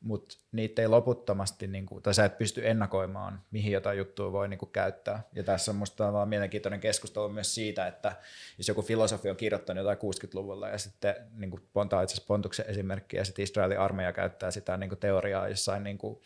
mutta 0.00 0.36
niitä 0.52 0.82
ei 0.82 0.88
loputtomasti, 0.88 1.66
niin 1.66 1.86
kuin, 1.86 2.02
tai 2.02 2.14
sä 2.14 2.24
et 2.24 2.38
pysty 2.38 2.68
ennakoimaan, 2.68 3.42
mihin 3.50 3.72
jotain 3.72 3.98
juttua 3.98 4.32
voi 4.32 4.48
niin 4.48 4.58
kuin, 4.58 4.72
käyttää. 4.72 5.22
Ja 5.34 5.42
tässä 5.42 5.70
on 5.70 5.76
musta 5.76 6.12
vaan 6.12 6.28
mielenkiintoinen 6.28 6.80
keskustelu 6.80 7.28
myös 7.28 7.54
siitä, 7.54 7.86
että 7.86 8.16
jos 8.58 8.68
joku 8.68 8.82
filosofi 8.82 9.30
on 9.30 9.36
kirjoittanut 9.36 9.84
jotain 9.84 9.98
60-luvulla 9.98 10.68
ja 10.68 10.78
sitten 10.78 11.14
niin 11.36 11.50
kuin, 11.50 11.62
Ponta 11.72 12.02
itse 12.02 12.14
asiassa 12.14 12.28
Pontuksen 12.28 12.66
esimerkki 12.68 13.16
ja 13.16 13.24
sitten 13.24 13.42
Israelin 13.42 13.80
armeija 13.80 14.12
käyttää 14.12 14.50
sitä 14.50 14.76
niin 14.76 14.90
kuin, 14.90 14.98
teoriaa 14.98 15.48
jossain 15.48 15.84
niin 15.84 15.98
kuin, 15.98 16.20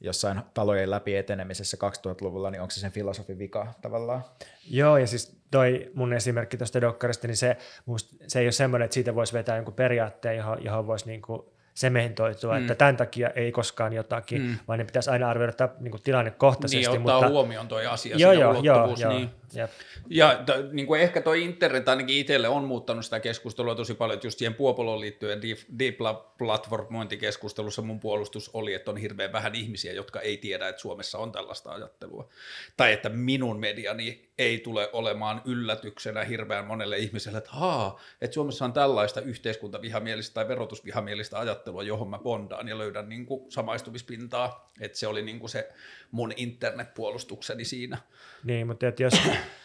jossain 0.00 0.42
talojen 0.54 0.90
läpi 0.90 1.16
etenemisessä 1.16 1.76
2000-luvulla, 1.76 2.50
niin 2.50 2.60
onko 2.60 2.70
se 2.70 2.80
sen 2.80 2.92
filosofin 2.92 3.38
vika 3.38 3.74
tavallaan? 3.82 4.24
Joo, 4.70 4.96
ja 4.96 5.06
siis 5.06 5.40
toi 5.50 5.90
mun 5.94 6.12
esimerkki 6.12 6.56
tuosta 6.56 6.80
dokkarista, 6.80 7.26
niin 7.26 7.36
se, 7.36 7.56
musta, 7.86 8.16
se 8.26 8.38
ei 8.38 8.46
ole 8.46 8.52
semmoinen, 8.52 8.84
että 8.84 8.94
siitä 8.94 9.14
voisi 9.14 9.32
vetää 9.32 9.56
jonkun 9.56 9.74
periaatteen, 9.74 10.36
johon, 10.36 10.64
johon 10.64 10.86
voisi 10.86 11.06
niin 11.06 11.22
kuin 11.22 11.42
sementoitua, 11.78 12.54
mm. 12.54 12.60
että 12.60 12.74
tämän 12.74 12.96
takia 12.96 13.30
ei 13.30 13.52
koskaan 13.52 13.92
jotakin, 13.92 14.42
mm. 14.42 14.58
vaan 14.68 14.78
ne 14.78 14.84
pitäisi 14.84 15.10
aina 15.10 15.30
arvioida 15.30 15.68
niin 15.80 15.90
kuin 15.90 16.02
tilannekohtaisesti. 16.02 16.78
Niin, 16.78 17.00
ottaa 17.00 17.14
mutta... 17.14 17.28
huomioon 17.28 17.68
toi 17.68 17.86
asia, 17.86 18.16
joo, 18.16 18.32
joo, 18.32 18.60
joo, 18.62 18.94
joo, 18.98 19.12
niin. 19.12 19.30
Jep. 19.54 19.70
Ja 20.08 20.42
t- 20.46 20.72
niin 20.72 20.86
kuin 20.86 21.00
ehkä 21.00 21.20
toi 21.20 21.44
internet 21.44 21.88
ainakin 21.88 22.16
itselle 22.16 22.48
on 22.48 22.64
muuttanut 22.64 23.04
sitä 23.04 23.20
keskustelua 23.20 23.74
tosi 23.74 23.94
paljon, 23.94 24.14
että 24.14 24.26
just 24.26 24.38
siihen 24.38 24.54
Puopoloon 24.54 25.00
liittyen 25.00 25.42
deep, 25.42 25.58
deep 25.78 25.96
platformointikeskustelussa 26.38 27.82
mun 27.82 28.00
puolustus 28.00 28.50
oli, 28.52 28.74
että 28.74 28.90
on 28.90 28.96
hirveän 28.96 29.32
vähän 29.32 29.54
ihmisiä, 29.54 29.92
jotka 29.92 30.20
ei 30.20 30.36
tiedä, 30.36 30.68
että 30.68 30.82
Suomessa 30.82 31.18
on 31.18 31.32
tällaista 31.32 31.70
ajattelua. 31.70 32.28
Tai 32.76 32.92
että 32.92 33.08
minun 33.08 33.60
mediani 33.60 34.27
ei 34.38 34.58
tule 34.58 34.88
olemaan 34.92 35.42
yllätyksenä 35.44 36.24
hirveän 36.24 36.66
monelle 36.66 36.98
ihmiselle, 36.98 37.38
että 37.38 37.50
haa, 37.50 38.00
että 38.20 38.34
Suomessa 38.34 38.64
on 38.64 38.72
tällaista 38.72 39.20
yhteiskuntavihamielistä 39.20 40.34
tai 40.34 40.48
verotusvihamielistä 40.48 41.38
ajattelua, 41.38 41.82
johon 41.82 42.10
mä 42.10 42.18
bondaan 42.18 42.68
ja 42.68 42.78
löydän 42.78 43.08
niin 43.08 43.26
kuin 43.26 43.52
samaistumispintaa. 43.52 44.70
Että 44.80 44.98
se 44.98 45.06
oli 45.06 45.22
niin 45.22 45.38
kuin 45.38 45.50
se 45.50 45.68
mun 46.10 46.32
internetpuolustukseni 46.36 47.64
siinä. 47.64 47.98
Niin, 48.44 48.66
mutta 48.66 48.88
että 48.88 49.02
jos, 49.02 49.14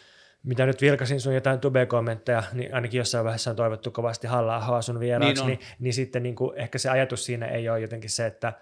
mitä 0.42 0.66
nyt 0.66 0.80
vilkasin 0.80 1.20
sun 1.20 1.34
jotain 1.34 1.60
tube-kommentteja, 1.60 2.42
niin 2.52 2.74
ainakin 2.74 2.98
jossain 2.98 3.24
vaiheessa 3.24 3.50
on 3.50 3.56
toivottu 3.56 3.90
kovasti 3.90 4.26
halla 4.26 4.82
sun 4.82 5.00
vieraaksi, 5.00 5.44
niin, 5.44 5.58
niin, 5.58 5.68
niin 5.78 5.94
sitten 5.94 6.22
niin 6.22 6.36
kuin, 6.36 6.58
ehkä 6.58 6.78
se 6.78 6.90
ajatus 6.90 7.24
siinä 7.24 7.46
ei 7.46 7.68
ole 7.68 7.80
jotenkin 7.80 8.10
se, 8.10 8.26
että 8.26 8.52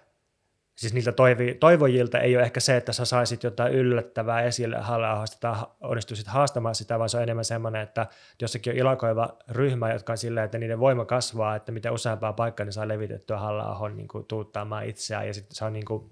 siis 0.75 0.93
niiltä 0.93 1.11
toivi, 1.11 1.53
toivojilta 1.53 2.19
ei 2.19 2.35
ole 2.35 2.43
ehkä 2.43 2.59
se, 2.59 2.77
että 2.77 2.93
sä 2.93 3.05
saisit 3.05 3.43
jotain 3.43 3.73
yllättävää 3.73 4.41
esille 4.41 4.77
halla 4.77 5.25
tai 5.39 5.55
onnistuisit 5.81 6.27
haastamaan 6.27 6.75
sitä, 6.75 6.99
vaan 6.99 7.09
se 7.09 7.17
on 7.17 7.23
enemmän 7.23 7.45
semmoinen, 7.45 7.81
että 7.81 8.07
jossakin 8.41 8.73
on 8.73 8.77
ilakoiva 8.77 9.37
ryhmä, 9.49 9.93
jotka 9.93 10.13
on 10.13 10.17
silleen, 10.17 10.45
että 10.45 10.57
niiden 10.57 10.79
voima 10.79 11.05
kasvaa, 11.05 11.55
että 11.55 11.71
mitä 11.71 11.91
useampaa 11.91 12.33
paikkaa 12.33 12.65
ne 12.65 12.71
saa 12.71 12.87
levitettyä 12.87 13.37
halla 13.37 13.89
niin 13.89 14.07
tuuttaamaan 14.27 14.85
itseään, 14.85 15.27
ja 15.27 15.33
sitten 15.33 15.55
se 15.55 15.65
on 15.65 15.73
niin 15.73 15.85
kuin, 15.85 16.11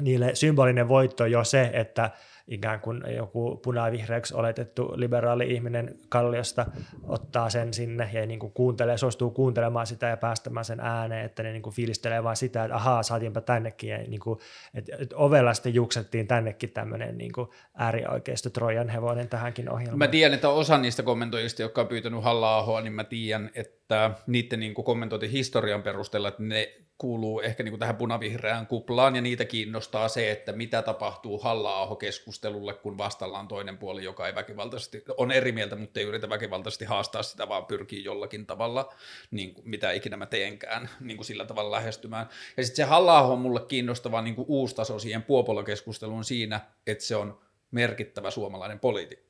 niille 0.00 0.34
symbolinen 0.34 0.88
voitto 0.88 1.26
jo 1.26 1.44
se, 1.44 1.70
että 1.72 2.10
ikään 2.48 2.80
kuin 2.80 3.02
joku 3.16 3.56
punavihreäksi 3.56 4.34
oletettu 4.34 4.92
liberaali 4.96 5.54
ihminen 5.54 5.98
Kalliosta 6.08 6.66
ottaa 7.02 7.50
sen 7.50 7.74
sinne 7.74 8.10
ja 8.12 8.26
niin 8.26 8.38
kuin 8.38 8.52
kuuntelee, 8.52 8.98
suostuu 8.98 9.30
kuuntelemaan 9.30 9.86
sitä 9.86 10.06
ja 10.06 10.16
päästämään 10.16 10.64
sen 10.64 10.80
ääneen, 10.80 11.24
että 11.24 11.42
ne 11.42 11.52
niin 11.52 11.62
kuin 11.62 11.74
fiilistelee 11.74 12.24
vain 12.24 12.36
sitä, 12.36 12.64
että 12.64 12.76
ahaa, 12.76 13.02
saatiinpa 13.02 13.40
tännekin. 13.40 13.90
Ja 13.90 13.98
niin 13.98 14.20
kuin, 14.20 14.38
että, 14.74 14.96
että 14.98 15.16
ovella 15.16 15.54
sitten 15.54 15.74
juksettiin 15.74 16.26
tännekin 16.26 16.70
tämmöinen 16.70 17.18
niin 17.18 17.32
kuin 17.32 17.48
äärioikeisto 17.74 18.50
Trojan 18.50 18.88
hevonen 18.88 19.28
tähänkin 19.28 19.70
ohjelmaan. 19.70 19.98
Mä 19.98 20.08
tiedän, 20.08 20.34
että 20.34 20.48
osa 20.48 20.78
niistä 20.78 21.02
kommentoijista, 21.02 21.62
jotka 21.62 21.80
on 21.80 21.88
pyytänyt 21.88 22.24
halla 22.24 22.80
niin 22.80 22.92
mä 22.92 23.04
tiedän, 23.04 23.50
että 23.54 24.10
niiden 24.26 24.60
niin 24.60 24.74
kuin 24.74 24.84
kommentointi 24.84 25.32
historian 25.32 25.82
perusteella, 25.82 26.28
että 26.28 26.42
ne 26.42 26.83
kuuluu 26.98 27.40
ehkä 27.40 27.62
niin 27.62 27.72
kuin 27.72 27.80
tähän 27.80 27.96
punavihreään 27.96 28.66
kuplaan, 28.66 29.16
ja 29.16 29.22
niitä 29.22 29.44
kiinnostaa 29.44 30.08
se, 30.08 30.30
että 30.30 30.52
mitä 30.52 30.82
tapahtuu 30.82 31.38
halla 31.38 31.96
keskustelulle 31.96 32.74
kun 32.74 32.98
vastalla 32.98 33.38
on 33.38 33.48
toinen 33.48 33.78
puoli, 33.78 34.04
joka 34.04 34.26
ei 34.26 34.34
väkivaltaisesti, 34.34 35.04
on 35.16 35.32
eri 35.32 35.52
mieltä, 35.52 35.76
mutta 35.76 36.00
ei 36.00 36.06
yritä 36.06 36.28
väkivaltaisesti 36.28 36.84
haastaa 36.84 37.22
sitä, 37.22 37.48
vaan 37.48 37.66
pyrkii 37.66 38.04
jollakin 38.04 38.46
tavalla, 38.46 38.94
niin 39.30 39.54
kuin 39.54 39.68
mitä 39.68 39.92
ikinä 39.92 40.16
mä 40.16 40.26
teenkään, 40.26 40.90
niin 41.00 41.16
kuin 41.16 41.26
sillä 41.26 41.44
tavalla 41.44 41.70
lähestymään. 41.70 42.28
Ja 42.56 42.64
sitten 42.64 42.76
se 42.76 42.90
halla 42.90 43.22
on 43.22 43.38
mulle 43.38 43.60
kiinnostava 43.68 44.22
niin 44.22 44.34
kuin 44.34 44.46
uusi 44.48 44.76
taso 44.76 44.98
siihen 44.98 45.22
puopolokeskusteluun 45.22 46.24
siinä, 46.24 46.60
että 46.86 47.04
se 47.04 47.16
on 47.16 47.40
merkittävä 47.70 48.30
suomalainen 48.30 48.80
poliitikko 48.80 49.23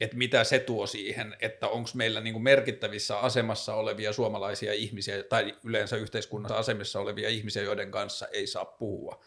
että 0.00 0.16
mitä 0.16 0.44
se 0.44 0.58
tuo 0.58 0.86
siihen, 0.86 1.36
että 1.40 1.68
onko 1.68 1.90
meillä 1.94 2.20
niin 2.20 2.32
kuin 2.32 2.42
merkittävissä 2.42 3.18
asemassa 3.18 3.74
olevia 3.74 4.12
suomalaisia 4.12 4.72
ihmisiä 4.72 5.22
tai 5.22 5.56
yleensä 5.64 5.96
yhteiskunnassa 5.96 6.56
asemassa 6.56 7.00
olevia 7.00 7.28
ihmisiä, 7.28 7.62
joiden 7.62 7.90
kanssa 7.90 8.28
ei 8.28 8.46
saa 8.46 8.64
puhua, 8.64 9.24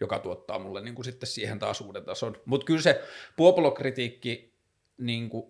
joka 0.00 0.18
tuottaa 0.18 0.58
mulle 0.58 0.80
niin 0.80 0.94
kuin 0.94 1.04
sitten 1.04 1.26
siihen 1.26 1.58
taas 1.58 1.80
uuden 1.80 2.04
tason. 2.04 2.36
Mutta 2.44 2.64
kyllä 2.64 2.82
se 2.82 3.02
puopolokritiikki 3.36 4.54
niin 4.98 5.28
kuin 5.28 5.46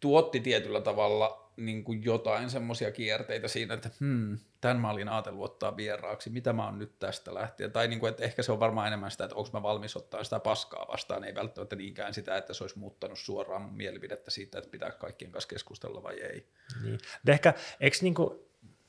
tuotti 0.00 0.40
tietyllä 0.40 0.80
tavalla 0.80 1.43
niin 1.56 1.84
kuin 1.84 2.04
jotain 2.04 2.50
semmoisia 2.50 2.90
kierteitä 2.90 3.48
siinä, 3.48 3.74
että 3.74 3.90
hmm, 4.00 4.38
tämän 4.60 4.80
mä 4.80 4.90
olin 4.90 5.08
ajatellut 5.08 5.44
ottaa 5.44 5.76
vieraaksi, 5.76 6.30
mitä 6.30 6.52
mä 6.52 6.64
oon 6.64 6.78
nyt 6.78 6.98
tästä 6.98 7.34
lähtien. 7.34 7.72
Tai 7.72 7.88
niin 7.88 8.00
kuin, 8.00 8.10
että 8.10 8.24
ehkä 8.24 8.42
se 8.42 8.52
on 8.52 8.60
varmaan 8.60 8.86
enemmän 8.86 9.10
sitä, 9.10 9.24
että 9.24 9.36
onko 9.36 9.50
mä 9.52 9.62
valmis 9.62 9.96
ottaa 9.96 10.24
sitä 10.24 10.40
paskaa 10.40 10.86
vastaan, 10.92 11.24
ei 11.24 11.34
välttämättä 11.34 11.76
niinkään 11.76 12.14
sitä, 12.14 12.36
että 12.36 12.54
se 12.54 12.64
olisi 12.64 12.78
muuttanut 12.78 13.18
suoraan 13.18 13.62
mun 13.62 13.74
mielipidettä 13.74 14.30
siitä, 14.30 14.58
että 14.58 14.70
pitää 14.70 14.90
kaikkien 14.90 15.30
kanssa 15.30 15.48
keskustella 15.48 16.02
vai 16.02 16.20
ei. 16.20 16.48
Niin. 16.82 16.98
Ehkä, 17.28 17.54
eikö, 17.80 17.96
niin 18.00 18.14
kuin, 18.14 18.38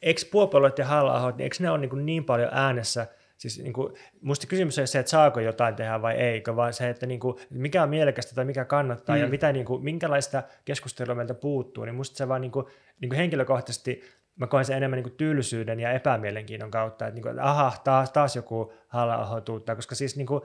eikö 0.01 0.21
ja 0.77 0.85
halla 0.85 1.31
niin 1.31 1.41
eikö 1.41 1.55
ne 1.59 1.69
ole 1.69 1.79
niin, 1.79 2.05
niin 2.05 2.25
paljon 2.25 2.49
äänessä– 2.53 3.07
Siis 3.49 3.63
niin 3.63 3.73
kuin, 3.73 3.93
musta 4.21 4.47
kysymys 4.47 4.79
on 4.79 4.87
se, 4.87 4.99
että 4.99 5.09
saako 5.09 5.39
jotain 5.39 5.75
tehdä 5.75 6.01
vai 6.01 6.15
eikö, 6.15 6.55
vaan 6.55 6.73
se, 6.73 6.89
että 6.89 7.05
niin 7.05 7.19
kuin, 7.19 7.37
mikä 7.49 7.83
on 7.83 7.89
mielekästä 7.89 8.35
tai 8.35 8.45
mikä 8.45 8.65
kannattaa 8.65 9.15
mm. 9.15 9.21
ja 9.21 9.27
mitä, 9.27 9.51
niin 9.51 9.65
kuin, 9.65 9.83
minkälaista 9.83 10.43
keskustelua 10.65 11.15
meiltä 11.15 11.33
puuttuu, 11.33 11.85
niin 11.85 11.95
musta 11.95 12.17
se 12.17 12.27
vaan 12.27 12.41
niin 12.41 12.51
kuin, 12.51 12.65
niin 13.01 13.09
kuin 13.09 13.17
henkilökohtaisesti 13.17 14.03
mä 14.35 14.47
koen 14.47 14.65
sen 14.65 14.77
enemmän 14.77 14.97
niin 14.97 15.03
kuin 15.03 15.17
tylsyyden 15.17 15.79
ja 15.79 15.91
epämielenkiinnon 15.91 16.71
kautta, 16.71 17.07
että, 17.07 17.15
niin 17.15 17.21
kuin, 17.21 17.31
että 17.31 17.43
aha, 17.43 17.73
taas, 17.83 18.11
taas 18.11 18.35
joku 18.35 18.73
halla 18.87 19.41
tuuttaa, 19.41 19.75
koska 19.75 19.95
siis 19.95 20.15
niin 20.17 20.27
kuin, 20.27 20.41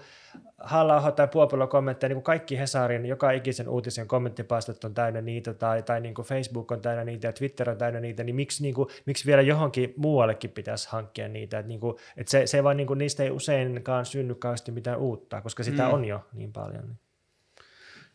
halla 0.59 1.13
tai 1.13 1.29
Puopolo 1.29 1.67
kommentteja, 1.67 2.09
niin 2.09 2.17
kuin 2.17 2.25
kaikki 2.25 2.59
Hesarin, 2.59 3.07
joka 3.07 3.31
ikisen 3.31 3.69
uutisen 3.69 4.09
kommenttipastot 4.09 4.85
on 4.85 4.95
täynnä 4.95 5.21
niitä, 5.21 5.55
tai, 5.55 5.83
tai 5.83 6.01
niin 6.01 6.15
kuin 6.15 6.27
Facebook 6.27 6.73
on 6.73 6.81
täynnä 6.81 7.05
niitä, 7.05 7.27
ja 7.27 7.33
Twitter 7.33 7.71
on 7.71 7.79
täynnä 7.79 8.01
niitä, 8.01 8.25
niin 8.25 8.37
miksi, 8.37 8.63
niin 8.63 8.75
kuin, 8.75 8.89
miksi 9.07 9.27
vielä 9.27 9.43
johonkin 9.43 9.95
muuallekin 9.97 10.51
pitäisi 10.51 10.89
hankkia 10.91 11.29
niitä, 11.29 11.59
että, 11.59 11.69
niin 11.69 11.81
kuin, 11.81 11.97
että 12.17 12.31
se, 12.31 12.47
se 12.47 12.65
vaan 12.65 12.77
niin 12.77 12.87
kuin, 12.87 12.99
niistä 12.99 13.23
ei 13.23 13.31
useinkaan 13.31 14.07
synny 14.07 14.35
kauheasti 14.35 14.73
mitään 14.73 14.99
uutta, 14.99 15.41
koska 15.41 15.63
sitä 15.63 15.87
mm. 15.87 15.95
on 15.95 16.05
jo 16.05 16.21
niin 16.33 16.53
paljon. 16.53 16.87
Niin. 16.87 16.99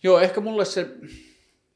Joo, 0.04 0.20
ehkä 0.20 0.42
mulle 0.42 0.66
se 0.66 0.88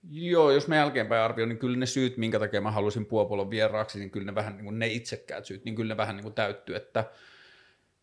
Joo, 0.03 0.51
jos 0.51 0.67
me 0.67 0.76
jälkeenpäin 0.76 1.21
arvioin, 1.21 1.49
niin 1.49 1.59
kyllä 1.59 1.77
ne 1.77 1.85
syyt, 1.85 2.17
minkä 2.17 2.39
takia 2.39 2.61
mä 2.61 2.71
halusin 2.71 3.05
Puopolon 3.05 3.49
vieraaksi, 3.49 3.99
niin 3.99 4.11
kyllä 4.11 4.26
ne 4.26 4.35
vähän 4.35 4.55
niin 4.55 4.65
kuin 4.65 4.80
ne 4.80 4.88
itsekkäät 4.88 5.45
syyt, 5.45 5.65
niin 5.65 5.76
kyllä 5.76 5.93
ne 5.93 5.97
vähän 5.97 6.15
niin 6.15 6.23
kuin 6.23 6.34
täyttyy, 6.34 6.76
että, 6.76 7.05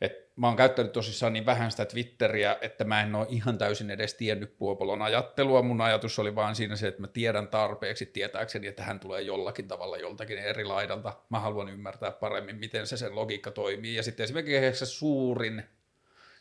että 0.01 0.33
mä 0.37 0.47
oon 0.47 0.57
käyttänyt 0.57 0.93
tosissaan 0.93 1.33
niin 1.33 1.47
vähän 1.47 1.71
sitä 1.71 1.85
Twitteriä, 1.85 2.59
että 2.61 2.85
mä 2.85 3.03
en 3.03 3.15
ole 3.15 3.27
ihan 3.31 3.59
täysin 3.59 3.91
edes 3.91 4.15
tiennyt 4.15 4.59
Puopolon 4.59 5.03
ajattelua. 5.03 5.63
Mun 5.63 5.81
ajatus 5.81 6.19
oli 6.19 6.35
vaan 6.35 6.57
siinä 6.57 6.77
se, 6.77 6.89
että 6.89 7.01
mä 7.01 7.07
tiedän 7.07 7.49
tarpeeksi 7.49 8.07
tietääkseni, 8.07 8.67
että 8.67 8.83
hän 8.83 9.01
tulee 9.01 9.23
jollakin 9.23 9.69
tavalla 9.69 9.97
joltakin 9.97 10.39
eri 10.39 10.65
laidalta. 10.65 11.13
Mä 11.31 11.41
haluan 11.41 11.69
ymmärtää 11.69 12.11
paremmin, 12.11 12.57
miten 12.57 12.87
se 12.87 12.97
sen 12.97 13.15
logiikka 13.15 13.51
toimii. 13.51 13.95
Ja 13.95 14.03
sitten 14.03 14.25
esimerkiksi 14.25 14.79
se 14.79 14.87
suurin 14.87 15.63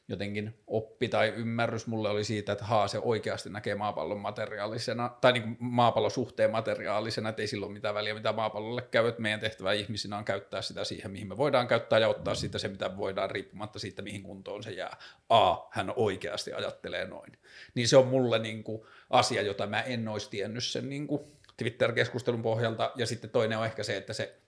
jotenkin 0.07 0.59
oppi 0.67 1.07
tai 1.07 1.33
ymmärrys 1.35 1.87
mulle 1.87 2.09
oli 2.09 2.23
siitä, 2.23 2.51
että 2.51 2.65
haa, 2.65 2.87
se 2.87 2.99
oikeasti 2.99 3.49
näkee 3.49 3.75
maapallon 3.75 4.19
materiaalisena, 4.19 5.09
tai 5.21 5.33
niin 5.33 5.57
maapallon 5.59 6.11
suhteen 6.11 6.51
materiaalisena, 6.51 7.29
että 7.29 7.41
ei 7.41 7.47
silloin 7.47 7.71
mitään 7.71 7.95
väliä, 7.95 8.13
mitä 8.13 8.33
maapallolle 8.33 8.81
käy, 8.81 9.07
että 9.07 9.21
meidän 9.21 9.39
tehtävä 9.39 9.73
ihmisinä 9.73 10.17
on 10.17 10.25
käyttää 10.25 10.61
sitä 10.61 10.83
siihen, 10.83 11.11
mihin 11.11 11.27
me 11.27 11.37
voidaan 11.37 11.67
käyttää 11.67 11.99
ja 11.99 12.07
ottaa 12.07 12.35
siitä 12.35 12.57
se, 12.57 12.67
mitä 12.67 12.97
voidaan 12.97 13.31
riippumatta 13.31 13.79
siitä, 13.79 14.01
mihin 14.01 14.23
kuntoon 14.23 14.63
se 14.63 14.71
jää. 14.71 14.97
A, 15.29 15.55
hän 15.71 15.93
oikeasti 15.95 16.53
ajattelee 16.53 17.07
noin. 17.07 17.31
Niin 17.75 17.87
se 17.87 17.97
on 17.97 18.07
mulle 18.07 18.39
niin 18.39 18.63
kuin 18.63 18.81
asia, 19.09 19.41
jota 19.41 19.67
mä 19.67 19.81
en 19.81 20.07
olisi 20.07 20.29
tiennyt 20.29 20.63
sen 20.63 20.89
niin 20.89 21.07
kuin 21.07 21.21
Twitter-keskustelun 21.57 22.41
pohjalta, 22.41 22.91
ja 22.95 23.05
sitten 23.05 23.29
toinen 23.29 23.57
on 23.57 23.65
ehkä 23.65 23.83
se, 23.83 23.97
että 23.97 24.13
se 24.13 24.39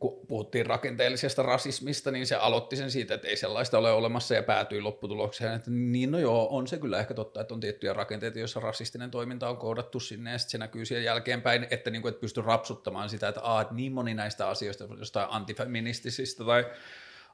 kun 0.00 0.26
puhuttiin 0.26 0.66
rakenteellisesta 0.66 1.42
rasismista, 1.42 2.10
niin 2.10 2.26
se 2.26 2.34
aloitti 2.34 2.76
sen 2.76 2.90
siitä, 2.90 3.14
että 3.14 3.28
ei 3.28 3.36
sellaista 3.36 3.78
ole 3.78 3.92
olemassa 3.92 4.34
ja 4.34 4.42
päätyi 4.42 4.80
lopputulokseen, 4.80 5.54
että 5.54 5.70
niin 5.70 6.10
no 6.10 6.18
joo, 6.18 6.48
on 6.56 6.66
se 6.66 6.78
kyllä 6.78 6.98
ehkä 6.98 7.14
totta, 7.14 7.40
että 7.40 7.54
on 7.54 7.60
tiettyjä 7.60 7.92
rakenteita, 7.92 8.38
joissa 8.38 8.60
rasistinen 8.60 9.10
toiminta 9.10 9.48
on 9.48 9.56
koodattu 9.56 10.00
sinne 10.00 10.32
ja 10.32 10.38
sitten 10.38 10.50
se 10.50 10.58
näkyy 10.58 10.84
siellä 10.84 11.04
jälkeenpäin, 11.04 11.66
että 11.70 11.90
niin 11.90 12.02
kuin, 12.02 12.14
et 12.14 12.20
pysty 12.20 12.42
rapsuttamaan 12.42 13.08
sitä, 13.08 13.28
että, 13.28 13.40
aa, 13.40 13.60
että 13.60 13.74
niin 13.74 13.92
moni 13.92 14.14
näistä 14.14 14.48
asioista, 14.48 14.84
jostain 14.98 15.26
antifeministisistä 15.30 16.44
tai 16.44 16.64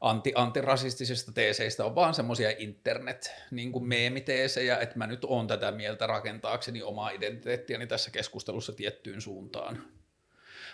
anti, 0.00 0.32
antirasistisista 0.34 1.32
teeseistä 1.32 1.84
on 1.84 1.94
vaan 1.94 2.14
semmoisia 2.14 2.50
internet 2.58 3.32
niin 3.50 3.72
kuin 3.72 3.84
meemiteesejä, 3.84 4.78
että 4.78 4.98
mä 4.98 5.06
nyt 5.06 5.24
oon 5.24 5.46
tätä 5.46 5.72
mieltä 5.72 6.06
rakentaakseni 6.06 6.82
omaa 6.82 7.10
identiteettiäni 7.10 7.86
tässä 7.86 8.10
keskustelussa 8.10 8.72
tiettyyn 8.72 9.20
suuntaan. 9.20 9.82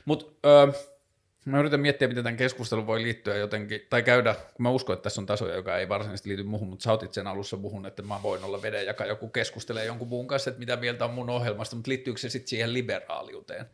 Mutta 0.04 0.26
Mä 1.44 1.60
yritän 1.60 1.80
miettiä, 1.80 2.08
miten 2.08 2.24
tämän 2.24 2.36
keskustelun 2.36 2.86
voi 2.86 3.02
liittyä 3.02 3.36
jotenkin, 3.36 3.80
tai 3.90 4.02
käydä, 4.02 4.34
kun 4.34 4.62
mä 4.62 4.70
uskon, 4.70 4.94
että 4.94 5.02
tässä 5.02 5.20
on 5.20 5.26
tasoja, 5.26 5.54
joka 5.54 5.78
ei 5.78 5.88
varsinaisesti 5.88 6.28
liity 6.28 6.42
muuhun, 6.42 6.68
mutta 6.68 6.82
sä 6.82 6.92
otit 6.92 7.12
sen 7.12 7.26
alussa 7.26 7.56
puhun, 7.56 7.86
että 7.86 8.02
mä 8.02 8.22
voin 8.22 8.44
olla 8.44 8.62
veden, 8.62 8.86
joka 8.86 9.04
joku 9.06 9.28
keskustelee 9.28 9.84
jonkun 9.84 10.08
muun 10.08 10.26
kanssa, 10.26 10.50
että 10.50 10.60
mitä 10.60 10.76
mieltä 10.76 11.04
on 11.04 11.10
mun 11.10 11.30
ohjelmasta, 11.30 11.76
mutta 11.76 11.88
liittyykö 11.88 12.20
se 12.20 12.28
sitten 12.28 12.48
siihen 12.48 12.72
liberaaliuteen? 12.72 13.66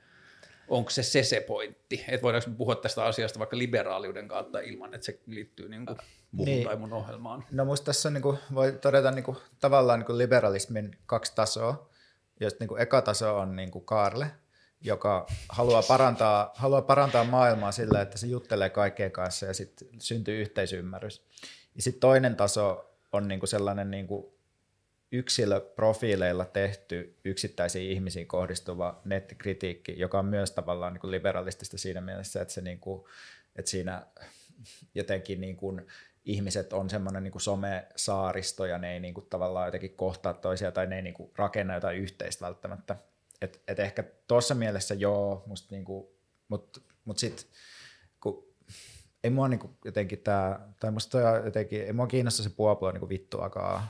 Onko 0.69 0.91
se 0.91 1.03
se 1.03 1.23
se 1.23 1.41
pointti? 1.41 2.05
Että 2.09 2.23
voidaanko 2.23 2.51
puhua 2.59 2.75
tästä 2.75 3.05
asiasta 3.05 3.39
vaikka 3.39 3.59
liberaaliuden 3.59 4.29
kautta 4.29 4.61
ilman, 4.61 4.95
että 4.95 5.05
se 5.05 5.21
liittyy 5.27 5.69
niin 5.69 5.87
kuin 5.87 5.99
muuhun 6.33 6.55
niin. 6.55 6.67
tai 6.67 6.77
mun 6.77 6.93
ohjelmaan? 6.93 7.45
No 7.51 7.65
musta 7.65 7.85
tässä 7.85 8.09
on, 8.09 8.13
niin 8.13 8.23
kuin, 8.23 8.39
voi 8.55 8.73
todeta 8.73 9.11
niin 9.11 9.25
kuin, 9.25 9.37
tavallaan 9.61 9.99
niin 9.99 10.07
kuin 10.07 10.19
liberalismin 10.19 10.91
kaksi 11.07 11.33
tasoa, 11.35 11.89
josta 12.41 12.57
niin 12.61 12.69
kuin, 12.69 12.83
eka 12.83 13.03
taso 13.03 13.39
on 13.39 13.57
niin 13.57 13.71
kuin 13.71 13.85
Kaarle, 13.85 14.27
joka 14.81 15.27
haluaa 15.49 15.83
parantaa, 15.83 16.51
haluaa 16.55 16.83
parantaa 16.83 17.25
maailmaa 17.25 17.73
sillä, 17.73 18.01
että 18.01 18.19
se 18.19 18.27
juttelee 18.27 18.71
kaikkien 18.71 19.13
kanssa 19.13 19.47
ja 19.47 19.55
sitten 19.55 19.89
syntyy 19.99 20.41
yhteisymmärrys. 20.41 21.23
Ja 21.77 21.83
sitten 21.83 22.01
toinen 22.01 22.37
taso 22.37 22.95
on 23.13 23.29
niinku 23.29 23.47
sellainen 23.47 23.91
niinku 23.91 24.39
yksilöprofiileilla 25.13 26.45
tehty 26.45 27.19
yksittäisiin 27.25 27.91
ihmisiin 27.91 28.27
kohdistuva 28.27 29.01
nettikritiikki, 29.05 29.99
joka 29.99 30.19
on 30.19 30.27
myös 30.27 30.51
tavallaan 30.51 30.93
niinku 30.93 31.11
liberalistista 31.11 31.79
siinä 31.79 32.01
mielessä, 32.01 32.43
että, 32.43 32.55
se 32.55 32.61
niinku, 32.61 33.09
että 33.57 33.71
siinä 33.71 34.07
jotenkin 34.95 35.41
niinku 35.41 35.81
ihmiset 36.25 36.73
on 36.73 36.91
semmoinen 36.91 37.23
niin 37.23 37.41
some-saaristo 37.41 38.67
ja 38.67 38.79
ne 38.79 38.93
ei 38.93 39.01
niinku 39.01 39.21
tavallaan 39.21 39.69
jotenkin 39.69 39.95
kohtaa 39.97 40.35
toisia 40.35 40.73
tai 40.73 40.87
ne 40.87 40.97
ei 40.97 41.03
niinku 41.03 41.33
rakenna 41.37 41.75
jotain 41.75 41.99
yhteistä 41.99 42.47
välttämättä 42.47 42.97
et, 43.43 43.63
et 43.69 43.79
ehkä 43.79 44.05
tuossa 44.27 44.55
mielessä 44.55 44.95
joo, 44.95 45.43
musta 45.47 45.75
niinku, 45.75 46.19
mutta 46.49 46.81
mut 47.05 47.19
sitten 47.19 47.47
kun 48.21 48.49
ei 49.25 49.31
mua 49.31 49.49
niinku 49.49 49.77
jotenkin 49.85 50.19
tää, 50.19 50.61
tai 50.81 50.91
musta 50.91 51.19
jotenkin, 51.45 51.83
ei 51.83 51.93
mua 51.93 52.07
kiinnosta 52.07 52.43
se 52.43 52.51
Puoplo 52.51 52.93
niinku 52.93 53.09
vittuakaan, 53.09 53.83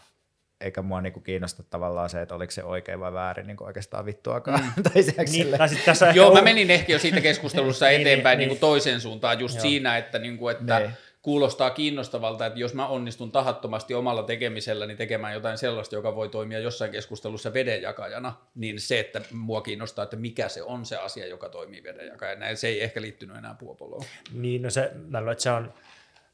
eikä 0.60 0.82
mua 0.82 1.00
niinku 1.00 1.20
kiinnosta 1.20 1.62
tavallaan 1.62 2.10
se, 2.10 2.22
että 2.22 2.34
oliko 2.34 2.50
se 2.50 2.64
oikein 2.64 3.00
vai 3.00 3.12
väärin 3.12 3.46
niinku 3.46 3.64
oikeastaan 3.64 4.06
vittuakaan. 4.06 4.60
Mm. 4.76 4.82
tai 4.92 5.24
niin, 5.30 5.58
tai 5.58 5.68
tässä 5.84 6.06
Joo, 6.06 6.34
mä 6.34 6.42
menin 6.42 6.70
ehkä 6.70 6.92
jo 6.92 6.98
siitä 6.98 7.20
keskustelussa 7.20 7.86
niin, 7.86 8.00
eteenpäin 8.00 8.38
niin, 8.38 8.48
niin, 8.48 8.54
niin, 8.54 8.60
toiseen 8.60 9.00
suuntaan 9.00 9.40
just 9.40 9.54
Joo. 9.54 9.62
siinä, 9.62 9.96
että, 9.98 10.18
niinku, 10.18 10.48
että 10.48 10.80
niin 10.80 10.92
kuulostaa 11.28 11.70
kiinnostavalta, 11.70 12.46
että 12.46 12.58
jos 12.58 12.74
mä 12.74 12.86
onnistun 12.86 13.32
tahattomasti 13.32 13.94
omalla 13.94 14.22
tekemiselläni 14.22 14.96
tekemään 14.96 15.34
jotain 15.34 15.58
sellaista, 15.58 15.94
joka 15.94 16.16
voi 16.16 16.28
toimia 16.28 16.58
jossain 16.58 16.90
keskustelussa 16.90 17.54
vedenjakajana, 17.54 18.34
niin 18.54 18.80
se, 18.80 19.00
että 19.00 19.20
mua 19.32 19.60
kiinnostaa, 19.60 20.02
että 20.02 20.16
mikä 20.16 20.48
se 20.48 20.62
on 20.62 20.86
se 20.86 20.96
asia, 20.96 21.26
joka 21.26 21.48
toimii 21.48 21.82
vedenjakajana, 21.82 22.54
se 22.54 22.68
ei 22.68 22.82
ehkä 22.82 23.00
liittynyt 23.00 23.36
enää 23.36 23.54
puopoloon. 23.54 24.04
Niin, 24.32 24.62
no 24.62 24.70
se, 24.70 24.90
mä 25.08 25.20
luulen, 25.20 25.32
että 25.32 25.42
se 25.42 25.50
on 25.50 25.74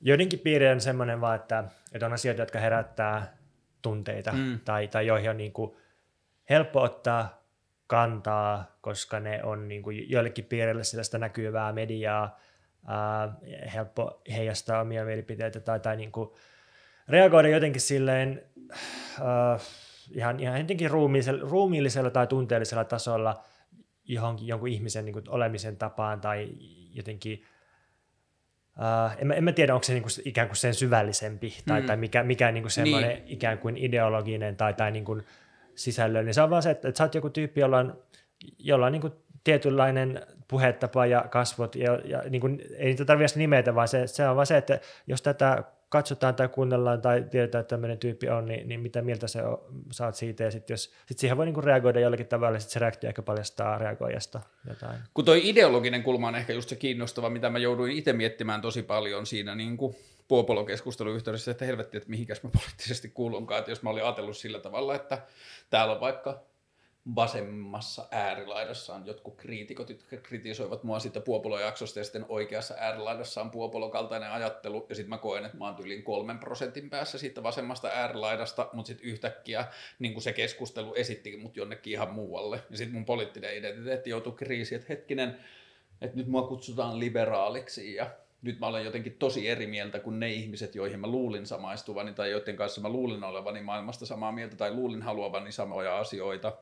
joidenkin 0.01 0.39
piirien 0.39 0.81
semmoinen 0.81 1.21
vaan, 1.21 1.37
että, 1.37 1.65
että 1.93 2.07
on 2.07 2.13
asioita, 2.13 2.43
jotka 2.43 2.59
herättää 2.59 3.37
tunteita 3.83 4.33
mm. 4.33 4.61
tai, 4.65 4.89
tai 4.89 5.07
joihin 5.07 5.31
on 5.31 5.37
niin 5.37 5.53
kuin 5.53 5.77
helppo 6.51 6.83
ottaa 6.83 7.43
kantaa, 7.87 8.77
koska 8.81 9.21
ne 9.21 9.45
on 9.45 9.69
niin 9.69 9.83
kuin 9.83 10.11
joillekin 10.11 10.45
piirille 10.45 10.85
sellaista 10.85 11.19
näkyvää 11.19 11.73
mediaa, 11.73 12.39
ää, 12.87 13.35
helppo 13.75 14.23
heijastaa 14.37 14.81
omia 14.81 15.05
mielipiteitä 15.05 15.61
tai, 15.61 15.81
tai 15.81 15.97
niin 15.97 16.13
kuin 16.13 16.31
reagoida 17.09 17.49
jotenkin 17.49 17.81
silleen 17.81 18.43
ää, 19.21 19.59
ihan, 20.11 20.41
ihan 20.41 20.61
jotenkin 20.61 20.91
ruumiillisella, 20.91 21.49
ruumiillisella 21.49 22.11
tai 22.11 22.27
tunteellisella 22.27 22.85
tasolla 22.85 23.45
johonkin 24.05 24.47
jonkun 24.47 24.69
ihmisen 24.69 25.05
niin 25.05 25.13
kuin 25.13 25.29
olemisen 25.29 25.77
tapaan 25.77 26.21
tai 26.21 26.49
jotenkin 26.93 27.45
Uh, 28.79 29.21
en, 29.21 29.27
mä, 29.27 29.35
en 29.35 29.45
mä 29.45 29.53
tiedä, 29.53 29.75
onko 29.75 29.85
se 29.85 29.93
niinku 29.93 30.09
ikään 30.25 30.49
kuin 30.49 30.57
sen 30.57 30.75
syvällisempi 30.75 31.55
tai, 31.67 31.81
mm. 31.81 31.87
tai 31.87 31.97
mikä, 31.97 32.23
mikä 32.23 32.53
niinku 32.53 32.69
semmoinen 32.69 33.11
niin. 33.11 33.23
ikään 33.27 33.59
kuin 33.59 33.77
ideologinen 33.77 34.57
tai, 34.57 34.75
tai 34.75 34.91
niinku 34.91 35.21
sisällöllinen. 35.75 36.35
Se 36.35 36.43
on 36.43 36.51
vaan 36.51 36.63
se, 36.63 36.71
että, 36.71 36.89
että 36.89 36.99
sä 36.99 37.05
oot 37.05 37.15
joku 37.15 37.31
tyyppi, 37.31 37.61
jolla 37.61 37.79
on, 37.79 38.03
jolla 38.59 38.87
on 38.87 38.93
niinku 38.93 39.11
tietynlainen 39.45 40.27
puhetapa 40.49 41.07
ja 41.07 41.25
kasvot, 41.31 41.77
ja, 41.77 41.99
ja 42.05 42.23
niin 42.31 42.41
kuin, 42.41 42.63
ei 42.77 42.87
niitä 42.87 43.05
tarvitse 43.05 43.39
nimetä, 43.39 43.75
vaan 43.75 43.89
se, 43.89 44.07
se 44.07 44.29
on 44.29 44.37
vaan 44.37 44.47
se, 44.47 44.57
että 44.57 44.81
jos 45.07 45.23
tätä 45.23 45.65
katsotaan 45.89 46.35
tai 46.35 46.49
kuunnellaan 46.49 47.03
tai 47.03 47.25
tiedetään, 47.31 47.61
että 47.61 47.75
tämmöinen 47.75 47.99
tyyppi 47.99 48.29
on, 48.29 48.47
niin, 48.47 48.69
niin 48.69 48.81
mitä 48.81 49.03
mieltä 49.03 49.29
se 49.29 49.43
on, 49.43 49.59
saat 49.91 50.15
siitä, 50.15 50.45
ja 50.45 50.51
sitten 50.51 50.79
sit 50.79 51.19
siihen 51.19 51.37
voi 51.37 51.47
niinku 51.47 51.61
reagoida 51.61 52.01
jollakin 52.01 52.27
tavalla, 52.27 52.59
sitten 52.59 52.73
se 52.73 52.79
reaktio 52.79 53.09
ehkä 53.09 53.23
paljastaa 53.23 53.79
reagoijasta 53.79 54.41
jotain. 54.69 54.99
Kun 55.15 55.25
toi 55.25 55.49
ideologinen 55.49 56.03
kulma 56.03 56.29
on 56.29 56.35
ehkä 56.35 56.53
just 56.53 56.69
se 56.69 56.77
kiinnostava, 56.77 57.31
mitä 57.31 57.51
mä 57.51 57.59
jouduin 57.59 57.93
itse 57.93 58.13
miettimään 58.13 58.61
tosi 58.61 58.83
paljon 58.83 59.27
siinä 59.27 59.55
niin 59.55 59.77
kuin 59.77 59.97
Puopolo-keskustelun 60.29 61.15
yhteydessä, 61.15 61.51
että 61.51 61.65
helvetti, 61.65 61.97
että 61.97 62.11
mihinkäs 62.11 62.43
mä 62.43 62.51
poliittisesti 62.51 63.09
kuulunkaan, 63.09 63.59
että 63.59 63.71
jos 63.71 63.83
mä 63.83 63.91
olin 63.91 64.05
ajatellut 64.05 64.37
sillä 64.37 64.59
tavalla, 64.59 64.95
että 64.95 65.23
täällä 65.71 65.95
on 65.95 66.01
vaikka 66.01 66.43
vasemmassa 67.17 68.07
äärilaidassa 68.11 68.95
on 68.95 69.07
jotkut 69.07 69.37
kriitikot, 69.37 69.91
jotka 69.91 70.17
kritisoivat 70.17 70.85
mua 70.85 70.99
siitä 70.99 71.21
Puopolo-jaksosta 71.21 71.99
ja 71.99 72.05
sitten 72.05 72.27
oikeassa 72.29 72.75
äärilaidassa 72.79 73.41
on 73.41 73.51
kaltainen 73.93 74.31
ajattelu. 74.31 74.87
Ja 74.89 74.95
sitten 74.95 75.11
mä 75.11 75.19
koen, 75.19 75.45
että 75.45 75.57
mä 75.59 75.65
oon 75.65 75.77
yli 75.85 76.03
kolmen 76.03 76.39
prosentin 76.39 76.91
päässä 76.91 77.19
siitä 77.19 77.43
vasemmasta 77.43 77.89
äärilaidasta, 77.89 78.69
mutta 78.73 78.87
sitten 78.87 79.07
yhtäkkiä 79.07 79.67
niin 79.99 80.13
kuin 80.13 80.23
se 80.23 80.33
keskustelu 80.33 80.95
esitti 80.95 81.37
mut 81.37 81.57
jonnekin 81.57 81.93
ihan 81.93 82.13
muualle. 82.13 82.63
Ja 82.71 82.77
sitten 82.77 82.95
mun 82.95 83.05
poliittinen 83.05 83.57
identiteetti 83.57 84.11
joutui 84.11 84.33
kriisiin, 84.33 84.81
että 84.81 84.93
hetkinen, 84.93 85.39
että 86.01 86.17
nyt 86.17 86.27
mua 86.27 86.43
kutsutaan 86.43 86.99
liberaaliksi 87.01 87.95
ja 87.95 88.11
nyt 88.43 88.61
mä 88.61 88.67
olen 88.67 88.85
jotenkin 88.85 89.17
tosi 89.19 89.49
eri 89.49 89.67
mieltä 89.67 89.99
kuin 89.99 90.21
ne 90.21 90.33
ihmiset, 90.33 90.75
joihin 90.75 91.01
mä 91.01 91.07
luulin 91.07 91.47
samaistuvani 91.47 92.13
tai 92.13 92.31
joiden 92.31 92.57
kanssa 92.57 92.81
mä 92.81 92.89
luulin 92.89 93.25
olevani 93.25 93.63
maailmasta 93.63 94.07
samaa 94.07 94.33
mieltä 94.33 94.57
tai 94.57 94.75
luulin 94.75 95.03
haluavani 95.03 95.53
samoja 95.53 95.99
asioita 95.99 96.53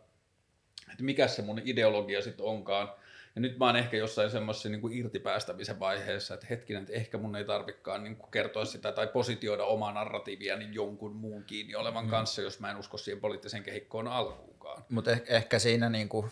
että 0.92 1.04
mikä 1.04 1.28
se 1.28 1.42
mun 1.42 1.60
ideologia 1.64 2.22
sitten 2.22 2.46
onkaan. 2.46 2.92
Ja 3.34 3.40
nyt 3.40 3.58
mä 3.58 3.66
oon 3.66 3.76
ehkä 3.76 3.96
jossain 3.96 4.30
semmoisessa 4.30 4.68
niin 4.68 4.80
kuin 4.80 4.96
irtipäästämisen 4.96 5.80
vaiheessa, 5.80 6.34
että 6.34 6.46
hetkinen, 6.50 6.82
että 6.82 6.94
ehkä 6.94 7.18
mun 7.18 7.36
ei 7.36 7.44
tarvikaan 7.44 8.04
niin 8.04 8.16
kuin 8.16 8.30
kertoa 8.30 8.64
sitä 8.64 8.92
tai 8.92 9.06
positioida 9.06 9.64
omaa 9.64 9.92
narratiivia 9.92 10.56
niin 10.56 10.74
jonkun 10.74 11.16
muun 11.16 11.44
kiinni 11.44 11.74
olevan 11.74 12.04
mm. 12.04 12.10
kanssa, 12.10 12.42
jos 12.42 12.60
mä 12.60 12.70
en 12.70 12.76
usko 12.76 12.98
siihen 12.98 13.20
poliittiseen 13.20 13.62
kehikkoon 13.62 14.08
alkuunkaan. 14.08 14.84
Mutta 14.88 15.14
eh- 15.14 15.24
ehkä 15.28 15.58
siinä, 15.58 15.88
niin 15.88 16.08
kuin, 16.08 16.30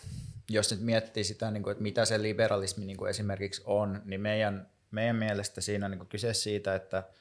jos 0.49 0.71
nyt 0.71 0.81
miettii 0.81 1.23
sitä, 1.23 1.51
niin 1.51 1.63
kuin, 1.63 1.71
että 1.71 1.83
mitä 1.83 2.05
se 2.05 2.21
liberalismi 2.21 2.85
niin 2.85 2.97
kuin 2.97 3.09
esimerkiksi 3.09 3.61
on, 3.65 4.01
niin 4.05 4.21
meidän, 4.21 4.69
meidän 4.91 5.15
mielestä 5.15 5.61
siinä 5.61 5.85
on 5.85 5.91
niin 5.91 5.99
kuin 5.99 6.09
kyse 6.09 6.33
siitä, 6.33 6.75
että– 6.75 7.03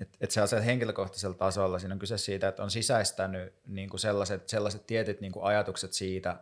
että 0.00 0.18
et 0.20 0.30
se 0.30 0.40
on 0.56 0.62
henkilökohtaisella 0.62 1.36
tasolla, 1.36 1.78
siinä 1.78 1.92
on 1.92 1.98
kyse 1.98 2.18
siitä, 2.18 2.48
että 2.48 2.62
on 2.62 2.70
sisäistänyt 2.70 3.54
niin 3.66 3.88
kuin 3.88 4.00
sellaiset, 4.00 4.48
sellaiset 4.48 4.86
tietyt 4.86 5.20
niin 5.20 5.32
kuin 5.32 5.44
ajatukset 5.44 5.92
siitä, 5.92 6.36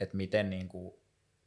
että 0.00 0.16
miten, 0.16 0.50
niin 0.50 0.68
kuin, 0.68 0.94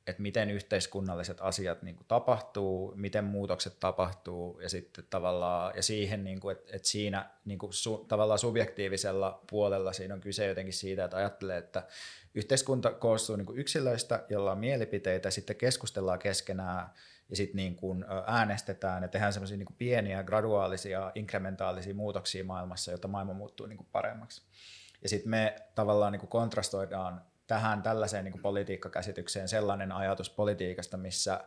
että 0.07 0.21
miten 0.21 0.49
yhteiskunnalliset 0.49 1.38
asiat 1.41 1.81
niin 1.81 1.95
kuin 1.95 2.07
tapahtuu, 2.07 2.93
miten 2.95 3.23
muutokset 3.23 3.80
tapahtuu 3.80 4.59
ja 4.59 4.69
sitten 4.69 5.05
tavallaan, 5.09 5.75
ja 5.75 5.84
siihen, 5.84 6.23
niin 6.23 6.39
kuin, 6.39 6.57
että, 6.57 6.75
että 6.75 6.88
siinä 6.88 7.30
niin 7.45 7.59
kuin 7.59 7.73
su, 7.73 8.05
tavallaan 8.07 8.39
subjektiivisella 8.39 9.43
puolella 9.49 9.93
siinä 9.93 10.13
on 10.13 10.21
kyse 10.21 10.45
jotenkin 10.45 10.73
siitä, 10.73 11.03
että 11.03 11.17
ajattelee, 11.17 11.57
että 11.57 11.88
yhteiskunta 12.34 12.91
koostuu 12.91 13.35
niin 13.35 13.45
kuin 13.45 13.59
yksilöistä, 13.59 14.25
joilla 14.30 14.51
on 14.51 14.57
mielipiteitä, 14.57 15.31
sitten 15.31 15.55
keskustellaan 15.55 16.19
keskenään 16.19 16.89
ja 17.34 17.38
sitten 17.38 17.55
niin 17.55 17.76
kuin 17.76 18.05
äänestetään 18.27 19.03
ja 19.03 19.10
tehdään 19.10 19.34
semmoisia 19.34 19.57
niin 19.57 19.76
pieniä, 19.77 20.23
graduaalisia, 20.23 21.11
inkrementaalisia 21.15 21.95
muutoksia 21.95 22.43
maailmassa, 22.43 22.91
jotta 22.91 23.07
maailma 23.07 23.34
muuttuu 23.34 23.65
niin 23.65 23.77
kuin 23.77 23.88
paremmaksi. 23.91 24.41
Ja 25.03 25.10
sitten 25.10 25.30
me 25.30 25.55
tavallaan 25.76 26.11
niin 26.11 26.19
kuin 26.19 26.30
kontrastoidaan 26.30 27.22
tähän 27.47 27.81
tällaiseen 27.81 28.26
niin 28.26 28.31
kuin 28.31 28.41
politiikkakäsitykseen 28.41 29.47
sellainen 29.47 29.91
ajatus 29.91 30.30
politiikasta, 30.30 30.97
missä 30.97 31.43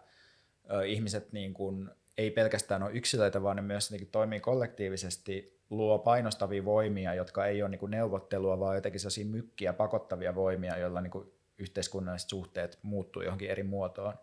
ihmiset 0.87 1.33
niin 1.33 1.55
kuin, 1.55 1.91
ei 2.19 2.31
pelkästään 2.31 2.83
ole 2.83 2.93
yksilöitä, 2.93 3.43
vaan 3.43 3.57
ne 3.57 3.63
myös 3.63 3.91
niin 3.91 4.09
toimii 4.13 4.41
kollektiivisesti, 4.41 5.61
luo 5.71 5.99
painostavia 5.99 6.65
voimia, 6.65 7.15
jotka 7.15 7.47
ei 7.47 7.63
ole 7.63 7.71
niin 7.71 7.79
kuin, 7.79 7.91
neuvottelua, 7.91 8.61
vaan 8.61 8.75
jotenkin 8.75 9.01
sellaisia 9.01 9.27
mykkiä, 9.27 9.73
pakottavia 9.73 10.35
voimia, 10.35 10.79
joilla 10.79 11.01
niin 11.01 11.11
kuin, 11.11 11.33
yhteiskunnalliset 11.59 12.31
suhteet 12.31 12.79
muuttuu 12.83 13.23
johonkin 13.23 13.51
eri 13.51 13.63
muotoon. 13.63 14.15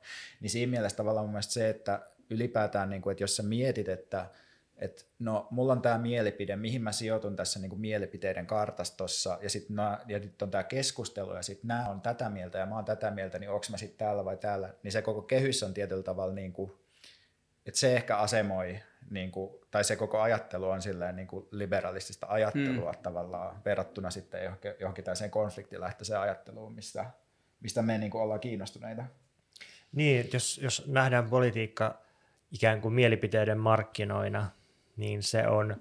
Niin 0.42 0.50
siinä 0.50 0.70
mielessä 0.70 0.98
tavallaan 0.98 1.30
mun 1.30 1.44
se, 1.44 1.70
että 1.70 2.08
ylipäätään, 2.30 2.90
niin 2.90 3.02
kuin, 3.02 3.12
että 3.12 3.24
jos 3.24 3.36
sä 3.36 3.44
mietit, 3.44 3.90
että 3.90 4.30
että 4.78 5.04
no 5.20 5.48
mulla 5.52 5.74
on 5.74 5.82
tämä 5.82 5.98
mielipide, 5.98 6.56
mihin 6.56 6.82
mä 6.82 6.92
sijoitun 6.92 7.36
tässä 7.36 7.60
niin 7.60 7.70
kuin 7.70 7.82
mielipiteiden 7.82 8.48
kartastossa, 8.48 9.38
ja 9.42 9.50
sitten 9.50 9.76
ja 10.08 10.20
sit 10.22 10.42
on 10.42 10.52
tämä 10.52 10.64
keskustelu, 10.64 11.36
ja 11.36 11.42
sitten 11.42 11.68
nämä 11.68 11.90
on 11.90 12.02
tätä 12.02 12.30
mieltä, 12.30 12.58
ja 12.58 12.66
mä 12.66 12.76
oon 12.76 12.86
tätä 12.86 13.12
mieltä, 13.12 13.40
niin 13.40 13.50
onko 13.50 13.66
mä 13.72 13.78
sitten 13.78 13.98
täällä 13.98 14.26
vai 14.26 14.38
täällä, 14.38 14.74
niin 14.84 14.92
se 14.92 15.02
koko 15.02 15.22
kehys 15.22 15.64
on 15.64 15.74
tietyllä 15.74 16.04
tavalla, 16.04 16.34
niin 16.34 16.54
kuin, 16.54 16.74
että 17.66 17.80
se 17.80 17.96
ehkä 17.96 18.18
asemoi, 18.18 18.80
niin 19.10 19.32
kuin, 19.32 19.60
tai 19.72 19.84
se 19.84 19.96
koko 19.96 20.22
ajattelu 20.22 20.70
on 20.70 20.82
silleen 20.82 21.16
niin 21.16 21.28
kuin 21.28 21.48
liberalistista 21.52 22.28
ajattelua 22.30 22.92
mm. 22.92 22.98
tavallaan, 23.04 23.62
verrattuna 23.66 24.10
sitten 24.10 24.44
johonkin, 24.44 24.74
johonkin 24.80 25.04
tällaiseen 25.04 25.32
konfliktilähtöiseen 25.32 26.20
ajatteluun, 26.20 26.74
mistä, 26.74 27.06
mistä 27.64 27.82
me 27.82 27.98
niin 27.98 28.16
ollaan 28.16 28.40
kiinnostuneita. 28.40 29.04
Niin, 29.92 30.30
jos, 30.34 30.60
jos 30.64 30.88
nähdään 30.88 31.30
politiikka 31.30 32.02
ikään 32.52 32.82
kuin 32.82 32.94
mielipiteiden 32.94 33.58
markkinoina, 33.58 34.50
niin 34.98 35.24
se 35.24 35.48
on, 35.48 35.78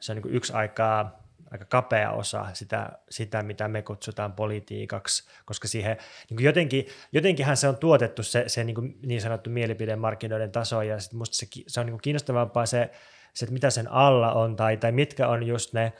se 0.00 0.12
on 0.12 0.18
niin 0.18 0.34
yksi 0.34 0.52
aikaa 0.52 1.26
aika 1.50 1.64
kapea 1.64 2.10
osa 2.10 2.46
sitä, 2.52 2.92
sitä, 3.10 3.42
mitä 3.42 3.68
me 3.68 3.82
kutsutaan 3.82 4.32
politiikaksi, 4.32 5.28
koska 5.44 5.68
siihen 5.68 5.96
niin 6.30 6.44
jotenkin, 6.44 6.86
jotenkinhan 7.12 7.56
se 7.56 7.68
on 7.68 7.76
tuotettu 7.76 8.22
se, 8.22 8.44
se 8.46 8.64
niin, 8.64 8.74
kuin 8.74 8.98
niin 9.02 9.20
sanottu 9.20 9.50
mielipidemarkkinoiden 9.50 10.52
taso, 10.52 10.82
ja 10.82 11.00
sit 11.00 11.12
musta 11.12 11.36
se, 11.36 11.46
se 11.66 11.80
on 11.80 11.86
niin 11.86 12.00
kiinnostavampaa 12.00 12.66
se, 12.66 12.90
se, 13.34 13.44
että 13.44 13.52
mitä 13.52 13.70
sen 13.70 13.92
alla 13.92 14.32
on, 14.32 14.56
tai, 14.56 14.76
tai 14.76 14.92
mitkä 14.92 15.28
on 15.28 15.46
just 15.46 15.72
ne 15.72 15.92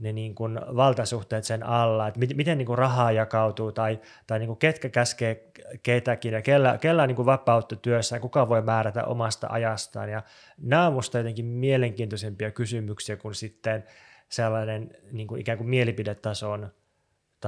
ne 0.00 0.12
niin 0.12 0.34
kuin 0.34 0.60
valtasuhteet 0.76 1.44
sen 1.44 1.62
alla, 1.62 2.08
että 2.08 2.20
miten 2.20 2.58
niin 2.58 2.66
kuin 2.66 2.78
rahaa 2.78 3.12
jakautuu 3.12 3.72
tai, 3.72 4.00
tai 4.26 4.38
niin 4.38 4.46
kuin 4.46 4.58
ketkä 4.58 4.88
käskee 4.88 5.50
ketäkin 5.82 6.32
ja 6.32 6.42
kellä, 6.42 6.78
kellä 6.78 7.02
on 7.02 7.08
niin 7.08 7.16
kuin 7.16 7.26
vapautta 7.26 7.76
työssä 7.76 8.16
ja 8.16 8.20
kuka 8.20 8.48
voi 8.48 8.62
määrätä 8.62 9.04
omasta 9.04 9.46
ajastaan. 9.50 10.10
Ja 10.10 10.22
nämä 10.58 10.86
on 10.86 10.92
minusta 10.92 11.18
jotenkin 11.18 11.46
mielenkiintoisempia 11.46 12.50
kysymyksiä 12.50 13.16
kuin 13.16 13.34
sitten 13.34 13.84
sellainen 14.28 14.90
niin 15.12 15.26
kuin 15.26 15.40
ikään 15.40 15.58
kuin 15.58 15.70
mielipidetason 15.70 16.70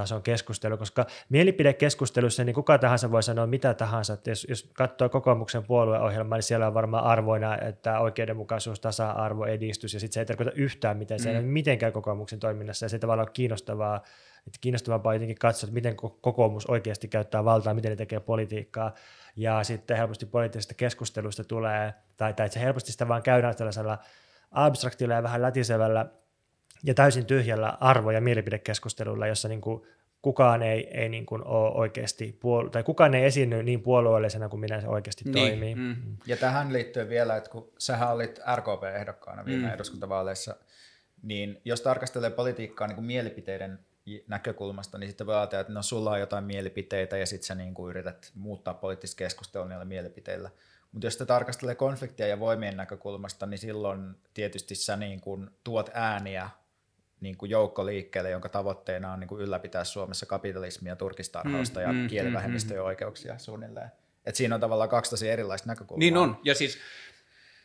tason 0.01 0.23
keskustelu, 0.23 0.77
koska 0.77 1.05
mielipidekeskustelussa 1.29 2.43
niin 2.43 2.53
kuka 2.53 2.77
tahansa 2.77 3.11
voi 3.11 3.23
sanoa 3.23 3.47
mitä 3.47 3.73
tahansa. 3.73 4.13
Että 4.13 4.31
jos, 4.31 4.47
jos 4.49 4.69
katsoo 4.73 5.09
kokoomuksen 5.09 5.63
puolueohjelmaa, 5.63 6.37
niin 6.37 6.43
siellä 6.43 6.67
on 6.67 6.73
varmaan 6.73 7.03
arvoina, 7.03 7.57
että 7.57 7.99
oikeudenmukaisuus, 7.99 8.79
tasa-arvo, 8.79 9.45
edistys, 9.45 9.93
ja 9.93 9.99
sitten 9.99 10.13
se 10.13 10.19
ei 10.19 10.25
tarkoita 10.25 10.51
yhtään, 10.55 10.97
miten 10.97 11.19
se 11.19 11.29
mm. 11.29 11.35
ei 11.35 11.43
mitenkään 11.43 11.93
kokoomuksen 11.93 12.39
toiminnassa, 12.39 12.85
ja 12.85 12.89
se 12.89 12.99
tavallaan 12.99 13.27
on 13.27 13.33
kiinnostavaa, 13.33 13.95
että 14.47 14.59
kiinnostavampaa 14.61 15.13
jotenkin 15.13 15.37
katsoa, 15.37 15.67
että 15.67 15.73
miten 15.73 15.95
kokoomus 16.21 16.65
oikeasti 16.65 17.07
käyttää 17.07 17.45
valtaa, 17.45 17.73
miten 17.73 17.89
ne 17.89 17.95
tekee 17.95 18.19
politiikkaa, 18.19 18.93
ja 19.35 19.63
sitten 19.63 19.97
helposti 19.97 20.25
poliittisesta 20.25 20.73
keskustelusta 20.73 21.43
tulee, 21.43 21.93
tai, 22.17 22.33
tai 22.33 22.45
että 22.45 22.53
se 22.53 22.59
helposti 22.59 22.91
sitä 22.91 23.07
vaan 23.07 23.23
käydään 23.23 23.55
tällaisella 23.55 23.97
abstraktilla 24.51 25.13
ja 25.13 25.23
vähän 25.23 25.41
lätisevällä 25.41 26.05
ja 26.83 26.93
täysin 26.93 27.25
tyhjällä 27.25 27.77
arvo- 27.79 28.11
ja 28.11 28.21
mielipidekeskustelulla, 28.21 29.27
jossa 29.27 29.47
niin 29.47 29.61
kuin 29.61 29.83
kukaan 30.21 30.63
ei, 30.63 30.87
ei 30.87 31.09
niin 31.09 31.25
kuin 31.25 31.43
ole 31.43 31.71
oikeasti, 31.71 32.37
puolu- 32.39 32.69
tai 32.69 32.83
kukaan 32.83 33.15
ei 33.15 33.25
esiinny 33.25 33.63
niin 33.63 33.81
puolueellisena 33.81 34.49
kuin 34.49 34.59
minä 34.59 34.81
se 34.81 34.87
oikeasti 34.87 35.23
niin. 35.25 35.47
toimii. 35.47 35.75
Mm. 35.75 35.95
Ja 36.25 36.37
tähän 36.37 36.73
liittyen 36.73 37.09
vielä, 37.09 37.35
että 37.35 37.49
kun 37.49 37.71
sähän 37.77 38.11
olit 38.11 38.39
RKP-ehdokkaana 38.55 39.45
viime 39.45 39.67
mm. 39.67 39.73
eduskuntavaaleissa, 39.73 40.55
niin 41.23 41.61
jos 41.65 41.81
tarkastelee 41.81 42.29
politiikkaa 42.29 42.87
niin 42.87 42.95
kuin 42.95 43.05
mielipiteiden 43.05 43.79
näkökulmasta, 44.27 44.97
niin 44.97 45.09
sitten 45.09 45.27
voi 45.27 45.35
ajatella, 45.35 45.61
että 45.61 45.73
no 45.73 45.81
sulla 45.81 46.11
on 46.11 46.19
jotain 46.19 46.43
mielipiteitä 46.43 47.17
ja 47.17 47.25
sitten 47.25 47.47
sä 47.47 47.55
niin 47.55 47.73
kuin 47.73 47.89
yrität 47.89 48.31
muuttaa 48.35 48.73
poliittista 48.73 49.17
keskustelua 49.17 49.67
niillä 49.67 49.85
mielipiteillä. 49.85 50.49
Mutta 50.91 51.07
jos 51.07 51.13
sitä 51.13 51.25
tarkastelee 51.25 51.75
konfliktia 51.75 52.27
ja 52.27 52.39
voimien 52.39 52.77
näkökulmasta, 52.77 53.45
niin 53.45 53.57
silloin 53.57 54.15
tietysti 54.33 54.75
sä 54.75 54.97
niin 54.97 55.21
kuin 55.21 55.49
tuot 55.63 55.89
ääniä 55.93 56.49
niin 57.21 57.37
kuin 57.37 57.49
joukkoliikkeelle, 57.49 58.29
jonka 58.29 58.49
tavoitteena 58.49 59.13
on 59.13 59.19
niin 59.19 59.27
kuin 59.27 59.41
ylläpitää 59.41 59.83
Suomessa 59.83 60.25
kapitalismia, 60.25 60.95
turkistarhausta 60.95 61.79
mm, 61.79 61.85
ja 61.85 61.93
mm, 61.93 62.07
kielivähemmistöjen 62.07 62.81
mm, 62.81 62.87
oikeuksia 62.87 63.37
suunnilleen. 63.37 63.91
Et 64.25 64.35
siinä 64.35 64.55
on 64.55 64.61
tavallaan 64.61 64.89
kaksi 64.89 65.11
tosi 65.11 65.29
erilaista 65.29 65.67
näkökulmaa. 65.67 65.99
Niin 65.99 66.17
on, 66.17 66.39
ja 66.43 66.55
siis 66.55 66.77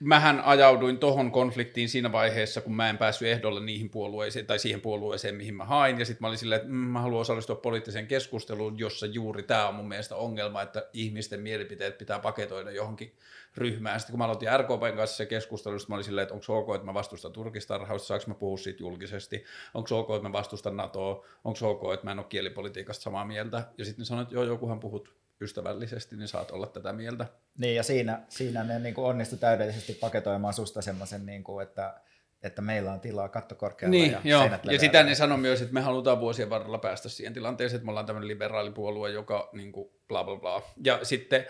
mähän 0.01 0.41
ajauduin 0.41 0.99
tohon 0.99 1.33
konfliktiin 1.33 1.89
siinä 1.89 2.13
vaiheessa, 2.13 2.61
kun 2.61 2.77
mä 2.77 2.91
en 2.91 2.99
päässyt 2.99 3.29
ehdolle 3.29 3.61
niihin 3.61 3.91
puolueisiin 3.91 4.47
tai 4.47 4.59
siihen 4.59 4.81
puolueeseen, 4.81 5.35
mihin 5.35 5.55
mä 5.55 5.65
hain. 5.65 5.99
Ja 5.99 6.05
sitten 6.05 6.25
mä 6.25 6.29
olin 6.29 6.39
silleen, 6.39 6.61
että 6.61 6.73
mm, 6.73 6.77
mä 6.77 7.01
haluan 7.01 7.21
osallistua 7.21 7.57
poliittiseen 7.57 8.07
keskusteluun, 8.07 8.79
jossa 8.79 9.07
juuri 9.07 9.43
tämä 9.43 9.69
on 9.69 9.75
mun 9.75 9.89
mielestä 9.89 10.17
ongelma, 10.17 10.63
että 10.63 10.89
ihmisten 10.93 11.41
mielipiteet 11.41 11.99
pitää 11.99 12.19
paketoida 12.19 12.71
johonkin 12.71 13.13
ryhmään. 13.57 14.01
Sitten 14.01 14.13
kun 14.13 14.19
mä 14.19 14.25
aloitin 14.25 14.49
RKPn 14.59 14.97
kanssa 14.97 15.17
se 15.17 15.27
keskustelu, 15.27 15.77
mä 15.89 15.95
olin 15.95 16.05
silleen, 16.05 16.23
että 16.23 16.35
onko 16.35 16.59
ok, 16.59 16.75
että 16.75 16.87
mä 16.87 16.95
vastustan 16.95 17.33
turkistarhausta, 17.33 18.07
saanko 18.07 18.25
mä 18.29 18.35
puhua 18.35 18.57
siitä 18.57 18.83
julkisesti, 18.83 19.45
onko 19.75 19.99
ok, 19.99 20.11
että 20.17 20.29
mä 20.29 20.33
vastustan 20.33 20.77
NATOa, 20.77 21.25
onko 21.45 21.71
ok, 21.71 21.95
että 21.95 22.07
mä 22.07 22.13
en 22.13 22.19
ole 22.19 22.27
kielipolitiikasta 22.29 23.03
samaa 23.03 23.25
mieltä. 23.25 23.65
Ja 23.79 23.85
sitten 23.85 24.05
sanoin, 24.05 24.23
että 24.23 24.35
joo, 24.35 24.45
jokuhan 24.45 24.81
puhut 24.81 25.15
ystävällisesti, 25.41 26.17
niin 26.17 26.29
saat 26.29 26.51
olla 26.51 26.67
tätä 26.67 26.93
mieltä. 26.93 27.27
Niin, 27.59 27.77
ja 27.77 27.83
siinä, 27.83 28.23
siinä 28.29 28.65
ne 28.65 28.79
niin 28.79 28.95
kuin 28.95 29.07
onnistu 29.07 29.37
täydellisesti 29.37 29.93
paketoimaan 29.93 30.55
susta 30.55 30.83
semmoisen, 30.83 31.27
niin 31.27 31.45
kuin, 31.45 31.63
että, 31.63 31.95
että 32.43 32.63
meillä 32.63 32.93
on 32.93 33.01
tilaa 33.01 33.29
kattokorkealla 33.29 33.91
niin, 33.91 34.13
ja 34.13 34.21
joo. 34.25 34.51
Ja 34.65 34.79
sitä 34.79 35.03
ne 35.03 35.15
sanoi 35.15 35.39
myös, 35.39 35.63
että 35.63 35.75
me 35.75 35.81
halutaan 35.81 36.21
vuosien 36.21 36.51
varrella 36.51 36.79
päästä 36.79 37.09
siihen 37.09 37.35
tilanteeseen, 37.35 37.77
että 37.77 37.85
me 37.85 37.91
ollaan 37.91 38.07
tämmöinen 38.07 38.29
liberaalipuolue, 38.29 39.11
joka 39.11 39.49
niin 39.53 39.73
kuin 39.73 39.91
bla 40.09 40.25
bla 40.25 40.37
bla. 40.37 40.63
Ja 40.85 40.99
sitten 41.03 41.47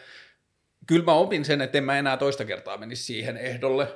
kyllä 0.87 1.05
mä 1.05 1.13
opin 1.13 1.45
sen, 1.45 1.61
että 1.61 1.79
en 1.79 1.85
mä 1.85 1.99
enää 1.99 2.17
toista 2.17 2.45
kertaa 2.45 2.77
menisi 2.77 3.03
siihen 3.03 3.37
ehdolle, 3.37 3.89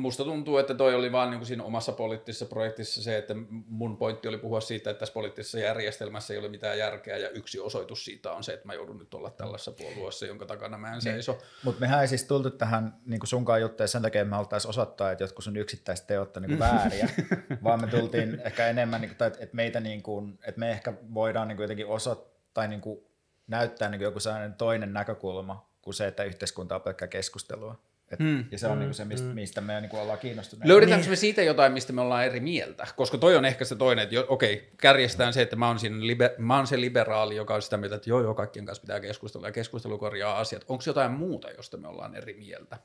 Musta 0.00 0.24
tuntuu, 0.24 0.58
että 0.58 0.74
toi 0.74 0.94
oli 0.94 1.12
vaan 1.12 1.30
niin 1.30 1.38
kuin 1.38 1.46
siinä 1.46 1.64
omassa 1.64 1.92
poliittisessa 1.92 2.46
projektissa 2.46 3.02
se, 3.02 3.18
että 3.18 3.34
mun 3.68 3.96
pointti 3.96 4.28
oli 4.28 4.38
puhua 4.38 4.60
siitä, 4.60 4.90
että 4.90 4.98
tässä 4.98 5.12
poliittisessa 5.12 5.58
järjestelmässä 5.58 6.34
ei 6.34 6.38
ole 6.38 6.48
mitään 6.48 6.78
järkeä 6.78 7.16
ja 7.16 7.30
yksi 7.30 7.60
osoitus 7.60 8.04
siitä 8.04 8.32
on 8.32 8.44
se, 8.44 8.52
että 8.52 8.66
mä 8.66 8.74
joudun 8.74 8.98
nyt 8.98 9.14
olla 9.14 9.30
tällaisessa 9.30 9.72
puolueessa, 9.72 10.26
jonka 10.26 10.46
takana 10.46 10.78
mä 10.78 10.86
en 10.86 10.92
niin. 10.92 11.02
seiso. 11.02 11.32
Niin. 11.32 11.42
Mutta 11.64 11.80
mehän 11.80 12.00
ei 12.00 12.08
siis 12.08 12.24
tultu 12.24 12.50
tähän 12.50 12.96
niin 13.06 13.20
kuin 13.20 13.28
sunkaan 13.28 13.60
juttuun 13.60 13.88
sen 13.88 14.02
takia, 14.02 14.20
että 14.20 14.30
me 14.30 14.36
haluttaisiin 14.36 14.70
osoittaa, 14.70 15.10
että 15.10 15.24
jotkut 15.24 15.44
sun 15.44 15.56
yksittäiset 15.56 16.06
teot 16.06 16.36
on 16.36 16.42
niin 16.42 16.58
kuin 16.58 16.58
vääriä, 16.58 17.08
vaan 17.64 17.80
me 17.80 17.86
tultiin 17.86 18.40
ehkä 18.44 18.68
enemmän, 18.68 19.00
niin 19.00 19.10
kuin, 19.10 19.18
tai 19.18 19.28
että 19.28 19.56
meitä 19.56 19.80
niin 19.80 20.02
kuin, 20.02 20.38
että 20.46 20.58
me 20.58 20.70
ehkä 20.70 20.92
voidaan 21.14 21.48
niin 21.48 21.56
kuin 21.56 21.64
jotenkin 21.64 21.86
osoittaa 21.86 22.36
tai 22.54 22.68
niin 22.68 22.80
kuin 22.80 23.00
näyttää 23.46 23.88
niin 23.88 23.98
kuin 23.98 24.04
joku 24.04 24.20
sellainen 24.20 24.54
toinen 24.54 24.92
näkökulma 24.92 25.70
kuin 25.82 25.94
se, 25.94 26.06
että 26.06 26.24
yhteiskunta 26.24 26.74
on 26.74 26.80
pelkkää 26.80 27.08
keskustelua. 27.08 27.78
Et, 28.10 28.20
mm. 28.20 28.44
Ja 28.50 28.58
se 28.58 28.66
on 28.66 28.78
niinku 28.78 28.94
se, 28.94 29.04
mistä, 29.04 29.28
mistä 29.28 29.60
me 29.60 29.80
niinku 29.80 29.96
ollaan 29.96 30.18
kiinnostuneita. 30.18 30.68
Löydetäänkö 30.68 31.04
niin. 31.04 31.12
me 31.12 31.16
siitä 31.16 31.42
jotain, 31.42 31.72
mistä 31.72 31.92
me 31.92 32.00
ollaan 32.00 32.24
eri 32.24 32.40
mieltä? 32.40 32.86
Koska 32.96 33.18
toi 33.18 33.36
on 33.36 33.44
ehkä 33.44 33.64
se 33.64 33.76
toinen, 33.76 34.02
että 34.02 34.14
jo, 34.14 34.26
okei, 34.28 34.72
kärjestään 34.80 35.32
se, 35.32 35.42
että 35.42 35.56
mä 35.56 35.68
oon, 35.68 35.78
siinä 35.78 36.06
liber, 36.06 36.30
mä 36.38 36.56
oon 36.56 36.66
se 36.66 36.80
liberaali, 36.80 37.36
joka 37.36 37.54
on 37.54 37.62
sitä 37.62 37.76
mieltä, 37.76 37.96
että 37.96 38.10
joo, 38.10 38.20
joo, 38.20 38.34
kaikkien 38.34 38.66
kanssa 38.66 38.80
pitää 38.80 39.00
keskustella 39.00 39.48
ja 39.48 39.52
keskustelu 39.52 39.98
korjaa 39.98 40.38
asiat. 40.38 40.64
Onko 40.68 40.84
jotain 40.86 41.12
muuta, 41.12 41.50
josta 41.50 41.76
me 41.76 41.88
ollaan 41.88 42.14
eri 42.14 42.34
mieltä? 42.34 42.78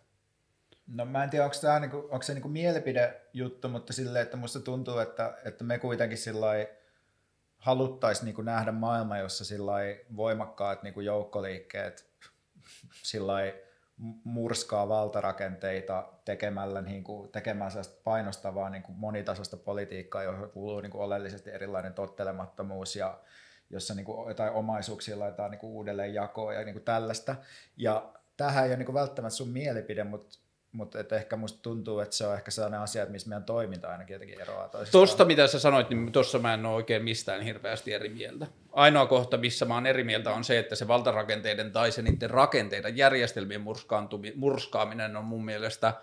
No 0.87 1.05
mä 1.05 1.23
en 1.23 1.29
tiedä, 1.29 1.45
onko, 1.45 1.57
tämä, 1.61 1.79
niinku, 1.79 1.97
onko 1.97 2.21
se 2.21 2.33
niinku 2.33 2.49
mielipidejuttu, 2.49 3.69
mutta 3.69 3.93
silleen, 3.93 4.23
että 4.23 4.37
musta 4.37 4.59
tuntuu, 4.59 4.99
että, 4.99 5.37
että 5.45 5.63
me 5.63 5.79
kuitenkin 5.79 6.17
haluttaisiin 7.61 8.25
niinku 8.25 8.41
nähdä 8.41 8.71
maailma, 8.71 9.17
jossa 9.17 9.55
voimakkaat 10.15 10.83
niinku 10.83 11.01
joukkoliikkeet 11.01 12.05
sillai, 13.03 13.55
murskaa 14.23 14.89
valtarakenteita 14.89 16.07
tekemällä 16.25 16.81
niin 16.81 17.03
kuin, 17.03 17.31
tekemään 17.31 17.71
painostavaa 18.03 18.69
niin 18.69 18.83
kuin 18.83 18.97
monitasoista 18.97 19.57
politiikkaa, 19.57 20.23
johon 20.23 20.49
kuuluu 20.49 20.81
niin 20.81 20.91
kuin 20.91 21.01
oleellisesti 21.01 21.51
erilainen 21.51 21.93
tottelemattomuus 21.93 22.95
ja 22.95 23.19
jossa 23.69 23.93
niin 23.93 24.05
kuin 24.05 24.27
jotain 24.27 24.53
omaisuuksia 24.53 25.19
laitetaan 25.19 25.51
niin 25.51 25.59
kuin 25.59 25.71
uudelleen 25.71 26.13
jakoon 26.13 26.55
ja 26.55 26.63
niin 26.63 26.73
kuin 26.73 26.83
tällaista. 26.83 27.35
Ja 27.77 28.13
tämähän 28.37 28.63
ei 28.63 28.69
ole 28.69 28.77
niin 28.77 28.85
kuin 28.85 28.93
välttämättä 28.93 29.35
sun 29.35 29.49
mielipide, 29.49 30.03
mutta 30.03 30.37
mutta 30.71 30.99
ehkä 31.15 31.35
musta 31.35 31.59
tuntuu, 31.61 31.99
että 31.99 32.15
se 32.15 32.27
on 32.27 32.33
ehkä 32.33 32.51
sellainen 32.51 32.79
asia, 32.79 33.03
että 33.03 33.11
missä 33.11 33.29
meidän 33.29 33.43
toiminta 33.43 33.89
ainakin 33.89 34.13
jotenkin 34.13 34.41
eroaa 34.41 34.69
toisistaan. 34.69 34.99
Tuosta 34.99 35.25
mitä 35.25 35.47
sä 35.47 35.59
sanoit, 35.59 35.89
niin 35.89 36.11
tuossa 36.11 36.39
mä 36.39 36.53
en 36.53 36.65
ole 36.65 36.75
oikein 36.75 37.03
mistään 37.03 37.41
hirveästi 37.41 37.93
eri 37.93 38.09
mieltä. 38.09 38.47
Ainoa 38.71 39.05
kohta, 39.05 39.37
missä 39.37 39.65
mä 39.65 39.73
oon 39.73 39.85
eri 39.85 40.03
mieltä, 40.03 40.31
on 40.31 40.43
se, 40.43 40.59
että 40.59 40.75
se 40.75 40.87
valtarakenteiden 40.87 41.71
tai 41.71 41.91
se 41.91 42.01
niiden 42.01 42.29
rakenteiden 42.29 42.97
järjestelmien 42.97 43.61
murskaaminen 44.35 45.15
on 45.15 45.25
mun 45.25 45.45
mielestä 45.45 45.93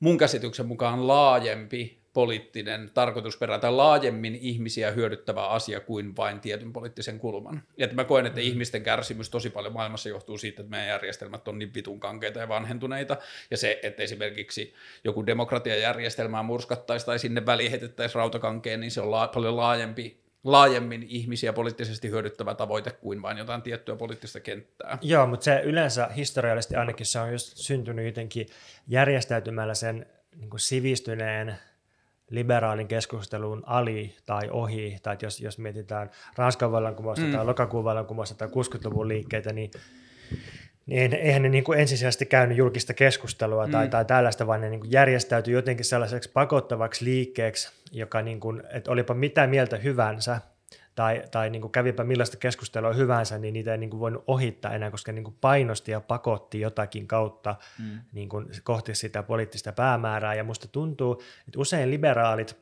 mun 0.00 0.18
käsityksen 0.18 0.66
mukaan 0.66 1.08
laajempi 1.08 1.98
poliittinen 2.18 2.90
tarkoitusperä 2.94 3.58
tai 3.58 3.72
laajemmin 3.72 4.34
ihmisiä 4.34 4.90
hyödyttävä 4.90 5.46
asia 5.46 5.80
kuin 5.80 6.16
vain 6.16 6.40
tietyn 6.40 6.72
poliittisen 6.72 7.18
kulman. 7.18 7.62
Ja 7.76 7.84
että 7.84 7.96
mä 7.96 8.04
koen, 8.04 8.26
että 8.26 8.40
mm. 8.40 8.46
ihmisten 8.46 8.82
kärsimys 8.82 9.30
tosi 9.30 9.50
paljon 9.50 9.72
maailmassa 9.72 10.08
johtuu 10.08 10.38
siitä, 10.38 10.62
että 10.62 10.70
meidän 10.70 10.88
järjestelmät 10.88 11.48
on 11.48 11.58
niin 11.58 11.74
vitun 11.74 12.00
kankeita 12.00 12.38
ja 12.38 12.48
vanhentuneita, 12.48 13.16
ja 13.50 13.56
se, 13.56 13.80
että 13.82 14.02
esimerkiksi 14.02 14.74
joku 15.04 15.26
demokratiajärjestelmää 15.26 16.42
murskattaisi 16.42 17.06
tai 17.06 17.18
sinne 17.18 17.46
välihetettäisiin 17.46 18.14
rautakankeen, 18.14 18.80
niin 18.80 18.90
se 18.90 19.00
on 19.00 19.10
la- 19.10 19.28
paljon 19.28 19.56
laajempi 19.56 20.20
laajemmin 20.44 21.06
ihmisiä 21.08 21.52
poliittisesti 21.52 22.10
hyödyttävä 22.10 22.54
tavoite 22.54 22.90
kuin 22.90 23.22
vain 23.22 23.38
jotain 23.38 23.62
tiettyä 23.62 23.96
poliittista 23.96 24.40
kenttää. 24.40 24.98
Joo, 25.02 25.26
mutta 25.26 25.44
se 25.44 25.60
yleensä 25.64 26.06
historiallisesti 26.06 26.76
ainakin 26.76 27.06
se 27.06 27.20
on 27.20 27.32
just 27.32 27.56
syntynyt 27.56 28.06
jotenkin 28.06 28.46
järjestäytymällä 28.88 29.74
sen 29.74 30.06
niin 30.36 30.50
sivistyneen 30.56 31.56
liberaalin 32.30 32.88
keskustelun 32.88 33.62
ali 33.66 34.16
tai 34.26 34.48
ohi, 34.50 34.96
tai 35.02 35.16
jos, 35.22 35.40
jos 35.40 35.58
mietitään 35.58 36.10
Ranskan 36.36 36.72
vallankumousta 36.72 37.24
mm. 37.24 37.32
tai 37.32 37.46
lokakuun 37.46 37.84
vallankumousta 37.84 38.34
tai 38.34 38.48
60-luvun 38.48 39.08
liikkeitä, 39.08 39.52
niin 39.52 39.70
niin 40.86 41.14
eihän 41.14 41.42
ne 41.42 41.48
niin 41.48 41.64
kuin 41.64 41.80
ensisijaisesti 41.80 42.26
käynyt 42.26 42.58
julkista 42.58 42.94
keskustelua 42.94 43.66
mm. 43.66 43.72
tai, 43.72 43.88
tai 43.88 44.04
tällaista, 44.04 44.46
vaan 44.46 44.60
ne 44.60 44.70
niin 44.70 44.80
kuin 44.80 44.92
järjestäytyi 44.92 45.54
jotenkin 45.54 45.84
sellaiseksi 45.84 46.30
pakottavaksi 46.32 47.04
liikkeeksi, 47.04 47.72
joka 47.92 48.22
niin 48.22 48.40
kuin, 48.40 48.62
että 48.72 48.90
olipa 48.90 49.14
mitä 49.14 49.46
mieltä 49.46 49.76
hyvänsä, 49.76 50.40
tai, 50.98 51.22
tai 51.30 51.50
niin 51.50 51.62
kuin 51.62 51.72
kävipä 51.72 52.04
millaista 52.04 52.36
keskustelua 52.36 52.92
hyvänsä, 52.92 53.38
niin 53.38 53.54
niitä 53.54 53.72
ei 53.72 53.78
niin 53.78 53.90
kuin 53.90 54.00
voinut 54.00 54.24
ohittaa 54.26 54.74
enää, 54.74 54.90
koska 54.90 55.12
niin 55.12 55.24
kuin 55.24 55.36
painosti 55.40 55.92
ja 55.92 56.00
pakotti 56.00 56.60
jotakin 56.60 57.06
kautta 57.06 57.56
mm. 57.78 57.98
niin 58.12 58.28
kuin 58.28 58.46
kohti 58.62 58.94
sitä 58.94 59.22
poliittista 59.22 59.72
päämäärää. 59.72 60.34
Ja 60.34 60.44
musta 60.44 60.68
tuntuu, 60.68 61.22
että 61.48 61.60
usein 61.60 61.90
liberaalit 61.90 62.56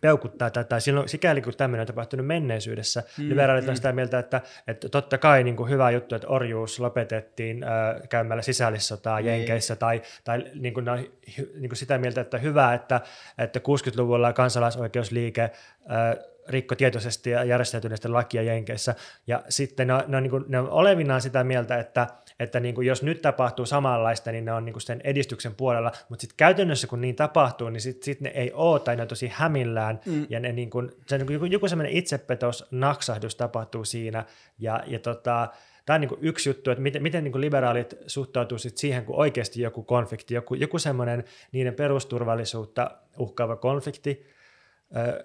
peukuttaa 0.00 0.50
tätä, 0.50 0.80
silloin 0.80 1.08
sikäli 1.08 1.42
kun 1.42 1.52
tämmöinen 1.56 1.80
on 1.80 1.86
tapahtunut 1.86 2.26
menneisyydessä, 2.26 3.02
mm, 3.18 3.28
liberaalit 3.28 3.64
mm. 3.64 3.70
on 3.70 3.76
sitä 3.76 3.92
mieltä, 3.92 4.18
että, 4.18 4.40
että 4.66 4.88
totta 4.88 5.18
kai 5.18 5.44
niin 5.44 5.56
kuin 5.56 5.70
hyvä 5.70 5.90
juttu, 5.90 6.14
että 6.14 6.28
orjuus 6.28 6.80
lopetettiin 6.80 7.64
äh, 7.64 8.08
käymällä 8.08 8.42
sisällissotaa 8.42 9.20
niin. 9.20 9.26
Jenkeissä, 9.26 9.76
tai, 9.76 10.02
tai 10.24 10.44
niin 10.54 10.74
kuin, 10.74 10.86
niin 11.54 11.68
kuin 11.68 11.76
sitä 11.76 11.98
mieltä, 11.98 12.20
että 12.20 12.38
hyvä, 12.38 12.74
että, 12.74 13.00
että 13.38 13.58
60-luvulla 13.60 14.32
kansalaisoikeusliike 14.32 15.42
äh, 15.42 16.33
rikko 16.48 16.74
tietoisesti 16.74 17.30
ja 17.30 17.44
järjestäytyneistä 17.44 18.12
lakia 18.12 18.42
Jenkeissä. 18.42 18.94
Ja 19.26 19.42
sitten 19.48 19.86
ne 19.86 19.94
on, 19.94 20.02
ne 20.06 20.16
on, 20.16 20.22
niin 20.22 20.30
kuin, 20.30 20.44
ne 20.48 20.58
on 20.58 20.70
olevinaan 20.70 21.20
sitä 21.20 21.44
mieltä, 21.44 21.78
että, 21.78 22.06
että 22.40 22.60
niin 22.60 22.74
kuin 22.74 22.86
jos 22.86 23.02
nyt 23.02 23.22
tapahtuu 23.22 23.66
samanlaista, 23.66 24.32
niin 24.32 24.44
ne 24.44 24.52
on 24.52 24.64
niin 24.64 24.72
kuin 24.72 24.82
sen 24.82 25.00
edistyksen 25.04 25.54
puolella, 25.54 25.92
mutta 26.08 26.20
sitten 26.20 26.36
käytännössä 26.36 26.86
kun 26.86 27.00
niin 27.00 27.16
tapahtuu, 27.16 27.70
niin 27.70 27.80
sitten 27.80 28.04
sit 28.04 28.20
ne 28.20 28.28
ei 28.28 28.52
ole 28.52 28.80
tai 28.80 28.96
ne 28.96 29.02
on 29.02 29.08
tosi 29.08 29.30
hämillään 29.34 30.00
mm. 30.06 30.26
ja 30.28 30.40
ne 30.40 30.52
niin 30.52 30.70
kuin, 30.70 30.90
se 31.06 31.18
niin 31.18 31.26
kuin, 31.26 31.34
joku, 31.34 31.44
joku 31.44 31.68
semmoinen 31.68 31.96
itsepetos, 31.96 32.66
naksahdus 32.70 33.36
tapahtuu 33.36 33.84
siinä 33.84 34.24
ja, 34.58 34.82
ja 34.86 34.98
tota, 34.98 35.48
Tämä 35.86 35.94
on 35.94 36.00
niin 36.00 36.18
yksi 36.20 36.48
juttu, 36.48 36.70
että 36.70 36.82
miten, 36.82 37.02
miten 37.02 37.24
niin 37.24 37.40
liberaalit 37.40 37.94
suhtautuu 38.06 38.58
sit 38.58 38.76
siihen, 38.76 39.04
kun 39.04 39.16
oikeasti 39.16 39.62
joku 39.62 39.82
konflikti, 39.82 40.34
joku, 40.34 40.54
joku 40.54 40.78
semmoinen 40.78 41.24
niiden 41.52 41.74
perusturvallisuutta 41.74 42.90
uhkaava 43.18 43.56
konflikti 43.56 44.33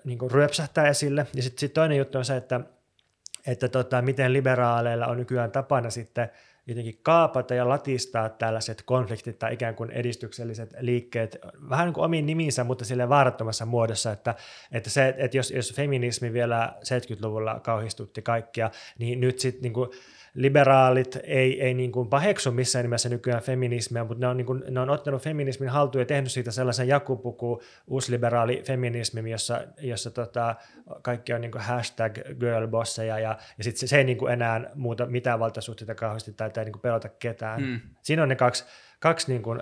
niin 0.03 0.19
kuin 0.19 0.31
ryöpsähtää 0.31 0.87
esille. 0.87 1.27
Ja 1.33 1.43
sitten 1.43 1.59
sit 1.59 1.73
toinen 1.73 1.97
juttu 1.97 2.17
on 2.17 2.25
se, 2.25 2.37
että, 2.37 2.59
että 3.47 3.69
tota, 3.69 4.01
miten 4.01 4.33
liberaaleilla 4.33 5.07
on 5.07 5.17
nykyään 5.17 5.51
tapana 5.51 5.89
sitten 5.89 6.29
jotenkin 6.69 6.99
kaapata 7.03 7.53
ja 7.53 7.69
latistaa 7.69 8.29
tällaiset 8.29 8.81
konfliktit 8.85 9.39
tai 9.39 9.53
ikään 9.53 9.75
kuin 9.75 9.91
edistykselliset 9.91 10.73
liikkeet 10.79 11.37
vähän 11.69 11.85
niin 11.85 11.93
kuin 11.93 12.05
omiin 12.05 12.25
niminsä, 12.25 12.63
mutta 12.63 12.85
sille 12.85 13.09
vaarattomassa 13.09 13.65
muodossa, 13.65 14.11
että, 14.11 14.35
että, 14.71 14.89
se, 14.89 15.15
että 15.17 15.37
jos, 15.37 15.51
jos 15.51 15.73
feminismi 15.73 16.33
vielä 16.33 16.73
70-luvulla 16.77 17.59
kauhistutti 17.59 18.21
kaikkia, 18.21 18.71
niin 18.97 19.19
nyt 19.19 19.39
sitten 19.39 19.61
niin 19.61 19.73
liberaalit 20.33 21.19
ei, 21.23 21.61
ei 21.61 21.73
niin 21.73 21.91
kuin 21.91 22.07
paheksu 22.07 22.51
missään 22.51 22.83
nimessä 22.83 23.09
nykyään 23.09 23.41
feminismiä, 23.41 24.03
mutta 24.03 24.25
ne 24.25 24.27
on, 24.27 24.37
niin 24.37 24.45
kuin, 24.45 24.63
ne 24.69 24.79
on 24.79 24.89
ottanut 24.89 25.21
feminismin 25.21 25.69
haltuun 25.69 26.01
ja 26.01 26.05
tehnyt 26.05 26.31
siitä 26.31 26.51
sellaisen 26.51 26.87
jakupuku 26.87 27.61
uusliberaali 27.87 28.63
feminismi, 28.65 29.31
jossa, 29.31 29.61
jossa 29.81 30.11
tota, 30.11 30.55
kaikki 31.01 31.33
on 31.33 31.41
niin 31.41 31.51
kuin 31.51 31.61
hashtag 31.61 32.17
girlbosseja 32.39 33.19
ja, 33.19 33.37
ja 33.57 33.63
sitten 33.63 33.79
se, 33.79 33.87
se 33.87 33.97
ei 33.97 34.03
niin 34.03 34.17
kuin 34.17 34.33
enää 34.33 34.71
muuta 34.75 35.05
mitään 35.05 35.39
valtasuhteita 35.39 35.95
kauheasti 35.95 36.33
tai 36.33 36.51
ei 36.57 36.65
niin 36.65 36.73
kuin 36.73 36.81
pelota 36.81 37.09
ketään. 37.09 37.61
Hmm. 37.61 37.79
Siinä 38.01 38.23
on 38.23 38.29
ne 38.29 38.35
kaksi, 38.35 38.65
kaksi 38.99 39.31
niin 39.31 39.43
kuin 39.43 39.61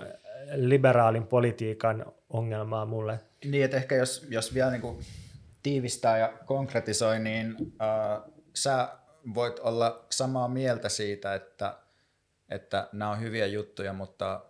liberaalin 0.54 1.26
politiikan 1.26 2.12
ongelmaa 2.30 2.86
mulle. 2.86 3.20
Niin, 3.44 3.64
että 3.64 3.76
ehkä 3.76 3.94
jos, 3.94 4.26
jos 4.30 4.54
vielä 4.54 4.70
niin 4.70 4.80
kuin 4.80 4.98
tiivistää 5.62 6.18
ja 6.18 6.32
konkretisoi, 6.46 7.18
niin 7.18 7.56
äh, 7.82 8.22
sä 8.54 8.88
voit 9.34 9.58
olla 9.58 10.06
samaa 10.10 10.48
mieltä 10.48 10.88
siitä, 10.88 11.34
että, 11.34 11.78
että 12.48 12.88
nämä 12.92 13.10
on 13.10 13.20
hyviä 13.20 13.46
juttuja, 13.46 13.92
mutta, 13.92 14.44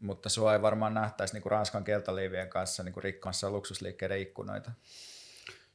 mutta 0.00 0.28
sua 0.28 0.52
ei 0.52 0.62
varmaan 0.62 0.94
nähtäisi 0.94 1.34
niin 1.34 1.42
kuin 1.42 1.50
Ranskan 1.50 1.84
keltaliivien 1.84 2.48
kanssa 2.48 2.82
niin 2.82 2.92
kuin 2.92 3.04
rikkomassa 3.04 3.50
luksusliikkeiden 3.50 4.20
ikkunoita. 4.20 4.70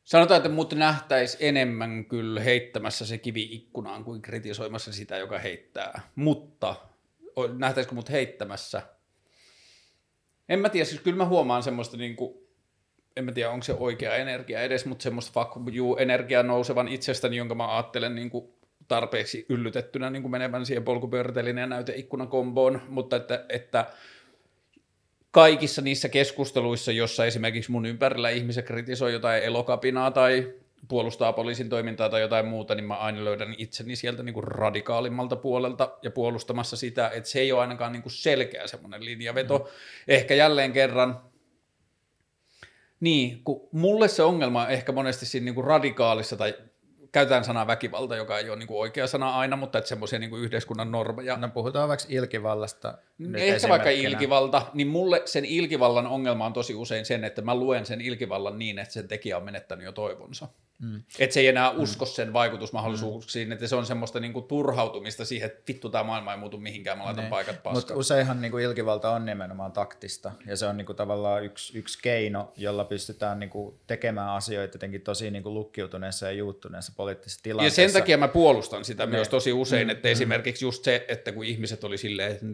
Sanotaan, 0.04 0.38
että 0.38 0.50
mut 0.50 0.74
nähtäisi 0.74 1.38
enemmän 1.40 2.06
kyllä 2.06 2.42
heittämässä 2.42 3.06
se 3.06 3.18
kivi 3.18 3.50
ikkunaan 3.52 4.04
kuin 4.04 4.22
kritisoimassa 4.22 4.94
sitä, 4.94 5.18
joka 5.18 5.40
heittää. 5.40 6.02
Mutta 6.16 6.76
nähtäisikö 7.58 7.96
mut 7.96 8.10
heittämässä? 8.10 8.82
En 10.50 10.60
mä 10.60 10.70
tiedä, 10.70 10.86
siis 10.86 11.02
kyllä 11.02 11.18
mä 11.18 11.26
huomaan 11.26 11.64
semmoista 11.64 11.98
niin 11.98 12.16
kuin 12.16 12.43
en 13.18 13.26
mä 13.26 13.32
tiedä 13.32 13.50
onko 13.50 13.64
se 13.64 13.74
oikea 13.74 14.16
energia 14.16 14.62
edes, 14.62 14.86
mutta 14.86 15.04
semmoista 15.04 15.32
fuck 15.34 15.76
you 15.76 15.98
energiaa 15.98 16.44
nousevan 16.44 16.88
itsestäni, 16.88 17.38
jonka 17.38 17.56
mä 17.56 17.76
ajattelen 17.76 18.16
niin 18.16 18.30
kuin 18.30 18.54
tarpeeksi 18.88 19.46
yllytettynä 19.50 20.10
niin 20.10 20.22
kuin 20.22 20.32
menevän 20.32 20.66
siihen 20.66 20.84
polkupyörätelin 20.84 21.58
ja 21.58 21.68
näyteikkunan 21.68 22.28
komboon, 22.28 22.82
mutta 22.88 23.16
että, 23.16 23.46
että 23.50 23.86
kaikissa 25.32 25.82
niissä 25.82 26.10
keskusteluissa, 26.10 26.92
jossa 26.92 27.26
esimerkiksi 27.26 27.72
mun 27.72 27.86
ympärillä 27.86 28.30
ihmiset 28.30 28.66
kritisoi 28.66 29.14
jotain 29.14 29.44
elokapinaa 29.44 30.12
tai 30.12 30.54
puolustaa 30.88 31.34
poliisin 31.34 31.70
toimintaa 31.70 32.10
tai 32.10 32.22
jotain 32.22 32.46
muuta, 32.46 32.76
niin 32.76 32.86
mä 32.86 32.96
aina 32.96 33.26
löydän 33.26 33.56
itseni 33.58 33.96
sieltä 33.96 34.24
niin 34.24 34.34
kuin 34.34 34.44
radikaalimmalta 34.44 35.36
puolelta 35.36 35.98
ja 36.02 36.12
puolustamassa 36.12 36.78
sitä, 36.78 37.10
että 37.10 37.30
se 37.30 37.40
ei 37.40 37.52
ole 37.52 37.62
ainakaan 37.62 37.92
niin 37.92 38.04
kuin 38.04 38.14
selkeä 38.14 38.68
semmoinen 38.68 39.06
linjaveto. 39.06 39.58
Mm. 39.58 39.66
Ehkä 40.08 40.34
jälleen 40.34 40.72
kerran 40.72 41.20
niin, 43.04 43.44
kun 43.44 43.70
mulle 43.72 44.08
se 44.08 44.24
ongelma 44.24 44.64
on 44.64 44.72
ehkä 44.72 44.92
monesti 44.92 45.26
siinä 45.26 45.46
niin 45.46 45.56
kuin 45.56 45.68
radikaalissa 45.68 46.38
tai 46.38 46.56
käytetään 47.12 47.44
sanaa 47.44 47.68
väkivalta, 47.68 48.16
joka 48.16 48.40
ei 48.40 48.50
ole 48.50 48.60
niin 48.60 48.68
kuin 48.68 48.80
oikea 48.80 49.08
sana 49.08 49.36
aina, 49.36 49.56
mutta 49.56 49.78
että 49.78 49.88
semmoisia 49.90 50.20
niin 50.20 50.30
kuin 50.30 50.42
yhteiskunnan 50.42 50.92
normeja. 50.92 51.38
No 51.38 51.50
puhutaan 51.50 51.90
vaikka 51.90 52.06
ilkivallasta. 52.10 52.98
Ehkä 53.36 53.70
vaikka 53.70 53.90
ilkivalta, 53.90 54.66
niin 54.74 54.88
mulle 54.88 55.22
sen 55.26 55.46
ilkivallan 55.46 56.08
ongelma 56.08 56.46
on 56.46 56.54
tosi 56.54 56.76
usein 56.76 57.06
sen, 57.06 57.24
että 57.24 57.42
mä 57.42 57.56
luen 57.56 57.86
sen 57.86 58.02
ilkivallan 58.02 58.60
niin, 58.60 58.80
että 58.80 58.94
sen 58.94 59.08
tekijä 59.08 59.38
on 59.38 59.44
menettänyt 59.44 59.86
jo 59.86 59.92
toivonsa. 59.92 60.48
Mm. 60.84 61.04
Että 61.20 61.34
se 61.34 61.40
ei 61.40 61.48
enää 61.48 61.70
usko 61.70 62.06
sen 62.06 62.34
vaikutusmahdollisuuksiin, 62.34 63.48
mm. 63.48 63.52
että 63.52 63.68
se 63.68 63.76
on 63.76 63.86
semmoista 63.86 64.20
niinku 64.20 64.42
turhautumista 64.42 65.26
siihen, 65.26 65.46
että 65.48 65.64
vittu 65.68 65.90
tämä 65.90 66.04
maailma 66.04 66.32
ei 66.32 66.38
muutu 66.38 66.58
mihinkään, 66.58 66.98
mä 66.98 67.06
laitan 67.06 67.24
ne. 67.24 67.30
paikat 67.30 67.56
paskaan. 67.64 67.76
Mutta 67.76 67.96
useinhan 67.96 68.42
niinku 68.42 68.58
ilkivalta 68.58 69.12
on 69.12 69.26
nimenomaan 69.26 69.72
taktista, 69.72 70.32
ja 70.48 70.58
se 70.58 70.66
on 70.66 70.78
niinku 70.78 70.94
tavallaan 70.94 71.44
yksi, 71.44 71.78
yksi 71.78 72.00
keino, 72.02 72.54
jolla 72.58 72.86
pystytään 72.86 73.40
niinku 73.40 73.80
tekemään 73.88 74.30
asioita 74.30 74.76
jotenkin 74.76 75.02
tosi 75.02 75.32
niinku 75.32 75.54
lukkiutuneessa 75.54 76.26
ja 76.26 76.32
juuttuneessa 76.32 76.94
poliittisessa 76.96 77.44
tilanteessa. 77.44 77.82
Ja 77.82 77.88
sen 77.88 78.02
takia 78.02 78.18
mä 78.18 78.28
puolustan 78.28 78.86
sitä 78.86 79.06
ne. 79.06 79.12
myös 79.12 79.30
tosi 79.30 79.54
usein, 79.54 79.88
mm. 79.88 79.92
että 79.92 80.08
mm. 80.08 80.12
esimerkiksi 80.12 80.66
just 80.66 80.84
se, 80.84 81.06
että 81.08 81.32
kun 81.32 81.46
ihmiset 81.46 81.84
oli 81.84 81.98
silleen, 81.98 82.32
että 82.32 82.46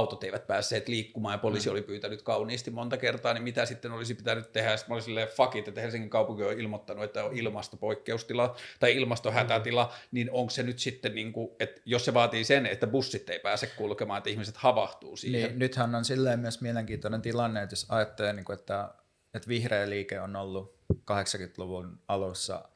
autot 0.00 0.24
eivät 0.24 0.46
päässeet 0.46 0.88
liikkumaan 0.88 1.34
ja 1.34 1.38
poliisi 1.38 1.68
mm. 1.68 1.72
oli 1.72 1.82
pyytänyt 1.82 2.22
kauniisti 2.22 2.70
monta 2.70 2.96
kertaa, 2.96 3.34
niin 3.34 3.42
mitä 3.42 3.66
sitten 3.66 3.92
olisi 3.92 4.14
pitänyt 4.14 4.52
tehdä? 4.52 4.76
Sitten 4.76 4.90
mä 4.90 4.94
olin 4.94 5.04
silleen, 5.04 5.28
fuck 5.28 5.56
it, 5.56 5.68
että 5.68 5.80
Helsingin 5.80 6.10
kaupunki 6.10 6.42
on 6.42 6.60
ilmoittanut, 6.60 7.04
että 7.04 7.24
on 7.24 7.36
ilmastopoikkeustila 7.36 8.56
tai 8.80 8.96
ilmastohätätila, 8.96 9.84
mm. 9.84 10.08
niin 10.10 10.30
onko 10.30 10.50
se 10.50 10.62
nyt 10.62 10.78
sitten, 10.78 11.14
niin 11.14 11.32
kuin, 11.32 11.50
että 11.60 11.80
jos 11.84 12.04
se 12.04 12.14
vaatii 12.14 12.44
sen, 12.44 12.66
että 12.66 12.86
bussit 12.86 13.30
ei 13.30 13.38
pääse 13.38 13.66
kulkemaan, 13.66 14.18
että 14.18 14.30
ihmiset 14.30 14.56
havahtuu 14.56 15.16
siihen. 15.16 15.50
Niin, 15.50 15.58
nythän 15.58 15.94
on 15.94 16.04
silleen 16.04 16.40
myös 16.40 16.60
mielenkiintoinen 16.60 17.22
tilanne, 17.22 17.62
että 17.62 17.72
jos 17.72 17.86
ajattelee, 17.88 18.32
niin 18.32 18.44
kuin, 18.44 18.58
että, 18.58 18.94
että 19.34 19.48
vihreä 19.48 19.90
liike 19.90 20.20
on 20.20 20.36
ollut 20.36 20.80
80-luvun 20.92 22.00
alussa 22.08 22.68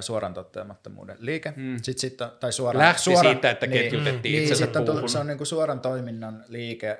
suoran 0.00 0.34
toteamattomuuden 0.34 1.16
liike. 1.20 1.52
Mm. 1.56 1.76
Sitten, 1.82 2.00
sit, 2.00 2.16
tai 2.40 2.52
suoran, 2.52 2.82
Lähti 2.82 3.02
suoran, 3.02 3.34
siitä, 3.34 3.50
että 3.50 3.66
ketjutettiin 3.66 4.32
niin, 4.32 4.48
niin, 4.48 4.56
sitten 4.56 4.90
on, 4.90 5.08
se 5.08 5.18
on 5.18 5.26
niin 5.26 5.38
kuin 5.38 5.46
suoran 5.46 5.80
toiminnan 5.80 6.44
liike 6.48 6.98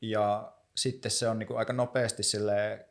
ja 0.00 0.52
sitten 0.76 1.10
se 1.10 1.28
on 1.28 1.38
niin 1.38 1.46
kuin 1.46 1.58
aika 1.58 1.72
nopeasti 1.72 2.22
silleen 2.22 2.84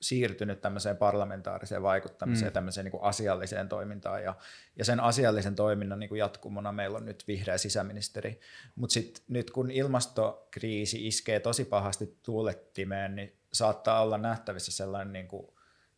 siirtynyt 0.00 0.60
tämmöiseen 0.60 0.96
parlamentaariseen 0.96 1.82
vaikuttamiseen, 1.82 2.50
mm. 2.50 2.54
tämmöiseen 2.54 2.84
niin 2.84 2.90
kuin 2.90 3.02
asialliseen 3.02 3.68
toimintaan. 3.68 4.22
Ja, 4.22 4.34
ja 4.76 4.84
sen 4.84 5.00
asiallisen 5.00 5.54
toiminnan 5.54 5.98
niin 5.98 6.08
kuin 6.08 6.18
jatkumona 6.18 6.72
meillä 6.72 6.98
on 6.98 7.04
nyt 7.04 7.24
vihreä 7.28 7.58
sisäministeri. 7.58 8.40
Mutta 8.74 8.94
sitten 8.94 9.24
nyt 9.28 9.50
kun 9.50 9.70
ilmastokriisi 9.70 11.06
iskee 11.06 11.40
tosi 11.40 11.64
pahasti 11.64 12.18
tuulettimeen, 12.22 13.16
niin 13.16 13.36
saattaa 13.52 14.02
olla 14.02 14.18
nähtävissä 14.18 14.72
sellainen 14.72 15.12
niin 15.12 15.28
kuin 15.28 15.55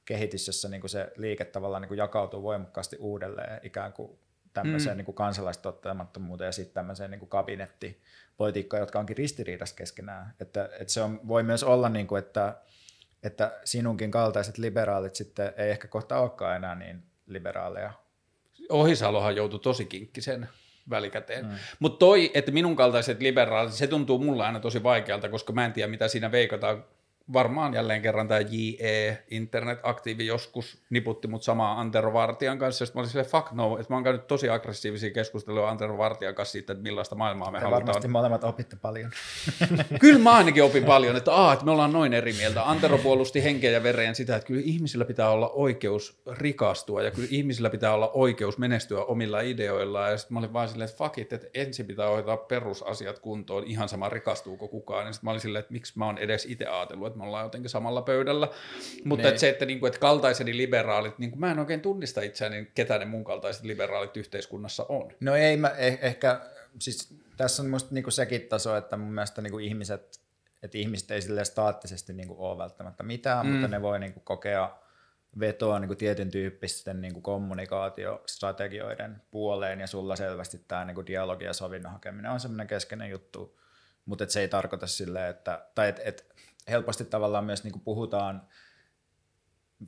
kehitys, 0.09 0.47
jossa 0.47 0.69
niin 0.69 0.81
kuin 0.81 0.91
se 0.91 1.13
liike 1.17 1.45
tavallaan 1.45 1.83
niin 1.83 1.89
kuin 1.89 1.99
jakautuu 1.99 2.43
voimakkaasti 2.43 2.97
uudelleen 2.97 3.61
ikään 3.63 3.93
kuin 3.93 4.19
tämmöiseen 4.55 4.95
mm. 4.95 4.97
niin 4.97 5.05
kuin 5.05 5.15
kansalaistottamattomuuteen 5.15 6.49
ja 6.49 6.53
sitten 6.53 6.75
tämmöiseen 6.75 7.11
niin 7.11 7.19
kuin 7.19 7.29
kabinettipolitiikkaan, 7.29 8.81
jotka 8.81 8.99
onkin 8.99 9.17
ristiriidassa 9.17 9.77
keskenään. 9.77 10.35
Että, 10.41 10.71
että 10.81 10.93
se 10.93 11.03
on, 11.03 11.21
voi 11.29 11.43
myös 11.43 11.65
olla, 11.65 11.89
niin 11.89 12.07
kuin, 12.07 12.19
että 12.19 12.57
että 13.23 13.59
sinunkin 13.65 14.11
kaltaiset 14.11 14.59
liberaalit 14.59 15.15
sitten 15.15 15.53
ei 15.57 15.71
ehkä 15.71 15.89
kohta 15.89 16.19
olekaan 16.19 16.57
enää 16.57 16.75
niin 16.75 17.03
liberaaleja. 17.27 17.93
Ohisalohan 18.71 19.37
joutui 19.37 19.61
tosi 19.61 19.85
kinkkisen 19.85 20.49
välikäteen. 20.91 21.47
Mm. 21.47 21.53
Mutta 21.79 21.99
toi, 21.99 22.31
että 22.35 22.53
minun 22.53 22.77
kaltaiset 22.77 23.21
liberaalit, 23.21 23.73
se 23.73 23.87
tuntuu 23.87 24.19
mulle 24.19 24.45
aina 24.45 24.61
tosi 24.61 24.83
vaikealta, 24.83 25.29
koska 25.29 25.53
mä 25.53 25.65
en 25.65 25.73
tiedä, 25.73 25.91
mitä 25.91 26.09
siinä 26.09 26.33
veikataan 26.33 26.85
varmaan 27.33 27.75
jälleen 27.75 28.03
kerran 28.03 28.29
tämä 28.29 28.41
JE, 28.41 29.19
internet-aktiivi 29.31 30.27
joskus 30.27 30.79
niputti 30.91 31.29
mut 31.29 31.43
samaa 31.43 31.81
Antero 31.81 32.13
Vartijan 32.13 32.59
kanssa, 32.59 32.85
ja 32.85 32.89
mä 32.95 33.01
olin 33.01 33.11
silleen, 33.11 33.31
fuck 33.31 33.53
no, 33.53 33.79
että 33.79 33.93
mä 33.93 33.97
oon 33.97 34.05
käynyt 34.05 34.27
tosi 34.27 34.49
aggressiivisia 34.49 35.11
keskusteluja 35.11 35.69
Antero 35.69 35.99
Vartijan 35.99 36.35
kanssa 36.35 36.53
siitä, 36.53 36.73
että 36.73 36.83
millaista 36.83 37.15
maailmaa 37.15 37.51
me 37.51 37.59
Te 37.59 37.65
halutaan. 37.65 37.87
varmasti 37.87 38.09
molemmat 38.09 38.45
opitte 38.45 38.77
paljon. 38.77 39.11
kyllä 40.01 40.19
mä 40.19 40.33
ainakin 40.33 40.65
opin 40.65 40.85
paljon, 40.85 41.17
että, 41.17 41.33
aa, 41.33 41.53
että 41.53 41.65
me 41.65 41.71
ollaan 41.71 41.93
noin 41.93 42.13
eri 42.13 42.33
mieltä. 42.33 42.69
Antero 42.71 42.99
puolusti 42.99 43.45
henkeä 43.45 43.71
ja 43.71 43.83
vereen 43.83 44.15
sitä, 44.15 44.37
että 44.37 44.47
kyllä 44.47 44.63
ihmisillä 44.65 45.05
pitää 45.05 45.31
olla 45.31 45.49
oikeus 45.49 46.21
rikastua, 46.31 47.03
ja 47.03 47.11
kyllä 47.11 47.29
ihmisillä 47.31 47.71
pitää 47.71 47.95
olla 47.95 48.11
oikeus 48.15 48.59
menestyä 48.59 49.05
omilla 49.05 49.41
ideoillaan, 49.41 50.11
ja 50.11 50.19
sitten 50.19 50.35
mä 50.35 50.39
olin 50.39 50.53
vaan 50.53 50.69
silleen, 50.69 50.91
että 50.91 51.05
fuck 51.05 51.19
it, 51.19 51.33
että 51.33 51.47
ensin 51.55 51.87
pitää 51.87 52.09
hoitaa 52.09 52.37
perusasiat 52.37 53.19
kuntoon, 53.19 53.65
ihan 53.65 53.89
sama 53.89 54.09
rikastuuko 54.09 54.69
kukaan, 54.69 55.07
ja 55.07 55.13
sitten 55.13 55.27
mä 55.27 55.31
olin 55.31 55.41
silleen, 55.41 55.61
että 55.61 55.73
miksi 55.73 55.93
mä 55.97 56.07
oon 56.07 56.19
edes 56.19 56.45
itse 56.45 56.67
ajatellut, 56.67 57.18
me 57.19 57.25
ollaan 57.25 57.45
jotenkin 57.45 57.71
samalla 57.71 58.03
pöydällä. 58.03 58.49
Mutta 59.05 59.23
niin. 59.23 59.29
että 59.29 59.41
se, 59.41 59.49
että, 59.49 59.67
niin 59.67 59.81
kuin, 59.81 59.89
että 59.89 60.01
kaltaiseni 60.01 60.57
liberaalit, 60.57 61.19
niin 61.19 61.31
kuin, 61.31 61.41
mä 61.41 61.51
en 61.51 61.59
oikein 61.59 61.81
tunnista 61.81 62.21
itseäni, 62.21 62.71
ketä 62.75 62.99
ne 62.99 63.05
mun 63.05 63.25
kaltaiset 63.25 63.65
liberaalit 63.65 64.17
yhteiskunnassa 64.17 64.87
on. 64.89 65.13
No 65.21 65.35
ei, 65.35 65.57
mä 65.57 65.69
eh, 65.69 65.99
ehkä, 66.03 66.41
siis 66.79 67.15
tässä 67.37 67.63
on 67.63 67.71
musta 67.71 67.95
niin 67.95 68.05
kuin 68.05 68.13
sekin 68.13 68.43
taso, 68.43 68.77
että 68.77 68.97
mun 68.97 69.13
mielestä 69.13 69.43
niin 69.43 69.51
kuin 69.51 69.65
ihmiset, 69.65 70.21
että 70.63 70.79
ihmiset 70.79 71.11
ei 71.11 71.23
sille 71.23 71.45
staattisesti 71.45 72.13
niin 72.13 72.29
kuin 72.29 72.41
ole 72.41 72.59
välttämättä 72.59 73.03
mitään, 73.03 73.47
mm. 73.47 73.53
mutta 73.53 73.69
ne 73.69 73.83
voi 73.83 73.99
niin 73.99 74.13
kuin 74.13 74.25
kokea 74.25 74.79
vetoa 75.41 75.79
niin 75.79 75.89
kuin 75.89 75.99
tietyn 75.99 76.31
tyyppisten 76.31 77.01
niin 77.01 77.13
kuin 77.13 77.23
kommunikaatiostrategioiden 77.23 79.23
puoleen, 79.31 79.81
ja 79.81 79.87
sulla 79.87 80.17
selvästi 80.17 80.65
tämä 80.69 80.85
niin 80.85 80.95
kuin 80.95 81.07
dialogi 81.07 81.45
ja 81.45 81.53
sovinnon 81.53 81.93
hakeminen 81.93 82.31
on 82.31 82.41
semmoinen 82.41 82.67
keskeinen 82.67 83.11
juttu, 83.11 83.61
mutta 84.05 84.25
et 84.25 84.31
se 84.31 84.41
ei 84.41 84.49
tarkoita 84.49 84.87
silleen, 84.87 85.31
että, 85.31 85.67
tai 85.75 85.89
et, 85.89 86.01
et 86.05 86.28
helposti 86.71 87.05
tavallaan 87.05 87.45
myös 87.45 87.65
niin 87.65 87.73
kuin 87.73 87.83
puhutaan 87.83 88.49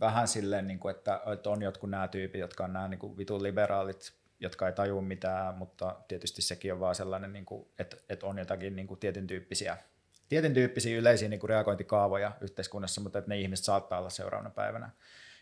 vähän 0.01 0.29
silleen, 0.29 0.67
niin 0.67 0.79
kuin, 0.79 0.97
että, 0.97 1.21
että 1.33 1.51
on 1.51 1.63
jotkut 1.63 1.91
nämä 1.91 2.09
tyypit, 2.09 2.41
jotka 2.41 2.65
on 2.65 2.73
nämä 2.73 2.89
niin 2.89 2.99
kuin 2.99 3.17
vitun 3.17 3.43
liberaalit, 3.43 4.13
jotka 4.41 4.67
ei 4.67 4.73
tajua 4.73 5.03
mitään, 5.03 5.55
mutta 5.55 5.97
tietysti 6.09 6.43
sekin 6.43 6.73
on 6.73 6.81
vaan 6.81 6.95
sellainen, 6.95 7.33
niin 7.33 7.47
kuin, 7.47 7.69
että, 7.79 7.97
että 8.09 8.27
on 8.27 8.39
jotakin 8.39 8.77
niin 8.77 8.87
kuin 8.87 9.01
tietyn 9.01 9.27
tyyppisiä 9.27 9.77
tietyn 10.31 10.55
tyyppisiä 10.55 10.99
yleisiä 10.99 11.29
niin 11.29 11.41
kuin 11.41 11.49
reagointikaavoja 11.49 12.33
yhteiskunnassa, 12.41 13.01
mutta 13.01 13.19
että 13.19 13.29
ne 13.29 13.41
ihmiset 13.41 13.65
saattaa 13.65 13.99
olla 13.99 14.11
seuraavana 14.11 14.51
päivänä 14.51 14.91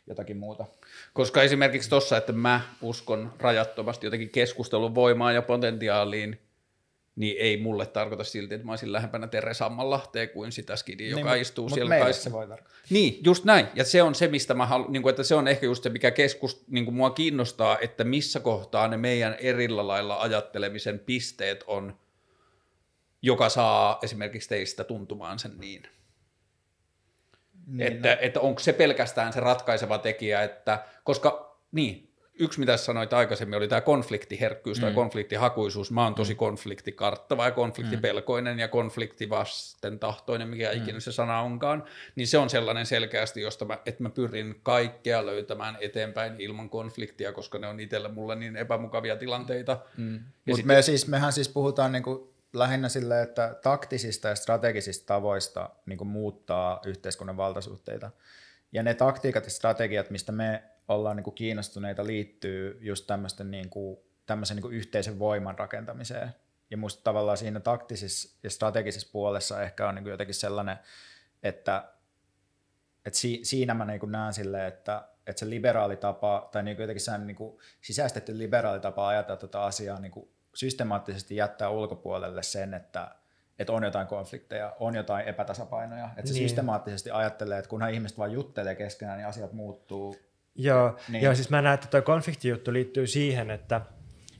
jotakin 0.06 0.36
muuta. 0.36 0.65
Koska 1.12 1.43
esimerkiksi 1.43 1.90
tuossa, 1.90 2.16
että 2.16 2.32
mä 2.32 2.60
uskon 2.82 3.32
rajattomasti 3.39 4.06
jotenkin 4.06 4.31
keskustelun 4.31 4.94
voimaan 4.94 5.35
ja 5.35 5.43
potentiaaliin, 5.43 6.47
niin 7.18 7.36
ei 7.38 7.56
mulle 7.56 7.86
tarkoita 7.86 8.24
silti, 8.24 8.54
että 8.54 8.66
mä 8.66 8.72
olisin 8.72 8.92
lähempänä 8.92 9.26
Tere 9.26 9.54
Sammanlahteen 9.54 10.28
kuin 10.28 10.52
sitä 10.52 10.76
skidia, 10.76 11.10
joka 11.10 11.32
niin, 11.32 11.42
istuu 11.42 11.68
siellä. 11.68 11.98
Mutta 11.98 12.12
se 12.12 12.32
voi 12.32 12.46
tarkoittaa. 12.46 12.78
Niin, 12.90 13.18
just 13.24 13.44
näin. 13.44 13.66
Ja 13.74 13.84
se 13.84 14.02
on 14.02 14.14
se, 14.14 14.28
mistä 14.28 14.54
mä 14.54 14.66
haluan, 14.66 14.92
niin 14.92 15.02
kuin, 15.02 15.10
että 15.10 15.22
se 15.22 15.34
on 15.34 15.48
ehkä 15.48 15.66
just 15.66 15.82
se, 15.82 15.90
mikä 15.90 16.10
keskus, 16.10 16.64
niin 16.68 16.84
kuin 16.84 16.94
mua 16.94 17.10
kiinnostaa, 17.10 17.78
että 17.78 18.04
missä 18.04 18.40
kohtaa 18.40 18.88
ne 18.88 18.96
meidän 18.96 19.36
erillä 19.38 19.86
lailla 19.86 20.20
ajattelemisen 20.20 20.98
pisteet 20.98 21.64
on, 21.66 21.98
joka 23.22 23.48
saa 23.48 23.98
esimerkiksi 24.02 24.48
teistä 24.48 24.84
tuntumaan 24.84 25.38
sen 25.38 25.52
niin. 25.58 25.82
niin 27.66 27.92
että, 27.92 28.08
no. 28.08 28.16
että 28.20 28.40
onko 28.40 28.60
se 28.60 28.72
pelkästään 28.72 29.32
se 29.32 29.40
ratkaiseva 29.40 29.98
tekijä, 29.98 30.42
että 30.42 30.84
koska 31.04 31.58
niin, 31.72 32.07
yksi, 32.39 32.60
mitä 32.60 32.77
sanoit 32.77 33.12
aikaisemmin, 33.12 33.56
oli 33.56 33.69
tämä 33.69 33.81
konfliktiherkkyys 33.81 34.78
mm. 34.78 34.82
tai 34.82 34.93
konfliktihakuisuus. 34.93 35.90
Mä 35.90 36.05
oon 36.05 36.15
tosi 36.15 36.35
mm. 36.35 36.39
konfliktikarttava 36.39 37.44
ja 37.44 37.51
konfliktipelkoinen 37.51 38.55
mm. 38.55 38.59
ja 38.59 38.69
konfliktivasten 38.69 39.98
tahtoinen, 39.98 40.48
mikä 40.48 40.73
mm. 40.73 40.82
ikinä 40.82 41.01
se 41.01 41.12
sana 41.12 41.40
onkaan. 41.40 41.85
Niin 42.16 42.27
se 42.27 42.39
on 42.39 42.51
sellainen 42.51 42.86
selkeästi, 42.86 43.40
josta 43.40 43.65
mä, 43.65 43.78
että 43.86 44.02
mä 44.02 44.10
pyrin 44.10 44.60
kaikkea 44.62 45.27
löytämään 45.27 45.77
eteenpäin 45.81 46.40
ilman 46.40 46.70
konfliktia, 46.70 47.32
koska 47.32 47.59
ne 47.59 47.66
on 47.66 47.81
itselle 47.81 48.09
mulle 48.09 48.36
niin 48.36 48.56
epämukavia 48.56 49.16
tilanteita. 49.16 49.78
Mm. 49.97 50.20
Mutta 50.47 50.66
me 50.66 50.82
siis, 50.82 51.09
mehän 51.09 51.32
siis 51.32 51.48
puhutaan 51.48 51.93
niinku 51.93 52.35
lähinnä 52.52 52.89
sille, 52.89 53.23
että 53.23 53.56
taktisista 53.62 54.28
ja 54.28 54.35
strategisista 54.35 55.06
tavoista 55.06 55.70
niin 55.86 56.06
muuttaa 56.06 56.81
yhteiskunnan 56.86 57.36
valtasuhteita. 57.36 58.10
Ja 58.73 58.82
ne 58.82 58.94
taktiikat 58.94 59.44
ja 59.44 59.51
strategiat, 59.51 60.10
mistä 60.10 60.32
me 60.32 60.62
ollaan 60.89 61.16
niin 61.16 61.24
kuin 61.24 61.35
kiinnostuneita 61.35 62.06
liittyy 62.06 62.78
just 62.81 63.06
tämmöisten 63.06 63.51
niin 63.51 63.70
kuin, 63.70 63.98
tämmöisen 64.27 64.56
niin 64.56 64.62
kuin 64.62 64.74
yhteisen 64.74 65.19
voiman 65.19 65.59
rakentamiseen. 65.59 66.35
Ja 66.70 66.77
musta 66.77 67.02
tavallaan 67.02 67.36
siinä 67.36 67.60
taktisessa 67.60 68.39
ja 68.43 68.51
strategisessa 68.51 69.09
puolessa 69.12 69.62
ehkä 69.62 69.89
on 69.89 69.94
niin 69.94 70.02
kuin 70.02 70.10
jotenkin 70.10 70.35
sellainen, 70.35 70.77
että, 71.43 71.93
että 73.05 73.19
si, 73.19 73.40
siinä 73.43 73.74
mä 73.74 73.85
niin 73.85 74.01
kuin 74.01 74.12
näen 74.12 74.32
silleen, 74.32 74.66
että, 74.66 75.09
että 75.27 75.40
se 75.40 75.51
liberaali 75.51 75.97
tapa, 75.97 76.48
tai 76.52 76.62
niin 76.62 76.77
kuin 76.77 76.82
jotenkin 76.82 77.05
sellainen 77.05 77.27
niin 77.27 77.36
kuin 77.36 77.59
sisäistetty 77.81 78.39
liberaali 78.39 78.81
tapa 78.81 79.09
ajatella 79.09 79.40
tätä 79.40 79.62
asiaa 79.62 80.01
niin 80.01 80.12
kuin 80.12 80.28
systemaattisesti 80.55 81.36
jättää 81.36 81.70
ulkopuolelle 81.70 82.43
sen, 82.43 82.74
että, 82.74 83.10
että 83.59 83.73
on 83.73 83.85
jotain 83.85 84.06
konflikteja, 84.06 84.77
on 84.81 84.94
jotain 84.94 85.28
epätasapainoja. 85.28 86.10
Että 86.16 86.28
se 86.28 86.35
niin. 86.35 86.48
systemaattisesti 86.48 87.10
ajattelee, 87.10 87.59
että 87.59 87.69
kunhan 87.69 87.94
ihmiset 87.94 88.19
vain 88.19 88.32
juttelee 88.32 88.74
keskenään, 88.74 89.19
niin 89.19 89.28
asiat 89.28 89.52
muuttuu 89.52 90.16
Joo, 90.59 90.97
niin. 91.09 91.22
joo 91.24 91.35
siis 91.35 91.51
mä 91.51 91.62
näen, 91.62 91.74
että 91.74 91.86
tuo 91.86 92.02
konfliktijuttu 92.02 92.72
liittyy 92.72 93.06
siihen, 93.06 93.51
että, 93.51 93.80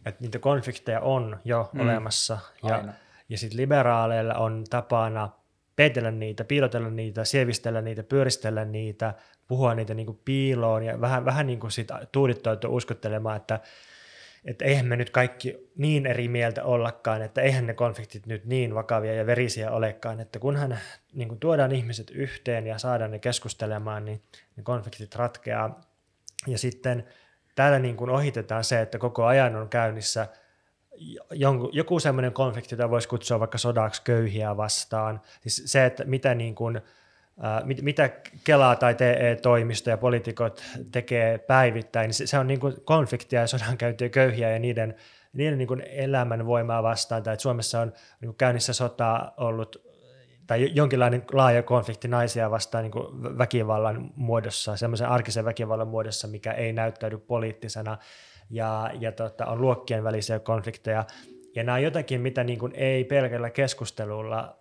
että 0.07 0.23
niitä 0.23 0.39
konflikteja 0.39 1.01
on 1.01 1.40
jo 1.45 1.70
mm. 1.73 1.81
olemassa. 1.81 2.39
Ja, 2.62 2.85
ja 3.28 3.39
sitten 3.39 3.57
liberaaleilla 3.57 4.35
on 4.35 4.65
tapana 4.70 5.28
peitellä 5.77 6.11
niitä, 6.11 6.45
piilotella 6.45 6.90
niitä, 6.90 7.24
sievistellä 7.24 7.82
niitä, 7.82 8.03
pyöristellä 8.03 8.65
niitä, 8.65 9.15
puhua 9.49 9.74
niitä 9.74 9.95
niin 9.95 10.07
kuin 10.07 10.20
piiloon 10.24 10.82
ja 10.82 11.01
vähän, 11.01 11.24
vähän 11.24 11.47
niin 11.47 11.61
kuin 11.61 11.70
sit 11.70 11.89
tuudittautua 12.12 12.70
uskottelemaan, 12.70 13.36
että, 13.36 13.61
että 14.45 14.65
eihän 14.65 14.86
me 14.86 14.97
nyt 14.97 15.11
kaikki 15.11 15.70
niin 15.77 16.07
eri 16.07 16.28
mieltä 16.28 16.65
ollakaan, 16.65 17.23
että 17.23 17.40
eihän 17.40 17.66
ne 17.66 17.74
konfliktit 17.74 18.27
nyt 18.27 18.45
niin 18.45 18.74
vakavia 18.74 19.15
ja 19.15 19.27
verisiä 19.27 19.70
olekaan, 19.70 20.20
että 20.20 20.39
kunhan 20.39 20.78
niin 21.12 21.28
kuin 21.28 21.40
tuodaan 21.40 21.73
ihmiset 21.73 22.11
yhteen 22.11 22.66
ja 22.66 22.78
saadaan 22.78 23.11
ne 23.11 23.19
keskustelemaan, 23.19 24.05
niin 24.05 24.23
ne 24.57 24.62
konfliktit 24.62 25.15
ratkeaa 25.15 25.81
ja 26.47 26.59
sitten 26.59 27.05
täällä 27.55 27.78
niin 27.78 27.97
kuin 27.97 28.10
ohitetaan 28.10 28.65
se, 28.65 28.81
että 28.81 28.98
koko 28.98 29.24
ajan 29.24 29.56
on 29.56 29.69
käynnissä 29.69 30.28
joku 31.73 32.01
sellainen 32.01 32.32
konflikti, 32.32 32.74
jota 32.74 32.90
voisi 32.90 33.09
kutsua 33.09 33.40
vaikka 33.40 33.59
sodaksi 33.59 34.02
köyhiä 34.05 34.56
vastaan. 34.56 35.20
Siis 35.40 35.62
se, 35.66 35.85
että 35.86 36.05
mitä, 36.05 36.35
niin 36.35 36.55
kuin, 36.55 36.77
äh, 36.77 37.65
mit, 37.65 37.82
mitä 37.82 38.10
Kelaa 38.44 38.77
tai 38.77 38.94
TE-toimisto 38.94 39.90
ja 39.90 39.98
poliitikot 39.98 40.62
tekee 40.93 41.39
päivittäin, 41.39 42.09
niin 42.09 42.28
se, 42.28 42.39
on 42.39 42.47
niin 42.47 42.60
kuin 42.60 42.74
konfliktia 42.85 43.40
ja 43.40 43.47
sodankäyntiä 43.47 44.09
köyhiä 44.09 44.51
ja 44.51 44.59
niiden, 44.59 44.94
niiden 45.32 45.59
niin 45.59 45.69
kuin 45.69 45.81
elämän 45.81 46.47
voimaa 46.47 46.82
vastaan. 46.82 47.23
Tai 47.23 47.35
että 47.35 47.43
Suomessa 47.43 47.81
on 47.81 47.93
niin 48.20 48.28
kuin 48.28 48.36
käynnissä 48.36 48.73
sota 48.73 49.32
ollut 49.36 49.88
tai 50.49 50.70
jonkinlainen 50.75 51.25
laaja 51.33 51.62
konflikti 51.62 52.09
naisia 52.09 52.51
vastaan 52.51 52.83
niin 52.83 52.93
kuin 52.93 53.39
väkivallan 53.39 54.11
muodossa, 54.16 54.77
semmoisen 54.77 55.09
arkisen 55.09 55.45
väkivallan 55.45 55.89
muodossa, 55.89 56.29
mikä 56.29 56.53
ei 56.53 56.73
näyttäydy 56.73 57.19
poliittisena, 57.19 57.99
ja, 58.51 58.91
ja 59.01 59.12
tota, 59.12 59.47
on 59.47 59.61
luokkien 59.61 60.05
välisiä 60.05 60.39
konflikteja. 60.39 61.05
Ja 61.55 61.62
nämä 61.62 61.77
on 61.77 61.83
jotakin, 61.83 62.20
mitä 62.20 62.45
niin 62.45 62.59
kuin 62.59 62.73
ei 62.75 63.05
pelkällä 63.05 63.51
keskustelulla 63.51 64.59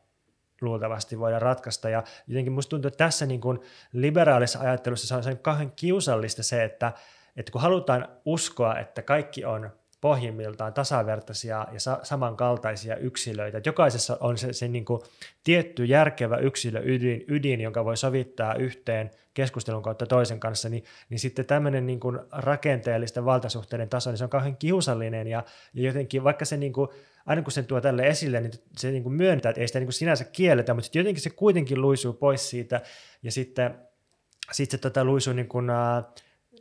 luultavasti 0.61 1.19
voida 1.19 1.39
ratkaista. 1.39 1.89
Ja 1.89 2.03
jotenkin 2.27 2.53
musta 2.53 2.69
tuntuu, 2.69 2.87
että 2.87 3.05
tässä 3.05 3.25
niin 3.25 3.41
kuin 3.41 3.59
liberaalissa 3.93 4.59
ajattelussa 4.59 5.07
se 5.07 5.15
on 5.15 5.23
sen 5.23 5.39
kahden 5.39 5.71
kiusallista 5.71 6.43
se, 6.43 6.63
että, 6.63 6.93
että 7.37 7.51
kun 7.51 7.61
halutaan 7.61 8.07
uskoa, 8.25 8.79
että 8.79 9.01
kaikki 9.01 9.45
on 9.45 9.69
pohjimmiltaan 10.01 10.73
tasavertaisia 10.73 11.67
ja 11.71 11.79
sa- 11.79 11.99
samankaltaisia 12.03 12.95
yksilöitä. 12.95 13.61
Jokaisessa 13.65 14.17
on 14.19 14.37
se, 14.37 14.53
se 14.53 14.67
niin 14.67 14.85
kuin 14.85 15.01
tietty 15.43 15.85
järkevä 15.85 16.37
yksilö 16.37 16.81
ydin, 16.83 17.25
ydin, 17.27 17.61
jonka 17.61 17.85
voi 17.85 17.97
sovittaa 17.97 18.55
yhteen 18.55 19.11
keskustelun 19.33 19.83
kautta 19.83 20.05
toisen 20.05 20.39
kanssa, 20.39 20.69
niin, 20.69 20.83
niin 21.09 21.19
sitten 21.19 21.45
tämmöinen 21.45 21.85
niin 21.85 21.99
kuin 21.99 22.19
rakenteellisten 22.31 23.25
valtasuhteiden 23.25 23.89
taso, 23.89 24.09
niin 24.09 24.17
se 24.17 24.23
on 24.23 24.29
kauhean 24.29 24.57
kiusallinen 24.57 25.27
ja, 25.27 25.43
ja 25.73 25.83
jotenkin 25.83 26.23
vaikka 26.23 26.45
se 26.45 26.57
niin 26.57 26.73
kuin, 26.73 26.89
aina 27.25 27.41
kun 27.41 27.51
sen 27.51 27.65
tuo 27.65 27.81
tälle 27.81 28.07
esille, 28.07 28.41
niin 28.41 28.53
se 28.77 28.91
niin 28.91 29.03
kuin 29.03 29.13
myöntää, 29.13 29.49
että 29.49 29.61
ei 29.61 29.67
sitä 29.67 29.79
niin 29.79 29.87
kuin 29.87 29.93
sinänsä 29.93 30.23
kielletä, 30.23 30.73
mutta 30.73 30.97
jotenkin 30.97 31.23
se 31.23 31.29
kuitenkin 31.29 31.81
luisuu 31.81 32.13
pois 32.13 32.49
siitä 32.49 32.81
ja 33.23 33.31
sitten, 33.31 33.75
sitten 34.51 34.77
se 34.77 34.81
tota 34.81 35.05
luisuu 35.05 35.33
niin 35.33 35.47
kuin, 35.47 35.69
äh, 35.69 36.03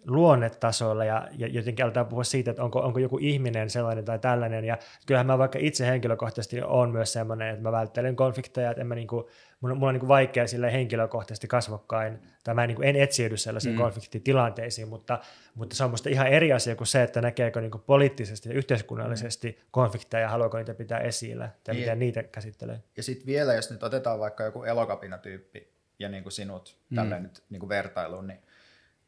luonnetasolla 0.06 1.04
ja, 1.04 1.28
ja 1.38 1.46
jotenkin 1.46 1.84
aletaan 1.84 2.06
puhua 2.06 2.24
siitä, 2.24 2.50
että 2.50 2.62
onko, 2.62 2.80
onko 2.80 2.98
joku 2.98 3.18
ihminen 3.20 3.70
sellainen 3.70 4.04
tai 4.04 4.18
tällainen. 4.18 4.64
Ja 4.64 4.78
kyllähän 5.06 5.26
mä 5.26 5.38
vaikka 5.38 5.58
itse 5.62 5.86
henkilökohtaisesti 5.86 6.62
on 6.62 6.90
myös 6.90 7.12
sellainen, 7.12 7.48
että 7.48 7.62
mä 7.62 7.72
välttelen 7.72 8.16
konflikteja, 8.16 8.70
että 8.70 8.80
en 8.80 8.86
mä 8.86 8.94
niinku, 8.94 9.30
mulla, 9.60 9.74
mulla 9.74 9.88
on 9.88 9.94
niinku 9.94 10.08
vaikea 10.08 10.46
sille 10.46 10.72
henkilökohtaisesti 10.72 11.48
kasvokkain, 11.48 12.18
tai 12.44 12.54
mä 12.54 12.64
en, 12.64 12.68
niinku, 12.68 12.82
en 12.82 12.96
etsiydy 12.96 13.36
sellaisiin 13.36 13.74
mm. 13.74 13.80
konfliktitilanteisiin, 13.80 14.88
mutta, 14.88 15.18
mutta 15.54 15.76
se 15.76 15.84
on 15.84 15.90
musta 15.90 16.08
ihan 16.08 16.26
eri 16.26 16.52
asia 16.52 16.76
kuin 16.76 16.86
se, 16.86 17.02
että 17.02 17.20
näkeekö 17.20 17.60
niinku 17.60 17.78
poliittisesti 17.78 18.48
ja 18.48 18.54
yhteiskunnallisesti 18.54 19.50
mm. 19.50 19.66
konflikteja 19.70 20.22
ja 20.22 20.28
haluaako 20.28 20.58
niitä 20.58 20.74
pitää 20.74 20.98
esillä, 20.98 21.50
tai 21.64 21.74
niin. 21.74 21.82
miten 21.82 21.98
niitä 21.98 22.22
käsittelee. 22.22 22.82
Ja 22.96 23.02
sitten 23.02 23.26
vielä, 23.26 23.54
jos 23.54 23.70
nyt 23.70 23.82
otetaan 23.82 24.20
vaikka 24.20 24.44
joku 24.44 24.62
elokapina-tyyppi 24.62 25.68
ja 25.98 26.08
niinku 26.08 26.30
sinut 26.30 26.76
mm. 26.90 26.94
tälleen 26.94 27.22
nyt 27.22 27.42
niinku 27.50 27.68
vertailuun, 27.68 28.26
niin 28.26 28.38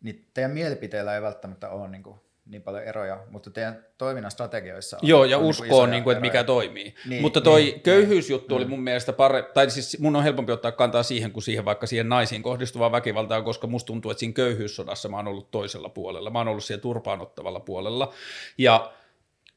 niin 0.00 0.26
teidän 0.34 0.50
mielipiteillä 0.50 1.14
ei 1.14 1.22
välttämättä 1.22 1.68
ole 1.68 1.88
niin, 1.88 2.02
kuin, 2.02 2.20
niin 2.46 2.62
paljon 2.62 2.84
eroja, 2.84 3.24
mutta 3.30 3.50
teidän 3.50 3.84
toiminnan 3.98 4.30
strategioissa 4.30 4.96
on 4.96 5.08
Joo, 5.08 5.24
ja 5.24 5.38
on 5.38 5.44
uskoo, 5.44 5.86
niin 5.86 6.04
kuin, 6.04 6.12
että 6.16 6.26
mikä 6.26 6.44
toimii. 6.44 6.94
Niin, 7.08 7.22
mutta 7.22 7.40
toi 7.40 7.62
niin, 7.62 7.80
köyhyysjuttu 7.80 8.54
niin. 8.54 8.62
oli 8.62 8.70
mun 8.70 8.80
mielestä 8.80 9.12
parempi, 9.12 9.50
tai 9.54 9.70
siis 9.70 9.98
mun 9.98 10.16
on 10.16 10.22
helpompi 10.22 10.52
ottaa 10.52 10.72
kantaa 10.72 11.02
siihen 11.02 11.32
kuin 11.32 11.42
siihen 11.42 11.64
vaikka 11.64 11.86
siihen 11.86 12.08
naisiin 12.08 12.42
kohdistuvaan 12.42 12.92
väkivaltaan, 12.92 13.44
koska 13.44 13.66
musta 13.66 13.86
tuntuu, 13.86 14.10
että 14.10 14.20
siinä 14.20 14.32
köyhyyssodassa 14.32 15.08
mä 15.08 15.16
oon 15.16 15.28
ollut 15.28 15.50
toisella 15.50 15.88
puolella, 15.88 16.30
mä 16.30 16.38
oon 16.38 16.48
ollut 16.48 16.64
siellä 16.64 16.82
turpaanottavalla 16.82 17.60
puolella, 17.60 18.12
ja 18.58 18.92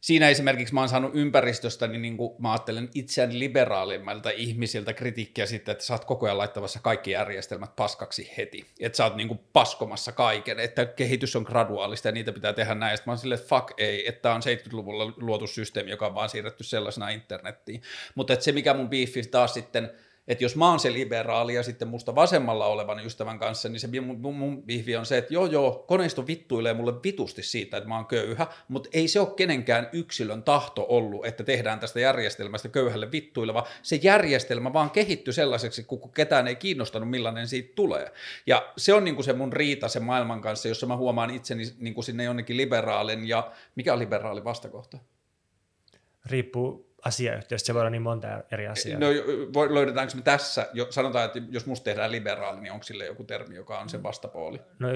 siinä 0.02 0.30
esimerkiksi 0.30 0.73
mä 0.73 0.80
oon 0.80 0.90
saanut 0.90 1.11
ympäristöstä, 1.15 1.88
niin, 1.88 2.02
niin 2.02 2.18
kuin 2.18 2.34
mä 2.41 2.52
ajattelen 2.52 2.90
itseäni 2.95 3.40
liberaalimmalta 3.40 4.30
ihmisiltä 4.30 4.94
kritiikkiä 4.94 5.45
sitten, 5.45 5.72
että 5.72 5.84
sä 5.84 5.94
oot 5.94 6.06
koko 6.06 6.26
ajan 6.26 6.38
laittavassa 6.38 6.80
kaikki 6.80 7.11
järjestelmät 7.11 7.76
paskaksi 7.76 8.34
heti. 8.38 8.65
Että 8.80 8.95
sä 8.95 9.03
oot 9.03 9.15
niin 9.15 9.28
kuin 9.28 9.40
paskomassa 9.53 10.11
kaiken, 10.11 10.60
että 10.60 10.86
kehitys 10.86 11.36
on 11.36 11.44
graduaalista 11.44 12.07
ja 12.07 12.11
niitä 12.11 12.32
pitää 12.32 12.53
tehdä 12.53 12.76
näin. 12.76 12.98
Sitten 12.98 13.11
mä 13.11 13.11
oon 13.11 13.18
silleen, 13.18 13.40
että 13.40 13.56
fuck 13.56 13.73
ei, 13.78 14.07
että 14.07 14.34
on 14.34 14.41
70-luvulla 14.41 15.14
luotu 15.18 15.48
systeemi, 15.48 15.91
joka 15.91 16.07
on 16.07 16.15
vaan 16.15 16.30
siirretty 16.30 16.64
sellaisena 16.64 17.10
internettiin. 17.10 17.82
Mutta 18.15 18.41
se, 18.41 18.52
mikä 18.52 18.73
mun 18.73 18.90
biifi 18.90 19.23
taas 19.23 19.53
sitten– 19.53 19.91
että 20.32 20.44
jos 20.44 20.56
mä 20.56 20.70
oon 20.70 20.80
se 20.80 20.94
liberaali 20.94 21.53
ja 21.53 21.64
sitten 21.64 21.88
musta 21.88 22.16
vasemmalla 22.16 22.66
olevan 22.66 23.06
ystävän 23.06 23.40
kanssa, 23.40 23.70
niin 23.70 23.80
se 23.80 23.90
mun, 24.02 24.36
mun, 24.36 24.68
vihvi 24.68 24.95
on 24.95 25.06
se, 25.06 25.18
että 25.18 25.34
joo 25.34 25.45
joo, 25.45 25.86
koneisto 25.88 26.28
vittuilee 26.28 26.74
mulle 26.74 26.94
vitusti 27.03 27.44
siitä, 27.44 27.78
että 27.78 27.90
mä 27.90 27.95
oon 27.95 28.06
köyhä, 28.06 28.48
mutta 28.68 28.90
ei 28.94 29.08
se 29.08 29.20
ole 29.20 29.30
kenenkään 29.36 29.90
yksilön 29.94 30.44
tahto 30.44 30.86
ollut, 30.90 31.26
että 31.26 31.44
tehdään 31.44 31.80
tästä 31.80 31.99
järjestelmästä 31.99 32.70
köyhälle 32.70 33.12
vittuileva. 33.12 33.68
Se 33.82 33.99
järjestelmä 34.03 34.74
vaan 34.74 34.91
kehittyi 34.91 35.34
sellaiseksi, 35.34 35.84
kun 35.84 36.12
ketään 36.14 36.48
ei 36.48 36.56
kiinnostanut, 36.56 37.10
millainen 37.10 37.48
siitä 37.48 37.72
tulee. 37.76 38.12
Ja 38.45 38.72
se 38.78 38.94
on 38.94 39.03
niinku 39.03 39.24
se 39.24 39.34
mun 39.34 39.53
riita 39.53 39.88
sen 39.88 40.03
maailman 40.03 40.41
kanssa, 40.41 40.68
jossa 40.68 40.88
mä 40.88 40.98
huomaan 40.98 41.30
itseni 41.30 41.64
niinku 41.80 42.02
sinne 42.02 42.24
jonnekin 42.24 42.58
liberaalin 42.58 43.28
ja 43.28 43.52
mikä 43.76 43.94
on 43.94 43.99
liberaali 43.99 44.44
vastakohta? 44.44 44.98
Riippuu 46.26 46.90
asiayhteydestä, 47.06 47.68
se 47.68 47.73
voi 47.73 47.82
olla 47.82 47.90
niin 47.90 48.02
monta 48.02 48.28
eri 48.52 48.68
asiaa. 48.68 48.99
No, 48.99 49.07
löydetäänkö 49.73 50.15
me 50.15 50.22
tässä, 50.22 50.69
jo, 50.73 50.88
sanotaan, 50.90 51.26
että 51.26 51.41
jos 51.49 51.65
musta 51.65 51.84
tehdään 51.84 52.11
liberaali, 52.11 52.61
niin 52.61 52.72
onko 52.72 52.84
sille 52.84 53.06
joku 53.06 53.23
termi, 53.23 53.56
joka 53.56 53.80
on 53.80 53.90
sen 53.90 54.03
vastapuoli? 54.03 54.61
No, 54.80 54.88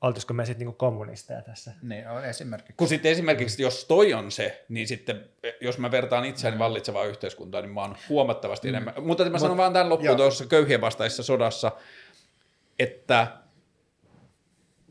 oltisiko 0.00 0.34
me 0.34 0.44
sitten 0.44 0.66
niinku 0.66 0.78
kommunisteja 0.78 1.42
tässä? 1.42 1.72
Niin, 1.82 2.08
on 2.08 2.24
esimerkiksi. 2.24 2.74
Kun 2.76 2.88
sitten 2.88 3.12
esimerkiksi, 3.12 3.62
jos 3.62 3.84
toi 3.84 4.14
on 4.14 4.30
se, 4.30 4.64
niin 4.68 4.88
sitten, 4.88 5.28
jos 5.60 5.78
mä 5.78 5.90
vertaan 5.90 6.24
itseäni 6.24 6.58
vallitsevaa 6.58 7.04
yhteiskuntaa, 7.04 7.60
niin 7.60 7.72
mä 7.72 7.80
oon 7.80 7.96
huomattavasti 8.08 8.68
mm. 8.68 8.74
enemmän. 8.74 8.94
Mutta 9.00 9.30
mä 9.30 9.38
sanon 9.38 9.56
Mut, 9.56 9.58
vaan 9.58 9.72
tämän 9.72 9.88
loppuun 9.88 10.16
tuossa 10.16 10.46
köyhien 10.46 10.80
vastaisessa 10.80 11.22
sodassa, 11.22 11.72
että 12.78 13.26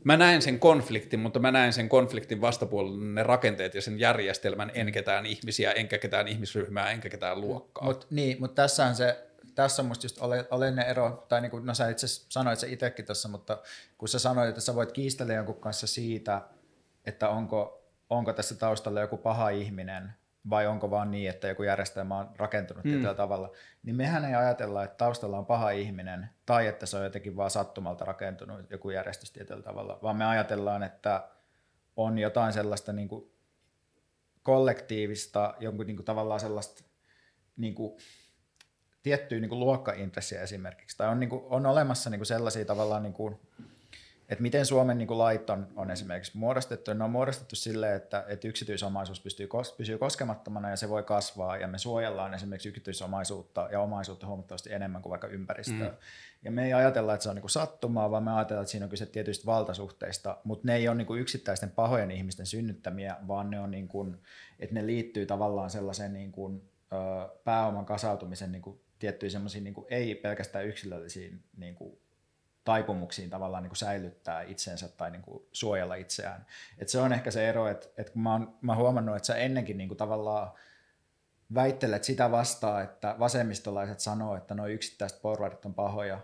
mä 0.06 0.16
näen 0.16 0.42
sen 0.42 0.60
konfliktin, 0.60 1.20
mutta 1.20 1.38
mä 1.38 1.50
näen 1.50 1.72
sen 1.72 1.88
konfliktin 1.88 2.40
vastapuolella 2.40 3.04
ne 3.04 3.22
rakenteet 3.22 3.74
ja 3.74 3.82
sen 3.82 3.98
järjestelmän, 3.98 4.70
en 4.74 4.92
ketään 4.92 5.26
ihmisiä, 5.26 5.72
enkä 5.72 5.98
ketään 5.98 6.28
ihmisryhmää, 6.28 6.90
enkä 6.90 7.08
ketään 7.08 7.40
luokkaa. 7.40 7.84
Mut, 7.84 8.06
niin, 8.10 8.36
mutta 8.40 8.62
tässä 8.62 8.86
on 8.86 8.94
se, 8.94 9.26
tässä 9.54 9.82
on 9.82 9.88
musta 9.88 10.04
just 10.04 10.18
oleellinen 10.50 10.86
ero, 10.86 11.26
tai 11.28 11.40
niin 11.40 11.50
kuin, 11.50 11.66
no 11.66 11.74
sä 11.74 11.88
itse 11.88 12.06
sanoit 12.08 12.58
se 12.58 12.68
itsekin 12.68 13.04
tässä, 13.04 13.28
mutta 13.28 13.58
kun 13.98 14.08
sä 14.08 14.18
sanoit, 14.18 14.48
että 14.48 14.60
sä 14.60 14.74
voit 14.74 14.92
kiistellä 14.92 15.32
jonkun 15.32 15.60
kanssa 15.60 15.86
siitä, 15.86 16.42
että 17.06 17.28
onko, 17.28 17.84
onko 18.10 18.32
tässä 18.32 18.54
taustalla 18.54 19.00
joku 19.00 19.16
paha 19.16 19.48
ihminen, 19.48 20.12
vai 20.50 20.66
onko 20.66 20.90
vaan 20.90 21.10
niin, 21.10 21.30
että 21.30 21.48
joku 21.48 21.62
järjestelmä 21.62 22.18
on 22.18 22.30
rakentunut 22.36 22.84
mm. 22.84 22.90
tietyllä 22.90 23.14
tavalla, 23.14 23.52
niin 23.82 23.96
mehän 23.96 24.24
ei 24.24 24.34
ajatella, 24.34 24.84
että 24.84 24.96
taustalla 24.96 25.38
on 25.38 25.46
paha 25.46 25.70
ihminen 25.70 26.30
tai 26.46 26.66
että 26.66 26.86
se 26.86 26.96
on 26.96 27.04
jotenkin 27.04 27.36
vaan 27.36 27.50
sattumalta 27.50 28.04
rakentunut 28.04 28.70
joku 28.70 28.90
järjestys 28.90 29.32
tietyllä 29.32 29.62
tavalla, 29.62 29.98
vaan 30.02 30.16
me 30.16 30.24
ajatellaan, 30.24 30.82
että 30.82 31.28
on 31.96 32.18
jotain 32.18 32.52
sellaista 32.52 32.92
niin 32.92 33.08
kuin 33.08 33.32
kollektiivista, 34.42 35.54
jonkun 35.60 35.86
niin 35.86 35.96
kuin 35.96 36.06
tavallaan 36.06 36.40
sellaista 36.40 36.84
niin 37.56 37.74
kuin, 37.74 37.98
tiettyä 39.02 39.40
niin 39.40 39.48
kuin 39.48 39.60
luokkaintressiä 39.60 40.42
esimerkiksi, 40.42 40.96
tai 40.96 41.08
on, 41.08 41.20
niin 41.20 41.30
kuin, 41.30 41.42
on 41.44 41.66
olemassa 41.66 42.10
niin 42.10 42.18
kuin 42.18 42.26
sellaisia 42.26 42.64
tavallaan 42.64 43.02
niin 43.02 43.12
kuin, 43.12 43.40
että 44.28 44.42
miten 44.42 44.66
Suomen 44.66 44.98
niin 44.98 45.08
kuin 45.08 45.18
lait 45.18 45.50
on, 45.50 45.66
on 45.76 45.90
esimerkiksi 45.90 46.38
muodostettu. 46.38 46.94
Ne 46.94 47.04
on 47.04 47.10
muodostettu 47.10 47.56
silleen, 47.56 47.96
että, 47.96 48.24
että 48.28 48.48
yksityisomaisuus 48.48 49.20
pystyy, 49.20 49.48
pysyy 49.76 49.98
koskemattomana 49.98 50.70
ja 50.70 50.76
se 50.76 50.88
voi 50.88 51.02
kasvaa 51.02 51.56
ja 51.56 51.68
me 51.68 51.78
suojellaan 51.78 52.34
esimerkiksi 52.34 52.68
yksityisomaisuutta 52.68 53.68
ja 53.72 53.80
omaisuutta 53.80 54.26
huomattavasti 54.26 54.72
enemmän 54.72 55.02
kuin 55.02 55.10
vaikka 55.10 55.26
ympäristöä. 55.28 55.88
Mm. 55.88 55.96
Ja 56.44 56.50
me 56.50 56.64
ei 56.64 56.72
ajatella, 56.72 57.14
että 57.14 57.22
se 57.22 57.28
on 57.28 57.34
niin 57.34 57.42
kuin 57.42 57.50
sattumaa, 57.50 58.10
vaan 58.10 58.22
me 58.22 58.32
ajatellaan, 58.32 58.62
että 58.62 58.70
siinä 58.70 58.86
on 58.86 58.90
kyse 58.90 59.06
tietyistä 59.06 59.46
valtasuhteista, 59.46 60.38
mutta 60.44 60.66
ne 60.66 60.74
ei 60.74 60.88
ole 60.88 60.96
niin 60.96 61.06
kuin 61.06 61.20
yksittäisten 61.20 61.70
pahojen 61.70 62.10
ihmisten 62.10 62.46
synnyttämiä, 62.46 63.16
vaan 63.28 63.50
ne 63.50 63.60
on 63.60 63.70
niin 63.70 63.88
kuin, 63.88 64.16
että 64.58 64.74
ne 64.74 64.86
liittyy 64.86 65.26
tavallaan 65.26 65.70
sellaiseen 65.70 66.12
niin 66.12 66.32
kuin, 66.32 66.62
pääoman 67.44 67.86
kasautumisen 67.86 68.52
niin 68.52 68.62
kuin 68.62 68.80
tiettyihin 68.98 69.32
semmoisiin 69.32 69.64
niin 69.64 69.74
ei 69.88 70.14
pelkästään 70.14 70.66
yksilöllisiin 70.66 71.40
niin 71.56 71.74
kuin 71.74 71.98
taipumuksiin 72.66 73.30
tavallaan 73.30 73.62
niin 73.62 73.70
kuin 73.70 73.78
säilyttää 73.78 74.42
itsensä 74.42 74.88
tai 74.88 75.10
niin 75.10 75.22
kuin 75.22 75.42
suojella 75.52 75.94
itseään. 75.94 76.46
Et 76.78 76.88
se 76.88 77.00
on 77.00 77.12
ehkä 77.12 77.30
se 77.30 77.48
ero, 77.48 77.68
että, 77.68 77.86
että 77.98 78.12
kun 78.12 78.22
mä 78.22 78.32
oon, 78.32 78.54
mä 78.60 78.74
huomannut, 78.74 79.16
että 79.16 79.26
sä 79.26 79.36
ennenkin 79.36 79.78
niin 79.78 79.88
kuin 79.88 79.98
tavallaan 79.98 80.52
väittelet 81.54 82.04
sitä 82.04 82.30
vastaan, 82.30 82.84
että 82.84 83.16
vasemmistolaiset 83.18 84.00
sanoo, 84.00 84.36
että 84.36 84.54
nuo 84.54 84.66
yksittäiset 84.66 85.22
porvarit 85.22 85.64
on 85.64 85.74
pahoja, 85.74 86.20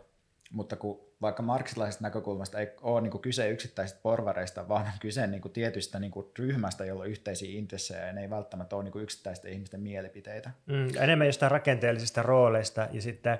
mutta 0.50 0.76
kun 0.76 1.12
vaikka 1.22 1.42
marksilaisesta 1.42 2.04
näkökulmasta 2.04 2.58
ei 2.58 2.70
ole 2.80 3.00
niin 3.00 3.10
kuin 3.10 3.22
kyse 3.22 3.50
yksittäisistä 3.50 4.00
porvareista, 4.02 4.68
vaan 4.68 4.86
on 4.86 4.92
kyse 5.00 5.26
niin 5.26 5.42
kuin 5.42 5.52
tietystä 5.52 5.98
niin 5.98 6.10
kuin 6.10 6.26
ryhmästä, 6.38 6.84
jolla 6.84 7.02
on 7.02 7.10
yhteisiä 7.10 7.58
intressejä, 7.58 8.06
ja 8.06 8.12
ne 8.12 8.20
ei 8.20 8.30
välttämättä 8.30 8.76
ole 8.76 8.84
niin 8.84 8.92
kuin 8.92 9.02
yksittäisten 9.02 9.52
ihmisten 9.52 9.80
mielipiteitä. 9.80 10.50
Mm, 10.66 10.88
enemmän 10.96 11.26
jostain 11.26 11.50
rakenteellisista 11.50 12.22
rooleista 12.22 12.88
ja 12.92 13.02
sitten 13.02 13.38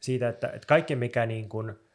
siitä, 0.00 0.28
että, 0.28 0.46
että 0.48 0.66
kaikki 0.66 0.96
mikä 0.96 1.26
niin 1.26 1.48
kuin– 1.48 1.72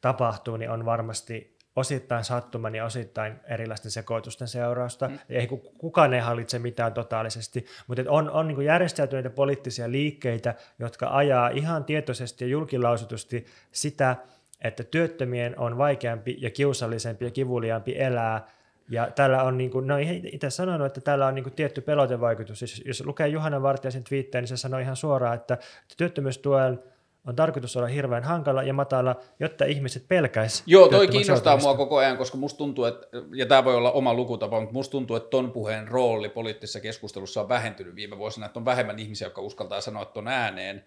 tapahtuu, 0.00 0.56
niin 0.56 0.70
on 0.70 0.84
varmasti 0.84 1.56
osittain 1.76 2.24
sattuman 2.24 2.74
ja 2.74 2.84
osittain 2.84 3.40
erilaisten 3.48 3.90
sekoitusten 3.90 4.48
seurausta. 4.48 5.08
Mm. 5.08 5.18
Ei, 5.28 5.46
kukaan 5.78 6.14
ei 6.14 6.20
hallitse 6.20 6.58
mitään 6.58 6.92
totaalisesti, 6.92 7.66
mutta 7.86 8.02
on, 8.08 8.30
on 8.30 8.48
niin 8.48 8.62
järjestäytyneitä 8.62 9.30
poliittisia 9.30 9.90
liikkeitä, 9.90 10.54
jotka 10.78 11.08
ajaa 11.10 11.48
ihan 11.48 11.84
tietoisesti 11.84 12.44
ja 12.44 12.48
julkilausutusti 12.48 13.46
sitä, 13.72 14.16
että 14.62 14.84
työttömien 14.84 15.58
on 15.58 15.78
vaikeampi 15.78 16.36
ja 16.40 16.50
kiusallisempi 16.50 17.24
ja 17.24 17.30
kivuliaampi 17.30 17.98
elää, 17.98 18.46
ja 18.88 19.10
täällä 19.10 19.42
on, 19.42 19.58
niin 19.58 19.70
kuin, 19.70 19.86
no 19.86 19.94
itse 20.32 20.50
sanonut, 20.50 20.86
että 20.86 21.00
täällä 21.00 21.26
on 21.26 21.34
niin 21.34 21.42
kuin 21.42 21.54
tietty 21.54 21.80
pelotevaikutus. 21.80 22.60
Jos, 22.62 22.82
jos 22.86 23.06
lukee 23.06 23.28
Juhana 23.28 23.62
Vartijaisen 23.62 24.04
twiittejä, 24.04 24.42
niin 24.42 24.48
se 24.48 24.56
sanoi 24.56 24.82
ihan 24.82 24.96
suoraan, 24.96 25.34
että 25.34 25.58
työttömyystuen 25.96 26.82
on 27.26 27.36
tarkoitus 27.36 27.76
olla 27.76 27.88
hirveän 27.88 28.24
hankala 28.24 28.62
ja 28.62 28.72
matala, 28.72 29.16
jotta 29.40 29.64
ihmiset 29.64 30.08
pelkäis. 30.08 30.62
Joo, 30.66 30.88
toi 30.88 31.08
kiinnostaa 31.08 31.56
mua 31.56 31.74
koko 31.76 31.96
ajan, 31.96 32.16
koska 32.16 32.36
musta 32.38 32.58
tuntuu, 32.58 32.84
että, 32.84 33.06
ja 33.34 33.46
tämä 33.46 33.64
voi 33.64 33.76
olla 33.76 33.92
oma 33.92 34.14
lukutapa, 34.14 34.60
mutta 34.60 34.72
musta 34.72 34.92
tuntuu, 34.92 35.16
että 35.16 35.30
ton 35.30 35.52
puheen 35.52 35.88
rooli 35.88 36.28
poliittisessa 36.28 36.80
keskustelussa 36.80 37.40
on 37.40 37.48
vähentynyt 37.48 37.94
viime 37.94 38.18
vuosina, 38.18 38.46
että 38.46 38.58
on 38.58 38.64
vähemmän 38.64 38.98
ihmisiä, 38.98 39.26
jotka 39.26 39.40
uskaltaa 39.40 39.80
sanoa 39.80 40.04
ton 40.04 40.28
ääneen. 40.28 40.84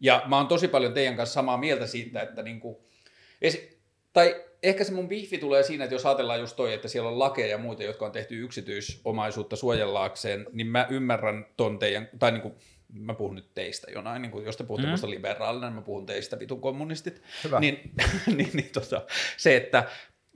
Ja 0.00 0.22
mä 0.26 0.36
oon 0.36 0.46
tosi 0.46 0.68
paljon 0.68 0.92
teidän 0.92 1.16
kanssa 1.16 1.34
samaa 1.34 1.56
mieltä 1.56 1.86
siitä, 1.86 2.22
että 2.22 2.42
niinku, 2.42 2.88
esi- 3.42 3.80
tai 4.12 4.44
ehkä 4.62 4.84
se 4.84 4.92
mun 4.92 5.08
bihvi 5.08 5.38
tulee 5.38 5.62
siinä, 5.62 5.84
että 5.84 5.94
jos 5.94 6.06
ajatellaan 6.06 6.40
just 6.40 6.56
toi, 6.56 6.74
että 6.74 6.88
siellä 6.88 7.10
on 7.10 7.18
lakeja 7.18 7.46
ja 7.46 7.58
muita, 7.58 7.82
jotka 7.82 8.06
on 8.06 8.12
tehty 8.12 8.44
yksityisomaisuutta 8.44 9.56
suojellaakseen, 9.56 10.46
niin 10.52 10.66
mä 10.66 10.86
ymmärrän 10.90 11.46
ton 11.56 11.78
teidän, 11.78 12.08
tai 12.18 12.32
niin 12.32 12.42
kuin, 12.42 12.54
mä 12.92 13.14
puhun 13.14 13.34
nyt 13.34 13.54
teistä 13.54 13.90
jonain, 13.90 14.22
niin 14.22 14.32
kuin, 14.32 14.44
jos 14.44 14.56
te 14.56 14.64
puhutte 14.64 14.86
mm. 14.86 14.90
musta 14.90 15.10
liberaalina, 15.10 15.66
niin 15.66 15.74
mä 15.74 15.82
puhun 15.82 16.06
teistä 16.06 16.38
vitun 16.38 16.60
kommunistit. 16.60 17.22
Hyvä. 17.44 17.60
Niin, 17.60 17.92
niin, 18.36 18.50
niin 18.52 18.70
tota, 18.72 19.06
se, 19.36 19.56
että 19.56 19.88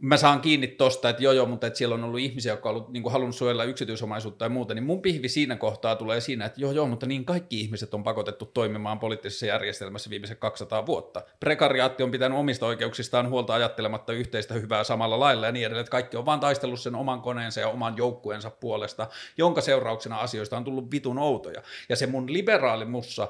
mä 0.03 0.17
saan 0.17 0.41
kiinni 0.41 0.67
tosta, 0.67 1.09
että 1.09 1.23
joo 1.23 1.33
joo, 1.33 1.47
mutta 1.47 1.67
että 1.67 1.77
siellä 1.77 1.95
on 1.95 2.05
ollut 2.05 2.21
ihmisiä, 2.21 2.53
jotka 2.53 2.69
on 2.69 2.75
ollut, 2.75 2.93
niin 2.93 3.03
kuin 3.03 3.13
halunnut 3.13 3.37
suojella 3.37 3.65
yksityisomaisuutta 3.65 4.45
ja 4.45 4.49
muuta, 4.49 4.75
niin 4.75 4.85
mun 4.85 5.03
pihvi 5.03 5.29
siinä 5.29 5.57
kohtaa 5.57 5.97
tulee 5.97 6.21
siinä, 6.21 6.45
että 6.45 6.61
joo 6.61 6.73
joo, 6.73 6.87
mutta 6.87 7.07
niin 7.07 7.25
kaikki 7.25 7.61
ihmiset 7.61 7.95
on 7.95 8.03
pakotettu 8.03 8.45
toimimaan 8.45 8.99
poliittisessa 8.99 9.47
järjestelmässä 9.47 10.11
viimeiset 10.11 10.39
200 10.39 10.87
vuotta. 10.87 11.23
Prekariaatti 11.41 12.03
on 12.03 12.11
pitänyt 12.11 12.39
omista 12.39 12.67
oikeuksistaan 12.67 13.29
huolta 13.29 13.55
ajattelematta 13.55 14.13
yhteistä 14.13 14.55
hyvää 14.55 14.85
samalla 14.85 15.21
lailla 15.21 15.47
ja 15.47 15.53
niin 15.53 15.67
edelleen, 15.67 15.81
että 15.81 15.91
kaikki 15.91 16.17
on 16.17 16.27
vaan 16.27 16.41
taistellut 16.41 16.81
sen 16.81 16.95
oman 16.95 17.21
koneensa 17.21 17.61
ja 17.61 17.69
oman 17.69 17.97
joukkueensa 17.97 18.51
puolesta, 18.51 19.09
jonka 19.37 19.61
seurauksena 19.61 20.17
asioista 20.17 20.57
on 20.57 20.65
tullut 20.65 20.91
vitun 20.91 21.19
outoja. 21.19 21.63
Ja 21.89 21.97
se 21.97 22.07
mun 22.07 22.33
liberaali 22.33 22.85
mussa 22.85 23.29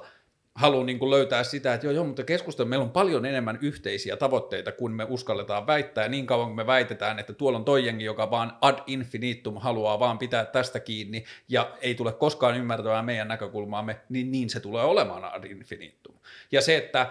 haluan 0.55 0.87
niin 0.87 1.11
löytää 1.11 1.45
sitä, 1.45 1.75
että 1.75 1.87
joo, 1.87 1.95
joo, 1.95 2.05
mutta 2.05 2.25
keskustelu, 2.25 2.69
meillä 2.69 2.83
on 2.83 2.91
paljon 2.91 3.27
enemmän 3.27 3.59
yhteisiä 3.63 4.17
tavoitteita, 4.17 4.73
kun 4.73 4.93
me 4.93 5.07
uskalletaan 5.09 5.67
väittää. 5.67 6.09
Niin 6.09 6.27
kauan 6.27 6.47
kun 6.47 6.57
me 6.57 6.67
väitetään, 6.67 7.19
että 7.19 7.33
tuolla 7.33 7.59
on 7.59 7.65
toi 7.65 7.87
jengi, 7.87 8.05
joka 8.05 8.31
vaan 8.31 8.57
ad 8.61 8.79
infinitum 8.87 9.57
haluaa 9.57 9.99
vaan 9.99 10.19
pitää 10.19 10.45
tästä 10.45 10.81
kiinni 10.81 11.25
ja 11.49 11.71
ei 11.81 11.95
tule 11.95 12.13
koskaan 12.13 12.57
ymmärtämään 12.57 13.05
meidän 13.05 13.29
näkökulmaamme, 13.29 14.01
niin 14.09 14.33
niin 14.33 14.51
se 14.51 14.61
tulee 14.61 14.85
olemaan 14.85 15.25
ad 15.25 15.45
infinitum. 15.45 16.15
Ja 16.53 16.61
se, 16.61 16.77
että 16.77 17.07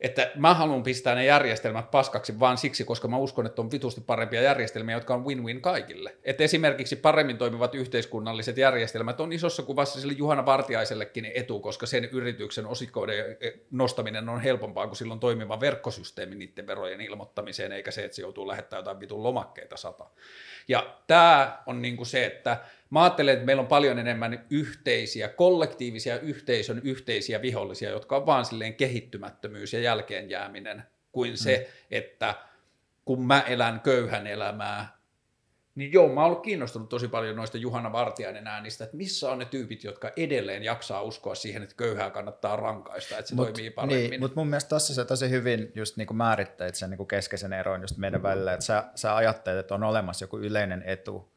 että 0.00 0.30
mä 0.34 0.54
haluan 0.54 0.82
pistää 0.82 1.14
ne 1.14 1.24
järjestelmät 1.24 1.90
paskaksi 1.90 2.40
vaan 2.40 2.58
siksi, 2.58 2.84
koska 2.84 3.08
mä 3.08 3.16
uskon, 3.16 3.46
että 3.46 3.62
on 3.62 3.70
vitusti 3.70 4.00
parempia 4.00 4.42
järjestelmiä, 4.42 4.96
jotka 4.96 5.14
on 5.14 5.24
win-win 5.24 5.60
kaikille. 5.60 6.16
Että 6.24 6.44
esimerkiksi 6.44 6.96
paremmin 6.96 7.38
toimivat 7.38 7.74
yhteiskunnalliset 7.74 8.56
järjestelmät 8.56 9.20
on 9.20 9.32
isossa 9.32 9.62
kuvassa 9.62 10.00
sille 10.00 10.12
Juhana 10.12 10.46
Vartiaisellekin 10.46 11.30
etu, 11.34 11.60
koska 11.60 11.86
sen 11.86 12.04
yrityksen 12.04 12.66
osikoiden 12.66 13.24
nostaminen 13.70 14.28
on 14.28 14.40
helpompaa 14.40 14.86
kuin 14.86 14.96
silloin 14.96 15.20
toimiva 15.20 15.60
verkkosysteemi 15.60 16.34
niiden 16.34 16.66
verojen 16.66 17.00
ilmoittamiseen, 17.00 17.72
eikä 17.72 17.90
se, 17.90 18.04
että 18.04 18.14
se 18.14 18.22
joutuu 18.22 18.48
lähettämään 18.48 18.80
jotain 18.80 19.00
vitun 19.00 19.22
lomakkeita 19.22 19.76
sata. 19.76 20.06
Ja 20.68 20.96
tämä 21.06 21.62
on 21.66 21.82
niin 21.82 21.96
kuin 21.96 22.06
se, 22.06 22.26
että 22.26 22.56
Mä 22.90 23.02
ajattelen, 23.02 23.34
että 23.34 23.46
meillä 23.46 23.60
on 23.60 23.66
paljon 23.66 23.98
enemmän 23.98 24.46
yhteisiä, 24.50 25.28
kollektiivisia 25.28 26.20
yhteisön 26.20 26.80
yhteisiä 26.84 27.42
vihollisia, 27.42 27.90
jotka 27.90 28.16
on 28.16 28.26
vaan 28.26 28.44
silleen 28.44 28.74
kehittymättömyys 28.74 29.72
ja 29.72 29.80
jälkeenjääminen, 29.80 30.82
kuin 31.12 31.36
se, 31.36 31.56
mm. 31.58 31.86
että 31.90 32.34
kun 33.04 33.26
mä 33.26 33.40
elän 33.40 33.80
köyhän 33.80 34.26
elämää, 34.26 34.96
niin 35.74 35.92
joo, 35.92 36.08
mä 36.08 36.20
oon 36.20 36.30
ollut 36.30 36.42
kiinnostunut 36.42 36.88
tosi 36.88 37.08
paljon 37.08 37.36
noista 37.36 37.58
Juhana 37.58 37.92
Vartiainen 37.92 38.46
äänistä, 38.46 38.84
että 38.84 38.96
missä 38.96 39.30
on 39.30 39.38
ne 39.38 39.44
tyypit, 39.44 39.84
jotka 39.84 40.12
edelleen 40.16 40.62
jaksaa 40.62 41.02
uskoa 41.02 41.34
siihen, 41.34 41.62
että 41.62 41.74
köyhää 41.74 42.10
kannattaa 42.10 42.56
rankaista, 42.56 43.18
että 43.18 43.28
se 43.28 43.34
mut, 43.34 43.52
toimii 43.52 43.70
paremmin. 43.70 44.10
Niin, 44.10 44.20
mutta 44.20 44.40
mun 44.40 44.48
mielestä 44.48 44.68
tässä 44.68 44.94
se 44.94 45.04
tosi 45.04 45.30
hyvin 45.30 45.72
just 45.74 45.96
niinku 45.96 46.14
määrittäit 46.14 46.74
sen 46.74 46.90
niinku 46.90 47.04
keskeisen 47.04 47.52
eron 47.52 47.80
just 47.80 47.96
meidän 47.96 48.22
välillä, 48.22 48.52
että 48.52 48.64
sä, 48.64 48.84
sä 48.94 49.16
ajattelet, 49.16 49.58
että 49.58 49.74
on 49.74 49.82
olemassa 49.82 50.22
joku 50.22 50.38
yleinen 50.38 50.82
etu, 50.86 51.32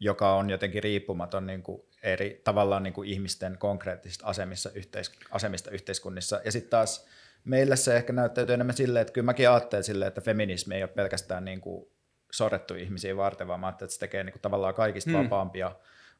joka 0.00 0.34
on 0.34 0.50
jotenkin 0.50 0.82
riippumaton 0.82 1.46
niin 1.46 1.62
kuin 1.62 1.82
eri 2.02 2.40
tavallaan 2.44 2.82
niin 2.82 2.94
kuin 2.94 3.08
ihmisten 3.08 3.58
konkreettisista 3.58 4.26
asemissa, 4.26 4.70
yhteis, 4.74 5.12
asemista 5.30 5.70
yhteiskunnissa. 5.70 6.40
Ja 6.44 6.52
sitten 6.52 6.70
taas 6.70 7.06
meillä 7.44 7.76
se 7.76 7.96
ehkä 7.96 8.12
näyttäytyy 8.12 8.54
enemmän 8.54 8.76
silleen, 8.76 9.00
että 9.00 9.12
kyllä 9.12 9.24
mäkin 9.24 9.50
ajattelen 9.50 9.84
silleen, 9.84 10.08
että 10.08 10.20
feminismi 10.20 10.74
ei 10.74 10.82
ole 10.82 10.88
pelkästään 10.88 11.44
niin 11.44 11.60
kuin 11.60 11.86
sorrettu 12.32 12.74
ihmisiä 12.74 13.16
varten, 13.16 13.48
vaan 13.48 13.60
mä 13.60 13.66
ajattelen, 13.66 13.86
että 13.86 13.94
se 13.94 14.00
tekee 14.00 14.24
niin 14.24 14.32
kuin 14.32 14.42
tavallaan 14.42 14.74
kaikista 14.74 15.10
hmm. 15.10 15.24
vapaampia. 15.24 15.72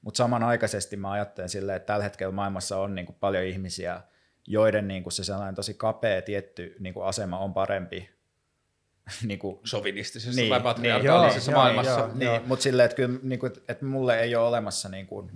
Mutta 0.02 0.18
samanaikaisesti 0.18 0.96
mä 0.96 1.10
ajattelen 1.12 1.48
silleen, 1.48 1.76
että 1.76 1.86
tällä 1.86 2.04
hetkellä 2.04 2.32
maailmassa 2.32 2.78
on 2.78 2.94
niin 2.94 3.06
kuin 3.06 3.16
paljon 3.20 3.44
ihmisiä, 3.44 4.00
joiden 4.46 4.88
niin 4.88 5.02
kuin 5.02 5.12
se 5.12 5.24
sellainen 5.24 5.54
tosi 5.54 5.74
kapea 5.74 6.22
tietty 6.22 6.76
niin 6.78 6.94
kuin 6.94 7.06
asema 7.06 7.38
on 7.38 7.54
parempi 7.54 8.15
niin 9.26 9.38
kuin, 9.38 9.58
sovinistisessa 9.64 10.40
niin, 10.40 10.50
tai 10.50 10.60
patriarkaalisessa 10.60 11.50
niin, 11.50 11.56
maailmassa. 11.56 12.00
Joo, 12.00 12.10
niin, 12.14 12.42
mutta 12.46 12.62
silleen, 12.62 12.84
että, 12.84 12.96
kyllä, 12.96 13.18
niin 13.22 13.38
kuin, 13.38 13.52
että 13.68 13.84
mulle 13.84 14.20
ei 14.20 14.36
ole 14.36 14.48
olemassa 14.48 14.88
niin 14.88 15.06
kuin, 15.06 15.30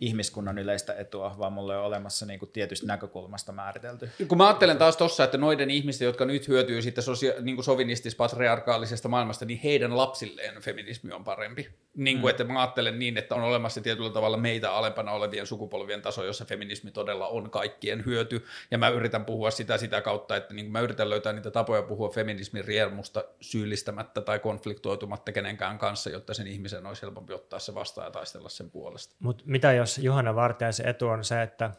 ihmiskunnan 0.00 0.58
yleistä 0.58 0.94
etua, 0.94 1.36
vaan 1.38 1.52
mulle 1.52 1.76
on 1.76 1.84
olemassa 1.84 2.26
niin 2.26 2.38
kuin 2.38 2.50
tietystä 2.52 2.86
näkökulmasta 2.86 3.52
määritelty. 3.52 4.10
Kun 4.28 4.38
mä 4.38 4.46
ajattelen 4.46 4.78
taas 4.78 4.96
tuossa, 4.96 5.24
että 5.24 5.38
noiden 5.38 5.70
ihmisten, 5.70 6.06
jotka 6.06 6.24
nyt 6.24 6.48
hyötyy 6.48 6.82
siitä 6.82 7.00
sosia- 7.00 7.40
niin 7.40 7.64
sovinistis-patriarkaalisesta 7.64 9.08
maailmasta, 9.08 9.44
niin 9.44 9.60
heidän 9.64 9.96
lapsilleen 9.96 10.62
feminismi 10.62 11.12
on 11.12 11.24
parempi. 11.24 11.68
Niin 11.96 12.20
kuin, 12.20 12.28
mm. 12.28 12.30
että 12.30 12.44
mä 12.44 12.60
ajattelen 12.60 12.98
niin, 12.98 13.18
että 13.18 13.34
on 13.34 13.42
olemassa 13.42 13.80
tietyllä 13.80 14.10
tavalla 14.10 14.36
meitä 14.36 14.72
alempana 14.72 15.12
olevien 15.12 15.46
sukupolvien 15.46 16.02
taso, 16.02 16.24
jossa 16.24 16.44
feminismi 16.44 16.90
todella 16.90 17.28
on 17.28 17.50
kaikkien 17.50 18.04
hyöty. 18.04 18.44
Ja 18.70 18.78
mä 18.78 18.88
yritän 18.88 19.24
puhua 19.24 19.50
sitä 19.50 19.78
sitä 19.78 20.00
kautta, 20.00 20.36
että 20.36 20.54
niin 20.54 20.66
kuin 20.66 20.72
mä 20.72 20.80
yritän 20.80 21.10
löytää 21.10 21.32
niitä 21.32 21.50
tapoja 21.50 21.82
puhua 21.82 22.08
feminismin 22.08 22.64
riemusta 22.64 23.24
syyllistämättä 23.40 24.20
tai 24.20 24.38
konfliktoitumatta 24.38 25.32
kenenkään 25.32 25.78
kanssa, 25.78 26.10
jotta 26.10 26.34
sen 26.34 26.46
ihmisen 26.46 26.86
olisi 26.86 27.02
helpompi 27.02 27.32
ottaa 27.32 27.58
se 27.58 27.74
vastaan 27.74 28.06
ja 28.06 28.10
taistella 28.10 28.48
sen 28.48 28.70
puolesta. 28.70 29.16
Mutta 29.20 29.44
mitä 29.46 29.72
jos 29.72 29.98
Juhana 29.98 30.34
Vartijaisen 30.34 30.88
etu 30.88 31.08
on 31.08 31.24
se, 31.24 31.42
että, 31.42 31.70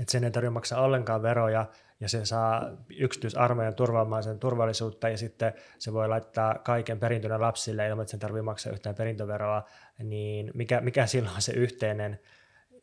että 0.00 0.12
sen 0.12 0.24
ei 0.24 0.30
tarvitse 0.30 0.50
maksaa 0.50 0.82
ollenkaan 0.82 1.22
veroja, 1.22 1.66
ja 2.04 2.08
se 2.08 2.24
saa 2.24 2.70
yksityisarmeijan 2.98 3.74
turvaamaan 3.74 4.22
sen 4.22 4.38
turvallisuutta 4.38 5.08
ja 5.08 5.18
sitten 5.18 5.52
se 5.78 5.92
voi 5.92 6.08
laittaa 6.08 6.54
kaiken 6.58 7.00
perintönä 7.00 7.40
lapsille 7.40 7.88
ilman, 7.88 8.02
että 8.02 8.10
sen 8.10 8.20
tarvitsee 8.20 8.42
maksaa 8.42 8.72
yhtään 8.72 8.94
perintöveroa, 8.94 9.64
niin 10.02 10.50
mikä, 10.54 10.80
mikä 10.80 11.06
silloin 11.14 11.34
on 11.34 11.42
se 11.42 11.52
yhteinen, 11.52 12.20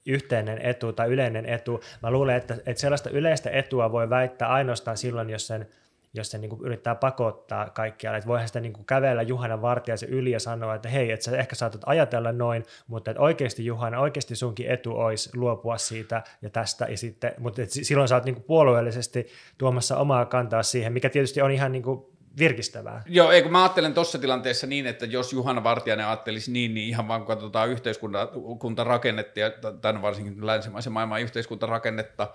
yhteinen 0.06 0.62
etu 0.62 0.94
tai 0.94 1.08
yleinen 1.08 1.46
etu. 1.46 1.82
Mä 2.04 2.12
luulen, 2.12 2.36
että, 2.36 2.54
että 2.66 2.82
sellaista 2.82 3.10
yleistä 3.10 3.50
etua 3.50 3.92
voi 3.92 4.10
väittää 4.10 4.48
ainoastaan 4.48 4.98
silloin, 4.98 5.30
jos 5.30 5.48
sen 5.48 5.68
jos 6.14 6.32
se 6.32 6.38
niin 6.38 6.50
kuin 6.50 6.62
yrittää 6.66 6.96
pakottaa 6.96 7.70
kaikkialle. 7.70 8.18
Että 8.18 8.28
voihan 8.28 8.48
sitä 8.48 8.60
niin 8.60 8.74
kuin 8.74 8.86
kävellä 8.86 9.22
Juhana 9.22 9.62
Vartijaisen 9.62 10.10
yli 10.10 10.32
ja 10.32 10.40
sanoa, 10.40 10.76
että 10.76 10.90
hei, 10.90 11.12
että 11.12 11.24
sä 11.24 11.38
ehkä 11.38 11.56
saatat 11.56 11.82
ajatella 11.86 12.32
noin, 12.32 12.66
mutta 12.88 13.12
että 13.12 13.22
oikeasti 13.22 13.66
Juhana, 13.66 14.00
oikeasti 14.00 14.36
sunkin 14.36 14.72
etu 14.72 14.92
olisi 14.92 15.30
luopua 15.38 15.78
siitä 15.78 16.24
ja 16.42 16.50
tästä. 16.50 16.86
Ja 16.86 16.98
sitten, 16.98 17.34
mutta 17.38 17.62
että 17.62 17.76
silloin 17.82 18.08
sä 18.08 18.16
oot 18.16 18.26
niin 18.26 18.36
kuin 18.36 18.46
puolueellisesti 18.46 19.28
tuomassa 19.58 19.98
omaa 19.98 20.26
kantaa 20.26 20.64
siihen, 20.64 20.94
mikä 20.94 21.10
tietysti 21.10 21.42
on 21.42 21.52
ihan 21.52 21.72
niin 21.72 21.84
kuin 21.84 22.06
virkistävää. 22.40 23.04
Joo, 23.06 23.32
ei 23.32 23.42
kun 23.42 23.52
mä 23.52 23.64
ajattelen 23.64 23.94
tuossa 23.94 24.20
tilanteessa 24.20 24.68
niin, 24.68 24.88
että 24.88 25.06
jos 25.06 25.34
Juhana 25.34 25.64
Vartijainen 25.64 26.06
ajattelisi 26.06 26.52
niin, 26.52 26.74
niin 26.74 26.90
ihan 26.90 27.08
vaan 27.08 27.22
kun 27.22 27.28
katsotaan 27.28 27.70
yhteiskuntarakennetta, 27.70 29.40
ja 29.40 29.52
tämän 29.82 30.02
varsinkin 30.02 30.46
länsimaisen 30.46 30.94
maailman 30.94 31.22
yhteiskuntarakennetta, 31.22 32.34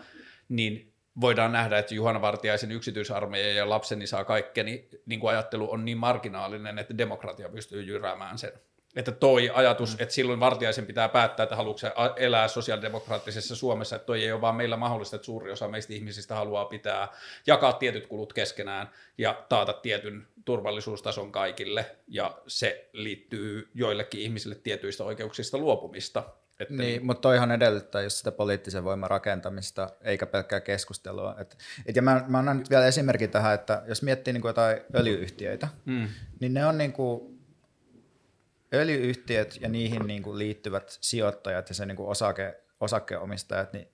niin 0.48 0.92
voidaan 1.20 1.52
nähdä, 1.52 1.78
että 1.78 1.94
Juhana 1.94 2.20
Vartiaisen 2.20 2.72
yksityisarmeija 2.72 3.52
ja 3.52 3.68
lapseni 3.68 4.06
saa 4.06 4.24
kaikkeni, 4.24 4.88
niin 5.06 5.20
kuin 5.20 5.30
ajattelu 5.30 5.72
on 5.72 5.84
niin 5.84 5.98
marginaalinen, 5.98 6.78
että 6.78 6.98
demokratia 6.98 7.48
pystyy 7.48 7.82
jyräämään 7.82 8.38
sen. 8.38 8.52
Että 8.96 9.12
toi 9.12 9.50
ajatus, 9.54 9.96
mm. 9.96 10.02
että 10.02 10.14
silloin 10.14 10.40
Vartiaisen 10.40 10.86
pitää 10.86 11.08
päättää, 11.08 11.44
että 11.44 11.56
haluatko 11.56 11.78
se 11.78 11.92
elää 12.16 12.48
sosiaalidemokraattisessa 12.48 13.56
Suomessa, 13.56 13.96
että 13.96 14.06
toi 14.06 14.24
ei 14.24 14.32
ole 14.32 14.40
vaan 14.40 14.56
meillä 14.56 14.76
mahdollista, 14.76 15.16
että 15.16 15.26
suuri 15.26 15.52
osa 15.52 15.68
meistä 15.68 15.94
ihmisistä 15.94 16.34
haluaa 16.34 16.64
pitää, 16.64 17.08
jakaa 17.46 17.72
tietyt 17.72 18.06
kulut 18.06 18.32
keskenään 18.32 18.90
ja 19.18 19.44
taata 19.48 19.72
tietyn 19.72 20.26
turvallisuustason 20.44 21.32
kaikille, 21.32 21.96
ja 22.08 22.38
se 22.46 22.88
liittyy 22.92 23.70
joillekin 23.74 24.20
ihmisille 24.20 24.54
tietyistä 24.54 25.04
oikeuksista 25.04 25.58
luopumista. 25.58 26.22
Että 26.60 26.74
niin, 26.74 26.78
niin, 26.78 27.06
mutta 27.06 27.20
toihan 27.20 27.52
edellyttää 27.52 28.02
just 28.02 28.16
sitä 28.16 28.32
poliittisen 28.32 28.84
voiman 28.84 29.10
rakentamista, 29.10 29.90
eikä 30.00 30.26
pelkkää 30.26 30.60
keskustelua. 30.60 31.34
Et, 31.38 31.58
et 31.86 31.96
ja 31.96 32.02
mä, 32.02 32.24
mä 32.28 32.38
annan 32.38 32.58
nyt 32.58 32.70
vielä 32.70 32.86
esimerkin 32.86 33.30
tähän, 33.30 33.54
että 33.54 33.82
jos 33.86 34.02
miettii 34.02 34.32
niin 34.32 34.40
kuin 34.40 34.50
jotain 34.50 34.80
öljyyhtiöitä, 34.94 35.68
mm. 35.84 36.08
niin 36.40 36.54
ne 36.54 36.66
on 36.66 36.78
niin 36.78 36.92
kuin 36.92 37.40
öljyyhtiöt 38.74 39.58
ja 39.60 39.68
niihin 39.68 40.06
niin 40.06 40.22
kuin 40.22 40.38
liittyvät 40.38 40.98
sijoittajat 41.00 41.68
ja 41.68 41.74
se 41.74 41.86
niin 41.86 41.96
kuin 41.96 42.08
osake, 42.08 42.60
osakeomistajat, 42.80 43.72
niin, 43.72 43.88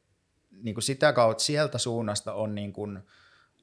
niin 0.51 0.74
kuin 0.74 0.84
sitä 0.84 1.12
kautta 1.12 1.44
sieltä 1.44 1.78
suunnasta 1.78 2.32
on 2.32 2.55
niin 2.55 2.72
kuin 2.72 2.98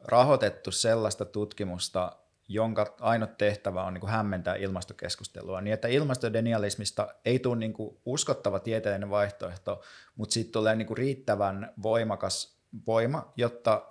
rahoitettu 0.03 0.71
sellaista 0.71 1.25
tutkimusta, 1.25 2.18
jonka 2.49 2.95
ainut 2.99 3.37
tehtävä 3.37 3.83
on 3.83 3.93
niin 3.93 4.01
kuin 4.01 4.11
hämmentää 4.11 4.55
ilmastokeskustelua, 4.55 5.61
niin 5.61 5.73
että 5.73 5.87
ilmastodenialismista 5.87 7.07
ei 7.25 7.39
tule 7.39 7.55
niin 7.55 7.73
kuin 7.73 7.97
uskottava 8.05 8.59
tieteellinen 8.59 9.09
vaihtoehto, 9.09 9.81
mutta 10.15 10.33
siitä 10.33 10.51
tulee 10.51 10.75
niin 10.75 10.87
kuin 10.87 10.97
riittävän 10.97 11.73
voimakas 11.83 12.59
voima, 12.87 13.33
jotta 13.35 13.85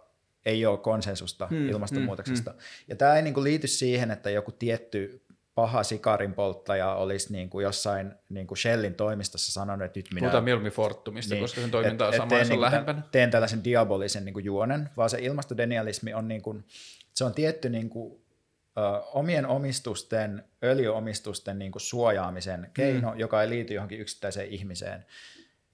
ei 0.47 0.67
ole 0.67 0.79
konsensusta 0.79 1.47
hmm, 1.47 1.69
ilmastonmuutoksesta. 1.69 2.51
Hmm, 2.51 2.59
hmm. 2.59 2.85
Ja 2.89 2.97
tämä 2.97 3.17
ei 3.17 3.23
niin 3.23 3.35
kuin 3.35 3.45
liity 3.45 3.67
siihen, 3.67 4.11
että 4.11 4.31
joku 4.31 4.53
tietty 4.53 5.25
paha 5.55 5.83
sikarin 5.83 6.35
polttaja 6.35 6.95
olisi 6.95 7.33
niin 7.33 7.51
kuin 7.51 7.63
jossain 7.63 8.15
niin 8.29 8.47
kuin 8.47 8.59
Shellin 8.59 8.95
toimistossa 8.95 9.53
sanonut, 9.53 9.85
että 9.85 9.99
nyt 9.99 10.07
minä... 10.11 10.21
Puhutaan 10.21 10.45
mieluummin 10.45 10.73
Fortumista, 10.73 11.35
niin, 11.35 11.45
koska 11.45 11.61
sen 11.61 11.71
toiminta 11.71 12.07
on 12.07 12.17
sama, 12.17 12.45
se 12.45 12.53
on 12.53 12.61
lähempänä. 12.61 13.03
Teen 13.13 13.31
tällaisen 13.31 13.65
diabolisen 13.65 14.25
niin 14.25 14.33
kuin 14.33 14.45
juonen, 14.45 14.91
vaan 14.97 15.11
se 15.11 15.19
ilmastodenialismi 15.21 16.15
on, 16.15 16.29
niin 16.29 16.43
kuin, 16.43 16.65
se 17.15 17.25
on 17.25 17.35
tietty 17.35 17.69
niin 17.69 17.91
kuin 17.91 18.21
omien 19.13 19.47
omistusten, 19.47 20.45
öljyomistusten 20.65 21.59
niin 21.59 21.73
kuin 21.73 21.83
suojaamisen 21.83 22.71
keino, 22.75 23.13
mm. 23.13 23.19
joka 23.19 23.43
ei 23.43 23.49
liity 23.49 23.75
johonkin 23.75 24.01
yksittäiseen 24.01 24.49
ihmiseen, 24.49 25.07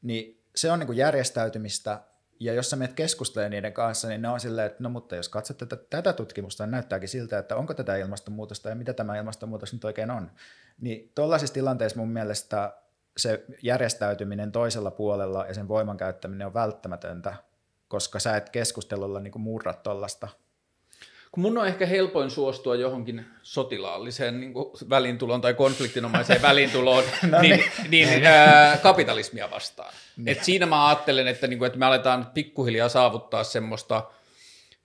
niin 0.03 0.41
se 0.55 0.71
on 0.71 0.79
niin 0.79 0.87
kuin 0.87 0.99
järjestäytymistä, 0.99 2.01
ja 2.41 2.53
jos 2.53 2.71
sä 2.71 2.77
menet 2.77 2.95
keskustelemaan 2.95 3.51
niiden 3.51 3.73
kanssa, 3.73 4.09
niin 4.09 4.23
ne 4.23 4.29
on 4.29 4.41
silleen, 4.41 4.67
että 4.67 4.83
no 4.83 4.89
mutta 4.89 5.17
jos 5.17 5.29
katsot 5.29 5.59
tätä, 5.59 5.77
tätä 5.77 6.13
tutkimusta, 6.13 6.65
niin 6.65 6.71
näyttääkin 6.71 7.09
siltä, 7.09 7.39
että 7.39 7.57
onko 7.57 7.75
tätä 7.75 7.97
ilmastonmuutosta 7.97 8.69
ja 8.69 8.75
mitä 8.75 8.93
tämä 8.93 9.19
ilmastonmuutos 9.19 9.73
nyt 9.73 9.85
oikein 9.85 10.11
on. 10.11 10.31
Niin 10.81 11.13
tuollaisissa 11.15 11.55
tilanteissa 11.55 11.99
mun 11.99 12.09
mielestä 12.09 12.75
se 13.17 13.45
järjestäytyminen 13.63 14.53
toisella 14.53 14.91
puolella 14.91 15.47
ja 15.47 15.55
sen 15.55 15.69
voiman 15.69 15.97
käyttäminen 15.97 16.47
on 16.47 16.55
välttämätöntä, 16.55 17.35
koska 17.89 18.19
sä 18.19 18.37
et 18.37 18.51
keskustelulla 18.51 19.21
niin 19.21 19.41
murra 19.41 19.75
tuollaista 19.75 20.29
kun 21.35 21.43
mun 21.43 21.59
on 21.59 21.67
ehkä 21.67 21.87
helpoin 21.87 22.31
suostua 22.31 22.75
johonkin 22.75 23.27
sotilaalliseen 23.43 24.41
niin 24.41 24.53
välintuloon 24.91 25.41
tai 25.41 25.55
konfliktinomaiseen 25.55 26.43
välintuloon, 26.49 27.05
no 27.31 27.41
niin, 27.41 27.65
niin, 27.89 28.09
niin 28.09 28.27
ää, 28.27 28.77
kapitalismia 28.77 29.51
vastaan. 29.51 29.93
Niin. 30.17 30.29
Et 30.29 30.45
siinä 30.45 30.67
mä 30.67 30.89
ajattelen, 30.89 31.29
että, 31.29 31.47
niin 31.47 31.59
kuin, 31.59 31.67
että 31.67 31.79
me 31.79 31.87
aletaan 31.87 32.27
pikkuhiljaa 32.35 32.89
saavuttaa 32.89 33.45
semmoista– 33.45 34.03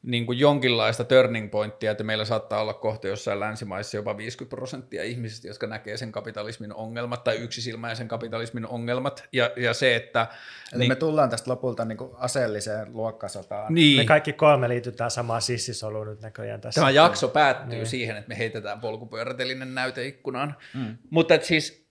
niin 0.04 0.26
kuin 0.26 0.40
jonkinlaista 0.40 1.04
turning 1.04 1.52
pointtia, 1.52 1.92
että 1.92 2.04
meillä 2.04 2.26
saattaa 2.26 2.62
olla 2.62 2.74
kohta 2.74 3.08
jossain 3.08 3.40
länsimaissa 3.40 3.98
jopa 3.98 4.18
50 4.18 4.56
prosenttia 4.56 5.04
ihmisistä, 5.04 5.48
jotka 5.48 5.68
näkee 5.68 5.98
sen 5.98 6.12
kapitalismin 6.12 6.74
ongelmat 6.74 7.24
tai 7.24 7.38
yksisilmäisen 7.38 8.08
kapitalismin 8.08 8.68
ongelmat. 8.68 9.24
Ja, 9.34 9.52
ja 9.58 9.74
se, 9.74 9.96
että... 9.96 10.28
Eli 10.74 10.80
niin, 10.80 10.92
me 10.92 10.96
tullaan 10.96 11.30
tästä 11.30 11.52
lopulta 11.52 11.86
niin 11.86 11.98
kuin 11.98 12.12
aseelliseen 12.16 12.94
luokkasotaan. 12.94 13.74
Niin. 13.74 13.98
Me 13.98 14.06
kaikki 14.06 14.34
kolme 14.34 14.70
liitytään 14.70 15.12
samaan 15.12 15.42
sissisoluun 15.42 16.08
nyt 16.08 16.22
näköjään 16.22 16.62
tässä. 16.62 16.82
Tämä 16.82 16.92
jakso 16.92 17.28
päättyy 17.28 17.70
niin. 17.70 17.86
siihen, 17.86 18.18
että 18.18 18.30
me 18.30 18.38
heitetään 18.38 18.82
polkupyörätelinen 18.82 19.76
näyteikkunaan. 19.76 20.56
Mm. 20.74 20.98
Mutta 21.10 21.34
siis 21.42 21.89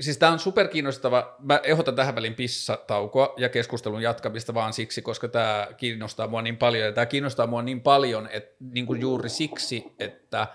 siis 0.00 0.18
tämä 0.18 0.32
on 0.32 0.38
superkiinnostava. 0.38 1.36
Mä 1.38 1.60
ehdotan 1.62 1.96
tähän 1.96 2.14
väliin 2.14 2.34
pissataukoa 2.34 3.34
ja 3.36 3.48
keskustelun 3.48 4.02
jatkamista 4.02 4.54
vaan 4.54 4.72
siksi, 4.72 5.02
koska 5.02 5.28
tämä 5.28 5.68
kiinnostaa 5.76 6.26
mua 6.26 6.42
niin 6.42 6.56
paljon. 6.56 6.84
Ja 6.84 6.92
tämä 6.92 7.06
kiinnostaa 7.06 7.46
mua 7.46 7.62
niin 7.62 7.80
paljon, 7.80 8.28
että 8.32 8.56
niin 8.60 8.86
kuin 8.86 9.00
juuri 9.00 9.28
siksi, 9.28 9.84
että, 9.98 10.46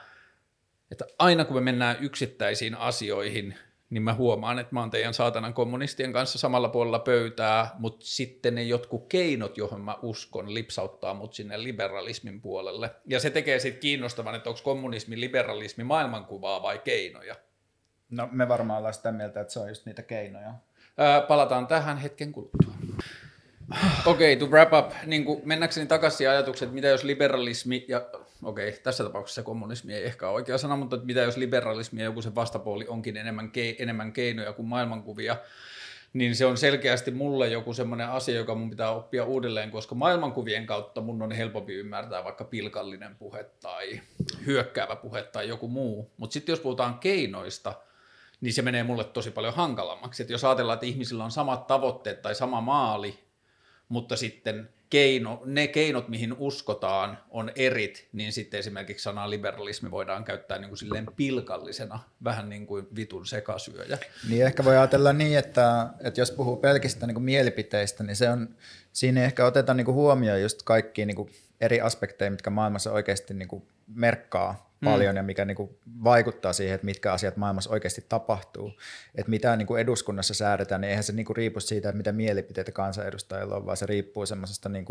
että 0.91 1.05
aina 1.19 1.45
kun 1.45 1.55
me 1.55 1.61
mennään 1.61 1.97
yksittäisiin 1.99 2.75
asioihin, 2.75 3.55
niin 3.89 4.03
mä 4.03 4.13
huomaan, 4.13 4.59
että 4.59 4.73
mä 4.73 4.79
oon 4.79 4.89
teidän 4.89 5.13
saatanan 5.13 5.53
kommunistien 5.53 6.13
kanssa 6.13 6.39
samalla 6.39 6.69
puolella 6.69 6.99
pöytää, 6.99 7.75
mutta 7.79 8.05
sitten 8.05 8.55
ne 8.55 8.63
jotkut 8.63 9.07
keinot, 9.09 9.57
johon 9.57 9.81
mä 9.81 9.97
uskon, 10.01 10.53
lipsauttaa 10.53 11.13
mut 11.13 11.33
sinne 11.33 11.63
liberalismin 11.63 12.41
puolelle. 12.41 12.89
Ja 13.05 13.19
se 13.19 13.29
tekee 13.29 13.59
sitten 13.59 13.81
kiinnostavan, 13.81 14.35
että 14.35 14.49
onko 14.49 14.61
kommunismi, 14.63 15.19
liberalismi 15.19 15.83
maailmankuvaa 15.83 16.61
vai 16.61 16.79
keinoja. 16.79 17.35
No 18.11 18.29
me 18.31 18.47
varmaan 18.47 18.77
ollaan 18.77 18.93
sitä 18.93 19.11
mieltä, 19.11 19.41
että 19.41 19.53
se 19.53 19.59
on 19.59 19.69
just 19.69 19.85
niitä 19.85 20.01
keinoja. 20.01 20.53
Ää, 20.97 21.21
palataan 21.21 21.67
tähän 21.67 21.97
hetken 21.97 22.31
kuluttua. 22.31 22.73
Okei, 24.05 24.33
okay, 24.33 24.47
to 24.47 24.51
wrap 24.51 24.73
up, 24.73 24.93
niin 25.05 25.25
kuin 25.25 25.41
mennäkseni 25.45 25.87
takaisin 25.87 26.29
ajatukset, 26.29 26.65
että 26.65 26.75
mitä 26.75 26.87
jos 26.87 27.03
liberalismi, 27.03 27.85
ja 27.87 28.05
okei, 28.43 28.69
okay, 28.69 28.81
tässä 28.81 29.03
tapauksessa 29.03 29.43
kommunismi 29.43 29.93
ei 29.93 30.05
ehkä 30.05 30.27
ole 30.27 30.35
oikea 30.35 30.57
sana, 30.57 30.75
mutta 30.75 30.97
mitä 31.03 31.19
jos 31.19 31.37
liberalismi 31.37 31.99
ja 31.99 32.05
joku 32.05 32.21
se 32.21 32.35
vastapuoli 32.35 32.87
onkin 32.87 33.17
enemmän, 33.17 33.51
ke, 33.51 33.75
enemmän 33.79 34.13
keinoja 34.13 34.53
kuin 34.53 34.67
maailmankuvia, 34.67 35.37
niin 36.13 36.35
se 36.35 36.45
on 36.45 36.57
selkeästi 36.57 37.11
mulle 37.11 37.47
joku 37.47 37.73
semmoinen 37.73 38.09
asia, 38.09 38.35
joka 38.35 38.55
mun 38.55 38.69
pitää 38.69 38.91
oppia 38.91 39.25
uudelleen, 39.25 39.71
koska 39.71 39.95
maailmankuvien 39.95 40.65
kautta 40.65 41.01
mun 41.01 41.21
on 41.21 41.31
helpompi 41.31 41.73
ymmärtää 41.73 42.23
vaikka 42.23 42.43
pilkallinen 42.43 43.15
puhe 43.15 43.43
tai 43.61 44.01
hyökkäävä 44.45 44.95
puhe 44.95 45.23
tai 45.23 45.47
joku 45.47 45.67
muu. 45.67 46.11
Mutta 46.17 46.33
sitten 46.33 46.53
jos 46.53 46.59
puhutaan 46.59 46.99
keinoista, 46.99 47.73
niin 48.41 48.53
se 48.53 48.61
menee 48.61 48.83
mulle 48.83 49.03
tosi 49.03 49.31
paljon 49.31 49.53
hankalammaksi. 49.53 50.23
Että 50.23 50.33
jos 50.33 50.43
ajatellaan, 50.43 50.73
että 50.73 50.85
ihmisillä 50.85 51.23
on 51.23 51.31
samat 51.31 51.67
tavoitteet 51.67 52.21
tai 52.21 52.35
sama 52.35 52.61
maali, 52.61 53.19
mutta 53.89 54.15
sitten 54.15 54.69
keino, 54.89 55.41
ne 55.45 55.67
keinot, 55.67 56.07
mihin 56.07 56.33
uskotaan, 56.37 57.17
on 57.29 57.51
erit, 57.55 58.07
niin 58.13 58.33
sitten 58.33 58.59
esimerkiksi 58.59 59.03
sanaa 59.03 59.29
liberalismi 59.29 59.91
voidaan 59.91 60.23
käyttää 60.23 60.57
niin 60.57 60.69
kuin 60.69 60.77
silleen 60.77 61.07
pilkallisena, 61.15 61.99
vähän 62.23 62.49
niin 62.49 62.67
kuin 62.67 62.87
vitun 62.95 63.25
sekasyöjä. 63.25 63.97
Niin 64.29 64.45
ehkä 64.45 64.63
voi 64.63 64.77
ajatella 64.77 65.13
niin, 65.13 65.37
että, 65.37 65.89
että 65.99 66.21
jos 66.21 66.31
puhuu 66.31 66.57
pelkistä 66.57 67.07
niin 67.07 67.15
kuin 67.15 67.23
mielipiteistä, 67.23 68.03
niin 68.03 68.15
se 68.15 68.29
on, 68.29 68.55
siinä 68.93 69.23
ehkä 69.23 69.45
oteta 69.45 69.73
niin 69.73 69.85
kuin 69.85 69.95
huomioon 69.95 70.41
just 70.41 70.63
kaikki 70.63 71.05
niin 71.05 71.15
kuin 71.15 71.29
eri 71.61 71.81
aspekteja, 71.81 72.31
mitkä 72.31 72.49
maailmassa 72.49 72.91
oikeasti 72.91 73.33
niin 73.33 73.47
kuin 73.47 73.67
merkkaa 73.87 74.70
paljon 74.83 75.15
mm. 75.15 75.17
ja 75.17 75.23
mikä 75.23 75.45
niin 75.45 75.55
kuin 75.55 75.77
vaikuttaa 76.03 76.53
siihen, 76.53 76.75
että 76.75 76.85
mitkä 76.85 77.13
asiat 77.13 77.37
maailmassa 77.37 77.69
oikeasti 77.69 78.05
tapahtuu. 78.09 78.71
Että 79.15 79.29
mitä 79.29 79.55
niin 79.55 79.67
kuin 79.67 79.81
eduskunnassa 79.81 80.33
säädetään, 80.33 80.81
niin 80.81 80.89
eihän 80.89 81.03
se 81.03 81.13
niin 81.13 81.25
kuin 81.25 81.37
riipu 81.37 81.59
siitä, 81.59 81.89
että 81.89 81.97
mitä 81.97 82.11
mielipiteitä 82.11 82.71
kansanedustajilla 82.71 83.55
on, 83.55 83.65
vaan 83.65 83.77
se 83.77 83.85
riippuu 83.85 84.25
semmoisesta 84.25 84.69
niin 84.69 84.85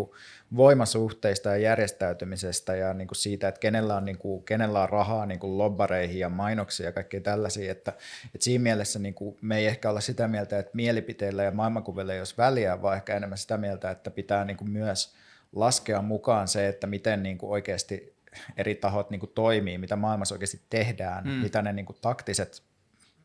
voimasuhteista 0.56 1.48
ja 1.48 1.56
järjestäytymisestä 1.56 2.76
ja 2.76 2.94
niin 2.94 3.08
kuin 3.08 3.16
siitä, 3.16 3.48
että 3.48 3.60
kenellä 3.60 3.96
on, 3.96 4.04
niin 4.04 4.18
kuin, 4.18 4.42
kenellä 4.42 4.82
on 4.82 4.88
rahaa 4.88 5.26
niin 5.26 5.40
kuin 5.40 5.58
lobbareihin 5.58 6.18
ja 6.18 6.28
mainoksia 6.28 6.86
ja 6.86 6.92
kaikkea 6.92 7.20
tällaisia. 7.20 7.72
Että, 7.72 7.90
että 8.24 8.44
siinä 8.44 8.62
mielessä 8.62 8.98
niin 8.98 9.14
kuin 9.14 9.36
me 9.40 9.58
ei 9.58 9.66
ehkä 9.66 9.90
olla 9.90 10.00
sitä 10.00 10.28
mieltä, 10.28 10.58
että 10.58 10.70
mielipiteillä 10.74 11.42
ja 11.42 11.50
maailmankuvilla 11.50 12.12
ei 12.12 12.18
olisi 12.18 12.34
väliä, 12.38 12.82
vaan 12.82 12.96
ehkä 12.96 13.16
enemmän 13.16 13.38
sitä 13.38 13.56
mieltä, 13.56 13.90
että 13.90 14.10
pitää 14.10 14.44
niin 14.44 14.56
kuin 14.56 14.70
myös 14.70 15.14
laskea 15.52 16.02
mukaan 16.02 16.48
se, 16.48 16.68
että 16.68 16.86
miten 16.86 17.22
niin 17.22 17.38
kuin 17.38 17.50
oikeasti 17.50 18.19
eri 18.56 18.74
tahot 18.74 19.10
niin 19.10 19.20
kuin 19.20 19.32
toimii, 19.34 19.78
mitä 19.78 19.96
maailmassa 19.96 20.34
oikeasti 20.34 20.60
tehdään, 20.70 21.24
mm. 21.24 21.30
mitä 21.30 21.62
ne 21.62 21.72
niin 21.72 21.86
kuin 21.86 21.98
taktiset, 22.00 22.62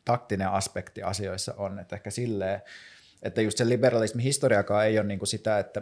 taktinen 0.05 0.49
aspekti 0.49 1.03
asioissa 1.03 1.53
on. 1.57 1.79
Että 1.79 1.95
ehkä 1.95 2.09
silleen, 2.09 2.61
että 3.23 3.41
just 3.41 3.57
se 3.57 3.69
liberalismin 3.69 4.23
historiakaan 4.23 4.85
ei 4.85 4.99
ole 4.99 5.07
niin 5.07 5.19
kuin 5.19 5.27
sitä, 5.27 5.59
että 5.59 5.81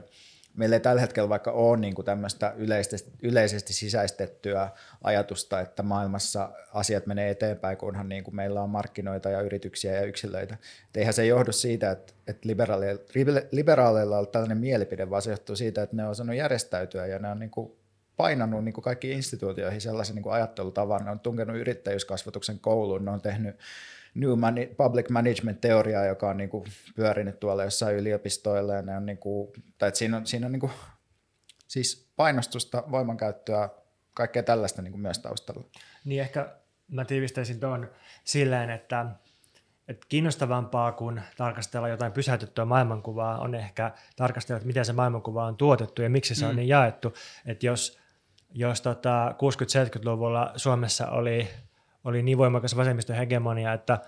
meillä 0.58 0.76
ei 0.76 0.80
tällä 0.80 1.02
hetkellä 1.02 1.30
vaikka 1.30 1.52
ole 1.52 1.78
niin 1.78 1.96
kuin 1.96 2.06
tämmöistä 2.06 2.54
yleisesti, 2.58 3.12
yleisesti 3.22 3.74
sisäistettyä 3.74 4.70
ajatusta, 5.04 5.60
että 5.60 5.84
maailmassa 5.84 6.52
asiat 6.74 7.06
menee 7.06 7.30
eteenpäin, 7.30 7.78
kunhan 7.78 8.10
niin 8.10 8.24
kuin 8.24 8.36
meillä 8.36 8.62
on 8.62 8.70
markkinoita 8.70 9.30
ja 9.30 9.42
yrityksiä 9.42 9.94
ja 9.94 10.06
yksilöitä. 10.06 10.54
Et 10.90 10.98
eihän 10.98 11.14
se 11.14 11.26
johdu 11.26 11.52
siitä, 11.52 11.92
että, 11.92 12.14
että 12.28 12.48
liberaaleilla, 12.48 13.02
liberaaleilla 13.52 14.20
on 14.20 14.28
tällainen 14.28 14.58
mielipide, 14.58 15.10
vaan 15.10 15.22
se 15.22 15.32
johtuu 15.32 15.56
siitä, 15.56 15.84
että 15.84 15.96
ne 15.96 16.04
on 16.04 16.10
osannut 16.10 16.36
järjestäytyä 16.36 17.06
ja 17.06 17.20
ne 17.20 17.30
on 17.30 17.40
niin 17.40 17.52
kuin 17.52 17.72
painanut 18.18 18.64
niin 18.64 18.74
kuin 18.74 18.84
kaikkiin 18.84 19.18
instituutioihin 19.18 19.82
sellaisen 19.82 20.16
niin 20.16 20.24
kuin 20.24 20.34
ajattelutavan, 20.34 21.06
ne 21.06 21.12
on 21.12 21.20
tunkenut 21.20 21.58
yrittäjyyskasvatuksen 21.58 22.60
kouluun, 22.60 23.06
ne 23.06 23.12
on 23.12 23.22
tehnyt 23.22 23.56
New 24.16 24.30
Public 24.78 25.10
Management-teoriaa, 25.10 26.06
joka 26.06 26.30
on 26.30 26.38
niin 26.38 26.50
kuin 26.50 26.66
pyörinyt 26.96 27.40
tuolla 27.40 27.64
jossain 27.64 27.96
yliopistoilla, 27.96 28.74
ja 28.74 28.82
ne 28.82 28.98
on 28.98 29.06
niin 29.06 29.18
kuin, 29.18 29.52
tai 29.78 29.90
että 29.90 29.98
siinä 29.98 30.18
on, 30.18 30.28
siinä 30.28 30.46
on 30.46 30.52
niin 30.52 30.60
kuin, 30.60 30.72
siis 31.68 32.12
painostusta, 32.16 32.84
voimankäyttöä, 32.92 33.70
kaikkea 34.14 34.44
tällaista 34.44 34.82
niin 34.82 34.92
kuin 34.92 35.02
myös 35.02 35.20
taustalla. 35.20 35.64
Niin 36.06 36.22
ehkä 36.22 36.56
mä 36.88 37.06
tiivistäisin 37.06 37.60
tuon 37.60 37.92
silleen, 38.24 38.70
että, 38.70 39.06
että 39.88 40.06
kiinnostavampaa 40.10 40.92
kuin 40.92 41.22
tarkastella 41.38 41.90
jotain 41.90 42.12
pysäytettyä 42.12 42.66
maailmankuvaa 42.66 43.40
on 43.40 43.56
ehkä 43.56 43.92
tarkastella, 44.16 44.58
että 44.58 44.68
miten 44.68 44.86
se 44.86 44.94
maailmankuva 44.94 45.46
on 45.46 45.58
tuotettu 45.58 46.02
ja 46.02 46.10
miksi 46.10 46.36
se 46.36 46.46
mm. 46.46 46.50
on 46.50 46.56
niin 46.56 46.68
jaettu. 46.68 47.14
Että 47.46 47.66
jos 47.66 48.03
jos 48.54 48.82
tota 48.82 49.32
60-70-luvulla 49.32 50.52
Suomessa 50.56 51.08
oli, 51.08 51.48
oli 52.04 52.24
niin 52.24 52.38
voimakas 52.38 52.78
vasemmiston 52.78 53.16
hegemonia, 53.16 53.74
että 53.74 54.00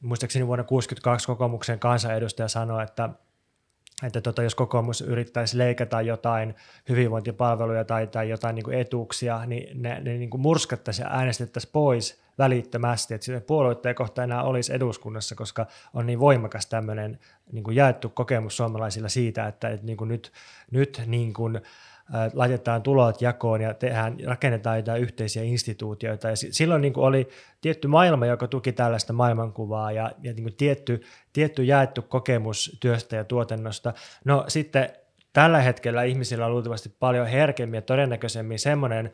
muistaakseni 0.00 0.46
vuonna 0.46 0.64
1962 0.64 1.26
kokoomuksen 1.26 1.78
kansanedustaja 1.78 2.48
sanoi, 2.48 2.82
että 2.82 3.10
että 4.02 4.20
tota, 4.20 4.42
jos 4.42 4.54
kokoomus 4.54 5.00
yrittäisi 5.00 5.58
leikata 5.58 6.02
jotain 6.02 6.54
hyvinvointipalveluja 6.88 7.84
tai, 7.84 8.06
tai 8.06 8.28
jotain 8.28 8.54
niin 8.54 8.64
kuin 8.64 8.78
etuuksia, 8.78 9.46
niin 9.46 9.82
ne, 9.82 10.00
ne 10.00 10.18
niin 10.18 10.30
kuin 10.30 10.40
murskattaisiin 10.40 11.04
ja 11.04 11.10
äänestettäisiin 11.10 11.72
pois 11.72 12.20
välittömästi, 12.38 13.14
että 13.14 13.40
puolueita 13.46 13.88
ei 13.88 13.94
kohta 13.94 14.24
enää 14.24 14.42
olisi 14.42 14.74
eduskunnassa, 14.74 15.34
koska 15.34 15.66
on 15.94 16.06
niin 16.06 16.20
voimakas 16.20 16.66
tämmöinen 16.66 17.18
niin 17.52 17.64
kuin 17.64 17.76
jaettu 17.76 18.08
kokemus 18.08 18.56
suomalaisilla 18.56 19.08
siitä, 19.08 19.46
että, 19.46 19.68
että 19.68 19.86
niin 19.86 19.96
kuin 19.96 20.08
nyt, 20.08 20.32
nyt 20.70 21.02
niin 21.06 21.32
kuin, 21.32 21.60
laitetaan 22.32 22.82
tulot 22.82 23.22
jakoon 23.22 23.60
ja 23.60 23.74
tehdään, 23.74 24.16
rakennetaan 24.26 24.76
jotain 24.76 25.02
yhteisiä 25.02 25.42
instituutioita. 25.42 26.28
Ja 26.28 26.36
silloin 26.36 26.82
niin 26.82 26.92
kuin 26.92 27.04
oli 27.04 27.28
tietty 27.60 27.88
maailma, 27.88 28.26
joka 28.26 28.48
tuki 28.48 28.72
tällaista 28.72 29.12
maailmankuvaa 29.12 29.92
ja, 29.92 30.12
ja 30.22 30.32
niin 30.32 30.42
kuin 30.42 30.56
tietty, 30.56 31.02
tietty 31.32 31.64
jaettu 31.64 32.02
kokemus 32.02 32.78
työstä 32.80 33.16
ja 33.16 33.24
tuotannosta. 33.24 33.94
No 34.24 34.44
sitten 34.48 34.90
tällä 35.32 35.60
hetkellä 35.60 36.02
ihmisillä 36.02 36.46
on 36.46 36.52
luultavasti 36.52 36.88
paljon 37.00 37.26
herkemmin 37.26 37.78
ja 37.78 37.82
todennäköisemmin 37.82 38.58
semmoinen 38.58 39.12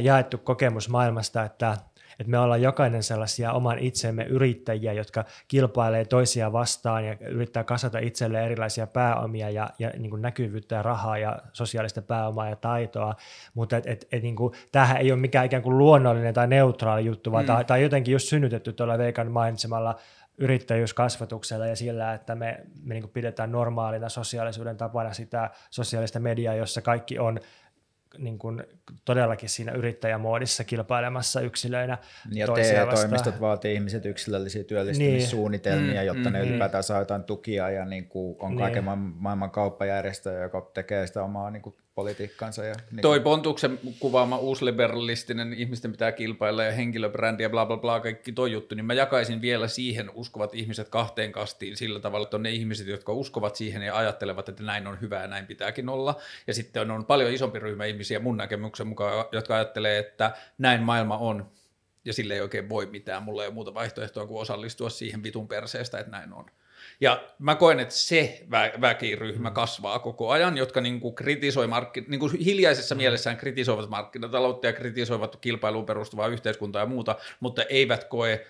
jaettu 0.00 0.38
kokemus 0.38 0.88
maailmasta, 0.88 1.44
että 1.44 1.76
että 2.20 2.30
me 2.30 2.38
ollaan 2.38 2.62
jokainen 2.62 3.02
sellaisia 3.02 3.52
oman 3.52 3.78
itsemme 3.78 4.24
yrittäjiä, 4.24 4.92
jotka 4.92 5.24
kilpailee 5.48 6.04
toisia 6.04 6.52
vastaan 6.52 7.04
ja 7.04 7.16
yrittää 7.28 7.64
kasata 7.64 7.98
itselleen 7.98 8.44
erilaisia 8.44 8.86
pääomia 8.86 9.50
ja, 9.50 9.70
ja 9.78 9.90
niin 9.98 10.10
kuin 10.10 10.22
näkyvyyttä 10.22 10.74
ja 10.74 10.82
rahaa 10.82 11.18
ja 11.18 11.38
sosiaalista 11.52 12.02
pääomaa 12.02 12.48
ja 12.48 12.56
taitoa, 12.56 13.14
mutta 13.54 13.76
et, 13.76 13.86
et, 13.86 14.08
et, 14.12 14.22
niin 14.22 14.36
kuin, 14.36 14.54
tämähän 14.72 14.96
ei 14.96 15.12
ole 15.12 15.20
mikään 15.20 15.46
ikään 15.46 15.62
kuin 15.62 15.78
luonnollinen 15.78 16.34
tai 16.34 16.46
neutraali 16.46 17.04
juttu, 17.04 17.32
vaan 17.32 17.44
mm. 17.44 17.46
tämä, 17.46 17.64
tämä 17.64 17.76
on 17.76 17.82
jotenkin 17.82 18.12
just 18.12 18.28
synnytetty 18.28 18.72
tuolla 18.72 18.98
Veikan 18.98 19.32
mainitsemalla 19.32 19.96
yrittäjyyskasvatuksella 20.38 21.66
ja 21.66 21.76
sillä, 21.76 22.14
että 22.14 22.34
me, 22.34 22.60
me 22.82 22.94
niin 22.94 23.08
pidetään 23.08 23.52
normaalina 23.52 24.08
sosiaalisuuden 24.08 24.76
tapana 24.76 25.12
sitä 25.12 25.50
sosiaalista 25.70 26.20
mediaa, 26.20 26.54
jossa 26.54 26.82
kaikki 26.82 27.18
on 27.18 27.40
niin 28.18 28.38
kuin 28.38 28.62
todellakin 29.04 29.48
siinä 29.48 29.72
yrittäjämoodissa 29.72 30.64
kilpailemassa 30.64 31.40
yksilöinä. 31.40 31.98
Ja 32.30 32.46
TE-toimistot 32.46 33.40
vaatii 33.40 33.74
ihmiset 33.74 34.06
yksilöllisiä 34.06 34.64
työllistymissuunnitelmia, 34.64 35.94
niin. 35.94 36.06
jotta 36.06 36.28
mm, 36.28 36.32
ne 36.32 36.42
mm. 36.42 36.48
ylipäätään 36.48 36.84
saa 36.84 36.98
jotain 36.98 37.24
tukia 37.24 37.70
ja 37.70 37.84
niin 37.84 38.08
kuin 38.08 38.36
on 38.38 38.50
niin. 38.50 38.58
kaiken 38.58 38.84
maailman 38.84 39.50
kauppajärjestö, 39.50 40.32
joka 40.32 40.70
tekee 40.74 41.06
sitä 41.06 41.22
omaa 41.22 41.50
niin 41.50 41.62
kuin 41.62 41.76
politiikkansa. 41.94 42.64
Ja, 42.64 42.74
niin 42.90 43.02
Toi 43.02 43.20
Pontuksen 43.20 43.78
kuvaama 43.98 44.38
uusliberalistinen, 44.38 45.52
ihmisten 45.52 45.90
pitää 45.90 46.12
kilpailla 46.12 46.64
ja 46.64 46.72
henkilöbrändi 46.72 47.42
ja 47.42 47.50
bla 47.50 47.66
bla 47.66 47.76
bla, 47.76 48.00
kaikki 48.00 48.32
toi 48.32 48.52
juttu, 48.52 48.74
niin 48.74 48.84
mä 48.84 48.94
jakaisin 48.94 49.40
vielä 49.40 49.68
siihen 49.68 50.10
uskovat 50.14 50.54
ihmiset 50.54 50.88
kahteen 50.88 51.32
kastiin 51.32 51.76
sillä 51.76 52.00
tavalla, 52.00 52.24
että 52.24 52.36
on 52.36 52.42
ne 52.42 52.50
ihmiset, 52.50 52.86
jotka 52.86 53.12
uskovat 53.12 53.56
siihen 53.56 53.82
ja 53.82 53.96
ajattelevat, 53.96 54.48
että 54.48 54.62
näin 54.62 54.86
on 54.86 55.00
hyvä 55.00 55.20
ja 55.20 55.26
näin 55.26 55.46
pitääkin 55.46 55.88
olla. 55.88 56.20
Ja 56.46 56.54
sitten 56.54 56.82
on, 56.82 56.90
on 56.90 57.04
paljon 57.04 57.32
isompi 57.32 57.58
ryhmä 57.58 57.84
ihmisiä 57.84 58.20
mun 58.20 58.36
näkemyksen 58.36 58.86
mukaan, 58.86 59.24
jotka 59.32 59.54
ajattelee, 59.54 59.98
että 59.98 60.36
näin 60.58 60.82
maailma 60.82 61.18
on 61.18 61.50
ja 62.04 62.12
sille 62.12 62.34
ei 62.34 62.40
oikein 62.40 62.68
voi 62.68 62.86
mitään, 62.86 63.22
mulla 63.22 63.42
ei 63.42 63.48
ole 63.48 63.54
muuta 63.54 63.74
vaihtoehtoa 63.74 64.26
kuin 64.26 64.40
osallistua 64.40 64.90
siihen 64.90 65.22
vitun 65.22 65.48
perseestä, 65.48 65.98
että 65.98 66.10
näin 66.10 66.32
on. 66.32 66.46
Ja 67.00 67.24
mä 67.38 67.54
koen, 67.54 67.80
että 67.80 67.94
se 67.94 68.42
vä- 68.46 68.80
väkiryhmä 68.80 69.50
kasvaa 69.50 69.98
koko 69.98 70.30
ajan, 70.30 70.56
jotka 70.56 70.80
niin 70.80 71.00
kuin 71.00 71.14
kritisoi 71.14 71.66
markkin, 71.66 72.04
niin 72.08 72.20
kuin 72.20 72.38
hiljaisessa 72.38 72.94
mielessään 72.94 73.36
kritisoivat 73.36 73.90
markkinataloutta 73.90 74.66
ja 74.66 74.72
kritisoivat 74.72 75.36
kilpailuun 75.36 75.86
perustuvaa 75.86 76.28
yhteiskuntaa 76.28 76.82
ja 76.82 76.86
muuta, 76.86 77.16
mutta 77.40 77.62
eivät 77.62 78.04
koe 78.04 78.46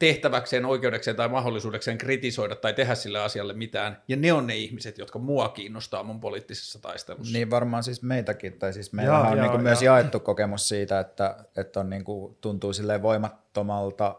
tehtäväkseen, 0.00 0.64
oikeudekseen 0.64 1.16
tai 1.16 1.28
mahdollisuudekseen 1.28 1.98
kritisoida 1.98 2.56
tai 2.56 2.74
tehdä 2.74 2.94
sille 2.94 3.18
asialle 3.18 3.52
mitään. 3.52 4.02
Ja 4.08 4.16
ne 4.16 4.32
on 4.32 4.46
ne 4.46 4.56
ihmiset, 4.56 4.98
jotka 4.98 5.18
mua 5.18 5.48
kiinnostaa 5.48 6.02
mun 6.02 6.20
poliittisessa 6.20 6.82
taistelussa. 6.82 7.32
Niin 7.32 7.50
varmaan 7.50 7.82
siis 7.82 8.02
meitäkin, 8.02 8.58
tai 8.58 8.72
siis 8.72 8.92
meillä 8.92 9.20
on 9.20 9.26
joo, 9.26 9.34
niin 9.34 9.50
kuin 9.50 9.62
myös 9.62 9.82
jaettu 9.82 10.20
kokemus 10.20 10.68
siitä, 10.68 11.00
että, 11.00 11.36
että 11.56 11.80
on 11.80 11.90
niin 11.90 12.04
kuin, 12.04 12.36
tuntuu 12.40 12.72
silleen 12.72 13.02
voimattomalta 13.02 14.16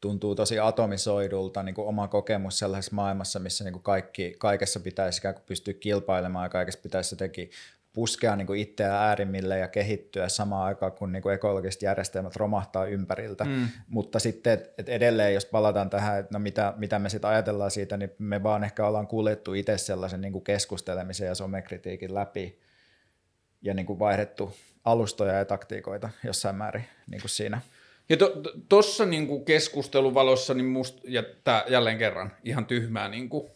tuntuu 0.00 0.34
tosi 0.34 0.58
atomisoidulta 0.58 1.62
niin 1.62 1.74
kuin 1.74 1.88
oma 1.88 2.08
kokemus 2.08 2.58
sellaisessa 2.58 2.96
maailmassa, 2.96 3.38
missä 3.38 3.64
niin 3.64 3.72
kuin 3.72 3.82
kaikki, 3.82 4.34
kaikessa 4.38 4.80
pitäisi 4.80 5.20
ikään 5.20 5.34
kuin 5.34 5.44
pystyä 5.46 5.74
kilpailemaan 5.74 6.44
ja 6.44 6.48
kaikessa 6.48 6.80
pitäisi 6.82 7.14
jotenkin 7.14 7.50
puskea 7.92 8.36
niin 8.36 8.46
kuin 8.46 8.60
itseään 8.60 9.02
äärimmille 9.02 9.58
ja 9.58 9.68
kehittyä 9.68 10.28
samaan 10.28 10.66
aikaan, 10.66 10.92
kun 10.92 11.12
niin 11.12 11.22
kuin 11.22 11.34
ekologiset 11.34 11.82
järjestelmät 11.82 12.36
romahtaa 12.36 12.86
ympäriltä. 12.86 13.44
Mm. 13.44 13.68
Mutta 13.88 14.18
sitten 14.18 14.52
et, 14.52 14.74
et 14.78 14.88
edelleen, 14.88 15.34
jos 15.34 15.46
palataan 15.46 15.90
tähän, 15.90 16.18
että 16.18 16.34
no 16.34 16.38
mitä, 16.38 16.74
mitä 16.76 16.98
me 16.98 17.08
sitten 17.08 17.30
ajatellaan 17.30 17.70
siitä, 17.70 17.96
niin 17.96 18.10
me 18.18 18.42
vaan 18.42 18.64
ehkä 18.64 18.86
ollaan 18.86 19.06
kuljettu 19.06 19.54
itse 19.54 19.78
sellaisen 19.78 20.20
niin 20.20 20.32
kuin 20.32 20.44
keskustelemisen 20.44 21.26
ja 21.26 21.34
somekritiikin 21.34 22.14
läpi 22.14 22.60
ja 23.62 23.74
niin 23.74 23.86
kuin 23.86 23.98
vaihdettu 23.98 24.54
alustoja 24.84 25.32
ja 25.32 25.44
taktiikoita 25.44 26.10
jossain 26.24 26.56
määrin 26.56 26.84
niin 27.06 27.20
kuin 27.20 27.30
siinä– 27.30 27.60
ja 28.08 28.16
tuossa 28.68 29.04
to, 29.04 29.10
niinku 29.10 29.40
keskustelun 29.40 30.14
valossa, 30.14 30.54
niin 30.54 30.66
must, 30.66 30.98
ja 31.04 31.22
tää 31.44 31.64
jälleen 31.68 31.98
kerran 31.98 32.32
ihan 32.44 32.66
tyhmää 32.66 33.08
niinku 33.08 33.50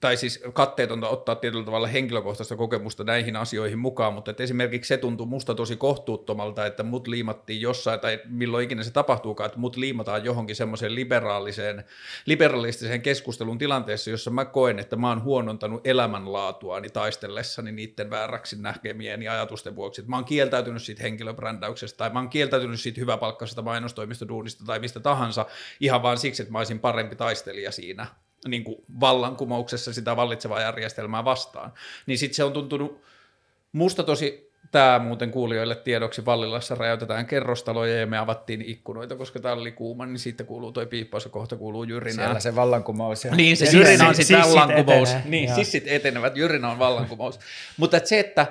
tai 0.00 0.16
siis 0.16 0.42
katteetonta 0.52 1.08
ottaa 1.08 1.34
tietyllä 1.34 1.64
tavalla 1.64 1.86
henkilökohtaista 1.86 2.56
kokemusta 2.56 3.04
näihin 3.04 3.36
asioihin 3.36 3.78
mukaan, 3.78 4.14
mutta 4.14 4.30
että 4.30 4.42
esimerkiksi 4.42 4.88
se 4.88 4.96
tuntuu 4.96 5.26
musta 5.26 5.54
tosi 5.54 5.76
kohtuuttomalta, 5.76 6.66
että 6.66 6.82
mut 6.82 7.08
liimattiin 7.08 7.60
jossain, 7.60 8.00
tai 8.00 8.20
milloin 8.28 8.64
ikinä 8.64 8.82
se 8.82 8.90
tapahtuukaan, 8.90 9.46
että 9.46 9.58
mut 9.58 9.76
liimataan 9.76 10.24
johonkin 10.24 10.56
semmoiseen 10.56 10.94
liberaaliseen, 10.94 11.84
liberalistiseen 12.26 13.02
keskustelun 13.02 13.58
tilanteessa, 13.58 14.10
jossa 14.10 14.30
mä 14.30 14.44
koen, 14.44 14.78
että 14.78 14.96
mä 14.96 15.08
oon 15.08 15.22
huonontanut 15.22 15.86
elämänlaatuani 15.86 16.88
taistellessani 16.88 17.72
niiden 17.72 18.10
vääräksi 18.10 18.62
näkemieni 18.62 19.28
ajatusten 19.28 19.76
vuoksi. 19.76 20.00
Että 20.00 20.10
mä 20.10 20.16
oon 20.16 20.24
kieltäytynyt 20.24 20.82
siitä 20.82 21.02
henkilöbrändäyksestä, 21.02 21.96
tai 21.96 22.10
mä 22.10 22.18
oon 22.18 22.28
kieltäytynyt 22.28 22.80
siitä 22.80 23.00
hyväpalkkaisesta 23.00 23.62
mainostoimistoduunista 23.62 24.64
tai 24.64 24.78
mistä 24.78 25.00
tahansa, 25.00 25.46
ihan 25.80 26.02
vaan 26.02 26.18
siksi, 26.18 26.42
että 26.42 26.52
mä 26.52 26.58
olisin 26.58 26.78
parempi 26.78 27.16
taistelija 27.16 27.72
siinä 27.72 28.06
niin 28.48 28.64
kuin 28.64 28.76
vallankumouksessa 29.00 29.92
sitä 29.92 30.16
vallitsevaa 30.16 30.60
järjestelmää 30.60 31.24
vastaan. 31.24 31.72
Niin 32.06 32.18
sitten 32.18 32.36
se 32.36 32.44
on 32.44 32.52
tuntunut 32.52 33.02
musta 33.72 34.02
tosi 34.02 34.50
Tämä 34.70 34.98
muuten 34.98 35.30
kuulijoille 35.30 35.74
tiedoksi 35.74 36.24
Vallilassa 36.24 36.74
räjäytetään 36.74 37.26
kerrostaloja 37.26 38.00
ja 38.00 38.06
me 38.06 38.18
avattiin 38.18 38.62
ikkunoita, 38.62 39.16
koska 39.16 39.40
täällä 39.40 39.60
oli 39.60 39.72
kuuma, 39.72 40.06
niin 40.06 40.18
siitä 40.18 40.44
kuuluu 40.44 40.72
toi 40.72 40.86
piippaus 40.86 41.24
ja 41.24 41.30
kohta 41.30 41.56
kuuluu 41.56 41.84
jyrinää. 41.84 42.24
Siellä 42.26 42.40
se 42.40 42.54
vallankumous. 42.54 43.24
Ja 43.24 43.34
niin, 43.34 43.56
se 43.56 43.76
jyrinä 43.76 44.08
on 44.08 44.14
sitten 44.14 44.38
vallankumous. 44.38 45.10
Etenee. 45.10 45.28
Niin, 45.28 45.48
Joo. 45.48 45.56
sissit 45.56 45.84
etenevät, 45.86 46.36
jyrinä 46.36 46.70
on 46.70 46.78
vallankumous. 46.78 47.40
Mutta 47.76 47.96
et 47.96 48.06
se, 48.06 48.18
että 48.20 48.46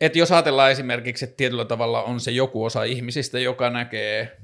et 0.00 0.16
jos 0.16 0.32
ajatellaan 0.32 0.70
esimerkiksi, 0.70 1.24
että 1.24 1.36
tietyllä 1.36 1.64
tavalla 1.64 2.02
on 2.02 2.20
se 2.20 2.30
joku 2.30 2.64
osa 2.64 2.84
ihmisistä, 2.84 3.38
joka 3.38 3.70
näkee 3.70 4.36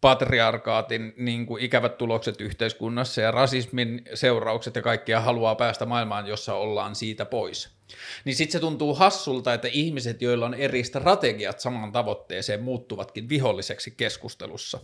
patriarkaatin 0.00 1.14
niin 1.16 1.46
kuin 1.46 1.62
ikävät 1.62 1.98
tulokset 1.98 2.40
yhteiskunnassa 2.40 3.20
ja 3.20 3.30
rasismin 3.30 4.02
seuraukset 4.14 4.76
ja 4.76 4.82
kaikkia 4.82 5.20
haluaa 5.20 5.54
päästä 5.54 5.86
maailmaan, 5.86 6.26
jossa 6.26 6.54
ollaan 6.54 6.94
siitä 6.94 7.24
pois. 7.24 7.78
Niin 8.24 8.36
sitten 8.36 8.52
se 8.52 8.60
tuntuu 8.60 8.94
hassulta, 8.94 9.54
että 9.54 9.68
ihmiset, 9.72 10.22
joilla 10.22 10.46
on 10.46 10.54
eri 10.54 10.84
strategiat 10.84 11.60
samaan 11.60 11.92
tavoitteeseen, 11.92 12.62
muuttuvatkin 12.62 13.28
viholliseksi 13.28 13.90
keskustelussa. 13.90 14.80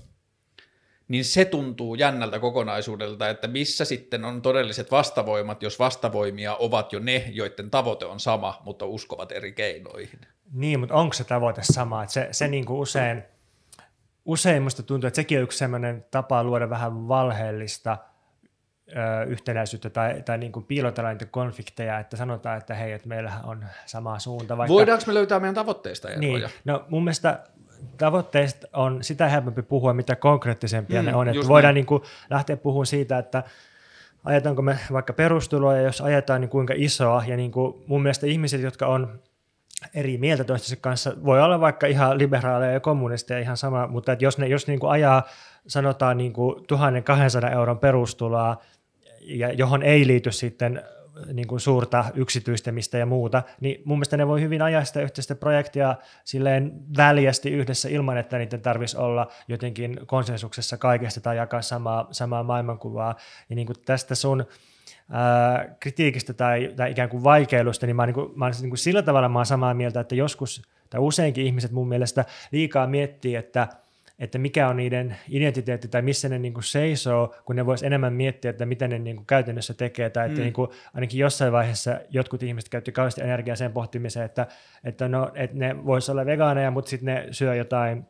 Niin 1.09 1.25
se 1.25 1.45
tuntuu 1.45 1.95
jännältä 1.95 2.39
kokonaisuudelta, 2.39 3.29
että 3.29 3.49
missä 3.49 3.85
sitten 3.85 4.25
on 4.25 4.43
todelliset 4.43 4.91
vastavoimat, 4.91 5.63
jos 5.63 5.79
vastavoimia 5.79 6.57
ovat 6.57 6.93
jo 6.93 6.99
ne, 6.99 7.31
joiden 7.33 7.71
tavoite 7.71 8.07
on 8.07 8.21
sama, 8.21 8.63
mutta 8.65 8.87
uskovat 8.87 9.33
eri 9.33 9.53
keinoihin. 9.53 10.21
Niin, 10.53 10.81
mutta 10.81 10.95
onko 10.95 11.15
se 11.15 11.25
tavoite 11.25 11.61
sama? 11.65 12.03
Että 12.03 12.13
se, 12.13 12.29
se 12.31 12.49
niin 12.49 12.65
kuin 12.65 12.79
usein 12.79 13.23
usein 14.25 14.63
musta 14.63 14.83
tuntuu, 14.83 15.09
että 15.09 15.17
sekin 15.17 15.39
on 15.39 15.45
yksi 15.45 15.59
sellainen 15.59 16.05
tapa 16.11 16.45
luoda 16.45 16.71
vähän 16.71 17.09
valheellista 17.09 17.99
ö, 18.89 19.25
yhtenäisyyttä 19.25 19.91
tai, 19.91 20.23
tai 20.23 20.39
niin 20.39 20.53
kuin 20.53 20.65
piilotella 20.65 21.11
niitä 21.11 21.27
konflikteja, 21.27 21.99
että 21.99 22.17
sanotaan, 22.17 22.59
että 22.59 22.75
hei, 22.75 22.93
että 22.93 23.09
meillähän 23.09 23.45
on 23.45 23.65
sama 23.87 24.19
suunta. 24.19 24.57
Vaikka... 24.57 24.75
Voidaanko 24.75 25.05
me 25.07 25.15
löytää 25.15 25.41
meidän 25.41 25.55
tavoitteista 25.55 26.09
eroja? 26.09 26.21
Niin, 26.21 26.45
no 26.65 26.85
mun 26.89 27.05
mielestä 27.05 27.41
tavoitteista 27.99 28.67
on 28.73 29.05
sitä 29.05 29.29
helpompi 29.29 29.63
puhua, 29.63 29.93
mitä 29.93 30.17
konkreettisempia 30.17 31.03
mm, 31.03 31.07
ne 31.07 31.15
on. 31.15 31.29
Että 31.29 31.49
voidaan 31.49 31.75
niin 31.75 31.87
kuin 31.87 32.03
lähteä 32.31 32.57
puhumaan 32.57 32.87
siitä, 32.87 33.19
että 33.19 33.43
ajetaanko 34.25 34.63
me 34.63 34.79
vaikka 34.93 35.13
perustuloa 35.13 35.77
ja 35.77 35.83
jos 35.83 36.01
ajetaan, 36.01 36.41
niin 36.41 36.49
kuinka 36.49 36.75
isoa. 36.77 37.25
Ja 37.27 37.37
niin 37.37 37.53
kuin 37.53 37.85
mun 37.87 38.03
mielestä 38.03 38.27
ihmiset, 38.27 38.63
jotka 38.63 38.87
on 38.87 39.21
eri 39.95 40.19
mieltä 40.19 40.45
toistensa 40.45 40.77
kanssa. 40.81 41.13
Voi 41.25 41.43
olla 41.43 41.61
vaikka 41.61 41.87
ihan 41.87 42.19
liberaaleja 42.19 42.73
ja 42.73 42.81
kommunisteja 42.81 43.41
ihan 43.41 43.57
sama, 43.57 43.87
mutta 43.87 44.13
että 44.13 44.25
jos 44.25 44.39
ne 44.39 44.47
jos 44.47 44.67
niin 44.67 44.81
kuin 44.81 44.91
ajaa 44.91 45.23
sanotaan 45.67 46.17
niin 46.17 46.33
kuin 46.33 46.67
1200 46.67 47.51
euron 47.51 47.79
perustuloa, 47.79 48.57
ja 49.21 49.53
johon 49.53 49.83
ei 49.83 50.07
liity 50.07 50.33
sitten 50.33 50.83
niin 51.33 51.47
kuin 51.47 51.61
suurta 51.61 52.05
yksityistämistä 52.15 52.99
ja 52.99 53.07
muuta, 53.07 53.43
niin 53.61 53.83
mun 53.85 53.99
mielestä 53.99 54.17
ne 54.17 54.29
voi 54.29 54.41
hyvin 54.41 54.63
ajaa 54.63 54.85
sitä 54.85 55.01
yhteistä 55.01 55.35
projektia 55.35 55.95
silleen 56.25 56.73
väljästi 56.97 57.51
yhdessä 57.51 57.89
ilman, 57.89 58.19
että 58.19 58.39
niiden 58.39 58.61
tarvitsisi 58.61 58.97
olla 58.99 59.27
jotenkin 59.49 60.01
konsensuksessa 60.07 60.77
kaikesta 60.77 61.21
tai 61.21 61.37
jakaa 61.37 61.63
samaa, 61.63 62.09
samaa 62.11 62.43
maailmankuvaa. 62.43 63.15
Ja 63.51 63.57
niin 63.57 63.67
kuin 63.67 63.77
tästä 63.85 64.15
sun 64.15 64.47
ää, 65.11 65.75
kritiikistä 65.81 66.33
tai, 66.33 66.73
tai 66.77 66.91
ikään 66.91 67.09
kuin 67.09 67.25
vaikeilusta, 67.25 67.87
niin 67.87 67.97
mä, 67.97 68.07
niin 68.07 68.15
kuin, 68.15 68.33
mä 68.35 68.51
niin 68.51 68.71
kuin 68.71 68.79
sillä 68.79 69.03
tavalla 69.03 69.29
mä 69.29 69.45
samaa 69.45 69.75
mieltä, 69.75 70.01
että 70.01 70.15
joskus 70.15 70.63
tai 70.91 71.01
useinkin 71.01 71.47
ihmiset 71.47 71.73
mun 71.73 71.89
mielestä 71.89 72.25
liikaa 72.53 72.87
miettii, 72.87 73.35
että 73.35 73.69
että 74.19 74.39
mikä 74.39 74.69
on 74.69 74.77
niiden 74.77 75.17
identiteetti 75.29 75.89
tai 75.89 76.03
missä 76.03 76.29
ne 76.29 76.39
niin 76.39 76.55
kuin 76.55 76.65
seisoo, 76.65 77.35
kun 77.45 77.57
ne 77.57 77.67
vois 77.67 77.83
enemmän 77.83 78.13
miettiä, 78.13 78.51
että 78.51 78.67
mitä 78.67 78.89
ne 78.89 78.99
niin 78.99 79.17
kuin 79.17 79.27
käytännössä 79.27 79.75
tekee, 79.75 80.11
tai 80.11 80.27
että 80.27 80.39
mm. 80.39 80.43
niin 80.43 80.53
kuin, 80.53 80.71
ainakin 80.95 81.21
jossain 81.21 81.53
vaiheessa 81.53 82.01
jotkut 82.11 82.43
ihmiset 82.43 82.69
käytti 82.69 82.93
kauheasti 82.93 83.23
energiaa 83.23 83.57
sen 83.57 83.73
pohtimiseen, 83.73 84.27
että, 84.27 84.47
että, 84.85 85.09
no, 85.09 85.31
että 85.35 85.57
ne 85.57 85.85
voisi 85.85 86.11
olla 86.11 86.27
vegaaneja, 86.27 86.71
mutta 86.71 86.89
sitten 86.89 87.15
ne 87.15 87.29
syö 87.31 87.55
jotain 87.55 88.07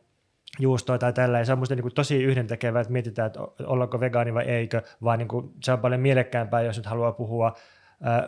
juustoa 0.59 0.97
tai 0.97 1.13
tällä. 1.13 1.39
Ja 1.39 1.45
se 1.45 1.51
on 1.51 1.59
musta 1.59 1.75
niin 1.75 1.93
tosi 1.95 2.23
yhdentekevää, 2.23 2.81
että 2.81 2.93
mietitään, 2.93 3.27
että 3.27 3.39
ollaanko 3.63 3.99
vegaani 3.99 4.33
vai 4.33 4.43
eikö, 4.43 4.81
vaan 5.03 5.19
niin 5.19 5.27
kuin, 5.27 5.51
se 5.63 5.71
on 5.71 5.79
paljon 5.79 6.01
mielekkäämpää, 6.01 6.61
jos 6.61 6.77
nyt 6.77 6.85
haluaa 6.85 7.11
puhua 7.11 7.55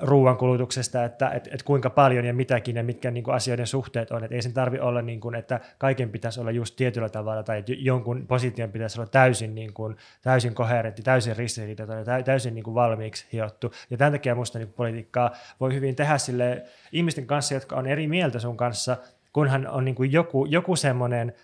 ruoankulutuksesta, 0.01 1.03
että 1.03 1.29
et, 1.29 1.49
et 1.51 1.63
kuinka 1.63 1.89
paljon 1.89 2.25
ja 2.25 2.33
mitäkin 2.33 2.75
ja 2.75 2.83
mitkä 2.83 3.11
niin 3.11 3.23
kuin 3.23 3.35
asioiden 3.35 3.67
suhteet 3.67 4.11
on. 4.11 4.23
Et 4.23 4.31
ei 4.31 4.41
sen 4.41 4.53
tarvi 4.53 4.79
olla, 4.79 5.01
niin 5.01 5.19
kuin, 5.19 5.35
että 5.35 5.59
kaiken 5.77 6.09
pitäisi 6.09 6.39
olla 6.39 6.51
just 6.51 6.75
tietyllä 6.75 7.09
tavalla 7.09 7.43
tai 7.43 7.59
että 7.59 7.71
jonkun 7.77 8.27
position 8.27 8.71
pitäisi 8.71 8.99
olla 8.99 9.09
täysin, 9.09 9.55
niin 9.55 9.73
kuin, 9.73 9.95
täysin 10.21 10.55
koherentti, 10.55 11.03
täysin 11.03 11.37
ristiriitainen, 11.37 12.05
täysin 12.25 12.55
niin 12.55 12.63
kuin 12.63 12.75
valmiiksi 12.75 13.25
hiottu. 13.33 13.71
Ja 13.89 13.97
tämän 13.97 14.13
takia 14.13 14.35
minusta 14.35 14.59
niin 14.59 14.73
politiikkaa 14.73 15.31
voi 15.59 15.73
hyvin 15.73 15.95
tehdä 15.95 16.17
sille 16.17 16.63
ihmisten 16.91 17.27
kanssa, 17.27 17.53
jotka 17.53 17.75
on 17.75 17.87
eri 17.87 18.07
mieltä 18.07 18.39
sun 18.39 18.57
kanssa, 18.57 18.97
kunhan 19.33 19.67
on 19.67 19.85
niin 19.85 19.95
kuin 19.95 20.11
joku, 20.11 20.45
joku 20.45 20.75
semmoinen– 20.75 21.33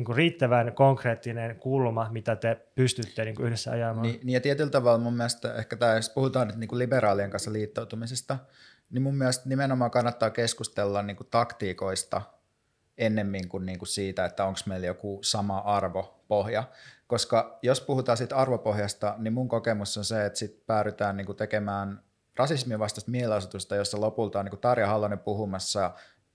niin 0.00 0.04
kuin 0.04 0.16
riittävän 0.16 0.72
konkreettinen 0.72 1.56
kulma, 1.56 2.08
mitä 2.10 2.36
te 2.36 2.66
pystytte 2.74 3.24
niin 3.24 3.34
kuin 3.34 3.46
yhdessä 3.46 3.70
ajamaan. 3.70 4.02
Niin, 4.02 4.20
niin 4.22 4.34
ja 4.34 4.40
tietyllä 4.40 4.70
tavalla 4.70 4.98
mun 4.98 5.16
mielestä 5.16 5.54
ehkä 5.54 5.76
tämä, 5.76 5.94
jos 5.94 6.10
puhutaan 6.10 6.46
nyt 6.46 6.56
niin 6.56 6.68
kuin 6.68 6.78
liberaalien 6.78 7.30
kanssa 7.30 7.52
liittoutumisesta, 7.52 8.38
niin 8.90 9.02
mun 9.02 9.14
mielestä 9.14 9.48
nimenomaan 9.48 9.90
kannattaa 9.90 10.30
keskustella 10.30 11.02
niin 11.02 11.16
kuin 11.16 11.26
taktiikoista 11.30 12.22
ennemmin 12.98 13.48
kuin, 13.48 13.66
niin 13.66 13.78
kuin 13.78 13.88
siitä, 13.88 14.24
että 14.24 14.44
onko 14.44 14.60
meillä 14.66 14.86
joku 14.86 15.18
sama 15.22 15.58
arvopohja. 15.58 16.64
Koska 17.06 17.58
jos 17.62 17.80
puhutaan 17.80 18.18
siitä 18.18 18.36
arvopohjasta, 18.36 19.14
niin 19.18 19.32
mun 19.32 19.48
kokemus 19.48 19.96
on 19.98 20.04
se, 20.04 20.26
että 20.26 20.38
sit 20.38 20.66
päädytään 20.66 21.16
niin 21.16 21.26
kuin 21.26 21.36
tekemään 21.36 22.02
rasismin 22.36 22.78
vastaista 22.78 23.10
mielenosoitusta, 23.10 23.76
jossa 23.76 24.00
lopulta 24.00 24.38
on 24.38 24.44
niin 24.44 24.50
kuin 24.50 24.60
Tarja 24.60 24.86
Hallonen 24.86 25.18
puhumassa 25.18 25.90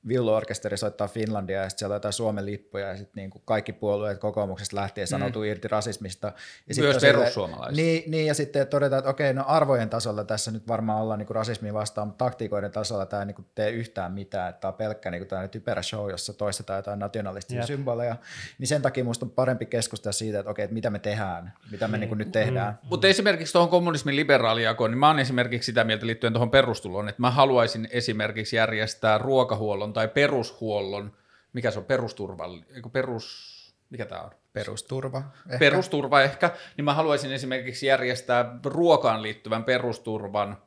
villuorkesteri 0.07 0.77
soittaa 0.77 1.07
Finlandia 1.07 1.61
ja 1.61 1.69
sitten 1.69 1.80
siellä 1.80 1.94
on 1.94 1.95
jotain 1.95 2.14
Suomen 2.14 2.45
lippuja 2.45 2.88
ja 2.88 2.98
sitten 2.98 3.22
niin 3.22 3.30
kuin 3.30 3.41
kaikki 3.45 3.73
puolueet 3.73 4.18
kokoomuksesta 4.18 4.76
lähtien 4.76 5.07
sanoutuu 5.07 5.41
mm. 5.41 5.49
irti 5.49 5.68
rasismista. 5.68 6.34
Ja 6.68 6.84
Myös 6.84 6.98
perussuomalaiset. 7.02 7.76
Niin, 7.76 8.11
niin, 8.11 8.27
ja 8.27 8.34
sitten 8.34 8.68
todetaan, 8.68 8.99
että 8.99 9.10
okei, 9.10 9.34
no 9.34 9.44
arvojen 9.48 9.90
tasolla 9.90 10.23
tässä 10.23 10.52
nyt 10.52 10.68
varmaan 10.68 11.02
ollaan 11.02 11.19
niin 11.19 11.30
rasismiin 11.30 11.73
vastaan, 11.73 12.07
mutta 12.07 12.26
taktiikoiden 12.26 12.72
tasolla 12.72 13.06
tämä 13.06 13.22
ei 13.22 13.26
niin 13.26 13.45
tee 13.56 13.69
yhtään 13.69 14.11
mitään, 14.11 14.49
että 14.49 14.61
tämä 14.61 14.72
on 14.72 14.77
pelkkä 14.77 15.11
niin 15.11 15.27
kuin 15.27 15.49
typerä 15.49 15.82
show, 15.82 16.10
jossa 16.11 16.34
toistetaan 16.34 16.77
jotain 16.77 16.99
nationalistisia 16.99 17.60
yep. 17.60 17.68
symboleja. 17.68 18.15
Niin 18.60 18.68
sen 18.68 18.82
takia 18.82 19.03
minusta 19.03 19.26
on 19.26 19.32
parempi 19.32 19.65
keskustella 19.65 20.14
siitä, 20.14 20.40
että 20.40 20.52
okei, 20.52 20.64
että 20.64 20.73
mitä 20.73 20.90
me 20.90 20.99
tehdään, 20.99 21.53
mitä 21.72 21.88
me 21.88 21.98
niin 21.98 22.10
kuin 22.10 22.18
nyt 22.18 22.32
tehdään. 22.32 22.80
Mm. 22.84 22.90
Mutta 22.90 23.07
esimerkiksi 23.07 23.53
tuohon 23.53 23.69
kommunismin 23.69 24.15
liberaalijakoon, 24.15 24.91
niin 24.91 24.99
mä 24.99 25.07
oon 25.07 25.19
esimerkiksi 25.19 25.65
sitä 25.65 25.84
mieltä 25.84 26.06
liittyen 26.06 26.34
tuohon 26.34 26.52
perustuloon, 26.52 27.10
että 27.10 27.22
mä 27.22 27.32
haluaisin 27.32 27.88
esimerkiksi 27.91 28.56
järjestää 28.56 29.18
ruokahuollon 29.18 29.94
tai 29.96 30.08
perushuollon, 30.08 31.14
mikä 31.54 31.72
se 31.72 31.80
on, 31.80 31.86
perusturva, 31.86 32.46
perus, 32.92 33.56
mikä 33.90 34.06
tämä 34.06 34.22
on? 34.22 34.32
Perusturva 34.54 35.24
ehkä. 35.48 35.60
Perusturva 35.60 36.22
ehkä, 36.22 36.52
niin 36.78 36.86
mä 36.86 36.94
haluaisin 36.94 37.32
esimerkiksi 37.32 37.86
järjestää 37.86 38.60
ruokaan 38.66 39.22
liittyvän 39.22 39.64
perusturvan 39.64 40.58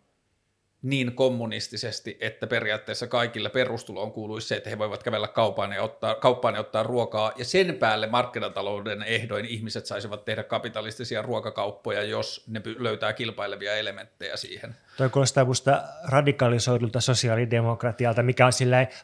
niin 0.82 1.12
kommunistisesti, 1.12 2.18
että 2.20 2.46
periaatteessa 2.46 3.06
kaikille 3.06 3.48
perustuloon 3.48 4.12
kuuluisi 4.12 4.48
se, 4.48 4.56
että 4.56 4.70
he 4.70 4.78
voivat 4.78 5.02
kävellä 5.02 5.28
kauppaan 5.28 5.72
ja 5.72 5.82
ottaa, 5.82 6.14
kauppaan 6.14 6.54
ja 6.54 6.60
ottaa 6.60 6.82
ruokaa, 6.82 7.32
ja 7.36 7.44
sen 7.44 7.76
päälle 7.76 8.06
markkinatalouden 8.06 9.02
ehdoin 9.02 9.44
ihmiset 9.44 9.86
saisivat 9.86 10.24
tehdä 10.24 10.42
kapitalistisia 10.42 11.22
ruokakauppoja, 11.22 12.02
jos 12.02 12.44
ne 12.48 12.60
löytää 12.78 13.12
kilpailevia 13.12 13.76
elementtejä 13.76 14.36
siihen. 14.36 14.76
Tuo 14.96 15.08
kuulostaa 15.08 15.44
minusta 15.44 15.82
radikalisoidulta 16.08 17.00
sosiaalidemokratialta, 17.00 18.22
mikä 18.22 18.46
on 18.46 18.52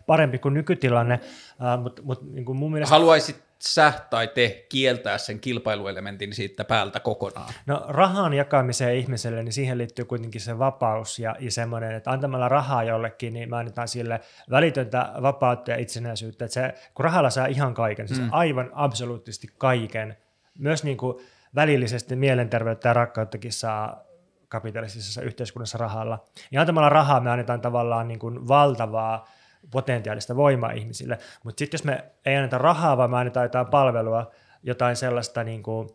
parempi 0.06 0.38
kuin 0.38 0.54
nykytilanne, 0.54 1.20
uh, 1.24 1.82
mutta 1.82 2.02
mut, 2.02 2.32
niin 2.32 2.56
mun 2.56 2.72
mielestä... 2.72 2.94
Haluaisit 2.94 3.36
sä 3.68 3.92
tai 4.10 4.28
te 4.28 4.66
kieltää 4.68 5.18
sen 5.18 5.40
kilpailuelementin 5.40 6.34
siitä 6.34 6.64
päältä 6.64 7.00
kokonaan? 7.00 7.54
No 7.66 7.84
rahan 7.88 8.34
jakamiseen 8.34 8.96
ihmiselle, 8.96 9.42
niin 9.42 9.52
siihen 9.52 9.78
liittyy 9.78 10.04
kuitenkin 10.04 10.40
se 10.40 10.58
vapaus 10.58 11.18
ja, 11.18 11.36
ja 11.40 11.50
semmoinen, 11.50 11.92
että 11.92 12.10
antamalla 12.10 12.48
rahaa 12.48 12.84
jollekin, 12.84 13.32
niin 13.32 13.50
me 13.50 13.56
annetaan 13.56 13.88
sille 13.88 14.20
välitöntä 14.50 15.12
vapautta 15.22 15.70
ja 15.70 15.76
itsenäisyyttä. 15.76 16.44
Että 16.44 16.54
se, 16.54 16.74
kun 16.94 17.04
rahalla 17.04 17.30
saa 17.30 17.46
ihan 17.46 17.74
kaiken, 17.74 18.08
siis 18.08 18.20
mm. 18.20 18.28
aivan 18.30 18.70
absoluuttisesti 18.72 19.48
kaiken, 19.58 20.16
myös 20.58 20.84
niin 20.84 20.96
kuin 20.96 21.16
välillisesti 21.54 22.16
mielenterveyttä 22.16 22.88
ja 22.88 22.92
rakkauttakin 22.92 23.52
saa 23.52 24.04
kapitalistisessa 24.48 25.22
yhteiskunnassa 25.22 25.78
rahalla. 25.78 26.24
Ja 26.50 26.60
antamalla 26.60 26.88
rahaa 26.88 27.20
me 27.20 27.30
annetaan 27.30 27.60
tavallaan 27.60 28.08
niin 28.08 28.18
kuin 28.18 28.48
valtavaa 28.48 29.28
potentiaalista 29.70 30.36
voimaa 30.36 30.70
ihmisille. 30.70 31.18
Mutta 31.44 31.58
sitten 31.58 31.78
jos 31.78 31.84
me 31.84 32.04
ei 32.26 32.36
anneta 32.36 32.58
rahaa, 32.58 32.96
vaan 32.96 33.10
me 33.10 33.16
annetaan 33.16 33.44
jotain 33.44 33.66
palvelua, 33.66 34.30
jotain 34.62 34.96
sellaista, 34.96 35.44
niin 35.44 35.62
kuin, 35.62 35.88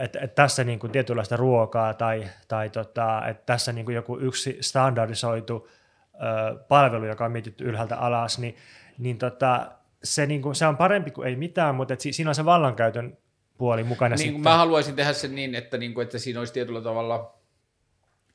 että, 0.00 0.18
että 0.20 0.34
tässä 0.34 0.64
niin 0.64 0.78
kuin 0.78 0.92
tietynlaista 0.92 1.36
ruokaa 1.36 1.94
tai, 1.94 2.28
tai 2.48 2.70
tota, 2.70 3.28
että 3.28 3.42
tässä 3.46 3.72
niin 3.72 3.84
kuin 3.84 3.94
joku 3.94 4.18
yksi 4.18 4.58
standardisoitu 4.60 5.68
ö, 6.14 6.58
palvelu, 6.68 7.04
joka 7.04 7.24
on 7.24 7.32
mietitty 7.32 7.64
ylhäältä 7.64 7.96
alas, 7.96 8.38
niin, 8.38 8.56
niin 8.98 9.18
tota, 9.18 9.70
se, 10.04 10.26
niin 10.26 10.42
kuin, 10.42 10.54
se 10.54 10.66
on 10.66 10.76
parempi 10.76 11.10
kuin 11.10 11.28
ei 11.28 11.36
mitään, 11.36 11.74
mutta 11.74 11.94
että 11.94 12.02
siinä 12.10 12.30
on 12.30 12.34
se 12.34 12.44
vallankäytön 12.44 13.18
puoli 13.58 13.84
mukana 13.84 14.16
niin, 14.16 14.18
sitten. 14.18 14.40
Mä 14.40 14.56
haluaisin 14.56 14.96
tehdä 14.96 15.12
sen 15.12 15.34
niin, 15.34 15.54
että, 15.54 15.78
niin 15.78 15.94
kuin, 15.94 16.04
että 16.04 16.18
siinä 16.18 16.38
olisi 16.38 16.52
tietyllä 16.52 16.80
tavalla, 16.80 17.34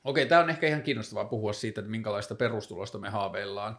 okei, 0.04 0.26
tämä 0.26 0.42
on 0.42 0.50
ehkä 0.50 0.66
ihan 0.66 0.82
kiinnostavaa 0.82 1.24
puhua 1.24 1.52
siitä, 1.52 1.80
että 1.80 1.90
minkälaista 1.90 2.34
perustulosta 2.34 2.98
me 2.98 3.08
haaveillaan, 3.08 3.78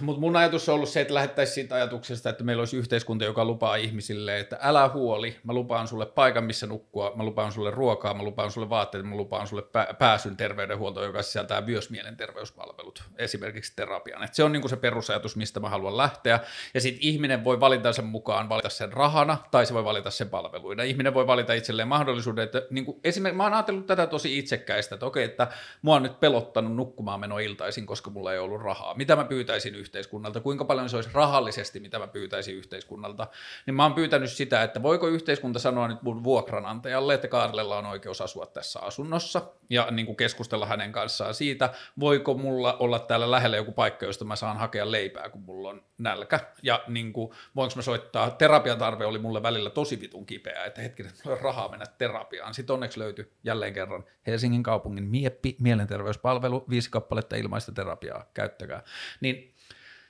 mutta 0.00 0.20
mun 0.20 0.36
ajatus 0.36 0.68
on 0.68 0.74
ollut 0.74 0.88
se, 0.88 1.00
että 1.00 1.14
lähettäisiin 1.14 1.54
siitä 1.54 1.74
ajatuksesta, 1.74 2.30
että 2.30 2.44
meillä 2.44 2.60
olisi 2.60 2.76
yhteiskunta, 2.76 3.24
joka 3.24 3.44
lupaa 3.44 3.76
ihmisille, 3.76 4.38
että 4.38 4.58
älä 4.60 4.88
huoli, 4.88 5.36
mä 5.44 5.52
lupaan 5.52 5.88
sulle 5.88 6.06
paikan, 6.06 6.44
missä 6.44 6.66
nukkua, 6.66 7.12
mä 7.16 7.24
lupaan 7.24 7.52
sulle 7.52 7.70
ruokaa, 7.70 8.14
mä 8.14 8.22
lupaan 8.22 8.50
sulle 8.50 8.70
vaatteet, 8.70 9.04
mä 9.04 9.16
lupaan 9.16 9.46
sulle 9.46 9.62
pääsyn 9.98 10.36
terveydenhuoltoon, 10.36 11.06
joka 11.06 11.22
sisältää 11.22 11.60
myös 11.60 11.90
mielenterveyspalvelut, 11.90 13.02
esimerkiksi 13.18 13.72
terapian. 13.76 14.22
Et 14.22 14.34
se 14.34 14.44
on 14.44 14.52
niinku 14.52 14.68
se 14.68 14.76
perusajatus, 14.76 15.36
mistä 15.36 15.60
mä 15.60 15.68
haluan 15.68 15.96
lähteä. 15.96 16.40
Ja 16.74 16.80
sitten 16.80 17.02
ihminen 17.04 17.44
voi 17.44 17.60
valita 17.60 17.92
sen 17.92 18.04
mukaan, 18.04 18.48
valita 18.48 18.68
sen 18.68 18.92
rahana, 18.92 19.38
tai 19.50 19.66
se 19.66 19.74
voi 19.74 19.84
valita 19.84 20.10
sen 20.10 20.28
palveluina. 20.28 20.82
Ihminen 20.82 21.14
voi 21.14 21.26
valita 21.26 21.52
itselleen 21.52 21.88
mahdollisuuden, 21.88 22.44
että 22.44 22.62
niinku, 22.70 23.00
esimerkiksi 23.04 23.36
mä 23.36 23.42
oon 23.42 23.54
ajatellut 23.54 23.86
tätä 23.86 24.06
tosi 24.06 24.38
itsekkäistä, 24.38 24.94
että 24.94 25.06
okei, 25.06 25.24
että 25.24 25.48
mua 25.82 25.96
on 25.96 26.02
nyt 26.02 26.20
pelottanut 26.20 26.76
nukkumaan 26.76 27.20
meno 27.20 27.38
iltaisin, 27.38 27.86
koska 27.86 28.10
mulla 28.10 28.32
ei 28.32 28.38
ollut 28.38 28.62
rahaa. 28.62 28.94
Mitä 28.94 29.16
mä 29.16 29.24
pyytäisin 29.24 29.74
yhteiskunnalta, 29.82 30.40
kuinka 30.40 30.64
paljon 30.64 30.88
se 30.88 30.96
olisi 30.96 31.10
rahallisesti, 31.12 31.80
mitä 31.80 31.98
mä 31.98 32.06
pyytäisin 32.06 32.54
yhteiskunnalta, 32.54 33.26
niin 33.66 33.74
mä 33.74 33.82
oon 33.82 33.94
pyytänyt 33.94 34.30
sitä, 34.30 34.62
että 34.62 34.82
voiko 34.82 35.08
yhteiskunta 35.08 35.58
sanoa 35.58 35.88
nyt 35.88 36.02
mun 36.02 36.24
vuokranantajalle, 36.24 37.14
että 37.14 37.28
Kaarlella 37.28 37.78
on 37.78 37.86
oikeus 37.86 38.20
asua 38.20 38.46
tässä 38.46 38.80
asunnossa 38.80 39.42
ja 39.70 39.88
niin 39.90 40.06
kuin 40.06 40.16
keskustella 40.16 40.66
hänen 40.66 40.92
kanssaan 40.92 41.34
siitä, 41.34 41.72
voiko 42.00 42.34
mulla 42.34 42.76
olla 42.78 42.98
täällä 42.98 43.30
lähellä 43.30 43.56
joku 43.56 43.72
paikka, 43.72 44.06
josta 44.06 44.24
mä 44.24 44.36
saan 44.36 44.56
hakea 44.56 44.90
leipää, 44.90 45.28
kun 45.28 45.40
mulla 45.42 45.68
on 45.68 45.82
nälkä 45.98 46.40
ja 46.62 46.84
niin 46.88 47.12
kuin, 47.12 47.32
voinko 47.56 47.76
mä 47.76 47.82
soittaa, 47.82 48.30
terapiatarve 48.30 49.06
oli 49.06 49.18
mulle 49.18 49.42
välillä 49.42 49.70
tosi 49.70 50.00
vitun 50.00 50.26
kipeä, 50.26 50.64
että 50.64 50.80
hetkinen, 50.82 51.12
mulla 51.24 51.36
on 51.36 51.44
rahaa 51.44 51.68
mennä 51.68 51.86
terapiaan. 51.98 52.54
Sitten 52.54 52.74
onneksi 52.74 52.98
löytyi 52.98 53.32
jälleen 53.44 53.74
kerran 53.74 54.04
Helsingin 54.26 54.62
kaupungin 54.62 55.04
Mieppi, 55.04 55.56
mielenterveyspalvelu, 55.60 56.64
viisi 56.70 56.90
kappaletta 56.90 57.36
ilmaista 57.36 57.72
terapiaa, 57.72 58.30
käyttäkää. 58.34 58.82
Niin 59.20 59.52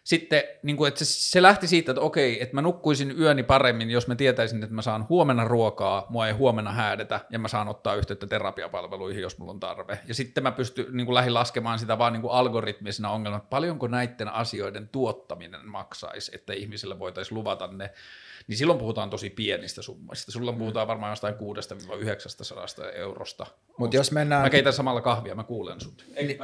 sitten 0.04 0.42
niin 0.62 0.76
kuin, 0.76 0.88
että 0.88 1.04
se, 1.04 1.30
se 1.30 1.42
lähti 1.42 1.66
siitä, 1.66 1.92
että 1.92 2.00
okei, 2.00 2.42
että 2.42 2.54
mä 2.54 2.62
nukkuisin 2.62 3.20
yöni 3.20 3.42
paremmin, 3.42 3.90
jos 3.90 4.08
mä 4.08 4.14
tietäisin, 4.14 4.62
että 4.62 4.74
mä 4.74 4.82
saan 4.82 5.06
huomenna 5.08 5.44
ruokaa, 5.44 6.06
mua 6.08 6.26
ei 6.26 6.32
huomenna 6.32 6.72
häädetä, 6.72 7.20
ja 7.30 7.38
mä 7.38 7.48
saan 7.48 7.68
ottaa 7.68 7.94
yhteyttä 7.94 8.26
terapiapalveluihin, 8.26 9.22
jos 9.22 9.38
mulla 9.38 9.52
on 9.52 9.60
tarve. 9.60 9.98
Ja 10.06 10.14
sitten 10.14 10.42
mä 10.42 10.52
pystyn 10.52 10.86
niin 10.90 11.06
kuin 11.06 11.14
lähin 11.14 11.34
laskemaan 11.34 11.78
sitä 11.78 11.98
vaan 11.98 12.12
niin 12.12 12.22
kuin 12.22 12.32
algoritmisena 12.32 13.10
ongelmana, 13.10 13.42
että 13.42 13.50
paljonko 13.50 13.88
näiden 13.88 14.28
asioiden 14.28 14.88
tuottaminen 14.88 15.68
maksaisi, 15.68 16.32
että 16.34 16.52
ihmisille 16.52 16.98
voitaisiin 16.98 17.38
luvata 17.38 17.66
ne, 17.66 17.90
niin 18.46 18.56
silloin 18.56 18.78
puhutaan 18.78 19.10
tosi 19.10 19.30
pienistä 19.30 19.82
summista. 19.82 20.32
Silloin 20.32 20.58
puhutaan 20.58 20.88
varmaan 20.88 21.12
jostain 21.12 21.34
600-900 21.34 21.38
eurosta. 22.94 23.46
Mutta 23.78 23.96
jos 23.96 24.12
mennään... 24.12 24.42
Mä 24.42 24.50
keitän 24.50 24.72
samalla 24.72 25.00
kahvia, 25.00 25.34
mä 25.34 25.44
kuulen 25.44 25.80
sut. 25.80 26.04
Ei 26.14 26.26
niin... 26.26 26.38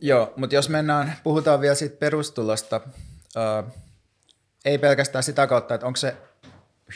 Joo, 0.00 0.32
mutta 0.36 0.54
jos 0.54 0.68
mennään, 0.68 1.16
puhutaan 1.22 1.60
vielä 1.60 1.74
siitä 1.74 1.96
perustulosta, 1.96 2.80
ää, 3.36 3.64
ei 4.64 4.78
pelkästään 4.78 5.22
sitä 5.22 5.46
kautta, 5.46 5.74
että 5.74 5.86
onko 5.86 5.96
se 5.96 6.16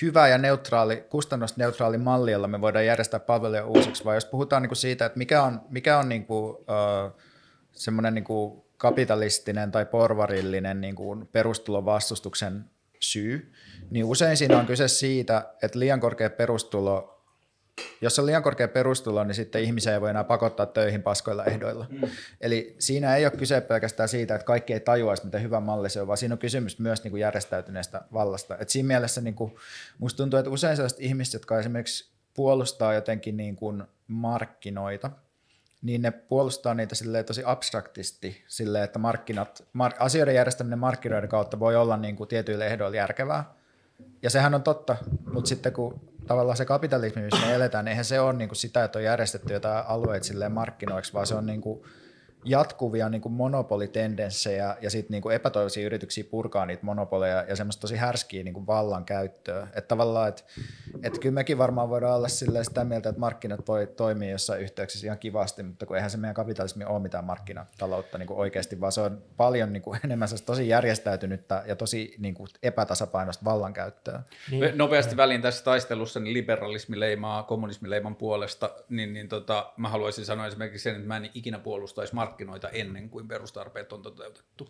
hyvä 0.02 0.28
ja 0.28 0.38
neutraali, 0.38 1.04
kustannusneutraali 1.08 1.98
malli, 1.98 2.32
jolla 2.32 2.48
me 2.48 2.60
voidaan 2.60 2.86
järjestää 2.86 3.20
palveluja 3.20 3.66
uusiksi, 3.66 4.04
vai 4.04 4.16
jos 4.16 4.24
puhutaan 4.24 4.62
niinku 4.62 4.74
siitä, 4.74 5.06
että 5.06 5.18
mikä 5.18 5.42
on, 5.42 5.60
mikä 5.70 5.98
on 5.98 6.08
niinku, 6.08 6.64
semmoinen 7.72 8.14
niinku 8.14 8.66
kapitalistinen 8.76 9.72
tai 9.72 9.86
porvarillinen 9.86 10.80
niinku 10.80 11.28
perustulon 11.32 11.84
syy, 13.00 13.52
niin 13.90 14.04
usein 14.04 14.36
siinä 14.36 14.58
on 14.58 14.66
kyse 14.66 14.88
siitä, 14.88 15.54
että 15.62 15.78
liian 15.78 16.00
korkea 16.00 16.30
perustulo 16.30 17.13
jos 18.00 18.18
on 18.18 18.26
liian 18.26 18.42
korkea 18.42 18.68
perustulo, 18.68 19.24
niin 19.24 19.34
sitten 19.34 19.62
ihmisiä 19.62 19.92
ei 19.92 20.00
voi 20.00 20.10
enää 20.10 20.24
pakottaa 20.24 20.66
töihin 20.66 21.02
paskoilla 21.02 21.44
ehdoilla. 21.44 21.86
Mm. 21.90 22.08
Eli 22.40 22.76
siinä 22.78 23.16
ei 23.16 23.24
ole 23.24 23.32
kyse 23.32 23.60
pelkästään 23.60 24.08
siitä, 24.08 24.34
että 24.34 24.44
kaikki 24.44 24.72
ei 24.72 24.80
tajuaisi, 24.80 25.24
miten 25.24 25.42
hyvä 25.42 25.60
malli 25.60 25.90
se 25.90 26.00
on, 26.00 26.06
vaan 26.06 26.16
siinä 26.16 26.32
on 26.32 26.38
kysymys 26.38 26.78
myös 26.78 27.04
niin 27.04 27.10
kuin 27.10 27.20
järjestäytyneestä 27.20 28.02
vallasta. 28.12 28.58
Et 28.58 28.68
siinä 28.68 28.86
mielessä 28.86 29.20
niin 29.20 29.34
kuin, 29.34 29.54
musta 29.98 30.16
tuntuu, 30.16 30.38
että 30.38 30.50
usein 30.50 30.76
sellaiset 30.76 31.00
ihmiset, 31.00 31.34
jotka 31.34 31.58
esimerkiksi 31.58 32.10
puolustaa 32.34 32.94
jotenkin 32.94 33.36
niin 33.36 33.56
kuin 33.56 33.84
markkinoita, 34.06 35.10
niin 35.82 36.02
ne 36.02 36.10
puolustaa 36.10 36.74
niitä 36.74 36.94
silleen 36.94 37.24
tosi 37.24 37.42
abstraktisti, 37.44 38.44
silleen, 38.48 38.84
että 38.84 38.98
markkinat, 38.98 39.64
mar- 39.78 39.96
asioiden 39.98 40.34
järjestäminen 40.34 40.78
markkinoiden 40.78 41.28
kautta 41.28 41.60
voi 41.60 41.76
olla 41.76 41.96
niin 41.96 42.16
kuin 42.16 42.28
tietyille 42.28 42.66
ehdoille 42.66 42.96
järkevää. 42.96 43.54
Ja 44.22 44.30
sehän 44.30 44.54
on 44.54 44.62
totta, 44.62 44.96
mutta 45.32 45.48
sitten 45.48 45.72
kun 45.72 46.13
tavallaan 46.26 46.56
se 46.56 46.64
kapitalismi, 46.64 47.22
missä 47.22 47.46
me 47.46 47.54
eletään, 47.54 47.88
eihän 47.88 48.04
se 48.04 48.20
ole 48.20 48.32
niin 48.32 48.48
kuin 48.48 48.56
sitä, 48.56 48.84
että 48.84 48.98
on 48.98 49.04
järjestetty 49.04 49.52
jotain 49.52 49.86
alueita 49.86 50.26
markkinoiksi, 50.48 51.12
vaan 51.12 51.26
se 51.26 51.34
on 51.34 51.46
niin 51.46 51.60
kuin 51.60 51.84
jatkuvia 52.44 53.08
niin 53.08 53.20
kuin 53.20 53.32
monopolitendenssejä 53.32 54.76
ja 54.80 54.90
sitten 54.90 55.20
niin 55.22 55.32
epätoivoisia 55.32 55.86
yrityksiä 55.86 56.24
purkaa 56.24 56.66
niitä 56.66 56.86
monopoleja 56.86 57.44
ja 57.48 57.56
semmoista 57.56 57.80
tosi 57.80 57.96
härskiä 57.96 58.42
niin 58.42 58.54
kuin 58.54 58.66
vallan 58.66 59.04
käyttöä. 59.04 59.62
Että 59.62 59.88
tavallaan, 59.88 60.28
että, 60.28 60.42
että 61.02 61.20
kyllä 61.20 61.34
mekin 61.34 61.58
varmaan 61.58 61.90
voidaan 61.90 62.16
olla 62.16 62.28
sitä 62.28 62.84
mieltä, 62.84 63.08
että 63.08 63.20
markkinat 63.20 63.68
voi 63.68 63.86
toimia 63.86 64.30
jossain 64.30 64.62
yhteyksissä 64.62 65.06
ihan 65.06 65.18
kivasti, 65.18 65.62
mutta 65.62 65.86
kun 65.86 65.96
eihän 65.96 66.10
se 66.10 66.16
meidän 66.16 66.34
kapitalismi 66.34 66.84
ole 66.84 66.98
mitään 66.98 67.24
markkinataloutta 67.24 68.18
niin 68.18 68.26
kuin 68.26 68.38
oikeasti, 68.38 68.80
vaan 68.80 68.92
se 68.92 69.00
on 69.00 69.22
paljon 69.36 69.72
niin 69.72 69.82
kuin 69.82 70.00
enemmän 70.04 70.28
tosi 70.46 70.68
järjestäytynyttä 70.68 71.62
ja 71.66 71.76
tosi 71.76 72.14
niin 72.18 72.34
kuin 72.34 72.48
epätasapainoista 72.62 73.44
vallankäyttöä. 73.44 74.22
Niin. 74.50 74.78
Nopeasti 74.78 75.16
väliin 75.16 75.42
tässä 75.42 75.64
taistelussa 75.64 76.20
niin 76.20 76.34
liberalismi 76.34 77.00
leimaa 77.00 77.42
kommunismileiman 77.42 78.16
puolesta, 78.16 78.70
niin, 78.88 79.12
niin 79.12 79.28
tota, 79.28 79.72
mä 79.76 79.88
haluaisin 79.88 80.24
sanoa 80.24 80.46
esimerkiksi 80.46 80.82
sen, 80.82 80.94
että 80.94 81.08
mä 81.08 81.16
en 81.16 81.30
ikinä 81.34 81.58
puolustaisi 81.58 82.14
markkinoita 82.14 82.33
markkinoita 82.34 82.68
ennen 82.68 83.10
kuin 83.10 83.28
perustarpeet 83.28 83.92
on 83.92 84.02
toteutettu. 84.02 84.68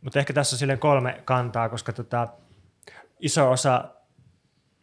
Mutta 0.00 0.18
ehkä 0.18 0.32
tässä 0.32 0.54
on 0.54 0.58
silleen 0.58 0.78
kolme 0.78 1.22
kantaa, 1.24 1.68
koska 1.68 1.92
tota, 1.92 2.28
iso 3.20 3.50
osa 3.50 3.84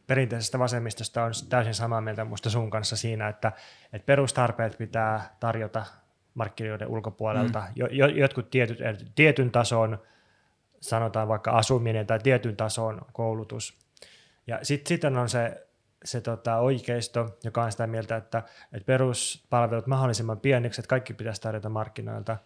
perinteisestä 0.07 0.59
vasemmistosta 0.59 1.23
on 1.23 1.31
täysin 1.49 1.73
samaa 1.73 2.01
mieltä 2.01 2.23
minusta 2.23 2.49
sun 2.49 2.69
kanssa 2.69 2.97
siinä, 2.97 3.27
että, 3.27 3.51
että 3.93 4.05
perustarpeet 4.05 4.77
pitää 4.77 5.35
tarjota 5.39 5.85
markkinoiden 6.33 6.87
ulkopuolelta. 6.87 7.59
Mm. 7.59 7.73
Jo, 7.75 7.87
jo, 7.91 8.07
jotkut 8.07 8.49
tietyt, 8.49 8.79
tietyn 9.15 9.51
tason, 9.51 9.99
sanotaan 10.79 11.27
vaikka 11.27 11.51
asuminen 11.51 12.07
tai 12.07 12.19
tietyn 12.19 12.55
tason 12.55 13.01
koulutus. 13.13 13.73
Ja 14.47 14.59
sitten 14.61 14.89
sit 14.89 15.03
on 15.03 15.29
se 15.29 15.67
se 16.05 16.21
tota, 16.21 16.57
oikeisto, 16.57 17.37
joka 17.43 17.63
on 17.63 17.71
sitä 17.71 17.87
mieltä, 17.87 18.15
että, 18.15 18.43
että 18.73 18.85
peruspalvelut 18.85 19.87
mahdollisimman 19.87 20.39
pieniksi, 20.39 20.81
että 20.81 20.89
kaikki 20.89 21.13
pitäisi 21.13 21.41
tarjota 21.41 21.69
markkinoilta, 21.69 22.37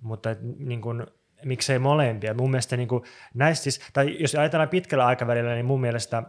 mutta 0.00 0.30
et, 0.30 0.38
niin 0.42 0.80
kun, 0.80 1.06
miksei 1.44 1.78
molempia. 1.78 2.34
Mun 2.34 2.50
mielestä 2.50 2.76
niin 2.76 2.88
kun, 2.88 3.04
näistä 3.34 3.62
siis, 3.62 3.80
tai 3.92 4.16
jos 4.20 4.34
ajatellaan 4.34 4.68
pitkällä 4.68 5.06
aikavälillä, 5.06 5.54
niin 5.54 5.66
mun 5.66 5.80
mielestä 5.80 6.22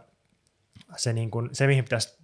se, 0.96 1.12
niin 1.12 1.30
kun, 1.30 1.50
se 1.52 1.66
mihin 1.66 1.84
pitäisi 1.84 2.22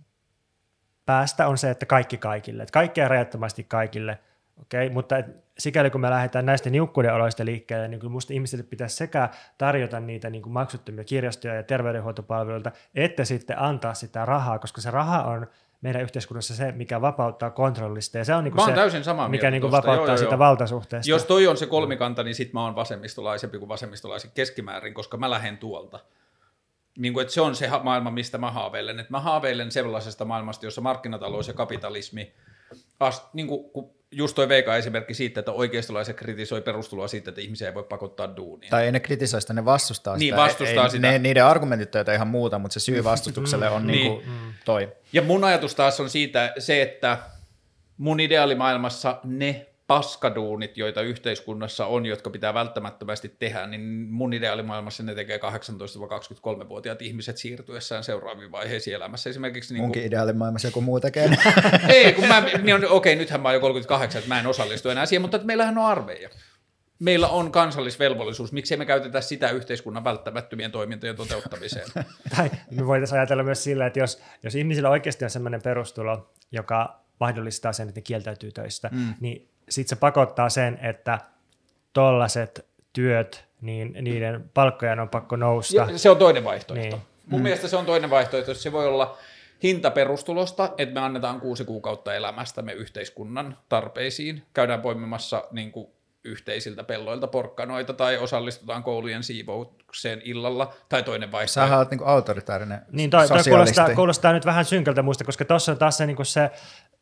päästä 1.07 1.49
on 1.49 1.59
se, 1.59 1.70
että 1.70 1.86
kaikki 1.86 2.19
kaikille, 2.19 2.62
että 2.62 2.73
kaikkea 2.73 3.09
rajattomasti 3.09 3.65
kaikille, 3.65 4.19
okay? 4.63 4.91
mutta 4.91 5.19
et, 5.19 5.27
sikäli 5.59 5.91
kun 5.91 6.01
me 6.01 6.11
lähdetään 6.11 6.47
näistä 6.47 6.71
niukkuuden 6.71 7.15
oloista 7.15 7.45
liikkeelle, 7.45 7.89
niin 7.89 8.01
minusta 8.03 8.33
ihmisille 8.33 8.65
pitäisi 8.65 8.97
sekä 8.97 9.29
tarjota 9.59 10.01
niitä 10.01 10.31
niin 10.31 10.43
kuin 10.43 10.53
maksuttomia 10.53 11.05
kirjastoja 11.05 11.55
ja 11.55 11.63
terveydenhuoltopalveluita, 11.63 12.73
että 12.95 13.25
sitten 13.25 13.59
antaa 13.59 13.95
sitä 13.95 14.25
rahaa, 14.25 14.59
koska 14.59 14.81
se 14.81 14.91
raha 14.91 15.23
on 15.23 15.47
meidän 15.81 16.03
yhteiskunnassa 16.03 16.55
se, 16.55 16.73
mikä 16.73 17.01
vapauttaa 17.01 17.51
kontrollista. 17.51 18.19
Ja 18.19 18.25
se 18.25 18.35
on 18.35 18.45
niin 18.45 18.53
kuin 18.53 18.65
se, 18.65 18.73
täysin 18.73 19.05
samaa 19.05 19.29
mikä 19.29 19.51
niin 19.51 19.61
kuin 19.61 19.71
vapauttaa 19.71 19.97
joo, 19.97 20.07
joo, 20.07 20.15
joo. 20.15 20.25
sitä 20.25 20.39
valtasuhteesta. 20.39 21.11
Jos 21.11 21.25
toi 21.25 21.47
on 21.47 21.57
se 21.57 21.67
kolmikanta, 21.67 22.23
niin 22.23 22.35
sitten 22.35 22.55
mä 22.55 22.65
oon 22.65 22.77
vasemmistolaisempi 22.77 23.59
kuin 23.59 23.69
vasemmistolaisen 23.69 24.31
keskimäärin, 24.35 24.95
koska 24.95 25.17
mä 25.17 25.31
lähden 25.31 25.59
tuolta. 25.59 26.01
Niin 26.99 27.13
kuin, 27.13 27.23
että 27.23 27.35
se 27.35 27.41
on 27.41 27.55
se 27.55 27.71
maailma, 27.83 28.11
mistä 28.11 28.39
mä 28.39 28.51
haaveilen. 28.51 29.01
Että 29.01 29.13
mä 29.13 29.21
haaveilen 29.21 29.71
sellaisesta 29.71 30.25
maailmasta, 30.25 30.67
jossa 30.67 30.81
markkinatalous 30.81 31.49
ja 31.49 31.55
kapitalismi, 31.55 32.35
ast, 33.01 33.35
niin 33.35 33.47
kuin, 33.47 33.71
kun 33.71 33.98
just 34.13 34.35
toi 34.35 34.49
Veika 34.49 34.77
esimerkki 34.77 35.15
siitä, 35.15 35.41
että 35.41 35.53
oikeistolaiset 35.53 36.17
kritisoi 36.17 36.61
perustuloa 36.61 37.09
siitä, 37.09 37.31
että 37.31 37.41
ihmisiä 37.41 37.69
ei 37.69 37.75
voi 37.75 37.83
pakottaa 37.83 38.37
duunia. 38.37 38.71
Tai 38.71 38.85
ei 38.85 38.93
ne 38.93 39.01
kritisoi 39.01 39.41
sitä, 39.41 39.53
ne 39.53 39.65
vastustaa 39.65 40.17
niin, 40.17 40.33
sitä. 40.33 40.37
vastustaa 40.37 40.85
ei, 40.85 40.91
sitä. 40.91 41.11
Ne, 41.11 41.19
niiden 41.19 41.45
argumentit 41.45 41.95
on 41.95 42.15
ihan 42.15 42.29
muuta, 42.29 42.59
mutta 42.59 42.75
se 42.75 42.81
syy 42.81 43.05
vastustukselle 43.05 43.69
on 43.69 43.87
niin. 43.87 44.05
Niinku 44.05 44.31
mm. 44.31 44.53
toi. 44.65 44.93
Ja 45.13 45.23
mun 45.23 45.45
ajatus 45.45 45.75
taas 45.75 46.01
on 46.01 46.11
siitä 46.11 46.53
se, 46.59 46.83
että 46.83 47.19
mun 47.99 48.21
ideaalimaailmassa 48.21 49.21
ne 49.25 49.67
paskaduunit, 49.89 50.77
joita 50.77 51.02
yhteiskunnassa 51.02 51.86
on, 51.86 52.06
jotka 52.06 52.31
pitää 52.31 52.55
välttämättömästi 52.55 53.28
tehdä, 53.39 53.66
niin 53.66 53.81
mun 54.10 54.32
ideaalimaailmassa 54.32 55.02
ne 55.02 55.15
tekee 55.15 55.36
18-23-vuotiaat 55.39 57.02
ihmiset 57.02 57.36
siirtyessään 57.36 58.05
seuraaviin 58.05 58.52
vaiheisiin 58.52 58.97
elämässä. 58.97 59.31
Esimerkiksi 59.31 59.74
niin 59.74 59.82
Munkin 59.82 60.02
kuin... 60.02 60.06
ideaalimaailmassa 60.06 60.69
joku 60.69 60.81
muu 60.81 61.01
tekee. 61.01 61.31
Ei, 61.89 62.12
kun 62.12 62.28
mä, 62.28 62.40
niin 62.62 62.74
on, 62.74 62.86
okei, 62.89 63.16
nythän 63.16 63.40
mä 63.40 63.48
oon 63.48 63.55
jo 63.55 63.60
38, 63.60 64.19
että 64.19 64.35
mä 64.35 64.40
en 64.40 64.47
osallistu 64.47 64.89
enää 64.89 65.06
siihen, 65.06 65.23
mutta 65.23 65.36
että 65.36 65.47
meillähän 65.47 65.78
on 65.78 65.85
armeija. 65.85 66.28
Meillä 66.98 67.28
on 67.28 67.52
kansallisvelvollisuus, 67.52 68.52
miksi 68.52 68.77
me 68.77 68.86
käytetä 68.86 69.20
sitä 69.20 69.51
yhteiskunnan 69.51 70.05
välttämättömien 70.05 70.73
toimintojen 70.73 71.16
toteuttamiseen? 71.16 71.86
tai 72.36 72.51
me 72.70 72.86
voitaisiin 72.86 73.19
ajatella 73.19 73.43
myös 73.43 73.65
sillä, 73.65 73.86
että 73.86 73.98
jos, 73.98 74.23
jos 74.43 74.55
ihmisillä 74.55 74.90
oikeasti 74.90 75.24
on 75.24 75.31
sellainen 75.31 75.62
perustulo, 75.62 76.32
joka 76.52 77.05
mahdollistaa 77.20 77.73
sen, 77.73 77.89
että 77.89 77.98
ne 77.98 78.02
kieltäytyy 78.02 78.52
töistä, 78.52 78.90
mm. 78.93 79.15
niin 79.20 79.58
sitten 79.69 79.97
se 79.97 80.01
pakottaa 80.01 80.49
sen, 80.49 80.78
että 80.82 81.19
tollaset 81.93 82.66
työt, 82.93 83.45
niin 83.61 83.97
niiden 84.01 84.51
palkkojen 84.55 85.01
on 85.01 85.09
pakko 85.09 85.36
nousta. 85.36 85.86
Ja 85.90 85.99
se 85.99 86.11
on 86.11 86.16
toinen 86.16 86.45
vaihtoehto. 86.45 86.97
Niin. 86.97 87.03
Mun 87.27 87.40
mm. 87.40 87.43
mielestä 87.43 87.69
se 87.69 87.77
on 87.77 87.86
toinen 87.86 88.11
vaihtoehto, 88.11 88.55
se 88.55 88.73
voi 88.73 88.86
olla 88.86 89.19
hintaperustulosta, 89.62 90.70
että 90.78 90.95
me 90.95 91.01
annetaan 91.01 91.40
kuusi 91.40 91.65
kuukautta 91.65 92.15
elämästämme 92.15 92.73
yhteiskunnan 92.73 93.59
tarpeisiin, 93.69 94.43
käydään 94.55 94.81
poimimassa 94.81 95.45
niin 95.51 95.73
kuin 95.73 95.89
yhteisiltä 96.24 96.85
pelloilta 96.85 97.27
porkkanoita 97.27 97.93
tai 97.93 98.19
osallistutaan 98.19 98.82
koulujen 98.82 99.23
siivoukseen 99.23 100.20
illalla, 100.24 100.74
tai 100.89 101.03
toinen 101.03 101.32
vaihtoehto. 101.32 101.53
Sähän 101.53 101.78
olet 101.78 101.90
niin 101.90 102.01
autoritaarinen 102.05 102.81
Niin, 102.93 103.11
toi, 103.11 103.28
toi 103.28 103.43
kuulostaa, 103.49 103.95
kuulostaa, 103.95 104.32
nyt 104.32 104.47
vähän 104.47 104.65
synkältä 104.65 105.03
muista, 105.03 105.24
koska 105.24 105.45
tuossa 105.45 105.73
on 105.73 105.78
taas 105.78 105.97
se, 105.97 106.07
niin 106.07 106.27
se 106.27 106.51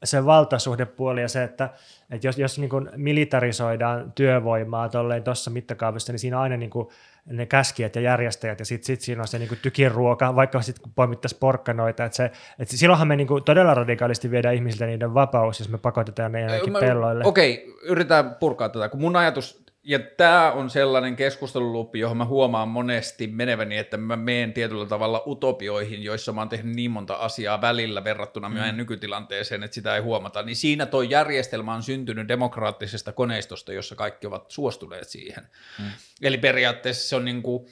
se 0.05 0.24
valtasuhdepuoli 0.24 1.23
ja 1.23 1.28
se, 1.28 1.43
että, 1.43 1.70
että 2.10 2.27
jos, 2.27 2.39
jos 2.39 2.59
niin 2.59 2.70
kuin 2.70 2.90
militarisoidaan 2.97 4.12
työvoimaa 4.12 4.90
tuossa 5.24 5.51
mittakaavassa, 5.51 6.12
niin 6.12 6.18
siinä 6.18 6.36
on 6.36 6.43
aina 6.43 6.56
niin 6.56 6.70
kuin 6.70 6.89
ne 7.27 7.47
käskijät 7.47 7.97
ja 7.97 8.02
järjestäjät 8.02 8.59
ja 8.59 8.64
sitten 8.64 8.86
sit 8.86 9.01
siinä 9.01 9.23
on 9.23 9.28
se 9.28 9.39
niin 9.39 9.59
tykiruoka, 9.62 10.36
vaikka 10.36 10.62
sitten 10.62 10.82
kun 10.82 10.93
poimittaisiin 10.94 11.40
porkkanoita, 11.40 12.05
että, 12.05 12.16
se, 12.16 12.31
että 12.59 12.77
silloinhan 12.77 13.09
me 13.09 13.16
niin 13.16 13.27
kuin 13.27 13.44
todella 13.44 13.74
radikaalisti 13.74 14.31
viedään 14.31 14.55
ihmisiltä 14.55 14.86
niiden 14.86 15.14
vapaus, 15.14 15.60
jos 15.60 15.68
me 15.68 15.78
pakotetaan 15.78 16.32
ne 16.32 16.40
jonnekin 16.40 16.73
pelloille. 16.81 17.24
Okei, 17.24 17.64
okay, 17.68 17.90
yritetään 17.90 18.35
purkaa 18.35 18.68
tätä, 18.68 18.89
kun 18.89 19.01
mun 19.01 19.16
ajatus 19.16 19.65
ja 19.88 19.98
tämä 19.98 20.52
on 20.52 20.70
sellainen 20.70 21.16
keskusteluluuppi, 21.16 21.98
johon 21.98 22.16
mä 22.16 22.24
huomaan 22.24 22.68
monesti 22.68 23.26
meneväni, 23.26 23.78
että 23.78 23.96
mä 23.96 24.16
menen 24.16 24.52
tietyllä 24.52 24.86
tavalla 24.86 25.22
utopioihin, 25.26 26.02
joissa 26.02 26.32
mä 26.32 26.40
oon 26.40 26.48
tehnyt 26.48 26.76
niin 26.76 26.90
monta 26.90 27.14
asiaa 27.14 27.60
välillä 27.60 28.04
verrattuna 28.04 28.48
mm. 28.48 28.54
meidän 28.54 28.76
nykytilanteeseen, 28.76 29.62
että 29.62 29.74
sitä 29.74 29.96
ei 29.96 30.02
huomata. 30.02 30.42
Niin 30.42 30.56
siinä 30.56 30.86
tuo 30.86 31.02
järjestelmä 31.02 31.74
on 31.74 31.82
syntynyt 31.82 32.28
demokraattisesta 32.28 33.12
koneistosta, 33.12 33.72
jossa 33.72 33.94
kaikki 33.94 34.26
ovat 34.26 34.50
suostuneet 34.50 35.08
siihen. 35.08 35.46
Mm. 35.78 35.90
Eli 36.22 36.38
periaatteessa 36.38 37.08
se 37.08 37.16
on 37.16 37.24
niin 37.24 37.42
kuin, 37.42 37.66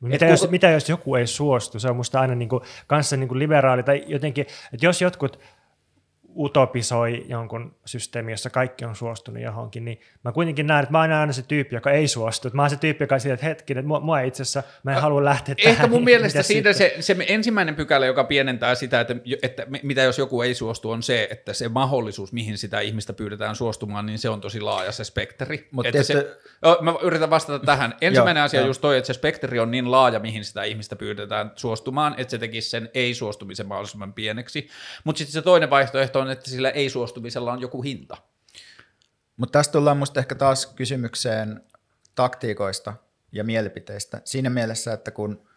mitä, 0.00 0.26
jos, 0.26 0.50
mitä 0.50 0.70
jos 0.70 0.88
joku 0.88 1.14
ei 1.14 1.26
suostu? 1.26 1.80
Se 1.80 1.88
on 1.88 1.96
musta 1.96 2.20
aina 2.20 2.34
niin 2.34 2.48
kuin, 2.48 2.62
kanssa 2.86 3.16
niin 3.16 3.28
kuin 3.28 3.38
liberaali 3.38 3.82
tai 3.82 4.04
jotenkin, 4.06 4.46
että 4.72 4.86
jos 4.86 5.02
jotkut 5.02 5.38
utopisoi 6.36 7.24
jonkun 7.28 7.74
systeemi, 7.84 8.30
jossa 8.30 8.50
kaikki 8.50 8.84
on 8.84 8.96
suostunut 8.96 9.42
johonkin, 9.42 9.84
niin 9.84 10.00
mä 10.24 10.32
kuitenkin 10.32 10.66
näen, 10.66 10.82
että 10.82 10.92
mä 10.92 11.00
oon 11.00 11.12
aina 11.12 11.32
se 11.32 11.42
tyyppi, 11.42 11.74
joka 11.74 11.90
ei 11.90 12.08
suostu. 12.08 12.50
Mä 12.52 12.62
oon 12.62 12.70
se 12.70 12.76
tyyppi, 12.76 13.04
joka 13.04 13.14
on 13.14 13.30
että 13.32 13.46
hetki, 13.46 13.72
että 13.72 13.82
mua, 13.82 14.00
mua 14.00 14.20
itse 14.20 14.42
asiassa, 14.42 14.62
mä 14.82 14.92
en 14.92 15.02
halua 15.02 15.24
lähteä 15.24 15.54
Ehkä 15.58 15.74
tähän. 15.74 15.90
mun 15.90 15.98
niin 15.98 16.04
mielestä 16.04 16.42
siitä 16.42 16.72
se, 16.72 16.96
se, 17.00 17.16
ensimmäinen 17.26 17.74
pykälä, 17.74 18.06
joka 18.06 18.24
pienentää 18.24 18.74
sitä, 18.74 19.00
että, 19.00 19.16
että 19.42 19.66
mitä 19.82 20.02
jos 20.02 20.18
joku 20.18 20.42
ei 20.42 20.54
suostu, 20.54 20.90
on 20.90 21.02
se, 21.02 21.28
että 21.30 21.52
se 21.52 21.68
mahdollisuus, 21.68 22.32
mihin 22.32 22.58
sitä 22.58 22.80
ihmistä 22.80 23.12
pyydetään 23.12 23.56
suostumaan, 23.56 24.06
niin 24.06 24.18
se 24.18 24.28
on 24.28 24.40
tosi 24.40 24.60
laaja 24.60 24.92
se 24.92 25.04
spektri. 25.04 25.68
Mut 25.70 25.86
että 25.86 25.92
tietysti... 25.92 26.12
se, 26.12 26.38
mä 26.80 26.94
yritän 27.02 27.30
vastata 27.30 27.66
tähän. 27.66 27.94
Ensimmäinen 28.00 28.40
jo, 28.40 28.44
asia 28.44 28.60
on 28.60 28.66
just 28.66 28.80
toi, 28.80 28.98
että 28.98 29.06
se 29.06 29.12
spektri 29.12 29.58
on 29.58 29.70
niin 29.70 29.90
laaja, 29.90 30.20
mihin 30.20 30.44
sitä 30.44 30.62
ihmistä 30.62 30.96
pyydetään 30.96 31.52
suostumaan, 31.56 32.14
että 32.16 32.30
se 32.30 32.38
tekisi 32.38 32.70
sen 32.70 32.90
ei-suostumisen 32.94 33.66
mahdollisimman 33.66 34.12
pieneksi. 34.12 34.68
Mutta 35.04 35.18
sitten 35.18 35.32
se 35.32 35.42
toinen 35.42 35.70
vaihtoehto 35.70 36.21
on, 36.22 36.30
että 36.30 36.50
sillä 36.50 36.70
ei-suostumisella 36.70 37.52
on 37.52 37.60
joku 37.60 37.82
hinta. 37.82 38.16
Mutta 39.36 39.58
tästä 39.58 39.72
tullaan 39.72 39.96
musta 39.96 40.20
ehkä 40.20 40.34
taas 40.34 40.66
kysymykseen 40.66 41.64
taktiikoista 42.14 42.94
ja 43.32 43.44
mielipiteistä. 43.44 44.20
Siinä 44.24 44.50
mielessä, 44.50 44.92
että 44.92 45.10
kun 45.10 45.48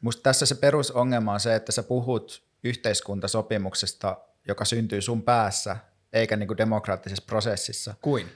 musta 0.00 0.22
tässä 0.22 0.46
se 0.46 0.54
perusongelma 0.54 1.32
on 1.32 1.40
se, 1.40 1.54
että 1.54 1.72
sä 1.72 1.82
puhut 1.82 2.44
yhteiskuntasopimuksesta, 2.64 4.18
joka 4.48 4.64
syntyy 4.64 5.00
sun 5.00 5.22
päässä, 5.22 5.76
eikä 6.12 6.36
niinku 6.36 6.56
demokraattisessa 6.56 7.24
prosessissa. 7.26 7.94
Kuin? 8.02 8.28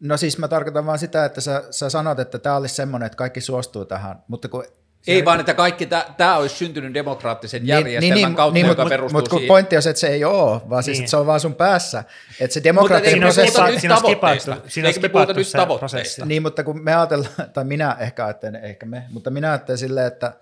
No 0.00 0.16
siis 0.16 0.38
mä 0.38 0.48
tarkoitan 0.48 0.86
vaan 0.86 0.98
sitä, 0.98 1.24
että 1.24 1.40
sä, 1.40 1.64
sä 1.70 1.90
sanot, 1.90 2.18
että 2.18 2.38
tämä 2.38 2.56
olisi 2.56 2.74
semmoinen, 2.74 3.06
että 3.06 3.16
kaikki 3.16 3.40
suostuu 3.40 3.84
tähän, 3.84 4.22
mutta 4.28 4.48
kun 4.48 4.64
Ei 5.08 5.24
vaan, 5.24 5.40
että 5.40 5.54
kaikki 5.54 5.88
tämä 6.16 6.36
olisi 6.36 6.56
syntynyt 6.56 6.94
demokraattisen 6.94 7.66
järjestelmän 7.66 8.34
kautta, 8.34 8.54
niin, 8.54 8.66
joka 8.66 8.82
mutta 8.82 8.88
perustuu 8.94 9.20
mut, 9.20 9.28
kun 9.28 9.38
siihen. 9.38 9.48
pointti 9.48 9.76
on 9.76 9.82
se, 9.82 9.90
että 9.90 10.00
se 10.00 10.06
ei 10.08 10.24
ole, 10.24 10.60
vaan 10.70 10.82
siis, 10.82 10.98
Niin. 10.98 11.08
se 11.08 11.16
on 11.16 11.26
vaan 11.26 11.40
sun 11.40 11.54
päässä. 11.54 11.98
Että 11.98 12.14
se 12.38 12.44
Mutta 12.60 12.64
demokraattinen 12.64 13.20
prosessi... 13.20 13.60
nyt 13.62 13.80
Siinä 13.80 13.94
on 13.96 14.00
skipattu- 14.02 14.68
siinä 14.70 14.88
on 14.88 14.94
skipattu 14.94 15.32
nyt 15.32 15.46
se 15.48 15.58
tavoitteista? 15.58 15.96
prosessi. 15.96 16.22
Niin, 16.26 16.42
mutta 16.42 16.64
kun 16.64 16.84
me 16.84 16.94
ajatellaan, 16.94 17.32
tai 17.52 17.64
minä 17.64 17.96
ehkä 18.00 18.24
ajattelen, 18.24 18.64
ehkä 18.64 18.86
me, 18.86 19.02
mutta 19.10 19.30
minä 19.30 19.50
ajattelen 19.50 19.78
silleen, 19.78 20.06
että, 20.06 20.32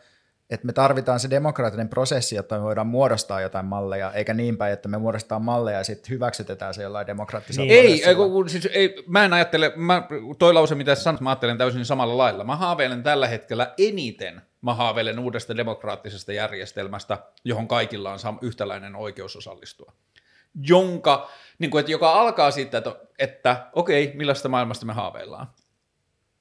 että 0.51 0.66
me 0.66 0.73
tarvitaan 0.73 1.20
se 1.20 1.31
demokraattinen 1.31 1.89
prosessi, 1.89 2.36
jotta 2.36 2.56
me 2.56 2.62
voidaan 2.62 2.86
muodostaa 2.86 3.40
jotain 3.40 3.66
malleja, 3.66 4.12
eikä 4.12 4.35
niin 4.35 4.56
päin, 4.56 4.73
että 4.73 4.89
me 4.89 4.98
muodostetaan 4.98 5.43
malleja 5.43 5.78
ja 5.78 5.85
sitten 5.85 6.10
hyväksytetään 6.10 6.74
se 6.74 6.82
jollain 6.82 7.06
demokraattisella 7.06 7.73
Niin. 7.73 7.85
Ei, 7.85 8.05
ei 8.05 8.14
kun, 8.14 8.48
siis 8.48 8.68
ei, 8.73 9.05
mä 9.06 9.24
en 9.24 9.32
ajattele, 9.32 9.73
mä, 9.77 10.02
toi 10.39 10.55
lause 10.55 10.74
mitä 10.74 10.94
sä 10.94 11.02
sanot, 11.02 11.20
mä 11.20 11.31
ajattelen 11.31 11.59
täysin 11.59 11.85
samalla 11.85 12.18
lailla. 12.18 12.44
Mä 12.44 12.56
haaveilen 12.56 13.02
tällä 13.02 13.27
hetkellä 13.27 13.74
eniten, 13.78 14.43
mä 14.62 14.74
haaveilen 14.74 15.18
uudesta 15.18 15.56
demokraattisesta 15.56 16.32
järjestelmästä, 16.32 17.18
johon 17.44 17.68
kaikilla 17.68 18.12
on 18.12 18.18
sam- 18.18 18.39
yhtäläinen 18.43 18.97
oikeus 18.97 19.36
osallistua. 19.36 19.93
Jonka, 20.68 21.31
niin 21.59 21.70
kuin, 21.70 21.81
että 21.81 21.93
joka 21.93 22.12
alkaa 22.12 22.51
siitä, 22.51 22.78
että, 22.78 22.97
että 23.18 23.66
okei, 23.73 24.12
millaista 24.14 24.48
maailmasta 24.48 24.86
me 24.86 24.93
haaveillaan. 24.93 25.47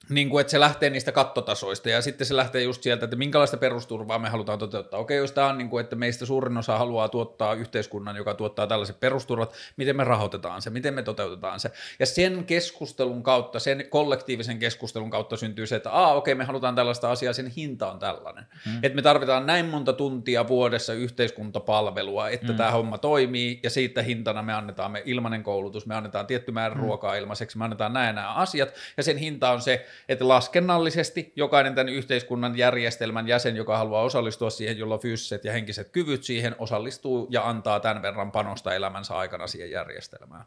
Niin 0.10 0.30
kuin, 0.30 0.42
että 0.42 0.52
se 0.52 0.60
lähtee 0.60 0.90
niistä 0.90 1.12
kattotasoista 1.12 1.90
ja 1.90 2.02
sitten 2.02 2.28
se 2.28 2.36
lähtee 2.36 2.62
just 2.64 2.84
sieltä, 2.84 3.04
että 3.06 3.16
minkälaista 3.16 3.58
perusturvaa 3.58 4.20
me 4.20 4.30
halutaan 4.30 4.60
toteuttaa. 4.60 5.00
Okei, 5.00 5.18
jos 5.18 5.32
tämä 5.32 5.48
on 5.48 5.58
niin 5.58 5.70
kuin, 5.70 5.84
että 5.84 5.96
meistä 5.96 6.26
suurin 6.26 6.58
osa 6.58 6.78
haluaa 6.78 7.10
tuottaa 7.10 7.54
yhteiskunnan, 7.54 8.16
joka 8.16 8.34
tuottaa 8.34 8.68
tällaiset 8.68 9.00
perusturvat, 9.00 9.54
miten 9.78 9.96
me 9.96 10.04
rahoitetaan 10.04 10.62
se, 10.62 10.70
miten 10.70 10.94
me 10.94 11.04
toteutetaan 11.04 11.60
se. 11.60 11.72
Ja 12.00 12.06
sen 12.06 12.44
keskustelun 12.44 13.24
kautta, 13.24 13.60
sen 13.60 13.86
kollektiivisen 13.90 14.60
keskustelun 14.60 15.10
kautta 15.10 15.38
syntyy 15.38 15.68
se, 15.68 15.76
että 15.76 15.92
aa, 15.92 16.14
okei, 16.14 16.36
me 16.36 16.44
halutaan 16.44 16.76
tällaista 16.76 17.12
asiaa, 17.12 17.34
sen 17.34 17.48
hinta 17.48 17.92
on 17.92 18.00
tällainen. 18.00 18.46
Hmm. 18.66 18.80
Että 18.84 18.96
me 18.96 19.02
tarvitaan 19.02 19.46
näin 19.46 19.66
monta 19.66 19.94
tuntia 19.94 20.48
vuodessa 20.48 20.94
yhteiskuntapalvelua, 20.94 22.30
että 22.30 22.48
hmm. 22.48 22.58
tämä 22.58 22.72
homma 22.72 22.98
toimii 22.98 23.60
ja 23.64 23.70
siitä 23.70 24.02
hintana 24.02 24.42
me 24.42 24.54
annetaan 24.54 24.92
me 24.92 25.02
ilmainen 25.06 25.44
koulutus, 25.44 25.86
me 25.86 25.96
annetaan 25.96 26.28
tietty 26.28 26.52
määrä 26.52 26.76
hmm. 26.76 26.84
ruokaa 26.84 27.16
ilmaiseksi, 27.16 27.58
me 27.58 27.64
annetaan 27.64 27.94
näin 27.94 28.16
nämä 28.16 28.34
asiat 28.34 28.74
ja 28.98 29.04
sen 29.04 29.18
hinta 29.18 29.50
on 29.50 29.62
se, 29.62 29.86
että 30.10 30.28
laskennallisesti 30.28 31.34
jokainen 31.36 31.76
tämän 31.76 31.94
yhteiskunnan 31.94 32.58
järjestelmän 32.58 33.28
jäsen, 33.28 33.56
joka 33.56 33.78
haluaa 33.78 34.04
osallistua 34.04 34.50
siihen, 34.50 34.78
jolla 34.78 34.98
fyysiset 34.98 35.46
ja 35.46 35.52
henkiset 35.52 35.90
kyvyt 35.90 36.24
siihen, 36.24 36.56
osallistuu 36.60 37.28
ja 37.32 37.50
antaa 37.50 37.80
tämän 37.80 38.02
verran 38.02 38.32
panosta 38.32 38.76
elämänsä 38.76 39.18
aikana 39.18 39.48
siihen 39.48 39.72
järjestelmään. 39.72 40.46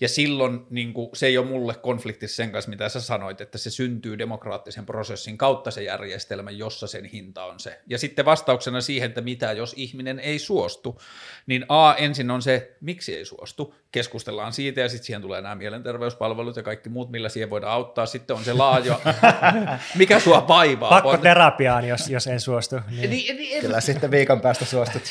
Ja 0.00 0.08
silloin 0.08 0.66
niin 0.70 0.92
kuin, 0.92 1.10
se 1.14 1.26
ei 1.26 1.38
ole 1.38 1.46
mulle 1.46 1.74
konfliktissa 1.74 2.36
sen 2.36 2.52
kanssa, 2.52 2.70
mitä 2.70 2.88
sä 2.88 3.00
sanoit, 3.00 3.40
että 3.40 3.58
se 3.58 3.70
syntyy 3.70 4.18
demokraattisen 4.18 4.86
prosessin 4.86 5.38
kautta 5.38 5.70
se 5.70 5.82
järjestelmä, 5.82 6.50
jossa 6.50 6.86
sen 6.86 7.04
hinta 7.04 7.44
on 7.44 7.60
se. 7.60 7.80
Ja 7.86 7.98
sitten 7.98 8.24
vastauksena 8.24 8.80
siihen, 8.80 9.08
että 9.08 9.20
mitä 9.20 9.52
jos 9.52 9.74
ihminen 9.76 10.18
ei 10.18 10.38
suostu, 10.38 11.00
niin 11.46 11.66
A, 11.68 11.94
ensin 11.94 12.30
on 12.30 12.42
se, 12.42 12.76
miksi 12.80 13.16
ei 13.16 13.24
suostu, 13.24 13.74
keskustellaan 13.92 14.52
siitä 14.52 14.80
ja 14.80 14.88
sitten 14.88 15.06
siihen 15.06 15.22
tulee 15.22 15.40
nämä 15.40 15.54
mielenterveyspalvelut 15.54 16.56
ja 16.56 16.62
kaikki 16.62 16.88
muut, 16.88 17.10
millä 17.10 17.28
siihen 17.28 17.50
voidaan 17.50 17.72
auttaa. 17.72 18.06
Sitten 18.06 18.36
on 18.36 18.44
se 18.44 18.52
laaja, 18.52 19.00
mikä 19.98 20.20
sua 20.20 20.48
vaivaa. 20.48 20.90
Pakko 20.90 21.16
terapiaan, 21.16 21.88
jos, 21.88 22.08
jos 22.08 22.26
en 22.26 22.40
suostu. 22.40 22.76
Niin. 22.90 23.10
Niin, 23.10 23.36
niin, 23.36 23.60
Kyllä 23.60 23.80
sitten 23.80 24.10
viikon 24.10 24.40
päästä 24.40 24.64
suostut. 24.64 25.02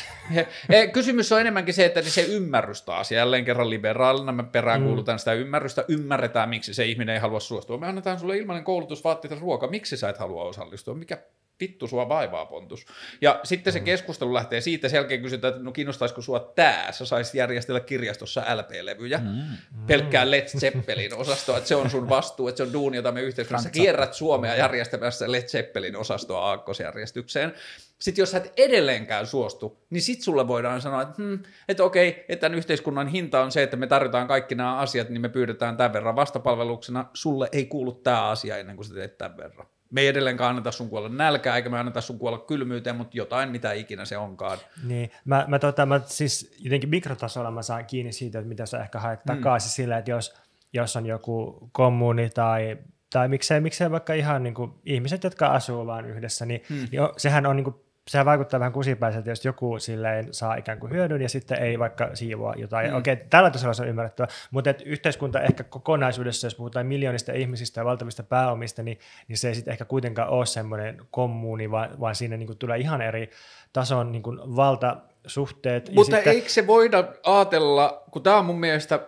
Kysymys 0.94 1.32
on 1.32 1.41
enemmänkin 1.41 1.74
se, 1.74 1.86
että 1.86 2.02
se 2.02 2.22
ymmärrys 2.22 2.82
taas, 2.82 3.12
jälleen 3.12 3.45
kerran 3.45 3.70
liberaalina 3.70 4.32
me 4.32 4.44
peräänkuulutan 4.44 5.16
mm. 5.16 5.20
sitä 5.20 5.34
ymmärrystä, 5.34 5.86
ymmärretään, 5.88 6.49
miksi 6.49 6.74
se 6.74 6.86
ihminen 6.86 7.16
ei 7.16 7.22
halua 7.22 7.40
suostua. 7.40 7.78
Me 7.78 7.88
annetaan 7.88 8.20
sulle 8.20 8.38
ilmainen 8.38 8.64
koulutus, 8.64 9.03
vaatteet 9.03 9.32
ja 9.32 9.40
ruoka, 9.40 9.68
miksi 9.68 9.98
sä 9.98 10.10
et 10.10 10.18
halua 10.18 10.44
osallistua, 10.44 10.94
mikä 10.94 11.18
vittu 11.62 11.88
sua 11.88 12.10
vaivaa 12.10 12.46
pontus. 12.46 12.86
Ja 13.22 13.40
sitten 13.44 13.74
se 13.74 13.80
keskustelu 13.80 14.34
lähtee 14.34 14.62
siitä, 14.62 14.90
sen 14.90 14.98
jälkeen 14.98 15.22
kysytään, 15.22 15.54
että 15.54 15.64
no 15.64 15.72
kiinnostaisiko 15.72 16.22
sua 16.22 16.40
tää, 16.40 16.92
sä 16.92 17.06
saisit 17.06 17.36
järjestellä 17.36 17.80
kirjastossa 17.80 18.42
LP-levyjä, 18.56 19.18
mm. 19.18 19.58
pelkkää 19.88 20.32
Led 20.32 20.48
Zeppelin 20.48 21.14
osastoa, 21.14 21.58
että 21.58 21.68
se 21.68 21.76
on 21.76 21.90
sun 21.90 22.10
vastuu, 22.10 22.48
että 22.48 22.58
se 22.58 22.64
on 22.64 22.74
duuni, 22.74 22.98
jota 22.98 23.12
me 23.12 23.22
yhteiskunnassa 23.22 23.70
kierrät 23.70 24.14
Suomea 24.14 24.56
järjestämässä 24.56 25.32
Led 25.32 25.48
Zeppelin 25.48 25.96
osastoa 25.96 26.50
aakkosjärjestykseen. 26.50 27.54
Sitten 28.02 28.22
jos 28.22 28.32
sä 28.32 28.38
et 28.38 28.54
edelleenkään 28.58 29.28
suostu, 29.28 29.78
niin 29.90 30.02
sit 30.02 30.22
sulle 30.22 30.48
voidaan 30.48 30.82
sanoa, 30.82 31.02
että, 31.02 31.14
hmm, 31.18 31.40
että 31.68 31.84
okei, 31.84 32.26
että 32.30 32.42
tämän 32.42 32.58
yhteiskunnan 32.58 33.08
hinta 33.08 33.42
on 33.42 33.52
se, 33.52 33.64
että 33.64 33.78
me 33.78 33.88
tarvitaan 33.88 34.28
kaikki 34.28 34.56
nämä 34.56 34.78
asiat, 34.78 35.10
niin 35.10 35.22
me 35.22 35.30
pyydetään 35.30 35.78
tämän 35.78 35.94
verran 35.94 36.16
vastapalveluksena. 36.16 37.06
Sulle 37.14 37.50
ei 37.52 37.66
kuulu 37.66 37.92
tämä 37.92 38.28
asia 38.28 38.58
ennen 38.58 38.76
kuin 38.76 38.86
sä 38.86 38.94
teet 38.94 39.18
tämän 39.18 39.38
verran. 39.38 39.68
Me 39.91 40.01
ei 40.01 40.07
edelleenkaan 40.07 40.49
anneta 40.49 40.72
sun 40.72 40.89
kuolla 40.89 41.09
nälkää, 41.09 41.55
eikä 41.55 41.69
me 41.69 41.80
anneta 41.80 42.01
sun 42.01 42.19
kuolla 42.19 42.38
kylmyyteen, 42.38 42.95
mutta 42.95 43.18
jotain, 43.18 43.49
mitä 43.49 43.72
ikinä 43.73 44.05
se 44.05 44.18
onkaan. 44.18 44.57
Niin, 44.84 45.11
mä, 45.26 45.45
mä, 45.47 45.59
tota, 45.59 45.85
mä 45.85 46.01
siis 46.05 46.55
jotenkin 46.59 46.89
mikrotasolla 46.89 47.51
mä 47.51 47.61
saan 47.61 47.85
kiinni 47.85 48.11
siitä, 48.11 48.39
että 48.39 48.49
mitä 48.49 48.65
sä 48.65 48.80
ehkä 48.81 48.99
haet 48.99 49.19
Mm. 49.26 49.35
takaisin 49.35 49.72
sillä, 49.72 49.97
että 49.97 50.11
jos, 50.11 50.35
jos 50.73 50.95
on 50.95 51.05
joku 51.05 51.69
kommuni 51.72 52.30
tai, 52.30 52.77
tai 53.13 53.27
miksei, 53.27 53.61
miksei 53.61 53.91
vaikka 53.91 54.13
ihan 54.13 54.43
niin 54.43 54.53
kuin 54.53 54.72
ihmiset, 54.85 55.23
jotka 55.23 55.47
asuu 55.47 55.85
vaan 55.85 56.05
yhdessä, 56.05 56.45
niin, 56.45 56.61
Hmm. 56.69 56.88
niin 56.91 57.01
on, 57.01 57.13
sehän 57.18 57.45
on 57.45 57.55
niin 57.55 57.63
kuin, 57.63 57.76
sehän 58.07 58.26
vaikuttaa 58.26 58.60
vähän 58.60 58.73
kusipäiseltä, 58.73 59.30
jos 59.30 59.45
joku 59.45 59.80
silleen 59.80 60.34
saa 60.34 60.56
ikään 60.56 60.80
kuin 60.80 60.91
hyödyn 60.91 61.22
ja 61.22 61.30
sitten 61.30 61.64
ei 61.64 61.80
vaikka 61.80 62.10
siivoa 62.14 62.53
jotain. 62.57 62.91
Mm. 62.91 62.98
Okei, 62.98 63.15
tällä 63.15 63.52
tasolla 63.52 63.73
se 63.73 63.82
on 63.82 63.88
ymmärrettävä, 63.88 64.28
mutta 64.52 64.69
et 64.69 64.82
yhteiskunta 64.86 65.41
ehkä 65.41 65.64
kokonaisuudessa, 65.64 66.48
jos 66.48 66.56
puhutaan 66.56 66.86
miljoonista 66.86 67.34
ihmisistä 67.34 67.82
ja 67.82 67.86
valtavista 67.86 68.23
pääomista, 68.23 68.84
niin, 68.84 68.99
niin 69.28 69.38
se 69.38 69.48
ei 69.48 69.56
sitten 69.56 69.72
ehkä 69.72 69.86
kuitenkaan 69.86 70.30
ole 70.30 70.45
semmoinen 70.45 71.02
kommuuni, 71.11 71.72
vaan, 71.72 71.99
vaan 71.99 72.15
siinä 72.15 72.38
niin 72.38 72.48
kuin 72.48 72.57
tulee 72.57 72.78
ihan 72.78 73.02
eri 73.02 73.30
tason 73.73 74.11
niin 74.11 74.23
kuin 74.23 74.40
valtasuhteet. 74.56 75.88
ja 75.88 75.94
Mutta 75.94 76.15
sitten, 76.15 76.34
eikö 76.34 76.49
se 76.49 76.68
voida 76.68 77.03
ajatella, 77.23 78.03
kun 78.11 78.23
tämä 78.23 78.38
on 78.38 78.45
mun 78.45 78.60
mielestä 78.60 78.99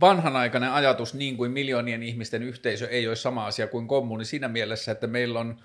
vanhanaikainen 0.00 0.72
ajatus, 0.72 1.14
niin 1.14 1.36
kuin 1.36 1.50
miljoonien 1.50 2.02
ihmisten 2.02 2.42
yhteisö 2.42 2.88
ei 2.88 3.06
ole 3.06 3.16
sama 3.16 3.46
asia 3.46 3.66
kuin 3.66 3.88
kommuni 3.88 4.24
siinä 4.24 4.48
mielessä, 4.48 4.92
että 4.92 5.06
meillä 5.06 5.40
on 5.40 5.60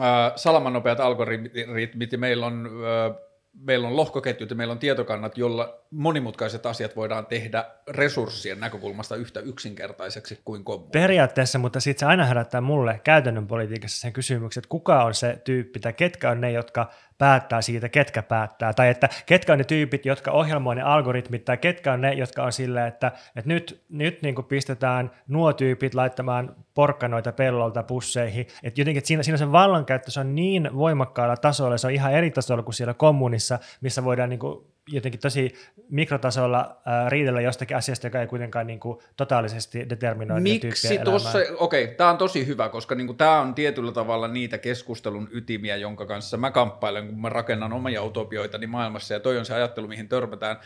äh, 0.00 0.32
salamanopeat 0.36 1.00
algoritmit 1.00 2.12
ja 2.12 2.18
meillä 2.18 2.46
on, 2.46 2.66
äh, 2.66 3.16
meillä 3.60 3.88
on 3.88 3.96
lohkoketjut 3.96 4.50
ja 4.50 4.56
meillä 4.56 4.72
on 4.72 4.78
tietokannat, 4.78 5.38
jolla 5.38 5.83
monimutkaiset 5.94 6.66
asiat 6.66 6.96
voidaan 6.96 7.26
tehdä 7.26 7.64
resurssien 7.90 8.60
näkökulmasta 8.60 9.16
yhtä 9.16 9.40
yksinkertaiseksi 9.40 10.40
kuin 10.44 10.64
kommuni. 10.64 10.90
Periaatteessa, 10.90 11.58
mutta 11.58 11.80
sitten 11.80 12.00
se 12.00 12.06
aina 12.06 12.24
herättää 12.24 12.60
mulle 12.60 13.00
käytännön 13.04 13.46
politiikassa 13.46 14.00
sen 14.00 14.12
kysymyksen, 14.12 14.60
että 14.60 14.68
kuka 14.68 15.04
on 15.04 15.14
se 15.14 15.40
tyyppi 15.44 15.80
tai 15.80 15.92
ketkä 15.92 16.30
on 16.30 16.40
ne, 16.40 16.52
jotka 16.52 16.90
päättää 17.18 17.62
siitä, 17.62 17.88
ketkä 17.88 18.22
päättää. 18.22 18.72
Tai 18.72 18.88
että 18.88 19.08
ketkä 19.26 19.52
on 19.52 19.58
ne 19.58 19.64
tyypit, 19.64 20.06
jotka 20.06 20.30
ohjelmoi 20.30 20.74
ne 20.74 20.82
algoritmit, 20.82 21.44
tai 21.44 21.56
ketkä 21.56 21.92
on 21.92 22.00
ne, 22.00 22.12
jotka 22.12 22.44
on 22.44 22.52
silleen, 22.52 22.86
että, 22.86 23.12
että 23.36 23.48
nyt, 23.48 23.84
nyt 23.88 24.22
niin 24.22 24.34
kuin 24.34 24.44
pistetään 24.44 25.10
nuo 25.28 25.52
tyypit 25.52 25.94
laittamaan 25.94 26.56
porkkanoita 26.74 27.32
pellolta 27.32 27.82
pusseihin. 27.82 28.46
Että 28.62 28.80
jotenkin 28.80 28.98
että 28.98 29.08
siinä, 29.08 29.22
siinä 29.22 29.36
se 29.36 29.52
vallankäyttö 29.52 30.10
se 30.10 30.20
on 30.20 30.34
niin 30.34 30.70
voimakkaalla 30.74 31.36
tasolla, 31.36 31.78
se 31.78 31.86
on 31.86 31.92
ihan 31.92 32.12
eri 32.12 32.30
tasolla 32.30 32.62
kuin 32.62 32.74
siellä 32.74 32.94
kommunissa, 32.94 33.58
missä 33.80 34.04
voidaan 34.04 34.30
niin 34.30 34.40
kuin 34.40 34.73
jotenkin 34.88 35.20
tosi 35.20 35.54
mikrotasolla 35.90 36.60
äh, 36.60 37.10
riidellä 37.10 37.40
jostakin 37.40 37.76
asiasta, 37.76 38.06
joka 38.06 38.20
ei 38.20 38.26
kuitenkaan 38.26 38.66
niin 38.66 38.80
kuin 38.80 38.98
totaalisesti 39.16 39.88
determinoi 39.88 40.40
Miksi 40.40 40.98
tuossa, 40.98 41.38
okei, 41.58 41.88
tämä 41.88 42.10
on 42.10 42.18
tosi 42.18 42.46
hyvä, 42.46 42.68
koska 42.68 42.94
niinku, 42.94 43.14
tämä 43.14 43.40
on 43.40 43.54
tietyllä 43.54 43.92
tavalla 43.92 44.28
niitä 44.28 44.58
keskustelun 44.58 45.28
ytimiä, 45.32 45.76
jonka 45.76 46.06
kanssa 46.06 46.36
mä 46.36 46.50
kamppailen, 46.50 47.06
kun 47.06 47.20
mä 47.20 47.28
rakennan 47.28 47.72
omia 47.72 48.02
utopioitani 48.02 48.66
maailmassa, 48.66 49.14
ja 49.14 49.20
toi 49.20 49.38
on 49.38 49.44
se 49.44 49.54
ajattelu, 49.54 49.88
mihin 49.88 50.08
törmätään. 50.08 50.56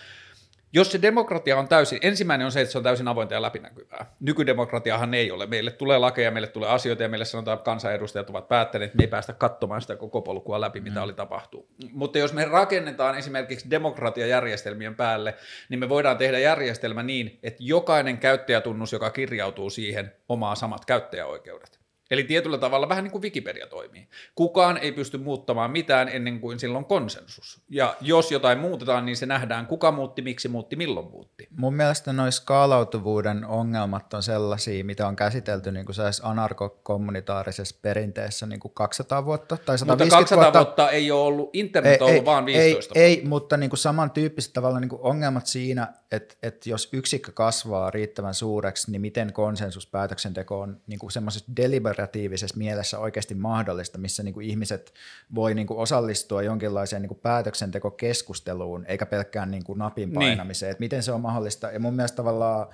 Jos 0.73 0.93
se 0.93 1.03
demokratia 1.03 1.59
on 1.59 1.69
täysin, 1.69 1.99
ensimmäinen 2.03 2.45
on 2.45 2.53
se, 2.53 2.61
että 2.61 2.73
se 2.73 2.79
on 2.79 2.85
täysin 2.85 3.09
avointa 3.09 3.35
ja 3.35 3.43
läpinäkyvää. 3.43 4.13
Nykydemokratiahan 4.21 5.15
ei 5.15 5.31
ole. 5.31 5.47
Meille 5.47 5.71
tulee 5.71 5.99
lakeja, 5.99 6.31
meille 6.31 6.49
tulee 6.49 6.69
asioita 6.69 7.03
ja 7.03 7.09
meille 7.09 7.25
sanotaan, 7.25 7.55
että 7.55 7.65
kansanedustajat 7.65 8.31
ovat 8.31 8.49
päättäneet, 8.49 8.89
että 8.89 8.97
me 8.97 9.03
ei 9.03 9.09
päästä 9.09 9.33
katsomaan 9.33 9.81
sitä 9.81 9.97
koko 9.97 10.23
polkua 10.23 10.61
läpi, 10.61 10.81
mitä 10.81 11.01
mm. 11.01 11.05
oli 11.05 11.13
tapahtuu. 11.13 11.69
Mutta 11.93 12.19
jos 12.19 12.33
me 12.33 12.45
rakennetaan 12.45 13.19
esimerkiksi 13.19 13.71
demokratiajärjestelmien 13.71 14.95
päälle, 14.95 15.35
niin 15.69 15.81
me 15.81 15.89
voidaan 15.89 16.19
tehdä 16.19 16.39
järjestelmä 16.39 17.03
niin, 17.03 17.39
että 17.43 17.59
jokainen 17.63 18.19
käyttäjätunnus, 18.19 18.93
joka 18.93 19.11
kirjautuu 19.11 19.71
siihen, 19.71 20.13
omaa 20.29 20.55
samat 20.55 20.85
käyttäjäoikeudet. 20.85 21.78
Eli 22.11 22.25
tietyllä 22.25 22.59
tavalla 22.59 22.89
vähän 22.89 23.05
niin 23.05 23.13
kuin 23.13 23.23
Wikipedia 23.23 23.67
toimii. 23.67 24.09
Kukaan 24.35 24.79
ei 24.79 24.93
pysty 24.93 25.19
muuttamaan 25.19 25.71
mitään 25.71 26.09
ennen 26.09 26.41
kuin 26.41 26.59
silloin 26.59 26.85
konsensus. 26.85 27.61
Ja 27.69 27.97
jos 28.01 28.33
jotain 28.33 28.59
muutetaan, 28.59 29.07
niin 29.07 29.17
se 29.17 29.27
nähdään, 29.27 29.67
kuka 29.67 29.93
muutti, 29.93 30.23
miksi 30.23 30.49
muutti, 30.49 30.77
milloin 30.77 31.11
muutti. 31.11 31.49
Mun 31.57 31.75
mielestä 31.75 32.13
noin 32.13 32.33
skaalautuvuuden 32.33 33.45
ongelmat 33.45 34.15
on 34.15 34.23
sellaisia, 34.23 34.85
mitä 34.85 35.09
on 35.09 35.17
käsitelty 35.17 35.73
niin 35.73 35.87
kuin 35.87 35.97
anarkokommunitaarisessa 36.23 37.77
perinteessä 37.83 38.47
niin 38.47 38.61
kuin 38.61 38.75
200 38.75 39.25
vuotta 39.25 39.57
tai 39.57 39.79
150 39.79 40.05
Mutta 40.05 40.17
200 40.17 40.45
vuotta. 40.45 40.59
vuotta 40.59 40.91
ei 40.91 41.11
ole 41.11 41.21
ollut, 41.21 41.51
internet 41.53 42.03
on 42.03 42.11
ollut 42.11 42.25
vaan 42.25 42.47
15 42.47 42.95
ei, 42.97 43.05
ei, 43.05 43.25
mutta 43.25 43.57
niin 43.57 43.71
kuin 43.71 43.79
samantyyppiset 43.79 44.53
tavalla 44.53 44.81
niin 44.81 44.89
kuin 44.89 45.03
ongelmat 45.03 45.47
siinä, 45.47 45.93
että, 46.13 46.35
että 46.43 46.71
jos 46.71 46.89
yksikkö 46.93 47.33
kasvaa 47.33 47.91
riittävän 47.91 48.35
suureksi, 48.35 48.91
niin 48.91 49.01
miten 49.01 49.33
konsensuspäätöksenteko 49.33 50.61
on 50.61 50.81
niin 50.87 50.99
kuin 50.99 51.11
semmoisessa 51.11 51.53
deliber, 51.57 51.98
kollaboratiivisessa 51.99 52.57
mielessä 52.57 52.99
oikeasti 52.99 53.35
mahdollista, 53.35 53.99
missä 53.99 54.23
niin 54.23 54.35
kuin 54.35 54.47
ihmiset 54.47 54.95
voi 55.35 55.55
niin 55.55 55.67
kuin 55.67 55.79
osallistua 55.79 56.43
jonkinlaiseen 56.43 57.03
niin 57.03 57.09
kuin 57.09 57.21
päätöksentekokeskusteluun, 57.21 58.85
eikä 58.87 59.07
pelkkään 59.07 59.51
niin 59.51 59.65
kuin 59.65 59.79
napin 59.79 60.09
Niin. 60.09 60.19
painamiseen, 60.19 60.71
että 60.71 60.81
miten 60.81 61.03
se 61.03 61.13
on 61.13 61.21
mahdollista. 61.21 61.71
Ja 61.71 61.81
mun 61.81 61.95
mielestä 61.95 62.17
tavallaan 62.17 62.67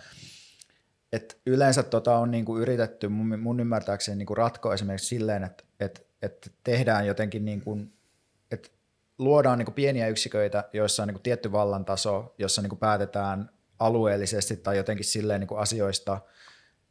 et 1.13 1.41
yleensä 1.47 1.83
tota 1.83 2.19
on 2.19 2.31
niinku 2.31 2.59
yritetty 2.59 3.09
mun, 3.09 3.41
mun 3.41 3.61
ymmärtääkseni 3.61 4.17
niinku 4.19 4.35
ratkoa 4.35 4.75
esimerkiksi 4.75 5.07
silleen, 5.07 5.45
että 5.45 5.65
et, 5.81 6.07
et 6.23 6.53
tehdään 6.65 7.07
jotenkin, 7.07 7.45
niinku, 7.45 7.79
että 8.51 8.69
luodaan 9.19 9.59
niinku 9.59 9.73
pieniä 9.73 10.09
yksiköitä, 10.09 10.65
joissa 10.73 11.03
on 11.03 11.09
niinku 11.09 11.23
tietty 11.23 11.53
vallantaso, 11.53 12.35
jossa 12.39 12.63
niinku 12.63 12.77
päätetään 12.77 13.51
alueellisesti 13.79 14.57
tai 14.57 14.77
jotenkin 14.77 15.05
silleen 15.05 15.41
niinku 15.41 15.57
asioista, 15.57 16.21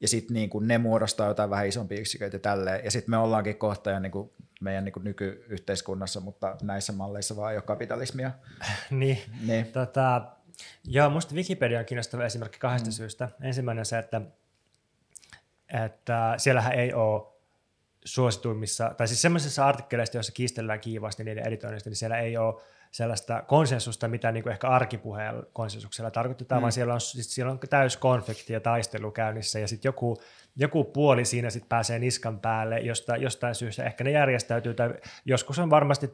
ja 0.03 0.07
sitten 0.07 0.33
niinku 0.33 0.59
ne 0.59 0.77
muodostaa 0.77 1.27
jotain 1.27 1.49
vähän 1.49 1.67
isompia 1.67 1.99
yksiköitä 1.99 2.39
tälleen, 2.39 2.85
ja 2.85 2.91
sitten 2.91 3.11
me 3.11 3.17
ollaankin 3.17 3.57
kohta 3.57 3.91
jo 3.91 3.99
niinku 3.99 4.33
meidän 4.61 4.85
niinku 4.85 4.99
nykyyhteiskunnassa, 4.99 6.19
mutta 6.19 6.57
näissä 6.61 6.93
malleissa 6.93 7.35
vaan 7.35 7.51
ei 7.51 7.57
ole 7.57 7.63
kapitalismia. 7.63 8.31
niin. 8.89 9.17
Niin. 9.45 9.65
Tota, 9.65 10.21
joo, 10.83 11.09
musta 11.09 11.35
Wikipedia 11.35 11.79
on 11.79 11.85
kiinnostava 11.85 12.25
esimerkki 12.25 12.59
kahdesta 12.59 12.89
mm. 12.89 12.93
syystä. 12.93 13.29
Ensimmäinen 13.41 13.81
on 13.81 13.85
se, 13.85 13.99
että, 13.99 14.21
että 15.83 16.33
siellähän 16.37 16.73
ei 16.73 16.93
ole 16.93 17.33
suosituimmissa, 18.05 18.93
tai 18.97 19.07
siis 19.07 19.21
semmoisissa 19.21 19.65
artikkeleissa, 19.65 20.17
joissa 20.17 20.31
kiistellään 20.31 20.79
kiivaasti 20.79 21.23
niiden 21.23 21.47
editoinnista, 21.47 21.89
niin 21.89 21.97
siellä 21.97 22.19
ei 22.19 22.37
ole 22.37 22.61
sellaista 22.93 23.41
konsensusta, 23.41 24.07
mitä 24.07 24.31
niin 24.31 24.43
kuin 24.43 24.51
ehkä 24.51 24.67
arkipuheen 24.67 25.43
konsensuksella 25.53 26.11
tarkoitetaan, 26.11 26.59
mm. 26.59 26.61
vaan 26.61 26.71
siellä 26.71 26.93
on, 26.93 27.01
siis 27.01 27.35
siellä 27.35 27.51
on 27.51 27.59
täys 27.69 27.97
konflikti 27.97 28.53
ja 28.53 28.59
taistelu 28.59 29.11
käynnissä, 29.11 29.59
ja 29.59 29.67
sitten 29.67 29.89
joku, 29.89 30.17
joku 30.55 30.83
puoli 30.83 31.25
siinä 31.25 31.49
sitten 31.49 31.69
pääsee 31.69 31.99
niskan 31.99 32.39
päälle 32.39 32.79
josta, 32.79 33.17
jostain 33.17 33.55
syystä. 33.55 33.83
Ehkä 33.83 34.03
ne 34.03 34.11
järjestäytyy, 34.11 34.73
tai 34.73 34.93
joskus 35.25 35.59
on 35.59 35.69
varmasti 35.69 36.11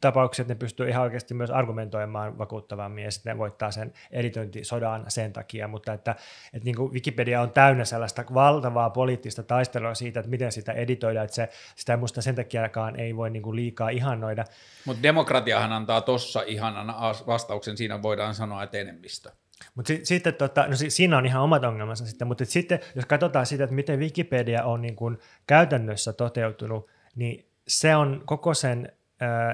tapauksia, 0.00 0.42
että 0.42 0.54
ne 0.54 0.58
pystyy 0.58 0.88
ihan 0.88 1.02
oikeasti 1.02 1.34
myös 1.34 1.50
argumentoimaan 1.50 2.38
vakuuttavammin 2.38 3.04
ja 3.04 3.10
sitten 3.10 3.30
ne 3.30 3.38
voittaa 3.38 3.70
sen 3.70 3.92
editointisodan 4.10 5.04
sen 5.08 5.32
takia, 5.32 5.68
mutta 5.68 5.92
että, 5.92 6.10
että 6.52 6.64
niin 6.64 6.76
kuin 6.76 6.92
Wikipedia 6.92 7.40
on 7.40 7.50
täynnä 7.50 7.84
sellaista 7.84 8.24
valtavaa 8.34 8.90
poliittista 8.90 9.42
taistelua 9.42 9.94
siitä, 9.94 10.20
että 10.20 10.30
miten 10.30 10.52
sitä 10.52 10.72
editoidaan, 10.72 11.24
että 11.24 11.34
se, 11.34 11.48
sitä 11.76 11.96
musta 11.96 12.22
sen 12.22 12.34
takiakaan 12.34 13.00
ei 13.00 13.16
voi 13.16 13.30
niin 13.30 13.42
kuin 13.42 13.56
liikaa 13.56 13.88
ihannoida. 13.88 14.44
Mutta 14.84 15.02
demokratiahan 15.02 15.72
antaa 15.72 16.00
tossa 16.00 16.42
ihanan 16.46 16.90
as- 16.90 17.26
vastauksen, 17.26 17.76
siinä 17.76 18.02
voidaan 18.02 18.34
sanoa, 18.34 18.62
että 18.62 18.78
enemmistö. 18.78 19.30
Mutta 19.74 19.88
si- 19.88 20.00
sitten 20.04 20.34
tota, 20.34 20.66
no 20.68 20.76
si- 20.76 20.90
siinä 20.90 21.18
on 21.18 21.26
ihan 21.26 21.42
omat 21.42 21.64
ongelmansa 21.64 22.06
sitten, 22.06 22.28
mutta 22.28 22.44
sitten 22.44 22.80
jos 22.94 23.06
katsotaan 23.06 23.46
sitä, 23.46 23.64
että 23.64 23.76
miten 23.76 23.98
Wikipedia 23.98 24.64
on 24.64 24.82
niin 24.82 24.96
kuin 24.96 25.18
käytännössä 25.46 26.12
toteutunut, 26.12 26.90
niin 27.16 27.48
se 27.68 27.96
on 27.96 28.22
koko 28.24 28.54
sen 28.54 28.92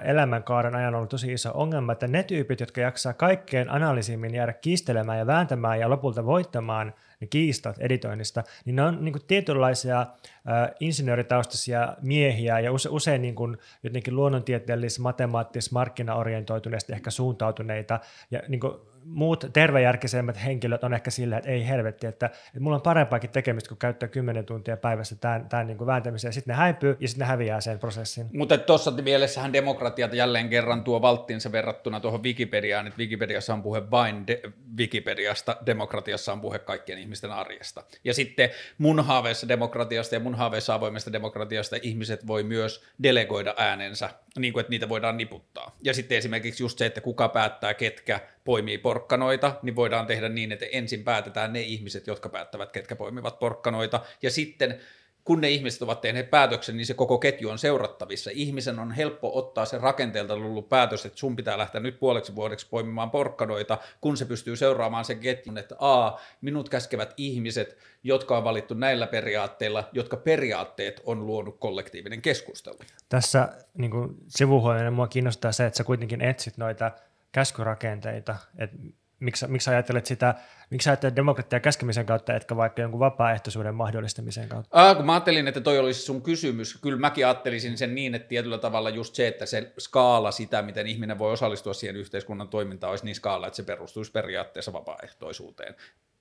elämänkaaren 0.04 0.74
ajan 0.74 0.94
ollut 0.94 1.08
tosi 1.08 1.32
iso 1.32 1.50
ongelma, 1.54 1.92
että 1.92 2.08
ne 2.08 2.22
tyypit, 2.22 2.60
jotka 2.60 2.80
jaksaa 2.80 3.12
kaikkein 3.12 3.70
analyysimmin 3.70 4.34
jäädä 4.34 4.52
kiistelemään 4.52 5.18
ja 5.18 5.26
vääntämään 5.26 5.80
ja 5.80 5.90
lopulta 5.90 6.26
voittamaan 6.26 6.94
ne 7.20 7.26
kiistat 7.26 7.76
editoinnista, 7.78 8.42
niin 8.64 8.76
ne 8.76 8.82
on 8.82 9.04
niin 9.04 9.12
kuin 9.12 9.24
tietynlaisia 9.26 10.00
ö, 10.00 10.74
insinööritaustaisia 10.80 11.96
miehiä 12.02 12.60
ja 12.60 12.72
use, 12.72 12.88
usein 12.88 13.22
niin 13.22 13.34
kuin 13.34 13.58
jotenkin 13.82 14.16
luonnontieteellis, 14.16 14.98
matemaattis, 14.98 15.72
markkinaorientoituneesti 15.72 16.92
ehkä 16.92 17.10
suuntautuneita 17.10 18.00
ja 18.30 18.42
niin 18.48 18.60
kuin 18.60 18.74
muut 19.04 19.44
tervejärkisemmät 19.52 20.44
henkilöt 20.44 20.84
on 20.84 20.94
ehkä 20.94 21.10
silleen, 21.10 21.38
että 21.38 21.50
ei 21.50 21.68
helvetti, 21.68 22.06
että, 22.06 22.26
että 22.26 22.60
mulla 22.60 22.76
on 22.76 22.82
parempaakin 22.82 23.30
tekemistä 23.30 23.68
kuin 23.68 23.78
käyttää 23.78 24.08
10 24.08 24.46
tuntia 24.46 24.76
päivässä 24.76 25.16
tämän, 25.16 25.48
tämän 25.48 25.66
niin 25.66 25.78
kuin 25.78 25.86
vääntämiseen. 25.86 26.32
Sitten 26.32 26.52
ne 26.52 26.56
häipyy 26.56 26.96
ja 27.00 27.08
sitten 27.08 27.24
ne 27.24 27.28
häviää 27.28 27.60
sen 27.60 27.78
prosessin. 27.78 28.26
Mutta 28.32 28.58
tuossa 28.58 28.90
mielessähän 28.90 29.52
demokratiat 29.52 30.14
jälleen 30.14 30.48
kerran 30.48 30.84
tuo 30.84 31.02
valttinsa 31.02 31.52
verrattuna 31.52 32.00
tuohon 32.00 32.22
Wikipediaan, 32.22 32.86
että 32.86 32.98
Wikipediassa 32.98 33.54
on 33.54 33.62
puhe 33.62 33.90
vain 33.90 34.26
de- 34.26 34.40
Wikipediasta, 34.78 35.56
demokratiassa 35.66 36.32
on 36.32 36.40
puhe 36.40 36.58
kaikkien 36.58 36.98
ihmisten 36.98 37.32
arjesta. 37.32 37.84
Ja 38.04 38.14
sitten 38.14 38.50
mun 38.78 39.04
haaveessa 39.04 39.48
demokratiasta 39.48 40.14
ja 40.14 40.20
mun 40.20 40.34
haaveessa 40.34 40.74
avoimesta 40.74 41.12
demokratiasta 41.12 41.76
ihmiset 41.82 42.26
voi 42.26 42.42
myös 42.42 42.84
delegoida 43.02 43.54
äänensä, 43.56 44.10
niin 44.38 44.52
kuin 44.52 44.60
että 44.60 44.70
niitä 44.70 44.88
voidaan 44.88 45.16
niputtaa. 45.16 45.76
Ja 45.82 45.94
sitten 45.94 46.18
esimerkiksi 46.18 46.62
just 46.62 46.78
se, 46.78 46.86
että 46.86 47.00
kuka 47.00 47.28
päättää, 47.28 47.74
ketkä 47.74 48.20
poimii 48.44 48.78
porkkanoita, 48.78 49.54
niin 49.62 49.76
voidaan 49.76 50.06
tehdä 50.06 50.28
niin, 50.28 50.52
että 50.52 50.66
ensin 50.72 51.04
päätetään 51.04 51.52
ne 51.52 51.60
ihmiset, 51.60 52.06
jotka 52.06 52.28
päättävät, 52.28 52.72
ketkä 52.72 52.96
poimivat 52.96 53.38
porkkanoita, 53.38 54.00
ja 54.22 54.30
sitten 54.30 54.80
kun 55.24 55.40
ne 55.40 55.50
ihmiset 55.50 55.82
ovat 55.82 56.00
tehneet 56.00 56.30
päätöksen, 56.30 56.76
niin 56.76 56.86
se 56.86 56.94
koko 56.94 57.18
ketju 57.18 57.50
on 57.50 57.58
seurattavissa. 57.58 58.30
Ihmisen 58.34 58.78
on 58.78 58.92
helppo 58.92 59.38
ottaa 59.38 59.64
se 59.64 59.78
rakenteelta 59.78 60.34
tullut 60.34 60.68
päätös, 60.68 61.06
että 61.06 61.18
sun 61.18 61.36
pitää 61.36 61.58
lähteä 61.58 61.80
nyt 61.80 62.00
puoleksi 62.00 62.34
vuodeksi 62.34 62.66
poimimaan 62.70 63.10
porkkanoita, 63.10 63.78
kun 64.00 64.16
se 64.16 64.24
pystyy 64.24 64.56
seuraamaan 64.56 65.04
sen 65.04 65.18
ketjun, 65.18 65.58
että 65.58 65.76
a, 65.78 66.18
minut 66.40 66.68
käskevät 66.68 67.14
ihmiset, 67.16 67.78
jotka 68.02 68.36
on 68.36 68.44
valittu 68.44 68.74
näillä 68.74 69.06
periaatteilla, 69.06 69.88
jotka 69.92 70.16
periaatteet 70.16 71.02
on 71.04 71.26
luonut 71.26 71.56
kollektiivinen 71.58 72.22
keskustelu. 72.22 72.78
Tässä 73.08 73.48
niin 73.78 73.92
sivuhuoneena 74.28 74.90
mua 74.90 75.06
kiinnostaa 75.06 75.52
se, 75.52 75.66
että 75.66 75.76
sä 75.76 75.84
kuitenkin 75.84 76.20
etsit 76.20 76.56
noita 76.56 76.90
käskyrakenteita, 77.34 78.36
että 78.58 78.76
miksi, 79.20 79.46
miksi 79.46 79.70
ajattelet 79.70 80.06
sitä, 80.06 80.34
miksi 80.70 80.88
ajattelet 80.88 81.16
demokratiaa 81.16 81.60
käskemisen 81.60 82.06
kautta, 82.06 82.34
etkä 82.34 82.56
vaikka 82.56 82.82
jonkun 82.82 83.00
vapaaehtoisuuden 83.00 83.74
mahdollistamisen 83.74 84.48
kautta? 84.48 84.68
Ah, 84.72 84.96
kun 84.96 85.06
mä 85.06 85.12
ajattelin, 85.12 85.48
että 85.48 85.60
toi 85.60 85.78
olisi 85.78 86.00
sun 86.02 86.22
kysymys, 86.22 86.78
kyllä 86.82 86.98
mäkin 86.98 87.26
ajattelisin 87.26 87.78
sen 87.78 87.94
niin, 87.94 88.14
että 88.14 88.28
tietyllä 88.28 88.58
tavalla 88.58 88.90
just 88.90 89.14
se, 89.14 89.28
että 89.28 89.46
se 89.46 89.72
skaala 89.78 90.30
sitä, 90.30 90.62
miten 90.62 90.86
ihminen 90.86 91.18
voi 91.18 91.32
osallistua 91.32 91.74
siihen 91.74 91.96
yhteiskunnan 91.96 92.48
toimintaan, 92.48 92.90
olisi 92.90 93.04
niin 93.04 93.14
skaala, 93.14 93.46
että 93.46 93.56
se 93.56 93.62
perustuisi 93.62 94.12
periaatteessa 94.12 94.72
vapaaehtoisuuteen. 94.72 95.74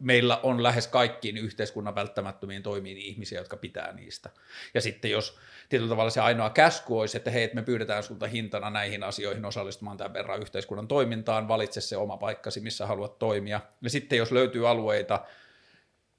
Meillä 0.03 0.39
on 0.43 0.63
lähes 0.63 0.87
kaikkiin 0.87 1.37
yhteiskunnan 1.37 1.95
välttämättömiin 1.95 2.63
toimiin 2.63 2.97
ihmisiä, 2.97 3.39
jotka 3.39 3.57
pitää 3.57 3.93
niistä. 3.93 4.29
Ja 4.73 4.81
sitten 4.81 5.11
jos 5.11 5.37
tietyllä 5.69 5.89
tavalla 5.89 6.09
se 6.09 6.21
ainoa 6.21 6.49
käsky 6.49 6.93
olisi, 6.93 7.17
että 7.17 7.31
hei, 7.31 7.51
me 7.53 7.61
pyydetään 7.61 8.03
sulta 8.03 8.27
hintana 8.27 8.69
näihin 8.69 9.03
asioihin 9.03 9.45
osallistumaan 9.45 9.97
tämän 9.97 10.13
verran 10.13 10.41
yhteiskunnan 10.41 10.87
toimintaan, 10.87 11.47
valitse 11.47 11.81
se 11.81 11.97
oma 11.97 12.17
paikkasi, 12.17 12.59
missä 12.59 12.85
haluat 12.85 13.19
toimia. 13.19 13.61
Ja 13.81 13.89
sitten 13.89 14.17
jos 14.17 14.31
löytyy 14.31 14.69
alueita, 14.69 15.25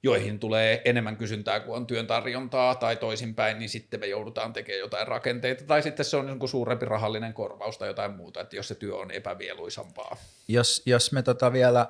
joihin 0.02 0.38
tulee 0.38 0.82
enemmän 0.84 1.16
kysyntää 1.16 1.60
kuin 1.60 1.76
on 1.76 1.86
työn 1.86 2.06
tarjontaa 2.06 2.74
tai 2.74 2.96
toisinpäin, 2.96 3.58
niin 3.58 3.68
sitten 3.68 4.00
me 4.00 4.06
joudutaan 4.06 4.52
tekemään 4.52 4.80
jotain 4.80 5.08
rakenteita, 5.08 5.64
tai 5.64 5.82
sitten 5.82 6.04
se 6.04 6.16
on 6.16 6.28
joku 6.28 6.48
suurempi 6.48 6.86
rahallinen 6.86 7.34
korvaus 7.34 7.78
tai 7.78 7.88
jotain 7.88 8.12
muuta, 8.12 8.40
että 8.40 8.56
jos 8.56 8.68
se 8.68 8.74
työ 8.74 8.96
on 8.96 9.10
epävieluisampaa. 9.10 10.16
Jos, 10.48 10.82
jos 10.86 11.12
me 11.12 11.22
tota 11.22 11.52
vielä 11.52 11.86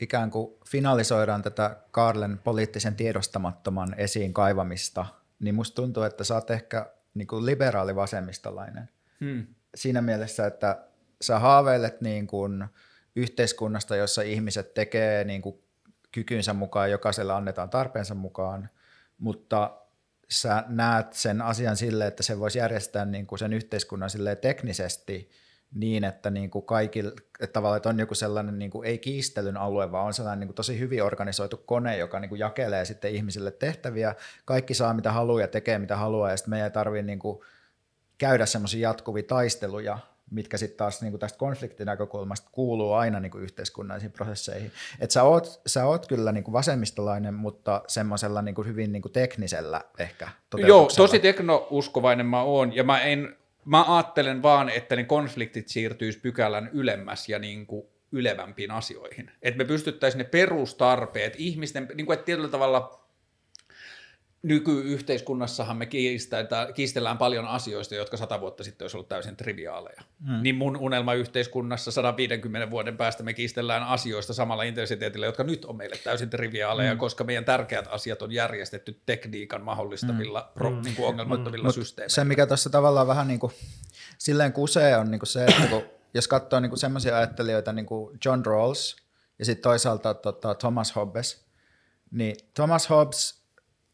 ikään 0.00 0.30
kuin 0.30 0.54
finalisoidaan 0.66 1.42
tätä 1.42 1.76
Karlen 1.90 2.38
poliittisen 2.38 2.96
tiedostamattoman 2.96 3.94
esiin 3.98 4.34
kaivamista, 4.34 5.06
niin 5.38 5.54
musta 5.54 5.74
tuntuu, 5.74 6.02
että 6.02 6.24
sä 6.24 6.34
oot 6.34 6.50
ehkä 6.50 6.90
niin 7.14 7.26
kuin 7.26 7.46
liberaali 7.46 7.96
vasemmistolainen. 7.96 8.88
Hmm. 9.20 9.46
Siinä 9.74 10.02
mielessä, 10.02 10.46
että 10.46 10.84
sä 11.20 11.38
haaveilet 11.38 12.00
niin 12.00 12.26
kuin 12.26 12.64
yhteiskunnasta, 13.16 13.96
jossa 13.96 14.22
ihmiset 14.22 14.74
tekee 14.74 15.24
niin 15.24 15.42
kuin 15.42 15.62
kykynsä 16.12 16.52
mukaan, 16.52 16.90
jokaiselle 16.90 17.32
annetaan 17.32 17.70
tarpeensa 17.70 18.14
mukaan, 18.14 18.68
mutta 19.18 19.80
sä 20.30 20.64
näet 20.68 21.12
sen 21.12 21.42
asian 21.42 21.76
sille, 21.76 22.06
että 22.06 22.22
se 22.22 22.38
voisi 22.38 22.58
järjestää 22.58 23.04
niin 23.04 23.26
kuin 23.26 23.38
sen 23.38 23.52
yhteiskunnan 23.52 24.10
silleen 24.10 24.36
teknisesti 24.36 25.30
niin, 25.76 26.04
että 26.04 26.30
niin 26.30 26.50
kuin 26.50 26.64
kaikille, 26.64 27.12
että 27.40 27.52
tavallaan 27.52 27.76
että 27.76 27.88
on 27.88 27.98
joku 27.98 28.14
sellainen 28.14 28.58
niin 28.58 28.70
kuin 28.70 28.88
ei 28.88 28.98
kiistelyn 28.98 29.56
alue, 29.56 29.92
vaan 29.92 30.06
on 30.06 30.14
sellainen 30.14 30.40
niin 30.40 30.48
kuin 30.48 30.54
tosi 30.54 30.78
hyvin 30.78 31.02
organisoitu 31.02 31.56
kone, 31.56 31.96
joka 31.96 32.20
niin 32.20 32.28
kuin 32.28 32.38
jakelee 32.38 32.84
sitten 32.84 33.14
ihmisille 33.14 33.50
tehtäviä. 33.50 34.14
Kaikki 34.44 34.74
saa 34.74 34.94
mitä 34.94 35.12
haluaa 35.12 35.40
ja 35.40 35.48
tekee 35.48 35.78
mitä 35.78 35.96
haluaa, 35.96 36.30
ja 36.30 36.36
sitten 36.36 36.50
meidän 36.50 36.64
ei 36.64 36.70
tarvitse 36.70 37.02
niin 37.02 37.18
kuin 37.18 37.40
käydä 38.18 38.46
semmoisia 38.46 38.88
jatkuvia 38.88 39.22
taisteluja, 39.22 39.98
mitkä 40.30 40.56
sitten 40.56 40.76
taas 40.76 41.02
niin 41.02 41.12
kuin 41.12 41.20
tästä 41.20 41.38
konfliktinäkökulmasta 41.38 42.48
kuuluu 42.52 42.92
aina 42.92 43.20
niin 43.20 43.30
kuin 43.32 43.44
yhteiskunnallisiin 43.44 44.12
prosesseihin. 44.12 44.72
Et 45.00 45.10
sä, 45.10 45.22
oot, 45.22 45.60
sä 45.66 45.86
oot 45.86 46.06
kyllä 46.06 46.32
niin 46.32 46.44
kuin 46.44 46.52
vasemmistolainen, 46.52 47.34
mutta 47.34 47.82
semmoisella 47.86 48.42
niin 48.42 48.54
kuin 48.54 48.68
hyvin 48.68 48.92
niin 48.92 49.02
kuin 49.02 49.12
teknisellä 49.12 49.80
ehkä 49.98 50.28
Joo, 50.56 50.88
tosi 50.96 51.18
teknouskovainen 51.18 52.26
mä 52.26 52.42
oon, 52.42 52.76
ja 52.76 52.84
mä, 52.84 53.00
en, 53.00 53.36
mä 53.66 53.96
ajattelen 53.96 54.42
vaan, 54.42 54.68
että 54.68 54.96
ne 54.96 55.04
konfliktit 55.04 55.68
siirtyisi 55.68 56.20
pykälän 56.20 56.70
ylemmäs 56.72 57.28
ja 57.28 57.38
niin 57.38 57.66
kuin 57.66 57.86
ylevämpiin 58.12 58.70
asioihin. 58.70 59.30
Että 59.42 59.58
me 59.58 59.64
pystyttäisiin 59.64 60.18
ne 60.18 60.24
perustarpeet, 60.24 61.34
ihmisten, 61.38 61.88
niin 61.94 62.06
kuin, 62.06 62.14
että 62.14 62.24
tietyllä 62.24 62.48
tavalla 62.48 63.05
nykyyhteiskunnassahan 64.42 65.76
me 65.76 65.88
kiistellään 66.74 67.18
paljon 67.18 67.46
asioista, 67.46 67.94
jotka 67.94 68.16
sata 68.16 68.40
vuotta 68.40 68.64
sitten 68.64 68.84
olisi 68.84 68.96
ollut 68.96 69.08
täysin 69.08 69.36
triviaaleja. 69.36 70.02
Hmm. 70.26 70.42
Niin 70.42 70.54
mun 70.54 70.76
unelmayhteiskunnassa 70.76 71.90
150 71.90 72.70
vuoden 72.70 72.96
päästä 72.96 73.22
me 73.22 73.34
kiistellään 73.34 73.82
asioista 73.82 74.34
samalla 74.34 74.62
intensiteetillä, 74.62 75.26
jotka 75.26 75.44
nyt 75.44 75.64
on 75.64 75.76
meille 75.76 75.96
täysin 76.04 76.30
triviaaleja, 76.30 76.90
hmm. 76.90 76.98
koska 76.98 77.24
meidän 77.24 77.44
tärkeät 77.44 77.88
asiat 77.90 78.22
on 78.22 78.32
järjestetty 78.32 79.00
tekniikan 79.06 79.62
mahdollistavilla 79.62 80.40
hmm. 80.40 80.54
pro, 80.54 80.80
niin 80.80 80.96
kuin 80.96 81.08
ongelmattomilla 81.08 81.68
hmm. 81.68 81.74
systeemeillä. 81.74 82.14
Se, 82.14 82.24
mikä 82.24 82.46
tuossa 82.46 82.70
tavallaan 82.70 83.06
vähän 83.06 83.28
niin 83.28 83.40
kuin, 83.40 83.52
silleen 84.18 84.52
kusee 84.52 84.96
on 84.96 85.10
niin 85.10 85.18
kuin 85.18 85.28
se, 85.28 85.44
että 85.44 85.66
kun, 85.70 85.82
jos 86.14 86.28
katsoo 86.28 86.60
niin 86.60 86.78
semmoisia 86.78 87.16
ajattelijoita 87.16 87.72
niin 87.72 87.86
kuin 87.86 88.18
John 88.24 88.46
Rawls 88.46 88.96
ja 89.38 89.44
sitten 89.44 89.62
toisaalta 89.62 90.14
tota, 90.14 90.54
Thomas 90.54 90.96
Hobbes, 90.96 91.46
niin 92.10 92.36
Thomas 92.54 92.90
Hobbes 92.90 93.45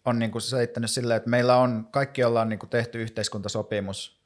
on 0.05 0.19
niin 0.19 0.31
kuin 0.31 0.43
selittänyt 0.43 0.91
silleen, 0.91 1.17
että 1.17 1.31
meillä 1.31 1.57
on, 1.57 1.89
kaikki 1.91 2.25
ollaan 2.25 2.49
niin 2.49 2.59
kuin 2.59 2.71
tehty 2.71 3.03
yhteiskuntasopimus 3.03 4.23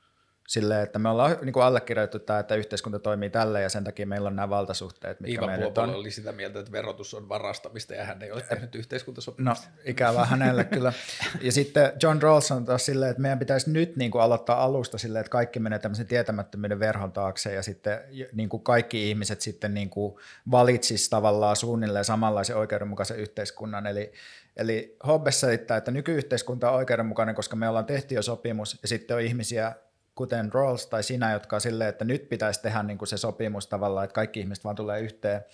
silleen, 0.46 0.82
että 0.82 0.98
me 0.98 1.08
ollaan 1.08 1.36
niin 1.42 1.52
kuin 1.52 1.64
allekirjoitettu 1.64 2.18
tämä, 2.18 2.38
että 2.38 2.55
yhteiskunta 2.55 2.98
toimii 2.98 3.30
tälle 3.30 3.62
ja 3.62 3.68
sen 3.68 3.84
takia 3.84 4.06
meillä 4.06 4.26
on 4.26 4.36
nämä 4.36 4.50
valtasuhteet, 4.50 5.20
mitkä 5.20 5.34
Ivan 5.34 5.50
meillä 5.50 5.82
on. 5.82 5.94
oli 5.94 6.10
sitä 6.10 6.32
mieltä, 6.32 6.58
että 6.58 6.72
verotus 6.72 7.14
on 7.14 7.28
varastamista 7.28 7.94
ja 7.94 8.05
hän 8.05 8.22
ei 8.22 8.32
ole 8.32 8.42
tehnyt 8.42 8.74
yhteiskuntasopimusta. 8.74 9.68
No, 9.68 9.80
ikävää 9.84 10.24
hänelle 10.24 10.64
kyllä. 10.64 10.92
Ja 11.40 11.52
sitten 11.52 11.92
John 12.02 12.22
Rawls 12.22 12.50
on 12.50 12.64
taas 12.64 12.86
silleen, 12.86 13.10
että 13.10 13.22
meidän 13.22 13.38
pitäisi 13.38 13.70
nyt 13.70 13.96
niin 13.96 14.10
kuin 14.10 14.22
aloittaa 14.22 14.62
alusta 14.62 14.98
silleen, 14.98 15.20
että 15.20 15.30
kaikki 15.30 15.58
menee 15.58 15.78
tämmöisen 15.78 16.06
tietämättömyyden 16.06 16.80
verhon 16.80 17.12
taakse 17.12 17.55
ja 17.55 17.62
sitten 17.62 18.00
niin 18.32 18.48
kuin 18.48 18.62
kaikki 18.62 19.08
ihmiset 19.08 19.40
sitten 19.40 19.74
niin 19.74 19.90
kuin 19.90 20.16
valitsisi 20.50 21.10
tavallaan 21.10 21.56
suunnilleen 21.56 22.05
samanlaisen 22.05 22.56
oikeudenmukaisen 22.56 23.18
yhteiskunnan. 23.18 23.86
Eli 23.86 24.12
Eli 24.57 24.97
Hobbes 25.07 25.41
selittää, 25.41 25.76
että 25.76 25.91
nykyyhteiskunta 25.91 26.70
on 26.70 26.76
oikeudenmukainen, 26.76 27.35
koska 27.35 27.57
me 27.57 27.68
ollaan 27.68 27.86
tehty 27.86 28.15
jo 28.15 28.23
sopimus 28.23 28.78
ja 28.83 28.89
sitten 28.89 29.17
on 29.17 29.23
ihmisiä, 29.23 29.73
kuten 30.15 30.52
Rawls 30.52 30.86
tai 30.86 31.02
sinä, 31.02 31.33
jotka 31.33 31.57
on 31.57 31.60
silleen, 31.60 31.89
että 31.89 32.05
nyt 32.05 32.28
pitäisi 32.28 32.62
tehdä 32.62 32.83
niin 32.83 32.99
kuin 32.99 33.09
se 33.09 33.17
sopimus 33.17 33.67
tavallaan, 33.67 34.05
että 34.05 34.15
kaikki 34.15 34.41
ihmiset 34.41 34.65
vaan 34.65 34.76
tulee 34.76 35.01
yhteen. 35.01 35.44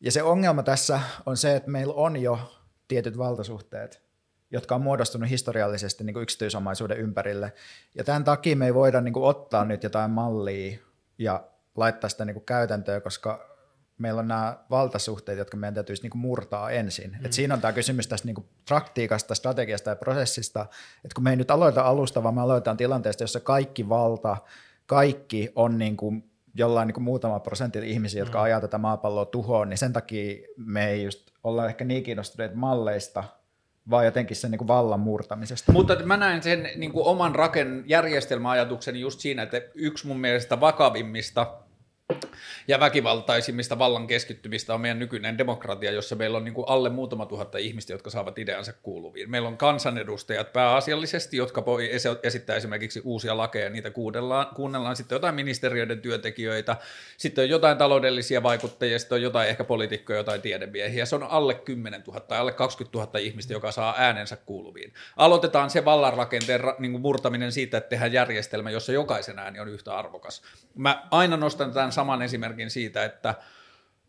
Ja 0.00 0.12
se 0.12 0.22
ongelma 0.22 0.62
tässä 0.62 1.00
on 1.26 1.36
se, 1.36 1.56
että 1.56 1.70
meillä 1.70 1.94
on 1.94 2.16
jo 2.16 2.38
tietyt 2.88 3.18
valtasuhteet, 3.18 4.02
jotka 4.50 4.74
on 4.74 4.82
muodostunut 4.82 5.30
historiallisesti 5.30 6.04
niin 6.04 6.14
kuin 6.14 6.22
yksityisomaisuuden 6.22 6.98
ympärille. 6.98 7.52
Ja 7.94 8.04
tämän 8.04 8.24
takia 8.24 8.56
me 8.56 8.66
ei 8.66 8.74
voida 8.74 9.00
niin 9.00 9.12
kuin 9.12 9.24
ottaa 9.24 9.64
nyt 9.64 9.82
jotain 9.82 10.10
mallia 10.10 10.78
ja 11.18 11.44
laittaa 11.76 12.10
sitä 12.10 12.24
niin 12.24 12.34
kuin 12.34 12.44
käytäntöön, 12.44 13.02
koska 13.02 13.53
meillä 13.98 14.18
on 14.18 14.28
nämä 14.28 14.58
valtasuhteet, 14.70 15.38
jotka 15.38 15.56
meidän 15.56 15.74
täytyisi 15.74 16.02
niin 16.02 16.10
kuin 16.10 16.20
murtaa 16.20 16.70
ensin. 16.70 17.10
Mm. 17.10 17.26
Et 17.26 17.32
siinä 17.32 17.54
on 17.54 17.60
tämä 17.60 17.72
kysymys 17.72 18.06
tästä 18.06 18.26
niin 18.26 18.34
kuin 18.34 18.46
praktiikasta, 18.68 19.34
strategiasta 19.34 19.90
ja 19.90 19.96
prosessista, 19.96 20.60
että 21.04 21.14
kun 21.14 21.24
me 21.24 21.30
ei 21.30 21.36
nyt 21.36 21.50
aloita 21.50 21.82
alusta, 21.82 22.22
vaan 22.22 22.34
me 22.34 22.40
aloitetaan 22.40 22.76
tilanteesta, 22.76 23.22
jossa 23.22 23.40
kaikki 23.40 23.88
valta, 23.88 24.36
kaikki 24.86 25.52
on 25.56 25.78
niin 25.78 25.96
kuin 25.96 26.30
jollain 26.54 26.86
niin 26.86 26.94
kuin 26.94 27.04
muutama 27.04 27.40
prosentti 27.40 27.90
ihmisiä, 27.90 28.22
jotka 28.22 28.38
mm. 28.38 28.44
ajaa 28.44 28.60
tätä 28.60 28.78
maapalloa 28.78 29.24
tuhoon, 29.24 29.68
niin 29.68 29.78
sen 29.78 29.92
takia 29.92 30.46
me 30.56 30.88
ei 30.88 31.04
just 31.04 31.30
olla 31.44 31.66
ehkä 31.66 31.84
niin 31.84 32.02
kiinnostuneet 32.02 32.54
malleista, 32.54 33.24
vaan 33.90 34.04
jotenkin 34.04 34.36
sen 34.36 34.50
niin 34.50 34.66
vallan 34.66 35.00
murtamisesta. 35.00 35.72
Mutta 35.72 35.96
mä 36.04 36.16
näen 36.16 36.42
sen 36.42 36.68
niin 36.76 36.92
kuin 36.92 37.06
oman 37.06 37.34
raken 37.34 37.84
järjestelmäajatuksen 37.86 38.96
just 38.96 39.20
siinä, 39.20 39.42
että 39.42 39.60
yksi 39.74 40.06
mun 40.06 40.20
mielestä 40.20 40.60
vakavimmista 40.60 41.63
ja 42.68 42.80
väkivaltaisimmista 42.80 43.78
vallan 43.78 44.06
keskittymistä 44.06 44.74
on 44.74 44.80
meidän 44.80 44.98
nykyinen 44.98 45.38
demokratia, 45.38 45.90
jossa 45.90 46.16
meillä 46.16 46.38
on 46.38 46.44
niin 46.44 46.54
kuin 46.54 46.68
alle 46.68 46.90
muutama 46.90 47.26
tuhatta 47.26 47.58
ihmistä, 47.58 47.92
jotka 47.92 48.10
saavat 48.10 48.38
ideansa 48.38 48.72
kuuluviin. 48.72 49.30
Meillä 49.30 49.48
on 49.48 49.56
kansanedustajat 49.56 50.52
pääasiallisesti, 50.52 51.36
jotka 51.36 51.66
voi 51.66 51.90
esittää 52.22 52.56
esimerkiksi 52.56 53.00
uusia 53.04 53.36
lakeja, 53.36 53.70
niitä 53.70 53.90
kuunnellaan, 53.90 54.46
kuunnellaan 54.54 54.96
sitten 54.96 55.16
jotain 55.16 55.34
ministeriöiden 55.34 56.00
työntekijöitä, 56.00 56.76
sitten 57.16 57.42
on 57.42 57.48
jotain 57.48 57.78
taloudellisia 57.78 58.42
vaikuttajia, 58.42 58.98
sitten 58.98 59.16
on 59.16 59.22
jotain 59.22 59.48
ehkä 59.48 59.64
poliitikkoja, 59.64 60.18
jotain 60.18 60.42
tiedemiehiä. 60.42 61.06
Se 61.06 61.14
on 61.16 61.22
alle 61.22 61.54
10 61.54 62.02
000 62.06 62.20
tai 62.20 62.38
alle 62.38 62.52
20 62.52 62.98
000 62.98 63.18
ihmistä, 63.18 63.52
joka 63.52 63.72
saa 63.72 63.94
äänensä 63.98 64.36
kuuluviin. 64.36 64.94
Aloitetaan 65.16 65.70
se 65.70 65.84
vallanrakenteen 65.84 66.60
niin 66.78 67.00
murtaminen 67.00 67.52
siitä, 67.52 67.76
että 67.76 67.88
tehdään 67.88 68.12
järjestelmä, 68.12 68.70
jossa 68.70 68.92
jokaisen 68.92 69.38
ääni 69.38 69.60
on 69.60 69.68
yhtä 69.68 69.96
arvokas. 69.96 70.42
Mä 70.74 71.06
aina 71.10 71.36
nostan 71.36 71.72
tämän 71.72 71.92
saman 71.94 72.22
esimerkin 72.22 72.70
siitä, 72.70 73.04
että 73.04 73.34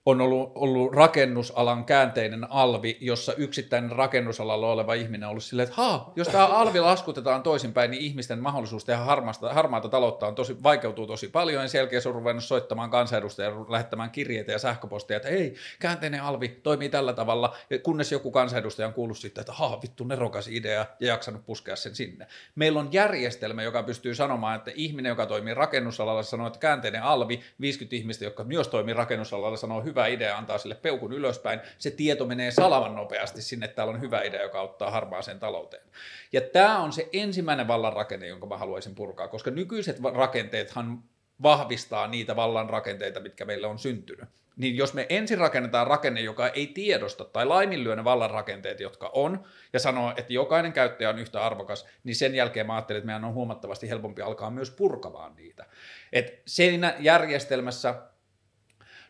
on 0.05 0.21
ollut, 0.21 0.51
ollut 0.55 0.93
rakennusalan 0.93 1.85
käänteinen 1.85 2.51
alvi, 2.51 2.97
jossa 3.01 3.33
yksittäinen 3.33 3.91
rakennusalalla 3.91 4.71
oleva 4.71 4.93
ihminen 4.93 5.23
on 5.23 5.29
ollut 5.29 5.43
silleen, 5.43 5.63
että 5.63 5.75
Haa, 5.75 6.13
jos 6.15 6.27
tämä 6.27 6.45
alvi 6.45 6.79
laskutetaan 6.79 7.43
toisinpäin, 7.43 7.91
niin 7.91 8.03
ihmisten 8.03 8.39
mahdollisuus 8.39 8.85
tehdä 8.85 8.99
harmaata, 8.99 9.53
harmaata 9.53 9.89
taloutta 9.89 10.27
on 10.27 10.35
tosi, 10.35 10.63
vaikeutuu 10.63 11.07
tosi 11.07 11.27
paljon. 11.27 11.63
Ja 11.63 11.67
sen 11.67 11.79
jälkeen 11.79 12.01
se 12.01 12.09
on 12.09 12.15
ruvennut 12.15 12.43
soittamaan 12.43 12.89
kansanedustajia 12.89 13.51
lähettämään 13.69 14.11
kirjeitä 14.11 14.51
ja 14.51 14.59
sähköposteja, 14.59 15.15
että 15.15 15.29
ei, 15.29 15.55
käänteinen 15.79 16.23
alvi 16.23 16.47
toimii 16.49 16.89
tällä 16.89 17.13
tavalla, 17.13 17.55
kunnes 17.83 18.11
joku 18.11 18.31
kansanedustaja 18.31 18.87
on 18.87 18.93
kuullut 18.93 19.17
sitten, 19.17 19.41
että 19.41 19.53
haa, 19.53 19.81
vittu 19.81 20.03
nerokas 20.03 20.47
idea 20.47 20.85
ja 20.99 21.07
jaksanut 21.07 21.45
puskea 21.45 21.75
sen 21.75 21.95
sinne. 21.95 22.27
Meillä 22.55 22.79
on 22.79 22.89
järjestelmä, 22.91 23.63
joka 23.63 23.83
pystyy 23.83 24.15
sanomaan, 24.15 24.55
että 24.55 24.71
ihminen, 24.75 25.09
joka 25.09 25.25
toimii 25.25 25.53
rakennusalalla, 25.53 26.23
sanoo, 26.23 26.47
että 26.47 26.59
käänteinen 26.59 27.03
alvi, 27.03 27.41
50 27.61 27.95
ihmistä, 27.95 28.25
jotka 28.25 28.43
myös 28.43 28.67
toimii 28.67 28.93
rakennusalalla, 28.93 29.57
sanoo 29.57 29.83
idea, 30.05 30.37
antaa 30.37 30.57
sille 30.57 30.75
peukun 30.75 31.13
ylöspäin, 31.13 31.59
se 31.77 31.91
tieto 31.91 32.25
menee 32.25 32.51
salaman 32.51 32.95
nopeasti 32.95 33.41
sinne, 33.41 33.65
että 33.65 33.75
täällä 33.75 33.93
on 33.93 34.01
hyvä 34.01 34.21
idea, 34.21 34.41
joka 34.41 34.59
auttaa 34.59 34.91
harmaaseen 34.91 35.39
talouteen. 35.39 35.83
Ja 36.31 36.41
tämä 36.41 36.79
on 36.79 36.93
se 36.93 37.09
ensimmäinen 37.13 37.67
vallan 37.67 37.93
rakenne, 37.93 38.27
jonka 38.27 38.47
mä 38.47 38.57
haluaisin 38.57 38.95
purkaa, 38.95 39.27
koska 39.27 39.51
nykyiset 39.51 39.97
rakenteethan 40.13 41.03
vahvistaa 41.43 42.07
niitä 42.07 42.35
vallan 42.35 42.69
rakenteita, 42.69 43.19
mitkä 43.19 43.45
meille 43.45 43.67
on 43.67 43.79
syntynyt. 43.79 44.29
Niin 44.57 44.77
jos 44.77 44.93
me 44.93 45.05
ensin 45.09 45.37
rakennetaan 45.37 45.87
rakenne, 45.87 46.21
joka 46.21 46.47
ei 46.47 46.67
tiedosta 46.67 47.25
tai 47.25 47.45
laiminlyö 47.45 47.95
ne 47.95 48.03
vallan 48.03 48.31
rakenteet, 48.31 48.79
jotka 48.79 49.09
on, 49.13 49.43
ja 49.73 49.79
sanoo, 49.79 50.13
että 50.17 50.33
jokainen 50.33 50.73
käyttäjä 50.73 51.09
on 51.09 51.19
yhtä 51.19 51.45
arvokas, 51.45 51.85
niin 52.03 52.15
sen 52.15 52.35
jälkeen 52.35 52.67
mä 52.67 52.75
ajattelin, 52.75 52.97
että 52.97 53.05
meidän 53.05 53.25
on 53.25 53.33
huomattavasti 53.33 53.89
helpompi 53.89 54.21
alkaa 54.21 54.51
myös 54.51 54.71
purkamaan 54.71 55.35
niitä. 55.35 55.65
Et 56.13 56.41
siinä 56.45 56.95
järjestelmässä 56.99 57.95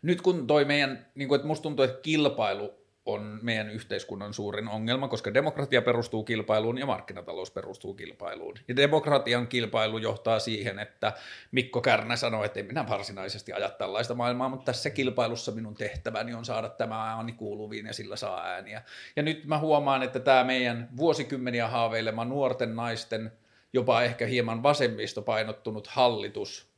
nyt 0.06 0.22
kun 0.22 0.48
toi 0.48 0.66
meidän, 0.66 1.06
niin 1.16 1.28
kuin, 1.28 1.36
että 1.36 1.48
musta 1.48 1.64
tuntuu, 1.64 1.86
että 1.86 2.02
kilpailu 2.02 2.86
on 3.06 3.40
meidän 3.42 3.70
yhteiskunnan 3.70 4.34
suurin 4.34 4.68
ongelma, 4.68 5.08
koska 5.08 5.34
demokratia 5.34 5.82
perustuu 5.82 6.24
kilpailuun 6.24 6.78
ja 6.78 6.86
markkinatalous 6.86 7.52
perustuu 7.52 7.94
kilpailuun. 7.94 8.56
Ja 8.68 8.76
demokratian 8.76 9.48
kilpailu 9.48 9.98
johtaa 9.98 10.40
siihen, 10.40 10.80
että 10.80 11.14
Mikko 11.52 11.82
Kärnä 11.82 12.16
sanoi, 12.16 12.46
että 12.46 12.60
ei 12.60 12.66
minä 12.66 12.90
varsinaisesti 12.90 13.54
aja 13.54 13.70
tällaista 13.70 14.16
maailmaa, 14.16 14.50
mutta 14.50 14.66
tässä 14.66 14.90
kilpailussa 14.90 15.52
minun 15.52 15.76
tehtäväni 15.76 16.34
on 16.34 16.46
saada 16.46 16.70
tämä 16.70 17.10
ääni 17.10 17.32
kuuluviin 17.32 17.86
ja 17.86 17.94
sillä 17.94 18.16
saa 18.16 18.46
ääniä. 18.46 18.82
Ja 19.16 19.24
nyt 19.24 19.46
mä 19.46 19.60
huomaan, 19.60 20.04
että 20.04 20.20
tämä 20.20 20.44
meidän 20.44 20.90
vuosikymmeniä 20.98 21.68
haaveilema 21.68 22.26
nuorten 22.26 22.76
naisten, 22.76 23.32
jopa 23.74 24.02
ehkä 24.02 24.26
hieman 24.26 24.64
vasemmistopainottunut 24.64 25.88
hallitus 25.88 26.75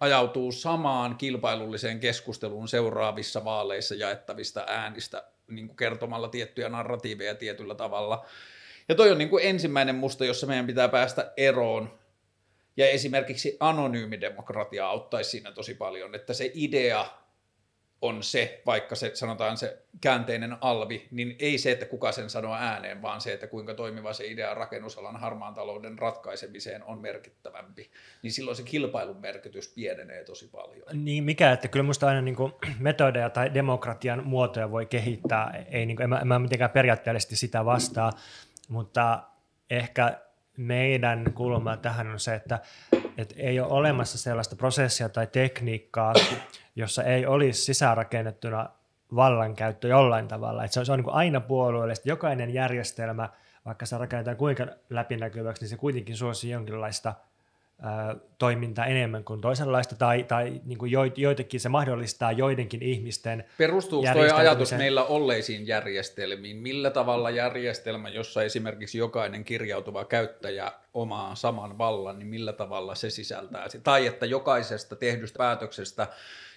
ajautuu 0.00 0.52
samaan 0.52 1.16
kilpailulliseen 1.16 2.00
keskusteluun 2.00 2.68
seuraavissa 2.68 3.44
vaaleissa 3.44 3.94
jaettavista 3.94 4.64
äänistä 4.68 5.24
niin 5.48 5.66
kuin 5.66 5.76
kertomalla 5.76 6.28
tiettyjä 6.28 6.68
narratiiveja 6.68 7.34
tietyllä 7.34 7.74
tavalla. 7.74 8.26
Ja 8.88 8.94
toi 8.94 9.10
on 9.10 9.18
niin 9.18 9.30
kuin 9.30 9.44
ensimmäinen 9.44 9.94
musta, 9.94 10.24
jossa 10.24 10.46
meidän 10.46 10.66
pitää 10.66 10.88
päästä 10.88 11.32
eroon. 11.36 11.98
Ja 12.76 12.88
esimerkiksi 12.88 13.56
anonyymidemokratia 13.60 14.88
auttaisi 14.88 15.30
siinä 15.30 15.52
tosi 15.52 15.74
paljon, 15.74 16.14
että 16.14 16.34
se 16.34 16.50
idea 16.54 17.06
on 18.02 18.22
se, 18.22 18.62
vaikka 18.66 18.94
se 18.94 19.10
sanotaan 19.14 19.56
se 19.56 19.82
käänteinen 20.00 20.56
alvi, 20.60 21.08
niin 21.10 21.36
ei 21.38 21.58
se, 21.58 21.70
että 21.70 21.86
kuka 21.86 22.12
sen 22.12 22.30
sanoo 22.30 22.54
ääneen, 22.54 23.02
vaan 23.02 23.20
se, 23.20 23.32
että 23.32 23.46
kuinka 23.46 23.74
toimiva 23.74 24.12
se 24.12 24.26
idea 24.26 24.54
rakennusalan 24.54 25.16
harmaan 25.16 25.54
talouden 25.54 25.98
ratkaisemiseen 25.98 26.84
on 26.84 27.00
merkittävämpi, 27.00 27.90
niin 28.22 28.32
silloin 28.32 28.56
se 28.56 28.62
kilpailun 28.62 29.20
merkitys 29.20 29.72
pienenee 29.74 30.24
tosi 30.24 30.48
paljon. 30.48 31.04
Niin 31.04 31.24
mikä, 31.24 31.52
että 31.52 31.68
kyllä 31.68 31.82
minusta 31.82 32.08
aina 32.08 32.20
niin 32.20 32.36
kuin 32.36 32.52
metodeja 32.78 33.30
tai 33.30 33.54
demokratian 33.54 34.26
muotoja 34.26 34.70
voi 34.70 34.86
kehittää, 34.86 35.64
ei 35.70 35.86
niin 35.86 35.96
kuin, 35.96 36.04
en, 36.04 36.10
mä, 36.10 36.18
en 36.18 36.28
mä 36.28 36.38
mitenkään 36.38 36.70
periaatteellisesti 36.70 37.36
sitä 37.36 37.64
vastaa, 37.64 38.12
mutta 38.68 39.22
ehkä 39.70 40.20
meidän 40.56 41.32
kulma 41.34 41.76
tähän 41.76 42.06
on 42.06 42.20
se, 42.20 42.34
että, 42.34 42.58
että 43.18 43.34
ei 43.38 43.60
ole 43.60 43.72
olemassa 43.72 44.18
sellaista 44.18 44.56
prosessia 44.56 45.08
tai 45.08 45.26
tekniikkaa, 45.26 46.14
jossa 46.76 47.02
ei 47.02 47.26
olisi 47.26 47.64
sisäänrakennettuna 47.64 48.68
vallankäyttö 49.14 49.88
jollain 49.88 50.28
tavalla. 50.28 50.64
Että 50.64 50.74
se 50.74 50.80
on, 50.80 50.86
se 50.86 50.92
on 50.92 50.98
niin 50.98 51.12
aina 51.12 51.40
puolueellista. 51.40 52.08
Jokainen 52.08 52.54
järjestelmä, 52.54 53.28
vaikka 53.66 53.86
se 53.86 53.98
rakennetaan 53.98 54.36
kuinka 54.36 54.66
läpinäkyväksi, 54.90 55.62
niin 55.62 55.70
se 55.70 55.76
kuitenkin 55.76 56.16
suosii 56.16 56.50
jonkinlaista 56.50 57.14
toiminta 58.38 58.84
enemmän 58.84 59.24
kuin 59.24 59.40
toisenlaista, 59.40 59.96
tai, 59.96 60.24
tai 60.24 60.60
niin 60.64 60.78
kuin 60.78 60.92
joitakin 61.16 61.60
se 61.60 61.68
mahdollistaa 61.68 62.32
joidenkin 62.32 62.82
ihmisten 62.82 63.44
Perustuuko 63.58 64.12
tuo 64.12 64.34
ajatus 64.34 64.72
meillä 64.72 65.04
olleisiin 65.04 65.66
järjestelmiin? 65.66 66.56
Millä 66.56 66.90
tavalla 66.90 67.30
järjestelmä, 67.30 68.08
jossa 68.08 68.42
esimerkiksi 68.42 68.98
jokainen 68.98 69.44
kirjautuva 69.44 70.04
käyttäjä 70.04 70.72
omaa 70.94 71.34
saman 71.34 71.78
vallan, 71.78 72.18
niin 72.18 72.28
millä 72.28 72.52
tavalla 72.52 72.94
se 72.94 73.10
sisältää? 73.10 73.66
Tai 73.82 74.06
että 74.06 74.26
jokaisesta 74.26 74.96
tehdystä 74.96 75.38
päätöksestä 75.38 76.06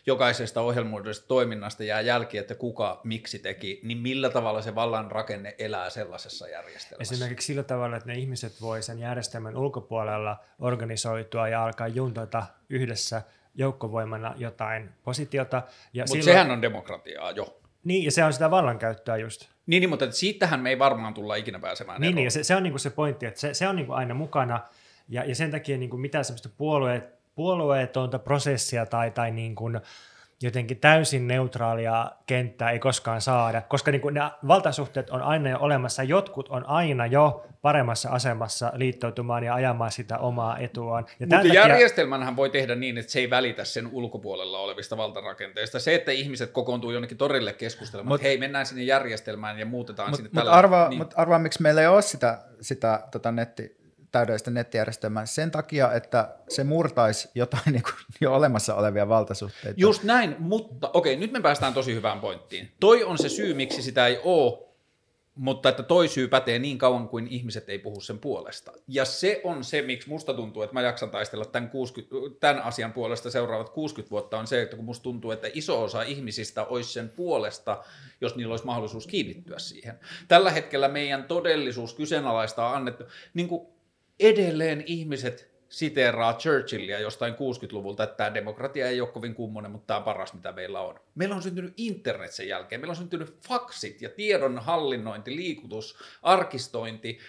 jokaisesta 0.05 0.61
ohjelmoidusta 0.61 1.27
toiminnasta 1.27 1.83
jää 1.83 2.01
jälki, 2.01 2.37
että 2.37 2.55
kuka 2.55 3.01
miksi 3.03 3.39
teki, 3.39 3.79
niin 3.83 3.97
millä 3.97 4.29
tavalla 4.29 4.61
se 4.61 4.75
vallan 4.75 5.11
rakenne 5.11 5.55
elää 5.59 5.89
sellaisessa 5.89 6.47
järjestelmässä? 6.47 7.15
Esimerkiksi 7.15 7.45
sillä 7.45 7.63
tavalla, 7.63 7.97
että 7.97 8.09
ne 8.09 8.19
ihmiset 8.19 8.61
voi 8.61 8.81
sen 8.81 8.99
järjestelmän 8.99 9.57
ulkopuolella 9.57 10.37
organisoitua 10.59 11.47
ja 11.47 11.63
alkaa 11.63 11.87
juntata 11.87 12.43
yhdessä 12.69 13.21
joukkovoimana 13.55 14.33
jotain 14.37 14.89
positiota. 15.03 15.57
Mutta 15.57 16.07
silloin... 16.07 16.23
sehän 16.23 16.51
on 16.51 16.61
demokratiaa 16.61 17.31
jo. 17.31 17.59
Niin, 17.83 18.05
ja 18.05 18.11
se 18.11 18.23
on 18.23 18.33
sitä 18.33 18.51
vallankäyttöä 18.51 19.17
just. 19.17 19.47
Niin, 19.65 19.81
niin 19.81 19.89
mutta 19.89 20.11
siitähän 20.11 20.59
me 20.59 20.69
ei 20.69 20.79
varmaan 20.79 21.13
tulla 21.13 21.35
ikinä 21.35 21.59
pääsemään 21.59 22.01
Niin, 22.01 22.15
niin 22.15 22.25
ja 22.25 22.31
se, 22.31 22.43
se 22.43 22.55
on 22.55 22.63
niin 22.63 22.71
kuin 22.71 22.79
se 22.79 22.89
pointti, 22.89 23.25
että 23.25 23.39
se, 23.39 23.53
se 23.53 23.67
on 23.67 23.75
niin 23.75 23.85
kuin 23.85 23.97
aina 23.97 24.13
mukana, 24.13 24.59
ja, 25.09 25.23
ja 25.23 25.35
sen 25.35 25.51
takia 25.51 25.77
niin 25.77 25.89
kuin 25.89 26.01
mitään 26.01 26.25
sellaista 26.25 26.49
puolueet, 26.57 27.18
puolueetonta 27.39 28.19
prosessia 28.19 28.85
tai, 28.85 29.11
tai 29.11 29.31
niin 29.31 29.55
kuin 29.55 29.81
jotenkin 30.41 30.79
täysin 30.79 31.27
neutraalia 31.27 32.11
kenttää 32.25 32.71
ei 32.71 32.79
koskaan 32.79 33.21
saada, 33.21 33.61
koska 33.61 33.91
niin 33.91 34.01
kuin 34.01 34.13
nämä 34.13 34.31
valtasuhteet 34.47 35.09
on 35.09 35.21
aina 35.21 35.49
jo 35.49 35.57
olemassa, 35.59 36.03
jotkut 36.03 36.49
on 36.49 36.65
aina 36.65 37.05
jo 37.05 37.45
paremmassa 37.61 38.09
asemassa 38.09 38.71
liittoutumaan 38.75 39.43
ja 39.43 39.53
ajamaan 39.53 39.91
sitä 39.91 40.17
omaa 40.17 40.57
etuaan. 40.57 41.05
Ja 41.07 41.25
Mutta 41.25 41.35
takia... 41.35 41.53
järjestelmänhän 41.53 42.35
voi 42.35 42.49
tehdä 42.49 42.75
niin, 42.75 42.97
että 42.97 43.11
se 43.11 43.19
ei 43.19 43.29
välitä 43.29 43.65
sen 43.65 43.87
ulkopuolella 43.91 44.59
olevista 44.59 44.97
valtarakenteista. 44.97 45.79
Se, 45.79 45.95
että 45.95 46.11
ihmiset 46.11 46.51
kokoontuu 46.51 46.91
jonnekin 46.91 47.17
torille 47.17 47.53
keskustelemaan, 47.53 48.07
mut, 48.07 48.15
että 48.15 48.27
hei, 48.27 48.37
mennään 48.37 48.65
sinne 48.65 48.83
järjestelmään 48.83 49.59
ja 49.59 49.65
muutetaan 49.65 50.09
mut, 50.09 50.17
sinne 50.17 50.29
mut 50.29 50.35
tällä... 50.35 50.51
Arvaa, 50.51 50.89
niin. 50.89 50.97
Mutta 50.97 51.15
arvaa, 51.17 51.39
miksi 51.39 51.61
meillä 51.61 51.81
ei 51.81 51.87
ole 51.87 52.01
sitä, 52.01 52.39
sitä 52.61 53.03
tota 53.11 53.31
netti, 53.31 53.78
täydellistä 54.11 54.51
nettijärjestelmää 54.51 55.25
sen 55.25 55.51
takia, 55.51 55.93
että 55.93 56.35
se 56.49 56.63
murtaisi 56.63 57.29
jotain 57.35 57.63
niin 57.73 57.83
kuin 57.83 57.93
jo 58.21 58.33
olemassa 58.33 58.75
olevia 58.75 59.09
valtasuhteita. 59.09 59.81
Just 59.81 60.03
näin, 60.03 60.35
mutta 60.39 60.89
okei, 60.93 61.15
nyt 61.15 61.31
me 61.31 61.41
päästään 61.41 61.73
tosi 61.73 61.95
hyvään 61.95 62.19
pointtiin. 62.19 62.71
Toi 62.79 63.03
on 63.03 63.17
se 63.17 63.29
syy, 63.29 63.53
miksi 63.53 63.81
sitä 63.81 64.07
ei 64.07 64.19
ole, 64.23 64.69
mutta 65.39 65.69
että 65.69 65.83
toi 65.83 66.07
syy 66.07 66.27
pätee 66.27 66.59
niin 66.59 66.77
kauan 66.77 67.09
kuin 67.09 67.27
ihmiset 67.27 67.69
ei 67.69 67.79
puhu 67.79 68.01
sen 68.01 68.19
puolesta. 68.19 68.71
Ja 68.87 69.05
se 69.05 69.41
on 69.43 69.63
se, 69.63 69.81
miksi 69.81 70.09
musta 70.09 70.33
tuntuu, 70.33 70.61
että 70.61 70.73
mä 70.73 70.81
jaksan 70.81 71.09
taistella 71.09 71.45
tämän, 71.45 71.69
60, 71.69 72.15
tämän 72.39 72.63
asian 72.63 72.93
puolesta 72.93 73.31
seuraavat 73.31 73.69
60 73.69 74.11
vuotta, 74.11 74.39
on 74.39 74.47
se, 74.47 74.61
että 74.61 74.75
kun 74.75 74.85
musta 74.85 75.03
tuntuu, 75.03 75.31
että 75.31 75.47
iso 75.53 75.83
osa 75.83 76.01
ihmisistä 76.01 76.65
olisi 76.65 76.93
sen 76.93 77.09
puolesta, 77.09 77.83
jos 78.21 78.35
niillä 78.35 78.53
olisi 78.53 78.65
mahdollisuus 78.65 79.07
kiinnittyä 79.07 79.59
siihen. 79.59 79.99
Tällä 80.27 80.51
hetkellä 80.51 80.87
meidän 80.87 81.23
todellisuus 81.23 81.93
kyseenalaistaa 81.93 82.75
annettu, 82.75 83.03
niin 83.33 83.47
kuin 83.47 83.67
edelleen 84.19 84.83
ihmiset 84.85 85.49
siteeraa 85.69 86.33
Churchillia 86.33 86.99
jostain 86.99 87.33
60-luvulta, 87.33 88.03
että 88.03 88.17
tämä 88.17 88.33
demokratia 88.33 88.87
ei 88.87 89.01
ole 89.01 89.09
kovin 89.09 89.35
kummonen, 89.35 89.71
mutta 89.71 89.87
tämä 89.87 89.97
on 89.97 90.03
paras, 90.03 90.33
mitä 90.33 90.51
meillä 90.51 90.81
on. 90.81 90.99
Meillä 91.15 91.35
on 91.35 91.41
syntynyt 91.41 91.73
internet 91.77 92.31
sen 92.31 92.47
jälkeen, 92.47 92.81
meillä 92.81 92.91
on 92.91 92.95
syntynyt 92.95 93.35
faksit 93.47 94.01
ja 94.01 94.09
tiedon 94.09 94.59
hallinnointi, 94.59 95.35
liikutus, 95.35 95.97
arkistointi, 96.21 97.19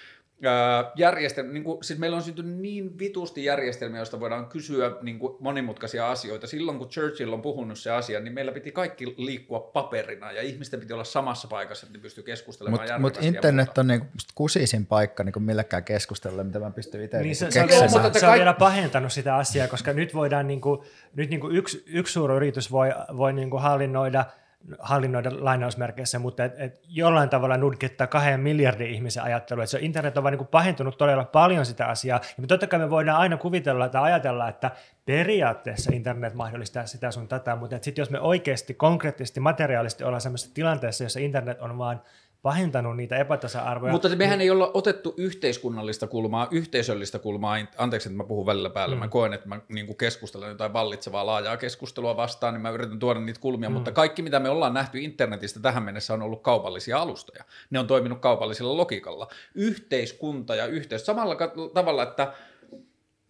järjestelmä, 0.97 1.53
niin 1.53 1.65
kuin, 1.65 1.85
siis 1.85 1.99
meillä 1.99 2.17
on 2.17 2.23
syntynyt 2.23 2.59
niin 2.59 2.99
vitusti 2.99 3.45
järjestelmiä, 3.45 4.01
joista 4.01 4.21
voidaan 4.21 4.47
kysyä 4.47 4.97
niin 5.03 5.19
kuin 5.19 5.37
monimutkaisia 5.41 6.11
asioita. 6.11 6.47
Silloin 6.47 6.79
kun 6.79 6.89
Churchill 6.89 7.33
on 7.33 7.43
puhunut 7.43 7.79
se 7.79 7.91
asia, 7.91 8.21
niin 8.21 8.33
meillä 8.33 8.53
piti 8.53 8.73
kaikki 8.73 9.15
liikkua 9.17 9.61
paperina 9.61 10.33
ja 10.33 10.43
ihmisten 10.43 10.81
piti 10.81 10.93
olla 10.93 11.05
samassa 11.05 11.49
paikassa, 11.49 11.87
että 11.87 11.99
ne 11.99 12.03
pystyy 12.03 12.25
keskustelemaan 12.25 13.01
Mutta 13.01 13.21
mut 13.21 13.35
internet 13.35 13.79
on 13.79 13.87
niin 13.87 14.03
kusisin 14.35 14.87
paikka 14.87 15.25
niin 15.25 15.43
millekään 15.43 15.85
keskustella, 15.85 16.45
mitä 16.45 16.59
mä 16.59 16.71
pystyn 16.71 17.03
itse 17.03 17.17
niin, 17.17 17.25
niin 17.25 17.37
se, 17.37 17.51
se, 17.51 17.63
on, 17.63 17.69
se, 17.69 17.99
on, 17.99 18.15
se 18.15 18.27
on 18.27 18.35
vielä 18.35 18.53
pahentanut 18.53 19.13
sitä 19.13 19.37
asiaa, 19.37 19.69
koska 19.69 19.93
nyt 19.93 20.15
voidaan, 20.15 20.47
niin 20.47 20.61
kuin, 20.61 20.81
nyt 21.15 21.31
niin 21.31 21.41
kuin 21.41 21.57
yksi, 21.57 21.85
yksi 21.87 22.13
suuri 22.13 22.37
yritys 22.37 22.73
voi, 22.73 22.89
voi 23.17 23.33
niin 23.33 23.51
kuin 23.51 23.63
hallinnoida– 23.63 24.25
hallinnoida 24.79 25.31
lainausmerkeissä, 25.45 26.19
mutta 26.19 26.45
et, 26.45 26.53
et 26.57 26.81
jollain 26.89 27.29
tavalla 27.29 27.57
nudkettaa 27.57 28.07
kahden 28.07 28.41
miljardin 28.41 28.91
ihmisen 28.91 29.23
ajattelua. 29.23 29.65
Et 29.65 29.71
se 29.71 29.79
internet 29.81 30.17
on 30.17 30.23
vain 30.23 30.39
niin 30.39 30.47
pahentunut 30.47 30.99
todella 30.99 31.25
paljon 31.25 31.67
sitä 31.67 31.87
asiaa. 31.87 32.21
Ja 32.41 32.47
totta 32.47 32.67
kai 32.67 32.79
me 32.79 32.91
voidaan 32.91 33.19
aina 33.21 33.37
kuvitella 33.37 33.89
tai 33.89 34.03
ajatella, 34.03 34.49
että 34.49 34.71
periaatteessa 35.07 35.91
internet 35.95 36.35
mahdollistaa 36.35 36.87
sitä 36.87 37.11
sun 37.11 37.29
tätä, 37.29 37.57
mutta 37.57 37.79
sitten 37.83 38.03
jos 38.03 38.11
me 38.11 38.21
oikeasti, 38.21 38.75
konkreettisesti, 38.75 39.41
materiaalisesti 39.41 40.05
ollaan 40.05 40.21
sellaisessa 40.21 40.55
tilanteessa, 40.55 41.05
jossa 41.05 41.21
internet 41.21 41.61
on 41.61 41.79
vain 41.79 41.99
pahentanut 42.43 42.97
niitä 42.97 43.17
epätasa-arvoja. 43.17 43.93
Mutta 43.93 44.09
mehän 44.09 44.39
niin... 44.39 44.45
ei 44.45 44.51
olla 44.51 44.71
otettu 44.75 45.15
yhteiskunnallista 45.17 46.07
kulmaa, 46.07 46.49
yhteisöllistä 46.51 47.19
kulmaa, 47.19 47.57
anteeksi, 47.79 48.09
että 48.09 48.17
mä 48.17 48.25
puhun 48.25 48.47
välillä 48.47 48.71
päällä, 48.71 48.97
mm. 48.97 49.01
mä 49.01 49.09
koen, 49.09 49.33
että 49.33 49.49
mä 49.49 49.61
niin 49.69 49.97
keskustelen 49.97 50.49
jotain 50.49 50.73
vallitsevaa 50.73 51.27
laajaa 51.27 51.57
keskustelua 51.57 52.17
vastaan, 52.17 52.55
niin 52.55 52.63
mä 52.63 52.71
yritän 52.71 52.99
tuoda 52.99 53.21
niitä 53.21 53.41
kulmia, 53.41 53.69
mm. 53.69 53.73
mutta 53.73 53.93
kaikki 53.93 54.23
mitä 54.23 54.41
me 54.41 54.49
ollaan 54.49 54.75
nähty 54.75 55.01
internetistä 55.01 55.61
tähän 55.61 55.83
mennessä 55.83 56.15
on 56.15 56.23
ollut 56.23 56.43
kaupallisia 56.43 56.99
alustoja. 56.99 57.45
Ne 57.71 57.79
on 57.79 57.87
toiminut 57.87 58.21
kaupallisella 58.21 58.77
logiikalla. 58.77 59.29
Yhteiskunta 59.55 60.55
ja 60.55 60.67
yhteys, 60.67 61.07
samalla 61.07 61.37
tavalla, 61.75 62.03
että 62.03 62.33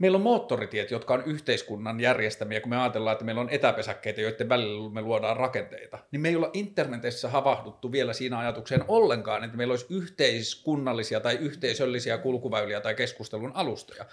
Meillä 0.01 0.17
on 0.17 0.23
moottoritiet, 0.23 0.91
jotka 0.91 1.15
on 1.15 1.23
yhteiskunnan 1.27 2.01
järjestämiä, 2.01 2.61
kun 2.61 2.71
me 2.71 2.77
ajatellaan, 2.77 3.13
että 3.13 3.25
meillä 3.25 3.41
on 3.41 3.51
etäpesäkkeitä, 3.51 4.21
joiden 4.21 4.49
välillä 4.49 4.91
me 4.91 5.03
luodaan 5.03 5.37
rakenteita. 5.37 5.99
Niin 6.11 6.21
me 6.21 6.29
ei 6.29 6.37
olla 6.37 6.51
internetissä 6.53 7.29
havahduttu 7.29 7.93
vielä 7.93 8.13
siinä 8.13 8.39
ajatukseen 8.39 8.85
ollenkaan, 8.89 9.45
että 9.45 9.57
meillä 9.57 9.73
olisi 9.73 9.87
yhteiskunnallisia 9.91 11.21
tai 11.21 11.37
yhteisöllisiä 11.37 12.19
kulkuväyliä 12.19 12.81
tai 12.81 12.95
keskustelun 12.95 13.53
alustoja. 13.55 14.05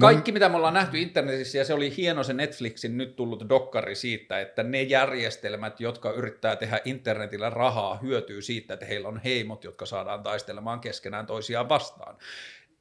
Kaikki, 0.00 0.32
mitä 0.32 0.48
me 0.48 0.56
ollaan 0.56 0.74
nähty 0.74 0.98
internetissä, 0.98 1.58
ja 1.58 1.64
se 1.64 1.74
oli 1.74 1.96
hieno 1.96 2.24
se 2.24 2.32
Netflixin 2.32 2.98
nyt 2.98 3.16
tullut 3.16 3.48
dokkari 3.48 3.94
siitä, 3.94 4.40
että 4.40 4.62
ne 4.62 4.82
järjestelmät, 4.82 5.80
jotka 5.80 6.12
yrittää 6.12 6.56
tehdä 6.56 6.80
internetillä 6.84 7.50
rahaa, 7.50 7.98
hyötyy 8.02 8.42
siitä, 8.42 8.74
että 8.74 8.86
heillä 8.86 9.08
on 9.08 9.20
heimot, 9.24 9.64
jotka 9.64 9.86
saadaan 9.86 10.22
taistelemaan 10.22 10.80
keskenään 10.80 11.26
toisiaan 11.26 11.68
vastaan 11.68 12.16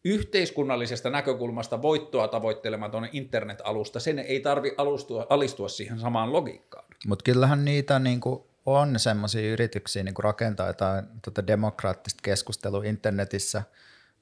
yhteiskunnallisesta 0.05 1.09
näkökulmasta 1.09 1.81
voittoa 1.81 2.27
tavoittelematon 2.27 3.07
internet-alusta, 3.11 3.99
sen 3.99 4.19
ei 4.19 4.39
tarvi 4.39 4.73
alustua, 4.77 5.27
alistua 5.29 5.67
siihen 5.67 5.99
samaan 5.99 6.33
logiikkaan. 6.33 6.85
Mutta 7.07 7.23
kyllähän 7.23 7.65
niitä 7.65 7.99
niinku 7.99 8.49
on 8.65 8.99
semmoisia 8.99 9.51
yrityksiä 9.51 10.03
niinku 10.03 10.21
rakentaa 10.21 10.67
jotain 10.67 11.05
tota 11.25 11.47
demokraattista 11.47 12.19
keskustelua 12.23 12.83
internetissä, 12.83 13.63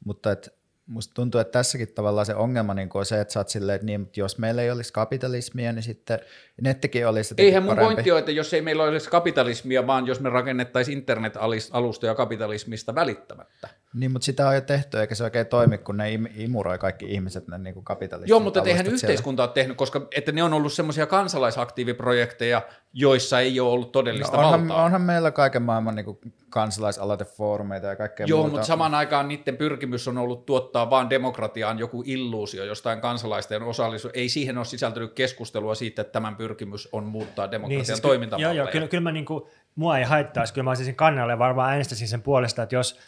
mutta 0.06 0.32
et 0.32 0.58
musta 0.88 1.14
tuntuu, 1.14 1.42
että 1.42 1.52
tässäkin 1.52 1.88
tavallaan 1.88 2.26
se 2.26 2.36
ongelma 2.36 2.74
niin 2.74 2.90
on 2.94 3.06
se, 3.06 3.22
että 3.22 3.34
sä 3.34 3.40
oot 3.40 3.50
silleen, 3.50 3.76
että 3.76 3.86
niin, 3.86 4.00
mutta 4.00 4.20
jos 4.20 4.38
meillä 4.38 4.62
ei 4.62 4.72
olisi 4.72 4.94
kapitalismia, 4.94 5.74
niin 5.74 5.84
sitten 5.84 6.20
nettikin 6.62 7.08
olisi 7.08 7.36
Eihän 7.38 7.64
mun 7.64 7.76
parempi. 7.76 7.94
pointti 7.94 8.12
ole, 8.12 8.20
että 8.20 8.32
jos 8.32 8.54
ei 8.54 8.62
meillä 8.62 8.84
olisi 8.84 9.10
kapitalismia, 9.10 9.88
vaan 9.88 10.08
jos 10.08 10.20
me 10.20 10.30
rakennettaisiin 10.30 10.98
internet-alustoja 10.98 12.16
kapitalismista 12.16 12.96
välittämättä. 12.96 13.70
Niin, 13.98 14.12
mutta 14.12 14.26
sitä 14.26 14.48
on 14.48 14.56
jo 14.56 14.62
tehty, 14.62 15.00
eikä 15.00 15.16
se 15.16 15.24
oikein 15.24 15.48
toimi, 15.48 15.78
kun 15.78 15.98
ne 15.98 16.12
imuroi 16.36 16.78
kaikki 16.78 17.06
ihmiset 17.06 17.48
ne 17.48 17.58
niin 17.58 17.84
kapitalistit. 17.84 18.30
Joo, 18.30 18.40
mutta 18.40 18.64
eihän 18.66 18.88
yhteiskunta 18.88 19.44
ole 19.44 19.52
tehnyt, 19.54 19.78
koska 19.78 20.08
että 20.16 20.32
ne 20.32 20.44
on 20.44 20.54
ollut 20.54 20.74
semmoisia 20.74 21.06
kansalaisaktiiviprojekteja, 21.06 22.62
joissa 22.94 23.40
ei 23.40 23.60
ole 23.60 23.70
ollut 23.70 23.92
todellista 23.92 24.38
no, 24.38 24.44
onhan, 24.44 24.68
valtaa. 24.68 24.84
Onhan 24.84 25.02
meillä 25.02 25.32
kaiken 25.32 25.62
maailman 25.62 25.96
niin 25.96 26.06
kuin 26.06 26.20
kansalaisaloitefoorumeita 26.50 27.88
ja 27.88 27.96
kaikkea 27.96 28.26
Joo, 28.26 28.40
muuta. 28.40 28.52
mutta 28.52 28.68
samaan 28.68 28.94
aikaan 28.96 29.28
niiden 29.28 29.58
pyrkimys 29.58 30.08
on 30.08 30.18
ollut 30.18 30.46
tuottaa 30.46 30.90
vaan 30.90 31.10
demokratiaan 31.10 31.80
joku 31.80 32.04
illuusio 32.06 32.64
jostain 32.64 33.02
kansalaisten 33.02 33.64
osallisuus. 33.64 34.14
Ei 34.16 34.30
siihen 34.30 34.58
ole 34.58 34.66
sisältynyt 34.66 35.14
keskustelua 35.14 35.76
siitä, 35.76 36.02
että 36.02 36.12
tämän 36.12 36.36
pyrkimys 36.36 36.90
on 36.92 37.04
muuttaa 37.04 37.52
demokratian 37.52 37.78
niin, 37.78 37.86
siis 37.86 38.02
toimintamalleja. 38.02 38.54
Joo, 38.54 38.66
joo, 38.66 38.72
kyllä, 38.72 38.88
kyllä 38.88 39.04
mä 39.04 39.12
niin 39.12 39.26
kuin, 39.26 39.44
mua 39.76 39.98
ei 39.98 40.04
haittaisi, 40.04 40.54
kyllä 40.54 40.64
mä 40.64 40.70
olisin 40.70 40.96
kannalle 40.96 41.40
varmaan 41.40 41.72
äänestäisin 41.72 42.08
sen 42.08 42.22
puolesta, 42.22 42.64
että 42.64 42.76
jos 42.76 43.00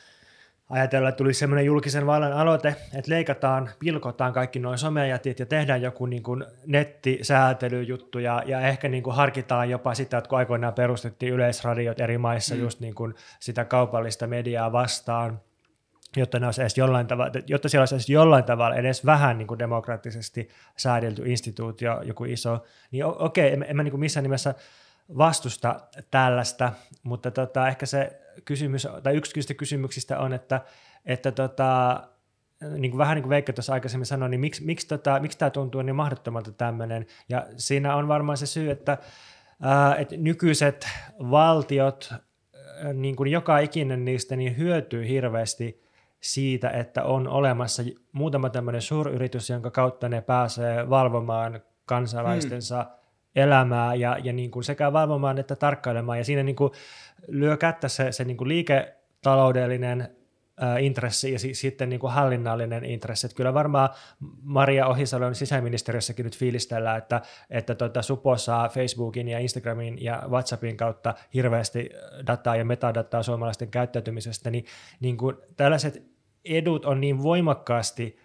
ajatellaan, 0.70 1.10
että 1.10 1.18
tulisi 1.18 1.40
semmoinen 1.40 1.66
julkisen 1.66 2.06
vallan 2.06 2.34
aloite, 2.34 2.76
että 2.94 3.12
leikataan, 3.12 3.70
pilkotaan 3.80 4.34
kaikki 4.34 4.60
noin 4.60 4.78
somejätit 4.78 5.40
ja 5.40 5.46
tehdään 5.46 5.82
joku 5.82 6.06
niin 6.06 6.24
kuin 6.24 6.46
nettisäätelyjuttu 6.66 8.20
ja, 8.20 8.44
ja 8.46 8.62
ehkä 8.62 8.90
niin 8.90 9.04
kuin 9.04 9.16
harkitaan 9.16 9.70
jopa 9.70 9.94
sitä, 9.94 10.18
että 10.18 10.30
kun 10.30 10.38
aikoinaan 10.38 10.74
perustettiin 10.74 11.34
yleisradiot 11.34 12.00
eri 12.00 12.18
maissa 12.18 12.56
mm. 12.56 12.62
just 12.62 12.80
niin 12.80 12.96
kuin 12.96 13.16
sitä 13.40 13.66
kaupallista 13.66 14.28
mediaa 14.28 14.72
vastaan, 14.72 15.42
jotta, 16.18 16.40
ne 16.40 16.46
olisi 16.46 16.62
edes 16.62 16.78
jollain 16.78 17.08
tavalla, 17.08 17.32
jotta 17.48 17.70
siellä 17.70 17.82
olisi 17.82 17.96
edes 17.96 18.10
jollain 18.10 18.44
tavalla 18.44 18.76
edes 18.76 19.06
vähän 19.06 19.38
niin 19.38 19.48
kuin 19.48 19.60
demokraattisesti 19.60 20.50
säädelty 20.78 21.24
instituutio, 21.26 22.02
joku 22.02 22.26
iso, 22.26 22.64
niin 22.92 23.06
okei, 23.06 23.54
en, 23.54 23.66
en 23.70 23.76
mä 23.76 23.84
niin 23.84 23.92
kuin 23.92 24.00
missään 24.00 24.24
nimessä 24.24 24.56
vastusta 25.18 25.80
tällaista, 26.12 26.72
mutta 27.04 27.32
tota, 27.32 27.68
ehkä 27.68 27.86
se 27.86 28.22
kysymys, 28.46 28.88
tai 29.04 29.16
yksi 29.16 29.54
kysymyksistä 29.54 30.20
on, 30.20 30.34
että, 30.34 30.62
että 31.06 31.32
tota, 31.32 32.02
niin 32.78 32.92
kuin 32.92 32.98
vähän 32.98 33.16
niin 33.16 33.24
kuin 33.24 33.30
Veikka 33.30 33.54
tuossa 33.54 33.74
aikaisemmin 33.74 34.06
sanoi, 34.06 34.30
niin 34.30 34.40
miksi, 34.40 34.66
miksi, 34.66 34.88
tota, 34.88 35.20
miksi 35.20 35.38
tämä 35.38 35.50
tuntuu 35.50 35.82
niin 35.82 35.96
mahdottomalta 35.96 36.52
tämmöinen? 36.52 37.06
Ja 37.30 37.48
siinä 37.58 37.96
on 37.96 38.08
varmaan 38.08 38.38
se 38.38 38.46
syy, 38.46 38.72
että, 38.72 38.98
ää, 39.62 39.96
että 39.96 40.18
nykyiset 40.18 40.88
valtiot, 41.20 42.14
ää, 42.14 42.94
niin 42.94 43.16
kuin 43.16 43.32
joka 43.32 43.60
ikinen 43.60 44.06
niistä, 44.06 44.36
niin 44.36 44.58
hyötyy 44.58 45.08
hirveästi 45.08 45.84
siitä, 46.22 46.70
että 46.70 47.04
on 47.04 47.28
olemassa 47.28 47.84
muutama 48.12 48.50
tämmöinen 48.50 48.82
suuryritys, 48.82 49.50
jonka 49.50 49.72
kautta 49.72 50.10
ne 50.10 50.22
pääsee 50.22 50.90
valvomaan 50.90 51.62
kansalaistensa 51.86 52.84
hmm. 52.84 52.92
elämää 53.36 53.96
ja, 53.96 54.18
ja 54.24 54.34
niin 54.34 54.52
kuin 54.52 54.64
sekä 54.64 54.94
valvomaan 54.94 55.38
että 55.38 55.56
tarkkailemaan. 55.56 56.18
Ja 56.18 56.24
siinä 56.24 56.44
niin 56.44 56.56
kuin 56.56 56.72
lyö 57.28 57.58
kättä 57.58 57.88
se, 57.88 58.12
se 58.12 58.24
niin 58.24 58.38
kuin 58.38 58.48
liiketaloudellinen 58.48 60.20
intressi 60.80 61.32
ja 61.32 61.40
sitten 61.40 61.90
niin 61.90 62.00
kuin 62.00 62.14
hallinnallinen 62.14 62.86
intressi. 62.86 63.28
Että 63.28 63.36
kyllä 63.36 63.54
varmaan 63.54 63.90
Maria 64.42 64.88
Ohisalon 64.88 65.36
sisäministeriössäkin 65.36 66.24
nyt 66.24 66.38
fiilistellään, 66.38 66.98
että, 66.98 67.22
että 67.50 67.76
tuota, 67.76 68.02
Supo 68.02 68.38
saa 68.38 68.70
Facebookin 68.70 69.28
ja 69.28 69.40
Instagramin 69.40 70.04
ja 70.04 70.24
WhatsAppin 70.28 70.78
kautta 70.78 71.14
hirveästi 71.34 71.90
dataa 72.28 72.56
ja 72.56 72.66
metadataa 72.66 73.24
suomalaisten 73.24 73.72
käyttäytymisestä, 73.72 74.50
niin, 74.50 74.66
niin 75.00 75.18
kuin 75.18 75.36
tällaiset 75.58 76.04
edut 76.46 76.86
on 76.86 77.02
niin 77.02 77.24
voimakkaasti 77.24 78.20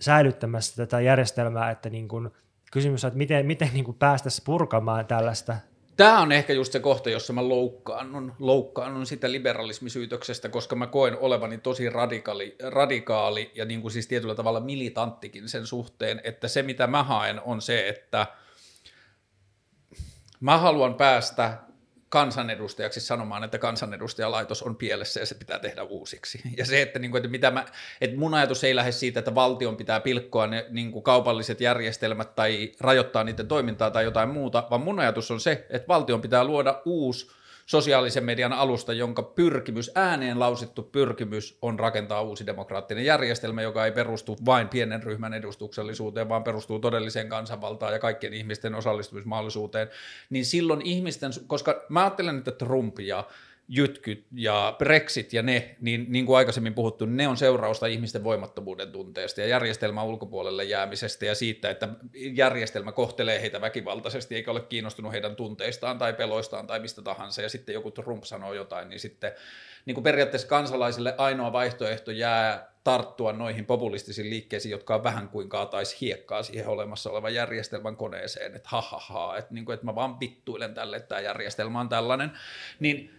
säilyttämässä 0.00 0.76
tätä 0.76 1.00
järjestelmää, 1.00 1.70
että 1.70 1.90
niin 1.90 2.08
kuin 2.08 2.30
kysymys 2.72 3.04
on, 3.04 3.08
että 3.08 3.18
miten, 3.18 3.46
miten 3.46 3.70
niin 3.72 3.84
kuin 3.84 3.96
päästäisiin 3.96 4.44
purkamaan 4.44 5.06
tällaista 5.06 5.56
Tämä 5.96 6.20
on 6.20 6.32
ehkä 6.32 6.52
just 6.52 6.72
se 6.72 6.80
kohta, 6.80 7.10
jossa 7.10 7.32
mä 7.32 7.48
loukkaannun, 7.48 8.32
loukkaannun 8.38 9.06
sitä 9.06 9.32
liberalismisyytöksestä, 9.32 10.48
koska 10.48 10.76
mä 10.76 10.86
koen 10.86 11.18
olevani 11.18 11.58
tosi 11.58 11.90
radikaali, 11.90 12.56
radikaali 12.70 13.50
ja 13.54 13.64
niin 13.64 13.82
kuin 13.82 13.92
siis 13.92 14.06
tietyllä 14.06 14.34
tavalla 14.34 14.60
militanttikin 14.60 15.48
sen 15.48 15.66
suhteen, 15.66 16.20
että 16.24 16.48
se 16.48 16.62
mitä 16.62 16.86
mä 16.86 17.02
haen 17.02 17.40
on 17.40 17.62
se, 17.62 17.88
että 17.88 18.26
mä 20.40 20.58
haluan 20.58 20.94
päästä 20.94 21.58
kansanedustajaksi 22.08 23.00
sanomaan, 23.00 23.44
että 23.44 23.58
kansanedustajalaitos 23.58 24.62
on 24.62 24.76
pielessä 24.76 25.20
ja 25.20 25.26
se 25.26 25.34
pitää 25.34 25.58
tehdä 25.58 25.82
uusiksi. 25.82 26.40
Ja 26.56 26.66
se, 26.66 26.82
että, 26.82 26.98
niin 26.98 27.10
kuin, 27.10 27.18
että, 27.18 27.30
mitä 27.30 27.50
mä, 27.50 27.66
että 28.00 28.16
mun 28.16 28.34
ajatus 28.34 28.64
ei 28.64 28.76
lähde 28.76 28.92
siitä, 28.92 29.18
että 29.18 29.34
valtion 29.34 29.76
pitää 29.76 30.00
pilkkoa 30.00 30.46
ne 30.46 30.66
niin 30.68 30.92
kuin 30.92 31.02
kaupalliset 31.02 31.60
järjestelmät 31.60 32.34
tai 32.34 32.72
rajoittaa 32.80 33.24
niiden 33.24 33.48
toimintaa 33.48 33.90
tai 33.90 34.04
jotain 34.04 34.28
muuta, 34.28 34.66
vaan 34.70 34.80
mun 34.80 35.00
ajatus 35.00 35.30
on 35.30 35.40
se, 35.40 35.66
että 35.70 35.88
valtion 35.88 36.22
pitää 36.22 36.44
luoda 36.44 36.82
uusi 36.84 37.30
sosiaalisen 37.66 38.24
median 38.24 38.52
alusta, 38.52 38.92
jonka 38.92 39.22
pyrkimys, 39.22 39.90
ääneen 39.94 40.40
lausittu 40.40 40.82
pyrkimys 40.82 41.58
on 41.62 41.78
rakentaa 41.78 42.22
uusi 42.22 42.46
demokraattinen 42.46 43.04
järjestelmä, 43.04 43.62
joka 43.62 43.84
ei 43.84 43.92
perustu 43.92 44.36
vain 44.44 44.68
pienen 44.68 45.02
ryhmän 45.02 45.34
edustuksellisuuteen, 45.34 46.28
vaan 46.28 46.44
perustuu 46.44 46.78
todelliseen 46.78 47.28
kansanvaltaan 47.28 47.92
ja 47.92 47.98
kaikkien 47.98 48.34
ihmisten 48.34 48.74
osallistumismahdollisuuteen, 48.74 49.88
niin 50.30 50.44
silloin 50.44 50.82
ihmisten, 50.82 51.30
koska 51.46 51.84
mä 51.88 52.00
ajattelen, 52.00 52.38
että 52.38 52.52
Trump 52.52 53.00
ja 53.00 53.24
jytkyt 53.68 54.26
ja 54.32 54.74
Brexit 54.78 55.32
ja 55.32 55.42
ne, 55.42 55.76
niin, 55.80 56.06
niin 56.08 56.26
kuin 56.26 56.36
aikaisemmin 56.36 56.74
puhuttu, 56.74 57.06
ne 57.06 57.28
on 57.28 57.36
seurausta 57.36 57.86
ihmisten 57.86 58.24
voimattomuuden 58.24 58.92
tunteesta 58.92 59.40
ja 59.40 59.46
järjestelmän 59.46 60.06
ulkopuolelle 60.06 60.64
jäämisestä 60.64 61.26
ja 61.26 61.34
siitä, 61.34 61.70
että 61.70 61.88
järjestelmä 62.14 62.92
kohtelee 62.92 63.40
heitä 63.40 63.60
väkivaltaisesti 63.60 64.34
eikä 64.34 64.50
ole 64.50 64.60
kiinnostunut 64.60 65.12
heidän 65.12 65.36
tunteistaan 65.36 65.98
tai 65.98 66.12
peloistaan 66.12 66.66
tai 66.66 66.80
mistä 66.80 67.02
tahansa. 67.02 67.42
Ja 67.42 67.48
sitten 67.48 67.72
joku 67.72 67.90
Trump 67.90 68.24
sanoo 68.24 68.54
jotain, 68.54 68.88
niin 68.88 69.00
sitten 69.00 69.32
niin 69.86 69.94
kuin 69.94 70.04
periaatteessa 70.04 70.48
kansalaisille 70.48 71.14
ainoa 71.18 71.52
vaihtoehto 71.52 72.10
jää 72.10 72.72
tarttua 72.84 73.32
noihin 73.32 73.66
populistisiin 73.66 74.30
liikkeisiin, 74.30 74.70
jotka 74.70 74.94
on 74.94 75.04
vähän 75.04 75.28
kuin 75.28 75.48
kaataisi 75.48 75.96
hiekkaa 76.00 76.42
siihen 76.42 76.68
olemassa 76.68 77.10
olevan 77.10 77.34
järjestelmän 77.34 77.96
koneeseen, 77.96 78.56
että 78.56 78.68
ha 78.72 78.80
ha 78.80 78.98
ha, 78.98 79.36
että, 79.36 79.54
niin 79.54 79.64
kuin, 79.64 79.74
että 79.74 79.86
mä 79.86 79.94
vaan 79.94 80.20
vittuilen 80.20 80.74
tälle, 80.74 80.96
että 80.96 81.08
tämä 81.08 81.20
järjestelmä 81.20 81.80
on 81.80 81.88
tällainen, 81.88 82.32
niin 82.80 83.15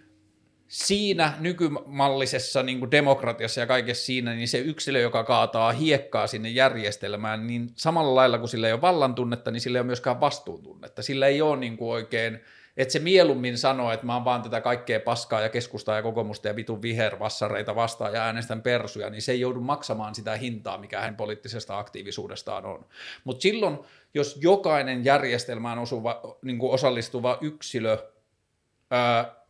siinä 0.68 1.34
nykymallisessa 1.40 2.64
niin 2.64 2.80
kuin 2.80 2.92
demokratiassa 2.92 3.60
ja 3.60 3.68
kaikessa 3.68 4.06
siinä, 4.06 4.34
niin 4.34 4.48
se 4.48 4.58
yksilö, 4.58 5.00
joka 5.00 5.24
kaataa 5.24 5.72
hiekkaa 5.72 6.28
sinne 6.28 6.50
järjestelmään, 6.50 7.48
niin 7.48 7.70
samalla 7.76 8.16
lailla 8.16 8.38
kuin 8.38 8.50
sillä 8.50 8.68
ei 8.68 8.74
ole 8.74 8.82
vallan 8.82 9.16
tunnetta, 9.16 9.52
niin 9.52 9.62
sillä 9.62 9.78
ei 9.78 9.82
ole 9.82 9.86
myöskään 9.86 10.22
vastuuntunnetta. 10.22 11.02
Sillä 11.02 11.28
ei 11.28 11.42
ole 11.42 11.58
niin 11.58 11.78
kuin 11.78 11.92
oikein, 11.92 12.40
että 12.78 12.92
se 12.92 13.00
mieluummin 13.00 13.58
sanoo, 13.58 13.92
että 13.92 14.06
mä 14.06 14.14
oon 14.14 14.26
vaan 14.26 14.42
tätä 14.42 14.62
kaikkea 14.62 15.00
paskaa 15.00 15.42
ja 15.42 15.50
keskustaa 15.50 15.96
ja 15.96 16.02
kokoomusta 16.02 16.48
ja 16.48 16.56
vitun 16.56 16.82
vihervassareita 16.82 17.76
vastaan 17.76 18.14
ja 18.14 18.24
äänestän 18.24 18.62
persuja, 18.62 19.10
niin 19.10 19.22
se 19.22 19.32
ei 19.32 19.40
joudu 19.40 19.62
maksamaan 19.62 20.16
sitä 20.16 20.36
hintaa, 20.36 20.78
mikä 20.78 21.02
hän 21.02 21.16
poliittisesta 21.16 21.80
aktiivisuudestaan 21.80 22.66
on. 22.66 22.86
Mutta 23.24 23.42
silloin, 23.42 23.80
jos 24.14 24.38
jokainen 24.42 25.06
järjestelmään 25.06 25.80
osuva, 25.80 26.38
niin 26.42 26.58
kuin 26.58 26.72
osallistuva 26.72 27.38
yksilö 27.42 27.98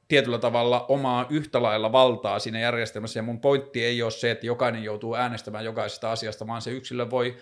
tietyllä 0.07 0.39
tavalla 0.39 0.85
omaa 0.89 1.25
yhtä 1.29 1.63
lailla 1.63 1.91
valtaa 1.91 2.39
siinä 2.39 2.59
järjestelmässä, 2.59 3.19
ja 3.19 3.23
mun 3.23 3.41
pointti 3.41 3.85
ei 3.85 4.03
ole 4.03 4.11
se, 4.11 4.31
että 4.31 4.45
jokainen 4.45 4.83
joutuu 4.83 5.15
äänestämään 5.15 5.65
jokaisesta 5.65 6.11
asiasta, 6.11 6.47
vaan 6.47 6.61
se 6.61 6.71
yksilö 6.71 7.09
voi 7.09 7.37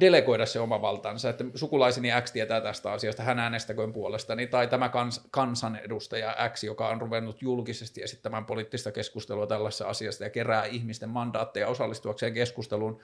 delegoida 0.00 0.46
se 0.46 0.60
oma 0.60 0.82
valtansa, 0.82 1.30
että 1.30 1.44
sukulaiseni 1.54 2.08
X 2.20 2.32
tietää 2.32 2.60
tästä 2.60 2.92
asiasta, 2.92 3.22
hän 3.22 3.38
äänestäköön 3.38 3.92
puolestani, 3.92 4.46
tai 4.46 4.68
tämä 4.68 4.88
kans, 4.88 5.20
kansanedustaja 5.30 6.36
X, 6.52 6.64
joka 6.64 6.88
on 6.88 7.00
ruvennut 7.00 7.42
julkisesti 7.42 8.02
esittämään 8.02 8.44
poliittista 8.44 8.92
keskustelua 8.92 9.46
tällaisessa 9.46 9.88
asiasta 9.88 10.24
ja 10.24 10.30
kerää 10.30 10.64
ihmisten 10.64 11.08
mandaatteja 11.08 11.68
osallistuakseen 11.68 12.34
keskusteluun, 12.34 13.00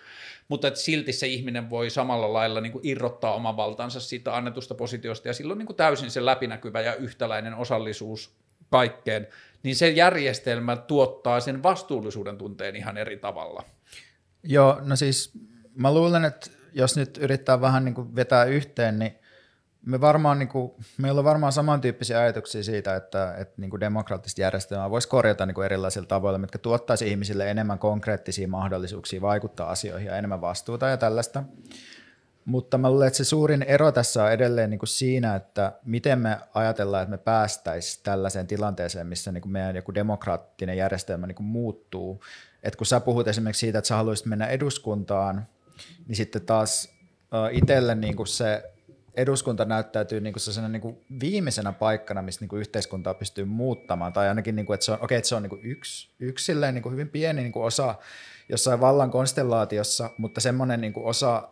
mutta 0.48 0.68
että 0.68 0.80
silti 0.80 1.12
se 1.12 1.26
ihminen 1.26 1.70
voi 1.70 1.90
samalla 1.90 2.32
lailla 2.32 2.60
niin 2.60 2.72
kuin 2.72 2.86
irrottaa 2.86 3.34
oman 3.34 3.56
valtansa 3.56 4.00
siitä 4.00 4.36
annetusta 4.36 4.74
positiosta, 4.74 5.28
ja 5.28 5.34
silloin 5.34 5.58
niin 5.58 5.66
kuin 5.66 5.76
täysin 5.76 6.10
se 6.10 6.24
läpinäkyvä 6.24 6.80
ja 6.80 6.94
yhtäläinen 6.94 7.55
osallisuus 7.55 8.38
kaikkeen, 8.70 9.26
niin 9.62 9.76
se 9.76 9.88
järjestelmä 9.88 10.76
tuottaa 10.76 11.40
sen 11.40 11.62
vastuullisuuden 11.62 12.38
tunteen 12.38 12.76
ihan 12.76 12.97
eri 12.97 13.16
tavalla. 13.16 13.62
Joo, 14.42 14.80
no 14.84 14.97
siis 14.97 15.32
mä 15.74 15.94
luulen, 15.94 16.24
että 16.24 16.50
jos 16.72 16.97
nyt 16.97 17.18
yrittää 17.18 17.60
vähän 17.60 17.84
niin 17.84 17.94
kuin 17.94 18.16
vetää 18.16 18.44
yhteen, 18.44 18.98
niin 18.98 19.18
me 19.86 20.00
varmaan, 20.00 20.38
niin 20.38 20.48
kuin, 20.48 20.72
meillä 20.98 21.18
on 21.18 21.24
varmaan 21.24 21.52
samantyyppisiä 21.52 22.20
ajatuksia 22.20 22.62
siitä, 22.62 22.97
että, 22.97 23.34
että 23.38 23.55
niin 23.56 23.70
kuin 23.70 23.80
demokraattista 23.80 24.40
järjestelmää 24.40 24.90
voisi 24.90 25.08
korjata 25.08 25.47
niin 25.47 25.55
kuin 25.55 25.64
erilaisilla 25.64 26.06
tavoilla, 26.06 26.38
mitkä 26.38 26.58
tuottaisi 26.58 27.08
ihmisille 27.08 27.50
enemmän 27.50 27.78
konkreettisia 27.78 28.48
mahdollisuuksia 28.48 29.20
vaikuttaa 29.20 29.70
asioihin 29.70 30.06
ja 30.06 30.16
enemmän 30.16 30.40
vastuuta 30.40 30.88
ja 30.88 30.97
tällaista. 30.97 31.44
Mutta 32.49 32.78
mä 32.78 32.91
luulen, 32.91 33.07
että 33.07 33.17
se 33.17 33.25
suurin 33.25 33.62
ero 33.62 33.93
tässä 33.93 34.25
on 34.25 34.33
edelleen 34.33 34.70
niin 34.70 34.78
kuin 34.78 34.89
siinä, 34.89 35.35
että 35.35 35.73
miten 35.85 36.18
me 36.18 36.39
ajatellaan, 36.55 37.02
että 37.02 37.10
me 37.10 37.18
päästäisiin 37.18 38.02
tällaiseen 38.05 38.47
tilanteeseen, 38.47 39.07
missä 39.07 39.33
niin 39.33 39.43
kuin 39.43 39.52
meidän 39.52 39.77
joku 39.77 39.94
demokraattinen 39.94 40.77
järjestelmä 40.77 41.27
niin 41.27 41.35
kuin 41.35 41.47
muuttuu. 41.47 42.25
Et 42.62 42.77
kun 42.77 42.86
sä 42.86 43.01
puhut 43.01 43.28
esimerkiksi 43.28 43.60
siitä, 43.60 43.78
että 43.78 43.89
sä 43.89 43.97
haluaisit 43.97 44.27
mennä 44.27 44.47
eduskuntaan, 44.47 45.47
niin 46.07 46.17
sitten 46.17 46.43
taas 46.43 46.94
itselle 47.51 47.94
niin 47.94 48.17
kuin 48.17 48.27
se 48.27 48.73
eduskunta 49.15 49.65
näyttäytyy 49.65 50.20
niin 50.20 50.35
kuin 50.35 50.73
niin 50.73 50.83
kuin 50.83 51.05
viimeisenä 51.20 51.73
paikkana, 51.73 52.23
missä 52.23 52.41
niin 52.41 52.49
kuin 52.49 52.60
yhteiskuntaa 52.60 53.15
pystyy 53.15 53.44
muuttamaan, 53.44 54.12
tai 54.12 54.28
ainakin, 54.28 54.57
niin 54.57 54.67
kuin, 54.67 54.75
että 54.75 54.85
se 54.85 54.93
on, 54.93 54.99
okay, 55.02 55.17
että 55.17 55.28
se 55.28 55.35
on 55.35 55.43
niin 55.43 55.51
kuin 55.51 55.65
yksi, 55.65 56.10
yksi 56.20 56.52
niin 56.73 56.83
kuin 56.83 56.93
hyvin 56.93 57.09
pieni 57.09 57.43
niin 57.43 57.52
kuin 57.52 57.65
osa 57.65 57.94
jossain 58.49 58.81
vallan 58.81 59.10
konstellaatiossa, 59.10 60.10
mutta 60.18 60.41
semmoinen 60.41 60.81
niin 60.81 60.93
kuin 60.93 61.07
osa 61.07 61.49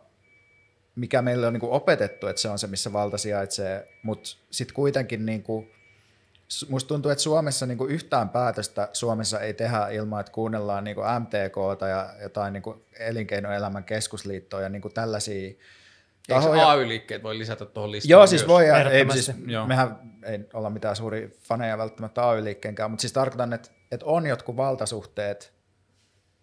mikä 0.97 1.23
meille 1.23 1.47
on 1.47 1.53
niin 1.53 1.61
kuin 1.61 1.73
opetettu, 1.73 2.27
että 2.27 2.43
se 2.43 2.49
on 2.49 2.59
se, 2.59 2.67
missä 2.67 2.93
valta 2.93 3.19
sijaitsee, 3.19 3.89
mutta 4.03 4.31
sitten 4.51 4.75
kuitenkin 4.75 5.27
niin 5.27 5.43
kuin, 5.43 5.71
musta 6.69 6.89
tuntuu, 6.89 7.11
että 7.11 7.23
Suomessa 7.23 7.67
niin 7.67 7.79
kuin 7.79 7.91
yhtään 7.91 8.29
päätöstä 8.29 8.89
Suomessa 8.93 9.41
ei 9.41 9.55
tehdä 9.55 9.89
ilman, 9.89 10.21
että 10.21 10.33
kuunnellaan 10.33 10.85
niin 10.85 10.95
kuin 10.95 11.07
MTKta 11.21 11.89
ja 11.89 12.11
jotain 12.23 12.53
niin 12.53 12.63
kuin 12.63 12.85
elinkeinoelämän 12.99 13.85
keskusliittoa 13.85 14.61
ja 14.61 14.69
niin 14.69 14.83
kuin 14.83 14.95
tällaisia 14.95 15.53
tahoja. 16.29 16.63
Eikö 16.63 16.71
AY-liikkeet 16.71 17.23
voi 17.23 17.39
lisätä 17.39 17.67
tuohon 17.67 17.93
listaan 17.93 18.11
Joo, 18.11 18.27
siis 18.27 18.49
voi, 18.49 18.67
ja 18.69 18.91
ei, 18.91 19.11
siis, 19.13 19.33
Joo. 19.47 19.67
mehän 19.67 19.99
ei 20.23 20.41
olla 20.55 20.71
mitään 20.71 20.97
suuria 20.97 21.29
faneja 21.41 21.79
välttämättä 21.79 22.29
AY-liikkeenkään, 22.29 22.91
mutta 22.91 23.01
siis 23.01 23.13
tarkoitan, 23.13 23.53
että, 23.53 23.71
että 23.93 24.07
on 24.07 24.27
jotkut 24.27 24.57
valtasuhteet, 24.57 25.56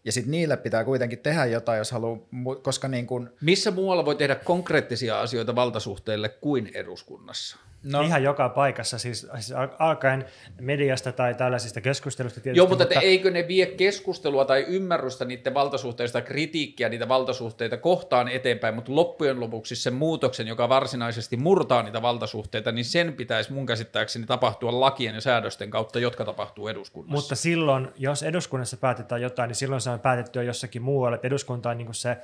ja 0.06 0.12
sitten 0.12 0.32
niille 0.32 0.58
pitää 0.58 0.84
kuitenkin 0.84 1.20
tehdä 1.20 1.46
jotain, 1.46 1.78
jos 1.78 1.92
haluaa, 1.92 2.20
koska 2.62 2.88
niin 2.88 3.08
kun... 3.08 3.30
Missä 3.42 3.72
muualla 3.72 4.06
voi 4.06 4.16
tehdä 4.16 4.36
konkreettisia 4.36 5.22
asioita 5.22 5.56
valtasuhteille 5.56 6.30
kuin 6.30 6.72
eduskunnassa? 6.74 7.58
No. 7.84 8.02
Ihan 8.02 8.24
joka 8.24 8.50
paikassa, 8.50 8.98
siis, 8.98 9.28
siis 9.40 9.54
alkaen 9.80 10.26
mediasta 10.62 11.12
tai 11.12 11.36
tällaisista 11.36 11.82
keskustelusta 11.82 12.42
tietysti. 12.42 12.58
Joo, 12.58 12.68
mutta, 12.68 12.84
mutta 12.84 13.00
eikö 13.00 13.32
ne 13.32 13.48
vie 13.48 13.66
keskustelua 13.66 14.46
tai 14.46 14.66
ymmärrystä 14.68 15.26
niiden 15.26 15.54
valtasuhteista, 15.54 16.22
kritiikkiä 16.22 16.90
niitä 16.90 17.08
valtasuhteita 17.08 17.78
kohtaan 17.78 18.28
eteenpäin, 18.28 18.76
mutta 18.76 18.96
loppujen 18.96 19.40
lopuksi 19.40 19.76
sen 19.76 19.94
muutoksen, 19.94 20.48
joka 20.48 20.70
varsinaisesti 20.70 21.38
murtaa 21.38 21.84
niitä 21.84 22.02
valtasuhteita, 22.02 22.72
niin 22.72 22.86
sen 22.86 23.14
pitäisi 23.14 23.54
mun 23.54 23.66
käsittääkseni 23.66 24.26
tapahtua 24.26 24.80
lakien 24.80 25.16
ja 25.16 25.22
säädösten 25.22 25.70
kautta, 25.70 26.00
jotka 26.00 26.26
tapahtuu 26.26 26.68
eduskunnassa. 26.68 27.16
Mutta 27.16 27.36
silloin, 27.36 27.88
jos 27.98 28.24
eduskunnassa 28.24 28.78
päätetään 28.78 29.22
jotain, 29.22 29.48
niin 29.48 29.56
silloin 29.56 29.82
se 29.82 29.84
saadaan 29.84 30.00
päätettyä 30.00 30.44
jossakin 30.44 30.82
muualla, 30.82 31.16
että 31.16 31.28
eduskunta 31.28 31.70
on 31.70 31.78
niin 31.78 31.94
se 31.94 32.18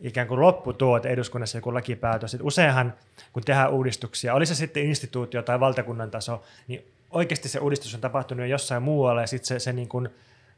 ikään 0.00 0.28
kuin 0.28 0.40
lopputuote 0.40 1.08
eduskunnassa 1.08 1.58
joku 1.58 1.74
lakipäätös. 1.74 2.34
Et 2.34 2.40
useinhan, 2.42 2.94
kun 3.32 3.42
tehdään 3.42 3.70
uudistuksia, 3.70 4.34
oli 4.34 4.46
se 4.46 4.54
sitten 4.54 4.82
instituutio 4.82 5.42
tai 5.42 5.60
valtakunnan 5.60 6.10
taso, 6.10 6.42
niin 6.68 6.84
oikeasti 7.10 7.48
se 7.48 7.58
uudistus 7.58 7.94
on 7.94 8.00
tapahtunut 8.00 8.46
jo 8.46 8.50
jossain 8.50 8.82
muualla 8.82 9.20
ja 9.20 9.26
sitten 9.26 9.46
se, 9.46 9.58
se, 9.58 9.72
niin 9.72 9.88
kuin, 9.88 10.08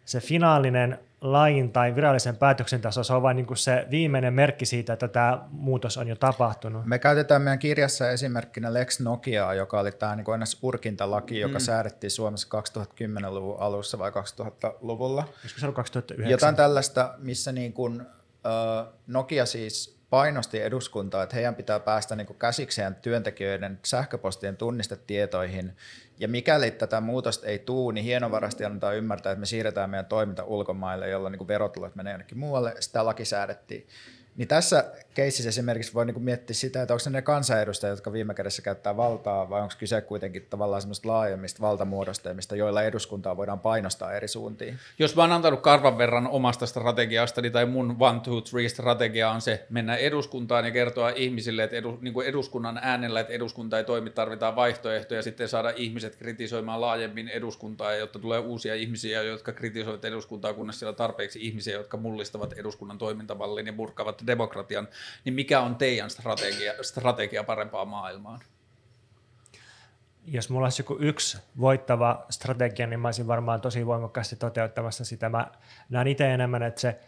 se 0.04 0.20
finaalinen 0.20 0.98
lain 1.20 1.72
tai 1.72 1.94
virallisen 1.94 2.36
päätöksen 2.36 2.80
taso, 2.80 3.04
se 3.04 3.12
on 3.12 3.22
vain 3.22 3.36
niin 3.36 3.46
kuin 3.46 3.56
se 3.56 3.86
viimeinen 3.90 4.34
merkki 4.34 4.66
siitä, 4.66 4.92
että 4.92 5.08
tämä 5.08 5.44
muutos 5.50 5.96
on 5.96 6.08
jo 6.08 6.16
tapahtunut. 6.16 6.86
Me 6.86 6.98
käytetään 6.98 7.42
meidän 7.42 7.58
kirjassa 7.58 8.10
esimerkkinä 8.10 8.74
Lex 8.74 9.00
Nokiaa, 9.00 9.54
joka 9.54 9.80
oli 9.80 9.92
tämä 9.92 10.16
niin 10.16 10.26
urkintalaki, 10.62 11.40
joka 11.40 11.58
mm. 11.58 11.60
säädettiin 11.60 12.10
Suomessa 12.10 12.48
2010-luvun 12.60 13.56
alussa 13.60 13.98
vai 13.98 14.10
2000-luvulla. 14.10 15.24
Olisiko 15.40 15.60
se 15.60 15.66
ollut 15.66 15.76
2009? 15.76 16.30
Jotain 16.30 16.56
tällaista, 16.56 17.14
missä 17.18 17.52
niin 17.52 17.72
kuin, 17.72 18.06
Nokia 19.06 19.46
siis 19.46 19.98
painosti 20.10 20.62
eduskuntaa, 20.62 21.22
että 21.22 21.36
heidän 21.36 21.54
pitää 21.54 21.80
päästä 21.80 22.16
niin 22.16 22.26
kuin 22.26 22.38
käsikseen 22.38 22.94
työntekijöiden 22.94 23.78
sähköpostien 23.84 24.56
tunnistetietoihin, 24.56 25.76
ja 26.18 26.28
mikäli 26.28 26.70
tätä 26.70 27.00
muutosta 27.00 27.46
ei 27.46 27.58
tule, 27.58 27.94
niin 27.94 28.04
hienovarasti 28.04 28.64
annetaan 28.64 28.96
ymmärtää, 28.96 29.32
että 29.32 29.40
me 29.40 29.46
siirretään 29.46 29.90
meidän 29.90 30.06
toiminta 30.06 30.44
ulkomaille, 30.44 31.08
jolla 31.08 31.30
niin 31.30 31.38
kuin 31.38 31.48
verotulot 31.48 31.96
menee 31.96 32.12
jonnekin 32.12 32.38
muualle. 32.38 32.74
Sitä 32.80 33.04
laki 33.04 33.24
säädettiin. 33.24 33.86
Niin 34.38 34.48
tässä 34.48 34.84
keississä 35.14 35.48
esimerkiksi 35.48 35.94
voi 35.94 36.06
niinku 36.06 36.20
miettiä 36.20 36.54
sitä, 36.54 36.82
että 36.82 36.94
onko 36.94 37.10
ne 37.10 37.18
ne 37.18 37.22
kansanedustajat, 37.22 37.92
jotka 37.92 38.12
viime 38.12 38.34
kädessä 38.34 38.62
käyttää 38.62 38.96
valtaa, 38.96 39.50
vai 39.50 39.60
onko 39.60 39.74
kyse 39.78 40.00
kuitenkin 40.00 40.46
tavallaan 40.50 40.82
semmoista 40.82 41.08
laajemmista 41.08 41.60
valtamuodostelmista, 41.60 42.56
joilla 42.56 42.82
eduskuntaa 42.82 43.36
voidaan 43.36 43.60
painostaa 43.60 44.12
eri 44.12 44.28
suuntiin. 44.28 44.78
Jos 44.98 45.16
mä 45.16 45.22
oon 45.22 45.32
antanut 45.32 45.60
karvan 45.60 45.98
verran 45.98 46.28
omasta 46.28 46.66
strategiastani 46.66 47.50
tai 47.50 47.66
mun 47.66 47.96
one, 48.00 48.20
two, 48.20 48.40
three 48.40 48.68
strategia 48.68 49.30
on 49.30 49.40
se 49.40 49.66
mennä 49.70 49.96
eduskuntaan 49.96 50.64
ja 50.64 50.70
kertoa 50.70 51.10
ihmisille, 51.10 51.64
että 51.64 51.76
edu, 51.76 51.98
niin 52.00 52.22
eduskunnan 52.24 52.78
äänellä, 52.82 53.20
että 53.20 53.32
eduskunta 53.32 53.78
ei 53.78 53.84
toimi, 53.84 54.10
tarvitaan 54.10 54.56
vaihtoehtoja, 54.56 55.18
ja 55.18 55.22
sitten 55.22 55.48
saada 55.48 55.72
ihmiset 55.76 56.16
kritisoimaan 56.16 56.80
laajemmin 56.80 57.28
eduskuntaa, 57.28 57.94
jotta 57.94 58.18
tulee 58.18 58.38
uusia 58.38 58.74
ihmisiä, 58.74 59.22
jotka 59.22 59.52
kritisoivat 59.52 60.04
eduskuntaa, 60.04 60.54
kunnes 60.54 60.78
siellä 60.78 60.90
on 60.90 60.96
tarpeeksi 60.96 61.46
ihmisiä, 61.46 61.76
jotka 61.76 61.96
mullistavat 61.96 62.52
eduskunnan 62.52 62.98
toimintamallin 62.98 63.66
ja 63.66 63.72
purkavat 63.72 64.26
demokratian, 64.28 64.88
niin 65.24 65.34
mikä 65.34 65.60
on 65.60 65.76
teidän 65.76 66.10
strategia, 66.10 66.72
strategia 66.82 67.44
parempaan 67.44 67.88
maailmaan? 67.88 68.40
Jos 70.26 70.50
mulla 70.50 70.66
olisi 70.66 70.82
joku 70.82 70.96
yksi 71.00 71.38
voittava 71.60 72.26
strategia, 72.30 72.86
niin 72.86 73.00
mä 73.00 73.08
olisin 73.08 73.26
varmaan 73.26 73.60
tosi 73.60 73.86
voimakkaasti 73.86 74.36
toteuttamassa 74.36 75.04
sitä. 75.04 75.28
Mä 75.28 75.50
näen 75.90 76.06
itse 76.06 76.34
enemmän, 76.34 76.62
että 76.62 76.80
se, 76.80 77.00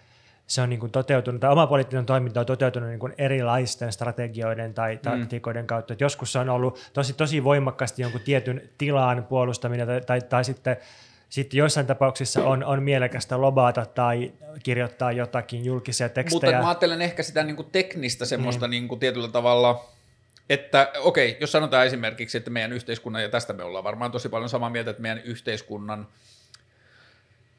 se 0.46 0.62
on 0.62 0.68
niin 0.68 0.80
kuin 0.80 0.92
toteutunut, 0.92 1.40
tai 1.40 1.52
oma 1.52 1.66
poliittinen 1.66 2.06
toiminta 2.06 2.40
on 2.40 2.46
toteutunut 2.46 2.88
niin 2.88 2.98
kuin 3.00 3.14
erilaisten 3.18 3.92
strategioiden 3.92 4.74
tai 4.74 4.94
mm. 4.94 5.00
taktiikoiden 5.00 5.66
kautta. 5.66 5.92
Et 5.92 6.00
joskus 6.00 6.32
se 6.32 6.38
on 6.38 6.48
ollut 6.48 6.90
tosi, 6.92 7.12
tosi 7.12 7.44
voimakkaasti 7.44 8.02
jonkun 8.02 8.20
tietyn 8.20 8.70
tilan 8.78 9.24
puolustaminen 9.24 9.86
tai, 9.86 10.00
tai, 10.00 10.20
tai 10.20 10.44
sitten 10.44 10.76
sitten 11.30 11.58
joissain 11.58 11.86
tapauksissa 11.86 12.44
on, 12.44 12.64
on 12.64 12.82
mielekästä 12.82 13.40
lobata 13.40 13.86
tai 13.86 14.32
kirjoittaa 14.62 15.12
jotakin 15.12 15.64
julkisia 15.64 16.08
tekstejä. 16.08 16.52
Mutta 16.52 16.62
mä 16.62 16.68
ajattelen 16.68 17.02
ehkä 17.02 17.22
sitä 17.22 17.42
niin 17.42 17.56
kuin 17.56 17.68
teknistä 17.72 18.24
semmoista 18.24 18.68
niin. 18.68 18.80
Niin 18.80 18.88
kuin 18.88 19.00
tietyllä 19.00 19.28
tavalla, 19.28 19.84
että 20.50 20.92
okei, 20.98 21.36
jos 21.40 21.52
sanotaan 21.52 21.86
esimerkiksi, 21.86 22.38
että 22.38 22.50
meidän 22.50 22.72
yhteiskunnan, 22.72 23.22
ja 23.22 23.28
tästä 23.28 23.52
me 23.52 23.62
ollaan 23.64 23.84
varmaan 23.84 24.12
tosi 24.12 24.28
paljon 24.28 24.48
samaa 24.48 24.70
mieltä, 24.70 24.90
että 24.90 25.02
meidän 25.02 25.22
yhteiskunnan 25.24 26.06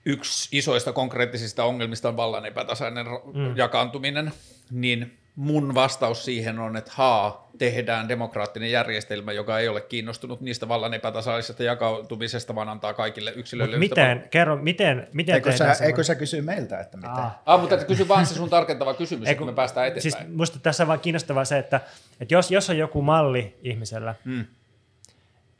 yksi 0.05 0.57
isoista 0.57 0.93
konkreettisista 0.93 1.63
ongelmista 1.63 2.09
on 2.09 2.17
vallan 2.17 2.45
epätasainen 2.45 3.05
mm. 3.05 3.57
jakaantuminen, 3.57 4.31
niin 4.71 5.17
mun 5.35 5.75
vastaus 5.75 6.25
siihen 6.25 6.59
on, 6.59 6.77
että 6.77 6.91
haa, 6.95 7.49
tehdään 7.57 8.09
demokraattinen 8.09 8.71
järjestelmä, 8.71 9.31
joka 9.31 9.59
ei 9.59 9.67
ole 9.67 9.81
kiinnostunut 9.81 10.41
niistä 10.41 10.67
vallan 10.67 10.93
epätasaisesta 10.93 11.63
jakautumisesta, 11.63 12.55
vaan 12.55 12.69
antaa 12.69 12.93
kaikille 12.93 13.33
yksilöille 13.35 13.75
Mut 13.75 13.79
miten, 13.79 14.17
yhtä... 14.17 14.29
kerro, 14.29 14.55
miten, 14.55 15.07
miten 15.13 15.35
eikö 15.35 15.57
sä, 15.57 15.73
eikö 15.81 16.03
sä 16.03 16.15
kysy 16.15 16.41
meiltä, 16.41 16.79
että 16.79 16.97
miten? 16.97 17.11
Ah, 17.11 17.31
ah 17.45 17.61
mutta 17.61 17.77
kysy 17.77 18.07
vaan 18.07 18.25
se 18.25 18.33
sun 18.33 18.49
tarkentava 18.49 18.93
kysymys, 18.93 19.27
Eiku, 19.27 19.43
että 19.43 19.51
me 19.51 19.55
päästään 19.55 19.87
eteenpäin. 19.87 20.01
Siis 20.01 20.37
musta 20.37 20.59
tässä 20.59 20.83
on 20.83 20.87
vaan 20.87 20.99
kiinnostavaa 20.99 21.45
se, 21.45 21.57
että, 21.57 21.81
että 22.19 22.33
jos, 22.33 22.51
jos 22.51 22.69
on 22.69 22.77
joku 22.77 23.01
malli 23.01 23.57
ihmisellä, 23.63 24.15
hmm 24.25 24.45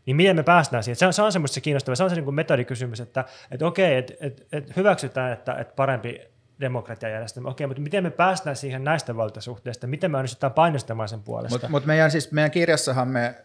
niin 0.06 0.16
miten 0.16 0.36
me 0.36 0.44
päästään 0.44 0.84
siihen? 0.84 0.96
Se 0.96 1.06
on, 1.06 1.14
se 1.14 1.22
on 1.22 1.32
semmoista 1.32 1.62
kiinnostavaa, 1.62 1.96
se 1.96 2.04
on 2.04 2.10
se 2.10 2.16
niin 2.16 2.26
kuin 2.26 2.36
metodikysymys, 2.36 3.00
että, 3.00 3.26
että 3.52 3.68
okei, 3.68 3.98
että, 3.98 4.14
että, 4.20 4.44
että 4.52 4.74
hyväksytään, 4.76 5.34
että, 5.34 5.54
että 5.54 5.74
parempi 5.76 6.22
demokratiajärjestelmä. 6.62 7.50
Okei, 7.50 7.68
mutta 7.68 7.82
miten 7.82 8.04
me 8.04 8.10
päästään 8.10 8.56
siihen 8.56 8.84
näistä 8.84 9.16
valtasuhteista? 9.16 9.88
Miten 9.88 10.12
me 10.12 10.18
onnistutaan 10.18 10.54
painostamaan 10.54 11.10
sen 11.10 11.22
puolesta? 11.22 11.56
Mutta 11.56 11.70
mut 11.70 11.86
meidän, 11.86 12.12
siis, 12.12 12.32
meidän 12.32 12.52
kirjassahan 12.52 13.08
me 13.08 13.36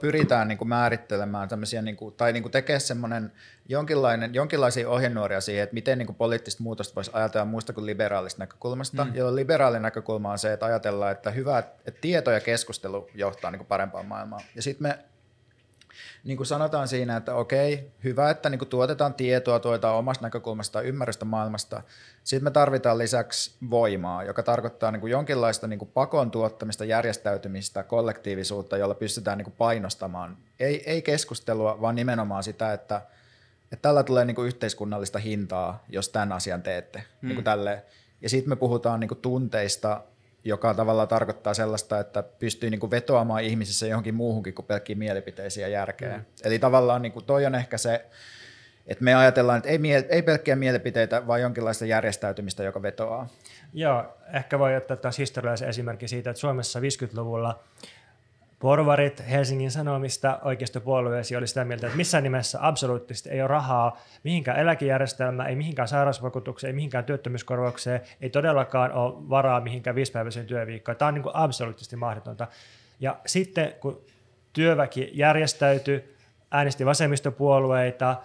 pyritään 0.00 0.48
niin 0.48 0.58
kuin 0.58 0.68
määrittelemään 0.68 1.48
tämmöisiä, 1.48 1.82
niin 1.82 1.96
kuin, 1.96 2.14
tai 2.14 2.32
niin 2.32 2.42
kuin 2.42 2.52
tekemään 2.52 2.80
semmoinen 2.80 3.32
jonkinlainen, 3.68 4.34
jonkinlaisia 4.34 4.90
ohjenuoria 4.90 5.40
siihen, 5.40 5.62
että 5.62 5.74
miten 5.74 5.98
niin 5.98 6.06
kuin 6.06 6.16
poliittista 6.16 6.62
muutosta 6.62 6.94
voisi 6.94 7.10
ajatella 7.14 7.44
muista 7.44 7.72
kuin 7.72 7.86
liberaalista 7.86 8.42
näkökulmasta. 8.42 9.04
Mm. 9.04 9.14
Jolloin 9.14 9.36
liberaalin 9.36 9.82
näkökulma 9.82 10.32
on 10.32 10.38
se, 10.38 10.52
että 10.52 10.66
ajatellaan, 10.66 11.12
että 11.12 11.30
hyvä, 11.30 11.58
että 11.58 12.00
tieto 12.00 12.30
ja 12.30 12.40
keskustelu 12.40 13.10
johtaa 13.14 13.50
niin 13.50 13.58
kuin 13.58 13.68
parempaan 13.68 14.06
maailmaan. 14.06 14.42
Ja 14.54 14.62
sitten 14.62 14.82
me 14.82 14.98
niin 16.26 16.36
kuin 16.36 16.46
sanotaan 16.46 16.88
siinä, 16.88 17.16
että 17.16 17.34
okei, 17.34 17.90
hyvä, 18.04 18.30
että 18.30 18.50
niin 18.50 18.58
kuin 18.58 18.68
tuotetaan 18.68 19.14
tietoa, 19.14 19.60
tuotetaan 19.60 19.96
omasta 19.96 20.26
näkökulmasta 20.26 20.80
ymmärrystä 20.80 21.24
maailmasta. 21.24 21.82
Sitten 22.24 22.44
me 22.44 22.50
tarvitaan 22.50 22.98
lisäksi 22.98 23.56
voimaa, 23.70 24.24
joka 24.24 24.42
tarkoittaa 24.42 24.90
niin 24.90 25.00
kuin 25.00 25.10
jonkinlaista 25.10 25.66
niin 25.66 25.78
kuin 25.78 25.90
pakon 25.94 26.30
tuottamista, 26.30 26.84
järjestäytymistä, 26.84 27.82
kollektiivisuutta, 27.82 28.76
jolla 28.76 28.94
pystytään 28.94 29.38
niin 29.38 29.44
kuin 29.44 29.54
painostamaan. 29.58 30.36
Ei, 30.60 30.90
ei 30.90 31.02
keskustelua, 31.02 31.80
vaan 31.80 31.94
nimenomaan 31.94 32.42
sitä, 32.42 32.72
että, 32.72 33.02
että 33.72 33.82
tällä 33.82 34.02
tulee 34.02 34.24
niin 34.24 34.34
kuin 34.34 34.46
yhteiskunnallista 34.46 35.18
hintaa, 35.18 35.84
jos 35.88 36.08
tämän 36.08 36.32
asian 36.32 36.62
teette. 36.62 37.02
Mm. 37.22 37.28
Niin 37.28 37.44
kuin 37.44 37.82
Ja 38.20 38.28
sitten 38.28 38.48
me 38.48 38.56
puhutaan 38.56 39.00
niin 39.00 39.08
kuin 39.08 39.20
tunteista, 39.20 40.02
joka 40.46 40.74
tavallaan 40.74 41.08
tarkoittaa 41.08 41.54
sellaista, 41.54 42.00
että 42.00 42.22
pystyy 42.22 42.70
niin 42.70 42.80
kuin 42.80 42.90
vetoamaan 42.90 43.42
ihmisissä 43.42 43.86
johonkin 43.86 44.14
muuhunkin 44.14 44.54
kuin 44.54 44.66
pelkkiin 44.66 44.98
mielipiteisiin 44.98 45.62
ja 45.62 45.68
järkeä. 45.68 46.16
Mm. 46.16 46.24
Eli 46.44 46.58
tavallaan 46.58 47.02
niin 47.02 47.12
kuin 47.12 47.24
toi 47.24 47.46
on 47.46 47.54
ehkä 47.54 47.78
se, 47.78 48.06
että 48.86 49.04
me 49.04 49.14
ajatellaan, 49.14 49.58
että 49.58 49.70
ei, 49.70 49.78
mie- 49.78 50.06
ei 50.08 50.22
pelkkiä 50.22 50.56
mielipiteitä, 50.56 51.26
vaan 51.26 51.40
jonkinlaista 51.40 51.86
järjestäytymistä, 51.86 52.62
joka 52.62 52.82
vetoaa. 52.82 53.28
Joo, 53.72 54.16
ehkä 54.32 54.58
voi 54.58 54.76
ottaa 54.76 54.96
taas 54.96 55.18
historiallisen 55.18 55.68
esimerkki 55.68 56.08
siitä, 56.08 56.30
että 56.30 56.40
Suomessa 56.40 56.80
50-luvulla 56.80 57.60
porvarit 58.58 59.22
Helsingin 59.30 59.70
Sanomista 59.70 60.38
oikeistopuolueesi 60.42 61.36
oli 61.36 61.46
sitä 61.46 61.64
mieltä, 61.64 61.86
että 61.86 61.96
missään 61.96 62.22
nimessä 62.22 62.58
absoluuttisesti 62.62 63.30
ei 63.30 63.40
ole 63.40 63.48
rahaa 63.48 64.00
mihinkään 64.24 64.58
eläkejärjestelmään, 64.58 65.48
ei 65.48 65.56
mihinkään 65.56 65.88
sairausvakuutukseen, 65.88 66.68
ei 66.68 66.74
mihinkään 66.74 67.04
työttömyyskorvaukseen, 67.04 68.00
ei 68.20 68.30
todellakaan 68.30 68.92
ole 68.92 69.28
varaa 69.28 69.60
mihinkään 69.60 69.96
viisipäiväiseen 69.96 70.46
työviikkoon. 70.46 70.96
Tämä 70.96 71.08
on 71.08 71.14
niin 71.14 71.22
kuin 71.22 71.36
absoluuttisesti 71.36 71.96
mahdotonta. 71.96 72.46
Ja 73.00 73.16
sitten 73.26 73.72
kun 73.80 74.00
työväki 74.52 75.10
järjestäytyi, 75.12 76.16
äänesti 76.50 76.86
vasemmistopuolueita, 76.86 78.16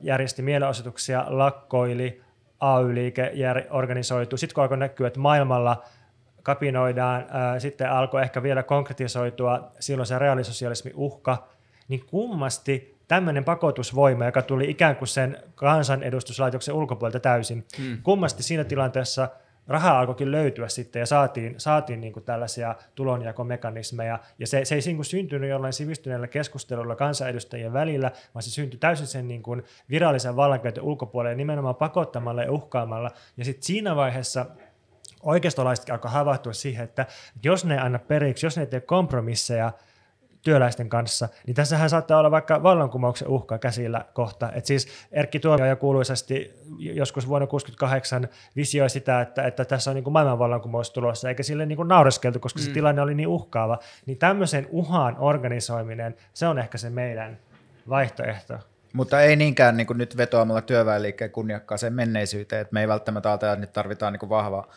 järjesti 0.00 0.42
mielenosoituksia, 0.42 1.24
lakkoili, 1.28 2.22
AY-liike 2.60 3.32
organisoitu. 3.70 4.36
Sitten 4.36 4.54
kun 4.54 4.62
alkoi 4.62 4.78
näkyä, 4.78 5.06
että 5.06 5.20
maailmalla– 5.20 5.82
kapinoidaan, 6.42 7.26
ää, 7.30 7.60
sitten 7.60 7.90
alkoi 7.90 8.22
ehkä 8.22 8.42
vielä 8.42 8.62
konkretisoitua 8.62 9.72
silloin 9.80 10.06
se 10.06 10.18
reaalisosialismin 10.18 10.92
uhka, 10.96 11.48
niin 11.88 12.04
kummasti 12.06 12.98
tämmöinen 13.08 13.44
pakotusvoima, 13.44 14.24
joka 14.24 14.42
tuli 14.42 14.70
ikään 14.70 14.96
kuin 14.96 15.08
sen 15.08 15.38
kansanedustuslaitoksen 15.54 16.74
ulkopuolelta 16.74 17.20
täysin, 17.20 17.64
hmm. 17.78 17.98
kummasti 18.02 18.42
siinä 18.42 18.64
tilanteessa 18.64 19.28
rahaa 19.66 19.98
alkoikin 19.98 20.32
löytyä 20.32 20.68
sitten 20.68 21.00
ja 21.00 21.06
saatiin, 21.06 21.54
saatiin 21.58 22.00
niin 22.00 22.12
kuin 22.12 22.24
tällaisia 22.24 22.74
tulonjakomekanismeja. 22.94 24.18
Ja 24.38 24.46
se, 24.46 24.64
se 24.64 24.74
ei 24.74 24.80
niin 24.86 24.96
kuin 24.96 25.06
syntynyt 25.06 25.50
jollain 25.50 25.72
sivistyneellä 25.72 26.26
keskustelulla 26.26 26.96
kansanedustajien 26.96 27.72
välillä, 27.72 28.10
vaan 28.34 28.42
se 28.42 28.50
syntyi 28.50 28.78
täysin 28.78 29.06
sen 29.06 29.28
niin 29.28 29.42
kuin 29.42 29.62
virallisen 29.90 30.36
vallankäytön 30.36 30.84
ulkopuolelle 30.84 31.36
nimenomaan 31.36 31.74
pakottamalla 31.74 32.42
ja 32.42 32.52
uhkaamalla. 32.52 33.10
Ja 33.36 33.44
sitten 33.44 33.62
siinä 33.62 33.96
vaiheessa 33.96 34.46
oikeistolaiset 35.22 35.90
alkoi 35.90 36.10
havahtua 36.10 36.52
siihen, 36.52 36.84
että 36.84 37.06
jos 37.42 37.64
ne 37.64 37.74
ei 37.74 37.80
anna 37.80 37.98
periksi, 37.98 38.46
jos 38.46 38.56
ne 38.56 38.62
ei 38.62 38.66
tee 38.66 38.80
kompromisseja 38.80 39.72
työläisten 40.42 40.88
kanssa, 40.88 41.28
niin 41.46 41.54
tässähän 41.54 41.90
saattaa 41.90 42.18
olla 42.18 42.30
vaikka 42.30 42.62
vallankumouksen 42.62 43.28
uhka 43.28 43.58
käsillä 43.58 44.04
kohta. 44.12 44.52
Et 44.52 44.66
siis 44.66 44.88
Erkki 45.12 45.40
Tuomioja 45.40 45.76
kuuluisasti 45.76 46.54
joskus 46.78 47.28
vuonna 47.28 47.46
1968 47.46 48.28
visioi 48.56 48.90
sitä, 48.90 49.20
että, 49.20 49.42
että 49.42 49.64
tässä 49.64 49.90
on 49.90 49.94
niin 49.94 50.04
kuin 50.04 50.12
maailman 50.12 50.38
vallankumous 50.38 50.90
tulossa, 50.90 51.28
eikä 51.28 51.42
sille 51.42 51.66
niin 51.66 51.76
kuin 51.76 51.88
naureskeltu, 51.88 52.40
koska 52.40 52.60
mm. 52.60 52.64
se 52.64 52.70
tilanne 52.70 53.02
oli 53.02 53.14
niin 53.14 53.28
uhkaava. 53.28 53.78
Niin 54.06 54.18
tämmöisen 54.18 54.66
uhan 54.70 55.16
organisoiminen, 55.18 56.16
se 56.34 56.46
on 56.46 56.58
ehkä 56.58 56.78
se 56.78 56.90
meidän 56.90 57.38
vaihtoehto. 57.88 58.54
Mutta 58.92 59.20
ei 59.20 59.36
niinkään 59.36 59.76
niin 59.76 59.86
kuin 59.86 59.98
nyt 59.98 60.16
vetoamalla 60.16 60.62
työväenliikkeen 60.62 61.30
kunniakkaaseen 61.30 61.92
menneisyyteen, 61.92 62.60
että 62.60 62.74
me 62.74 62.80
ei 62.80 62.88
välttämättä 62.88 63.28
ajatella, 63.28 63.52
että 63.52 63.60
nyt 63.60 63.72
tarvitaan 63.72 64.12
niin 64.12 64.20
kuin 64.20 64.30
vahva 64.30 64.68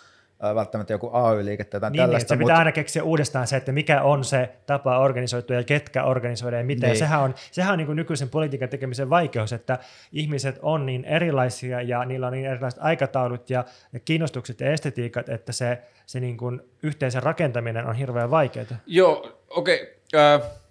välttämättä 0.56 0.94
joku 0.94 1.10
AY-liike 1.14 1.64
tai 1.64 1.80
niin, 1.80 1.92
niin 1.92 2.02
tällaista. 2.02 2.36
Niin, 2.36 2.40
se 2.40 2.44
pitää 2.44 2.58
aina 2.58 2.72
keksiä 2.72 3.04
uudestaan 3.04 3.48
se, 3.48 3.58
että 3.58 3.72
mikä 3.72 4.02
on 4.02 4.24
se 4.24 4.50
tapa 4.66 5.00
organisoitua 5.00 5.56
ja 5.56 5.64
ketkä 5.64 6.04
organisoidaan 6.04 6.60
ja 6.60 6.66
miten. 6.66 6.90
Niin. 6.90 7.00
Sehän 7.00 7.22
on, 7.22 7.36
sehän 7.52 7.72
on 7.72 7.78
niin 7.78 7.86
kuin 7.86 7.96
nykyisen 7.96 8.30
politiikan 8.30 8.70
tekemisen 8.70 9.10
vaikeus, 9.10 9.54
että 9.54 9.80
ihmiset 10.12 10.60
on 10.62 10.86
niin 10.86 11.06
erilaisia 11.06 11.82
ja 11.82 12.06
niillä 12.06 12.28
on 12.28 12.34
niin 12.34 12.46
erilaiset 12.46 12.80
aikataulut 12.84 13.50
ja, 13.50 13.66
ja 13.94 14.00
kiinnostukset 14.00 14.60
ja 14.60 14.72
estetiikat, 14.72 15.30
että 15.30 15.52
se, 15.52 15.82
se 16.06 16.20
niin 16.20 16.38
kuin 16.38 16.62
yhteisen 16.84 17.24
rakentaminen 17.24 17.86
on 17.86 17.96
hirveän 17.96 18.32
vaikeaa. 18.32 18.66
Joo, 18.86 19.40
okei. 19.50 19.98
Okay. 20.14 20.38
Uh 20.38 20.65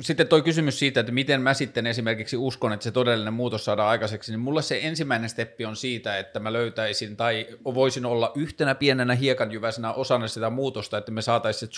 sitten 0.00 0.28
toi 0.28 0.42
kysymys 0.42 0.78
siitä, 0.78 1.00
että 1.00 1.12
miten 1.12 1.40
mä 1.40 1.54
sitten 1.54 1.86
esimerkiksi 1.86 2.36
uskon, 2.36 2.72
että 2.72 2.84
se 2.84 2.90
todellinen 2.90 3.34
muutos 3.34 3.64
saadaan 3.64 3.88
aikaiseksi, 3.88 4.32
niin 4.32 4.40
mulle 4.40 4.62
se 4.62 4.80
ensimmäinen 4.82 5.30
steppi 5.30 5.64
on 5.64 5.76
siitä, 5.76 6.18
että 6.18 6.40
mä 6.40 6.52
löytäisin 6.52 7.16
tai 7.16 7.46
voisin 7.64 8.06
olla 8.06 8.32
yhtenä 8.34 8.74
pienenä 8.74 9.14
hiekanjyväisenä 9.14 9.92
osana 9.92 10.28
sitä 10.28 10.50
muutosta, 10.50 10.98
että 10.98 11.12
me 11.12 11.22
saataisiin 11.22 11.60
se 11.60 11.72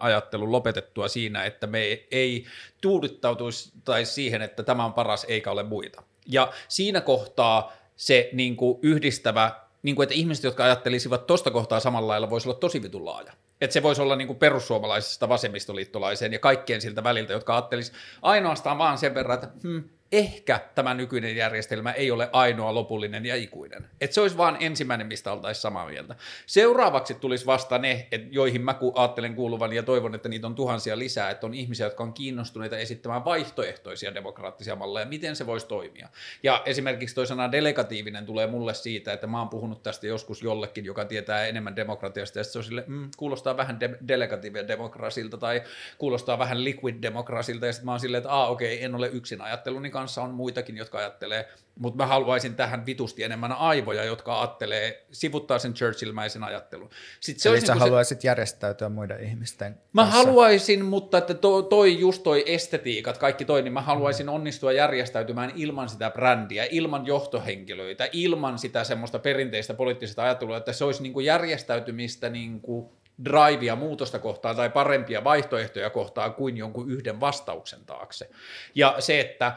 ajattelu 0.00 0.52
lopetettua 0.52 1.08
siinä, 1.08 1.44
että 1.44 1.66
me 1.66 2.06
ei 2.10 2.44
tuudittautuisi 2.80 3.72
tai 3.84 4.04
siihen, 4.04 4.42
että 4.42 4.62
tämä 4.62 4.84
on 4.84 4.92
paras 4.92 5.24
eikä 5.28 5.50
ole 5.50 5.62
muita. 5.62 6.02
Ja 6.26 6.52
siinä 6.68 7.00
kohtaa 7.00 7.72
se 7.96 8.30
niin 8.32 8.56
kuin 8.56 8.78
yhdistävä, 8.82 9.52
niin 9.82 9.96
kuin, 9.96 10.04
että 10.04 10.14
ihmiset, 10.14 10.44
jotka 10.44 10.64
ajattelisivat 10.64 11.26
tuosta 11.26 11.50
kohtaa 11.50 11.80
samalla 11.80 12.08
lailla, 12.08 12.30
voisi 12.30 12.48
olla 12.48 12.58
tosi 12.58 12.82
vitun 12.82 13.04
laaja. 13.04 13.32
Että 13.60 13.74
se 13.74 13.82
voisi 13.82 14.02
olla 14.02 14.16
niin 14.16 14.26
kuin 14.26 14.38
perussuomalaisesta 14.38 15.28
vasemmistoliittolaiseen 15.28 16.32
ja 16.32 16.38
kaikkien 16.38 16.80
siltä 16.80 17.04
väliltä, 17.04 17.32
jotka 17.32 17.54
ajattelisi 17.54 17.92
ainoastaan 18.22 18.78
vaan 18.78 18.98
sen 18.98 19.14
verran, 19.14 19.34
että 19.34 19.48
hmm, 19.62 19.84
ehkä 20.18 20.60
tämä 20.74 20.94
nykyinen 20.94 21.36
järjestelmä 21.36 21.92
ei 21.92 22.10
ole 22.10 22.28
ainoa 22.32 22.74
lopullinen 22.74 23.26
ja 23.26 23.36
ikuinen. 23.36 23.86
Että 24.00 24.14
se 24.14 24.20
olisi 24.20 24.36
vaan 24.36 24.56
ensimmäinen, 24.60 25.06
mistä 25.06 25.32
oltaisiin 25.32 25.62
samaa 25.62 25.86
mieltä. 25.86 26.16
Seuraavaksi 26.46 27.14
tulisi 27.14 27.46
vasta 27.46 27.78
ne, 27.78 28.08
et 28.12 28.22
joihin 28.30 28.62
mä 28.62 28.74
ajattelen 28.94 29.34
kuuluvan 29.34 29.72
ja 29.72 29.82
toivon, 29.82 30.14
että 30.14 30.28
niitä 30.28 30.46
on 30.46 30.54
tuhansia 30.54 30.98
lisää, 30.98 31.30
että 31.30 31.46
on 31.46 31.54
ihmisiä, 31.54 31.86
jotka 31.86 32.02
on 32.02 32.12
kiinnostuneita 32.12 32.78
esittämään 32.78 33.24
vaihtoehtoisia 33.24 34.14
demokraattisia 34.14 34.76
malleja, 34.76 35.06
miten 35.06 35.36
se 35.36 35.46
voisi 35.46 35.66
toimia. 35.66 36.08
Ja 36.42 36.62
esimerkiksi 36.66 37.14
toi 37.14 37.26
sana 37.26 37.52
delegatiivinen 37.52 38.26
tulee 38.26 38.46
mulle 38.46 38.74
siitä, 38.74 39.12
että 39.12 39.26
mä 39.26 39.38
oon 39.38 39.48
puhunut 39.48 39.82
tästä 39.82 40.06
joskus 40.06 40.42
jollekin, 40.42 40.84
joka 40.84 41.04
tietää 41.04 41.46
enemmän 41.46 41.76
demokratiasta, 41.76 42.38
ja 42.38 42.44
se 42.44 42.58
on 42.58 42.64
sille, 42.64 42.84
mm, 42.86 43.10
kuulostaa 43.16 43.56
vähän 43.56 43.80
de- 43.80 43.98
delegatiivia 44.08 44.68
demokrasilta 44.68 45.38
tai 45.38 45.62
kuulostaa 45.98 46.38
vähän 46.38 46.64
liquid 46.64 47.02
demokrasilta, 47.02 47.66
ja 47.66 47.72
sitten 47.72 47.84
mä 47.84 47.92
oon 47.92 48.00
silleen, 48.00 48.18
että 48.18 48.34
okei, 48.34 48.74
okay, 48.74 48.84
en 48.84 48.94
ole 48.94 49.08
yksin 49.08 49.40
ajatteluni 49.40 49.90
kanssa 49.90 50.03
kanssa 50.04 50.22
on 50.22 50.34
muitakin, 50.34 50.76
jotka 50.76 50.98
ajattelee, 50.98 51.48
mutta 51.78 51.96
mä 51.96 52.06
haluaisin 52.06 52.54
tähän 52.54 52.86
vitusti 52.86 53.22
enemmän 53.22 53.52
aivoja, 53.52 54.04
jotka 54.04 54.40
ajattelee, 54.40 55.04
sivuttaa 55.12 55.58
sen 55.58 55.74
Churchill-mäisen 55.74 56.44
ajattelun. 56.44 56.90
Sitten 57.20 57.42
se 57.42 57.48
Eli 57.48 57.60
sä 57.60 57.72
niin 57.72 57.80
haluaisit 57.80 58.20
se... 58.20 58.28
järjestäytyä 58.28 58.88
muiden 58.88 59.24
ihmisten 59.24 59.78
Mä 59.92 60.02
kanssa. 60.02 60.18
haluaisin, 60.18 60.84
mutta 60.84 61.18
että 61.18 61.34
to, 61.34 61.62
toi 61.62 62.00
just 62.00 62.22
toi 62.22 62.44
estetiikat, 62.46 63.18
kaikki 63.18 63.44
toi, 63.44 63.62
niin 63.62 63.72
mä 63.72 63.80
haluaisin 63.80 64.28
onnistua 64.28 64.72
järjestäytymään 64.72 65.52
ilman 65.56 65.88
sitä 65.88 66.10
brändiä, 66.10 66.66
ilman 66.70 67.06
johtohenkilöitä, 67.06 68.08
ilman 68.12 68.58
sitä 68.58 68.84
semmoista 68.84 69.18
perinteistä 69.18 69.74
poliittista 69.74 70.22
ajattelua, 70.22 70.56
että 70.56 70.72
se 70.72 70.84
olisi 70.84 71.02
niin 71.02 71.12
kuin 71.12 71.26
järjestäytymistä 71.26 72.28
niin 72.28 72.60
kuin 72.60 72.88
drivea 73.24 73.76
muutosta 73.76 74.18
kohtaan 74.18 74.56
tai 74.56 74.70
parempia 74.70 75.24
vaihtoehtoja 75.24 75.90
kohtaan 75.90 76.34
kuin 76.34 76.56
jonkun 76.56 76.90
yhden 76.90 77.20
vastauksen 77.20 77.84
taakse. 77.86 78.30
Ja 78.74 78.96
se, 78.98 79.20
että 79.20 79.52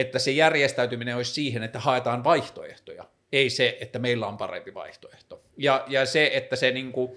että 0.00 0.18
se 0.18 0.30
järjestäytyminen 0.30 1.16
olisi 1.16 1.32
siihen, 1.32 1.62
että 1.62 1.78
haetaan 1.78 2.24
vaihtoehtoja, 2.24 3.04
ei 3.32 3.50
se, 3.50 3.78
että 3.80 3.98
meillä 3.98 4.26
on 4.26 4.36
parempi 4.36 4.74
vaihtoehto. 4.74 5.42
Ja, 5.56 5.84
ja 5.88 6.06
se, 6.06 6.30
että 6.34 6.56
se 6.56 6.70
niin 6.70 6.92
kuin, 6.92 7.10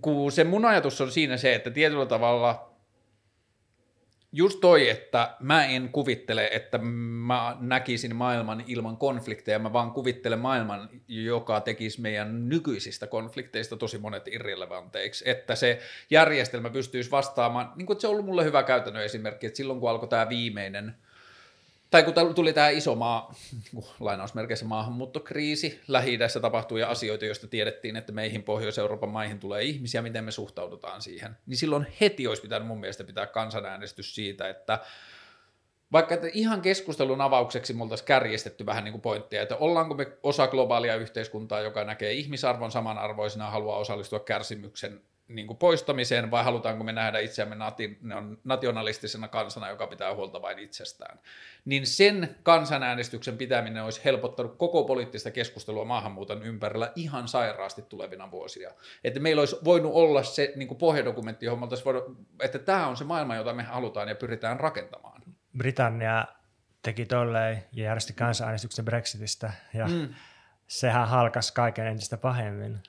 kun 0.00 0.32
se 0.32 0.44
mun 0.44 0.64
ajatus 0.64 1.00
on 1.00 1.10
siinä 1.10 1.36
se, 1.36 1.54
että 1.54 1.70
tietyllä 1.70 2.06
tavalla 2.06 2.72
just 4.32 4.60
toi, 4.60 4.90
että 4.90 5.36
mä 5.40 5.66
en 5.66 5.88
kuvittele, 5.88 6.48
että 6.52 6.78
mä 6.78 7.56
näkisin 7.60 8.16
maailman 8.16 8.64
ilman 8.66 8.96
konflikteja, 8.96 9.58
mä 9.58 9.72
vaan 9.72 9.90
kuvittelen 9.90 10.38
maailman, 10.38 10.88
joka 11.08 11.60
tekisi 11.60 12.00
meidän 12.00 12.48
nykyisistä 12.48 13.06
konflikteista 13.06 13.76
tosi 13.76 13.98
monet 13.98 14.28
irrelevanteiksi, 14.28 15.30
että 15.30 15.54
se 15.54 15.78
järjestelmä 16.10 16.70
pystyisi 16.70 17.10
vastaamaan, 17.10 17.72
niin 17.76 17.86
kuin 17.86 18.00
se 18.00 18.06
on 18.06 18.10
ollut 18.10 18.26
mulle 18.26 18.44
hyvä 18.44 18.62
käytännön 18.62 19.04
esimerkki, 19.04 19.46
että 19.46 19.56
silloin 19.56 19.80
kun 19.80 19.90
alkoi 19.90 20.08
tämä 20.08 20.28
viimeinen– 20.28 20.94
tai 21.90 22.02
kun 22.02 22.34
tuli 22.34 22.52
tämä 22.52 22.68
iso 22.68 22.94
maa, 22.94 23.34
niinku 23.52 23.88
lainausmerkeissä 24.00 24.66
maahanmuuttokriisi, 24.66 25.80
lähi 25.88 26.18
tapahtui 26.40 26.82
asioita, 26.82 27.24
joista 27.24 27.48
tiedettiin, 27.48 27.96
että 27.96 28.12
meihin 28.12 28.42
Pohjois-Euroopan 28.42 29.08
maihin 29.08 29.40
tulee 29.40 29.62
ihmisiä, 29.62 30.02
miten 30.02 30.24
me 30.24 30.30
suhtaudutaan 30.30 31.02
siihen, 31.02 31.36
niin 31.46 31.56
silloin 31.56 31.86
heti 32.00 32.26
olisi 32.26 32.42
pitänyt 32.42 32.68
mun 32.68 32.80
mielestä 32.80 33.04
pitää 33.04 33.26
kansanäänestys 33.26 34.14
siitä, 34.14 34.48
että 34.48 34.78
vaikka 35.92 36.14
että 36.14 36.26
ihan 36.32 36.62
keskustelun 36.62 37.20
avaukseksi 37.20 37.72
me 37.72 37.82
oltaisiin 37.82 38.06
kärjestetty 38.06 38.66
vähän 38.66 38.84
niin 38.84 38.92
kuin 38.92 39.02
pointtia, 39.02 39.42
että 39.42 39.56
ollaanko 39.56 39.94
me 39.94 40.06
osa 40.22 40.46
globaalia 40.46 40.96
yhteiskuntaa, 40.96 41.60
joka 41.60 41.84
näkee 41.84 42.12
ihmisarvon 42.12 42.72
samanarvoisena, 42.72 43.50
haluaa 43.50 43.78
osallistua 43.78 44.20
kärsimyksen 44.20 45.00
niin 45.28 45.46
kuin 45.46 45.56
poistamiseen 45.56 46.30
vai 46.30 46.44
halutaanko 46.44 46.84
me 46.84 46.92
nähdä 46.92 47.18
itseämme 47.18 47.54
nati, 47.54 47.98
nationalistisena 48.44 49.28
kansana, 49.28 49.68
joka 49.68 49.86
pitää 49.86 50.14
huolta 50.14 50.42
vain 50.42 50.58
itsestään. 50.58 51.18
Niin 51.64 51.86
sen 51.86 52.36
kansanäänestyksen 52.42 53.38
pitäminen 53.38 53.84
olisi 53.84 54.04
helpottanut 54.04 54.56
koko 54.56 54.84
poliittista 54.84 55.30
keskustelua 55.30 55.84
maahanmuuton 55.84 56.42
ympärillä 56.42 56.92
ihan 56.94 57.28
sairaasti 57.28 57.82
tulevina 57.82 58.30
vuosia. 58.30 58.70
Että 59.04 59.20
meillä 59.20 59.40
olisi 59.40 59.56
voinut 59.64 59.92
olla 59.94 60.22
se 60.22 60.52
niin 60.56 60.68
kuin 60.68 60.78
pohjadokumentti, 60.78 61.46
johon 61.46 61.60
me 61.60 61.66
voinut, 61.84 62.04
että 62.40 62.58
tämä 62.58 62.86
on 62.86 62.96
se 62.96 63.04
maailma, 63.04 63.36
jota 63.36 63.52
me 63.52 63.62
halutaan 63.62 64.08
ja 64.08 64.14
pyritään 64.14 64.60
rakentamaan. 64.60 65.22
Britannia 65.58 66.24
teki 66.82 67.06
tolleen 67.06 67.64
ja 67.72 67.84
järjesti 67.84 68.12
kansanäänestyksen 68.12 68.84
Brexitistä 68.84 69.52
ja 69.74 69.86
mm. 69.86 70.08
sehän 70.66 71.08
halkas 71.08 71.52
kaiken 71.52 71.86
entistä 71.86 72.16
pahemmin. 72.16 72.82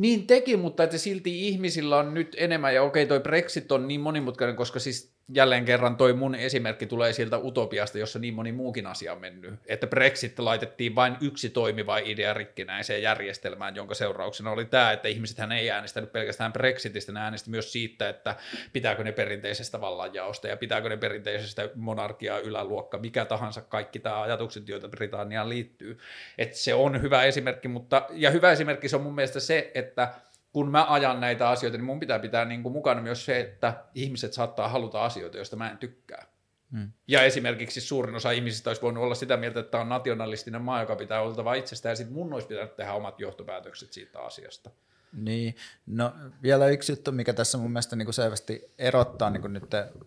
Niin 0.00 0.26
teki, 0.26 0.56
mutta 0.56 0.82
että 0.82 0.98
silti 0.98 1.48
ihmisillä 1.48 1.96
on 1.96 2.14
nyt 2.14 2.36
enemmän, 2.38 2.74
ja 2.74 2.82
okei 2.82 3.06
toi 3.06 3.20
Brexit 3.20 3.72
on 3.72 3.88
niin 3.88 4.00
monimutkainen, 4.00 4.56
koska 4.56 4.78
siis 4.78 5.12
jälleen 5.34 5.64
kerran 5.64 5.96
toi 5.96 6.12
mun 6.12 6.34
esimerkki 6.34 6.86
tulee 6.86 7.12
sieltä 7.12 7.38
utopiasta, 7.38 7.98
jossa 7.98 8.18
niin 8.18 8.34
moni 8.34 8.52
muukin 8.52 8.86
asia 8.86 9.12
on 9.12 9.20
mennyt, 9.20 9.54
että 9.66 9.86
Brexit 9.86 10.38
laitettiin 10.38 10.94
vain 10.94 11.16
yksi 11.20 11.50
toimiva 11.50 11.98
idea 11.98 12.34
rikkinäiseen 12.34 13.02
järjestelmään, 13.02 13.76
jonka 13.76 13.94
seurauksena 13.94 14.50
oli 14.50 14.64
tämä, 14.64 14.92
että 14.92 15.08
ihmiset 15.08 15.38
hän 15.38 15.52
ei 15.52 15.70
äänestänyt 15.70 16.12
pelkästään 16.12 16.52
Brexitistä, 16.52 17.12
ne 17.12 17.20
äänesti 17.20 17.50
myös 17.50 17.72
siitä, 17.72 18.08
että 18.08 18.36
pitääkö 18.72 19.04
ne 19.04 19.12
perinteisestä 19.12 19.80
vallanjaosta 19.80 20.48
ja 20.48 20.56
pitääkö 20.56 20.88
ne 20.88 20.96
perinteisestä 20.96 21.68
monarkiaa 21.74 22.38
yläluokka, 22.38 22.98
mikä 22.98 23.24
tahansa 23.24 23.60
kaikki 23.60 23.98
tämä 23.98 24.22
ajatukset, 24.22 24.68
joita 24.68 24.88
Britanniaan 24.88 25.48
liittyy. 25.48 25.98
Että 26.38 26.56
se 26.56 26.74
on 26.74 27.02
hyvä 27.02 27.24
esimerkki, 27.24 27.68
mutta 27.68 28.06
ja 28.10 28.30
hyvä 28.30 28.52
esimerkki 28.52 28.88
se 28.88 28.96
on 28.96 29.02
mun 29.02 29.14
mielestä 29.14 29.40
se, 29.40 29.70
että 29.74 30.14
kun 30.52 30.70
mä 30.70 30.86
ajan 30.88 31.20
näitä 31.20 31.48
asioita, 31.48 31.78
niin 31.78 31.84
mun 31.84 32.00
pitää 32.00 32.18
pitää 32.18 32.44
niin 32.44 32.62
kuin 32.62 32.72
mukana 32.72 33.02
myös 33.02 33.24
se, 33.24 33.40
että 33.40 33.84
ihmiset 33.94 34.32
saattaa 34.32 34.68
haluta 34.68 35.04
asioita, 35.04 35.36
joista 35.36 35.56
mä 35.56 35.70
en 35.70 35.78
tykkää. 35.78 36.26
Hmm. 36.72 36.92
Ja 37.08 37.22
esimerkiksi 37.22 37.80
suurin 37.80 38.14
osa 38.14 38.30
ihmisistä 38.30 38.70
olisi 38.70 38.82
voinut 38.82 39.04
olla 39.04 39.14
sitä 39.14 39.36
mieltä, 39.36 39.60
että 39.60 39.70
tämä 39.70 39.82
on 39.82 39.88
nationalistinen 39.88 40.62
maa, 40.62 40.80
joka 40.80 40.96
pitää 40.96 41.20
oltava 41.20 41.54
itsestään, 41.54 41.92
ja 41.92 41.96
sitten 41.96 42.14
mun 42.14 42.32
olisi 42.32 42.48
pitänyt 42.48 42.76
tehdä 42.76 42.92
omat 42.92 43.20
johtopäätökset 43.20 43.92
siitä 43.92 44.20
asiasta. 44.20 44.70
Niin, 45.12 45.54
no 45.86 46.12
vielä 46.42 46.66
yksi 46.66 46.92
juttu, 46.92 47.12
mikä 47.12 47.32
tässä 47.32 47.58
mun 47.58 47.70
mielestä 47.70 47.96
niin 47.96 48.06
kuin 48.06 48.14
selvästi 48.14 48.70
erottaa 48.78 49.30
niin 49.30 49.40
kuin 49.40 49.52
nyt 49.52 49.64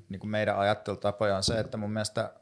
niin 0.10 0.20
kuin 0.20 0.30
meidän 0.30 0.58
ajattelutapoja 0.58 1.38
on 1.38 1.44
se, 1.44 1.60
että 1.60 1.78
mun 1.78 1.94
mielestä 1.94 2.34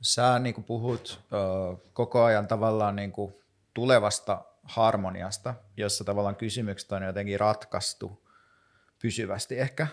sä 0.00 0.38
niin 0.38 0.54
kuin 0.54 0.64
puhut 0.64 1.20
ö, 1.32 1.76
koko 1.92 2.24
ajan 2.24 2.48
tavallaan 2.48 2.96
niin 2.96 3.12
kuin 3.12 3.34
tulevasta 3.74 4.44
harmoniasta, 4.70 5.54
jossa 5.76 6.04
tavallaan 6.04 6.36
kysymykset 6.36 6.92
on 6.92 7.02
jotenkin 7.02 7.40
ratkaistu 7.40 8.26
pysyvästi 9.02 9.58
ehkä. 9.58 9.86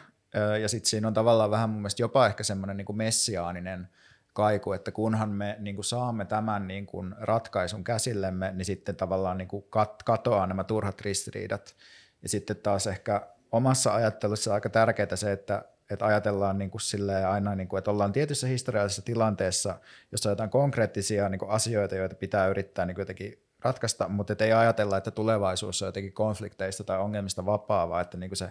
Ja 0.61 0.69
sitten 0.69 0.89
siinä 0.89 1.07
on 1.07 1.13
tavallaan 1.13 1.51
vähän 1.51 1.69
mun 1.69 1.81
mielestä 1.81 2.01
jopa 2.01 2.27
ehkä 2.27 2.43
semmoinen 2.43 2.77
niin 2.77 2.97
messiaaninen 2.97 3.89
kaiku, 4.33 4.73
että 4.73 4.91
kunhan 4.91 5.29
me 5.29 5.55
niin 5.59 5.75
kuin 5.75 5.85
saamme 5.85 6.25
tämän 6.25 6.67
niin 6.67 6.85
kuin 6.85 7.15
ratkaisun 7.19 7.83
käsillemme, 7.83 8.51
niin 8.53 8.65
sitten 8.65 8.95
tavallaan 8.95 9.37
niin 9.37 9.47
kuin 9.47 9.63
kat- 9.63 10.03
katoaa 10.05 10.47
nämä 10.47 10.63
turhat 10.63 11.01
ristiriidat. 11.01 11.75
Ja 12.23 12.29
sitten 12.29 12.57
taas 12.57 12.87
ehkä 12.87 13.27
omassa 13.51 13.95
ajattelussa 13.95 14.53
aika 14.53 14.69
tärkeää 14.69 15.15
se, 15.15 15.31
että, 15.31 15.65
että 15.89 16.05
ajatellaan 16.05 16.57
niin 16.57 16.71
kuin 16.71 16.81
aina, 17.29 17.55
niin 17.55 17.67
kuin, 17.67 17.77
että 17.77 17.91
ollaan 17.91 18.11
tietyssä 18.11 18.47
historiallisessa 18.47 19.01
tilanteessa, 19.01 19.79
jossa 20.11 20.29
on 20.29 20.31
jotain 20.31 20.49
konkreettisia 20.49 21.29
niin 21.29 21.39
kuin 21.39 21.51
asioita, 21.51 21.95
joita 21.95 22.15
pitää 22.15 22.47
yrittää 22.47 22.85
niin 22.85 22.95
kuin 22.95 23.01
jotenkin 23.01 23.46
ratkaista, 23.67 24.09
mutta 24.09 24.35
ei 24.39 24.53
ajatella, 24.53 24.97
että 24.97 25.11
tulevaisuus 25.11 25.81
on 25.81 25.87
jotenkin 25.87 26.13
konflikteista 26.13 26.83
tai 26.83 26.99
ongelmista 26.99 27.45
vapaa, 27.45 27.89
vaan 27.89 28.01
että 28.01 28.17
niin 28.17 28.29
kuin 28.29 28.37
se 28.37 28.49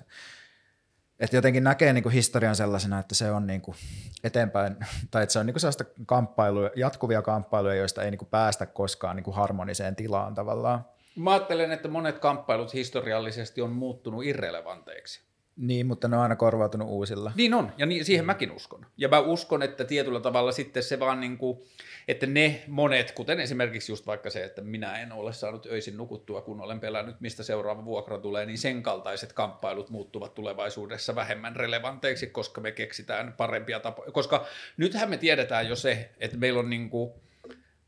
että 1.21 1.37
jotenkin 1.37 1.65
näkee 1.65 1.93
niin 1.93 2.03
kuin 2.03 2.13
historian 2.13 2.57
sellaisena, 2.57 2.99
että 2.99 3.15
se 3.15 3.31
on 3.31 3.47
niin 3.47 3.61
kuin 3.61 3.77
eteenpäin, 4.25 4.77
tai 5.11 5.23
että 5.23 5.33
se 5.33 5.39
on 5.39 5.47
niin 5.47 5.55
kuin 5.55 5.61
sellaista 5.61 5.85
kamppailuja, 6.07 6.71
jatkuvia 6.77 7.23
kamppailuja, 7.23 7.75
joista 7.75 8.03
ei 8.03 8.11
niin 8.11 8.19
kuin 8.19 8.29
päästä 8.29 8.67
koskaan 8.67 9.17
niin 9.17 9.25
kuin 9.25 9.37
harmoniseen 9.37 9.97
tilaan 9.97 10.35
tavallaan. 10.35 10.85
Mä 11.17 11.33
ajattelen, 11.33 11.73
että 11.73 11.89
monet 11.89 12.19
kamppailut 12.19 12.75
historiallisesti 12.75 13.63
on 13.63 13.71
muuttunut 13.71 14.25
irrelevanteiksi. 14.25 15.26
Niin, 15.57 15.87
mutta 15.87 16.09
ne 16.09 16.17
on 16.17 16.23
aina 16.23 16.37
korvautunut 16.37 16.89
uusilla. 16.89 17.33
Niin 17.35 17.55
on, 17.55 17.73
ja 17.79 17.87
niin, 17.87 18.05
siihen 18.05 18.25
mäkin 18.25 18.53
uskon. 18.53 18.87
Ja 18.97 19.09
mä 19.09 19.21
uskon, 19.21 19.63
että 19.63 19.85
tietyllä 19.85 20.21
tavalla 20.21 20.53
sitten 20.53 20.83
se 20.83 21.01
vaan 21.01 21.21
niin 21.21 21.39
kuin, 21.39 21.59
että 22.09 22.27
ne 22.27 22.63
monet, 22.69 23.13
kuten 23.13 23.41
esimerkiksi 23.41 23.93
just 23.93 24.07
vaikka 24.07 24.31
se, 24.31 24.45
että 24.45 24.63
minä 24.63 24.99
en 24.99 25.13
ole 25.13 25.33
saanut 25.33 25.67
öisin 25.67 25.97
nukuttua, 25.97 26.41
kun 26.41 26.61
olen 26.61 26.81
pelännyt, 26.81 27.21
mistä 27.21 27.43
seuraava 27.43 27.85
vuokra 27.85 28.19
tulee, 28.19 28.47
niin 28.47 28.59
sen 28.59 28.83
kaltaiset 28.83 29.33
kamppailut 29.33 29.91
muuttuvat 29.91 30.35
tulevaisuudessa 30.35 31.15
vähemmän 31.15 31.57
relevanteiksi, 31.57 32.27
koska 32.27 32.61
me 32.61 32.73
keksitään 32.73 33.35
parempia 33.37 33.81
tapoja. 33.81 34.13
Koska 34.13 34.47
nythän 34.77 35.11
me 35.11 35.17
tiedetään 35.17 35.69
jo 35.69 35.77
se, 35.77 36.11
että 36.19 36.37
meillä 36.37 36.61
on 36.61 36.71
niin 36.71 36.91
kuin, 36.91 37.13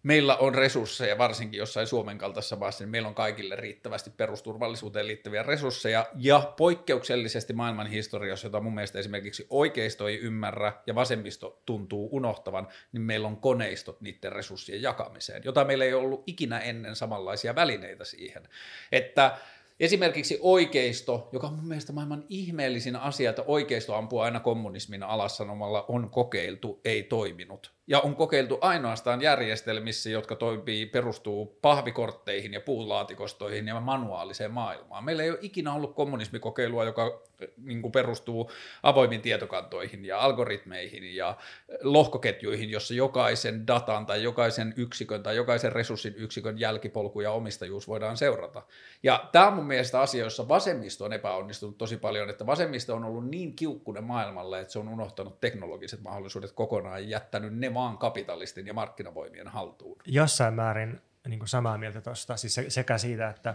meillä 0.03 0.37
on 0.37 0.55
resursseja, 0.55 1.19
varsinkin 1.19 1.59
jossain 1.59 1.87
Suomen 1.87 2.19
kaltaisessa 2.19 2.57
maassa, 2.57 2.85
niin 2.85 2.91
meillä 2.91 3.09
on 3.09 3.15
kaikille 3.15 3.57
riittävästi 3.57 4.11
perusturvallisuuteen 4.11 5.07
liittyviä 5.07 5.43
resursseja, 5.43 6.07
ja 6.17 6.53
poikkeuksellisesti 6.57 7.53
maailman 7.53 7.87
historiassa, 7.87 8.47
jota 8.47 8.61
mun 8.61 8.75
mielestä 8.75 8.99
esimerkiksi 8.99 9.47
oikeisto 9.51 10.09
ei 10.09 10.19
ymmärrä 10.19 10.73
ja 10.87 10.95
vasemmisto 10.95 11.63
tuntuu 11.67 12.09
unohtavan, 12.13 12.69
niin 12.93 13.03
meillä 13.03 13.29
on 13.29 13.37
koneistot 13.37 14.01
niiden 14.01 14.33
resurssien 14.33 14.83
jakamiseen, 14.83 15.43
jota 15.45 15.65
meillä 15.65 15.85
ei 15.85 15.95
ollut 15.95 16.23
ikinä 16.27 16.59
ennen 16.59 16.97
samanlaisia 16.97 17.55
välineitä 17.55 18.05
siihen. 18.05 18.49
Että 18.93 19.39
Esimerkiksi 19.81 20.39
oikeisto, 20.41 21.29
joka 21.33 21.47
on 21.47 21.55
mun 21.55 21.69
mielestä 21.69 21.93
maailman 21.93 22.25
ihmeellisin 22.29 22.97
asia, 22.97 23.31
että 23.31 23.45
oikeisto 23.47 23.95
ampuu 23.95 24.19
aina 24.19 24.41
kommunismin 24.41 25.03
alas 25.03 25.37
sanomalla 25.37 25.85
on 25.89 26.11
kokeiltu, 26.11 26.81
ei 26.85 27.03
toiminut 27.03 27.78
ja 27.89 28.01
on 28.01 28.17
kokeiltu 28.17 28.59
ainoastaan 28.61 29.23
järjestelmissä, 29.23 30.11
jotka 30.11 30.37
toimii, 30.37 30.87
perustuu 30.87 31.59
pahvikortteihin 31.63 32.53
ja 32.53 32.61
puulaatikostoihin 32.61 33.69
ja 33.69 33.81
manuaaliseen 33.81 34.51
maailmaan. 34.51 35.05
Meillä 35.05 35.23
ei 35.23 35.31
ole 35.31 35.39
ikinä 35.43 35.73
ollut 35.73 35.95
kommunismikokeilua, 35.95 36.85
joka 36.85 37.23
niin 37.65 37.83
kuin 37.83 37.93
perustuu 37.93 38.51
avoimiin 38.83 39.21
tietokantoihin 39.21 40.05
ja 40.05 40.21
algoritmeihin 40.21 41.17
ja 41.17 41.37
lohkoketjuihin, 41.83 42.71
jossa 42.71 42.95
jokaisen 42.95 43.67
datan 43.67 44.07
tai 44.07 44.23
jokaisen 44.23 44.75
yksikön 44.77 45.23
tai 45.23 45.37
jokaisen 45.37 45.73
resurssin 45.73 46.15
yksikön 46.17 46.61
jälkipolku 46.61 47.21
ja 47.21 47.33
omistajuus 47.33 47.89
voidaan 47.89 48.17
seurata. 48.17 48.63
Ja 49.03 49.29
tämä 49.33 49.47
on 49.47 49.55
mun 49.55 49.67
mielestä 49.67 50.01
asia, 50.01 50.25
jossa 50.25 50.49
vasemmisto 50.49 51.05
on 51.05 51.13
epäonnistunut 51.13 51.79
tosi 51.79 51.97
paljon, 51.97 52.31
että 52.31 52.47
vasemmisto 52.47 52.95
on 52.95 53.05
ollut 53.05 53.29
niin 53.29 53.57
kiukkunen 53.57 54.05
maailmalle, 54.05 54.61
että 54.61 54.73
se 54.73 54.79
on 54.79 54.89
unohtanut 54.89 55.41
teknologiset 55.41 56.01
mahdollisuudet 56.01 56.53
kokonaan 56.53 57.03
ja 57.03 57.09
jättänyt 57.09 57.59
ne 57.59 57.69
maan 57.79 57.99
kapitalistin 57.99 58.67
ja 58.67 58.75
markkinavoimien 58.75 59.49
haltuun. 59.49 59.97
Jossain 60.07 60.55
määrin 60.55 61.01
niin 61.29 61.39
kuin 61.39 61.49
samaa 61.49 61.79
mieltä 61.79 62.01
tuosta, 62.01 62.37
siis 62.37 62.61
sekä 62.69 62.99
siitä, 62.99 63.29
että, 63.29 63.55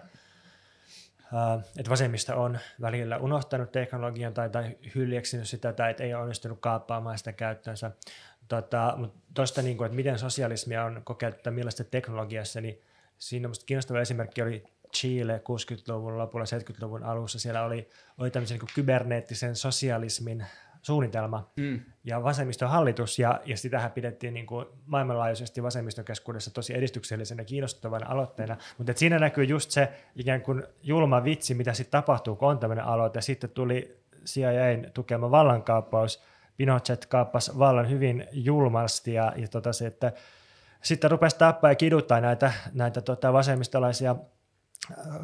että 1.77 1.89
vasemmista 1.89 2.35
on 2.35 2.59
välillä 2.81 3.17
unohtanut 3.17 3.71
teknologian 3.71 4.33
tai, 4.33 4.49
tai 4.49 4.77
hyljeksinyt 4.95 5.47
sitä 5.47 5.73
tai 5.73 5.91
että 5.91 6.03
ei 6.03 6.13
ole 6.13 6.23
onnistunut 6.23 6.59
kaappaamaan 6.61 7.17
sitä 7.17 7.33
käyttöönsä. 7.33 7.91
Tota, 8.47 8.93
mutta 8.97 9.19
tuosta, 9.33 9.61
niin 9.61 9.85
että 9.85 9.95
miten 9.95 10.19
sosialismia 10.19 10.83
on 10.83 11.01
kokeiltu 11.03 11.39
tai 11.43 11.53
millaista 11.53 11.83
teknologiassa, 11.83 12.61
niin 12.61 12.81
siinä 13.17 13.47
on 13.47 13.53
kiinnostava 13.65 13.99
esimerkki 13.99 14.41
oli 14.41 14.63
Chile 14.95 15.37
60-luvun 15.37 16.17
lopulla, 16.17 16.45
70-luvun 16.45 17.03
alussa. 17.03 17.39
Siellä 17.39 17.63
oli, 17.63 17.89
oli 18.17 18.31
tämmöisen 18.31 18.59
niin 18.59 18.75
kyberneettisen 18.75 19.55
sosialismin 19.55 20.45
suunnitelma 20.83 21.51
mm. 21.55 21.79
ja 22.03 22.23
vasemmistohallitus, 22.23 23.19
ja, 23.19 23.41
ja 23.45 23.57
sitähän 23.57 23.91
pidettiin 23.91 24.33
niin 24.33 24.45
kuin 24.45 24.65
maailmanlaajuisesti 24.85 25.63
vasemmistokeskuudessa 25.63 26.53
tosi 26.53 26.77
edistyksellisenä 26.77 27.41
ja 27.41 27.45
kiinnostavana 27.45 28.09
aloitteena, 28.09 28.57
mutta 28.77 28.93
siinä 28.95 29.19
näkyy 29.19 29.43
just 29.43 29.71
se 29.71 29.89
ikään 30.15 30.41
kuin 30.41 30.63
julma 30.83 31.23
vitsi, 31.23 31.53
mitä 31.53 31.73
sitten 31.73 31.91
tapahtuu, 31.91 32.35
kun 32.35 32.47
on 32.49 32.59
tämmöinen 32.59 32.85
aloite, 32.85 33.21
sitten 33.21 33.49
tuli 33.49 33.97
CIAn 34.25 34.91
tukema 34.93 35.31
vallankaappaus, 35.31 36.23
Pinochet 36.57 37.05
kaappasi 37.05 37.59
vallan 37.59 37.89
hyvin 37.89 38.27
julmasti, 38.31 39.13
ja, 39.13 39.33
ja 39.35 39.47
tota 39.47 39.73
se, 39.73 39.87
että 39.87 40.11
sitten 40.81 41.11
rupesi 41.11 41.37
tappaa 41.37 41.71
ja 41.71 41.75
kiduttaa 41.75 42.21
näitä, 42.21 42.53
näitä 42.73 43.01
tota 43.01 43.33
vasemmistolaisia 43.33 44.15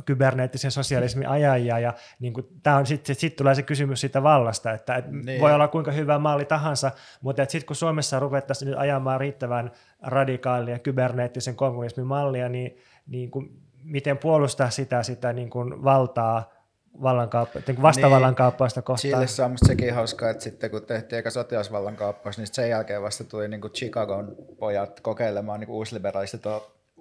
kyberneettisen 0.05 0.71
sosialismin 0.71 1.29
ajajia 1.29 1.79
ja 1.79 1.93
niin 2.19 2.33
kuin, 2.33 2.47
tää 2.63 2.77
on 2.77 2.85
sitten 2.85 3.15
sit 3.15 3.35
tulee 3.35 3.55
se 3.55 3.63
kysymys 3.63 4.01
siitä 4.01 4.23
vallasta, 4.23 4.71
että 4.71 4.95
et 4.95 5.11
niin. 5.11 5.41
voi 5.41 5.53
olla 5.53 5.67
kuinka 5.67 5.91
hyvä 5.91 6.19
malli 6.19 6.45
tahansa, 6.45 6.91
mutta 7.21 7.45
sitten 7.45 7.65
kun 7.67 7.75
Suomessa 7.75 8.19
ruvettaisiin 8.19 8.69
nyt 8.69 8.79
ajamaan 8.79 9.19
riittävän 9.19 9.71
radikaalia 10.01 10.79
kyberneettisen 10.79 11.55
kommunismin 11.55 12.05
mallia, 12.05 12.49
niin, 12.49 12.77
niin 13.07 13.31
kuin, 13.31 13.61
miten 13.83 14.17
puolustaa 14.17 14.69
sitä, 14.69 15.03
sitä 15.03 15.33
niin 15.33 15.49
kuin 15.49 15.83
valtaa 15.83 16.53
vallankaappa, 17.01 17.59
niin 17.67 17.81
vastavallankaapausta 17.81 18.81
kohtaan. 18.81 19.13
Chilessä 19.13 19.45
on 19.45 19.57
sekin 19.65 19.93
hauskaa, 19.93 20.29
että 20.29 20.43
sitten 20.43 20.71
kun 20.71 20.85
tehtiin 20.85 21.19
eka 21.19 21.29
sotilasvallankaappaus, 21.29 22.37
niin 22.37 22.47
sen 22.47 22.69
jälkeen 22.69 23.01
vasta 23.01 23.23
tuli 23.23 23.47
niin 23.47 23.61
kuin 23.61 23.73
Chicagon 23.73 24.35
pojat 24.59 24.99
kokeilemaan 24.99 25.59
niin 25.59 25.69
uusliberaalista 25.69 26.37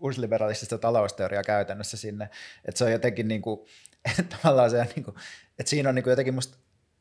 uusliberalistista 0.02 0.78
talousteoriaa 0.78 1.42
käytännössä 1.42 1.96
sinne. 1.96 2.30
Että 2.64 2.78
se 2.78 2.84
on 2.84 2.92
jotenkin 2.92 3.28
niin 3.28 3.42
kuin, 3.42 3.60
että 4.18 4.22
tavallaan 4.42 4.70
se, 4.70 4.86
niin 4.96 5.04
kuin, 5.04 5.14
että 5.58 5.70
siinä 5.70 5.88
on 5.88 5.94
niin 5.94 6.02
kuin 6.02 6.12
jotenkin 6.12 6.34
musta 6.34 6.58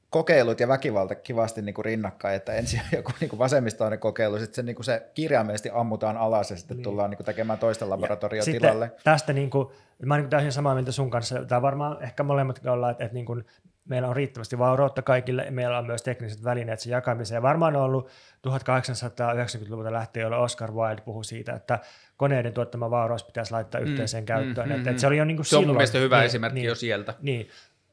kokeilut 0.10 0.60
ja 0.60 0.68
väkivalta 0.68 1.16
kivasti 1.16 1.62
niin 1.62 1.74
kuin 1.76 1.86
rinnakkain, 1.86 2.36
että 2.36 2.54
ensin 2.54 2.80
on 2.80 2.86
joku 2.98 3.12
niin 3.20 3.30
kuin 3.30 3.40
vasemmistoinen 3.40 4.00
kokeilu, 4.00 4.38
sitten 4.38 4.56
se, 4.56 4.64
niin 4.64 4.76
kuin 4.76 4.86
se 4.86 5.12
kirjaimellisesti 5.14 5.70
ammutaan 5.74 6.18
alas 6.18 6.52
ja 6.52 6.58
sitten 6.58 6.78
niin. 6.78 6.84
tullaan 6.84 7.10
niin 7.10 7.18
kuin 7.18 7.26
tekemään 7.26 7.60
toista 7.60 7.90
laboratoriotilalle. 7.90 8.92
Tästä 9.04 9.34
niin 9.34 9.50
kuin, 9.50 9.68
mä 10.06 10.14
olen 10.14 10.24
niin 10.24 10.30
täysin 10.30 10.52
samaa 10.52 10.74
mieltä 10.74 10.92
sun 10.92 11.10
kanssa, 11.10 11.46
tämä 11.46 11.62
varmaan 11.62 12.04
ehkä 12.04 12.24
molemmat 12.24 12.66
ollaan, 12.66 12.92
että, 12.92 13.04
että 13.04 13.14
niin 13.14 13.26
kuin, 13.26 13.46
meillä 13.90 14.08
on 14.08 14.16
riittävästi 14.16 14.58
vaurautta 14.58 15.02
kaikille, 15.02 15.48
meillä 15.52 15.78
on 15.78 15.86
myös 15.86 16.02
tekniset 16.02 16.44
välineet 16.44 16.80
sen 16.80 16.92
jakamiseen. 16.92 17.42
Varmaan 17.42 17.76
on 17.76 17.82
ollut 17.82 18.08
1890-luvulta 18.48 19.92
lähtien, 19.92 20.22
jolloin 20.22 20.44
Oscar 20.44 20.72
Wilde 20.72 21.02
puhui 21.02 21.26
siitä, 21.26 21.54
että 21.54 21.80
koneiden 22.18 22.54
tuottama 22.54 22.92
vauraus 22.92 23.24
pitäisi 23.24 23.52
laittaa 23.52 23.82
mm, 23.82 23.88
yhteiseen 23.88 24.24
mm, 24.24 24.26
käyttöön. 24.26 24.68
Mm, 24.68 24.76
että, 24.76 24.84
mm, 24.84 24.90
että 24.90 25.02
se 25.02 25.08
oli 25.08 25.18
jo 25.18 25.26
niin 25.26 25.38
kuin 25.38 25.46
se 25.46 25.50
silloin, 25.50 25.70
on 25.70 25.76
mielestäni 25.76 26.04
hyvä 26.04 26.18
niin, 26.18 26.26
esimerkki 26.26 26.60
niin, 26.60 26.68
jo 26.68 26.76
sieltä. 26.76 27.14
Niin, 27.22 27.50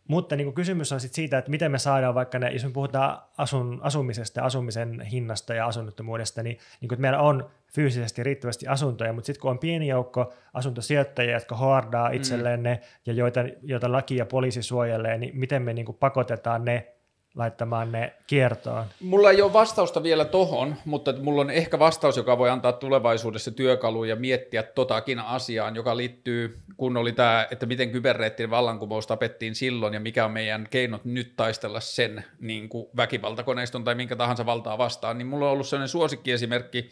mutta 0.09 0.37
niin 0.37 0.45
kuin 0.45 0.55
kysymys 0.55 0.93
on 0.93 1.01
sit 1.01 1.13
siitä, 1.13 1.39
että 1.39 1.51
miten 1.51 1.71
me 1.71 1.79
saadaan 1.79 2.15
vaikka 2.15 2.39
ne, 2.39 2.51
jos 2.51 2.65
me 2.65 2.71
puhutaan 2.71 3.19
asun, 3.39 3.81
asumisesta, 3.83 4.43
asumisen 4.43 5.01
hinnasta 5.01 5.55
ja 5.55 5.67
asunnottomuudesta, 5.67 6.43
niin, 6.43 6.59
niin 6.81 6.89
kuin, 6.89 6.97
että 6.97 7.01
meillä 7.01 7.21
on 7.21 7.51
fyysisesti 7.75 8.23
riittävästi 8.23 8.67
asuntoja, 8.69 9.13
mutta 9.13 9.27
sitten 9.27 9.41
kun 9.41 9.51
on 9.51 9.59
pieni 9.59 9.89
joukko 9.89 10.33
asuntosijoittajia, 10.55 11.35
jotka 11.35 11.57
hoardaa 11.57 12.09
mm. 12.09 12.15
itselleen 12.15 12.61
mm. 12.61 12.65
ne 12.65 12.81
ja 13.07 13.13
joita, 13.13 13.41
joita 13.63 13.93
laki 13.93 14.17
ja 14.17 14.27
poliisi 14.27 14.63
suojelee, 14.63 15.19
niin 15.19 15.39
miten 15.39 15.63
me 15.63 15.73
niin 15.73 15.87
kuin 15.87 15.99
pakotetaan 15.99 16.65
ne 16.65 16.95
laittamaan 17.35 17.93
ne 17.93 18.13
kiertoon? 18.27 18.85
Mulla 19.01 19.31
ei 19.31 19.43
ole 19.43 19.53
vastausta 19.53 20.03
vielä 20.03 20.25
tohon, 20.25 20.75
mutta 20.85 21.15
mulla 21.23 21.41
on 21.41 21.51
ehkä 21.51 21.79
vastaus, 21.79 22.17
joka 22.17 22.39
voi 22.39 22.51
antaa 22.51 22.73
tulevaisuudessa 22.73 23.51
työkaluja 23.51 24.17
miettiä 24.17 24.63
totakin 24.63 25.19
asiaan, 25.19 25.77
joka 25.77 25.97
liittyy, 25.97 26.59
kun 26.77 26.97
oli 26.97 27.13
tämä, 27.13 27.47
että 27.51 27.67
miten 27.67 27.91
kyberneettinen 27.91 28.51
vallankumous 28.51 29.07
tapettiin 29.07 29.55
silloin 29.55 29.95
ja 29.95 30.01
mikä 30.01 30.25
on 30.25 30.31
meidän 30.31 30.67
keinot 30.71 31.05
nyt 31.05 31.33
taistella 31.37 31.81
sen 31.81 32.25
niin 32.41 32.69
kuin 32.69 32.87
väkivaltakoneiston 32.97 33.85
tai 33.85 33.95
minkä 33.95 34.17
tahansa 34.17 34.47
valtaa 34.47 34.79
vastaan, 34.79 35.19
niin 35.19 35.27
mulla 35.27 35.47
on 35.47 35.53
ollut 35.53 35.69
sellainen 35.69 35.89
suosikkiesimerkki, 35.89 36.91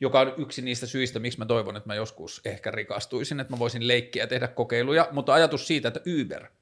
joka 0.00 0.20
on 0.20 0.34
yksi 0.36 0.62
niistä 0.62 0.86
syistä, 0.86 1.18
miksi 1.18 1.38
mä 1.38 1.46
toivon, 1.46 1.76
että 1.76 1.88
mä 1.88 1.94
joskus 1.94 2.40
ehkä 2.44 2.70
rikastuisin, 2.70 3.40
että 3.40 3.52
mä 3.52 3.58
voisin 3.58 3.88
leikkiä 3.88 4.22
ja 4.22 4.26
tehdä 4.26 4.48
kokeiluja, 4.48 5.08
mutta 5.12 5.34
ajatus 5.34 5.66
siitä, 5.66 5.88
että 5.88 6.00
Uber– 6.22 6.46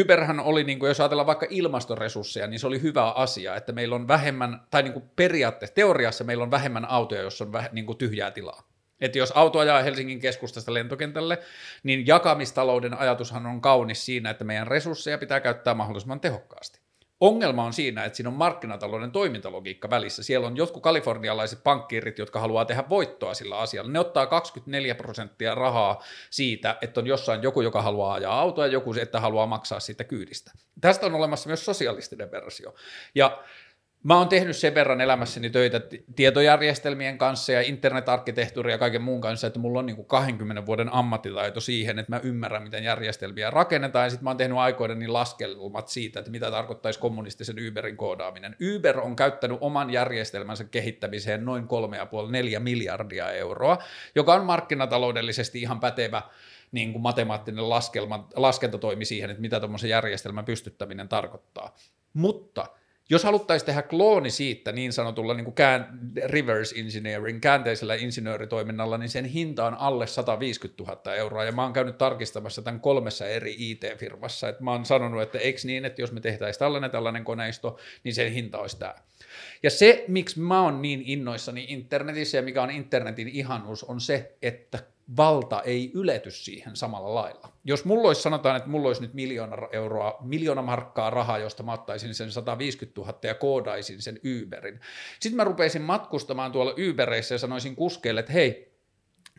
Uberhän 0.00 0.40
oli, 0.40 0.64
niin 0.64 0.78
kuin, 0.78 0.88
jos 0.88 1.00
ajatellaan 1.00 1.26
vaikka 1.26 1.46
ilmastoresursseja, 1.50 2.46
niin 2.46 2.60
se 2.60 2.66
oli 2.66 2.82
hyvä 2.82 3.10
asia, 3.10 3.56
että 3.56 3.72
meillä 3.72 3.96
on 3.96 4.08
vähemmän, 4.08 4.60
tai 4.70 4.82
niin 4.82 4.92
kuin 4.92 5.04
periaatteessa, 5.16 5.74
teoriassa 5.74 6.24
meillä 6.24 6.44
on 6.44 6.50
vähemmän 6.50 6.84
autoja, 6.84 7.22
jos 7.22 7.40
on 7.40 7.52
väh, 7.52 7.68
niin 7.72 7.86
kuin 7.86 7.98
tyhjää 7.98 8.30
tilaa. 8.30 8.68
Että 9.00 9.18
jos 9.18 9.32
auto 9.34 9.58
ajaa 9.58 9.82
Helsingin 9.82 10.20
keskustasta 10.20 10.74
lentokentälle, 10.74 11.38
niin 11.82 12.06
jakamistalouden 12.06 12.98
ajatushan 12.98 13.46
on 13.46 13.60
kaunis 13.60 14.06
siinä, 14.06 14.30
että 14.30 14.44
meidän 14.44 14.66
resursseja 14.66 15.18
pitää 15.18 15.40
käyttää 15.40 15.74
mahdollisimman 15.74 16.20
tehokkaasti. 16.20 16.80
Ongelma 17.20 17.64
on 17.64 17.72
siinä, 17.72 18.04
että 18.04 18.16
siinä 18.16 18.28
on 18.28 18.36
markkinatalouden 18.36 19.10
toimintalogiikka 19.10 19.90
välissä. 19.90 20.22
Siellä 20.22 20.46
on 20.46 20.56
jotkut 20.56 20.82
kalifornialaiset 20.82 21.62
pankkiirit, 21.62 22.18
jotka 22.18 22.40
haluaa 22.40 22.64
tehdä 22.64 22.84
voittoa 22.88 23.34
sillä 23.34 23.58
asialla. 23.58 23.90
Ne 23.90 23.98
ottaa 23.98 24.26
24 24.26 24.94
prosenttia 24.94 25.54
rahaa 25.54 26.02
siitä, 26.30 26.78
että 26.82 27.00
on 27.00 27.06
jossain 27.06 27.42
joku, 27.42 27.60
joka 27.60 27.82
haluaa 27.82 28.14
ajaa 28.14 28.40
autoa 28.40 28.66
ja 28.66 28.72
joku, 28.72 28.94
että 29.00 29.20
haluaa 29.20 29.46
maksaa 29.46 29.80
siitä 29.80 30.04
kyydistä. 30.04 30.52
Tästä 30.80 31.06
on 31.06 31.14
olemassa 31.14 31.48
myös 31.48 31.64
sosialistinen 31.64 32.30
versio. 32.30 32.74
Ja 33.14 33.42
Mä 34.06 34.18
oon 34.18 34.28
tehnyt 34.28 34.56
sen 34.56 34.74
verran 34.74 35.00
elämässäni 35.00 35.50
töitä 35.50 35.80
tietojärjestelmien 36.16 37.18
kanssa 37.18 37.52
ja 37.52 37.60
internetarkkitehtuuria 37.60 38.74
ja 38.74 38.78
kaiken 38.78 39.02
muun 39.02 39.20
kanssa, 39.20 39.46
että 39.46 39.58
mulla 39.58 39.78
on 39.78 39.86
niin 39.86 39.96
kuin 39.96 40.06
20 40.06 40.66
vuoden 40.66 40.92
ammattitaito 40.92 41.60
siihen, 41.60 41.98
että 41.98 42.12
mä 42.12 42.20
ymmärrän, 42.22 42.62
miten 42.62 42.84
järjestelmiä 42.84 43.50
rakennetaan, 43.50 44.06
ja 44.06 44.10
sitten 44.10 44.24
mä 44.24 44.30
oon 44.30 44.36
tehnyt 44.36 44.58
aikoiden 44.58 44.98
niin 44.98 45.12
laskelmat 45.12 45.88
siitä, 45.88 46.18
että 46.18 46.30
mitä 46.30 46.50
tarkoittaisi 46.50 46.98
kommunistisen 46.98 47.56
Uberin 47.68 47.96
koodaaminen. 47.96 48.56
Uber 48.76 49.00
on 49.00 49.16
käyttänyt 49.16 49.58
oman 49.60 49.90
järjestelmänsä 49.90 50.64
kehittämiseen 50.64 51.44
noin 51.44 51.64
3,5-4 51.64 52.60
miljardia 52.60 53.30
euroa, 53.30 53.78
joka 54.14 54.34
on 54.34 54.44
markkinataloudellisesti 54.44 55.60
ihan 55.60 55.80
pätevä 55.80 56.22
niin 56.72 56.92
kuin 56.92 57.02
matemaattinen 57.02 57.68
laskelma, 57.70 58.28
laskentatoimi 58.34 59.04
siihen, 59.04 59.30
että 59.30 59.40
mitä 59.40 59.60
tuommoisen 59.60 59.90
järjestelmän 59.90 60.44
pystyttäminen 60.44 61.08
tarkoittaa. 61.08 61.76
Mutta 62.12 62.66
jos 63.10 63.24
haluttaisiin 63.24 63.66
tehdä 63.66 63.82
klooni 63.82 64.30
siitä 64.30 64.72
niin 64.72 64.92
sanotulla 64.92 65.34
niin 65.34 65.44
kuin 65.44 65.54
kään, 65.54 66.00
reverse 66.24 66.80
engineering, 66.80 67.40
käänteisellä 67.40 67.94
insinööritoiminnalla, 67.94 68.98
niin 68.98 69.08
sen 69.08 69.24
hinta 69.24 69.66
on 69.66 69.74
alle 69.74 70.06
150 70.06 70.82
000 70.82 71.14
euroa, 71.14 71.44
ja 71.44 71.52
mä 71.52 71.62
oon 71.62 71.72
käynyt 71.72 71.98
tarkistamassa 71.98 72.62
tämän 72.62 72.80
kolmessa 72.80 73.26
eri 73.26 73.56
IT-firmassa, 73.58 74.48
että 74.48 74.64
mä 74.64 74.72
oon 74.72 74.84
sanonut, 74.84 75.22
että 75.22 75.38
eikö 75.38 75.60
niin, 75.64 75.84
että 75.84 76.02
jos 76.02 76.12
me 76.12 76.20
tehtäisiin 76.20 76.58
tällainen 76.58 76.90
tällainen 76.90 77.24
koneisto, 77.24 77.78
niin 78.04 78.14
sen 78.14 78.32
hinta 78.32 78.58
olisi 78.58 78.78
tämä. 78.78 78.94
Ja 79.62 79.70
se, 79.70 80.04
miksi 80.08 80.40
mä 80.40 80.62
oon 80.62 80.82
niin 80.82 81.02
innoissani 81.04 81.66
internetissä 81.68 82.36
ja 82.38 82.42
mikä 82.42 82.62
on 82.62 82.70
internetin 82.70 83.28
ihanuus, 83.28 83.84
on 83.84 84.00
se, 84.00 84.36
että 84.42 84.78
valta 85.16 85.62
ei 85.62 85.90
ylety 85.94 86.30
siihen 86.30 86.76
samalla 86.76 87.14
lailla. 87.14 87.52
Jos 87.64 87.84
mulla 87.84 88.08
olisi, 88.08 88.22
sanotaan, 88.22 88.56
että 88.56 88.68
mulla 88.68 88.88
olisi 88.88 89.02
nyt 89.02 89.14
miljoona 89.14 89.56
euroa, 89.72 90.18
miljoona 90.20 90.62
markkaa 90.62 91.10
rahaa, 91.10 91.38
josta 91.38 91.62
mä 91.62 91.72
ottaisin 91.72 92.14
sen 92.14 92.30
150 92.30 93.00
000 93.00 93.18
ja 93.22 93.34
koodaisin 93.34 94.02
sen 94.02 94.18
Uberin. 94.18 94.80
Sitten 95.20 95.36
mä 95.36 95.44
rupeisin 95.44 95.82
matkustamaan 95.82 96.52
tuolla 96.52 96.74
Ubereissä 96.90 97.34
ja 97.34 97.38
sanoisin 97.38 97.76
kuskeille, 97.76 98.20
että 98.20 98.32
hei, 98.32 98.76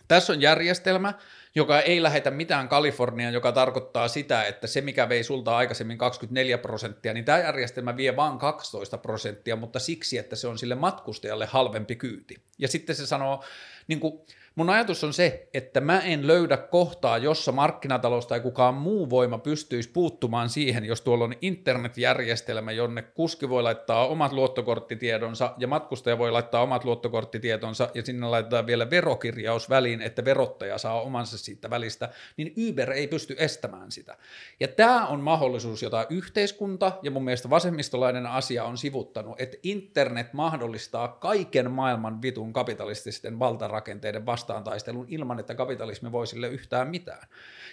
tässä 0.07 0.33
on 0.33 0.41
järjestelmä, 0.41 1.13
joka 1.55 1.81
ei 1.81 2.03
lähetä 2.03 2.31
mitään 2.31 2.69
Kaliforniaan, 2.69 3.33
joka 3.33 3.51
tarkoittaa 3.51 4.07
sitä, 4.07 4.43
että 4.43 4.67
se, 4.67 4.81
mikä 4.81 5.09
vei 5.09 5.23
sulta 5.23 5.57
aikaisemmin 5.57 5.97
24 5.97 6.57
prosenttia, 6.57 7.13
niin 7.13 7.25
tämä 7.25 7.39
järjestelmä 7.39 7.97
vie 7.97 8.15
vain 8.15 8.37
12 8.37 8.97
prosenttia, 8.97 9.55
mutta 9.55 9.79
siksi, 9.79 10.17
että 10.17 10.35
se 10.35 10.47
on 10.47 10.57
sille 10.57 10.75
matkustajalle 10.75 11.45
halvempi 11.45 11.95
kyyti. 11.95 12.35
Ja 12.57 12.67
sitten 12.67 12.95
se 12.95 13.07
sanoo, 13.07 13.43
niin 13.87 13.99
kuin, 13.99 14.21
Mun 14.58 14.69
ajatus 14.69 15.03
on 15.03 15.14
se, 15.14 15.48
että 15.53 15.82
mä 15.82 16.00
en 16.00 16.27
löydä 16.27 16.58
kohtaa, 16.58 17.18
jossa 17.18 17.52
markkinatalous 17.52 18.27
tai 18.27 18.40
kukaan 18.40 18.74
muu 18.74 19.10
voima 19.10 19.38
pystyisi 19.38 19.90
puuttumaan 19.90 20.50
siihen, 20.50 20.86
jos 20.86 21.02
tuolla 21.02 21.24
on 21.24 21.34
internetjärjestelmä, 21.42 22.72
jonne 22.72 23.02
kuski 23.02 23.50
voi 23.50 23.64
laittaa 23.64 24.08
omat 24.08 24.32
luottokorttitiedonsa 24.32 25.53
ja 25.58 25.68
matkustaja 25.68 26.18
voi 26.18 26.32
laittaa 26.32 26.61
omat 26.61 26.84
luottokorttitietonsa 26.84 27.90
ja 27.94 28.06
sinne 28.06 28.27
laitetaan 28.27 28.68
vielä 28.68 28.90
verokirjaus 28.90 29.69
väliin, 29.69 30.02
että 30.02 30.26
verottaja 30.26 30.77
saa 30.77 31.02
omansa 31.02 31.38
siitä 31.38 31.69
välistä, 31.69 32.10
niin 32.38 32.53
Uber 32.69 32.92
ei 32.92 33.08
pysty 33.08 33.36
estämään 33.40 33.92
sitä. 33.92 34.18
Ja 34.60 34.68
tämä 34.68 35.08
on 35.08 35.19
mahdollisuus, 35.19 35.82
jota 35.84 36.06
yhteiskunta 36.10 36.92
ja 37.03 37.11
mun 37.11 37.24
mielestä 37.24 37.50
vasemmistolainen 37.50 38.26
asia 38.26 38.64
on 38.64 38.77
sivuttanut, 38.77 39.42
että 39.42 39.58
internet 39.64 40.34
mahdollistaa 40.34 41.08
kaiken 41.08 41.72
maailman 41.72 42.22
vitun 42.22 42.53
kapitalististen 42.53 43.40
valtarakenteiden 43.40 44.26
vasta 44.26 44.47
vastaan 44.48 44.64
taistelun 44.64 45.06
ilman, 45.09 45.40
että 45.40 45.56
kapitalismi 45.56 46.11
voi 46.11 46.27
sille 46.27 46.48
yhtään 46.48 46.88
mitään. 46.88 47.27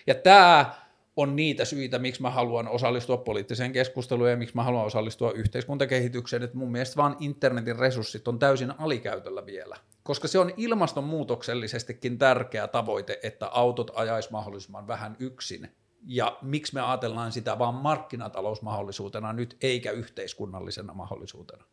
Ja 0.06 0.14
tämä 0.14 0.74
on 1.16 1.36
niitä 1.36 1.64
syitä, 1.64 1.98
miksi 1.98 2.22
mä 2.22 2.30
haluan 2.30 2.68
osallistua 2.68 3.16
poliittiseen 3.16 3.72
keskusteluun 3.72 4.30
ja 4.30 4.36
miksi 4.36 4.56
mä 4.56 4.62
haluan 4.62 4.86
osallistua 4.86 5.32
yhteiskuntakehitykseen, 5.32 6.42
että 6.42 6.56
mun 6.56 6.72
mielestä 6.72 6.96
vaan 6.96 7.16
internetin 7.20 7.78
resurssit 7.78 8.28
on 8.28 8.38
täysin 8.38 8.74
alikäytöllä 8.78 9.46
vielä. 9.46 9.76
Koska 10.02 10.28
se 10.28 10.38
on 10.38 10.52
ilmastonmuutoksellisestikin 10.56 12.18
tärkeä 12.18 12.68
tavoite, 12.68 13.18
että 13.22 13.46
autot 13.46 13.90
ajaisi 13.94 14.32
mahdollisimman 14.32 14.86
vähän 14.86 15.16
yksin. 15.18 15.68
Ja 16.06 16.38
miksi 16.42 16.74
me 16.74 16.80
ajatellaan 16.80 17.32
sitä 17.32 17.58
vaan 17.58 17.74
markkinatalousmahdollisuutena 17.74 19.32
nyt, 19.32 19.56
eikä 19.62 19.90
yhteiskunnallisena 19.90 20.94
mahdollisuutena? 20.94 21.64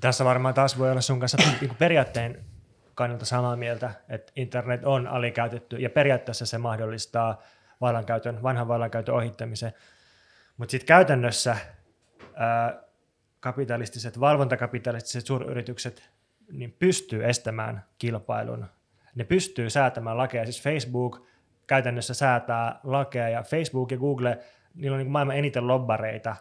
Tässä 0.00 0.24
varmaan 0.24 0.54
taas 0.54 0.78
voi 0.78 0.90
olla 0.90 1.00
sun 1.00 1.20
kanssa 1.20 1.38
niin 1.60 1.76
periaatteen 1.78 2.44
kannalta 2.98 3.24
samaa 3.24 3.56
mieltä, 3.56 3.90
että 4.08 4.32
internet 4.36 4.84
on 4.84 5.06
alikäytetty 5.06 5.76
ja 5.76 5.90
periaatteessa 5.90 6.46
se 6.46 6.58
mahdollistaa 6.58 7.42
vallankäytön, 7.80 8.42
vanhan 8.42 8.68
vallankäytön 8.68 9.14
ohittamisen. 9.14 9.72
Mutta 10.56 10.70
sitten 10.70 10.86
käytännössä 10.86 11.56
ää, 12.34 12.82
kapitalistiset, 13.40 14.20
valvontakapitalistiset 14.20 15.26
suuryritykset 15.26 16.10
niin 16.52 16.72
pystyy 16.72 17.28
estämään 17.28 17.84
kilpailun. 17.98 18.66
Ne 19.14 19.24
pystyy 19.24 19.70
säätämään 19.70 20.18
lakeja. 20.18 20.44
Siis 20.44 20.62
Facebook 20.62 21.26
käytännössä 21.66 22.14
säätää 22.14 22.80
lakeja 22.84 23.28
ja 23.28 23.42
Facebook 23.42 23.90
ja 23.90 23.98
Google, 23.98 24.38
niillä 24.74 24.94
on 24.94 24.98
niin 24.98 25.10
maailman 25.10 25.36
eniten 25.36 25.66
lobbareita 25.66 26.36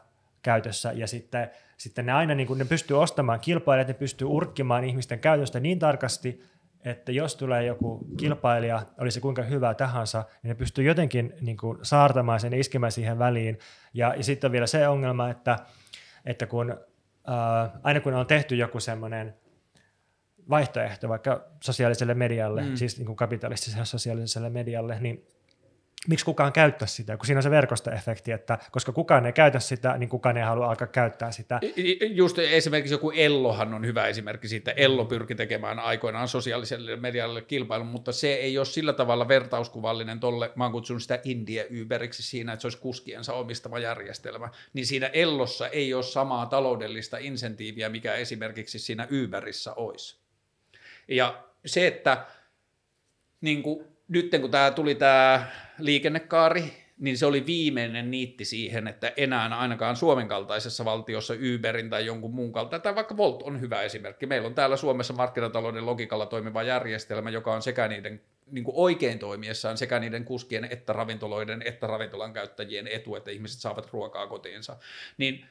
käytössä 0.48 0.92
ja 0.92 1.08
sitten, 1.08 1.50
sitten 1.77 2.06
ne 2.06 2.11
aina 2.11 2.35
niin 2.35 2.48
kuin, 2.48 2.59
ne 2.59 2.66
pystyy 2.66 3.01
ostamaan 3.01 3.40
kilpailijat, 3.40 3.88
ne 3.88 3.93
pystyy 3.93 4.27
urkkimaan 4.27 4.84
ihmisten 4.84 5.19
käytöstä 5.19 5.59
niin 5.59 5.80
tarkasti, 5.80 6.43
että 6.85 7.11
jos 7.11 7.35
tulee 7.35 7.66
joku 7.66 8.08
kilpailija, 8.17 8.82
oli 9.00 9.11
se 9.11 9.19
kuinka 9.19 9.42
hyvä 9.42 9.74
tahansa, 9.74 10.24
niin 10.43 10.50
ne 10.50 10.56
pystyy 10.56 10.85
jotenkin 10.85 11.34
niin 11.42 11.58
kuin 11.58 11.77
saartamaan 11.82 12.40
sen 12.40 12.53
ja 12.53 12.59
iskemään 12.59 12.92
siihen 12.92 13.19
väliin. 13.19 13.59
Ja, 13.93 14.14
ja 14.17 14.24
sitten 14.24 14.48
on 14.48 14.51
vielä 14.51 14.67
se 14.67 14.88
ongelma, 14.88 15.30
että, 15.30 15.59
että 16.26 16.45
kun, 16.45 16.77
ää, 17.27 17.80
aina 17.84 18.00
kun 18.00 18.14
on 18.14 18.27
tehty 18.27 18.56
joku 18.56 18.80
semmoinen 18.80 19.35
vaihtoehto 20.50 21.09
vaikka 21.09 21.45
sosiaaliselle 21.64 22.14
medialle, 22.14 22.61
mm. 22.61 22.76
siis 22.76 22.98
niin 22.98 23.06
kuin 23.06 23.16
kapitalistiselle 23.16 23.85
sosiaaliselle 23.85 24.50
medialle, 24.50 25.00
niin 25.00 25.27
miksi 26.08 26.26
kukaan 26.26 26.53
käyttää 26.53 26.88
sitä, 26.88 27.18
kun 27.18 27.26
siinä 27.26 27.40
on 27.40 27.44
se 27.44 27.50
verkostoefekti, 27.50 28.32
että 28.32 28.58
koska 28.72 28.92
kukaan 28.92 29.26
ei 29.26 29.34
käytä 29.34 29.60
sitä, 29.60 29.98
niin 29.98 30.10
kukaan 30.10 30.38
ei 30.38 30.44
halua 30.44 30.69
alkaa 30.69 30.88
käyttää 30.88 31.32
sitä. 31.32 31.60
Just 32.10 32.40
esimerkiksi 32.40 32.94
joku 32.94 33.11
Ellohan 33.11 33.74
on 33.74 33.86
hyvä 33.86 34.08
esimerkki 34.08 34.48
siitä. 34.48 34.72
Ello 34.72 35.06
pyrki 35.06 35.36
tekemään 35.36 35.80
aikoinaan 35.80 36.27
sosiaaliselle 36.27 36.95
medialle 36.95 37.42
kilpailun, 37.42 37.88
mutta 37.88 38.11
se 38.11 38.34
ei 38.34 38.58
ole 38.58 38.66
sillä 38.66 38.94
tavalla 38.94 39.27
vertauskuvallinen 39.27 40.19
tolle, 40.19 40.52
mä 40.56 40.64
oon 40.64 40.72
kutsunut 40.72 41.02
sitä 41.02 41.19
India 41.24 41.64
Uberiksi 41.82 42.24
siinä, 42.24 42.53
että 42.53 42.61
se 42.61 42.68
olisi 42.68 42.77
kuskiensa 42.77 43.34
omistama 43.34 43.80
järjestelmä, 43.80 44.50
niin 44.74 44.86
siinä 44.86 45.08
Ellossa 45.08 45.68
ei 45.68 45.94
ole 45.94 46.03
samaa 46.03 46.45
taloudellista 46.45 47.18
insentiiviä, 47.18 47.90
mikä 47.90 48.14
esimerkiksi 48.14 48.80
siinä 48.80 49.08
Uberissä 49.26 49.74
olisi. 49.74 50.18
Ja 51.08 51.44
se, 51.66 51.88
että 51.88 52.26
niin 53.42 53.64
kuin, 53.64 53.88
nyt 54.08 54.32
kun 54.42 54.52
tämä 54.52 54.72
tuli 54.72 54.95
tämä 54.95 55.48
liikennekaari, 55.80 56.74
niin 57.00 57.18
se 57.18 57.26
oli 57.26 57.46
viimeinen 57.46 58.12
niitti 58.12 58.46
siihen, 58.46 58.88
että 58.88 59.14
enää 59.18 59.58
ainakaan 59.58 59.96
Suomen 59.96 60.28
kaltaisessa 60.28 60.86
valtiossa 60.86 61.34
Uberin 61.34 61.90
tai 61.90 62.06
jonkun 62.06 62.34
muun 62.34 62.54
kaltaisen, 62.54 62.82
tai 62.82 62.96
vaikka 62.96 63.18
Volt 63.18 63.44
on 63.44 63.62
hyvä 63.62 63.82
esimerkki. 63.82 64.26
Meillä 64.26 64.48
on 64.48 64.56
täällä 64.56 64.78
Suomessa 64.78 65.14
markkinatalouden 65.14 65.86
logikalla 65.86 66.26
toimiva 66.26 66.64
järjestelmä, 66.64 67.30
joka 67.30 67.54
on 67.54 67.62
sekä 67.62 67.88
niiden 67.88 68.22
niin 68.52 68.64
kuin 68.64 68.76
oikein 68.78 69.20
toimiessaan 69.20 69.78
sekä 69.78 70.00
niiden 70.00 70.26
kuskien 70.26 70.68
että 70.70 70.94
ravintoloiden 70.94 71.62
että 71.62 71.88
ravintolan 71.88 72.34
käyttäjien 72.34 72.88
etu, 72.88 73.16
että 73.16 73.32
ihmiset 73.32 73.62
saavat 73.62 73.94
ruokaa 73.94 74.28
kotiinsa. 74.28 74.78
Niin 75.18 75.46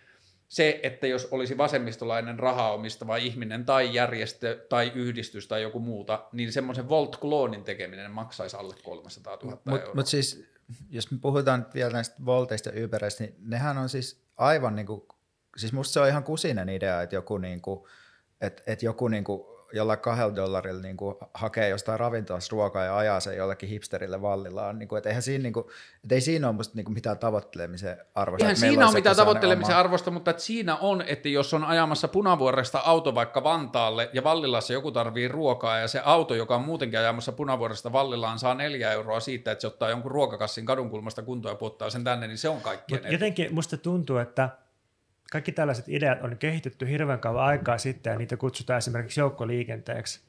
se, 0.49 0.81
että 0.83 1.07
jos 1.07 1.29
olisi 1.31 1.59
vasemmistolainen 1.59 2.39
rahaa 2.39 2.73
omistava 2.73 3.17
ihminen 3.17 3.65
tai 3.65 3.95
järjestö 3.95 4.67
tai 4.69 4.93
yhdistys 4.95 5.49
tai 5.49 5.63
joku 5.63 5.79
muuta, 5.81 6.25
niin 6.33 6.53
semmoisen 6.53 6.89
Volt-kloonin 6.89 7.65
tekeminen 7.65 8.11
maksaisi 8.11 8.57
alle 8.57 8.75
300 8.85 9.39
000 9.43 9.59
mut, 9.65 9.81
euroa. 9.81 9.95
Mutta 9.95 10.11
siis, 10.11 10.45
jos 10.91 11.11
me 11.11 11.19
puhutaan 11.19 11.67
vielä 11.75 11.93
näistä 11.93 12.17
Volteista 12.27 12.69
ja 12.69 12.89
niin 13.19 13.35
nehän 13.39 13.79
on 13.79 13.89
siis 13.89 14.23
aivan 14.37 14.77
niin 14.77 14.87
kuin, 14.87 15.03
siis 15.57 15.73
musta 15.73 15.93
se 15.93 16.01
on 16.01 16.09
ihan 16.09 16.25
kusinen 16.25 16.69
idea, 16.69 17.03
että 17.03 17.17
joku, 17.17 17.39
niin 17.39 17.61
kuin, 17.61 17.85
että, 18.41 18.63
että 18.67 18.85
joku 18.85 19.09
niin 19.09 19.25
kuin 19.25 19.56
jolla 19.73 19.97
kahdella 19.97 20.37
dollarilla 20.37 20.83
niin 20.83 20.97
kuin 20.97 21.17
hakee 21.35 21.69
jostain 21.69 22.01
ravintolasta 22.01 22.53
ruokaa 22.53 22.85
ja 22.85 22.97
ajaa 22.97 23.21
sen 23.21 23.37
jollekin 23.37 23.69
hipsterille 23.69 24.23
vallillaan. 24.23 24.79
Niin 24.79 24.89
kuin, 24.89 24.97
että 24.97 25.09
eihän 25.09 25.23
siinä, 25.23 25.43
niin 25.43 25.53
kuin, 25.53 25.67
että 26.03 26.15
ei 26.15 26.21
siinä 26.21 26.49
ole 26.49 26.57
musta 26.57 26.77
niin 26.77 26.85
kuin 26.85 26.95
mitään 26.95 27.19
tavoittelemisen 27.19 27.97
arvosta. 28.15 28.45
Eihän 28.45 28.57
siinä 28.57 28.87
ole 28.87 28.95
mitään 28.95 29.17
tavoittelemisen 29.17 29.75
oma... 29.75 29.81
arvosta, 29.81 30.11
mutta 30.11 30.31
että 30.31 30.43
siinä 30.43 30.77
on, 30.77 31.03
että 31.07 31.29
jos 31.29 31.55
on 31.55 31.65
ajamassa 31.65 32.09
punavuoresta 32.09 32.79
auto 32.85 33.15
vaikka 33.15 33.45
Vantaalle 33.45 34.11
ja 34.13 34.25
Vallilassa 34.25 34.73
joku 34.73 34.93
tarvii 34.93 35.29
ruokaa 35.29 35.79
ja 35.79 35.89
se 35.89 36.01
auto, 36.05 36.35
joka 36.35 36.55
on 36.55 36.63
muutenkin 36.63 36.99
ajamassa 36.99 37.33
punavuoresta 37.33 37.93
Vallillaan, 37.93 38.39
saa 38.39 38.55
neljä 38.55 38.93
euroa 38.93 39.21
siitä, 39.21 39.53
että 39.53 39.61
se 39.61 39.67
ottaa 39.67 39.91
jonkun 39.91 40.11
ruokakassin 40.11 40.67
kadunkulmasta 40.67 41.23
kuntoon 41.23 41.53
ja 41.53 41.57
puottaa 41.57 41.91
sen 41.91 42.05
tänne, 42.05 42.27
niin 42.27 42.39
se 42.39 42.49
on 42.49 42.61
kaikki. 42.61 43.01
Jotenkin 43.11 43.55
musta 43.55 43.77
tuntuu, 43.77 44.17
että 44.17 44.49
kaikki 45.33 45.53
tällaiset 45.53 45.89
ideat 45.89 46.23
on 46.23 46.37
kehitetty 46.39 46.89
hirveän 46.89 47.21
kauan 47.21 47.45
aikaa 47.45 47.79
sitten 47.79 48.11
ja 48.11 48.19
niitä 48.19 48.37
kutsutaan 48.37 48.79
esimerkiksi 48.79 49.21
joukkoliikenteeksi. 49.21 50.21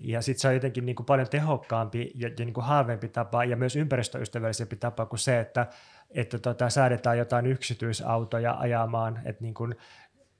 Ja 0.00 0.22
sitten 0.22 0.40
se 0.40 0.48
on 0.48 0.54
jotenkin 0.54 0.86
niin 0.86 0.96
kuin 0.96 1.06
paljon 1.06 1.28
tehokkaampi 1.28 2.12
ja, 2.14 2.28
ja 2.28 2.44
niin 2.44 2.54
kuin 2.54 2.64
halvempi 2.64 3.08
tapa 3.08 3.44
ja 3.44 3.56
myös 3.56 3.76
ympäristöystävällisempi 3.76 4.76
tapa 4.76 5.06
kuin 5.06 5.18
se, 5.18 5.40
että, 5.40 5.66
että 6.10 6.38
tota, 6.38 6.70
säädetään 6.70 7.18
jotain 7.18 7.46
yksityisautoja 7.46 8.56
ajamaan. 8.58 9.20
Että 9.24 9.42
niin 9.42 9.54
kuin, 9.54 9.74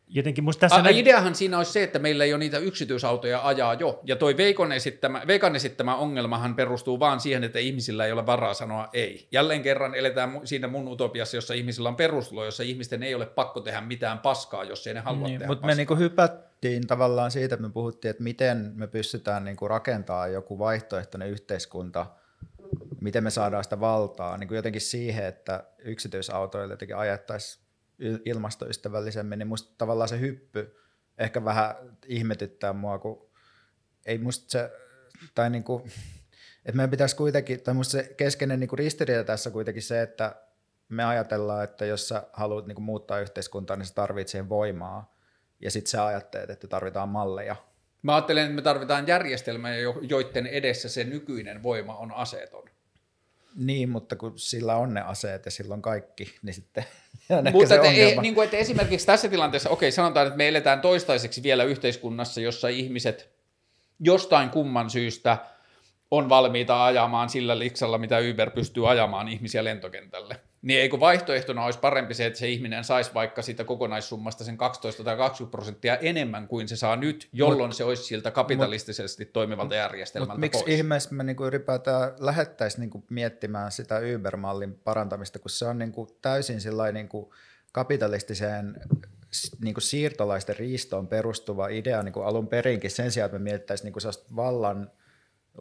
jotenkin 0.08 0.44
musta 0.44 0.60
tässä... 0.60 0.76
A, 0.76 0.83
nä- 0.83 0.91
ideahan 0.91 1.34
siinä 1.34 1.58
olisi 1.58 1.73
se, 1.73 1.83
että 1.83 1.99
meillä 1.99 2.24
ei 2.24 2.33
ole 2.33 2.39
niitä 2.39 2.58
yksityisautoja 2.58 3.47
ajaa 3.47 3.74
jo. 3.74 4.00
Ja 4.05 4.16
toi 4.16 4.36
Veikon 4.36 4.73
esittämä, 4.73 5.23
Veikan 5.26 5.57
esittämä 5.57 5.97
ongelmahan 5.97 6.55
perustuu 6.55 7.00
vaan 7.00 7.20
siihen, 7.20 7.44
että 7.44 7.58
ihmisillä 7.58 8.07
ei 8.07 8.12
ole 8.12 8.26
varaa 8.26 8.55
sanoa 8.55 8.89
ei. 8.92 9.28
Jälleen 9.33 9.62
kerran 9.62 9.94
eletään 9.94 10.41
siinä 10.44 10.68
mun 10.68 10.89
utopiassa, 10.89 11.36
jossa 11.36 11.55
ihmisillä 11.55 11.89
on 11.89 11.97
perustulo, 11.97 12.44
jossa 12.44 12.62
ihmisten 12.62 13.02
ei 13.02 13.15
ole 13.15 13.26
pakko 13.26 13.60
tehdä 13.60 13.81
mitään 13.81 14.18
paskaa, 14.18 14.65
jos 14.65 14.86
ei 14.86 14.94
ne 14.94 15.00
halua 15.00 15.26
Niin, 15.28 15.39
tehdä 15.39 15.47
mutta 15.52 15.66
me 15.66 15.70
paskaa. 15.70 15.76
niinku 15.76 15.97
hypättiin 15.97 16.86
tavallaan 16.86 17.31
siitä, 17.31 17.55
että 17.55 17.66
me 17.66 17.73
puhuttiin, 17.73 18.10
että 18.10 18.23
miten 18.23 18.73
me 18.74 18.86
pystytään 18.86 19.44
niinku 19.44 19.68
rakentamaan 19.68 20.33
joku 20.33 20.58
vaihtoehtoinen 20.58 21.31
yhteiskunta, 21.31 22.07
miten 23.00 23.24
me 23.24 23.31
saadaan 23.31 23.65
sitä 23.65 23.81
valtaa 23.81 24.36
niin 24.39 24.49
kuin 24.49 24.57
jotenkin 24.57 24.81
siihen, 24.81 25.24
että 25.24 25.65
yksityisautoilla 25.78 26.73
jotenkin 26.73 26.97
ajettaisiin 26.97 27.64
ilmastoystävällisemmin, 28.24 29.39
niin 29.39 29.47
musta 29.47 29.74
tavallaan 29.78 30.08
se 30.08 30.20
hyppy 30.20 30.76
ehkä 31.18 31.44
vähän 31.44 31.74
ihmetyttää 32.06 32.73
mua, 32.73 32.98
kun 32.98 33.31
ei 34.06 34.18
musta 34.18 34.44
se, 34.48 34.70
tai 35.34 35.50
niinku, 35.50 35.86
että 36.56 36.76
meidän 36.76 36.90
pitäisi 36.90 37.16
kuitenkin, 37.16 37.60
tai 37.60 37.74
musta 37.74 37.92
se 37.92 38.14
keskeinen 38.16 38.60
niinku 38.60 38.76
ristiriita 38.76 39.24
tässä 39.24 39.50
kuitenkin 39.50 39.82
se, 39.82 40.02
että 40.02 40.36
me 40.89 41.05
ajatellaan, 41.05 41.64
että 41.64 41.84
jos 41.84 42.08
sä 42.08 42.23
haluat 42.32 42.66
niinku 42.66 42.82
muuttaa 42.82 43.20
yhteiskuntaa, 43.20 43.76
niin 43.76 43.86
sä 43.86 43.94
tarvitset 43.94 44.28
siihen 44.28 44.48
voimaa, 44.48 45.14
ja 45.60 45.70
sitten 45.70 45.90
sä 45.90 46.06
ajattelet, 46.06 46.50
että 46.50 46.68
tarvitaan 46.68 47.08
malleja. 47.08 47.56
Mä 48.02 48.14
ajattelen, 48.14 48.44
että 48.44 48.55
me 48.55 48.62
tarvitaan 48.62 49.06
järjestelmää, 49.06 49.76
jo- 49.76 50.00
joiden 50.02 50.47
edessä 50.47 50.89
se 50.89 51.05
nykyinen 51.05 51.62
voima 51.62 51.97
on 51.97 52.12
aseeton. 52.12 52.64
Niin, 53.55 53.89
mutta 53.89 54.16
kun 54.16 54.39
sillä 54.39 54.76
on 54.76 54.94
ne 54.94 55.00
aseet 55.00 55.44
ja 55.44 55.50
sillä 55.50 55.74
on 55.74 55.83
kaikki, 55.83 56.34
niin 56.42 56.55
sitten 56.55 56.84
on 57.31 57.47
ehkä 57.47 57.58
Mutta 57.58 57.74
se 57.74 57.81
ei, 57.81 58.20
niin 58.20 58.34
kuin, 58.34 58.44
että 58.44 58.57
esimerkiksi 58.57 59.07
tässä 59.07 59.28
tilanteessa, 59.28 59.70
okei, 59.70 59.92
sanotaan, 59.92 60.26
että 60.26 60.36
me 60.36 60.49
eletään 60.49 60.81
toistaiseksi 60.81 61.42
vielä 61.42 61.65
yhteiskunnassa, 61.65 62.41
jossa 62.41 62.68
ihmiset 62.68 63.31
jostain 64.00 64.50
kumman 64.50 64.91
syystä 64.91 65.39
on 66.10 66.28
valmiita 66.28 66.84
ajamaan 66.84 67.28
sillä 67.28 67.58
liksalla, 67.58 67.99
mitä 67.99 68.18
Uber 68.33 68.50
pystyy 68.50 68.91
ajamaan 68.91 69.28
ihmisiä 69.28 69.65
lentokentälle. 69.65 70.41
Niin 70.65 70.81
eikö 70.81 71.01
vaihtoehtona 71.01 71.65
olisi 71.65 71.78
parempi 71.78 72.15
se, 72.15 72.26
että 72.26 72.39
se 72.39 72.49
ihminen 72.49 72.84
saisi 72.84 73.15
vaikka 73.15 73.43
siitä 73.43 73.65
kokonaissummasta 73.65 74.44
sen 74.44 74.57
12 74.57 75.05
tai 75.05 75.17
20 75.17 75.51
prosenttia 75.57 75.97
enemmän 75.97 76.49
kuin 76.49 76.68
se 76.68 76.76
saa 76.76 76.97
nyt, 76.97 77.28
jolloin 77.33 77.73
se 77.73 77.84
olisi 77.84 78.02
siltä 78.02 78.31
kapitalistisesti 78.31 79.25
toimivalta 79.25 79.75
järjestelmältä 79.75 80.33
Mutta 80.33 80.41
miksi 80.41 80.75
ihmeessä 80.75 81.15
me 81.15 81.25
niinku 81.25 81.44
ylipäätään 81.44 82.12
lähettäisiin 82.18 82.81
niinku 82.81 83.05
miettimään 83.10 83.73
sitä 83.73 84.01
Uber-mallin 84.15 84.75
parantamista, 84.84 85.39
kun 85.39 85.51
se 85.51 85.65
on 85.65 85.78
niinku 85.78 86.18
täysin 86.23 86.59
niinku 86.93 87.34
kapitalistiseen 87.73 88.76
niinku 89.62 89.81
siirtolaisten 89.81 90.57
riistoon 90.57 91.07
perustuva 91.07 91.68
idea 91.68 92.02
niinku 92.02 92.20
alun 92.20 92.49
perinkin 92.49 92.91
sen 92.91 93.10
sijaan, 93.10 93.26
että 93.26 93.39
me 93.39 93.43
mietittäisiin 93.43 93.84
niinku 93.84 94.01
sellaista 94.01 94.36
vallan, 94.36 94.91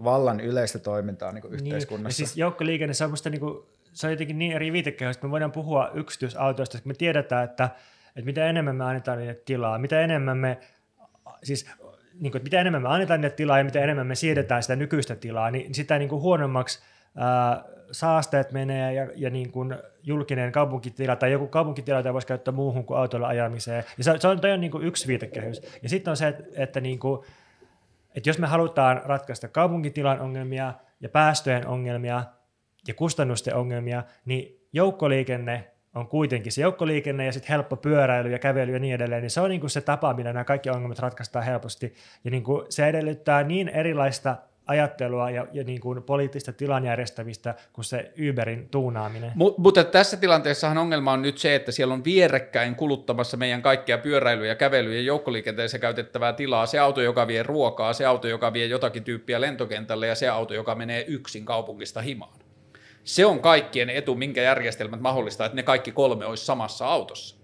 vallan 0.03 0.39
yleistä 0.39 0.79
toimintaa 0.79 1.31
niinku 1.31 1.47
Niin, 1.47 1.65
yhteiskunnassa. 1.65 2.21
ja 2.21 2.27
siis 2.27 2.37
joukkoliikenne, 2.37 2.93
se 2.93 3.03
on 3.03 3.09
musta 3.09 3.29
niinku, 3.29 3.73
se 3.93 4.07
on 4.07 4.13
jotenkin 4.13 4.39
niin 4.39 4.51
eri 4.51 4.71
viitekehys, 4.71 5.15
että 5.15 5.27
me 5.27 5.31
voidaan 5.31 5.51
puhua 5.51 5.91
yksityisautoista, 5.93 6.77
koska 6.77 6.87
me 6.87 6.93
tiedetään, 6.93 7.43
että, 7.43 7.69
että 8.07 8.25
mitä 8.25 8.45
enemmän 8.45 8.75
me 8.75 8.83
annetaan 8.83 9.17
niille 9.17 9.35
tilaa, 9.45 9.77
mitä 9.77 10.01
enemmän 10.01 10.37
me, 10.37 10.57
siis 11.43 11.69
niin 12.13 12.31
kuin, 12.31 12.39
että 12.39 12.43
mitä 12.43 12.61
enemmän 12.61 12.81
me 12.81 12.89
annetaan 12.89 13.21
niille 13.21 13.35
tilaa 13.35 13.57
ja 13.57 13.63
mitä 13.63 13.81
enemmän 13.81 14.07
me 14.07 14.15
siirretään 14.15 14.61
sitä 14.61 14.75
nykyistä 14.75 15.15
tilaa, 15.15 15.51
niin 15.51 15.73
sitä 15.73 15.99
niin 15.99 16.09
kuin 16.09 16.21
huonommaksi 16.21 16.83
ää, 17.17 17.63
saasteet 17.91 18.51
menee 18.51 18.93
ja, 18.93 19.07
ja 19.15 19.29
niin 19.29 19.51
kuin 19.51 19.75
julkinen 20.03 20.51
kaupunkitila 20.51 21.15
tai 21.15 21.31
joku 21.31 21.47
kaupunkitila, 21.47 21.97
jota 21.97 22.13
voisi 22.13 22.27
käyttää 22.27 22.53
muuhun 22.53 22.85
kuin 22.85 22.99
autolla 22.99 23.27
ajamiseen. 23.27 23.83
Ja 23.97 24.03
se, 24.03 24.13
se 24.19 24.27
on, 24.27 24.39
on 24.53 24.61
niin 24.61 24.71
kuin 24.71 24.83
yksi 24.83 25.07
viitekehys. 25.07 25.61
Ja 25.83 25.89
sitten 25.89 26.11
on 26.11 26.17
se, 26.17 26.27
että, 26.27 26.43
että 26.55 26.81
niin 26.81 26.99
kuin, 26.99 27.21
että 28.15 28.29
jos 28.29 28.39
me 28.39 28.47
halutaan 28.47 29.01
ratkaista 29.05 29.47
kaupunkitilan 29.47 30.19
ongelmia 30.19 30.73
ja 31.01 31.09
päästöjen 31.09 31.67
ongelmia 31.67 32.23
ja 32.87 32.93
kustannusten 32.93 33.55
ongelmia, 33.55 34.03
niin 34.25 34.67
joukkoliikenne 34.73 35.73
on 35.95 36.07
kuitenkin 36.07 36.51
se 36.51 36.61
joukkoliikenne 36.61 37.25
ja 37.25 37.31
sitten 37.31 37.49
helppo 37.49 37.75
pyöräily 37.75 38.31
ja 38.31 38.39
kävely 38.39 38.73
ja 38.73 38.79
niin 38.79 38.95
edelleen, 38.95 39.21
niin 39.21 39.31
se 39.31 39.41
on 39.41 39.49
niinku 39.49 39.69
se 39.69 39.81
tapa, 39.81 40.13
millä 40.13 40.33
nämä 40.33 40.43
kaikki 40.43 40.69
ongelmat 40.69 40.99
ratkaistaan 40.99 41.45
helposti. 41.45 41.93
Ja 42.23 42.31
niinku 42.31 42.65
se 42.69 42.87
edellyttää 42.87 43.43
niin 43.43 43.69
erilaista 43.69 44.37
ajattelua 44.65 45.29
ja, 45.29 45.47
ja 45.51 45.63
niin 45.63 45.81
kuin 45.81 46.03
poliittista 46.03 46.53
tilan 46.53 46.85
järjestämistä 46.85 47.55
kuin 47.73 47.85
se 47.85 48.11
Uberin 48.29 48.69
tuunaaminen. 48.69 49.31
Mut, 49.35 49.57
mutta 49.57 49.83
tässä 49.83 50.17
tilanteessahan 50.17 50.77
ongelma 50.77 51.11
on 51.11 51.21
nyt 51.21 51.37
se, 51.37 51.55
että 51.55 51.71
siellä 51.71 51.93
on 51.93 52.03
vierekkäin 52.03 52.75
kuluttamassa 52.75 53.37
meidän 53.37 53.61
kaikkia 53.61 53.97
pyöräilyä 53.97 54.47
ja 54.47 54.55
kävelyä 54.55 54.95
ja 54.95 55.01
joukkoliikenteessä 55.01 55.79
käytettävää 55.79 56.33
tilaa. 56.33 56.65
Se 56.65 56.79
auto, 56.79 57.01
joka 57.01 57.27
vie 57.27 57.43
ruokaa, 57.43 57.93
se 57.93 58.05
auto, 58.05 58.27
joka 58.27 58.53
vie 58.53 58.65
jotakin 58.65 59.03
tyyppiä 59.03 59.41
lentokentälle 59.41 60.07
ja 60.07 60.15
se 60.15 60.29
auto, 60.29 60.53
joka 60.53 60.75
menee 60.75 61.05
yksin 61.07 61.45
kaupungista 61.45 62.01
himaan. 62.01 62.42
Se 63.03 63.25
on 63.25 63.39
kaikkien 63.39 63.89
etu, 63.89 64.15
minkä 64.15 64.41
järjestelmät 64.41 65.01
mahdollistaa, 65.01 65.45
että 65.45 65.55
ne 65.55 65.63
kaikki 65.63 65.91
kolme 65.91 66.25
olisi 66.25 66.45
samassa 66.45 66.87
autossa. 66.87 67.35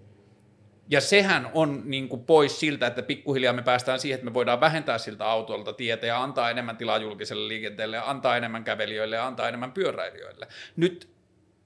Ja 0.90 1.00
sehän 1.00 1.50
on 1.54 1.82
niin 1.84 2.08
kuin 2.08 2.24
pois 2.24 2.60
siltä, 2.60 2.86
että 2.86 3.02
pikkuhiljaa 3.02 3.52
me 3.52 3.62
päästään 3.62 4.00
siihen, 4.00 4.14
että 4.14 4.24
me 4.24 4.34
voidaan 4.34 4.60
vähentää 4.60 4.98
siltä 4.98 5.26
autolta 5.26 5.72
tietä 5.72 6.06
ja 6.06 6.22
antaa 6.22 6.50
enemmän 6.50 6.76
tilaa 6.76 6.98
julkiselle 6.98 7.48
liikenteelle 7.48 7.96
ja 7.96 8.10
antaa 8.10 8.36
enemmän 8.36 8.64
kävelijöille 8.64 9.16
ja 9.16 9.26
antaa 9.26 9.48
enemmän 9.48 9.72
pyöräilijöille. 9.72 10.46
Nyt 10.76 11.08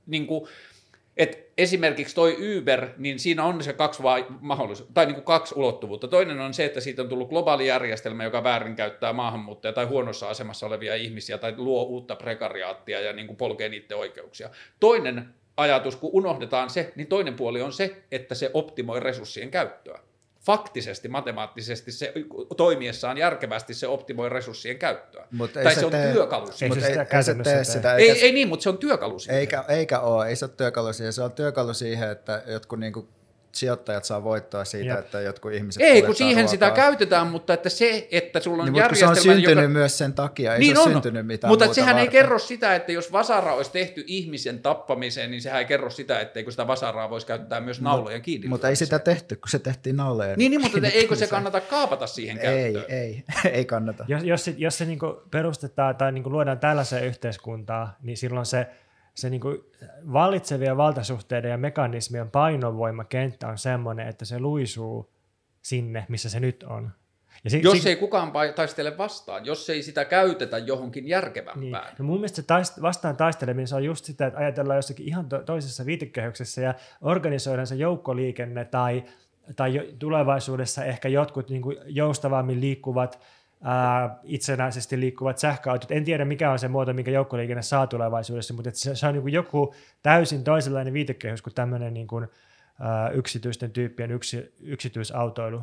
niin 0.06 0.26
kuin, 0.26 0.48
et 1.16 1.52
esimerkiksi 1.58 2.14
toi 2.14 2.36
Uber, 2.58 2.88
niin 2.98 3.18
siinä 3.18 3.44
on 3.44 3.62
se 3.62 3.72
kaksi 3.72 4.02
vai, 4.02 4.26
mahdollisuutta, 4.40 4.94
tai 4.94 5.06
niin 5.06 5.14
kuin 5.14 5.24
kaksi 5.24 5.54
ulottuvuutta. 5.58 6.08
Toinen 6.08 6.40
on 6.40 6.54
se, 6.54 6.64
että 6.64 6.80
siitä 6.80 7.02
on 7.02 7.08
tullut 7.08 7.28
globaali 7.28 7.66
järjestelmä, 7.66 8.24
joka 8.24 8.44
väärinkäyttää 8.44 9.12
maahanmuuttajia 9.12 9.72
tai 9.72 9.84
huonossa 9.84 10.28
asemassa 10.28 10.66
olevia 10.66 10.94
ihmisiä 10.94 11.38
tai 11.38 11.54
luo 11.56 11.82
uutta 11.82 12.16
prekariaattia 12.16 13.00
ja 13.00 13.12
niin 13.12 13.26
kuin 13.26 13.36
polkee 13.36 13.68
niiden 13.68 13.96
oikeuksia. 13.96 14.50
Toinen 14.80 15.28
ajatus, 15.56 15.96
kun 15.96 16.10
unohdetaan 16.12 16.70
se, 16.70 16.92
niin 16.96 17.06
toinen 17.06 17.34
puoli 17.34 17.62
on 17.62 17.72
se, 17.72 18.02
että 18.12 18.34
se 18.34 18.50
optimoi 18.54 19.00
resurssien 19.00 19.50
käyttöä. 19.50 19.98
Faktisesti, 20.46 21.08
matemaattisesti 21.08 21.92
se 21.92 22.12
toimiessaan 22.56 23.18
järkevästi 23.18 23.74
se 23.74 23.88
optimoi 23.88 24.28
resurssien 24.28 24.78
käyttöä. 24.78 25.26
Mut 25.30 25.56
ei 25.56 25.64
tai 25.64 25.74
se 25.74 25.80
se 25.80 25.86
on 25.86 25.92
tee- 25.92 26.12
työkalu. 26.12 26.46
Mutta 26.46 26.64
ei, 26.64 26.70
sitä 26.70 27.06
ei 27.16 27.22
se 27.22 27.34
tee 27.34 27.64
sitä. 27.64 27.94
Ei, 27.94 28.10
ei 28.10 28.32
niin, 28.32 28.48
mutta 28.48 28.62
se 28.62 28.68
on 28.68 28.78
työkalu. 28.78 29.18
siihen. 29.18 29.40
Eikä, 29.40 29.64
eikä 29.68 30.00
ole, 30.00 30.28
ei 30.28 30.36
se 30.36 30.44
ole 30.44 30.52
työkalu 30.56 30.92
siihen, 30.92 31.12
se 31.12 31.22
on 31.22 31.32
työkalu 31.32 31.74
siihen, 31.74 32.10
että 32.10 32.42
jotkut 32.46 32.80
niinku 32.80 33.08
sijoittajat 33.54 34.04
saa 34.04 34.24
voittoa 34.24 34.64
siitä, 34.64 34.90
Jep. 34.90 34.98
että 34.98 35.20
jotkut 35.20 35.52
ihmiset 35.52 35.82
Ei, 35.82 36.02
kun 36.02 36.14
siihen 36.14 36.48
sitä 36.48 36.66
ruokaa. 36.66 36.84
käytetään, 36.84 37.26
mutta 37.26 37.54
että 37.54 37.68
se, 37.68 38.08
että 38.10 38.40
sulla 38.40 38.62
on 38.62 38.64
Niin, 38.66 38.72
mutta 38.72 38.88
kun 38.88 38.96
se 38.96 39.04
on 39.04 39.08
järjestelmä, 39.08 39.36
syntynyt 39.36 39.62
joka... 39.62 39.72
myös 39.72 39.98
sen 39.98 40.12
takia, 40.12 40.54
ei 40.54 40.60
Niin 40.60 40.76
se 40.76 40.80
ole 40.80 40.86
on, 40.88 40.92
syntynyt 40.92 41.26
mitään 41.26 41.50
mutta 41.50 41.64
muuta 41.64 41.74
sehän 41.74 41.96
ei 41.98 42.00
varten. 42.06 42.12
kerro 42.12 42.38
sitä, 42.38 42.74
että 42.74 42.92
jos 42.92 43.12
vasara 43.12 43.54
olisi 43.54 43.70
tehty 43.72 44.04
ihmisen 44.06 44.58
tappamiseen, 44.58 45.30
niin 45.30 45.42
sehän 45.42 45.58
ei 45.58 45.64
kerro 45.64 45.90
sitä, 45.90 46.20
etteikö 46.20 46.50
sitä 46.50 46.66
vasaraa 46.66 47.10
voisi 47.10 47.26
käyttää 47.26 47.60
myös 47.60 47.80
naulojen 47.80 48.22
kiinni. 48.22 48.48
Mutta 48.48 48.68
ei 48.68 48.76
sitä 48.76 48.98
tehty, 48.98 49.36
kun 49.36 49.48
se 49.48 49.58
tehtiin 49.58 49.96
nauleen. 49.96 50.38
Niin, 50.38 50.50
niin 50.50 50.60
mutta 50.60 50.78
että 50.78 50.88
eikö 50.90 51.16
se 51.24 51.26
kannata 51.26 51.60
kaapata 51.60 52.06
siihen 52.06 52.38
Ei, 52.38 52.72
käyttöön? 52.72 52.98
ei, 53.00 53.24
ei 53.58 53.64
kannata. 53.64 54.04
Jos, 54.08 54.22
jos 54.24 54.44
se, 54.44 54.54
jos 54.58 54.78
se 54.78 54.84
niin 54.84 54.98
perustetaan 55.30 55.96
tai 55.96 56.12
niin 56.12 56.32
luodaan 56.32 56.58
tällaiseen 56.58 57.04
yhteiskuntaan, 57.04 57.88
niin 58.02 58.16
silloin 58.16 58.46
se, 58.46 58.66
se 59.14 59.30
niin 59.30 59.40
vallitsevien 60.12 60.76
valtasuhteiden 60.76 61.50
ja 61.50 61.58
mekanismien 61.58 62.30
painovoimakenttä 62.30 63.48
on 63.48 63.58
semmoinen, 63.58 64.08
että 64.08 64.24
se 64.24 64.38
luisuu 64.38 65.10
sinne, 65.62 66.06
missä 66.08 66.30
se 66.30 66.40
nyt 66.40 66.62
on. 66.62 66.90
Ja 67.44 67.50
si, 67.50 67.62
Jos 67.62 67.82
si- 67.82 67.88
ei 67.88 67.96
kukaan 67.96 68.32
taistele 68.54 68.98
vastaan, 68.98 69.46
jos 69.46 69.70
ei 69.70 69.82
sitä 69.82 70.04
käytetä 70.04 70.58
johonkin 70.58 71.02
niin, 71.02 71.10
järkevämpään. 71.10 71.94
no 71.98 72.04
mun 72.04 72.16
mielestä 72.16 72.36
se 72.36 72.42
taist, 72.42 72.82
vastaan 72.82 73.16
taisteleminen 73.16 73.68
se 73.68 73.74
on 73.74 73.84
just 73.84 74.04
sitä, 74.04 74.26
että 74.26 74.38
ajatellaan 74.38 74.76
jossakin 74.78 75.08
ihan 75.08 75.28
to, 75.28 75.38
toisessa 75.42 75.86
viitekehyksessä 75.86 76.60
ja 76.60 76.74
organisoidaan 77.00 77.66
se 77.66 77.74
joukkoliikenne 77.74 78.64
tai, 78.64 79.04
tai 79.56 79.74
jo, 79.74 79.82
tulevaisuudessa 79.98 80.84
ehkä 80.84 81.08
jotkut 81.08 81.50
niin 81.50 81.62
kuin 81.62 81.76
joustavammin 81.86 82.60
liikkuvat 82.60 83.20
itsenäisesti 84.24 85.00
liikkuvat 85.00 85.38
sähköautot. 85.38 85.90
En 85.90 86.04
tiedä, 86.04 86.24
mikä 86.24 86.50
on 86.50 86.58
se 86.58 86.68
muoto, 86.68 86.92
minkä 86.92 87.10
joukkoliikenne 87.10 87.62
saa 87.62 87.86
tulevaisuudessa, 87.86 88.54
mutta 88.54 88.70
se, 88.74 88.94
se 88.94 89.06
on 89.06 89.14
niin 89.14 89.32
joku 89.32 89.74
täysin 90.02 90.44
toisenlainen 90.44 90.92
viitekehys 90.92 91.42
kuin 91.42 91.54
tämmöinen 91.54 91.94
niin 91.94 92.06
kuin, 92.06 92.28
ää, 92.80 93.10
yksityisten 93.10 93.70
tyyppien 93.70 94.10
yksi, 94.10 94.54
yksityisautoilu. 94.60 95.60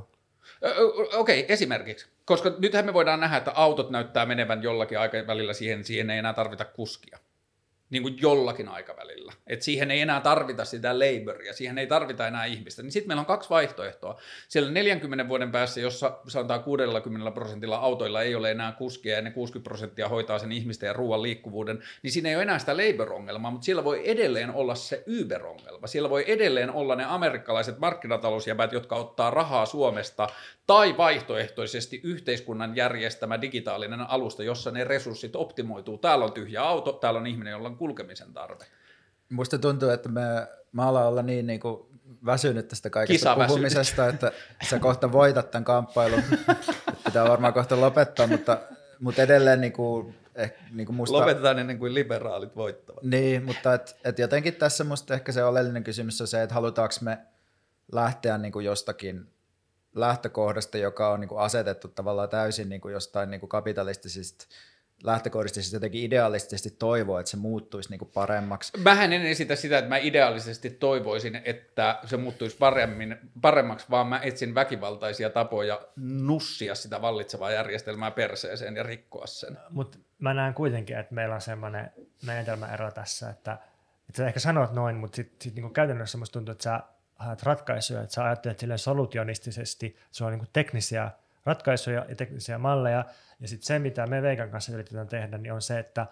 Okei, 1.14 1.46
esimerkiksi. 1.48 2.08
Koska 2.26 2.52
nythän 2.60 2.86
me 2.86 2.94
voidaan 2.94 3.20
nähdä, 3.20 3.38
että 3.38 3.52
autot 3.56 3.90
näyttää 3.90 4.26
menevän 4.26 4.64
jollakin 4.64 5.00
aikavälillä 5.00 5.54
siihen, 5.54 5.84
siihen 5.84 6.10
ei 6.10 6.20
enää 6.20 6.34
tarvita 6.34 6.66
kuskia. 6.66 7.18
Niin 7.92 8.04
kuin 8.04 8.18
jollakin 8.22 8.68
aikavälillä. 8.68 9.34
Et 9.48 9.62
siihen 9.62 9.92
ei 9.92 10.02
enää 10.02 10.22
tarvita 10.22 10.66
sitä 10.66 11.00
laboria, 11.00 11.54
siihen 11.54 11.78
ei 11.78 11.88
tarvita 11.88 12.28
enää 12.28 12.46
ihmistä. 12.46 12.84
Niin 12.84 12.92
sitten 12.92 13.08
meillä 13.08 13.20
on 13.20 13.26
kaksi 13.26 13.50
vaihtoehtoa. 13.50 14.20
Siellä 14.48 14.72
40 14.72 15.28
vuoden 15.28 15.52
päässä, 15.52 15.80
jossa 15.82 16.20
sanotaan 16.28 16.64
60 16.64 17.32
prosentilla 17.32 17.78
autoilla 17.78 18.22
ei 18.22 18.36
ole 18.36 18.52
enää 18.52 18.72
kuskia 18.72 19.16
ja 19.16 19.22
ne 19.22 19.32
60 19.32 19.70
prosenttia 19.70 20.10
hoitaa 20.10 20.40
sen 20.40 20.52
ihmisten 20.52 20.88
ja 20.88 20.94
ruoan 20.94 21.22
liikkuvuuden, 21.22 21.84
niin 22.04 22.12
siinä 22.12 22.30
ei 22.30 22.36
ole 22.36 22.44
enää 22.44 22.60
sitä 22.60 22.78
labor-ongelmaa, 22.78 23.52
mutta 23.52 23.66
siellä 23.66 23.84
voi 23.84 24.10
edelleen 24.10 24.52
olla 24.52 24.76
se 24.76 25.04
Uber-ongelma. 25.22 25.88
Siellä 25.88 26.10
voi 26.10 26.24
edelleen 26.28 26.72
olla 26.72 26.96
ne 26.96 27.06
amerikkalaiset 27.08 27.80
markkinatalousjäbät, 27.80 28.72
jotka 28.72 28.96
ottaa 28.96 29.32
rahaa 29.32 29.66
Suomesta, 29.66 30.28
tai 30.68 30.98
vaihtoehtoisesti 30.98 32.02
yhteiskunnan 32.04 32.76
järjestämä 32.76 33.42
digitaalinen 33.42 34.02
alusta, 34.02 34.44
jossa 34.44 34.72
ne 34.72 34.84
resurssit 34.84 35.36
optimoituu. 35.36 35.98
Täällä 35.98 36.26
on 36.26 36.34
tyhjä 36.34 36.64
auto, 36.64 36.92
täällä 36.92 37.20
on 37.20 37.28
ihminen, 37.28 37.52
jolla 37.52 37.68
on 37.68 37.78
kulkemisen 37.82 38.34
tarve. 38.34 38.66
Musta 39.30 39.58
tuntuu, 39.58 39.90
että 39.90 40.10
me, 40.10 40.22
mä 40.72 40.88
alan 40.88 41.08
olla 41.08 41.22
niin, 41.22 41.48
niin 41.48 41.60
kuin 41.60 41.82
väsynyt 42.26 42.68
tästä 42.68 42.90
kaikesta 42.90 43.36
puhumisesta, 43.36 44.08
että 44.08 44.32
sä 44.70 44.80
kohta 44.80 45.12
voitat 45.12 45.52
tämän 45.52 45.64
kamppailun. 45.64 46.24
Pitää 47.06 47.30
varmaan 47.30 47.54
kohta 47.54 47.82
lopettaa, 47.82 48.28
mutta, 48.28 48.60
mutta 49.00 49.22
edelleen 49.22 49.62
niin 49.62 49.74
kuin, 49.74 50.16
eh, 50.36 50.54
niin 50.72 50.86
kuin 50.86 50.96
musta... 50.96 51.18
Lopetetaan 51.18 51.60
ennen 51.60 51.80
kuin 51.80 51.94
liberaalit 51.94 52.56
voittavat. 52.56 53.04
Niin, 53.04 53.44
mutta 53.44 53.74
et, 53.74 53.96
et 54.04 54.20
jotenkin 54.20 54.56
tässä 54.56 54.84
musta 54.84 55.14
ehkä 55.14 55.32
se 55.32 55.44
oleellinen 55.44 55.84
kysymys 55.84 56.22
on 56.22 56.28
se, 56.28 56.44
että 56.44 56.56
halutaanko 56.56 56.96
me 57.02 57.18
lähteä 57.92 58.38
niin 58.38 58.52
kuin 58.52 58.66
jostakin 58.66 59.28
lähtökohdasta, 59.96 60.78
joka 60.78 61.12
on 61.12 61.20
niin 61.20 61.30
kuin 61.30 61.42
asetettu 61.42 61.88
tavallaan 61.88 62.30
täysin 62.30 62.70
niin 62.70 62.82
kuin 62.82 62.94
jostain 62.94 63.32
niin 63.32 63.40
kuin 63.40 63.50
kapitalistisista 63.50 64.46
lähtökohdista 65.04 65.56
siis 65.56 65.74
jotenkin 65.74 66.04
idealistisesti 66.04 66.72
toivoa, 66.80 67.20
että 67.20 67.30
se 67.30 67.38
muuttuisi 67.38 67.90
niin 67.90 68.00
kuin 68.00 68.12
paremmaksi. 68.14 68.78
Mähän 68.78 69.14
en 69.14 69.22
esitä 69.22 69.56
sitä, 69.56 69.78
että 69.78 69.90
mä 69.90 69.98
ideaalisesti 69.98 70.70
toivoisin, 70.70 71.42
että 71.46 72.00
se 72.06 72.18
muuttuisi 72.18 72.58
paremmin, 72.58 73.18
paremmaksi, 73.42 73.86
vaan 73.90 74.08
mä 74.08 74.20
etsin 74.24 74.56
väkivaltaisia 74.56 75.30
tapoja 75.30 75.82
nussia 75.96 76.76
sitä 76.76 77.02
vallitsevaa 77.02 77.52
järjestelmää 77.52 78.12
perseeseen 78.12 78.76
ja 78.76 78.84
rikkoa 78.84 79.28
sen. 79.28 79.58
Mutta 79.70 79.98
mä 80.20 80.34
näen 80.34 80.54
kuitenkin, 80.54 80.98
että 80.98 81.16
meillä 81.16 81.36
on 81.36 81.42
semmoinen 81.42 81.92
menetelmäero 82.26 82.92
tässä, 82.92 83.30
että, 83.30 83.54
että 84.10 84.18
sä 84.18 84.28
ehkä 84.28 84.40
sanot 84.40 84.74
noin, 84.74 84.96
mutta 84.96 85.16
sitten 85.16 85.42
sit 85.42 85.56
niinku 85.56 85.70
käytännössä 85.70 86.18
musta 86.18 86.34
tuntuu, 86.34 86.52
että 86.52 86.64
sä 86.64 86.80
haet 87.16 87.44
ratkaisuja, 87.44 88.02
että 88.02 88.14
sä 88.14 88.26
ajattelet 88.26 88.60
silleen 88.60 88.80
solutionistisesti, 88.80 89.98
se 90.12 90.24
on 90.24 90.32
niinku 90.32 90.48
teknisiä 90.54 91.12
ratkaisuja 91.46 92.06
ja 92.10 92.16
teknisiä 92.16 92.58
malleja, 92.58 93.06
ja 93.40 93.48
sitten 93.48 93.66
se, 93.66 93.80
mitä 93.80 94.08
me 94.08 94.22
Veikan 94.22 94.50
kanssa 94.50 94.74
yritetään 94.74 95.08
tehdä, 95.08 95.38
niin 95.38 95.54
on 95.54 95.62
se, 95.62 95.80
että, 95.80 96.08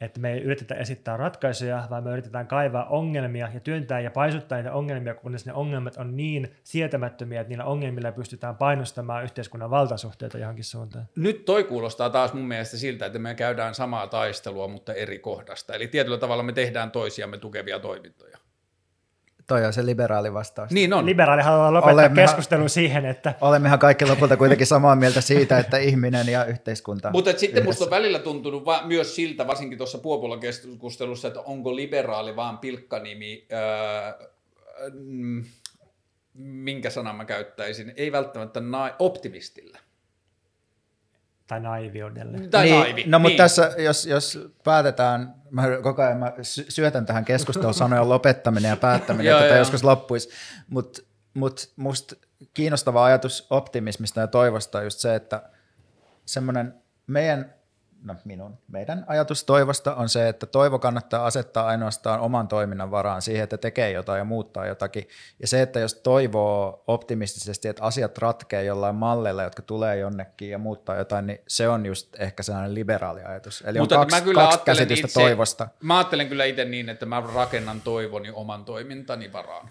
että 0.00 0.20
me 0.20 0.32
ei 0.32 0.40
yritetä 0.42 0.74
esittää 0.74 1.16
ratkaisuja, 1.16 1.86
vaan 1.90 2.04
me 2.04 2.10
yritetään 2.10 2.46
kaivaa 2.46 2.84
ongelmia 2.84 3.48
ja 3.54 3.60
työntää 3.60 4.00
ja 4.00 4.10
paisuttaa 4.10 4.58
niitä 4.58 4.72
ongelmia, 4.72 5.14
kunnes 5.14 5.46
ne 5.46 5.52
ongelmat 5.52 5.96
on 5.96 6.16
niin 6.16 6.54
sietämättömiä, 6.64 7.40
että 7.40 7.48
niillä 7.48 7.64
ongelmilla 7.64 8.12
pystytään 8.12 8.56
painostamaan 8.56 9.24
yhteiskunnan 9.24 9.70
valtasuhteita 9.70 10.38
johonkin 10.38 10.64
suuntaan. 10.64 11.08
Nyt 11.16 11.44
toi 11.44 11.64
kuulostaa 11.64 12.10
taas 12.10 12.32
mun 12.32 12.48
mielestä 12.48 12.76
siltä, 12.76 13.06
että 13.06 13.18
me 13.18 13.34
käydään 13.34 13.74
samaa 13.74 14.06
taistelua, 14.06 14.68
mutta 14.68 14.94
eri 14.94 15.18
kohdasta. 15.18 15.74
Eli 15.74 15.88
tietyllä 15.88 16.18
tavalla 16.18 16.42
me 16.42 16.52
tehdään 16.52 16.90
toisiamme 16.90 17.38
tukevia 17.38 17.78
toimintoja. 17.78 18.38
Toi 19.52 19.64
on 19.66 19.72
se 19.72 19.86
liberaali 19.86 20.32
vastaus. 20.34 20.70
Niin 20.70 20.92
on. 20.92 21.06
Liberaali 21.06 21.42
haluaa 21.42 21.72
lopettaa 21.72 21.92
Olemme- 21.92 22.22
keskustelun 22.22 22.70
siihen, 22.70 23.04
että 23.06 23.34
Olemmehan 23.40 23.78
kaikki 23.78 24.06
lopulta 24.06 24.36
kuitenkin 24.36 24.66
samaa 24.66 24.96
mieltä 24.96 25.20
siitä, 25.20 25.58
että 25.58 25.76
ihminen 25.78 26.28
ja 26.28 26.44
yhteiskunta 26.44 27.10
Mutta 27.10 27.30
et 27.30 27.38
sitten 27.38 27.64
musta 27.64 27.84
yhdessä. 27.84 27.96
on 27.96 28.00
välillä 28.02 28.18
tuntunut 28.18 28.64
va- 28.64 28.82
myös 28.84 29.16
siltä, 29.16 29.46
varsinkin 29.46 29.78
tuossa 29.78 29.98
Puopulan 29.98 30.40
keskustelussa, 30.40 31.28
että 31.28 31.40
onko 31.40 31.76
liberaali 31.76 32.36
vaan 32.36 32.58
pilkkanimi, 32.58 33.46
öö, 33.52 34.28
mm, 34.92 35.44
minkä 36.34 36.90
sanan 36.90 37.16
mä 37.16 37.24
käyttäisin, 37.24 37.92
ei 37.96 38.12
välttämättä 38.12 38.60
na- 38.60 38.94
optimistille. 38.98 39.78
Tai 41.52 41.60
naiviudelle. 41.60 42.38
Tai 42.50 42.64
niin, 42.64 42.80
naivi. 42.80 43.04
No 43.06 43.18
mutta 43.18 43.28
niin. 43.28 43.36
tässä, 43.36 43.70
jos, 43.78 44.06
jos 44.06 44.38
päätetään, 44.64 45.34
mä 45.50 45.62
koko 45.82 46.02
ajan 46.02 46.18
mä 46.18 46.32
sy- 46.42 46.66
syötän 46.68 47.06
tähän 47.06 47.24
keskusteluun 47.24 47.74
sanojen 47.74 48.08
lopettaminen 48.08 48.68
ja 48.68 48.76
päättäminen, 48.76 49.32
että 49.32 49.46
tämä 49.46 49.58
joskus 49.58 49.84
loppuisi, 49.84 50.30
mutta 50.68 51.02
mut 51.34 51.72
musta 51.76 52.16
kiinnostava 52.54 53.04
ajatus 53.04 53.46
optimismista 53.50 54.20
ja 54.20 54.26
toivosta 54.26 54.78
on 54.78 54.84
just 54.84 54.98
se, 54.98 55.14
että 55.14 55.42
semmoinen 56.26 56.74
meidän, 57.06 57.54
no 58.04 58.14
minun, 58.24 58.58
meidän 58.68 59.04
ajatus 59.06 59.44
toivosta 59.44 59.94
on 59.94 60.08
se, 60.08 60.28
että 60.28 60.46
toivo 60.46 60.78
kannattaa 60.78 61.26
asettaa 61.26 61.66
ainoastaan 61.66 62.20
oman 62.20 62.48
toiminnan 62.48 62.90
varaan 62.90 63.22
siihen, 63.22 63.44
että 63.44 63.58
tekee 63.58 63.90
jotain 63.90 64.18
ja 64.18 64.24
muuttaa 64.24 64.66
jotakin. 64.66 65.08
Ja 65.40 65.48
se, 65.48 65.62
että 65.62 65.80
jos 65.80 65.94
toivoo 65.94 66.84
optimistisesti, 66.86 67.68
että 67.68 67.82
asiat 67.82 68.18
ratkee 68.18 68.64
jollain 68.64 68.94
malleilla, 68.94 69.42
jotka 69.42 69.62
tulee 69.62 69.96
jonnekin 69.96 70.50
ja 70.50 70.58
muuttaa 70.58 70.96
jotain, 70.96 71.26
niin 71.26 71.38
se 71.48 71.68
on 71.68 71.86
just 71.86 72.20
ehkä 72.20 72.42
sellainen 72.42 72.74
liberaali 72.74 73.22
ajatus. 73.22 73.64
Eli 73.66 73.78
Mutta 73.78 73.94
on 73.94 74.00
kaksi, 74.00 74.16
mä 74.16 74.20
kyllä 74.20 74.40
kaksi 74.40 74.58
käsitystä 74.64 75.06
itse, 75.06 75.20
toivosta. 75.20 75.68
Mä 75.82 75.98
ajattelen 75.98 76.28
kyllä 76.28 76.44
itse 76.44 76.64
niin, 76.64 76.88
että 76.88 77.06
mä 77.06 77.22
rakennan 77.34 77.80
toivoni 77.80 78.30
oman 78.30 78.64
toimintani 78.64 79.32
varaan. 79.32 79.70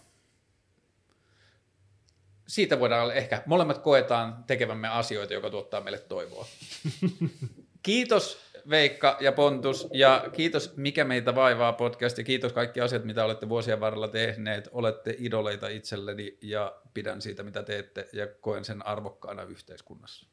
Siitä 2.47 2.79
voidaan 2.79 3.11
ehkä, 3.13 3.43
molemmat 3.45 3.77
koetaan 3.77 4.43
tekevämme 4.47 4.87
asioita, 4.87 5.33
joka 5.33 5.49
tuottaa 5.49 5.81
meille 5.81 5.99
toivoa. 5.99 6.45
Kiitos 7.83 8.37
Veikka 8.69 9.17
ja 9.19 9.31
Pontus 9.31 9.87
ja 9.93 10.25
kiitos 10.33 10.77
Mikä 10.77 11.03
meitä 11.03 11.35
vaivaa 11.35 11.73
podcast 11.73 12.17
ja 12.17 12.23
kiitos 12.23 12.53
kaikki 12.53 12.81
asiat, 12.81 13.03
mitä 13.03 13.25
olette 13.25 13.49
vuosien 13.49 13.79
varrella 13.79 14.07
tehneet. 14.07 14.69
Olette 14.71 15.15
idoleita 15.17 15.67
itselleni 15.67 16.37
ja 16.41 16.75
pidän 16.93 17.21
siitä, 17.21 17.43
mitä 17.43 17.63
teette 17.63 18.09
ja 18.13 18.27
koen 18.27 18.65
sen 18.65 18.85
arvokkaana 18.85 19.43
yhteiskunnassa. 19.43 20.25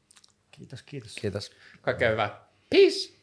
Kiitos, 0.51 0.83
kiitos. 0.83 1.15
Kiitos. 1.15 1.51
Kaikkea 1.81 2.09
hyvää. 2.09 2.49
Peace! 2.69 3.13